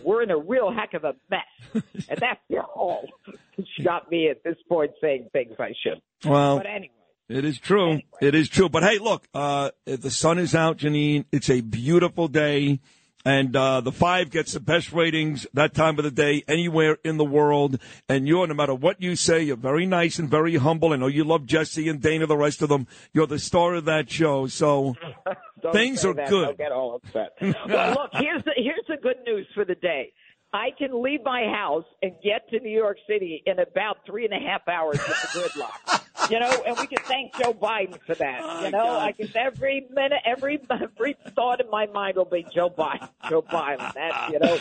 we're 0.01 0.23
in 0.23 0.31
a 0.31 0.37
real 0.37 0.71
heck 0.71 0.93
of 0.93 1.03
a 1.03 1.13
mess, 1.29 1.83
and 2.07 2.17
that's 2.17 2.39
all. 2.73 3.05
Got 3.83 4.09
me 4.09 4.29
at 4.29 4.41
this 4.45 4.55
point 4.69 4.91
saying 5.01 5.27
things 5.33 5.55
I 5.59 5.73
should. 5.83 6.01
Well, 6.23 6.55
but 6.57 6.67
anyway. 6.67 7.00
It 7.31 7.45
is 7.45 7.59
true. 7.59 8.01
It 8.21 8.35
is 8.35 8.49
true. 8.49 8.67
But 8.67 8.83
hey, 8.83 8.99
look, 8.99 9.27
uh, 9.33 9.71
the 9.85 10.11
sun 10.11 10.37
is 10.37 10.53
out, 10.53 10.77
Jeanine. 10.77 11.25
It's 11.31 11.49
a 11.49 11.61
beautiful 11.61 12.27
day. 12.27 12.79
And 13.23 13.55
uh, 13.55 13.81
the 13.81 13.91
five 13.91 14.31
gets 14.31 14.53
the 14.53 14.59
best 14.59 14.91
ratings 14.91 15.45
that 15.53 15.75
time 15.75 15.99
of 15.99 16.03
the 16.03 16.11
day 16.11 16.43
anywhere 16.47 16.97
in 17.03 17.17
the 17.17 17.23
world. 17.23 17.79
And 18.09 18.27
you're, 18.27 18.47
no 18.47 18.55
matter 18.55 18.73
what 18.73 19.01
you 19.01 19.15
say, 19.15 19.43
you're 19.43 19.57
very 19.57 19.85
nice 19.85 20.17
and 20.17 20.29
very 20.29 20.55
humble. 20.55 20.91
I 20.91 20.95
know 20.95 21.07
you 21.07 21.23
love 21.23 21.45
Jesse 21.45 21.87
and 21.87 22.01
Dana, 22.01 22.25
the 22.25 22.35
rest 22.35 22.63
of 22.63 22.69
them. 22.69 22.87
You're 23.13 23.27
the 23.27 23.39
star 23.39 23.75
of 23.75 23.85
that 23.85 24.09
show. 24.09 24.47
So 24.47 24.95
things 25.71 26.03
are 26.03 26.15
that. 26.15 26.29
good. 26.29 26.45
Don't 26.47 26.57
get 26.57 26.71
all 26.71 26.95
upset. 26.95 27.33
well, 27.69 27.91
look, 27.91 28.09
here's 28.13 28.43
the 28.43 28.53
here's 28.57 28.85
the 28.87 28.97
good 29.01 29.17
news 29.25 29.47
for 29.53 29.65
the 29.65 29.75
day. 29.75 30.11
I 30.53 30.69
can 30.77 31.01
leave 31.01 31.21
my 31.23 31.45
house 31.45 31.85
and 32.01 32.11
get 32.23 32.49
to 32.49 32.59
New 32.59 32.75
York 32.75 32.97
City 33.07 33.41
in 33.45 33.59
about 33.59 33.99
three 34.05 34.25
and 34.25 34.33
a 34.33 34.45
half 34.45 34.67
hours 34.67 34.97
with 34.97 35.21
the 35.21 35.39
gridlock. 35.39 36.01
you 36.29 36.39
know, 36.39 36.63
and 36.67 36.77
we 36.77 36.87
can 36.87 37.03
thank 37.03 37.35
Joe 37.37 37.53
Biden 37.53 37.99
for 38.05 38.15
that. 38.15 38.41
Oh, 38.43 38.65
you 38.65 38.71
know, 38.71 38.97
I 38.97 39.11
can 39.11 39.29
every 39.35 39.87
minute, 39.91 40.19
every 40.25 40.59
every 40.71 41.15
thought 41.35 41.61
in 41.61 41.69
my 41.69 41.87
mind 41.87 42.17
will 42.17 42.25
be 42.25 42.45
Joe 42.53 42.69
Biden, 42.69 43.09
Joe 43.29 43.41
Biden. 43.41 43.93
That's 43.93 44.31
you 44.31 44.39
know. 44.39 44.57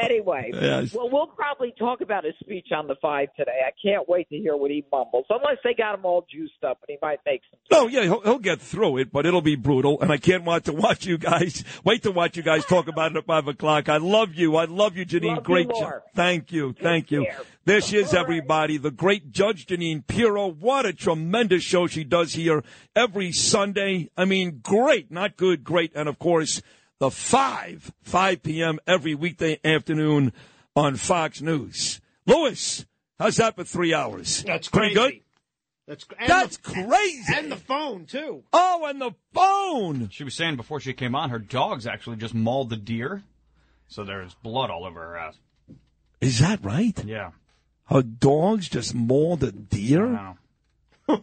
Anyway, 0.00 0.52
Yes. 0.60 0.94
well, 0.94 1.10
we'll 1.10 1.26
probably 1.26 1.72
talk 1.78 2.00
about 2.00 2.24
his 2.24 2.34
speech 2.40 2.68
on 2.72 2.86
the 2.86 2.94
five 3.02 3.28
today. 3.36 3.60
I 3.66 3.70
can't 3.84 4.08
wait 4.08 4.28
to 4.28 4.36
hear 4.36 4.56
what 4.56 4.70
he 4.70 4.84
mumbles, 4.92 5.26
unless 5.30 5.56
they 5.64 5.74
got 5.74 5.94
him 5.94 6.04
all 6.04 6.26
juiced 6.30 6.62
up 6.62 6.78
and 6.86 6.96
he 6.96 6.98
might 7.02 7.18
make 7.26 7.42
some. 7.50 7.58
No, 7.70 7.88
yeah, 7.88 8.02
he'll, 8.02 8.20
he'll 8.20 8.38
get 8.38 8.60
through 8.60 8.98
it, 8.98 9.10
but 9.12 9.26
it'll 9.26 9.40
be 9.42 9.56
brutal. 9.56 10.00
And 10.00 10.12
I 10.12 10.18
can't 10.18 10.44
wait 10.44 10.64
to 10.64 10.72
watch 10.72 11.06
you 11.06 11.18
guys. 11.18 11.64
Wait 11.84 12.02
to 12.04 12.10
watch 12.12 12.36
you 12.36 12.42
guys 12.42 12.64
talk 12.66 12.88
about 12.88 13.12
it 13.12 13.18
at 13.18 13.26
five 13.26 13.48
o'clock. 13.48 13.88
I 13.88 13.96
love 13.96 14.34
you. 14.34 14.56
I 14.56 14.66
love 14.66 14.96
you, 14.96 15.04
Jeanine. 15.06 15.36
Love 15.36 15.44
great 15.44 15.68
job. 15.68 16.02
Thank 16.14 16.52
you. 16.52 16.72
Thank 16.80 17.10
you. 17.10 17.26
There 17.66 17.80
she 17.82 17.98
is, 17.98 18.14
everybody. 18.14 18.78
The 18.78 18.90
great 18.90 19.30
Judge 19.32 19.66
Jeanine 19.66 20.06
Pirro. 20.06 20.48
What 20.50 20.86
a 20.86 20.92
tremendous 20.94 21.62
show 21.62 21.86
she 21.86 22.04
does 22.04 22.32
here 22.32 22.64
every 22.96 23.32
Sunday. 23.32 24.08
I 24.16 24.24
mean, 24.24 24.60
great, 24.62 25.10
not 25.10 25.36
good, 25.36 25.62
great. 25.62 25.92
And 25.94 26.08
of 26.08 26.18
course, 26.18 26.62
the 26.98 27.10
five, 27.10 27.92
5 28.02 28.42
p.m. 28.42 28.78
every 28.86 29.14
weekday 29.14 29.60
afternoon 29.62 30.32
on 30.74 30.96
Fox 30.96 31.42
News. 31.42 32.00
Lewis, 32.26 32.86
how's 33.18 33.36
that 33.36 33.56
for 33.56 33.64
three 33.64 33.92
hours? 33.92 34.42
That's 34.42 34.68
Pretty 34.68 34.94
crazy. 34.94 35.10
good? 35.10 35.20
That's 35.86 36.06
and 36.18 36.28
That's 36.30 36.56
the, 36.56 36.72
crazy. 36.72 37.34
And 37.34 37.52
the 37.52 37.56
phone 37.56 38.06
too. 38.06 38.42
Oh, 38.54 38.86
and 38.86 39.00
the 39.00 39.12
phone. 39.34 40.08
She 40.10 40.24
was 40.24 40.34
saying 40.34 40.56
before 40.56 40.80
she 40.80 40.92
came 40.94 41.14
on, 41.14 41.28
her 41.30 41.38
dogs 41.38 41.86
actually 41.86 42.16
just 42.16 42.34
mauled 42.34 42.70
the 42.70 42.76
deer, 42.76 43.22
so 43.88 44.02
there's 44.04 44.34
blood 44.34 44.70
all 44.70 44.84
over 44.86 45.00
her 45.00 45.16
ass. 45.18 45.36
Is 46.20 46.38
that 46.38 46.64
right? 46.64 47.02
Yeah. 47.04 47.30
Her 47.90 48.02
dogs 48.02 48.68
just 48.68 48.94
mauled 48.94 49.42
a 49.42 49.52
deer? 49.52 50.34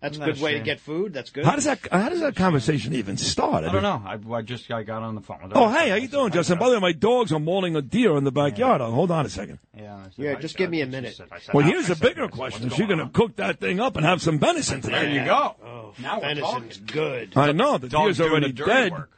That's 0.00 0.16
a 0.16 0.20
good 0.20 0.40
a 0.40 0.42
way 0.42 0.54
to 0.54 0.60
get 0.60 0.80
food. 0.80 1.12
That's 1.12 1.30
good. 1.30 1.44
How 1.44 1.54
does 1.54 1.62
that 1.64 1.78
how 1.92 2.08
does 2.08 2.18
that 2.20 2.34
conversation 2.34 2.92
even 2.92 3.16
start? 3.16 3.62
I 3.62 3.70
don't 3.70 3.84
know. 3.84 4.02
I, 4.04 4.18
I 4.38 4.42
just 4.42 4.68
I 4.72 4.82
got 4.82 5.00
on 5.02 5.14
the 5.14 5.20
phone 5.20 5.38
with 5.44 5.52
her. 5.52 5.58
Oh, 5.58 5.68
hey, 5.68 5.90
how 5.90 5.94
you 5.94 6.08
doing, 6.08 6.32
Justin? 6.32 6.58
By 6.58 6.70
the 6.70 6.74
way, 6.74 6.80
my 6.80 6.90
dogs 6.92 7.32
are 7.32 7.38
mauling 7.38 7.76
a 7.76 7.82
deer 7.82 8.16
in 8.16 8.24
the 8.24 8.32
backyard. 8.32 8.80
Oh, 8.80 8.90
hold 8.90 9.12
on 9.12 9.24
a 9.26 9.28
second. 9.28 9.60
Yeah. 9.76 10.02
Said, 10.02 10.12
Yeah, 10.16 10.34
just 10.40 10.56
I- 10.56 10.58
give 10.58 10.70
me 10.70 10.80
a 10.80 10.86
minute. 10.86 11.14
said- 11.14 11.28
said, 11.40 11.54
Well, 11.54 11.64
here's 11.64 11.88
I 11.88 11.92
a 11.92 11.96
bigger 11.96 12.22
"What's 12.22 12.34
question. 12.36 12.60
going 12.62 12.70
Is 12.72 12.76
she 12.78 12.86
going 12.86 12.98
to 12.98 13.08
cook 13.10 13.36
that 13.36 13.60
thing 13.60 13.78
up 13.78 13.96
and 13.96 14.04
have 14.04 14.20
some 14.20 14.40
venison 14.40 14.80
There 14.80 15.02
today? 15.02 15.14
you 15.14 15.24
go. 15.24 15.54
Oh, 15.64 15.94
Now 16.02 16.18
venison's 16.18 16.78
good. 16.78 17.36
I 17.36 17.52
know 17.52 17.78
the 17.78 17.88
Dog's 17.88 18.18
deer's 18.18 18.28
doing 18.28 18.30
already 18.32 18.46
the 18.48 18.52
dirty 18.54 18.70
dead. 18.72 18.92
work. 18.92 19.10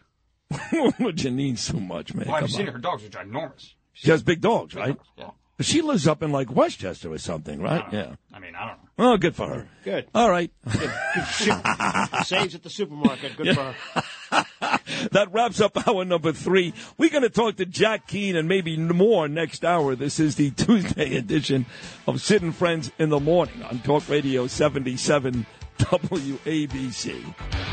Jeanine's 1.16 1.66
too 1.66 1.80
much, 1.80 2.12
man. 2.14 2.26
Well, 2.26 2.34
I've 2.36 2.40
Come 2.42 2.48
seen 2.50 2.66
on. 2.68 2.74
her 2.74 2.78
dogs 2.78 3.04
are 3.04 3.08
ginormous. 3.08 3.72
She 3.94 4.10
has 4.10 4.22
big 4.22 4.42
dogs, 4.42 4.74
right? 4.74 4.98
Yeah. 5.16 5.30
She 5.60 5.82
lives 5.82 6.08
up 6.08 6.22
in 6.22 6.32
like 6.32 6.50
Westchester 6.50 7.12
or 7.12 7.18
something, 7.18 7.62
right? 7.62 7.84
Yeah. 7.92 8.16
I 8.32 8.40
mean, 8.40 8.56
I 8.56 8.68
don't 8.68 8.78
know. 8.98 9.12
Oh, 9.12 9.16
good 9.16 9.36
for 9.36 9.48
her. 9.48 9.68
Good. 9.84 10.08
All 10.14 10.28
right. 10.28 10.50
Saves 12.24 12.54
at 12.56 12.62
the 12.62 12.70
supermarket. 12.70 13.36
Good 13.36 13.54
for 13.54 13.62
her. 13.62 14.46
that 15.12 15.28
wraps 15.30 15.60
up 15.60 15.86
hour 15.86 16.04
number 16.04 16.32
three. 16.32 16.74
We're 16.98 17.10
going 17.10 17.22
to 17.22 17.30
talk 17.30 17.56
to 17.56 17.66
Jack 17.66 18.08
Keane 18.08 18.34
and 18.34 18.48
maybe 18.48 18.76
more 18.76 19.28
next 19.28 19.64
hour. 19.64 19.94
This 19.94 20.18
is 20.18 20.34
the 20.34 20.50
Tuesday 20.56 21.16
edition 21.16 21.66
of 22.08 22.20
Sid 22.20 22.42
and 22.42 22.54
Friends 22.54 22.90
in 22.98 23.10
the 23.10 23.20
Morning 23.20 23.62
on 23.62 23.78
Talk 23.80 24.08
Radio 24.08 24.48
77 24.48 25.46
WABC. 25.78 27.63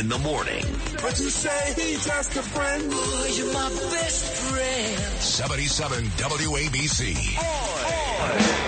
In 0.00 0.08
the 0.08 0.18
morning. 0.18 0.64
But 1.02 1.20
you 1.20 1.28
say 1.28 1.74
he's 1.74 2.06
just 2.06 2.34
a 2.34 2.42
friend. 2.42 2.84
Oh, 2.90 3.26
you're 3.36 3.52
my 3.52 3.68
best 3.68 4.24
friend. 4.24 4.96
77 5.20 6.04
WABC. 6.04 7.36
I 7.38 8.59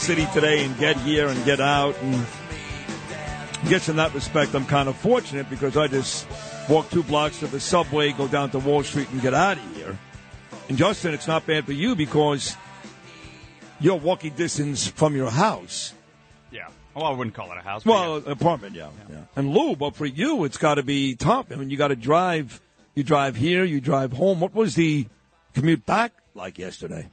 city 0.00 0.26
today 0.32 0.64
and 0.64 0.76
get 0.78 0.96
here 0.98 1.28
and 1.28 1.44
get 1.44 1.60
out. 1.60 1.94
And 2.02 2.14
I 2.14 3.68
guess 3.68 3.88
in 3.88 3.96
that 3.96 4.14
respect, 4.14 4.54
I'm 4.54 4.64
kind 4.64 4.88
of 4.88 4.96
fortunate 4.96 5.48
because 5.50 5.76
I 5.76 5.88
just 5.88 6.26
walk 6.68 6.90
two 6.90 7.02
blocks 7.02 7.40
to 7.40 7.46
the 7.46 7.60
subway, 7.60 8.12
go 8.12 8.26
down 8.26 8.50
to 8.50 8.58
Wall 8.58 8.82
Street, 8.82 9.10
and 9.10 9.20
get 9.20 9.34
out 9.34 9.58
of 9.58 9.76
here. 9.76 9.98
And 10.68 10.78
Justin, 10.78 11.12
it's 11.12 11.26
not 11.26 11.46
bad 11.46 11.66
for 11.66 11.72
you 11.72 11.94
because 11.94 12.56
you're 13.78 13.96
walking 13.96 14.32
distance 14.34 14.86
from 14.86 15.14
your 15.14 15.30
house. 15.30 15.92
Yeah. 16.50 16.68
Well, 16.94 17.04
I 17.04 17.10
wouldn't 17.10 17.34
call 17.34 17.52
it 17.52 17.58
a 17.58 17.62
house. 17.62 17.84
Well, 17.84 18.16
apartment, 18.16 18.74
yeah, 18.74 18.88
yeah. 19.08 19.22
And 19.36 19.50
Lou, 19.50 19.76
but 19.76 19.94
for 19.94 20.06
you, 20.06 20.44
it's 20.44 20.56
got 20.56 20.76
to 20.76 20.82
be 20.82 21.14
tough. 21.14 21.52
I 21.52 21.56
mean, 21.56 21.70
you 21.70 21.76
got 21.76 21.88
to 21.88 21.96
drive. 21.96 22.60
You 22.94 23.04
drive 23.04 23.36
here, 23.36 23.64
you 23.64 23.80
drive 23.80 24.12
home. 24.12 24.40
What 24.40 24.54
was 24.54 24.74
the 24.74 25.06
commute 25.54 25.84
back 25.86 26.12
like 26.34 26.58
yesterday? 26.58 27.08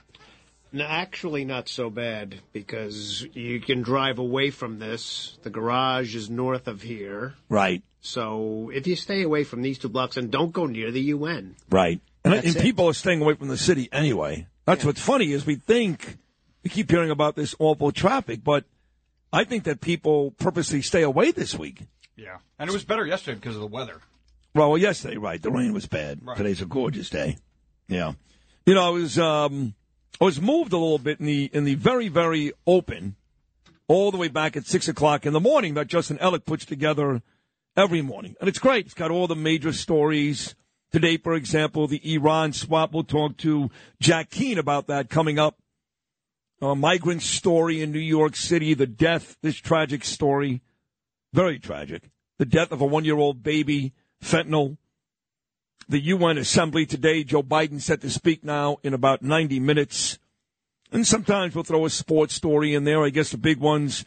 No, 0.72 0.86
actually, 0.86 1.46
not 1.46 1.70
so 1.70 1.90
bad 1.90 2.36
because 2.54 3.26
you 3.34 3.60
can 3.60 3.82
drive 3.82 4.20
away 4.20 4.52
from 4.52 4.80
this. 4.80 5.38
The 5.44 5.50
garage 5.50 6.16
is 6.16 6.30
north 6.30 6.68
of 6.68 6.82
here. 6.82 7.36
Right. 7.50 7.84
So 8.02 8.72
if 8.74 8.88
you 8.88 8.96
stay 8.96 9.24
away 9.24 9.44
from 9.44 9.62
these 9.62 9.80
two 9.80 9.90
blocks 9.90 10.18
and 10.18 10.32
don't 10.32 10.52
go 10.52 10.66
near 10.66 10.92
the 10.92 11.02
UN, 11.02 11.56
Right. 11.70 12.02
And, 12.24 12.34
and 12.34 12.56
people 12.58 12.88
are 12.88 12.94
staying 12.94 13.22
away 13.22 13.36
from 13.36 13.48
the 13.48 13.58
city 13.58 13.88
anyway. 13.92 14.48
That's 14.66 14.84
what's 14.84 15.00
funny 15.00 15.32
is 15.32 15.46
we 15.46 15.56
think 15.56 16.18
we 16.64 16.70
keep 16.70 16.92
hearing 16.92 17.10
about 17.10 17.36
this 17.36 17.56
awful 17.60 17.92
traffic, 17.94 18.44
but 18.44 18.66
I 19.32 19.46
think 19.46 19.64
that 19.64 19.80
people 19.80 20.32
purposely 20.32 20.82
stay 20.82 21.04
away 21.04 21.32
this 21.32 21.58
week. 21.58 21.84
Yeah. 22.18 22.38
And 22.60 22.70
it 22.70 22.74
was 22.74 22.84
better 22.84 23.06
yesterday 23.06 23.36
because 23.36 23.56
of 23.56 23.62
the 23.62 23.68
weather. 23.68 24.02
Well, 24.54 24.70
well, 24.70 24.78
yesterday, 24.78 25.18
right? 25.18 25.42
The 25.42 25.52
rain 25.52 25.74
was 25.74 25.86
bad. 25.86 26.20
Right. 26.24 26.36
Today's 26.36 26.62
a 26.62 26.66
gorgeous 26.66 27.10
day. 27.10 27.38
Yeah. 27.88 28.14
You 28.66 28.74
know, 28.74 28.88
I 28.88 28.90
was 28.90 29.18
um, 29.18 29.74
I 29.77 29.77
was 30.20 30.42
moved 30.42 30.74
a 30.74 30.78
little 30.78 30.98
bit 30.98 31.20
in 31.20 31.26
the 31.26 31.50
in 31.54 31.64
the 31.64 31.76
very 31.76 32.08
very 32.08 32.52
open, 32.66 33.16
all 33.88 34.12
the 34.12 34.18
way 34.18 34.28
back 34.28 34.58
at 34.58 34.66
six 34.66 34.88
o'clock 34.88 35.26
in 35.26 35.34
the 35.34 35.40
morning 35.40 35.74
that 35.76 35.88
Justin 35.88 36.18
Ellick 36.18 36.46
puts 36.46 36.66
together 36.66 37.22
every 37.76 38.02
morning, 38.02 38.36
and 38.40 38.50
it's 38.50 38.60
great. 38.60 38.86
It's 38.86 38.96
got 38.96 39.12
all 39.12 39.28
the 39.28 39.36
major 39.36 39.72
stories. 39.72 40.56
Today, 40.92 41.18
for 41.18 41.34
example, 41.34 41.86
the 41.86 42.14
Iran 42.14 42.54
swap. 42.54 42.94
We'll 42.94 43.04
talk 43.04 43.38
to 43.38 43.70
Jack 44.00 44.30
Keane 44.30 44.58
about 44.58 44.88
that 44.88 45.10
coming 45.10 45.38
up. 45.38 45.58
A 46.62 46.76
migrant 46.76 47.22
story 47.22 47.82
in 47.82 47.92
New 47.92 48.00
York 48.00 48.36
City. 48.36 48.74
The 48.74 48.88
death, 48.88 49.38
this 49.44 49.58
tragic 49.58 50.04
story, 50.06 50.62
very 51.34 51.60
tragic. 51.60 52.10
The 52.40 52.46
death 52.46 52.72
of 52.72 52.82
a 52.82 52.86
one-year-old 52.86 53.44
baby, 53.44 53.94
fentanyl 54.24 54.78
the 55.88 56.00
UN 56.00 56.38
assembly 56.38 56.86
today. 56.86 57.24
Joe 57.24 57.44
Biden 57.44 57.82
set 57.82 58.02
to 58.02 58.10
speak 58.10 58.44
now 58.44 58.78
in 58.84 58.94
about 58.94 59.22
90 59.22 59.60
minutes. 59.60 60.20
And 60.92 61.06
sometimes 61.06 61.54
we'll 61.54 61.64
throw 61.64 61.86
a 61.86 61.90
sports 61.90 62.34
story 62.34 62.74
in 62.74 62.84
there. 62.84 63.04
I 63.04 63.10
guess 63.10 63.32
the 63.32 63.38
big 63.38 63.60
ones, 63.60 64.06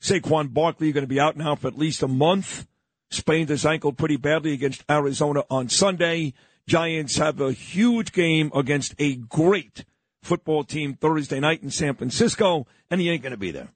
Saquon 0.00 0.52
Barkley, 0.52 0.90
are 0.90 0.92
going 0.92 1.02
to 1.02 1.08
be 1.08 1.20
out 1.20 1.36
now 1.36 1.54
for 1.54 1.68
at 1.68 1.78
least 1.78 2.02
a 2.02 2.08
month. 2.08 2.66
Sprained 3.10 3.50
his 3.50 3.66
ankle 3.66 3.92
pretty 3.92 4.16
badly 4.16 4.52
against 4.52 4.84
Arizona 4.90 5.44
on 5.50 5.68
Sunday. 5.68 6.32
Giants 6.66 7.16
have 7.18 7.40
a 7.40 7.52
huge 7.52 8.12
game 8.12 8.50
against 8.54 8.94
a 8.98 9.16
great 9.16 9.84
football 10.22 10.64
team 10.64 10.94
Thursday 10.94 11.40
night 11.40 11.62
in 11.62 11.70
San 11.70 11.94
Francisco, 11.94 12.66
and 12.90 13.00
he 13.00 13.10
ain't 13.10 13.22
going 13.22 13.32
to 13.32 13.36
be 13.36 13.50
there. 13.50 13.68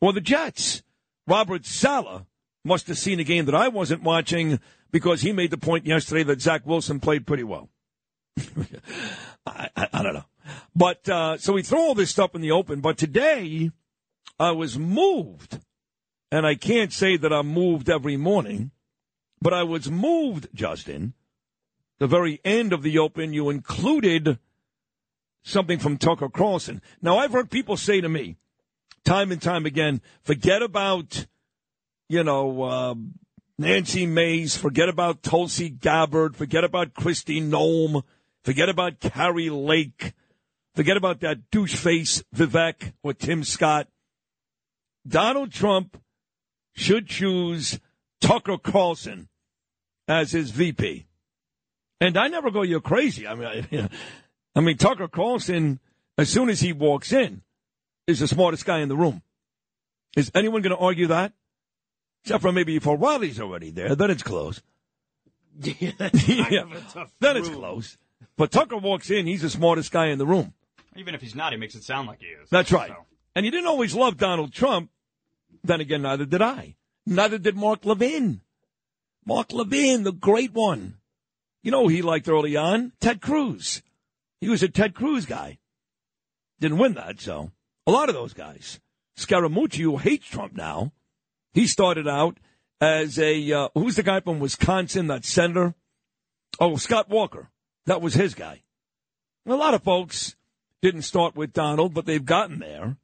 Or 0.00 0.12
the 0.12 0.20
Jets. 0.20 0.82
Robert 1.26 1.64
Saleh 1.66 2.22
must 2.68 2.86
have 2.86 2.98
seen 2.98 3.18
a 3.18 3.24
game 3.24 3.46
that 3.46 3.54
I 3.54 3.68
wasn't 3.68 4.02
watching 4.02 4.60
because 4.90 5.22
he 5.22 5.32
made 5.32 5.50
the 5.50 5.58
point 5.58 5.86
yesterday 5.86 6.22
that 6.24 6.40
Zach 6.40 6.66
Wilson 6.66 7.00
played 7.00 7.26
pretty 7.26 7.42
well. 7.42 7.70
I, 9.46 9.70
I, 9.74 9.88
I 9.92 10.02
don't 10.02 10.14
know. 10.14 10.24
But 10.76 11.08
uh, 11.08 11.38
so 11.38 11.54
we 11.54 11.62
throw 11.62 11.80
all 11.80 11.94
this 11.94 12.10
stuff 12.10 12.34
in 12.34 12.42
the 12.42 12.52
open. 12.52 12.80
But 12.80 12.98
today 12.98 13.70
I 14.38 14.52
was 14.52 14.78
moved, 14.78 15.58
and 16.30 16.46
I 16.46 16.54
can't 16.54 16.92
say 16.92 17.16
that 17.16 17.32
I'm 17.32 17.48
moved 17.48 17.88
every 17.88 18.16
morning, 18.16 18.70
but 19.40 19.54
I 19.54 19.62
was 19.62 19.90
moved, 19.90 20.48
Justin. 20.54 21.14
The 21.98 22.06
very 22.06 22.40
end 22.44 22.72
of 22.72 22.82
the 22.82 22.98
open, 22.98 23.32
you 23.32 23.50
included 23.50 24.38
something 25.42 25.78
from 25.78 25.96
Tucker 25.96 26.28
Carlson. 26.28 26.82
Now 27.00 27.18
I've 27.18 27.32
heard 27.32 27.50
people 27.50 27.76
say 27.76 28.00
to 28.00 28.08
me, 28.08 28.36
time 29.04 29.32
and 29.32 29.40
time 29.40 29.66
again, 29.66 30.00
forget 30.22 30.62
about, 30.62 31.26
you 32.08 32.24
know, 32.24 32.62
uh, 32.62 32.94
Nancy 33.58 34.06
Mace, 34.06 34.56
forget 34.56 34.88
about 34.88 35.22
Tulsi 35.22 35.68
Gabbard, 35.68 36.36
forget 36.36 36.64
about 36.64 36.94
Kristi 36.94 37.42
Noem, 37.42 38.02
forget 38.44 38.68
about 38.68 39.00
Kari 39.00 39.50
Lake, 39.50 40.14
forget 40.74 40.96
about 40.96 41.20
that 41.20 41.50
douche 41.50 41.74
face 41.74 42.22
Vivek 42.34 42.92
or 43.02 43.12
Tim 43.12 43.44
Scott. 43.44 43.88
Donald 45.06 45.52
Trump 45.52 46.00
should 46.74 47.08
choose 47.08 47.80
Tucker 48.20 48.58
Carlson 48.58 49.28
as 50.06 50.32
his 50.32 50.50
VP. 50.50 51.06
And 52.00 52.16
I 52.16 52.28
never 52.28 52.50
go, 52.50 52.62
you're 52.62 52.80
crazy. 52.80 53.26
I 53.26 53.34
mean, 53.34 53.48
I, 53.72 53.88
I 54.54 54.60
mean, 54.60 54.76
Tucker 54.76 55.08
Carlson, 55.08 55.80
as 56.16 56.28
soon 56.28 56.48
as 56.48 56.60
he 56.60 56.72
walks 56.72 57.12
in, 57.12 57.42
is 58.06 58.20
the 58.20 58.28
smartest 58.28 58.64
guy 58.64 58.78
in 58.78 58.88
the 58.88 58.96
room. 58.96 59.22
Is 60.16 60.30
anyone 60.34 60.62
going 60.62 60.76
to 60.76 60.82
argue 60.82 61.08
that? 61.08 61.32
Except 62.24 62.42
for 62.42 62.52
maybe 62.52 62.76
if 62.76 62.86
O'Reilly's 62.86 63.40
already 63.40 63.70
there, 63.70 63.94
then 63.94 64.10
it's 64.10 64.22
close. 64.22 64.60
yeah, 65.60 65.92
Yeah, 66.00 66.64
then 67.20 67.36
it's 67.36 67.48
close. 67.48 67.96
But 68.36 68.50
Tucker 68.50 68.76
walks 68.76 69.10
in, 69.10 69.26
he's 69.26 69.42
the 69.42 69.50
smartest 69.50 69.90
guy 69.90 70.06
in 70.06 70.18
the 70.18 70.26
room. 70.26 70.54
Even 70.96 71.14
if 71.14 71.20
he's 71.20 71.34
not, 71.34 71.52
he 71.52 71.58
makes 71.58 71.74
it 71.74 71.84
sound 71.84 72.08
like 72.08 72.20
he 72.20 72.26
is. 72.26 72.48
That's 72.50 72.72
right. 72.72 72.92
And 73.34 73.44
he 73.44 73.50
didn't 73.50 73.68
always 73.68 73.94
love 73.94 74.16
Donald 74.16 74.52
Trump. 74.52 74.90
Then 75.62 75.80
again, 75.80 76.02
neither 76.02 76.24
did 76.24 76.42
I. 76.42 76.76
Neither 77.06 77.38
did 77.38 77.56
Mark 77.56 77.84
Levin. 77.84 78.40
Mark 79.24 79.52
Levin, 79.52 80.02
the 80.02 80.12
great 80.12 80.52
one. 80.52 80.98
You 81.62 81.70
know 81.70 81.82
who 81.84 81.88
he 81.88 82.02
liked 82.02 82.28
early 82.28 82.56
on? 82.56 82.92
Ted 83.00 83.20
Cruz. 83.20 83.82
He 84.40 84.48
was 84.48 84.62
a 84.62 84.68
Ted 84.68 84.94
Cruz 84.94 85.26
guy. 85.26 85.58
Didn't 86.60 86.78
win 86.78 86.94
that, 86.94 87.20
so. 87.20 87.52
A 87.86 87.90
lot 87.90 88.08
of 88.08 88.14
those 88.14 88.34
guys. 88.34 88.80
Scaramucci, 89.16 89.82
who 89.82 89.96
hates 89.96 90.26
Trump 90.26 90.54
now, 90.54 90.92
he 91.52 91.66
started 91.66 92.06
out 92.08 92.38
as 92.80 93.18
a, 93.18 93.52
uh, 93.52 93.68
who's 93.74 93.96
the 93.96 94.02
guy 94.02 94.20
from 94.20 94.40
Wisconsin, 94.40 95.08
that 95.08 95.24
senator? 95.24 95.74
Oh, 96.60 96.76
Scott 96.76 97.08
Walker. 97.08 97.50
That 97.86 98.02
was 98.02 98.14
his 98.14 98.34
guy. 98.34 98.62
A 99.46 99.54
lot 99.54 99.74
of 99.74 99.82
folks 99.82 100.36
didn't 100.82 101.02
start 101.02 101.34
with 101.34 101.52
Donald, 101.52 101.94
but 101.94 102.06
they've 102.06 102.24
gotten 102.24 102.58
there. 102.58 102.96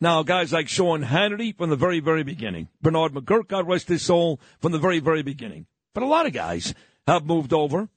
Now, 0.00 0.22
guys 0.22 0.52
like 0.52 0.68
Sean 0.68 1.02
Hannity 1.02 1.56
from 1.56 1.70
the 1.70 1.76
very, 1.76 2.00
very 2.00 2.22
beginning. 2.22 2.68
Bernard 2.80 3.12
McGuirk, 3.12 3.48
God 3.48 3.66
rest 3.66 3.88
his 3.88 4.02
soul, 4.02 4.40
from 4.60 4.72
the 4.72 4.78
very, 4.78 5.00
very 5.00 5.22
beginning. 5.22 5.66
But 5.92 6.04
a 6.04 6.06
lot 6.06 6.26
of 6.26 6.32
guys 6.32 6.74
have 7.06 7.26
moved 7.26 7.52
over 7.52 7.88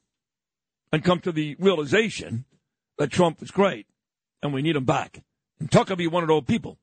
and 0.92 1.04
come 1.04 1.20
to 1.20 1.32
the 1.32 1.56
realization 1.58 2.44
that 2.98 3.10
Trump 3.10 3.40
was 3.40 3.50
great 3.50 3.86
and 4.42 4.52
we 4.52 4.62
need 4.62 4.76
him 4.76 4.84
back. 4.84 5.22
And 5.60 5.70
Tucker 5.70 5.96
be 5.96 6.08
one 6.08 6.24
of 6.24 6.28
those 6.28 6.44
people. 6.44 6.78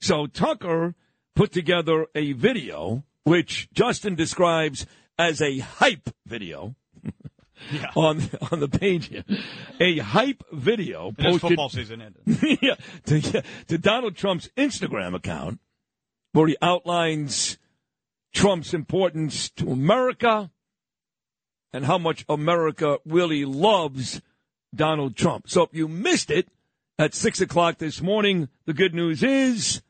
So 0.00 0.26
Tucker 0.26 0.94
put 1.38 1.52
together 1.52 2.06
a 2.16 2.32
video 2.32 3.04
which 3.22 3.68
Justin 3.72 4.16
describes 4.16 4.86
as 5.16 5.40
a 5.40 5.58
hype 5.58 6.10
video. 6.26 6.74
on 7.96 8.22
on 8.50 8.58
the 8.58 8.68
page 8.68 9.06
here, 9.06 9.24
a 9.78 9.98
hype 9.98 10.42
video 10.52 11.12
posted 11.12 11.40
football 11.40 11.68
season 11.68 12.02
ended. 12.02 12.58
yeah, 12.60 12.74
to, 13.06 13.42
to 13.68 13.78
Donald 13.78 14.16
Trump's 14.16 14.48
Instagram 14.56 15.14
account, 15.14 15.60
where 16.32 16.48
he 16.48 16.56
outlines 16.60 17.56
Trump's 18.34 18.74
importance 18.74 19.48
to 19.50 19.70
America 19.70 20.50
and 21.72 21.84
how 21.84 21.98
much 21.98 22.24
America 22.28 22.98
really 23.04 23.44
loves 23.44 24.20
Donald 24.74 25.14
Trump. 25.14 25.48
So 25.48 25.62
if 25.62 25.70
you 25.72 25.86
missed 25.86 26.32
it 26.32 26.48
at 26.98 27.14
6 27.14 27.40
o'clock 27.42 27.78
this 27.78 28.02
morning, 28.02 28.48
the 28.66 28.74
good 28.74 28.94
news 28.94 29.22
is 29.22 29.82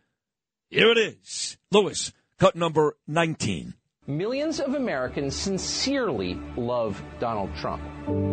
here 0.70 0.90
it 0.90 0.98
is. 0.98 1.56
Lewis, 1.70 2.12
cut 2.38 2.54
number 2.54 2.96
19. 3.06 3.74
Millions 4.06 4.60
of 4.60 4.74
Americans 4.74 5.34
sincerely 5.34 6.34
love 6.56 7.02
Donald 7.20 7.54
Trump. 7.56 7.82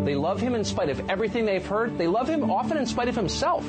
They 0.06 0.16
love 0.16 0.40
him 0.40 0.56
in 0.56 0.64
spite 0.64 0.90
of 0.90 1.10
everything 1.10 1.46
they've 1.46 1.66
heard. 1.66 1.98
They 1.98 2.08
love 2.08 2.30
him 2.30 2.50
often 2.50 2.78
in 2.78 2.86
spite 2.86 3.08
of 3.08 3.16
himself. 3.16 3.66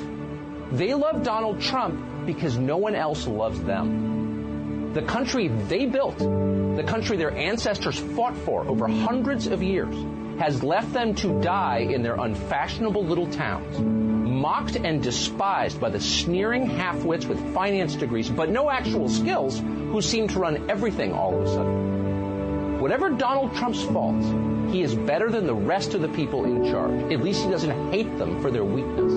They 0.71 0.93
love 0.93 1.23
Donald 1.23 1.61
Trump 1.61 2.25
because 2.25 2.57
no 2.57 2.77
one 2.77 2.95
else 2.95 3.27
loves 3.27 3.61
them. 3.63 4.93
The 4.93 5.01
country 5.01 5.47
they 5.47 5.85
built, 5.85 6.17
the 6.17 6.83
country 6.87 7.17
their 7.17 7.31
ancestors 7.31 7.99
fought 7.99 8.37
for 8.37 8.65
over 8.67 8.87
hundreds 8.87 9.47
of 9.47 9.61
years, 9.61 9.95
has 10.39 10.63
left 10.63 10.93
them 10.93 11.15
to 11.15 11.41
die 11.41 11.79
in 11.79 12.03
their 12.03 12.15
unfashionable 12.15 13.03
little 13.03 13.27
towns, 13.27 13.79
mocked 13.79 14.75
and 14.75 15.01
despised 15.01 15.79
by 15.79 15.89
the 15.89 15.99
sneering 15.99 16.65
half-wits 16.65 17.25
with 17.25 17.53
finance 17.53 17.95
degrees 17.95 18.29
but 18.29 18.49
no 18.49 18.69
actual 18.69 19.09
skills 19.09 19.59
who 19.59 20.01
seem 20.01 20.27
to 20.27 20.39
run 20.39 20.69
everything 20.69 21.13
all 21.13 21.35
of 21.35 21.43
a 21.43 21.47
sudden. 21.47 22.79
Whatever 22.79 23.09
Donald 23.09 23.55
Trump's 23.55 23.83
faults, 23.83 24.27
he 24.71 24.83
is 24.83 24.93
better 24.93 25.31
than 25.31 25.47
the 25.47 25.55
rest 25.55 25.93
of 25.95 26.01
the 26.01 26.09
people 26.09 26.45
in 26.45 26.71
charge. 26.71 27.11
At 27.11 27.23
least 27.23 27.43
he 27.43 27.49
doesn't 27.49 27.91
hate 27.91 28.17
them 28.17 28.41
for 28.41 28.51
their 28.51 28.65
weakness. 28.65 29.13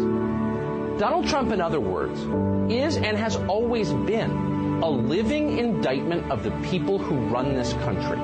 Donald 0.98 1.28
Trump, 1.28 1.52
in 1.52 1.60
other 1.60 1.80
words, 1.80 2.20
is 2.72 2.96
and 2.96 3.16
has 3.16 3.36
always 3.36 3.92
been 3.92 4.30
a 4.82 4.88
living 4.88 5.58
indictment 5.58 6.30
of 6.30 6.42
the 6.42 6.50
people 6.70 6.98
who 6.98 7.16
run 7.28 7.54
this 7.54 7.72
country. 7.74 8.18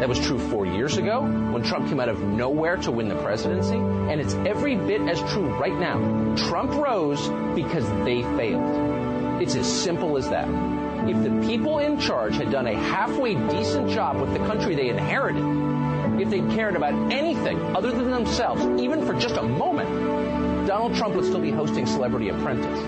That 0.00 0.08
was 0.08 0.18
true 0.18 0.38
four 0.38 0.66
years 0.66 0.96
ago 0.96 1.20
when 1.22 1.62
Trump 1.62 1.88
came 1.88 2.00
out 2.00 2.08
of 2.08 2.20
nowhere 2.20 2.76
to 2.78 2.90
win 2.90 3.08
the 3.08 3.14
presidency, 3.16 3.76
and 3.76 4.20
it's 4.20 4.34
every 4.34 4.74
bit 4.74 5.00
as 5.02 5.20
true 5.32 5.48
right 5.58 5.78
now. 5.78 6.34
Trump 6.48 6.72
rose 6.72 7.28
because 7.54 7.88
they 8.04 8.22
failed. 8.36 9.40
It's 9.40 9.54
as 9.54 9.66
simple 9.66 10.16
as 10.16 10.28
that. 10.30 10.48
If 11.08 11.22
the 11.22 11.46
people 11.46 11.78
in 11.78 11.98
charge 11.98 12.36
had 12.36 12.50
done 12.50 12.66
a 12.66 12.74
halfway 12.74 13.34
decent 13.34 13.90
job 13.90 14.20
with 14.20 14.32
the 14.32 14.38
country 14.40 14.74
they 14.74 14.88
inherited, 14.88 15.44
if 16.20 16.30
they'd 16.30 16.48
cared 16.50 16.76
about 16.76 16.94
anything 17.12 17.60
other 17.76 17.90
than 17.90 18.10
themselves, 18.10 18.64
even 18.80 19.04
for 19.04 19.14
just 19.14 19.36
a 19.36 19.42
moment, 19.42 19.88
Donald 20.66 20.94
Trump 20.94 21.14
would 21.16 21.24
still 21.24 21.40
be 21.40 21.50
hosting 21.50 21.86
Celebrity 21.86 22.28
Apprentice. 22.28 22.80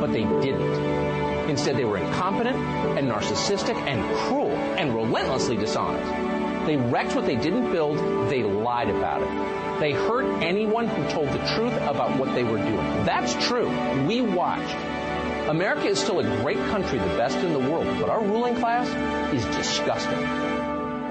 But 0.00 0.12
they 0.12 0.24
didn't. 0.44 1.50
Instead, 1.50 1.76
they 1.76 1.84
were 1.84 1.98
incompetent 1.98 2.56
and 2.56 3.08
narcissistic 3.08 3.76
and 3.86 4.16
cruel 4.28 4.50
and 4.50 4.94
relentlessly 4.94 5.56
dishonest. 5.56 6.25
They 6.66 6.76
wrecked 6.76 7.14
what 7.14 7.26
they 7.26 7.36
didn't 7.36 7.70
build, 7.70 7.96
they 8.28 8.42
lied 8.42 8.90
about 8.90 9.22
it. 9.22 9.80
They 9.80 9.92
hurt 9.92 10.24
anyone 10.42 10.88
who 10.88 11.08
told 11.10 11.28
the 11.28 11.38
truth 11.54 11.74
about 11.74 12.18
what 12.18 12.34
they 12.34 12.42
were 12.42 12.58
doing. 12.58 13.04
That's 13.04 13.34
true. 13.46 13.68
We 14.06 14.20
watched. 14.20 14.74
America 15.48 15.86
is 15.86 16.00
still 16.00 16.18
a 16.18 16.36
great 16.42 16.58
country, 16.70 16.98
the 16.98 17.04
best 17.16 17.36
in 17.36 17.52
the 17.52 17.60
world, 17.60 17.86
but 18.00 18.08
our 18.08 18.20
ruling 18.20 18.56
class 18.56 18.88
is 19.32 19.44
disgusting. 19.54 20.18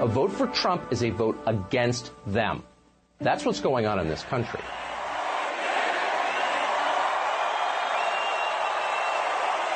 A 0.02 0.06
vote 0.06 0.30
for 0.30 0.46
Trump 0.48 0.92
is 0.92 1.02
a 1.02 1.08
vote 1.08 1.40
against 1.46 2.12
them. 2.26 2.62
That's 3.18 3.46
what's 3.46 3.60
going 3.60 3.86
on 3.86 3.98
in 3.98 4.08
this 4.08 4.22
country. 4.24 4.60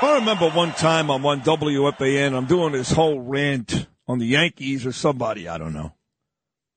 I 0.02 0.16
remember 0.18 0.50
one 0.50 0.72
time 0.72 1.10
on 1.10 1.22
one 1.22 1.40
WFAN, 1.40 2.34
I'm 2.34 2.46
doing 2.46 2.72
this 2.72 2.90
whole 2.90 3.18
rant 3.20 3.86
on 4.10 4.18
the 4.18 4.26
Yankees 4.26 4.84
or 4.84 4.90
somebody, 4.90 5.46
I 5.46 5.56
don't 5.56 5.72
know. 5.72 5.92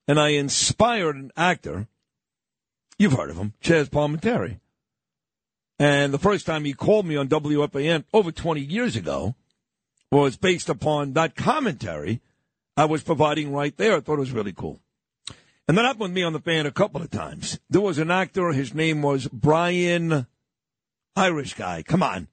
And 0.06 0.20
I 0.20 0.28
inspired 0.28 1.16
an 1.16 1.32
actor, 1.36 1.88
you've 2.96 3.14
heard 3.14 3.30
of 3.30 3.36
him, 3.36 3.54
Chazz 3.60 3.88
Palminteri. 3.88 4.60
And 5.80 6.14
the 6.14 6.18
first 6.18 6.46
time 6.46 6.64
he 6.64 6.74
called 6.74 7.06
me 7.06 7.16
on 7.16 7.28
WFAN 7.28 8.04
over 8.12 8.30
20 8.30 8.60
years 8.60 8.94
ago 8.94 9.34
was 10.12 10.36
based 10.36 10.68
upon 10.68 11.14
that 11.14 11.34
commentary 11.34 12.20
I 12.76 12.84
was 12.84 13.02
providing 13.02 13.52
right 13.52 13.76
there. 13.76 13.96
I 13.96 14.00
thought 14.00 14.18
it 14.18 14.20
was 14.20 14.30
really 14.30 14.52
cool. 14.52 14.78
And 15.66 15.76
that 15.76 15.84
happened 15.84 16.02
with 16.02 16.12
me 16.12 16.22
on 16.22 16.34
the 16.34 16.40
fan 16.40 16.66
a 16.66 16.70
couple 16.70 17.02
of 17.02 17.10
times. 17.10 17.58
There 17.68 17.80
was 17.80 17.98
an 17.98 18.12
actor, 18.12 18.52
his 18.52 18.74
name 18.74 19.02
was 19.02 19.26
Brian, 19.26 20.28
Irish 21.16 21.54
guy. 21.54 21.82
Come 21.82 22.02
on. 22.04 22.28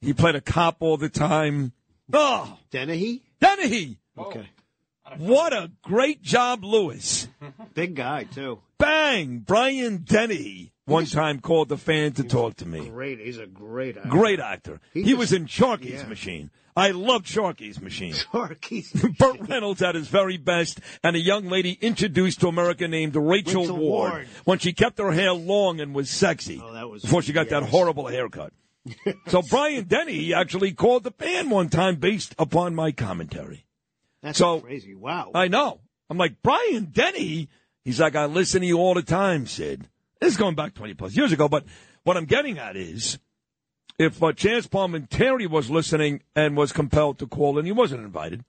He 0.00 0.14
played 0.14 0.34
a 0.34 0.40
cop 0.40 0.76
all 0.80 0.96
the 0.96 1.10
time. 1.10 1.72
Oh, 2.10 2.58
Dennehy? 2.70 3.22
Dennehy. 3.38 3.98
Oh. 4.16 4.24
Okay. 4.26 4.48
What 5.18 5.52
a 5.52 5.70
great 5.82 6.22
job, 6.22 6.64
Lewis. 6.64 7.28
Big 7.74 7.94
guy, 7.94 8.24
too. 8.24 8.60
Bang! 8.78 9.38
Brian 9.40 9.98
Dennehy 9.98 10.72
one 10.86 11.06
time 11.06 11.40
called 11.40 11.68
the 11.68 11.76
fan 11.76 12.12
to 12.12 12.24
talk 12.24 12.56
to 12.56 12.66
me. 12.66 12.88
Great. 12.88 13.20
He's 13.20 13.38
a 13.38 13.46
great 13.46 13.96
actor. 13.96 14.08
Great 14.08 14.40
actor. 14.40 14.80
He, 14.92 15.02
He 15.02 15.14
was 15.14 15.32
in 15.32 15.46
Sharky's 15.46 16.02
yeah. 16.02 16.06
Machine. 16.06 16.50
I 16.76 16.90
loved 16.90 17.26
Sharky's 17.26 17.80
Machine. 17.80 18.12
Sharky's 18.32 18.92
Burt 19.18 19.40
Reynolds 19.48 19.82
at 19.82 19.94
his 19.94 20.08
very 20.08 20.36
best, 20.38 20.80
and 21.04 21.14
a 21.14 21.20
young 21.20 21.48
lady 21.48 21.78
introduced 21.80 22.40
to 22.40 22.48
America 22.48 22.88
named 22.88 23.14
Rachel, 23.14 23.62
Rachel 23.62 23.76
Ward, 23.76 24.10
Ward. 24.12 24.28
when 24.44 24.58
she 24.58 24.72
kept 24.72 24.98
her 24.98 25.12
hair 25.12 25.32
long 25.32 25.80
and 25.80 25.94
was 25.94 26.10
sexy 26.10 26.60
Oh, 26.64 26.72
that 26.72 26.88
was 26.88 27.02
before 27.02 27.22
she 27.22 27.32
got 27.32 27.48
that 27.50 27.62
yes. 27.62 27.70
horrible 27.70 28.06
haircut. 28.08 28.52
so 29.28 29.40
Brian 29.42 29.84
Dennehy 29.84 30.34
actually 30.34 30.72
called 30.72 31.04
the 31.04 31.10
fan 31.12 31.48
one 31.48 31.68
time 31.68 31.96
based 31.96 32.34
upon 32.38 32.74
my 32.74 32.90
commentary. 32.90 33.64
That's 34.24 34.38
So- 34.38 34.60
crazy. 34.60 34.94
Wow. 34.94 35.32
I 35.34 35.48
know. 35.48 35.82
I'm 36.08 36.16
like, 36.16 36.42
Brian 36.42 36.86
Dennehy? 36.86 37.48
He's 37.84 38.00
like, 38.00 38.16
I 38.16 38.24
listen 38.24 38.62
to 38.62 38.66
you 38.66 38.78
all 38.78 38.94
the 38.94 39.02
time, 39.02 39.46
Sid. 39.46 39.88
This 40.18 40.32
is 40.32 40.38
going 40.38 40.54
back 40.54 40.72
20 40.74 40.94
plus 40.94 41.14
years 41.14 41.30
ago, 41.30 41.46
but 41.46 41.66
what 42.04 42.16
I'm 42.16 42.24
getting 42.24 42.58
at 42.58 42.74
is 42.74 43.18
if 43.98 44.22
uh, 44.22 44.32
Chazz 44.32 44.66
Palminteri 44.66 45.46
was 45.48 45.70
listening 45.70 46.22
and 46.34 46.56
was 46.56 46.72
compelled 46.72 47.18
to 47.18 47.26
call 47.26 47.58
and 47.58 47.66
he 47.66 47.72
wasn't 47.72 48.02
invited, 48.02 48.44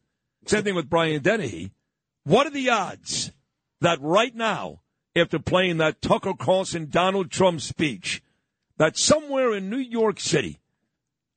same 0.45 0.63
thing 0.63 0.75
with 0.75 0.89
Brian 0.89 1.21
Dennehy, 1.21 1.71
what 2.23 2.47
are 2.47 2.51
the 2.51 2.69
odds 2.69 3.31
that 3.81 3.99
right 4.01 4.33
now, 4.33 4.79
after 5.13 5.39
playing 5.39 5.77
that 5.77 6.01
Tucker 6.01 6.33
Carlson 6.33 6.87
Donald 6.89 7.29
Trump 7.31 7.59
speech, 7.59 8.23
that 8.77 8.97
somewhere 8.97 9.53
in 9.53 9.69
New 9.69 9.77
York 9.77 10.21
City, 10.21 10.59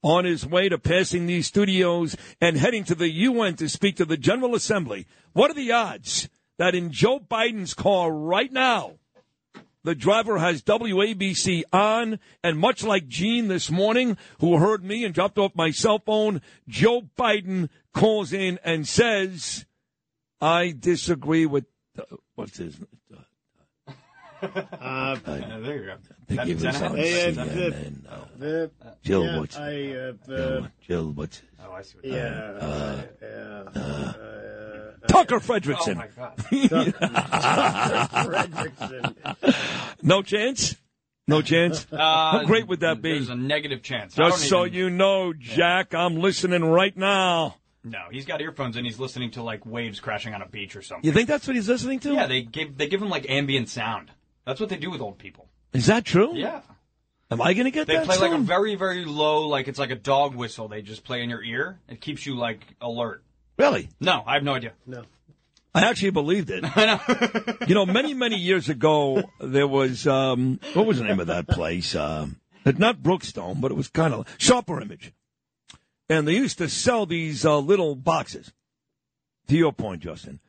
on 0.02 0.24
his 0.24 0.46
way 0.46 0.68
to 0.68 0.78
passing 0.78 1.26
these 1.26 1.46
studios 1.46 2.16
and 2.40 2.56
heading 2.56 2.84
to 2.84 2.94
the 2.94 3.10
UN 3.10 3.56
to 3.56 3.68
speak 3.68 3.96
to 3.96 4.04
the 4.04 4.16
General 4.16 4.54
Assembly, 4.54 5.06
what 5.32 5.50
are 5.50 5.54
the 5.54 5.72
odds 5.72 6.28
that 6.58 6.74
in 6.74 6.92
Joe 6.92 7.20
Biden's 7.20 7.74
car 7.74 8.12
right 8.12 8.52
now, 8.52 8.98
the 9.84 9.94
driver 9.94 10.38
has 10.38 10.62
WABC 10.62 11.62
on, 11.72 12.18
and 12.42 12.58
much 12.58 12.84
like 12.84 13.08
Gene 13.08 13.48
this 13.48 13.70
morning, 13.70 14.18
who 14.40 14.58
heard 14.58 14.84
me 14.84 15.04
and 15.04 15.14
dropped 15.14 15.38
off 15.38 15.54
my 15.54 15.70
cell 15.70 15.98
phone, 15.98 16.42
Joe 16.68 17.02
Biden 17.16 17.70
calls 17.94 18.32
in 18.32 18.58
and 18.64 18.86
says, 18.86 19.64
I 20.40 20.74
disagree 20.78 21.46
with, 21.46 21.64
uh, 21.98 22.16
what's 22.34 22.58
his, 22.58 22.78
Uh, 23.10 23.20
there 24.40 25.76
you 25.76 25.86
go. 25.86 25.94
Piggy 26.28 26.36
That- 26.36 26.48
was 26.54 26.62
that- 26.62 26.82
on 26.82 26.96
Hey, 26.96 27.26
uh, 27.26 27.30
CNN, 27.32 28.06
uh, 28.08 28.14
the- 28.38 28.70
Jill, 29.02 29.24
yeah, 29.24 29.38
what's 29.38 29.56
I, 29.56 29.62
uh, 29.62 30.12
Jill, 30.26 30.64
uh, 30.64 30.68
Jill, 30.86 31.10
what's 31.12 31.42
Oh, 31.64 31.72
I 31.72 31.82
see 31.82 31.96
what 31.96 32.04
yeah, 32.04 32.22
that 32.22 32.62
uh, 32.62 33.02
is. 33.02 33.74
yeah, 33.74 33.80
uh, 33.82 34.92
Tucker 35.08 35.38
Fredrickson. 35.40 35.94
Oh, 35.94 35.94
my 35.96 36.08
God. 36.16 36.36
Fredrickson. 38.28 40.02
no 40.02 40.22
chance? 40.22 40.76
No 41.26 41.42
chance? 41.42 41.86
How 41.90 41.96
Uh, 42.40 42.44
great 42.44 42.66
would 42.68 42.80
that 42.80 43.02
be? 43.02 43.12
There's 43.12 43.28
a 43.28 43.34
negative 43.34 43.82
chance. 43.82 44.14
Just 44.14 44.48
so 44.48 44.64
even- 44.66 44.78
you 44.78 44.90
know, 44.90 45.32
Jack, 45.32 45.94
I'm 45.94 46.16
listening 46.16 46.64
right 46.64 46.96
now. 46.96 47.56
No, 47.84 48.00
he's 48.10 48.24
got 48.26 48.40
earphones 48.40 48.76
and 48.76 48.84
he's 48.84 48.98
listening 48.98 49.30
to 49.32 49.42
like 49.42 49.64
waves 49.64 50.00
crashing 50.00 50.34
on 50.34 50.42
a 50.42 50.48
beach 50.48 50.74
or 50.76 50.82
something. 50.82 51.06
You 51.06 51.12
think 51.12 51.28
that's 51.28 51.46
what 51.46 51.54
he's 51.56 51.68
listening 51.68 52.00
to? 52.00 52.12
Yeah, 52.12 52.26
they 52.26 52.42
give 52.42 52.76
they 52.76 52.88
give 52.88 53.00
him 53.00 53.08
like 53.08 53.30
ambient 53.30 53.68
sound. 53.68 54.10
That's 54.48 54.60
what 54.60 54.70
they 54.70 54.78
do 54.78 54.90
with 54.90 55.02
old 55.02 55.18
people. 55.18 55.46
Is 55.74 55.86
that 55.88 56.06
true? 56.06 56.32
Yeah. 56.34 56.62
Am 57.30 57.42
I 57.42 57.52
going 57.52 57.66
to 57.66 57.70
get 57.70 57.86
They 57.86 57.96
that 57.96 58.06
They 58.08 58.16
play 58.16 58.30
like 58.30 58.40
a 58.40 58.42
very, 58.42 58.76
very 58.76 59.04
low, 59.04 59.46
like 59.46 59.68
it's 59.68 59.78
like 59.78 59.90
a 59.90 59.94
dog 59.94 60.34
whistle. 60.34 60.68
They 60.68 60.80
just 60.80 61.04
play 61.04 61.22
in 61.22 61.28
your 61.28 61.42
ear. 61.42 61.80
It 61.86 62.00
keeps 62.00 62.24
you 62.24 62.34
like 62.34 62.62
alert. 62.80 63.22
Really? 63.58 63.90
No, 64.00 64.24
I 64.26 64.32
have 64.32 64.42
no 64.42 64.54
idea. 64.54 64.72
No. 64.86 65.02
I 65.74 65.82
actually 65.82 66.12
believed 66.12 66.48
it. 66.48 66.64
I 66.76 66.86
know. 66.86 67.56
you 67.66 67.74
know, 67.74 67.84
many, 67.84 68.14
many 68.14 68.36
years 68.36 68.70
ago, 68.70 69.22
there 69.38 69.68
was, 69.68 70.06
um, 70.06 70.60
what 70.72 70.86
was 70.86 70.96
the 70.96 71.04
name 71.04 71.20
of 71.20 71.26
that 71.26 71.46
place? 71.46 71.94
Um, 71.94 72.40
not 72.64 73.02
Brookstone, 73.02 73.60
but 73.60 73.70
it 73.70 73.74
was 73.74 73.88
kind 73.88 74.14
of 74.14 74.26
Sharper 74.38 74.80
Image. 74.80 75.12
And 76.08 76.26
they 76.26 76.32
used 76.32 76.56
to 76.56 76.70
sell 76.70 77.04
these 77.04 77.44
uh, 77.44 77.58
little 77.58 77.96
boxes. 77.96 78.50
to 79.48 79.56
your 79.58 79.74
point, 79.74 80.00
Justin. 80.00 80.40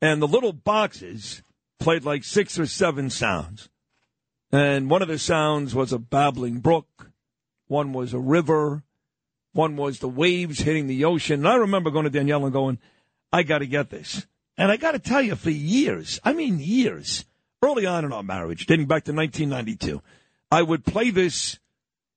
And 0.00 0.22
the 0.22 0.28
little 0.28 0.54
boxes 0.54 1.42
played 1.82 2.04
like 2.04 2.22
six 2.22 2.58
or 2.58 2.66
seven 2.66 3.10
sounds. 3.10 3.68
And 4.52 4.88
one 4.88 5.02
of 5.02 5.08
the 5.08 5.18
sounds 5.18 5.74
was 5.74 5.92
a 5.92 5.98
babbling 5.98 6.60
brook, 6.60 7.10
one 7.66 7.92
was 7.92 8.14
a 8.14 8.20
river, 8.20 8.84
one 9.52 9.76
was 9.76 9.98
the 9.98 10.08
waves 10.08 10.60
hitting 10.60 10.86
the 10.86 11.04
ocean. 11.04 11.40
And 11.40 11.48
I 11.48 11.56
remember 11.56 11.90
going 11.90 12.04
to 12.04 12.10
Danielle 12.10 12.44
and 12.44 12.52
going, 12.52 12.78
I 13.32 13.42
got 13.42 13.58
to 13.58 13.66
get 13.66 13.90
this. 13.90 14.26
And 14.56 14.70
I 14.70 14.76
got 14.76 14.92
to 14.92 14.98
tell 14.98 15.22
you, 15.22 15.34
for 15.34 15.50
years, 15.50 16.20
I 16.22 16.34
mean 16.34 16.60
years, 16.60 17.24
early 17.62 17.84
on 17.84 18.04
in 18.04 18.12
our 18.12 18.22
marriage, 18.22 18.66
dating 18.66 18.86
back 18.86 19.04
to 19.04 19.12
1992, 19.12 20.02
I 20.50 20.62
would 20.62 20.84
play 20.84 21.10
this 21.10 21.58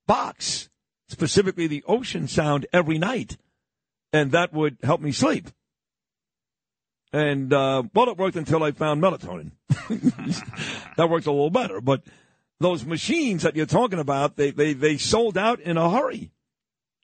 box, 0.06 0.68
specifically 1.08 1.66
the 1.66 1.84
ocean 1.88 2.28
sound, 2.28 2.66
every 2.72 2.98
night. 2.98 3.36
And 4.12 4.30
that 4.32 4.52
would 4.52 4.76
help 4.82 5.00
me 5.00 5.10
sleep. 5.10 5.48
And, 7.16 7.50
uh, 7.50 7.84
well, 7.94 8.10
it 8.10 8.18
worked 8.18 8.36
until 8.36 8.62
I 8.62 8.72
found 8.72 9.02
melatonin. 9.02 9.52
that 10.96 11.08
worked 11.08 11.26
a 11.26 11.30
little 11.30 11.48
better. 11.48 11.80
But 11.80 12.02
those 12.60 12.84
machines 12.84 13.42
that 13.42 13.56
you're 13.56 13.64
talking 13.64 13.98
about, 13.98 14.36
they, 14.36 14.50
they, 14.50 14.74
they 14.74 14.98
sold 14.98 15.38
out 15.38 15.58
in 15.60 15.78
a 15.78 15.90
hurry. 15.90 16.30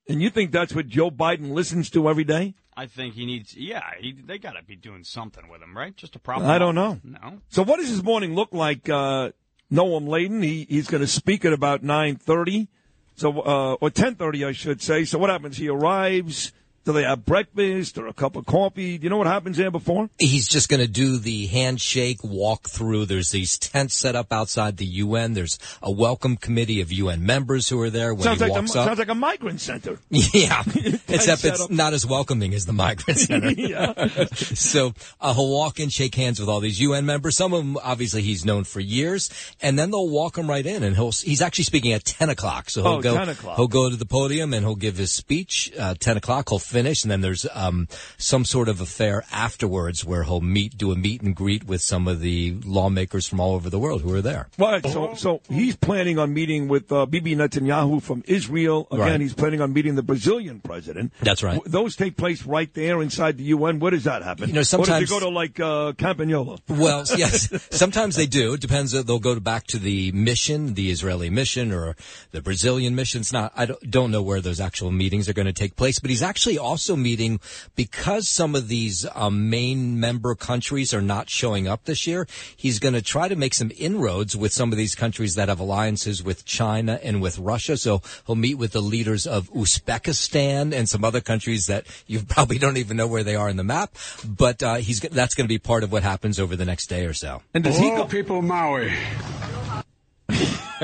And 0.07 0.21
you 0.21 0.29
think 0.29 0.53
that's 0.53 0.75
what 0.75 0.87
Joe 0.87 1.11
Biden 1.11 1.53
listens 1.53 1.89
to 1.91 2.11
every 2.11 2.25
day? 2.25 2.53
I 2.77 2.89
think 2.89 3.15
he 3.15 3.25
needs. 3.25 3.57
Yeah, 3.57 3.81
he, 3.99 4.13
they 4.13 4.37
got 4.37 4.53
to 4.53 4.63
be 4.63 4.77
doing 4.77 5.03
something 5.03 5.49
with 5.49 5.63
him, 5.63 5.75
right? 5.75 5.97
Just 5.97 6.15
a 6.15 6.19
problem. 6.19 6.51
I 6.51 6.59
don't 6.59 6.75
know. 6.75 7.01
No. 7.03 7.41
So 7.49 7.63
what 7.63 7.79
does 7.79 7.89
his 7.89 8.03
morning 8.03 8.35
look 8.35 8.53
like? 8.53 8.91
Uh, 8.91 9.31
Noam 9.73 10.09
Laden, 10.09 10.43
he, 10.43 10.67
he's 10.69 10.89
going 10.89 11.01
to 11.01 11.07
speak 11.07 11.47
at 11.47 11.55
about 11.55 11.83
9.30, 11.83 12.69
so, 13.17 13.41
uh, 13.41 13.77
or 13.81 13.89
10.30, 13.89 14.47
I 14.47 14.53
should 14.53 14.83
say. 14.83 15.07
So 15.07 15.19
what 15.19 15.31
happens? 15.31 15.57
He 15.57 15.71
arrives. 15.71 16.53
Do 16.85 16.93
they 16.93 17.05
have 17.05 17.25
breakfast 17.25 17.97
or 17.97 18.09
a 18.09 18.13
cup 18.13 18.35
of 18.35 18.45
coffee? 18.45 18.99
Do 18.99 19.05
you 19.05 19.11
know 19.11 19.17
what 19.19 19.29
happens 19.29 19.57
there 19.57 19.71
before? 19.71 20.11
He's 20.19 20.49
just 20.49 20.69
going 20.69 20.81
to 20.81 20.89
do 20.89 21.17
the 21.17 21.47
handshake 21.47 22.19
walk 22.25 22.69
through. 22.69 23.07
There's 23.07 23.31
these 23.31 23.57
tents 23.57 23.95
set 23.95 24.17
up 24.17 24.33
outside 24.33 24.79
the 24.79 24.87
UN. 24.87 25.35
There's 25.35 25.61
a 25.81 25.93
welcome 25.93 26.37
committee 26.37 26.81
of 26.81 26.91
UN 26.91 27.25
members 27.25 27.69
who 27.69 27.81
are 27.83 27.91
there 27.91 28.13
when 28.15 28.25
sounds 28.25 28.41
he 28.41 28.47
like 28.49 28.53
walks 28.61 28.75
a, 28.75 28.81
up. 28.81 28.87
sounds 28.87 28.99
like 28.99 29.09
a 29.11 29.15
migrant 29.15 29.61
center. 29.61 29.99
Yeah, 30.11 30.63
except 31.09 31.45
it's 31.45 31.61
up. 31.61 31.71
not 31.71 31.93
as 31.93 32.05
welcoming 32.07 32.53
as 32.55 32.67
the 32.67 32.73
migrant 32.73 33.19
center. 33.29 33.51
Yeah. 33.53 34.09
so 34.35 34.93
uh, 35.21 35.35
he'll 35.35 35.51
walk 35.51 35.79
in, 35.79 35.89
shake 35.89 36.15
hands 36.17 36.41
with 36.41 36.49
all 36.49 36.61
these 36.61 36.81
UN 36.81 37.07
members. 37.07 37.37
Some 37.37 37.53
of 37.53 37.63
them, 37.63 37.77
obviously, 37.83 38.23
he's 38.23 38.45
known 38.45 38.65
for 38.65 38.81
years, 38.81 39.31
and 39.61 39.79
then 39.79 39.91
they'll 39.93 40.09
walk 40.09 40.37
him 40.37 40.49
right 40.49 40.65
in. 40.67 40.83
And 40.83 40.97
he'll 40.97 41.13
he's 41.13 41.43
actually 41.43 41.65
speaking 41.65 41.93
at 41.93 42.05
ten 42.05 42.29
o'clock. 42.31 42.71
So 42.71 42.83
he'll 42.83 42.93
Oh, 42.95 43.01
go 43.01 43.15
10 43.17 43.29
o'clock. 43.29 43.57
he'll 43.57 43.69
go 43.69 43.89
to 43.91 43.97
the 43.97 44.05
podium 44.07 44.53
and 44.53 44.65
he'll 44.65 44.75
give 44.75 44.97
his 44.97 45.13
speech. 45.13 45.71
Uh, 45.79 45.95
ten 45.99 46.17
o'clock, 46.17 46.49
he'll 46.49 46.59
finish, 46.73 47.05
and 47.05 47.11
then 47.11 47.21
there's 47.21 47.47
um, 47.55 47.87
some 48.19 48.45
sort 48.45 48.69
of 48.69 48.81
affair 48.81 49.25
afterwards 49.31 50.05
where 50.05 50.23
he'll 50.25 50.41
meet, 50.41 50.77
do 50.77 50.91
a 50.93 50.97
meet 50.97 51.21
and 51.23 51.35
greet 51.37 51.65
with 51.65 51.83
some 51.83 52.09
of 52.09 52.21
the 52.21 52.57
lawmakers 52.65 53.27
from 53.29 53.39
all 53.41 53.55
over 53.55 53.69
the 53.71 53.79
world 53.79 54.01
who 54.03 54.13
are 54.15 54.23
there. 54.23 54.49
Right. 54.59 54.85
So, 54.87 55.15
so 55.15 55.41
he's 55.49 55.77
planning 55.77 56.19
on 56.19 56.33
meeting 56.35 56.69
with 56.69 56.91
uh, 56.91 57.07
Bibi 57.07 57.37
Netanyahu 57.37 58.03
from 58.03 58.23
Israel. 58.27 58.89
Again, 58.91 59.01
Right. 59.03 59.21
he's 59.21 59.35
planning 59.35 59.61
on 59.61 59.73
meeting 59.73 59.95
the 59.97 60.03
Brazilian 60.03 60.61
president. 60.61 61.13
That's 61.21 61.43
right. 61.43 61.61
Those 61.67 61.97
take 61.97 62.17
place 62.17 62.45
right 62.47 62.73
there 62.75 63.03
inside 63.03 63.37
the 63.39 63.45
UN. 63.45 63.79
Where 63.79 63.91
does 63.91 64.05
that 64.05 64.23
happen? 64.23 64.49
You 64.49 64.55
know, 64.55 64.61
Or 64.61 64.65
sometimes- 64.65 65.09
does 65.09 65.11
it 65.17 65.21
go 65.21 65.27
to 65.29 65.29
like 65.35 65.61
uh, 65.61 65.93
Campagnola? 65.93 66.59
Well, 66.69 67.05
yes, 67.17 67.49
sometimes 67.71 68.17
they 68.17 68.27
do. 68.27 68.55
It 68.55 68.61
depends. 68.61 68.95
uh, 68.95 69.03
They'll 69.03 69.19
go 69.19 69.35
to 69.35 69.41
back 69.41 69.67
to 69.69 69.79
the 69.79 70.13
mission, 70.13 70.75
the 70.75 70.91
Israeli 70.91 71.31
mission 71.31 71.73
or 71.73 71.97
the 72.31 72.41
Brazilian 72.41 72.95
mission. 72.95 73.21
It's 73.21 73.33
not, 73.33 73.53
I 73.57 73.67
don't, 73.67 73.91
don't 73.91 74.11
know 74.11 74.23
where 74.23 74.41
those 74.41 74.61
actual 74.61 74.91
meetings 74.91 75.29
are 75.29 75.33
going 75.35 75.47
to 75.47 75.53
take 75.53 75.77
place, 75.77 75.99
but 75.99 76.11
he's 76.11 76.23
actually 76.23 76.59
also 76.63 76.97
meeting 76.97 77.41
because 77.75 78.29
some 78.29 78.55
of 78.55 78.69
these 78.69 79.07
um, 79.15 79.51
main 79.51 79.99
member 79.99 80.35
countries 80.35 80.95
are 80.95 81.03
not 81.03 81.29
showing 81.29 81.67
up 81.67 81.85
this 81.85 82.07
year. 82.07 82.27
He's 82.57 82.79
going 82.79 82.95
to 82.95 83.03
try 83.03 83.29
to 83.29 83.37
make 83.37 83.55
some 83.55 83.73
inroads 83.77 84.37
with 84.37 84.53
some 84.53 84.71
of 84.73 84.79
these 84.79 84.95
countries 84.95 85.35
that 85.35 85.49
have 85.49 85.61
alliances 85.61 86.23
with 86.23 86.45
China 86.45 87.01
and 87.03 87.21
with 87.21 87.39
Russia. 87.39 87.77
So 87.77 88.03
he'll 88.27 88.37
meet 88.37 88.55
with 88.55 88.73
the 88.73 88.81
leaders 88.81 89.27
of 89.27 89.53
Uzbekistan 89.53 90.73
and 90.73 90.89
some 90.89 91.05
other 91.05 91.21
countries 91.21 91.67
that 91.67 91.87
you 92.07 92.21
probably 92.29 92.59
don't 92.59 92.77
even 92.77 92.97
know 92.97 93.07
where 93.07 93.25
they 93.25 93.37
are 93.37 93.49
in 93.49 93.57
the 93.57 93.65
map. 93.65 93.97
But 94.25 94.63
uh, 94.63 94.77
he's 94.77 95.01
that's 95.01 95.35
going 95.35 95.47
to 95.47 95.49
be 95.49 95.59
part 95.59 95.83
of 95.83 95.91
what 95.91 96.05
happens 96.05 96.39
over 96.39 96.55
the 96.55 96.65
next 96.65 96.87
day 96.87 97.05
or 97.05 97.15
so. 97.15 97.43
And 97.53 97.65
does 97.65 97.79
he 97.79 97.91
go? 97.91 98.07
people 98.13 98.39
of 98.39 98.45
Maui. 98.45 98.93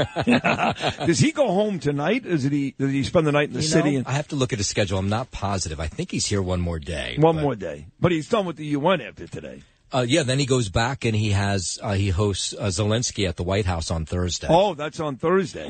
does 1.06 1.18
he 1.18 1.32
go 1.32 1.48
home 1.48 1.78
tonight? 1.78 2.24
Is 2.26 2.44
it 2.44 2.52
he? 2.52 2.72
Does 2.78 2.90
he 2.92 3.02
spend 3.04 3.26
the 3.26 3.32
night 3.32 3.48
in 3.48 3.54
the 3.54 3.60
You 3.60 3.66
city? 3.68 3.92
know, 3.92 3.98
and 3.98 4.06
I 4.06 4.12
have 4.12 4.28
to 4.28 4.36
look 4.36 4.52
at 4.52 4.58
his 4.58 4.68
schedule. 4.68 4.98
I'm 4.98 5.08
not 5.08 5.30
positive. 5.30 5.80
I 5.80 5.86
think 5.88 6.10
he's 6.10 6.26
here 6.26 6.42
one 6.42 6.60
more 6.60 6.78
day. 6.78 7.16
one 7.18 7.36
but- 7.36 7.42
more 7.42 7.54
day, 7.56 7.86
but 8.00 8.12
he's 8.12 8.28
done 8.28 8.46
with 8.46 8.56
the 8.56 8.66
UN 8.66 9.00
after 9.00 9.26
today. 9.26 9.62
Uh, 9.90 10.04
yeah, 10.06 10.22
then 10.22 10.38
he 10.38 10.44
goes 10.44 10.68
back 10.68 11.06
and 11.06 11.16
he 11.16 11.30
has 11.30 11.78
uh, 11.82 11.94
he 11.94 12.10
hosts 12.10 12.54
uh, 12.58 12.66
Zelensky 12.66 13.26
at 13.26 13.36
the 13.36 13.42
White 13.42 13.64
House 13.64 13.90
on 13.90 14.04
Thursday. 14.04 14.46
Oh, 14.50 14.74
that's 14.74 15.00
on 15.00 15.16
Thursday. 15.16 15.66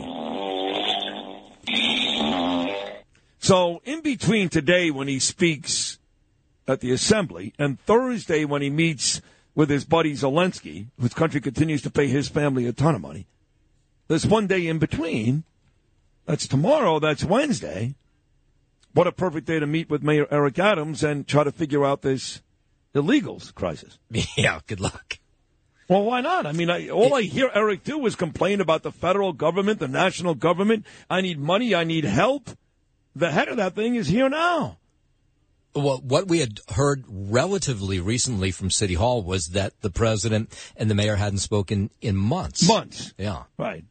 So, 3.41 3.81
in 3.85 4.01
between 4.03 4.49
today 4.49 4.91
when 4.91 5.07
he 5.07 5.21
speaks 5.21 5.99
at 6.67 6.81
the 6.81 6.91
assembly 6.93 7.55
and 7.59 7.79
Thursday 7.81 8.45
when 8.45 8.61
he 8.63 8.71
meets 8.71 9.21
with 9.55 9.71
his 9.71 9.85
buddy 9.85 10.13
Zelensky, 10.15 10.87
whose 11.01 11.15
country 11.15 11.41
continues 11.41 11.83
to 11.83 11.91
pay 11.91 12.09
his 12.09 12.29
family 12.29 12.67
a 12.67 12.73
ton 12.73 12.95
of 12.97 13.01
money, 13.01 13.27
there's 14.09 14.27
one 14.27 14.47
day 14.47 14.67
in 14.67 14.79
between. 14.79 15.45
That's 16.27 16.49
tomorrow. 16.49 16.99
That's 16.99 17.25
Wednesday. 17.25 17.95
What 18.93 19.07
a 19.07 19.13
perfect 19.13 19.47
day 19.47 19.61
to 19.61 19.67
meet 19.67 19.89
with 19.89 20.03
Mayor 20.03 20.27
Eric 20.31 20.59
Adams 20.59 21.05
and 21.05 21.27
try 21.27 21.45
to 21.45 21.53
figure 21.53 21.85
out 21.85 22.03
this 22.03 22.43
illegals 22.95 23.55
crisis. 23.55 23.99
yeah, 24.37 24.61
good 24.67 24.81
luck. 24.81 25.19
Well, 25.89 26.05
why 26.05 26.21
not? 26.21 26.45
I 26.45 26.53
mean, 26.53 26.69
I, 26.69 26.91
all 26.91 27.15
I 27.15 27.23
hear 27.23 27.51
Eric 27.55 27.83
do 27.83 28.05
is 28.05 28.15
complain 28.15 28.61
about 28.61 28.83
the 28.83 28.93
federal 28.93 29.33
government, 29.33 29.79
the 29.79 29.89
national 29.89 30.35
government. 30.35 30.85
I 31.09 31.23
need 31.23 31.39
money. 31.39 31.75
I 31.75 31.85
need 31.85 32.05
help. 32.05 32.51
The 33.17 33.31
head 33.31 33.49
of 33.49 33.57
that 33.57 33.75
thing 33.75 33.95
is 33.95 34.09
here 34.09 34.29
now. 34.29 34.79
Well, 35.75 36.01
what 36.03 36.29
we 36.29 36.41
had 36.41 36.61
heard 36.71 37.05
relatively 37.09 38.01
recently 38.01 38.51
from 38.51 38.71
City 38.71 38.95
Hall 38.95 39.23
was 39.23 39.49
that 39.49 39.81
the 39.81 39.91
president 39.91 40.55
and 40.77 40.91
the 40.91 40.95
mayor 40.95 41.17
hadn't 41.17 41.39
spoken 41.39 41.91
in 42.01 42.17
months. 42.17 42.67
Months. 42.67 43.15
Yeah. 43.17 43.45
Right. 43.57 43.85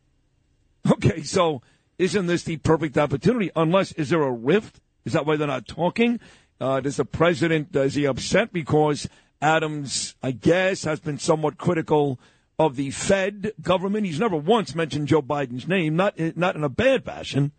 Okay, 0.91 1.23
so 1.23 1.61
isn't 1.97 2.27
this 2.27 2.43
the 2.43 2.57
perfect 2.57 2.97
opportunity? 2.97 3.51
Unless, 3.55 3.93
is 3.93 4.09
there 4.09 4.23
a 4.23 4.31
rift? 4.31 4.79
Is 5.05 5.13
that 5.13 5.25
why 5.25 5.35
they're 5.35 5.47
not 5.47 5.67
talking? 5.67 6.19
Uh, 6.59 6.79
does 6.79 6.97
the 6.97 7.05
president, 7.05 7.75
is 7.75 7.95
he 7.95 8.05
upset 8.05 8.51
because 8.51 9.07
Adams, 9.41 10.15
I 10.23 10.31
guess, 10.31 10.83
has 10.83 10.99
been 10.99 11.19
somewhat 11.19 11.57
critical 11.57 12.19
of 12.57 12.75
the 12.75 12.91
Fed 12.91 13.53
government? 13.61 14.05
He's 14.05 14.19
never 14.19 14.35
once 14.35 14.75
mentioned 14.75 15.07
Joe 15.07 15.21
Biden's 15.21 15.67
name, 15.67 15.95
not, 15.95 16.19
not 16.35 16.55
in 16.55 16.63
a 16.63 16.69
bad 16.69 17.05
fashion. 17.05 17.51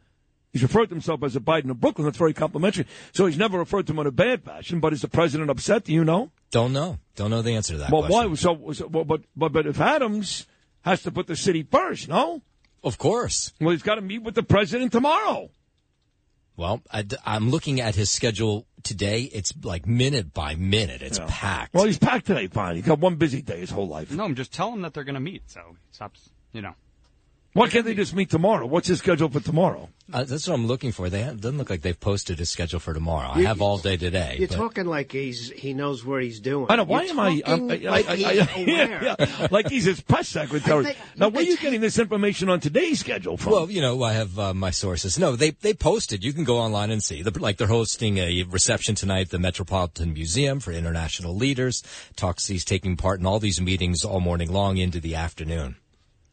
He's 0.52 0.62
referred 0.62 0.86
to 0.86 0.94
himself 0.94 1.22
as 1.22 1.36
a 1.36 1.40
Biden 1.40 1.70
of 1.70 1.80
Brooklyn. 1.80 2.06
That's 2.06 2.16
very 2.16 2.32
complimentary. 2.32 2.86
So 3.12 3.26
he's 3.26 3.36
never 3.36 3.58
referred 3.58 3.86
to 3.86 3.92
him 3.92 3.98
in 4.00 4.06
a 4.06 4.12
bad 4.12 4.42
fashion. 4.42 4.80
But 4.80 4.92
is 4.92 5.02
the 5.02 5.08
president 5.08 5.50
upset? 5.50 5.84
Do 5.84 5.92
you 5.92 6.04
know? 6.04 6.30
Don't 6.50 6.72
know. 6.72 6.98
Don't 7.16 7.30
know 7.30 7.42
the 7.42 7.52
answer 7.52 7.74
to 7.74 7.78
that. 7.80 7.90
well, 7.90 8.02
question. 8.02 8.30
why? 8.30 8.34
So, 8.34 8.72
so 8.72 8.86
well, 8.86 9.04
but, 9.04 9.22
but, 9.36 9.52
but 9.52 9.66
if 9.66 9.80
Adams 9.80 10.46
has 10.82 11.02
to 11.02 11.12
put 11.12 11.26
the 11.26 11.36
city 11.36 11.62
first, 11.62 12.08
no? 12.08 12.42
Of 12.82 12.98
course. 12.98 13.52
Well, 13.60 13.70
he's 13.70 13.82
got 13.82 13.96
to 13.96 14.00
meet 14.00 14.22
with 14.22 14.34
the 14.34 14.42
president 14.42 14.92
tomorrow. 14.92 15.50
Well, 16.56 16.82
I, 16.92 17.04
am 17.24 17.50
looking 17.50 17.80
at 17.80 17.94
his 17.94 18.10
schedule 18.10 18.66
today. 18.82 19.22
It's 19.22 19.52
like 19.62 19.86
minute 19.86 20.34
by 20.34 20.56
minute. 20.56 21.02
It's 21.02 21.20
packed. 21.28 21.72
Well, 21.72 21.84
he's 21.84 21.98
packed 21.98 22.26
today, 22.26 22.48
fine. 22.48 22.74
He's 22.74 22.84
got 22.84 22.98
one 22.98 23.14
busy 23.14 23.42
day 23.42 23.60
his 23.60 23.70
whole 23.70 23.86
life. 23.86 24.10
No, 24.10 24.24
I'm 24.24 24.34
just 24.34 24.52
telling 24.52 24.74
them 24.74 24.82
that 24.82 24.92
they're 24.92 25.04
going 25.04 25.14
to 25.14 25.20
meet. 25.20 25.42
So 25.46 25.60
he 25.70 25.94
stops. 25.94 26.30
You 26.52 26.62
know. 26.62 26.74
Why 27.54 27.68
can't 27.68 27.84
they 27.84 27.94
just 27.94 28.14
meet 28.14 28.30
tomorrow? 28.30 28.66
What's 28.66 28.86
his 28.88 28.98
schedule 28.98 29.28
for 29.30 29.40
tomorrow? 29.40 29.88
Uh, 30.12 30.22
that's 30.24 30.46
what 30.46 30.54
I'm 30.54 30.66
looking 30.66 30.92
for. 30.92 31.10
They 31.10 31.22
it 31.22 31.40
doesn't 31.40 31.58
look 31.58 31.70
like 31.70 31.82
they've 31.82 31.98
posted 31.98 32.38
his 32.38 32.50
schedule 32.50 32.78
for 32.78 32.94
tomorrow. 32.94 33.30
I 33.34 33.42
have 33.42 33.60
all 33.60 33.78
day 33.78 33.96
today. 33.96 34.36
You're 34.38 34.48
but- 34.48 34.56
talking 34.56 34.86
like 34.86 35.10
he's 35.12 35.50
he 35.50 35.74
knows 35.74 36.04
what 36.04 36.22
he's 36.22 36.40
doing. 36.40 36.66
I 36.68 36.76
know. 36.76 36.84
Why 36.84 37.02
You're 37.02 37.10
am 37.12 37.20
I? 37.20 37.42
I'm- 37.46 37.68
talking 37.68 37.86
I- 37.88 37.90
like 37.90 38.08
I- 38.08 38.16
he's 38.16 38.26
I- 38.26 38.32
yeah, 38.58 39.14
yeah. 39.18 39.48
like 39.50 39.68
he's 39.68 39.84
his 39.84 40.00
press 40.00 40.28
secretary. 40.28 40.84
Think- 40.84 40.98
now, 41.16 41.28
where 41.28 41.42
are 41.42 41.46
you 41.46 41.56
getting 41.56 41.80
this 41.80 41.98
information 41.98 42.48
on 42.48 42.60
today's 42.60 43.00
schedule 43.00 43.36
from? 43.36 43.52
Well, 43.52 43.70
you 43.70 43.80
know, 43.80 44.02
I 44.02 44.12
have 44.12 44.38
uh, 44.38 44.54
my 44.54 44.70
sources. 44.70 45.18
No, 45.18 45.34
they 45.34 45.50
they 45.50 45.74
posted. 45.74 46.22
You 46.24 46.32
can 46.32 46.44
go 46.44 46.58
online 46.58 46.90
and 46.90 47.02
see. 47.02 47.22
The, 47.22 47.36
like 47.38 47.56
they're 47.56 47.66
hosting 47.66 48.18
a 48.18 48.44
reception 48.44 48.94
tonight 48.94 49.22
at 49.22 49.30
the 49.30 49.38
Metropolitan 49.38 50.12
Museum 50.12 50.60
for 50.60 50.72
international 50.72 51.34
leaders. 51.34 51.82
Talks. 52.14 52.46
He's 52.46 52.64
taking 52.64 52.96
part 52.96 53.20
in 53.20 53.26
all 53.26 53.40
these 53.40 53.60
meetings 53.60 54.04
all 54.04 54.20
morning 54.20 54.52
long 54.52 54.76
into 54.78 55.00
the 55.00 55.16
afternoon. 55.16 55.76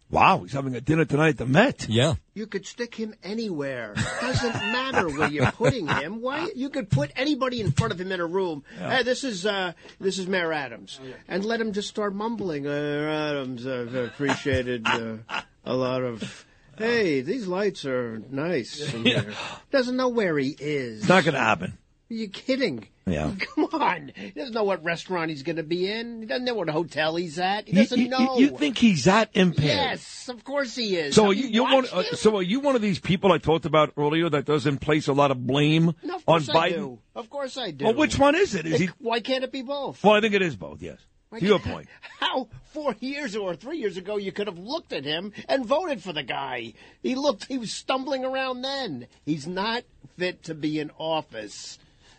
Wow, 0.09 0.39
he's 0.39 0.53
having 0.53 0.75
a 0.75 0.81
dinner 0.81 1.05
tonight 1.05 1.29
at 1.29 1.37
the 1.37 1.45
Met. 1.45 1.87
Yeah. 1.89 2.15
You 2.33 2.47
could 2.47 2.65
stick 2.65 2.95
him 2.95 3.13
anywhere. 3.23 3.93
Doesn't 4.21 4.53
matter 4.71 5.09
where 5.09 5.29
you're 5.29 5.51
putting 5.51 5.87
him. 5.87 6.21
Why 6.21 6.49
you 6.55 6.69
could 6.69 6.89
put 6.89 7.11
anybody 7.15 7.61
in 7.61 7.71
front 7.71 7.93
of 7.93 7.99
him 7.99 8.11
in 8.11 8.19
a 8.19 8.25
room. 8.25 8.63
Hey, 8.77 9.03
this 9.03 9.23
is 9.23 9.45
uh, 9.45 9.73
this 9.99 10.19
is 10.19 10.27
Mayor 10.27 10.51
Adams, 10.53 10.99
and 11.27 11.45
let 11.45 11.61
him 11.61 11.73
just 11.73 11.89
start 11.89 12.13
mumbling. 12.13 12.67
Uh, 12.67 13.31
Adams, 13.31 13.65
I've 13.65 13.95
appreciated 13.95 14.85
uh, 14.87 15.17
a 15.63 15.73
lot 15.75 16.03
of. 16.03 16.45
Hey, 16.77 17.21
these 17.21 17.47
lights 17.47 17.85
are 17.85 18.21
nice. 18.29 18.93
In 18.93 19.05
here. 19.05 19.33
Doesn't 19.71 19.95
know 19.95 20.09
where 20.09 20.37
he 20.37 20.49
is. 20.59 20.99
It's 20.99 21.09
not 21.09 21.23
going 21.23 21.35
to 21.35 21.39
happen. 21.39 21.77
Are 22.09 22.13
you 22.13 22.29
kidding? 22.29 22.87
Yeah. 23.07 23.31
Come 23.55 23.65
on. 23.81 24.11
He 24.15 24.29
doesn't 24.29 24.53
know 24.53 24.63
what 24.63 24.83
restaurant 24.83 25.31
he's 25.31 25.41
going 25.41 25.55
to 25.55 25.63
be 25.63 25.91
in. 25.91 26.21
He 26.21 26.27
doesn't 26.27 26.45
know 26.45 26.53
what 26.53 26.69
hotel 26.69 27.15
he's 27.15 27.39
at. 27.39 27.67
He 27.67 27.73
doesn't 27.73 27.99
you, 27.99 28.09
know. 28.09 28.37
You, 28.37 28.49
think 28.49 28.77
he's 28.77 29.05
that 29.05 29.29
impaired? 29.33 29.65
Yes, 29.65 30.29
of 30.29 30.43
course 30.43 30.75
he 30.75 30.97
is. 30.97 31.15
So 31.15 31.27
are 31.27 31.33
you, 31.33 31.47
you 31.47 31.63
one, 31.63 31.85
uh, 31.91 32.03
so 32.03 32.37
are 32.37 32.43
you 32.43 32.59
one 32.59 32.75
of 32.75 32.81
these 32.83 32.99
people 32.99 33.31
I 33.31 33.39
talked 33.39 33.65
about 33.65 33.93
earlier 33.97 34.29
that 34.29 34.45
doesn't 34.45 34.79
place 34.79 35.07
a 35.07 35.13
lot 35.13 35.31
of 35.31 35.47
blame 35.47 35.95
No, 36.03 36.15
of 36.15 36.23
on 36.27 36.45
course 36.45 36.49
I 36.49 36.53
Biden? 36.53 36.75
do. 36.75 36.99
Of 37.15 37.29
course 37.29 37.57
I 37.57 37.71
do. 37.71 37.85
Well, 37.85 37.95
which 37.95 38.19
one 38.19 38.35
is 38.35 38.53
it? 38.53 38.67
Is 38.67 38.79
he? 38.79 38.89
Why 38.99 39.19
can't 39.19 39.43
it 39.43 39.51
be 39.51 39.63
both? 39.63 40.03
Well, 40.03 40.13
I 40.13 40.21
think 40.21 40.35
it 40.35 40.41
is 40.43 40.55
both. 40.55 40.81
Yes. 40.81 40.99
To 41.39 41.45
your 41.45 41.59
point. 41.59 41.87
How 42.19 42.47
four 42.65 42.95
years 42.99 43.35
or 43.35 43.55
three 43.55 43.77
years 43.77 43.97
ago 43.97 44.17
you 44.17 44.31
could 44.31 44.47
have 44.47 44.59
looked 44.59 44.93
at 44.93 45.03
him 45.03 45.33
and 45.49 45.65
voted 45.65 46.01
for 46.01 46.13
the 46.13 46.23
guy? 46.23 46.73
He 47.01 47.15
looked. 47.15 47.45
He 47.45 47.57
was 47.57 47.73
stumbling 47.73 48.23
around 48.23 48.61
then. 48.61 49.07
He's 49.25 49.47
not 49.47 49.83
fit 50.17 50.43
to 50.43 50.53
be 50.53 50.79
in 50.79 50.91
office. 50.97 51.77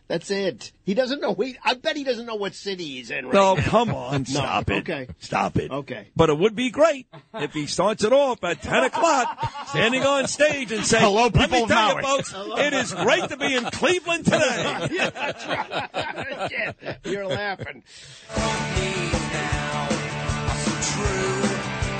That's 0.08 0.30
it. 0.30 0.70
He 0.84 0.94
doesn't 0.94 1.20
know. 1.20 1.34
He, 1.34 1.56
I 1.64 1.74
bet 1.74 1.96
he 1.96 2.04
doesn't 2.04 2.26
know 2.26 2.36
what 2.36 2.54
city 2.54 2.84
he's 2.84 3.10
in. 3.10 3.24
Right 3.26 3.34
No, 3.34 3.54
now. 3.56 3.62
come 3.62 3.90
on, 3.92 4.12
No, 4.28 4.40
stop 4.40 4.70
it. 4.70 4.78
Okay. 4.88 5.08
Stop 5.18 5.56
it. 5.56 5.70
Okay. 5.72 6.08
But 6.14 6.30
it 6.30 6.38
would 6.38 6.54
be 6.54 6.70
great 6.70 7.08
if 7.34 7.52
he 7.52 7.66
starts 7.66 8.04
it 8.04 8.12
off 8.12 8.44
at 8.44 8.62
10 8.62 8.84
o'clock, 8.84 9.66
standing 9.68 10.02
on 10.04 10.28
stage 10.28 10.70
and 10.70 10.86
saying, 10.86 11.02
Hello, 11.04 11.24
Let 11.24 11.34
me 11.34 11.40
people 11.42 11.62
of 11.64 11.68
tell 11.70 11.88
you, 11.88 12.02
Maui." 12.02 12.22
folks, 12.22 12.34
it 12.60 12.72
is 12.72 12.94
great 12.94 13.28
to 13.30 13.36
be 13.36 13.56
in 13.56 13.64
Cleveland 13.64 14.24
today. 14.26 14.88
yeah, 14.92 15.10
that's 15.10 15.46
right. 15.46 16.50
yeah, 16.52 16.96
you're 17.04 17.26
laughing. 17.26 17.82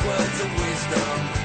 Words 0.07 0.41
of 0.41 0.51
wisdom, 0.61 1.36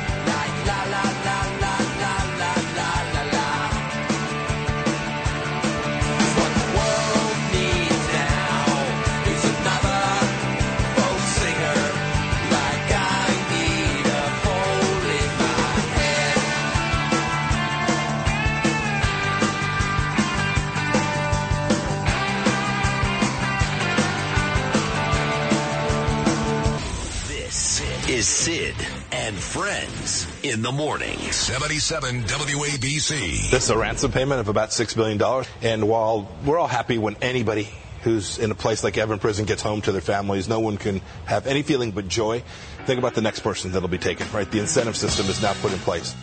is 28.11 28.27
Sid 28.27 28.75
and 29.14 29.33
Friends 29.38 30.27
in 30.43 30.61
the 30.61 30.72
morning. 30.73 31.17
77 31.17 32.23
WABC. 32.23 33.49
This 33.49 33.64
is 33.64 33.69
a 33.69 33.77
ransom 33.77 34.11
payment 34.11 34.41
of 34.41 34.49
about 34.49 34.72
$6 34.72 34.95
billion. 34.98 35.45
And 35.61 35.88
while 35.88 36.30
we're 36.45 36.59
all 36.59 36.67
happy 36.67 36.98
when 36.98 37.15
anybody 37.22 37.69
who's 38.03 38.38
in 38.38 38.51
a 38.51 38.56
place 38.56 38.83
like 38.83 38.95
Evin 38.95 39.22
Prison 39.22 39.45
gets 39.45 39.61
home 39.61 39.80
to 39.83 39.93
their 39.93 40.01
families, 40.01 40.49
no 40.49 40.59
one 40.59 40.75
can 40.75 40.99
have 41.23 41.48
any 41.48 41.64
feeling 41.64 41.91
but 41.91 42.09
joy. 42.09 42.43
Think 42.85 42.99
about 42.99 43.14
the 43.14 43.22
next 43.22 43.40
person 43.40 43.72
that'll 43.72 43.88
be 43.88 43.98
taken, 43.98 44.27
right? 44.33 44.49
The 44.51 44.59
incentive 44.59 44.98
system 44.98 45.27
is 45.27 45.41
now 45.41 45.53
put 45.61 45.72
in 45.72 45.80
place. 45.80 46.14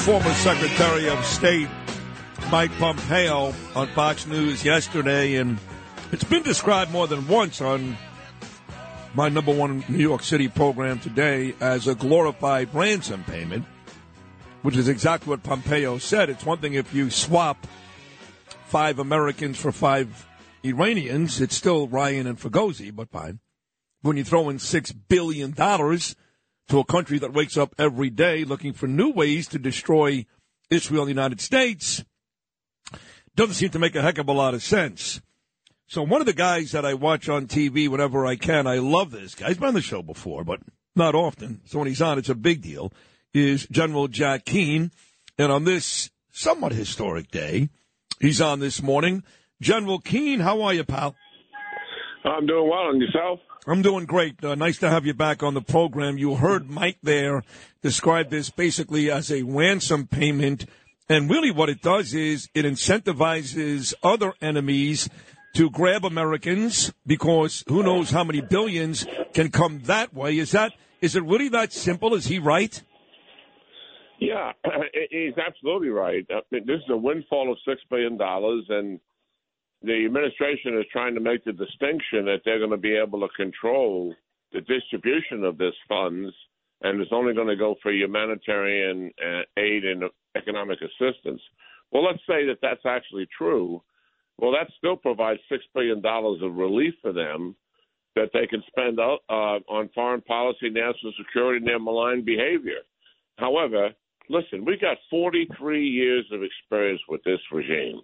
Former 0.00 0.32
Secretary 0.32 1.08
of 1.10 1.22
State 1.26 1.68
Mike 2.50 2.72
Pompeo 2.78 3.52
on 3.76 3.86
Fox 3.88 4.26
News 4.26 4.64
yesterday, 4.64 5.36
and 5.36 5.58
it's 6.10 6.24
been 6.24 6.42
described 6.42 6.90
more 6.90 7.06
than 7.06 7.28
once 7.28 7.60
on 7.60 7.98
my 9.14 9.28
number 9.28 9.52
one 9.52 9.84
New 9.88 9.98
York 9.98 10.22
City 10.22 10.48
program 10.48 10.98
today 11.00 11.54
as 11.60 11.86
a 11.86 11.94
glorified 11.94 12.74
ransom 12.74 13.24
payment, 13.24 13.66
which 14.62 14.76
is 14.76 14.88
exactly 14.88 15.28
what 15.30 15.42
Pompeo 15.42 15.98
said. 15.98 16.30
It's 16.30 16.46
one 16.46 16.58
thing 16.58 16.74
if 16.74 16.94
you 16.94 17.10
swap 17.10 17.66
five 18.66 18.98
Americans 18.98 19.58
for 19.58 19.70
five 19.70 20.26
Iranians, 20.64 21.42
it's 21.42 21.54
still 21.54 21.86
Ryan 21.86 22.26
and 22.26 22.38
Fregosi, 22.38 22.94
but 22.94 23.10
fine. 23.10 23.40
When 24.00 24.16
you 24.16 24.24
throw 24.24 24.48
in 24.48 24.58
six 24.58 24.92
billion 24.92 25.52
dollars 25.52 26.16
to 26.70 26.78
a 26.78 26.84
country 26.84 27.18
that 27.18 27.32
wakes 27.32 27.56
up 27.56 27.74
every 27.78 28.10
day 28.10 28.44
looking 28.44 28.72
for 28.72 28.86
new 28.86 29.10
ways 29.10 29.48
to 29.48 29.58
destroy 29.58 30.24
Israel 30.70 31.02
and 31.02 31.08
the 31.08 31.12
United 31.12 31.40
States, 31.40 32.04
doesn't 33.34 33.54
seem 33.54 33.70
to 33.70 33.78
make 33.78 33.96
a 33.96 34.02
heck 34.02 34.18
of 34.18 34.28
a 34.28 34.32
lot 34.32 34.54
of 34.54 34.62
sense. 34.62 35.20
So 35.88 36.02
one 36.04 36.20
of 36.20 36.28
the 36.28 36.32
guys 36.32 36.70
that 36.70 36.84
I 36.84 36.94
watch 36.94 37.28
on 37.28 37.48
TV 37.48 37.88
whenever 37.88 38.24
I 38.24 38.36
can, 38.36 38.68
I 38.68 38.78
love 38.78 39.10
this 39.10 39.34
guy. 39.34 39.48
He's 39.48 39.56
been 39.56 39.68
on 39.68 39.74
the 39.74 39.80
show 39.80 40.02
before, 40.02 40.44
but 40.44 40.60
not 40.94 41.16
often. 41.16 41.60
So 41.64 41.80
when 41.80 41.88
he's 41.88 42.00
on, 42.00 42.18
it's 42.18 42.28
a 42.28 42.36
big 42.36 42.62
deal. 42.62 42.92
Is 43.34 43.66
General 43.68 44.06
Jack 44.06 44.44
Keane, 44.44 44.92
and 45.38 45.50
on 45.50 45.64
this 45.64 46.10
somewhat 46.32 46.72
historic 46.72 47.30
day, 47.30 47.70
he's 48.20 48.40
on 48.40 48.60
this 48.60 48.82
morning. 48.82 49.24
General 49.60 49.98
Keane, 49.98 50.40
how 50.40 50.62
are 50.62 50.74
you, 50.74 50.84
pal? 50.84 51.16
I'm 52.24 52.46
doing 52.46 52.68
well, 52.68 52.90
and 52.90 53.00
yourself? 53.00 53.40
I'm 53.66 53.82
doing 53.82 54.06
great. 54.06 54.42
Uh, 54.42 54.54
nice 54.54 54.78
to 54.78 54.88
have 54.88 55.04
you 55.04 55.12
back 55.12 55.42
on 55.42 55.52
the 55.52 55.60
program. 55.60 56.16
You 56.16 56.36
heard 56.36 56.70
Mike 56.70 56.98
there 57.02 57.44
describe 57.82 58.30
this 58.30 58.48
basically 58.48 59.10
as 59.10 59.30
a 59.30 59.42
ransom 59.42 60.06
payment. 60.06 60.64
And 61.10 61.28
really 61.28 61.50
what 61.50 61.68
it 61.68 61.82
does 61.82 62.14
is 62.14 62.48
it 62.54 62.64
incentivizes 62.64 63.92
other 64.02 64.32
enemies 64.40 65.10
to 65.54 65.68
grab 65.68 66.04
Americans 66.04 66.92
because 67.06 67.62
who 67.68 67.82
knows 67.82 68.10
how 68.10 68.24
many 68.24 68.40
billions 68.40 69.06
can 69.34 69.50
come 69.50 69.80
that 69.80 70.14
way. 70.14 70.38
Is 70.38 70.52
that, 70.52 70.72
is 71.02 71.14
it 71.14 71.24
really 71.24 71.48
that 71.50 71.72
simple? 71.72 72.14
Is 72.14 72.26
he 72.26 72.38
right? 72.38 72.82
Yeah, 74.20 74.52
he's 75.10 75.36
absolutely 75.36 75.88
right. 75.88 76.24
I 76.30 76.40
mean, 76.50 76.64
This 76.66 76.76
is 76.76 76.90
a 76.90 76.96
windfall 76.96 77.50
of 77.50 77.58
six 77.66 77.80
billion 77.90 78.16
dollars, 78.16 78.64
and 78.68 79.00
the 79.82 80.04
administration 80.04 80.78
is 80.78 80.84
trying 80.92 81.14
to 81.14 81.20
make 81.20 81.44
the 81.44 81.52
distinction 81.52 82.26
that 82.26 82.40
they're 82.44 82.58
going 82.58 82.70
to 82.70 82.76
be 82.76 82.96
able 82.96 83.20
to 83.20 83.28
control 83.34 84.14
the 84.52 84.60
distribution 84.62 85.44
of 85.44 85.58
this 85.58 85.74
funds, 85.88 86.34
and 86.82 87.00
it's 87.00 87.12
only 87.12 87.34
going 87.34 87.48
to 87.48 87.56
go 87.56 87.76
for 87.82 87.92
humanitarian 87.92 89.10
uh, 89.24 89.42
aid 89.56 89.84
and 89.84 90.04
economic 90.36 90.78
assistance. 90.82 91.40
Well, 91.92 92.04
let's 92.04 92.20
say 92.26 92.46
that 92.46 92.58
that's 92.62 92.84
actually 92.86 93.26
true. 93.36 93.82
Well, 94.38 94.52
that 94.52 94.70
still 94.78 94.96
provides 94.96 95.40
six 95.48 95.64
billion 95.74 96.00
dollars 96.00 96.40
of 96.42 96.56
relief 96.56 96.94
for 97.02 97.12
them 97.12 97.56
that 98.16 98.30
they 98.32 98.46
can 98.46 98.62
spend 98.66 98.98
uh, 98.98 99.18
on 99.30 99.88
foreign 99.94 100.20
policy, 100.22 100.68
national 100.68 101.12
security, 101.18 101.58
and 101.58 101.66
their 101.66 101.78
malign 101.78 102.24
behavior. 102.24 102.80
However, 103.38 103.90
listen, 104.28 104.64
we've 104.64 104.80
got 104.80 104.96
43 105.10 105.86
years 105.86 106.26
of 106.32 106.42
experience 106.42 107.00
with 107.08 107.22
this 107.24 107.38
regime. 107.52 108.00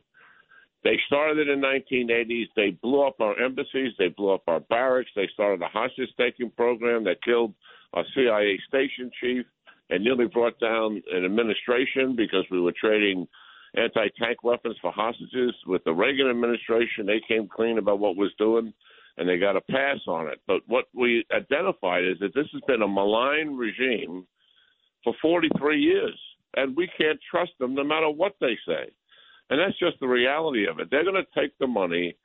They 0.86 1.00
started 1.08 1.48
in 1.48 1.60
the 1.60 1.66
1980s. 1.66 2.46
They 2.54 2.70
blew 2.80 3.04
up 3.04 3.20
our 3.20 3.36
embassies. 3.42 3.92
They 3.98 4.06
blew 4.06 4.30
up 4.30 4.44
our 4.46 4.60
barracks. 4.60 5.10
They 5.16 5.28
started 5.34 5.60
a 5.60 5.66
hostage 5.66 6.10
taking 6.16 6.48
program 6.50 7.02
that 7.04 7.24
killed 7.24 7.54
a 7.94 8.02
CIA 8.14 8.56
station 8.68 9.10
chief 9.20 9.44
and 9.90 10.04
nearly 10.04 10.26
brought 10.26 10.60
down 10.60 11.02
an 11.12 11.24
administration 11.24 12.14
because 12.14 12.44
we 12.52 12.60
were 12.60 12.72
trading 12.80 13.26
anti 13.74 14.06
tank 14.16 14.44
weapons 14.44 14.76
for 14.80 14.92
hostages. 14.92 15.52
With 15.66 15.82
the 15.82 15.92
Reagan 15.92 16.30
administration, 16.30 17.04
they 17.04 17.20
came 17.26 17.48
clean 17.48 17.78
about 17.78 17.98
what 17.98 18.14
was 18.14 18.30
doing 18.38 18.72
and 19.16 19.28
they 19.28 19.38
got 19.38 19.56
a 19.56 19.62
pass 19.62 19.98
on 20.06 20.28
it. 20.28 20.40
But 20.46 20.60
what 20.68 20.84
we 20.94 21.24
identified 21.34 22.04
is 22.04 22.20
that 22.20 22.32
this 22.32 22.46
has 22.52 22.62
been 22.68 22.82
a 22.82 22.88
malign 22.88 23.56
regime 23.56 24.24
for 25.02 25.14
43 25.20 25.80
years, 25.80 26.20
and 26.54 26.76
we 26.76 26.88
can't 26.96 27.18
trust 27.28 27.58
them 27.58 27.74
no 27.74 27.82
matter 27.82 28.08
what 28.08 28.36
they 28.40 28.56
say. 28.68 28.92
And 29.50 29.60
that's 29.60 29.78
just 29.78 30.00
the 30.00 30.08
reality 30.08 30.66
of 30.66 30.80
it. 30.80 30.88
They're 30.90 31.04
going 31.04 31.22
to 31.22 31.40
take 31.40 31.56
the 31.58 31.66
money, 31.66 32.16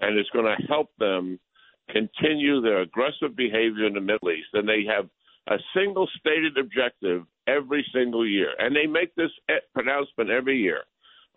and 0.00 0.18
it's 0.18 0.30
going 0.30 0.44
to 0.44 0.66
help 0.66 0.90
them 0.98 1.38
continue 1.90 2.60
their 2.60 2.82
aggressive 2.82 3.36
behavior 3.36 3.86
in 3.86 3.94
the 3.94 4.00
Middle 4.00 4.30
East. 4.30 4.48
And 4.52 4.68
they 4.68 4.84
have 4.88 5.08
a 5.48 5.56
single 5.74 6.08
stated 6.18 6.58
objective 6.58 7.22
every 7.46 7.86
single 7.94 8.26
year. 8.26 8.50
And 8.58 8.74
they 8.74 8.86
make 8.86 9.14
this 9.14 9.30
pronouncement 9.72 10.30
every 10.30 10.58
year. 10.58 10.82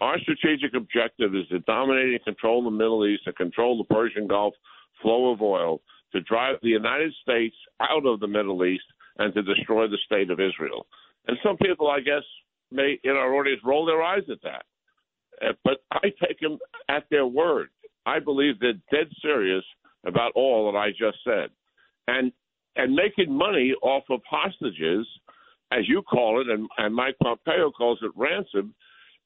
Our 0.01 0.17
strategic 0.19 0.73
objective 0.75 1.35
is 1.35 1.47
to 1.49 1.59
dominate 1.59 2.13
and 2.13 2.23
control 2.23 2.63
the 2.63 2.71
Middle 2.71 3.05
East 3.05 3.23
and 3.25 3.35
control 3.35 3.77
the 3.77 3.93
Persian 3.93 4.27
Gulf 4.27 4.53
flow 5.01 5.31
of 5.31 5.41
oil, 5.41 5.81
to 6.11 6.21
drive 6.21 6.55
the 6.61 6.69
United 6.69 7.13
States 7.21 7.55
out 7.79 8.05
of 8.05 8.19
the 8.19 8.27
Middle 8.27 8.65
East, 8.65 8.83
and 9.19 9.33
to 9.33 9.43
destroy 9.43 9.87
the 9.87 9.97
state 10.05 10.31
of 10.31 10.39
Israel. 10.39 10.87
And 11.27 11.37
some 11.43 11.57
people, 11.57 11.89
I 11.89 11.99
guess, 11.99 12.23
may 12.71 12.99
in 13.03 13.11
our 13.11 13.35
audience 13.35 13.61
roll 13.63 13.85
their 13.85 14.01
eyes 14.01 14.23
at 14.31 14.41
that. 14.43 14.63
Uh, 15.41 15.53
But 15.63 15.79
I 15.91 16.11
take 16.25 16.39
them 16.39 16.57
at 16.89 17.05
their 17.09 17.25
word. 17.25 17.69
I 18.05 18.19
believe 18.19 18.59
they're 18.59 18.73
dead 18.91 19.11
serious 19.21 19.63
about 20.05 20.31
all 20.35 20.71
that 20.71 20.77
I 20.77 20.89
just 20.89 21.17
said. 21.23 21.49
And 22.07 22.31
and 22.75 22.95
making 22.95 23.35
money 23.35 23.73
off 23.81 24.03
of 24.09 24.21
hostages, 24.29 25.05
as 25.71 25.87
you 25.87 26.01
call 26.03 26.39
it, 26.39 26.47
and, 26.47 26.67
and 26.77 26.95
Mike 26.95 27.17
Pompeo 27.21 27.71
calls 27.71 27.99
it 28.01 28.11
ransom, 28.15 28.73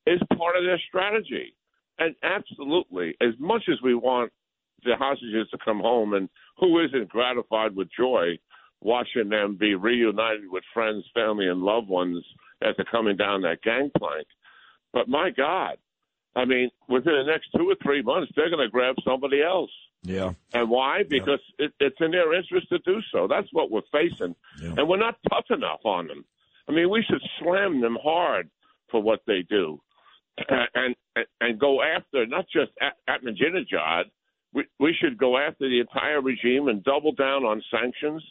is 0.08 0.20
part 0.38 0.56
of 0.58 0.64
their 0.64 0.82
strategy. 0.88 1.56
And 2.00 2.16
absolutely, 2.24 3.16
as 3.22 3.34
much 3.40 3.64
as 3.72 3.78
we 3.84 3.94
want 3.94 4.32
the 4.84 4.96
hostages 4.98 5.48
to 5.52 5.58
come 5.64 5.80
home, 5.80 6.14
and 6.14 6.30
who 6.58 6.84
isn't 6.84 7.10
gratified 7.10 7.76
with 7.76 7.90
joy 7.98 8.38
watching 8.82 9.30
them 9.30 9.56
be 9.58 9.76
reunited 9.76 10.50
with 10.50 10.64
friends, 10.74 11.06
family, 11.14 11.48
and 11.48 11.62
loved 11.62 11.88
ones 11.88 12.24
as 12.62 12.76
they're 12.76 12.86
coming 12.92 13.16
down 13.16 13.42
that 13.42 13.62
gangplank. 13.62 14.28
But 14.92 15.08
my 15.08 15.30
God, 15.30 15.78
I 16.36 16.46
mean, 16.46 16.70
within 16.90 17.14
the 17.14 17.32
next 17.32 17.50
two 17.56 17.70
or 17.70 17.76
three 17.84 18.02
months, 18.02 18.32
they're 18.36 18.50
going 18.50 18.66
to 18.66 18.72
grab 18.72 18.96
somebody 19.06 19.42
else. 19.42 19.72
Yeah. 20.02 20.34
And 20.54 20.70
why? 20.70 21.04
Because 21.08 21.40
it, 21.60 21.72
it's 21.80 21.96
in 22.00 22.12
their 22.12 22.34
interest 22.34 22.70
to 22.70 22.80
do 22.80 23.00
so. 23.12 23.28
That's 23.28 23.48
what 23.52 23.72
we're 23.72 23.82
facing. 23.92 24.36
And 24.78 24.90
we're 24.90 24.98
not 24.98 25.16
tough 25.30 25.46
enough 25.50 25.80
on 25.86 26.08
them. 26.08 26.26
I 26.68 26.72
mean, 26.72 26.90
we 26.90 27.04
should 27.10 27.22
slam 27.40 27.82
them 27.82 27.98
hard 28.02 28.50
for 28.90 29.02
what 29.02 29.22
they 29.28 29.44
do 29.50 29.80
and 30.50 30.96
and, 31.16 31.26
and 31.42 31.60
go 31.60 31.82
after 31.82 32.26
not 32.26 32.46
just 32.52 32.72
Ahmadinejad. 33.08 34.06
We, 34.54 34.66
we 34.80 34.96
should 35.00 35.18
go 35.18 35.38
after 35.38 35.68
the 35.70 35.80
entire 35.80 36.22
regime 36.22 36.68
and 36.68 36.84
double 36.84 37.12
down 37.12 37.44
on 37.44 37.62
sanctions 37.72 38.24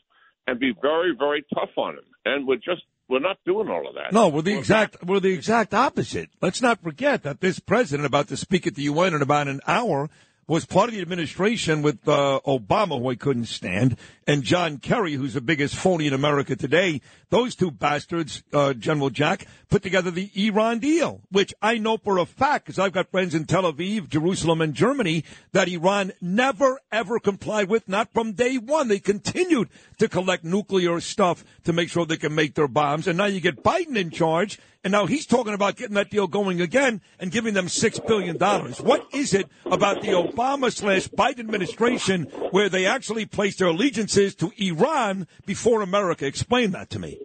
and 0.46 0.58
be 0.58 0.72
very, 0.80 1.14
very 1.16 1.44
tough 1.54 1.70
on 1.76 1.96
them. 1.96 2.04
And 2.24 2.46
we're 2.46 2.56
just 2.56 2.82
we're 3.08 3.20
not 3.20 3.38
doing 3.44 3.68
all 3.68 3.86
of 3.88 3.94
that. 3.94 4.12
No, 4.12 4.28
we're 4.28 4.42
the 4.42 4.56
exact 4.56 5.04
we're 5.04 5.20
the 5.20 5.32
exact 5.32 5.74
opposite. 5.74 6.30
Let's 6.40 6.62
not 6.62 6.82
forget 6.82 7.22
that 7.24 7.40
this 7.40 7.58
president 7.58 8.06
about 8.06 8.28
to 8.28 8.36
speak 8.36 8.66
at 8.66 8.74
the 8.74 8.82
UN 8.82 9.14
in 9.14 9.22
about 9.22 9.48
an 9.48 9.60
hour 9.66 10.08
was 10.46 10.66
part 10.66 10.88
of 10.88 10.94
the 10.94 11.00
administration 11.00 11.82
with 11.82 12.06
uh, 12.08 12.40
Obama, 12.46 13.00
who 13.00 13.10
I 13.10 13.14
couldn't 13.14 13.46
stand, 13.46 13.96
and 14.26 14.42
John 14.42 14.78
Kerry, 14.78 15.14
who's 15.14 15.34
the 15.34 15.40
biggest 15.40 15.76
phony 15.76 16.06
in 16.06 16.12
America 16.12 16.56
today. 16.56 17.00
Those 17.30 17.54
two 17.54 17.70
bastards, 17.70 18.42
uh, 18.52 18.74
General 18.74 19.10
Jack, 19.10 19.46
put 19.70 19.82
together 19.82 20.10
the 20.10 20.30
Iran 20.34 20.80
deal, 20.80 21.22
which 21.30 21.54
I 21.62 21.78
know 21.78 21.96
for 21.96 22.18
a 22.18 22.26
fact, 22.26 22.66
because 22.66 22.78
I've 22.78 22.92
got 22.92 23.10
friends 23.10 23.34
in 23.34 23.46
Tel 23.46 23.72
Aviv, 23.72 24.08
Jerusalem, 24.08 24.60
and 24.60 24.74
Germany, 24.74 25.24
that 25.52 25.68
Iran 25.68 26.12
never, 26.20 26.80
ever 26.90 27.18
complied 27.18 27.68
with, 27.68 27.88
not 27.88 28.12
from 28.12 28.32
day 28.32 28.58
one. 28.58 28.88
They 28.88 28.98
continued 28.98 29.68
to 29.98 30.08
collect 30.08 30.44
nuclear 30.44 31.00
stuff 31.00 31.44
to 31.64 31.72
make 31.72 31.88
sure 31.88 32.04
they 32.04 32.16
can 32.16 32.34
make 32.34 32.54
their 32.54 32.68
bombs. 32.68 33.06
And 33.06 33.16
now 33.16 33.26
you 33.26 33.40
get 33.40 33.62
Biden 33.62 33.96
in 33.96 34.10
charge, 34.10 34.58
and 34.84 34.90
now 34.92 35.06
he's 35.06 35.26
talking 35.26 35.54
about 35.54 35.76
getting 35.76 35.94
that 35.94 36.10
deal 36.10 36.26
going 36.26 36.60
again 36.60 37.00
and 37.20 37.30
giving 37.30 37.54
them 37.54 37.66
$6 37.66 38.06
billion. 38.06 38.36
What 38.36 39.06
is 39.14 39.32
it 39.32 39.48
about 39.66 40.02
the 40.02 40.08
Obama 40.08 40.72
slash 40.72 41.08
Biden 41.08 41.40
administration 41.40 42.24
where 42.50 42.68
they 42.68 42.86
actually 42.86 43.26
place 43.26 43.56
their 43.56 43.68
allegiances 43.68 44.34
to 44.36 44.50
Iran 44.58 45.28
before 45.46 45.82
America? 45.82 46.26
Explain 46.26 46.72
that 46.72 46.90
to 46.90 46.98
me. 46.98 47.20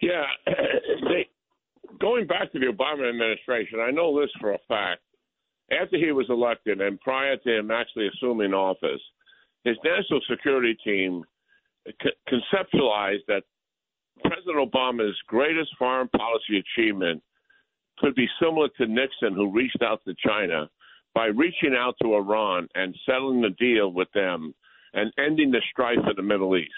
Yeah, 0.00 0.24
they, 0.46 1.28
going 2.00 2.26
back 2.26 2.52
to 2.52 2.58
the 2.58 2.66
Obama 2.66 3.08
administration, 3.08 3.80
I 3.80 3.90
know 3.90 4.18
this 4.18 4.30
for 4.40 4.52
a 4.52 4.58
fact. 4.66 5.02
After 5.70 5.98
he 5.98 6.12
was 6.12 6.26
elected 6.30 6.80
and 6.80 6.98
prior 7.00 7.36
to 7.36 7.58
him 7.58 7.70
actually 7.70 8.08
assuming 8.08 8.54
office, 8.54 9.02
his 9.64 9.76
national 9.84 10.20
security 10.30 10.74
team 10.82 11.24
conceptualized 12.26 13.26
that 13.28 13.42
President 14.24 14.56
Obama's 14.56 15.16
greatest 15.26 15.70
foreign 15.78 16.08
policy 16.08 16.58
achievement 16.58 17.22
could 17.98 18.14
be 18.14 18.28
similar 18.40 18.68
to 18.78 18.86
Nixon, 18.86 19.34
who 19.34 19.52
reached 19.52 19.82
out 19.82 20.00
to 20.06 20.14
China 20.24 20.68
by 21.14 21.26
reaching 21.26 21.74
out 21.76 21.94
to 22.02 22.14
Iran 22.14 22.68
and 22.74 22.94
settling 23.04 23.40
the 23.40 23.50
deal 23.50 23.92
with 23.92 24.08
them 24.14 24.54
and 24.94 25.12
ending 25.18 25.50
the 25.50 25.62
strife 25.70 25.98
in 25.98 26.16
the 26.16 26.22
Middle 26.22 26.56
East. 26.56 26.70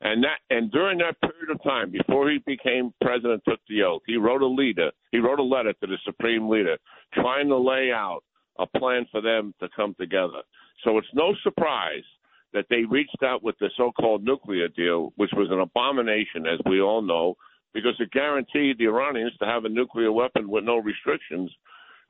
And 0.00 0.22
that 0.22 0.38
and 0.50 0.70
during 0.70 0.98
that 0.98 1.20
period 1.20 1.50
of 1.50 1.62
time, 1.64 1.90
before 1.90 2.30
he 2.30 2.38
became 2.46 2.94
president, 3.02 3.42
took 3.48 3.58
the 3.68 3.82
oath, 3.82 4.02
he 4.06 4.16
wrote 4.16 4.42
a 4.42 4.46
leader. 4.46 4.92
He 5.10 5.18
wrote 5.18 5.40
a 5.40 5.42
letter 5.42 5.72
to 5.72 5.86
the 5.86 5.98
supreme 6.04 6.48
leader, 6.48 6.78
trying 7.14 7.48
to 7.48 7.56
lay 7.56 7.90
out 7.92 8.20
a 8.58 8.66
plan 8.78 9.06
for 9.10 9.20
them 9.20 9.54
to 9.60 9.68
come 9.74 9.94
together. 9.98 10.42
So 10.84 10.98
it's 10.98 11.08
no 11.14 11.34
surprise 11.42 12.04
that 12.52 12.66
they 12.70 12.84
reached 12.84 13.22
out 13.22 13.42
with 13.42 13.56
the 13.60 13.70
so-called 13.76 14.24
nuclear 14.24 14.68
deal, 14.68 15.12
which 15.16 15.30
was 15.34 15.48
an 15.50 15.60
abomination, 15.60 16.46
as 16.46 16.58
we 16.66 16.80
all 16.80 17.02
know, 17.02 17.36
because 17.74 17.94
it 18.00 18.10
guaranteed 18.10 18.78
the 18.78 18.86
Iranians 18.86 19.36
to 19.38 19.46
have 19.46 19.64
a 19.64 19.68
nuclear 19.68 20.10
weapon 20.10 20.48
with 20.48 20.64
no 20.64 20.78
restrictions 20.78 21.50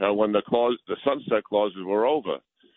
uh, 0.00 0.12
when 0.12 0.32
the 0.32 0.42
clause, 0.46 0.78
the 0.86 0.96
sunset 1.04 1.42
clauses 1.44 1.82
were 1.84 2.06
over. 2.06 2.36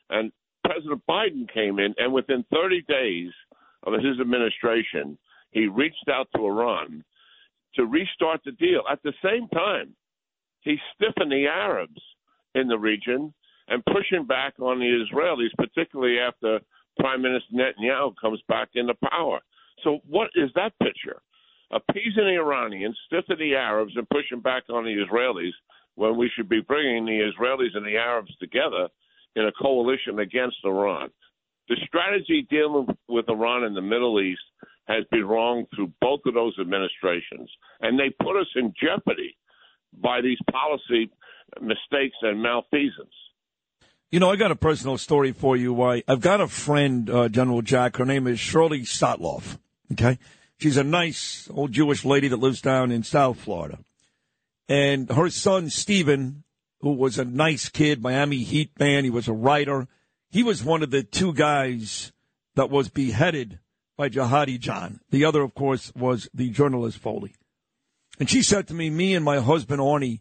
And 0.09 0.31
President 0.65 1.01
Biden 1.09 1.51
came 1.53 1.79
in, 1.79 1.93
and 1.97 2.11
within 2.11 2.43
30 2.51 2.81
days 2.87 3.29
of 3.83 3.93
his 3.93 4.19
administration, 4.19 5.17
he 5.51 5.67
reached 5.67 6.07
out 6.11 6.27
to 6.35 6.45
Iran 6.45 7.03
to 7.75 7.85
restart 7.85 8.41
the 8.43 8.51
deal. 8.53 8.81
At 8.91 9.01
the 9.03 9.13
same 9.23 9.47
time, 9.49 9.95
he 10.61 10.77
stiffened 10.95 11.31
the 11.31 11.47
Arabs 11.47 12.01
in 12.55 12.67
the 12.67 12.77
region 12.77 13.33
and 13.67 13.83
pushing 13.85 14.25
back 14.25 14.53
on 14.59 14.79
the 14.79 15.05
Israelis, 15.05 15.53
particularly 15.57 16.19
after 16.19 16.59
Prime 16.99 17.21
Minister 17.21 17.53
Netanyahu 17.53 18.13
comes 18.21 18.41
back 18.47 18.69
into 18.75 18.93
power. 19.09 19.39
So, 19.83 19.99
what 20.07 20.29
is 20.35 20.49
that 20.55 20.77
picture? 20.81 21.21
Appeasing 21.71 22.25
the 22.25 22.35
Iranians, 22.35 22.97
stiffing 23.11 23.39
the 23.39 23.55
Arabs, 23.55 23.93
and 23.95 24.07
pushing 24.09 24.41
back 24.41 24.63
on 24.69 24.83
the 24.83 25.05
Israelis 25.05 25.53
when 25.95 26.17
we 26.17 26.29
should 26.35 26.49
be 26.49 26.61
bringing 26.61 27.05
the 27.05 27.31
Israelis 27.31 27.75
and 27.75 27.85
the 27.85 27.97
Arabs 27.97 28.35
together 28.37 28.89
in 29.35 29.45
a 29.45 29.51
coalition 29.53 30.19
against 30.19 30.57
Iran. 30.65 31.09
The 31.69 31.77
strategy 31.87 32.45
dealing 32.49 32.87
with 33.07 33.29
Iran 33.29 33.63
in 33.63 33.73
the 33.73 33.81
Middle 33.81 34.19
East 34.19 34.41
has 34.87 35.05
been 35.11 35.25
wrong 35.25 35.65
through 35.73 35.91
both 36.01 36.19
of 36.25 36.33
those 36.33 36.57
administrations, 36.59 37.49
and 37.81 37.97
they 37.97 38.09
put 38.21 38.39
us 38.39 38.47
in 38.55 38.73
jeopardy 38.81 39.37
by 40.01 40.21
these 40.21 40.39
policy 40.51 41.09
mistakes 41.61 42.17
and 42.21 42.41
malfeasance. 42.41 43.13
You 44.11 44.19
know, 44.19 44.29
I 44.29 44.35
got 44.35 44.51
a 44.51 44.57
personal 44.57 44.97
story 44.97 45.31
for 45.31 45.55
you. 45.55 45.71
Why 45.71 46.03
I've 46.05 46.19
got 46.19 46.41
a 46.41 46.49
friend, 46.49 47.09
uh, 47.09 47.29
General 47.29 47.61
Jack. 47.61 47.95
Her 47.95 48.03
name 48.03 48.27
is 48.27 48.41
Shirley 48.41 48.81
Sotloff. 48.81 49.57
Okay, 49.93 50.19
she's 50.57 50.75
a 50.75 50.83
nice 50.83 51.47
old 51.49 51.71
Jewish 51.71 52.03
lady 52.03 52.27
that 52.27 52.35
lives 52.35 52.59
down 52.59 52.91
in 52.91 53.03
South 53.03 53.39
Florida, 53.39 53.79
and 54.67 55.09
her 55.09 55.29
son 55.29 55.69
Steven, 55.69 56.43
who 56.81 56.91
was 56.91 57.17
a 57.17 57.23
nice 57.23 57.69
kid, 57.69 58.01
Miami 58.01 58.39
Heat 58.39 58.71
fan. 58.77 59.05
He 59.05 59.09
was 59.09 59.29
a 59.29 59.33
writer. 59.33 59.87
He 60.29 60.43
was 60.43 60.61
one 60.61 60.83
of 60.83 60.91
the 60.91 61.03
two 61.03 61.33
guys 61.33 62.11
that 62.55 62.69
was 62.69 62.89
beheaded 62.89 63.59
by 63.95 64.09
Jihadi 64.09 64.59
John. 64.59 64.99
The 65.09 65.23
other, 65.23 65.41
of 65.41 65.55
course, 65.55 65.93
was 65.95 66.27
the 66.33 66.49
journalist 66.49 66.97
Foley. 66.97 67.33
And 68.19 68.29
she 68.29 68.41
said 68.41 68.67
to 68.67 68.73
me, 68.73 68.89
me 68.89 69.15
and 69.15 69.23
my 69.23 69.39
husband 69.39 69.79
Arnie 69.79 70.19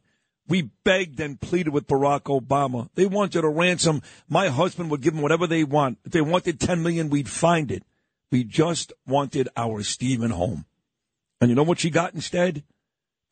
we 0.50 0.70
begged 0.84 1.20
and 1.20 1.40
pleaded 1.40 1.70
with 1.70 1.86
Barack 1.86 2.22
Obama. 2.22 2.90
They 2.96 3.06
wanted 3.06 3.44
a 3.44 3.48
ransom. 3.48 4.02
My 4.28 4.48
husband 4.48 4.90
would 4.90 5.00
give 5.00 5.14
them 5.14 5.22
whatever 5.22 5.46
they 5.46 5.62
want. 5.62 5.98
If 6.04 6.10
they 6.10 6.20
wanted 6.20 6.58
10 6.58 6.82
million, 6.82 7.08
we'd 7.08 7.28
find 7.28 7.70
it. 7.70 7.84
We 8.32 8.42
just 8.42 8.92
wanted 9.06 9.48
our 9.56 9.84
Steven 9.84 10.32
home. 10.32 10.66
And 11.40 11.50
you 11.50 11.54
know 11.54 11.62
what 11.62 11.78
she 11.78 11.88
got 11.88 12.14
instead? 12.14 12.64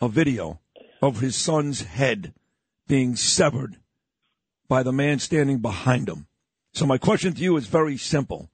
A 0.01 0.09
video 0.09 0.61
of 1.03 1.19
his 1.19 1.35
son's 1.35 1.83
head 1.83 2.35
being 2.87 3.17
severed 3.17 3.79
by 4.69 4.85
the 4.85 4.93
man 4.93 5.19
standing 5.19 5.59
behind 5.59 6.09
him. 6.09 6.29
So 6.73 6.87
my 6.87 6.99
question 6.99 7.33
to 7.35 7.43
you 7.43 7.57
is 7.57 7.67
very 7.67 7.97
simple. 7.97 8.49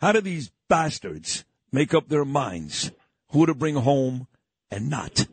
How 0.00 0.10
do 0.10 0.20
these 0.20 0.50
bastards 0.68 1.44
make 1.70 1.94
up 1.94 2.08
their 2.08 2.24
minds 2.24 2.90
who 3.28 3.46
to 3.46 3.54
bring 3.54 3.76
home 3.76 4.26
and 4.68 4.90
not? 4.90 5.28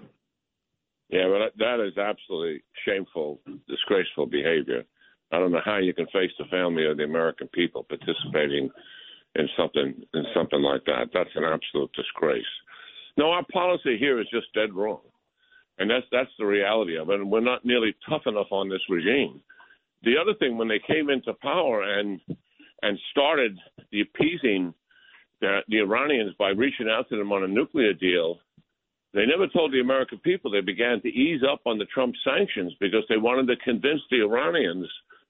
Yeah, 1.09 1.27
but 1.29 1.53
that 1.59 1.85
is 1.85 1.97
absolutely 1.97 2.63
shameful, 2.85 3.39
disgraceful 3.67 4.25
behavior. 4.25 4.83
I 5.31 5.39
don't 5.39 5.51
know 5.51 5.61
how 5.63 5.77
you 5.77 5.93
can 5.93 6.07
face 6.07 6.31
the 6.39 6.45
family 6.45 6.85
of 6.85 6.97
the 6.97 7.03
American 7.03 7.47
people 7.49 7.83
participating 7.87 8.69
in 9.35 9.49
something 9.57 9.93
in 10.13 10.23
something 10.33 10.61
like 10.61 10.83
that. 10.85 11.09
That's 11.13 11.29
an 11.35 11.43
absolute 11.43 11.91
disgrace. 11.93 12.43
No, 13.17 13.31
our 13.31 13.45
policy 13.51 13.97
here 13.97 14.19
is 14.19 14.27
just 14.31 14.53
dead 14.53 14.73
wrong, 14.73 15.01
and 15.77 15.89
that's 15.89 16.05
that's 16.11 16.29
the 16.39 16.45
reality 16.45 16.97
of 16.97 17.09
it. 17.09 17.19
And 17.19 17.31
we're 17.31 17.39
not 17.39 17.65
nearly 17.65 17.95
tough 18.09 18.23
enough 18.25 18.47
on 18.51 18.69
this 18.69 18.81
regime. 18.89 19.41
The 20.03 20.15
other 20.19 20.33
thing, 20.35 20.57
when 20.57 20.67
they 20.67 20.81
came 20.87 21.09
into 21.09 21.33
power 21.41 21.83
and 21.83 22.19
and 22.81 22.99
started 23.11 23.57
the 23.91 24.01
appeasing 24.01 24.73
the, 25.41 25.59
the 25.67 25.79
Iranians 25.79 26.33
by 26.37 26.49
reaching 26.49 26.89
out 26.89 27.09
to 27.09 27.17
them 27.17 27.31
on 27.31 27.43
a 27.43 27.47
nuclear 27.47 27.93
deal, 27.93 28.39
they 29.15 29.25
never 29.25 29.47
told 29.47 29.71
the 29.71 29.79
American 29.79 30.19
people 30.19 30.51
they 30.51 30.59
began 30.59 31.01
to 31.01 31.07
ease 31.07 31.41
up 31.49 31.61
on 31.65 31.77
the 31.77 31.85
Trump 31.85 32.13
sanctions 32.23 32.73
because 32.81 33.03
they 33.07 33.17
wanted 33.17 33.47
to 33.47 33.63
convince 33.63 34.01
the 34.11 34.21
Iranians 34.21 34.87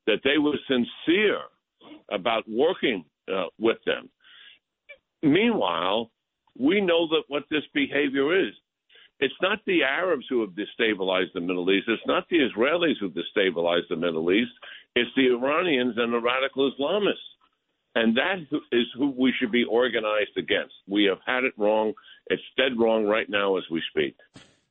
that 0.08 0.22
they 0.24 0.40
were 0.40 0.58
sincere 0.68 1.42
about 2.12 2.44
working 2.50 3.06
uh, 3.32 3.46
with 3.60 3.78
them. 3.86 4.10
Meanwhile, 5.22 6.10
we 6.58 6.82
know 6.82 7.08
that 7.10 7.24
what 7.28 7.44
this 7.52 7.64
behavior 7.74 8.48
is. 8.48 8.54
It's 9.20 9.34
not 9.42 9.60
the 9.66 9.84
Arabs 9.84 10.26
who 10.30 10.42
have 10.42 10.52
destabilized 10.52 11.34
the 11.34 11.42
Middle 11.42 11.72
East. 11.72 11.88
It's 11.88 12.02
not 12.06 12.28
the 12.30 12.40
Israelis 12.40 12.98
who 13.00 13.06
have 13.06 13.16
destabilized 13.16 13.88
the 13.90 13.96
Middle 13.96 14.32
East. 14.32 14.52
It's 14.96 15.10
the 15.16 15.28
Iranians 15.28 15.96
and 15.98 16.12
the 16.12 16.20
radical 16.20 16.72
Islamists. 16.72 17.14
And 17.96 18.18
that 18.18 18.40
is 18.72 18.86
who 18.98 19.12
we 19.18 19.34
should 19.40 19.52
be 19.52 19.64
organized 19.64 20.38
against. 20.38 20.74
We 20.88 21.06
have 21.06 21.20
had 21.26 21.46
it 21.46 21.54
wrong. 21.58 21.94
It's 22.28 22.44
dead 22.58 22.78
wrong 22.78 23.06
right 23.06 23.30
now 23.30 23.58
as 23.58 23.64
we 23.72 23.82
speak. 23.90 24.16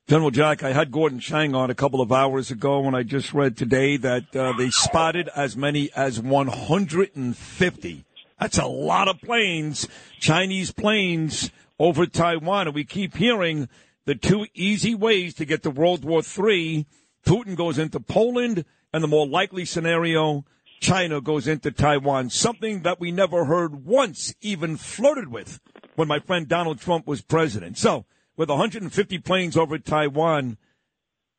General 0.07 0.31
Jack, 0.31 0.63
I 0.63 0.75
had 0.75 0.93
Gordon 0.93 1.19
Chang 1.19 1.55
on 1.55 1.71
a 1.71 1.75
couple 1.75 2.03
of 2.03 2.13
hours 2.13 2.51
ago, 2.51 2.85
and 2.87 2.95
I 2.95 3.03
just 3.03 3.33
read 3.33 3.57
today 3.57 3.97
that 3.97 4.37
uh, 4.37 4.53
they 4.59 4.69
spotted 4.69 5.31
as 5.35 5.57
many 5.57 5.91
as 5.97 6.21
150. 6.21 8.05
That's 8.39 8.59
a 8.59 8.67
lot 8.67 9.09
of 9.09 9.19
planes, 9.23 9.89
Chinese 10.21 10.73
planes 10.73 11.51
over 11.79 12.05
Taiwan. 12.05 12.67
And 12.67 12.75
we 12.75 12.85
keep 12.85 13.17
hearing 13.17 13.71
the 14.05 14.15
two 14.15 14.47
easy 14.53 14.95
ways 14.95 15.33
to 15.35 15.47
get 15.47 15.63
to 15.63 15.71
World 15.71 16.05
War 16.05 16.21
III. 16.21 16.87
Putin 17.25 17.57
goes 17.57 17.79
into 17.79 17.99
Poland, 18.01 18.67
and 18.93 19.03
the 19.03 19.09
more 19.09 19.27
likely 19.27 19.65
scenario, 19.65 20.45
China 20.81 21.21
goes 21.21 21.47
into 21.47 21.71
Taiwan. 21.71 22.31
Something 22.31 22.83
that 22.83 23.01
we 23.01 23.11
never 23.13 23.45
heard 23.45 23.85
once 23.85 24.35
even 24.41 24.77
flirted 24.77 25.29
with 25.29 25.61
when 25.97 26.09
my 26.09 26.19
friend 26.19 26.49
Donald 26.49 26.81
Trump 26.81 27.07
was 27.07 27.23
president. 27.23 27.79
So, 27.79 28.05
with 28.37 28.49
150 28.49 29.19
planes 29.19 29.57
over 29.57 29.79
Taiwan, 29.79 30.59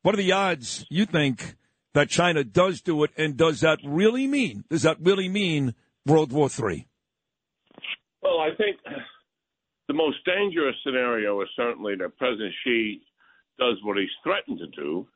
what 0.02 0.14
are 0.14 0.18
the 0.18 0.32
odds 0.32 0.86
you 0.88 1.06
think 1.06 1.56
that 1.94 2.08
China 2.08 2.44
does 2.44 2.80
do 2.80 3.04
it? 3.04 3.10
And 3.16 3.36
does 3.36 3.60
that 3.60 3.78
really 3.84 4.26
mean, 4.26 4.64
does 4.70 4.82
that 4.82 4.98
really 5.00 5.28
mean 5.28 5.74
World 6.04 6.32
War 6.32 6.48
III? 6.48 6.86
Well, 8.22 8.40
I 8.40 8.50
think 8.56 8.78
the 9.88 9.94
most 9.94 10.18
dangerous 10.24 10.76
scenario 10.84 11.40
is 11.42 11.48
certainly 11.56 11.94
that 11.96 12.16
President 12.18 12.54
Xi 12.64 13.00
does 13.58 13.76
what 13.82 13.96
he's 13.96 14.08
threatened 14.22 14.58
to 14.58 14.66
do, 14.68 15.06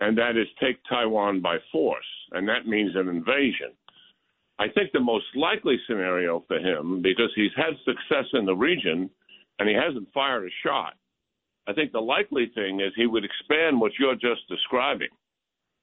and 0.00 0.16
that 0.16 0.36
is 0.36 0.46
take 0.60 0.78
Taiwan 0.88 1.40
by 1.40 1.58
force, 1.70 2.04
and 2.32 2.48
that 2.48 2.66
means 2.66 2.96
an 2.96 3.08
invasion. 3.08 3.72
I 4.58 4.68
think 4.68 4.92
the 4.92 5.00
most 5.00 5.26
likely 5.34 5.78
scenario 5.86 6.44
for 6.46 6.58
him, 6.58 7.00
because 7.02 7.30
he's 7.34 7.52
had 7.56 7.74
success 7.84 8.26
in 8.34 8.44
the 8.44 8.54
region 8.54 9.08
and 9.58 9.68
he 9.68 9.74
hasn't 9.74 10.12
fired 10.12 10.46
a 10.46 10.50
shot, 10.66 10.94
I 11.66 11.72
think 11.72 11.92
the 11.92 12.00
likely 12.00 12.50
thing 12.54 12.80
is 12.80 12.92
he 12.96 13.06
would 13.06 13.24
expand 13.24 13.80
what 13.80 13.92
you're 13.98 14.14
just 14.14 14.48
describing, 14.48 15.08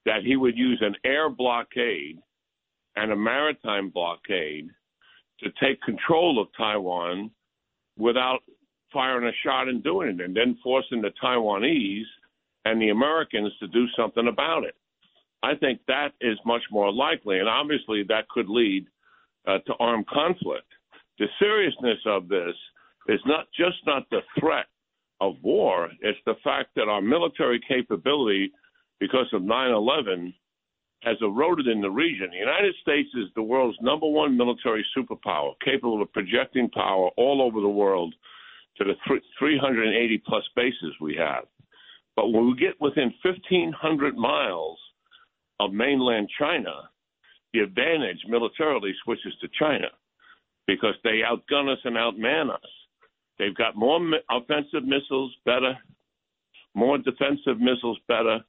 that 0.06 0.24
he 0.24 0.36
would 0.36 0.58
use 0.58 0.80
an 0.82 0.96
air 1.06 1.30
blockade 1.30 2.18
and 2.96 3.12
a 3.12 3.16
maritime 3.16 3.90
blockade 3.90 4.70
to 5.40 5.50
take 5.64 5.82
control 5.82 6.42
of 6.42 6.48
Taiwan 6.58 7.30
without 7.98 8.40
firing 8.92 9.28
a 9.28 9.32
shot 9.44 9.68
and 9.68 9.84
doing 9.84 10.10
it, 10.10 10.22
and 10.22 10.36
then 10.36 10.58
forcing 10.64 11.02
the 11.02 11.12
Taiwanese 11.24 12.04
and 12.68 12.82
the 12.82 12.90
Americans 12.90 13.54
to 13.60 13.68
do 13.68 13.86
something 13.96 14.28
about 14.28 14.66
it. 14.66 14.76
I 15.42 15.56
think 15.56 15.80
that 15.88 16.10
is 16.20 16.38
much 16.46 16.64
more 16.70 16.92
likely, 16.92 17.40
and 17.40 17.48
obviously 17.48 18.04
that 18.10 18.28
could 18.28 18.50
lead 18.50 18.88
uh, 19.48 19.60
to 19.60 19.74
armed 19.80 20.08
conflict. 20.08 20.68
The 21.18 21.28
seriousness 21.40 22.00
of 22.06 22.28
this 22.28 22.56
is 23.08 23.22
not 23.26 23.48
just 23.58 23.78
not 23.86 24.10
the 24.10 24.20
threat 24.38 24.66
of 25.22 25.36
war; 25.42 25.90
it's 26.02 26.20
the 26.26 26.36
fact 26.44 26.70
that 26.76 26.90
our 26.90 27.02
military 27.02 27.62
capability, 27.66 28.52
because 29.00 29.28
of 29.32 29.44
9/11, 29.44 30.34
has 31.04 31.16
eroded 31.22 31.68
in 31.68 31.80
the 31.80 31.90
region. 31.90 32.32
The 32.32 32.38
United 32.38 32.76
States 32.82 33.10
is 33.16 33.28
the 33.36 33.44
world's 33.44 33.78
number 33.82 34.08
one 34.08 34.36
military 34.36 34.86
superpower, 34.98 35.54
capable 35.64 36.02
of 36.02 36.12
projecting 36.12 36.70
power 36.70 37.10
all 37.16 37.42
over 37.42 37.62
the 37.62 37.70
world 37.70 38.14
to 38.78 38.84
the 38.84 38.96
380 39.40 40.18
plus 40.28 40.44
bases 40.56 40.94
we 41.00 41.16
have. 41.16 41.46
But 42.18 42.34
when 42.34 42.48
we 42.48 42.56
get 42.56 42.82
within 42.82 43.14
1,500 43.24 44.18
miles 44.18 44.80
of 45.60 45.72
mainland 45.72 46.28
China, 46.38 46.90
the 47.54 47.60
advantage 47.60 48.18
militarily 48.28 48.94
switches 49.04 49.34
to 49.40 49.48
China 49.58 49.88
because 50.66 50.96
they 51.04 51.22
outgun 51.22 51.72
us 51.72 51.80
and 51.86 51.96
outman 51.96 52.52
us. 52.52 52.60
They've 53.38 53.56
got 53.56 53.76
more 53.76 54.02
offensive 54.32 54.84
missiles, 54.84 55.32
better, 55.46 55.78
more 56.74 56.98
defensive 56.98 57.60
missiles, 57.60 58.00
better, 58.08 58.40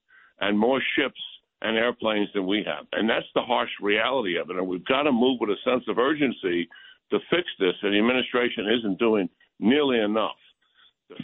and 0.40 0.58
more 0.58 0.80
ships 0.97 1.20
and 1.60 1.76
airplanes 1.76 2.28
than 2.34 2.47
we 2.47 2.64
have. 2.66 2.86
And 2.92 3.08
that's 3.08 3.26
the 3.34 3.42
harsh 3.42 3.70
reality 3.82 4.38
of 4.38 4.48
it. 4.48 4.56
And 4.56 4.66
we've 4.66 4.84
got 4.86 5.02
to 5.02 5.12
move 5.12 5.40
with 5.40 5.50
a 5.50 5.56
sense 5.62 5.84
of 5.88 5.98
urgency 5.98 6.68
to 7.10 7.18
fix 7.30 7.44
this. 7.60 7.74
And 7.82 7.92
the 7.92 7.98
administration 7.98 8.66
isn't 8.78 8.98
doing 8.98 9.28
nearly 9.60 9.98
enough 10.00 10.36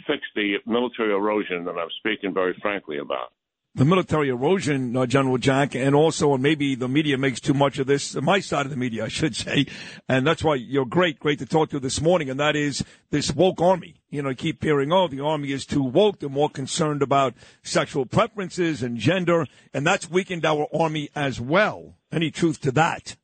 fix 0.07 0.23
the 0.35 0.55
military 0.65 1.13
erosion 1.13 1.65
that 1.65 1.75
I'm 1.77 1.89
speaking 1.99 2.33
very 2.33 2.55
frankly 2.61 2.97
about 2.97 3.31
the 3.75 3.83
military 3.83 4.29
erosion, 4.29 4.95
uh, 4.95 5.05
General 5.05 5.37
Jack, 5.37 5.75
and 5.75 5.93
also, 5.93 6.33
and 6.33 6.41
maybe 6.41 6.75
the 6.75 6.87
media 6.87 7.17
makes 7.17 7.41
too 7.41 7.53
much 7.53 7.77
of 7.77 7.87
this, 7.87 8.15
my 8.15 8.39
side 8.39 8.65
of 8.65 8.69
the 8.69 8.77
media, 8.77 9.03
I 9.03 9.09
should 9.09 9.35
say, 9.35 9.67
and 10.07 10.25
that's 10.25 10.43
why 10.43 10.55
you're 10.55 10.85
great, 10.85 11.19
great 11.19 11.39
to 11.39 11.45
talk 11.45 11.71
to 11.71 11.79
this 11.81 12.01
morning, 12.01 12.29
and 12.29 12.39
that 12.39 12.55
is 12.55 12.85
this 13.11 13.33
woke 13.33 13.61
army. 13.61 13.95
You 14.09 14.21
know, 14.21 14.29
I 14.29 14.33
keep 14.33 14.63
hearing, 14.63 14.93
oh, 14.93 15.09
the 15.09 15.19
army 15.19 15.51
is 15.51 15.65
too 15.65 15.83
woke, 15.83 16.19
they're 16.19 16.29
more 16.29 16.49
concerned 16.49 17.01
about 17.01 17.33
sexual 17.63 18.05
preferences 18.05 18.81
and 18.81 18.97
gender, 18.97 19.45
and 19.73 19.85
that's 19.85 20.09
weakened 20.09 20.45
our 20.45 20.67
army 20.73 21.09
as 21.13 21.41
well. 21.41 21.97
Any 22.13 22.31
truth 22.31 22.61
to 22.61 22.71
that? 22.71 23.17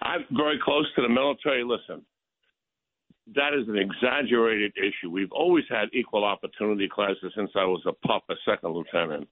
I'm 0.00 0.24
very 0.30 0.58
close 0.64 0.86
to 0.96 1.02
the 1.02 1.08
military. 1.10 1.64
Listen, 1.64 2.02
that 3.34 3.54
is 3.54 3.68
an 3.68 3.76
exaggerated 3.76 4.72
issue. 4.76 5.10
We've 5.10 5.32
always 5.32 5.64
had 5.68 5.88
equal 5.92 6.24
opportunity 6.24 6.88
classes 6.88 7.32
since 7.36 7.50
I 7.54 7.64
was 7.64 7.82
a 7.86 7.92
pup, 8.06 8.24
a 8.30 8.34
second 8.44 8.72
lieutenant, 8.72 9.28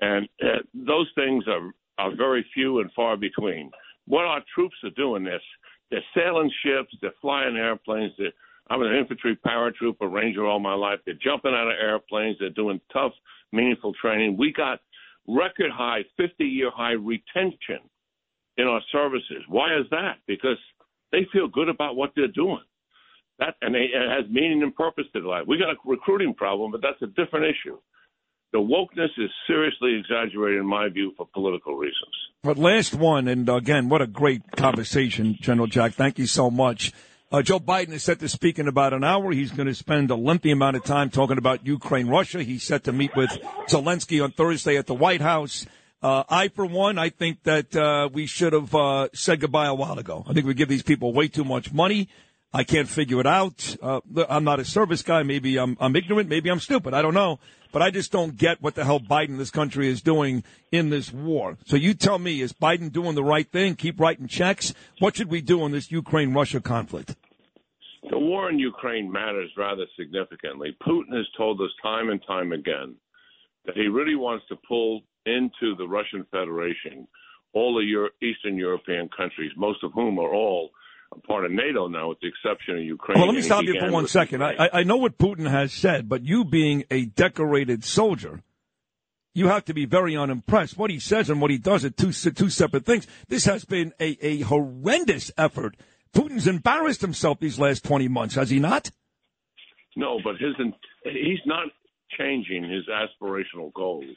and 0.00 0.28
uh, 0.42 0.58
those 0.74 1.10
things 1.14 1.44
are 1.48 1.72
are 1.98 2.14
very 2.14 2.44
few 2.52 2.80
and 2.80 2.90
far 2.92 3.16
between. 3.16 3.70
What 4.06 4.24
our 4.24 4.42
troops 4.54 4.76
are 4.84 4.90
doing 4.90 5.24
this, 5.24 5.40
they're 5.90 6.04
sailing 6.14 6.50
ships, 6.62 6.94
they're 7.00 7.14
flying 7.20 7.56
airplanes. 7.56 8.12
They're, 8.18 8.32
I'm 8.68 8.82
an 8.82 8.94
infantry 8.94 9.38
paratrooper, 9.46 10.12
ranger 10.12 10.44
all 10.44 10.60
my 10.60 10.74
life. 10.74 10.98
They're 11.04 11.14
jumping 11.22 11.54
out 11.54 11.68
of 11.68 11.74
airplanes. 11.80 12.36
They're 12.38 12.50
doing 12.50 12.80
tough, 12.92 13.12
meaningful 13.52 13.94
training. 13.94 14.36
We 14.36 14.52
got 14.52 14.80
record 15.26 15.70
high, 15.72 16.04
50 16.16 16.44
year 16.44 16.70
high 16.74 16.92
retention 16.92 17.80
in 18.56 18.66
our 18.66 18.80
services. 18.92 19.42
Why 19.48 19.76
is 19.78 19.86
that? 19.90 20.16
Because 20.26 20.58
they 21.12 21.26
feel 21.32 21.48
good 21.48 21.68
about 21.68 21.96
what 21.96 22.12
they're 22.16 22.28
doing. 22.28 22.62
That 23.38 23.54
and 23.60 23.76
it 23.76 23.90
has 23.92 24.30
meaning 24.30 24.62
and 24.62 24.74
purpose 24.74 25.04
to 25.12 25.20
their 25.20 25.28
life. 25.28 25.44
We 25.46 25.58
got 25.58 25.70
a 25.70 25.76
recruiting 25.84 26.34
problem, 26.34 26.72
but 26.72 26.80
that's 26.82 27.00
a 27.02 27.06
different 27.06 27.46
issue. 27.46 27.78
The 28.52 28.58
wokeness 28.58 29.10
is 29.18 29.30
seriously 29.46 29.98
exaggerated, 29.98 30.60
in 30.60 30.66
my 30.66 30.88
view, 30.88 31.12
for 31.16 31.28
political 31.34 31.74
reasons. 31.74 32.14
But 32.42 32.56
last 32.56 32.94
one, 32.94 33.28
and 33.28 33.48
again, 33.48 33.88
what 33.88 34.00
a 34.00 34.06
great 34.06 34.52
conversation, 34.52 35.36
General 35.40 35.66
Jack. 35.66 35.92
Thank 35.92 36.18
you 36.18 36.26
so 36.26 36.50
much. 36.50 36.92
Uh, 37.30 37.42
Joe 37.42 37.58
Biden 37.58 37.92
is 37.92 38.04
set 38.04 38.20
to 38.20 38.28
speak 38.28 38.58
in 38.58 38.68
about 38.68 38.92
an 38.92 39.02
hour. 39.02 39.32
He's 39.32 39.50
going 39.50 39.66
to 39.66 39.74
spend 39.74 40.10
a 40.10 40.14
lengthy 40.14 40.52
amount 40.52 40.76
of 40.76 40.84
time 40.84 41.10
talking 41.10 41.38
about 41.38 41.66
Ukraine, 41.66 42.06
Russia. 42.06 42.42
He's 42.42 42.62
set 42.62 42.84
to 42.84 42.92
meet 42.92 43.14
with 43.16 43.30
Zelensky 43.68 44.22
on 44.22 44.30
Thursday 44.30 44.76
at 44.76 44.86
the 44.86 44.94
White 44.94 45.20
House. 45.20 45.66
Uh, 46.00 46.22
I, 46.28 46.48
for 46.48 46.64
one, 46.64 46.98
I 46.98 47.08
think 47.08 47.42
that 47.42 47.74
uh, 47.74 48.08
we 48.12 48.26
should 48.26 48.52
have 48.52 48.72
uh, 48.74 49.08
said 49.12 49.40
goodbye 49.40 49.66
a 49.66 49.74
while 49.74 49.98
ago. 49.98 50.24
I 50.28 50.34
think 50.34 50.46
we 50.46 50.54
give 50.54 50.68
these 50.68 50.84
people 50.84 51.12
way 51.12 51.26
too 51.26 51.44
much 51.44 51.72
money. 51.72 52.08
I 52.52 52.64
can't 52.64 52.88
figure 52.88 53.20
it 53.20 53.26
out. 53.26 53.76
Uh, 53.82 54.00
I'm 54.28 54.44
not 54.44 54.60
a 54.60 54.64
service 54.64 55.02
guy. 55.02 55.22
Maybe 55.22 55.58
I'm, 55.58 55.76
I'm 55.80 55.94
ignorant. 55.94 56.28
Maybe 56.28 56.50
I'm 56.50 56.60
stupid. 56.60 56.94
I 56.94 57.02
don't 57.02 57.14
know. 57.14 57.38
But 57.72 57.82
I 57.82 57.90
just 57.90 58.10
don't 58.12 58.36
get 58.36 58.62
what 58.62 58.74
the 58.74 58.84
hell 58.84 59.00
Biden, 59.00 59.36
this 59.36 59.50
country, 59.50 59.88
is 59.88 60.00
doing 60.00 60.44
in 60.72 60.88
this 60.88 61.12
war. 61.12 61.58
So 61.66 61.76
you 61.76 61.92
tell 61.92 62.18
me, 62.18 62.40
is 62.40 62.52
Biden 62.52 62.90
doing 62.90 63.14
the 63.14 63.24
right 63.24 63.50
thing? 63.50 63.74
Keep 63.74 64.00
writing 64.00 64.28
checks? 64.28 64.72
What 64.98 65.16
should 65.16 65.30
we 65.30 65.42
do 65.42 65.64
in 65.66 65.72
this 65.72 65.90
Ukraine 65.90 66.32
Russia 66.32 66.60
conflict? 66.60 67.16
The 68.08 68.18
war 68.18 68.48
in 68.48 68.58
Ukraine 68.58 69.10
matters 69.10 69.50
rather 69.58 69.84
significantly. 69.98 70.76
Putin 70.86 71.14
has 71.14 71.26
told 71.36 71.60
us 71.60 71.70
time 71.82 72.08
and 72.08 72.22
time 72.26 72.52
again 72.52 72.94
that 73.66 73.74
he 73.76 73.88
really 73.88 74.14
wants 74.14 74.46
to 74.48 74.56
pull 74.66 75.02
into 75.26 75.74
the 75.76 75.86
Russian 75.86 76.24
Federation 76.30 77.06
all 77.52 77.74
the 77.74 77.84
Euro- 77.84 78.10
Eastern 78.22 78.56
European 78.56 79.08
countries, 79.14 79.50
most 79.56 79.82
of 79.82 79.92
whom 79.92 80.18
are 80.18 80.32
all 80.32 80.70
a 81.12 81.20
part 81.20 81.44
of 81.44 81.52
NATO 81.52 81.88
now, 81.88 82.08
with 82.08 82.18
the 82.20 82.28
exception 82.28 82.76
of 82.76 82.82
Ukraine. 82.82 83.18
Well, 83.18 83.28
let 83.28 83.36
me 83.36 83.42
stop 83.42 83.64
you 83.64 83.78
for 83.78 83.90
one 83.90 84.06
second. 84.08 84.42
I, 84.42 84.68
I 84.72 84.82
know 84.82 84.96
what 84.96 85.18
Putin 85.18 85.48
has 85.50 85.72
said, 85.72 86.08
but 86.08 86.24
you 86.24 86.44
being 86.44 86.84
a 86.90 87.06
decorated 87.06 87.84
soldier, 87.84 88.42
you 89.34 89.48
have 89.48 89.64
to 89.66 89.74
be 89.74 89.84
very 89.84 90.16
unimpressed. 90.16 90.76
What 90.76 90.90
he 90.90 90.98
says 90.98 91.30
and 91.30 91.40
what 91.40 91.50
he 91.50 91.58
does 91.58 91.84
are 91.84 91.90
two, 91.90 92.12
two 92.12 92.50
separate 92.50 92.86
things. 92.86 93.06
This 93.28 93.44
has 93.44 93.64
been 93.64 93.92
a, 94.00 94.16
a 94.24 94.40
horrendous 94.40 95.30
effort. 95.36 95.76
Putin's 96.14 96.46
embarrassed 96.46 97.02
himself 97.02 97.38
these 97.38 97.58
last 97.58 97.84
20 97.84 98.08
months, 98.08 98.34
has 98.34 98.50
he 98.50 98.58
not? 98.58 98.90
No, 99.94 100.18
but 100.22 100.36
his 100.36 100.54
he's 101.04 101.40
not 101.46 101.68
changing 102.18 102.64
his 102.64 102.84
aspirational 102.88 103.72
goals. 103.74 104.16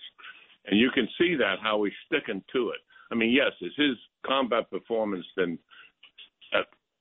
And 0.66 0.80
you 0.80 0.90
can 0.94 1.08
see 1.18 1.36
that 1.36 1.56
how 1.62 1.84
he's 1.84 1.94
sticking 2.06 2.44
to 2.54 2.70
it. 2.70 2.80
I 3.12 3.16
mean, 3.16 3.32
yes, 3.32 3.52
is 3.62 3.74
his 3.76 3.98
combat 4.26 4.70
performance 4.70 5.26
then 5.36 5.58
uh, 5.58 5.79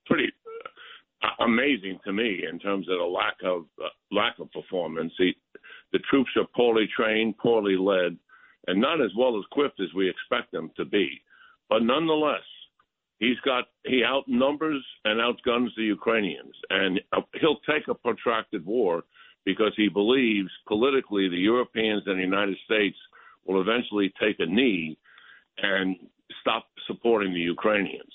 pretty 0.09 0.31
uh, 1.23 1.43
amazing 1.43 1.99
to 2.05 2.13
me 2.13 2.43
in 2.49 2.59
terms 2.59 2.87
of 2.89 2.97
the 2.97 3.03
lack 3.03 3.35
of 3.43 3.65
uh, 3.83 3.87
lack 4.11 4.39
of 4.39 4.51
performance. 4.51 5.13
He, 5.17 5.35
the 5.91 5.99
troops 6.09 6.31
are 6.35 6.47
poorly 6.55 6.87
trained, 6.95 7.37
poorly 7.37 7.77
led, 7.77 8.17
and 8.67 8.81
not 8.81 9.01
as 9.01 9.11
well 9.17 9.39
equipped 9.39 9.79
as 9.79 9.93
we 9.95 10.09
expect 10.09 10.51
them 10.51 10.71
to 10.77 10.85
be. 10.85 11.21
But 11.69 11.83
nonetheless, 11.83 12.43
he's 13.19 13.39
got 13.45 13.65
he 13.85 14.03
outnumbers 14.03 14.83
and 15.05 15.21
outguns 15.21 15.71
the 15.77 15.83
Ukrainians, 15.83 16.55
and 16.69 16.99
uh, 17.13 17.21
he'll 17.39 17.59
take 17.69 17.87
a 17.87 17.93
protracted 17.93 18.65
war 18.65 19.03
because 19.45 19.73
he 19.75 19.87
believes 19.87 20.49
politically 20.67 21.29
the 21.29 21.37
Europeans 21.37 22.03
and 22.05 22.17
the 22.17 22.23
United 22.23 22.57
States 22.65 22.97
will 23.45 23.61
eventually 23.61 24.13
take 24.21 24.35
a 24.39 24.45
knee 24.45 24.97
and 25.57 25.95
stop 26.41 26.67
supporting 26.87 27.33
the 27.33 27.39
Ukrainians. 27.39 28.13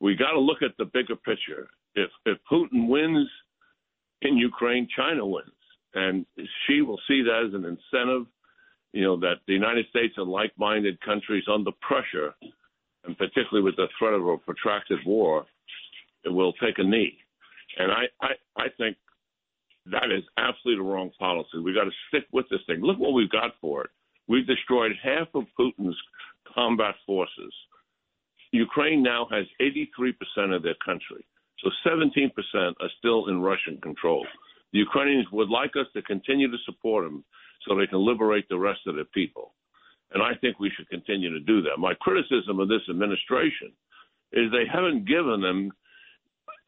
We 0.00 0.16
got 0.16 0.32
to 0.32 0.40
look 0.40 0.62
at 0.62 0.76
the 0.78 0.86
bigger 0.86 1.16
picture. 1.16 1.68
If 1.94 2.10
if 2.24 2.38
Putin 2.50 2.88
wins 2.88 3.28
in 4.22 4.36
Ukraine, 4.36 4.88
China 4.96 5.26
wins, 5.26 5.50
and 5.94 6.26
Xi 6.66 6.82
will 6.82 7.00
see 7.08 7.22
that 7.22 7.46
as 7.48 7.54
an 7.54 7.64
incentive. 7.64 8.26
You 8.92 9.04
know 9.04 9.20
that 9.20 9.36
the 9.46 9.52
United 9.52 9.86
States 9.88 10.14
and 10.16 10.28
like-minded 10.28 11.00
countries 11.00 11.44
under 11.52 11.70
pressure, 11.80 12.34
and 13.04 13.16
particularly 13.16 13.62
with 13.62 13.76
the 13.76 13.88
threat 13.98 14.14
of 14.14 14.26
a 14.26 14.36
protracted 14.38 14.98
war, 15.06 15.46
it 16.24 16.30
will 16.30 16.52
take 16.54 16.78
a 16.78 16.84
knee. 16.84 17.16
And 17.78 17.92
I 17.92 18.04
I, 18.20 18.30
I 18.56 18.66
think 18.78 18.96
that 19.86 20.10
is 20.10 20.24
absolutely 20.36 20.84
the 20.84 20.90
wrong 20.90 21.10
policy. 21.18 21.58
We 21.62 21.74
got 21.74 21.84
to 21.84 21.90
stick 22.08 22.26
with 22.32 22.46
this 22.50 22.60
thing. 22.66 22.80
Look 22.80 22.98
what 22.98 23.12
we've 23.12 23.30
got 23.30 23.52
for 23.60 23.84
it. 23.84 23.90
We've 24.28 24.46
destroyed 24.46 24.92
half 25.02 25.28
of 25.34 25.44
Putin's 25.58 25.96
combat 26.54 26.94
forces. 27.06 27.52
Ukraine 28.52 29.02
now 29.02 29.26
has 29.30 29.46
83% 29.60 30.54
of 30.54 30.62
their 30.62 30.74
country. 30.84 31.24
So 31.60 31.70
17% 31.86 32.30
are 32.54 32.90
still 32.98 33.28
in 33.28 33.40
Russian 33.40 33.78
control. 33.80 34.26
The 34.72 34.78
Ukrainians 34.78 35.26
would 35.32 35.48
like 35.48 35.72
us 35.76 35.86
to 35.94 36.02
continue 36.02 36.50
to 36.50 36.56
support 36.64 37.04
them 37.04 37.24
so 37.62 37.74
they 37.74 37.86
can 37.86 38.04
liberate 38.04 38.48
the 38.48 38.58
rest 38.58 38.80
of 38.86 38.94
their 38.94 39.04
people. 39.04 39.54
And 40.12 40.22
I 40.22 40.34
think 40.40 40.58
we 40.58 40.70
should 40.76 40.88
continue 40.88 41.30
to 41.30 41.40
do 41.40 41.62
that. 41.62 41.78
My 41.78 41.94
criticism 41.94 42.58
of 42.58 42.68
this 42.68 42.82
administration 42.88 43.72
is 44.32 44.50
they 44.50 44.66
haven't 44.72 45.06
given 45.06 45.40
them 45.40 45.70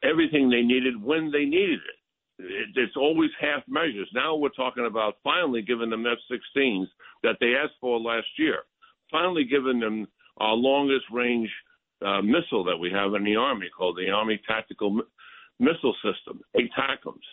everything 0.03 0.49
they 0.49 0.61
needed 0.61 1.01
when 1.01 1.31
they 1.31 1.45
needed 1.45 1.79
it. 1.79 2.43
it 2.43 2.69
it's 2.75 2.95
always 2.95 3.31
half 3.39 3.63
measures. 3.67 4.09
Now 4.13 4.35
we're 4.35 4.49
talking 4.49 4.85
about 4.85 5.15
finally 5.23 5.61
giving 5.61 5.89
them 5.89 6.05
F 6.05 6.19
16s 6.31 6.85
that 7.23 7.37
they 7.39 7.55
asked 7.55 7.79
for 7.81 7.99
last 7.99 8.27
year, 8.37 8.59
finally 9.11 9.45
giving 9.45 9.79
them 9.79 10.07
our 10.37 10.55
longest 10.55 11.05
range 11.11 11.49
uh, 12.01 12.21
missile 12.21 12.63
that 12.63 12.77
we 12.77 12.91
have 12.91 13.13
in 13.13 13.23
the 13.23 13.35
Army 13.35 13.69
called 13.75 13.97
the 13.97 14.09
Army 14.09 14.39
Tactical 14.47 14.99
M- 14.99 15.07
Missile 15.59 15.95
System, 16.03 16.41
ATACMS. 16.55 17.27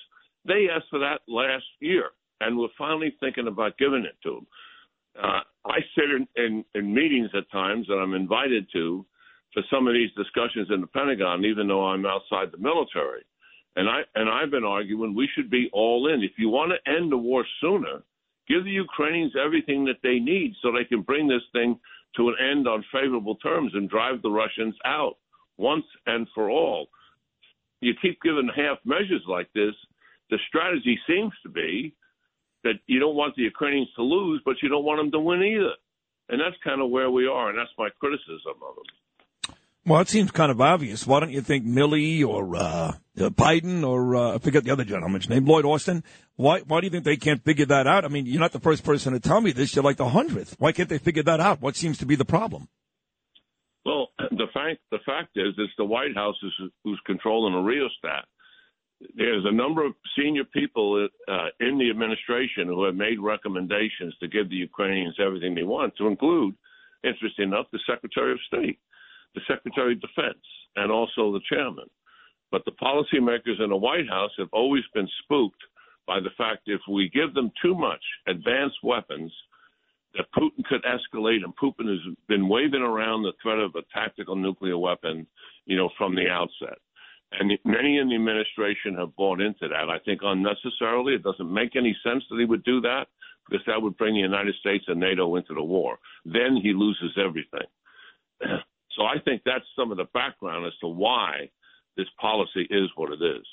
They 0.45 0.69
asked 0.75 0.89
for 0.91 0.99
that 0.99 1.21
last 1.29 1.65
year, 1.81 2.11
and 2.41 2.57
we're 2.57 2.69
finally 2.79 3.15
thinking 3.21 3.49
about 3.49 3.79
giving 3.79 4.05
it 4.05 4.17
to 4.23 4.31
them. 4.37 4.47
Uh, 5.23 5.41
I 5.67 5.79
sit 5.95 6.11
in, 6.11 6.27
in, 6.37 6.65
in 6.75 6.95
meetings 6.95 7.31
at 7.37 7.51
times 7.51 7.87
that 7.89 7.97
I'm 7.97 8.15
invited 8.15 8.67
to 8.73 9.05
for 9.53 9.63
some 9.71 9.89
of 9.89 9.95
these 9.95 10.11
discussions 10.17 10.69
in 10.71 10.81
the 10.81 10.87
Pentagon, 10.87 11.45
even 11.45 11.67
though 11.67 11.87
I'm 11.87 12.07
outside 12.07 12.53
the 12.53 12.59
military. 12.59 13.23
And 13.77 13.89
I 13.89 14.03
and 14.15 14.29
I've 14.29 14.51
been 14.51 14.65
arguing 14.65 15.15
we 15.15 15.29
should 15.35 15.51
be 15.51 15.71
all 15.73 16.13
in. 16.13 16.23
If 16.23 16.33
you 16.39 16.49
want 16.49 16.73
to 16.73 16.93
end 16.93 17.13
the 17.13 17.17
war 17.17 17.45
sooner, 17.61 18.03
give 18.49 18.65
the 18.65 18.71
Ukrainians 18.71 19.33
everything 19.43 19.85
that 19.85 19.99
they 20.03 20.19
need 20.19 20.55
so 20.61 20.73
they 20.73 20.85
can 20.85 21.03
bring 21.03 21.29
this 21.29 21.43
thing 21.53 21.79
to 22.17 22.29
an 22.29 22.37
end 22.51 22.69
on 22.69 22.85
favorable 22.93 23.37
terms 23.37 23.73
and 23.75 23.89
drive 23.89 24.23
the 24.23 24.31
Russians 24.31 24.75
out 24.85 25.17
once 25.57 25.85
and 26.07 26.27
for 26.35 26.51
all. 26.51 26.89
You 27.81 27.95
keep 28.01 28.21
giving 28.23 28.51
half 28.55 28.79
measures 28.85 29.23
like 29.29 29.49
this, 29.55 29.75
the 30.31 30.39
strategy 30.49 30.99
seems 31.07 31.33
to 31.43 31.49
be 31.49 31.95
that 32.63 32.75
you 32.87 33.01
don't 33.01 33.17
want 33.17 33.35
the 33.37 33.43
Ukrainians 33.43 33.89
to 33.97 34.03
lose, 34.03 34.41
but 34.45 34.57
you 34.63 34.69
don't 34.69 34.85
want 34.85 34.99
them 34.99 35.11
to 35.13 35.21
win 35.21 35.43
either. 35.43 35.75
And 36.29 36.41
that's 36.41 36.57
kind 36.63 36.81
of 36.81 36.91
where 36.91 37.11
we 37.11 37.27
are, 37.27 37.49
and 37.49 37.59
that's 37.59 37.71
my 37.79 37.89
criticism 37.99 38.55
of 38.63 38.77
them. 38.77 38.85
Well, 39.87 40.01
it 40.03 40.09
seems 40.09 40.31
kind 40.31 40.53
of 40.53 40.61
obvious. 40.61 41.07
Why 41.07 41.21
don't 41.21 41.31
you 41.31 41.41
think 41.41 41.65
Milley 41.65 42.25
or 42.27 42.55
uh, 42.55 42.61
uh, 42.61 43.31
Biden 43.31 43.87
or 43.87 44.15
uh, 44.15 44.35
I 44.35 44.39
forget 44.39 44.65
the 44.65 44.73
other 44.73 44.85
gentleman's 44.85 45.29
name, 45.29 45.47
Lloyd 45.47 45.65
Austin? 45.65 46.05
Why 46.37 46.61
why 46.61 46.81
do 46.81 46.87
you 46.87 46.91
think 46.91 47.05
they 47.05 47.17
can't 47.17 47.43
figure 47.43 47.67
that 47.67 47.87
out? 47.87 48.05
I 48.05 48.09
mean, 48.09 48.27
you're 48.27 48.41
not 48.41 48.53
the 48.53 48.61
first 48.61 48.85
person 48.85 49.15
to 49.15 49.21
tell 49.21 49.41
me 49.41 49.53
this. 49.53 49.75
You're 49.75 49.85
like 49.85 49.97
the 49.97 50.09
hundredth. 50.09 50.57
Why 50.59 50.73
can't 50.73 50.89
they 50.89 50.99
figure 50.99 51.23
that 51.23 51.41
out? 51.41 51.63
What 51.63 51.77
seems 51.77 51.99
to 51.99 52.07
be 52.07 52.15
the 52.15 52.27
problem? 52.27 52.69
Well, 53.87 54.09
the 54.19 54.49
fact 54.53 54.81
the 54.91 54.99
fact 55.07 55.31
is, 55.37 55.55
it's 55.57 55.73
the 55.79 55.85
White 55.85 56.15
House 56.15 56.37
who's, 56.43 56.71
who's 56.85 57.01
controlling 57.07 57.55
the 57.55 57.61
rheostat. 57.61 58.27
There's 59.17 59.47
a 59.47 59.53
number 59.53 59.85
of 59.87 59.95
senior 60.19 60.45
people 60.45 61.09
uh, 61.27 61.47
in 61.59 61.79
the 61.79 61.89
administration 61.89 62.67
who 62.67 62.85
have 62.85 62.95
made 62.95 63.19
recommendations 63.19 64.15
to 64.21 64.29
give 64.29 64.51
the 64.51 64.57
Ukrainians 64.57 65.17
everything 65.19 65.55
they 65.55 65.63
want, 65.63 65.97
to 65.97 66.07
include, 66.07 66.55
interesting 67.03 67.49
enough, 67.49 67.65
the 67.73 67.79
Secretary 67.89 68.33
of 68.33 68.39
State, 68.47 68.79
the 69.35 69.41
Secretary 69.49 69.93
of 69.93 70.01
Defense, 70.01 70.45
and 70.77 70.91
also 70.91 71.33
the 71.33 71.41
chairman. 71.49 71.89
But 72.51 72.65
the 72.65 72.73
policymakers 72.73 73.63
in 73.63 73.71
the 73.71 73.77
White 73.77 74.09
House 74.09 74.33
have 74.39 74.49
always 74.53 74.85
been 74.95 75.09
spooked 75.23 75.63
by 76.07 76.21
the 76.21 76.31
fact 76.37 76.63
if 76.67 76.81
we 76.91 77.09
give 77.09 77.35
them 77.35 77.53
too 77.63 77.75
much 77.75 78.03
advanced 78.27 78.79
weapons, 78.83 79.33
that 80.15 80.27
Putin 80.37 80.65
could 80.65 80.83
escalate, 80.83 81.45
and 81.45 81.55
Putin 81.57 81.89
has 81.89 82.15
been 82.27 82.49
waving 82.49 82.83
around 82.83 83.23
the 83.23 83.33
threat 83.41 83.59
of 83.59 83.77
a 83.77 83.83
tactical 83.95 84.35
nuclear 84.35 84.77
weapon, 84.77 85.27
you 85.67 85.77
know, 85.77 85.89
from 85.97 86.17
the 86.17 86.29
outset. 86.29 86.79
And 87.33 87.53
many 87.65 87.99
in 87.99 88.09
the 88.09 88.17
administration 88.17 88.97
have 88.97 89.15
bought 89.15 89.41
into 89.41 89.69
that. 89.69 89.89
I 89.89 89.99
think 90.05 90.21
unnecessarily. 90.25 91.15
It 91.15 91.23
doesn't 91.23 91.53
make 91.53 91.77
any 91.77 91.97
sense 92.03 92.25
that 92.29 92.41
he 92.41 92.45
would 92.45 92.65
do 92.65 92.81
that 92.81 93.07
because 93.49 93.65
that 93.67 93.81
would 93.81 93.97
bring 93.97 94.15
the 94.15 94.21
United 94.21 94.55
States 94.57 94.85
and 94.89 94.99
NATO 94.99 95.37
into 95.37 95.55
the 95.55 95.63
war. 95.63 95.99
Then 96.25 96.59
he 96.61 96.73
loses 96.73 97.17
everything. 97.17 97.69
So 98.97 99.05
I 99.05 99.19
think 99.25 99.43
that's 99.45 99.65
some 99.79 99.91
of 99.91 99.97
the 99.99 100.07
background 100.13 100.67
as 100.67 100.73
to 100.81 100.89
why 100.89 101.51
this 101.97 102.07
policy 102.21 102.67
is 102.71 102.89
what 102.97 103.11
it 103.13 103.21
is. 103.23 103.47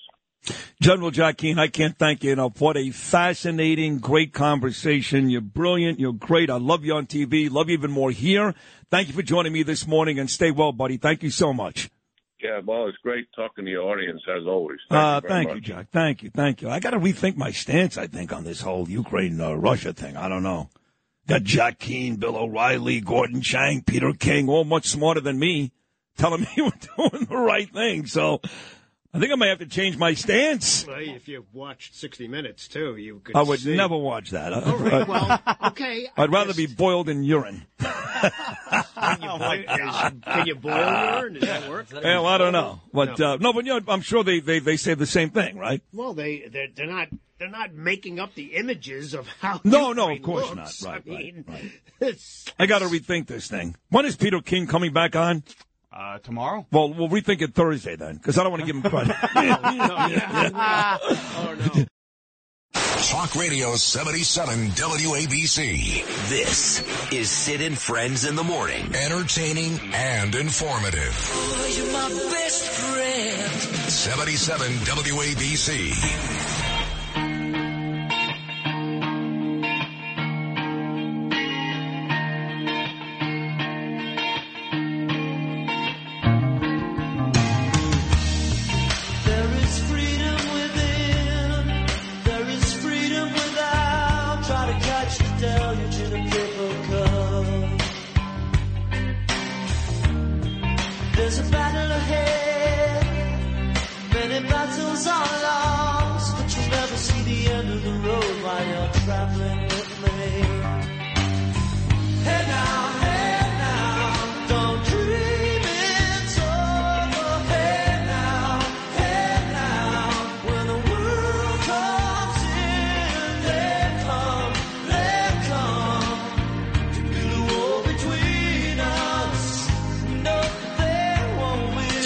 General 0.82 1.12
Jack 1.12 1.38
Keane, 1.38 1.60
I 1.60 1.68
can't 1.68 1.98
thank 1.98 2.24
you 2.24 2.32
enough. 2.32 2.62
What 2.62 2.78
a 2.78 2.92
fascinating, 2.92 4.00
great 4.00 4.34
conversation. 4.34 5.30
You're 5.30 5.42
brilliant. 5.42 6.00
You're 6.00 6.14
great. 6.14 6.50
I 6.50 6.58
love 6.58 6.86
you 6.86 6.94
on 6.96 7.08
TV. 7.08 7.50
Love 7.52 7.70
you 7.70 7.74
even 7.78 7.92
more 7.92 8.12
here. 8.12 8.54
Thank 8.92 9.08
you 9.08 9.14
for 9.14 9.24
joining 9.24 9.52
me 9.54 9.64
this 9.64 9.88
morning 9.88 10.20
and 10.20 10.30
stay 10.30 10.52
well, 10.52 10.72
buddy. 10.72 10.98
Thank 10.98 11.24
you 11.24 11.30
so 11.32 11.54
much. 11.54 11.90
Yeah, 12.42 12.62
well, 12.64 12.88
it's 12.88 12.98
great 13.00 13.26
talking 13.36 13.66
to 13.66 13.72
your 13.72 13.92
audience 13.92 14.22
as 14.30 14.46
always. 14.46 14.78
Thank 14.90 15.02
Uh, 15.04 15.22
you 15.24 15.28
thank 15.30 15.48
much. 15.50 15.56
you, 15.56 15.62
Jack. 15.62 15.88
Thank 15.92 16.24
you. 16.24 16.30
Thank 16.30 16.62
you. 16.62 16.70
I 16.70 16.80
got 16.80 16.92
to 16.92 17.00
rethink 17.00 17.36
my 17.36 17.50
stance, 17.52 17.98
I 17.98 18.06
think, 18.06 18.32
on 18.32 18.44
this 18.44 18.62
whole 18.62 18.88
Ukraine 18.88 19.42
uh, 19.42 19.54
Russia 19.54 19.92
thing. 19.92 20.16
I 20.16 20.30
don't 20.30 20.44
know. 20.44 20.70
Got 21.28 21.44
Jack 21.44 21.80
Keane, 21.80 22.16
Bill 22.16 22.38
O'Reilly, 22.38 23.02
Gordon 23.02 23.42
Chang, 23.42 23.82
Peter 23.82 24.14
King, 24.14 24.48
all 24.48 24.64
much 24.64 24.88
smarter 24.88 25.20
than 25.20 25.38
me, 25.38 25.72
telling 26.18 26.42
me 26.42 26.48
we're 26.58 26.72
doing 27.10 27.26
the 27.26 27.36
right 27.38 27.70
thing. 27.72 28.06
So 28.06 28.40
I 29.14 29.20
think 29.20 29.32
I 29.34 29.36
may 29.36 29.50
have 29.50 29.60
to 29.60 29.66
change 29.66 29.98
my 29.98 30.14
stance. 30.14 30.86
Well, 30.88 30.98
if 31.00 31.28
you 31.28 31.46
watched 31.52 31.96
60 31.96 32.28
Minutes, 32.28 32.68
too, 32.68 32.96
you 32.96 33.20
could 33.24 33.36
I 33.36 33.42
would 33.42 33.60
see. 33.60 33.76
never 33.76 33.98
watch 33.98 34.30
that. 34.32 34.54
All 34.54 34.78
right, 34.78 35.08
well, 35.08 35.42
okay. 35.72 36.08
I'd 36.16 36.32
rather 36.32 36.54
be 36.54 36.66
boiled 36.68 37.10
in 37.10 37.24
urine. 37.24 37.66
Can 39.00 39.22
you 39.22 39.38
boil, 39.40 39.52
is- 39.54 40.24
can 40.24 40.48
you 40.48 40.56
boil 40.56 41.20
urine? 41.20 41.34
Does 41.34 41.44
that 41.44 41.70
work? 41.70 41.88
Well, 42.04 42.26
I 42.26 42.38
don't 42.38 42.54
know, 42.54 42.82
but 42.94 43.18
No. 43.20 43.34
uh, 43.34 43.38
no, 43.38 43.54
but 43.54 43.66
you 43.66 43.80
know, 43.80 43.82
I'm 43.88 44.02
sure 44.02 44.24
they, 44.24 44.40
they 44.40 44.60
they 44.60 44.78
say 44.78 44.94
the 44.94 45.06
same 45.06 45.30
thing, 45.30 45.58
right? 45.58 45.82
Well, 45.94 46.14
they 46.14 46.48
they're, 46.52 46.68
they're 46.76 46.88
not 46.88 47.10
they're 47.40 47.50
not 47.50 47.74
making 47.74 48.20
up 48.20 48.34
the 48.36 48.56
images 48.56 49.14
of 49.14 49.28
how. 49.40 49.62
No, 49.64 49.94
no, 49.94 50.10
of 50.12 50.22
course 50.22 50.50
looks. 50.54 50.84
not. 50.84 50.92
Right, 50.92 51.04
I 51.08 51.10
mean, 51.10 51.46
I 52.60 52.66
got 52.66 52.80
to 52.80 52.86
rethink 52.86 53.28
this 53.28 53.48
thing. 53.48 53.76
When 53.90 54.06
is 54.06 54.16
Peter 54.16 54.42
King 54.42 54.68
coming 54.68 54.94
back 54.94 55.16
on? 55.16 55.44
Uh, 55.92 56.20
tomorrow. 56.20 56.66
Well, 56.72 56.94
we'll 56.94 57.10
rethink 57.10 57.42
it 57.42 57.56
Thursday 57.56 57.96
then, 57.96 58.16
because 58.18 58.38
I 58.38 58.44
don't 58.44 58.52
want 58.52 58.62
to 58.62 58.68
give 58.68 58.76
him 58.76 58.84
credit. 58.84 59.16
Talk 63.10 63.36
Radio 63.36 63.76
77 63.76 64.72
WABC. 64.72 66.06
This 66.30 66.84
is 67.12 67.30
Sid 67.30 67.62
and 67.62 67.78
Friends 67.78 68.26
in 68.26 68.36
the 68.36 68.44
Morning. 68.44 68.94
Entertaining 68.96 69.80
and 69.94 70.36
informative. 70.36 71.16
you're 71.76 71.92
my 71.92 72.10
best 72.10 72.70
friend. 72.70 73.52
77 73.90 74.72
WABC. 74.72 76.57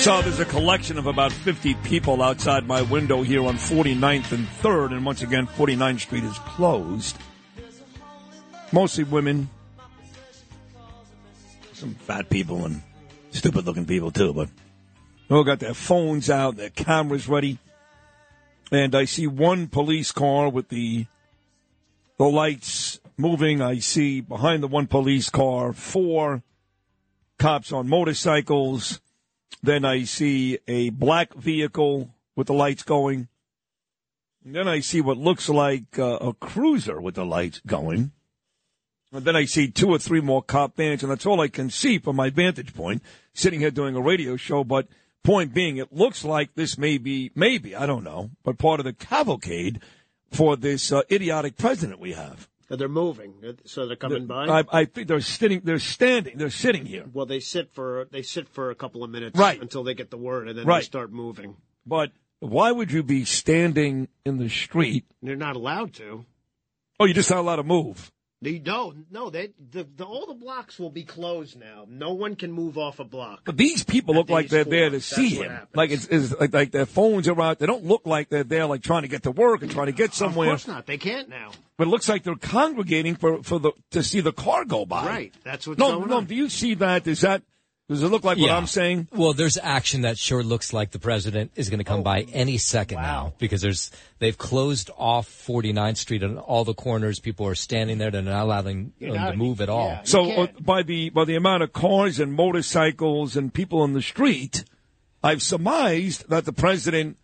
So 0.01 0.19
there's 0.23 0.39
a 0.39 0.45
collection 0.45 0.97
of 0.97 1.05
about 1.05 1.31
50 1.31 1.75
people 1.83 2.23
outside 2.23 2.65
my 2.65 2.81
window 2.81 3.21
here 3.21 3.43
on 3.43 3.57
49th 3.57 4.31
and 4.31 4.47
3rd, 4.47 4.93
and 4.93 5.05
once 5.05 5.21
again, 5.21 5.45
49th 5.45 5.99
Street 5.99 6.23
is 6.23 6.39
closed. 6.39 7.15
Mostly 8.71 9.03
women, 9.03 9.47
some 11.73 11.93
fat 11.93 12.31
people 12.31 12.65
and 12.65 12.81
stupid 13.29 13.63
looking 13.67 13.85
people 13.85 14.09
too, 14.09 14.33
but 14.33 14.49
they 15.29 15.35
all 15.35 15.43
got 15.43 15.59
their 15.59 15.75
phones 15.75 16.31
out, 16.31 16.55
their 16.55 16.71
cameras 16.71 17.29
ready. 17.29 17.59
And 18.71 18.95
I 18.95 19.05
see 19.05 19.27
one 19.27 19.67
police 19.67 20.11
car 20.11 20.49
with 20.49 20.69
the 20.69 21.05
the 22.17 22.25
lights 22.25 22.99
moving. 23.17 23.61
I 23.61 23.77
see 23.77 24.19
behind 24.21 24.63
the 24.63 24.67
one 24.67 24.87
police 24.87 25.29
car 25.29 25.73
four 25.73 26.41
cops 27.37 27.71
on 27.71 27.87
motorcycles. 27.87 28.99
Then 29.63 29.85
I 29.85 30.03
see 30.03 30.59
a 30.67 30.89
black 30.89 31.33
vehicle 31.33 32.09
with 32.35 32.47
the 32.47 32.53
lights 32.53 32.83
going. 32.83 33.27
And 34.43 34.55
then 34.55 34.67
I 34.67 34.79
see 34.79 35.01
what 35.01 35.17
looks 35.17 35.49
like 35.49 35.99
uh, 35.99 36.17
a 36.19 36.33
cruiser 36.33 36.99
with 36.99 37.15
the 37.15 37.25
lights 37.25 37.61
going. 37.65 38.11
And 39.13 39.25
then 39.25 39.35
I 39.35 39.45
see 39.45 39.69
two 39.69 39.89
or 39.89 39.99
three 39.99 40.21
more 40.21 40.41
cop 40.41 40.77
vans, 40.77 41.03
and 41.03 41.11
that's 41.11 41.25
all 41.25 41.41
I 41.41 41.49
can 41.49 41.69
see 41.69 41.99
from 41.99 42.15
my 42.15 42.29
vantage 42.29 42.73
point, 42.73 43.03
sitting 43.33 43.59
here 43.59 43.71
doing 43.71 43.95
a 43.95 44.01
radio 44.01 44.37
show. 44.37 44.63
But 44.63 44.87
point 45.21 45.53
being, 45.53 45.77
it 45.77 45.93
looks 45.93 46.23
like 46.23 46.55
this 46.55 46.77
may 46.77 46.97
be, 46.97 47.31
maybe, 47.35 47.75
I 47.75 47.85
don't 47.85 48.03
know, 48.03 48.31
but 48.43 48.57
part 48.57 48.79
of 48.79 48.85
the 48.85 48.93
cavalcade 48.93 49.81
for 50.31 50.55
this 50.55 50.91
uh, 50.91 51.01
idiotic 51.11 51.57
president 51.57 51.99
we 51.99 52.13
have. 52.13 52.47
They're 52.77 52.87
moving, 52.87 53.33
so 53.65 53.85
they're 53.87 53.95
coming 53.97 54.27
by. 54.27 54.47
I, 54.47 54.63
I 54.71 54.85
think 54.85 55.07
they're 55.07 55.19
sitting, 55.19 55.61
they're 55.63 55.79
standing, 55.79 56.37
they're 56.37 56.49
sitting 56.49 56.85
here. 56.85 57.05
well, 57.13 57.25
they 57.25 57.39
sit 57.39 57.71
for 57.73 58.07
they 58.11 58.21
sit 58.21 58.47
for 58.49 58.71
a 58.71 58.75
couple 58.75 59.03
of 59.03 59.09
minutes 59.09 59.37
Right. 59.37 59.61
until 59.61 59.83
they 59.83 59.93
get 59.93 60.09
the 60.09 60.17
word, 60.17 60.47
and 60.47 60.57
then 60.57 60.65
Right. 60.65 60.79
they 60.79 60.85
start 60.85 61.11
moving. 61.11 61.57
But 61.85 62.11
why 62.39 62.71
would 62.71 62.91
you 62.91 63.03
be 63.03 63.25
standing 63.25 64.07
in 64.25 64.37
the 64.37 64.49
street? 64.49 65.05
They're 65.21 65.35
not 65.35 65.55
allowed 65.55 65.93
to. 65.95 66.25
Oh, 66.99 67.05
you're 67.05 67.13
just 67.13 67.29
not 67.29 67.39
allowed 67.39 67.57
to 67.57 67.63
move. 67.63 68.11
They 68.43 68.57
don't. 68.57 69.05
no. 69.11 69.29
They 69.29 69.51
the, 69.71 69.87
the 69.95 70.03
all 70.03 70.25
the 70.25 70.33
blocks 70.33 70.79
will 70.79 70.89
be 70.89 71.03
closed 71.03 71.59
now. 71.59 71.85
No 71.87 72.13
one 72.13 72.35
can 72.35 72.51
move 72.51 72.75
off 72.75 72.99
a 72.99 73.03
block. 73.03 73.41
But 73.45 73.55
these 73.55 73.83
people 73.83 74.15
look 74.15 74.31
like 74.31 74.49
they're 74.49 74.63
there 74.63 74.89
to 74.89 74.99
forums, 74.99 75.05
see 75.05 75.29
him. 75.35 75.51
happens. 75.51 75.75
Like 75.75 75.91
it's, 75.91 76.07
it's 76.07 76.39
like, 76.39 76.51
like 76.51 76.71
their 76.71 76.87
phones 76.87 77.27
are 77.27 77.39
out. 77.39 77.59
They 77.59 77.67
don't 77.67 77.85
look 77.85 78.01
like 78.05 78.29
they're 78.29 78.43
there 78.43 78.65
like 78.65 78.81
trying 78.81 79.03
to 79.03 79.07
get 79.07 79.23
to 79.23 79.31
work 79.31 79.61
and 79.61 79.69
trying 79.69 79.87
to 79.87 79.91
get 79.91 80.15
somewhere. 80.15 80.47
Of 80.47 80.51
course 80.53 80.67
not. 80.67 80.87
They 80.87 80.97
can't 80.97 81.29
now. 81.29 81.51
But 81.77 81.87
it 81.87 81.91
looks 81.91 82.09
like 82.09 82.23
they're 82.23 82.35
congregating 82.35 83.15
for, 83.15 83.43
for 83.43 83.59
the 83.59 83.73
to 83.91 84.01
see 84.01 84.21
the 84.21 84.33
car 84.33 84.65
go 84.65 84.87
by. 84.87 85.05
Right. 85.05 85.33
That's 85.43 85.67
what's 85.67 85.79
no, 85.79 85.99
going 85.99 86.09
no. 86.09 86.17
on. 86.17 86.25
Do 86.25 86.33
you 86.33 86.49
see 86.49 86.73
that? 86.75 87.05
Is 87.05 87.21
that 87.21 87.43
does 87.91 88.03
it 88.03 88.07
look 88.09 88.23
like 88.23 88.37
what 88.37 88.47
Yeah. 88.47 88.57
I'm 88.57 88.67
saying? 88.67 89.07
Well, 89.11 89.33
there's 89.33 89.57
action 89.61 90.01
that 90.01 90.17
sure 90.17 90.43
looks 90.43 90.73
like 90.73 90.91
the 90.91 90.99
president 90.99 91.51
is 91.55 91.69
going 91.69 91.77
to 91.79 91.83
come 91.83 91.99
Oh. 91.99 92.03
by 92.03 92.21
any 92.33 92.57
second 92.57 92.97
now 93.01 93.33
because 93.37 93.61
there's 93.61 93.91
they've 94.19 94.37
closed 94.37 94.89
off 94.97 95.27
49th 95.27 95.97
Street 95.97 96.23
and 96.23 96.39
all 96.39 96.63
the 96.63 96.73
corners. 96.73 97.19
People 97.19 97.45
are 97.47 97.55
standing 97.55 97.97
there. 97.97 98.09
They're 98.09 98.21
not 98.21 98.43
allowing 98.43 98.93
them 98.99 99.31
to 99.31 99.35
move 99.37 99.61
at 99.61 99.69
all. 99.69 99.99
So 100.03 100.31
uh, 100.31 100.47
by 100.59 100.83
the 100.83 101.09
by 101.09 101.25
the 101.25 101.35
amount 101.35 101.63
of 101.63 101.73
cars 101.73 102.19
and 102.19 102.33
motorcycles 102.33 103.35
and 103.35 103.53
people 103.53 103.81
on 103.81 103.93
the 103.93 104.01
street, 104.01 104.63
I've 105.23 105.41
surmised 105.41 106.29
that 106.29 106.45
the 106.45 106.53
president. 106.53 107.17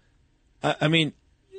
I, 0.63 0.75
I 0.81 0.87
mean, 0.87 1.13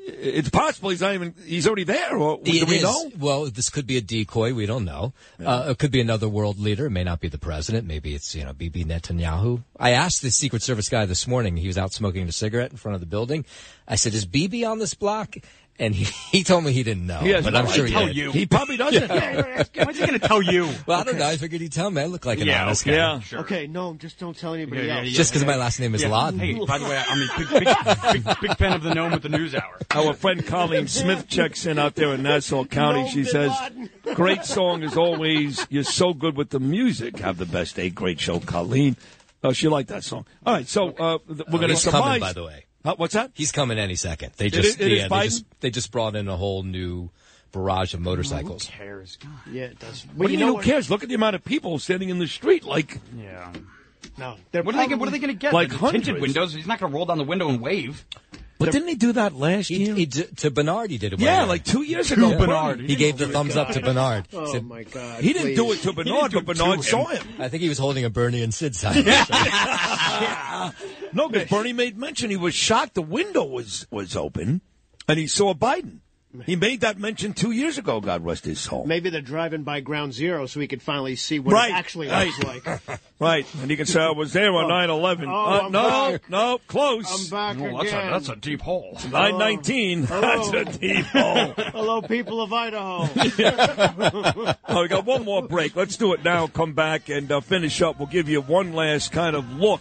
it's 0.09 0.49
possible 0.51 0.91
he's 0.91 1.01
not 1.01 1.15
even 1.15 1.35
he's 1.45 1.67
already 1.67 1.85
there. 1.85 2.17
Or 2.17 2.39
do 2.43 2.51
It 2.51 2.69
we 2.69 2.77
is. 2.77 2.83
know? 2.83 3.11
Well, 3.19 3.47
this 3.47 3.69
could 3.69 3.87
be 3.87 3.97
a 3.97 4.01
decoy. 4.01 4.55
We 4.55 4.67
don't 4.67 4.85
know. 4.85 5.12
Uh, 5.45 5.67
it 5.70 5.78
could 5.78 5.91
be 5.91 6.01
another 6.01 6.28
world 6.28 6.59
leader. 6.59 6.87
It 6.87 6.91
may 6.91 7.05
not 7.05 7.20
be 7.20 7.28
the 7.28 7.39
president. 7.39 7.87
Maybe 7.87 8.15
it's 8.15 8.35
you 8.35 8.45
know 8.45 8.53
Bibi 8.53 8.85
Netanyahu. 8.85 9.62
I 9.78 9.91
asked 9.91 10.23
the 10.23 10.31
Secret 10.31 10.62
Service 10.62 10.89
guy 10.89 11.07
this 11.07 11.27
morning. 11.27 11.57
He 11.57 11.67
was 11.67 11.78
out 11.78 11.93
smoking 11.93 12.27
a 12.28 12.33
cigarette 12.33 12.70
in 12.70 12.77
front 12.77 12.95
of 12.95 13.01
the 13.01 13.07
building. 13.07 13.45
I 13.87 13.97
said, 13.97 14.15
"Is 14.15 14.25
Bibi 14.27 14.65
on 14.65 14.78
this 14.78 14.95
block?" 14.95 15.37
And 15.81 15.95
he, 15.95 16.05
he 16.39 16.43
told 16.43 16.65
me 16.65 16.73
he 16.73 16.83
didn't 16.83 17.07
know. 17.07 17.21
He 17.21 17.31
has 17.31 17.45
but 17.45 17.53
no 17.53 17.61
I'm 17.61 17.69
sure 17.69 17.87
he 17.87 17.93
tell 17.93 18.07
did. 18.07 18.17
you. 18.17 18.33
He 18.33 18.47
probably 18.47 18.77
doesn't 18.85 19.09
know. 19.09 19.65
What's 19.85 19.99
he 19.99 20.07
going 20.07 20.19
to 20.19 20.27
tell 20.27 20.43
you? 20.43 20.69
Well, 20.87 21.01
I 21.01 21.05
don't 21.05 21.19
know. 21.19 21.27
I 21.29 21.37
figured 21.37 21.61
he'd 21.61 21.73
tell 21.73 21.91
me. 21.91 22.03
I 22.03 22.07
look 22.07 22.25
like 22.27 22.41
an 22.41 22.47
Yeah, 22.49 22.65
honest 22.65 22.83
okay, 22.87 22.97
guy. 22.97 23.21
sure. 23.21 23.41
Okay, 23.41 23.67
no, 23.67 23.95
just 23.95 24.19
don't 24.19 24.37
tell 24.37 24.55
anybody 24.55 24.83
Yeah, 24.83 24.87
yeah, 24.87 24.99
else. 25.01 25.09
yeah, 25.09 25.17
Just 25.17 25.31
because 25.33 25.45
my 25.47 25.57
last 25.57 25.79
name 25.81 25.95
is 25.95 26.03
Yeah. 26.03 26.09
Laden. 26.17 26.39
Hey, 26.41 26.55
by 26.65 26.79
the 26.79 26.85
way, 26.87 27.01
I'm 27.07 27.23
a 27.23 27.29
big, 27.39 27.49
big, 27.49 28.25
big, 28.25 28.41
big 28.41 28.57
fan 28.59 28.73
of 28.73 28.83
the 28.83 28.91
Noam 28.91 29.13
with 29.13 29.23
the 29.23 29.29
news 29.29 29.55
hour. 29.55 29.79
Our 29.93 30.15
friend 30.15 30.45
Colleen 30.47 30.89
Smith 30.89 31.29
checks 31.29 31.67
in 31.67 31.79
out 31.79 31.95
there 31.95 32.13
in 32.15 32.23
Nassau 32.23 32.65
County. 32.65 33.09
She 33.11 33.25
says, 33.25 33.53
"Great 34.15 34.45
song 34.45 34.83
as 34.83 34.97
always. 34.97 35.67
You're 35.71 35.85
so 35.85 36.13
good 36.15 36.37
with 36.37 36.51
the 36.51 36.61
music. 36.61 37.19
Have 37.19 37.37
the 37.39 37.47
best 37.47 37.77
day. 37.77 37.91
Great 37.91 38.19
show, 38.21 38.41
Colleen." 38.41 38.97
Oh, 39.45 39.53
she 39.53 39.69
liked 39.69 39.91
that 39.91 40.03
song. 40.05 40.27
All 40.45 40.55
right, 40.55 40.67
so 40.67 40.89
uh, 40.89 41.19
we're 41.29 41.35
Oh, 41.43 41.45
going 41.53 41.61
to 41.63 41.69
he's 41.69 41.83
surmise. 41.83 42.03
coming, 42.03 42.21
by 42.21 42.33
the 42.33 42.45
way. 42.45 42.65
Uh, 42.89 42.94
what's 42.97 43.12
that? 43.12 43.31
He's 43.34 43.52
coming 43.52 43.78
any 43.78 43.97
second. 43.97 44.33
They 44.39 44.49
just 44.49 44.67
is- 44.67 44.81
it 44.81 44.92
is 44.92 44.99
yeah, 45.02 45.08
they 45.08 45.25
just 45.25 45.44
they 45.60 45.70
just 45.70 45.92
brought 45.92 46.17
in 46.17 46.26
a 46.26 46.39
whole 46.39 46.62
new 46.62 47.10
barrage 47.52 47.92
of 47.92 48.00
motorcycles. 48.00 48.67
Who 48.67 48.73
cares? 48.78 49.17
God. 49.17 49.31
Yeah, 49.52 49.65
it 49.65 49.78
does. 49.78 50.07
What 50.15 50.28
do 50.28 50.33
you 50.33 50.39
mean? 50.39 50.49
Who 50.57 50.62
cares? 50.62 50.91
Look 50.91 51.02
at 51.02 51.10
the 51.10 51.15
amount 51.15 51.36
of 51.36 51.44
people 51.44 51.78
standing 51.78 52.08
in 52.08 52.18
the 52.18 52.26
street. 52.26 52.65
Like, 52.65 52.99
Yeah. 53.15 53.52
No, 54.17 54.36
What 54.52 54.75
are 54.75 54.89
they? 54.89 54.94
What 54.94 55.08
are 55.08 55.12
they 55.12 55.18
going 55.18 55.34
to 55.34 55.39
get? 55.39 55.52
Like 55.52 55.68
The 55.70 55.91
tinted 55.91 56.18
windows. 56.20 56.55
He's 56.55 56.67
not 56.67 56.81
going 56.81 56.91
to 56.91 56.97
roll 56.97 57.05
down 57.05 57.18
the 57.18 57.25
window 57.25 57.49
and 57.50 57.60
wave. 57.60 58.07
But 58.59 58.73
didn't 58.73 58.89
he 58.89 58.95
do 58.97 59.12
that 59.12 59.35
last 59.35 59.69
He, 59.69 59.85
year? 59.85 59.95
he 59.95 60.07
d- 60.07 60.25
to 60.37 60.51
Bernard, 60.51 60.91
he 60.91 60.99
did 60.99 61.12
it. 61.12 61.20
yeah, 61.20 61.41
one 61.41 61.49
like 61.49 61.65
two 61.65 61.83
years 61.83 62.11
ago. 62.11 62.37
Bernard. 62.37 62.81
He 62.81 62.97
gave 62.97 63.17
the 63.17 63.28
thumbs 63.28 63.57
up 63.57 63.69
to 63.70 63.81
Bernard. 63.81 64.27
Oh 64.33 64.51
Said- 64.53 64.65
my 64.67 64.83
God! 64.85 65.23
He 65.23 65.33
didn't 65.33 65.55
do 65.55 65.70
it 65.73 65.81
to 65.83 65.93
Bernard, 65.93 66.33
but 66.33 66.45
Bernard 66.45 66.83
saw 66.85 67.07
him. 67.07 67.25
I 67.39 67.49
think 67.49 67.62
he 67.62 67.69
was 67.69 67.78
holding 67.78 68.05
a 68.05 68.11
Bernie 68.11 68.43
and 68.43 68.53
Sid 68.53 68.75
sign. 68.77 69.05
Yeah. 70.19 70.73
No, 71.12 71.28
because 71.28 71.49
Bernie 71.49 71.73
made 71.73 71.97
mention 71.97 72.31
he 72.31 72.37
was 72.37 72.55
shocked 72.55 72.95
the 72.95 73.03
window 73.03 73.45
was 73.45 73.87
was 73.91 74.17
open, 74.17 74.61
and 75.07 75.19
he 75.19 75.27
saw 75.27 75.55
Biden. 75.55 75.99
He 76.45 76.57
made 76.57 76.83
that 76.83 76.99
mention 76.99 77.33
two 77.33 77.53
years 77.53 77.79
ago. 77.79 78.03
God 78.03 78.23
rest 78.23 78.45
his 78.45 78.61
soul. 78.61 78.85
Maybe 78.87 79.09
they're 79.09 79.23
driving 79.23 79.63
by 79.63 79.81
Ground 79.81 80.13
Zero 80.13 80.45
so 80.45 80.61
he 80.61 80.69
could 80.69 80.83
finally 80.83 81.17
see 81.17 81.39
what 81.39 81.55
Right, 81.55 81.71
it 81.71 81.75
actually 81.75 82.09
right. 82.09 82.27
looks 82.27 82.45
like. 82.87 83.01
Right, 83.21 83.47
and 83.61 83.69
he 83.69 83.77
can 83.77 83.87
say 83.87 84.01
I 84.01 84.11
was 84.11 84.33
there 84.33 84.53
on 84.53 84.71
9-11. 84.71 85.25
Oh, 85.27 85.67
uh, 85.67 85.69
no, 85.71 86.13
back. 86.13 86.31
no, 86.31 86.59
close. 86.69 87.11
I'm 87.11 87.31
back 87.31 87.57
Oh, 87.61 87.79
that's 87.79 87.93
a, 87.93 87.97
again. 87.99 88.13
that's 88.13 88.29
a 88.29 88.37
deep 88.37 88.61
hole. 88.61 88.93
919. 89.11 90.03
That's 90.03 90.49
a 90.51 90.65
deep 90.67 91.05
hole. 91.07 91.53
Hello, 91.57 92.01
people 92.03 92.41
of 92.43 92.53
Idaho. 92.53 93.09
Oh, 94.71 94.83
we 94.83 94.89
got 94.89 95.07
one 95.07 95.25
more 95.25 95.43
break. 95.43 95.75
Let's 95.75 95.97
do 95.97 96.13
it 96.13 96.23
now. 96.23 96.47
Come 96.47 96.75
back 96.75 97.09
and 97.09 97.33
uh, 97.33 97.41
finish 97.41 97.81
up. 97.83 97.99
We'll 97.99 98.07
give 98.07 98.29
you 98.29 98.43
one 98.43 98.73
last 98.75 99.13
kind 99.13 99.35
of 99.35 99.51
look. 99.55 99.81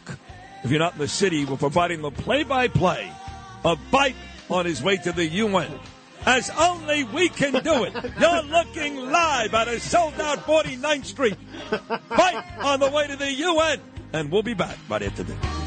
If 0.63 0.71
you're 0.71 0.79
not 0.79 0.93
in 0.93 0.99
the 0.99 1.07
city, 1.09 1.43
we're 1.45 1.57
providing 1.57 2.01
the 2.01 2.09
play-by-play 2.11 3.11
of 3.65 3.79
Biden 3.91 4.15
on 4.49 4.65
his 4.65 4.81
way 4.81 4.97
to 4.97 5.11
the 5.11 5.25
UN. 5.25 5.67
As 6.27 6.49
only 6.59 7.05
we 7.05 7.29
can 7.29 7.53
do 7.63 7.85
it. 7.85 7.93
You're 8.19 8.41
looking 8.43 8.97
live 8.97 9.53
at 9.53 9.69
a 9.69 9.79
sold-out 9.79 10.39
49th 10.39 11.05
Street. 11.05 11.37
fight 12.09 12.43
on 12.59 12.81
the 12.81 12.89
way 12.89 13.07
to 13.07 13.15
the 13.15 13.31
UN. 13.31 13.79
And 14.11 14.29
we'll 14.29 14.43
be 14.43 14.53
back 14.53 14.77
right 14.89 15.01
after 15.01 15.23
this. 15.23 15.66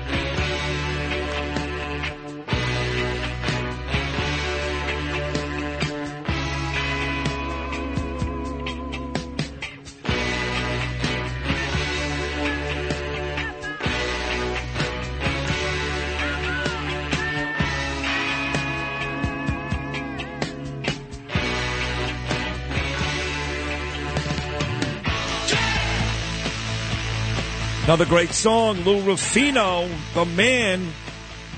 Another 27.91 28.05
great 28.05 28.31
song, 28.31 28.77
Lou 28.85 29.01
Rufino, 29.01 29.89
the 30.13 30.23
man. 30.23 30.93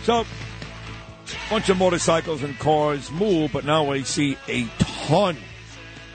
So, 0.01 0.25
bunch 1.47 1.69
of 1.69 1.77
motorcycles 1.77 2.41
and 2.41 2.57
cars 2.57 3.11
move, 3.11 3.51
but 3.53 3.65
now 3.65 3.91
I 3.91 4.01
see 4.01 4.35
a 4.47 4.65
ton 4.79 5.37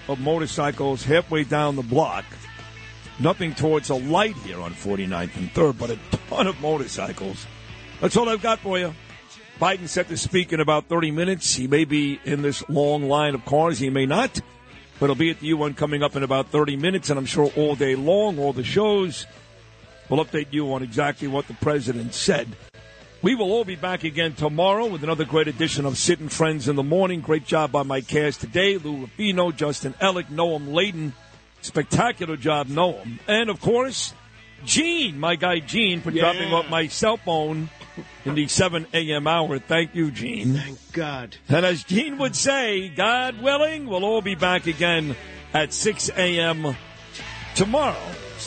of 0.09 0.19
motorcycles 0.19 1.05
halfway 1.05 1.45
down 1.45 1.77
the 1.77 1.85
block. 1.85 2.25
Nothing 3.21 3.55
towards 3.55 3.91
a 3.91 3.95
light 3.95 4.35
here 4.39 4.61
on 4.61 4.75
49th 4.75 5.37
and 5.37 5.55
3rd, 5.55 5.79
but 5.79 5.91
a 5.91 5.99
ton 6.31 6.49
of 6.49 6.61
motorcycles. 6.61 7.47
That's 8.01 8.17
all 8.17 8.29
I've 8.29 8.43
got 8.43 8.59
for 8.59 8.77
you. 8.77 8.97
Biden 9.61 9.87
set 9.87 10.09
to 10.09 10.17
speak 10.17 10.53
in 10.53 10.59
about 10.59 10.87
30 10.89 11.13
minutes. 11.13 11.55
He 11.55 11.69
may 11.69 11.85
be 11.85 12.19
in 12.25 12.43
this 12.43 12.69
long 12.69 13.05
line 13.05 13.37
of 13.37 13.45
cars. 13.45 13.79
He 13.79 13.89
may 13.89 14.05
not. 14.05 14.41
But 14.99 15.07
he'll 15.07 15.15
be 15.15 15.31
at 15.31 15.39
the 15.39 15.47
UN 15.47 15.75
coming 15.75 16.03
up 16.03 16.17
in 16.17 16.25
about 16.25 16.49
30 16.49 16.75
minutes, 16.75 17.09
and 17.09 17.21
I'm 17.21 17.25
sure 17.25 17.53
all 17.55 17.77
day 17.77 17.95
long, 17.95 18.41
all 18.41 18.53
the 18.53 18.65
shows, 18.65 19.25
will 20.09 20.25
update 20.25 20.53
you 20.53 20.73
on 20.73 20.83
exactly 20.83 21.29
what 21.29 21.47
the 21.49 21.55
president 21.55 22.15
said. 22.15 22.49
We 23.21 23.35
will 23.35 23.51
all 23.51 23.65
be 23.65 23.75
back 23.75 24.05
again 24.05 24.35
tomorrow 24.35 24.87
with 24.87 25.03
another 25.03 25.25
great 25.25 25.49
edition 25.49 25.85
of 25.85 25.99
Sid 25.99 26.21
and 26.21 26.33
Friends 26.33 26.69
in 26.69 26.77
the 26.77 26.85
Morning. 26.85 27.21
Great 27.21 27.45
job 27.45 27.73
by 27.73 27.83
my 27.83 28.01
cast 28.01 28.41
today. 28.41 28.79
Lou 28.79 28.99
Rufino, 28.99 29.51
Justin 29.51 29.95
Ellick, 29.95 30.27
Noam 30.27 30.73
Laden. 30.73 31.13
Spectacular 31.61 32.37
job, 32.37 32.69
Noam. 32.69 33.19
And 33.27 33.51
of 33.51 33.61
course, 33.61 34.15
Gene, 34.65 35.19
my 35.19 35.35
guy 35.35 35.59
Gene, 35.59 36.01
for 36.01 36.13
dropping 36.13 36.53
off 36.53 36.71
my 36.71 36.87
cell 36.87 37.17
phone 37.17 37.71
in 38.25 38.37
the 38.37 38.47
7 38.47 38.87
a.m. 38.95 39.27
hour. 39.27 39.59
Thank 39.59 39.97
you, 39.97 40.13
Gene. 40.13 40.55
Thank 40.55 40.93
God. 40.93 41.37
And 41.49 41.67
as 41.67 41.83
Gene 41.83 42.19
would 42.19 42.37
say, 42.37 42.89
God 42.89 43.43
willing, 43.43 43.87
we'll 43.87 44.05
all 44.05 44.23
be 44.23 44.37
back 44.37 44.69
again 44.69 45.17
at 45.53 45.73
6 45.73 46.11
a.m. 46.11 46.77
tomorrow. 47.57 47.97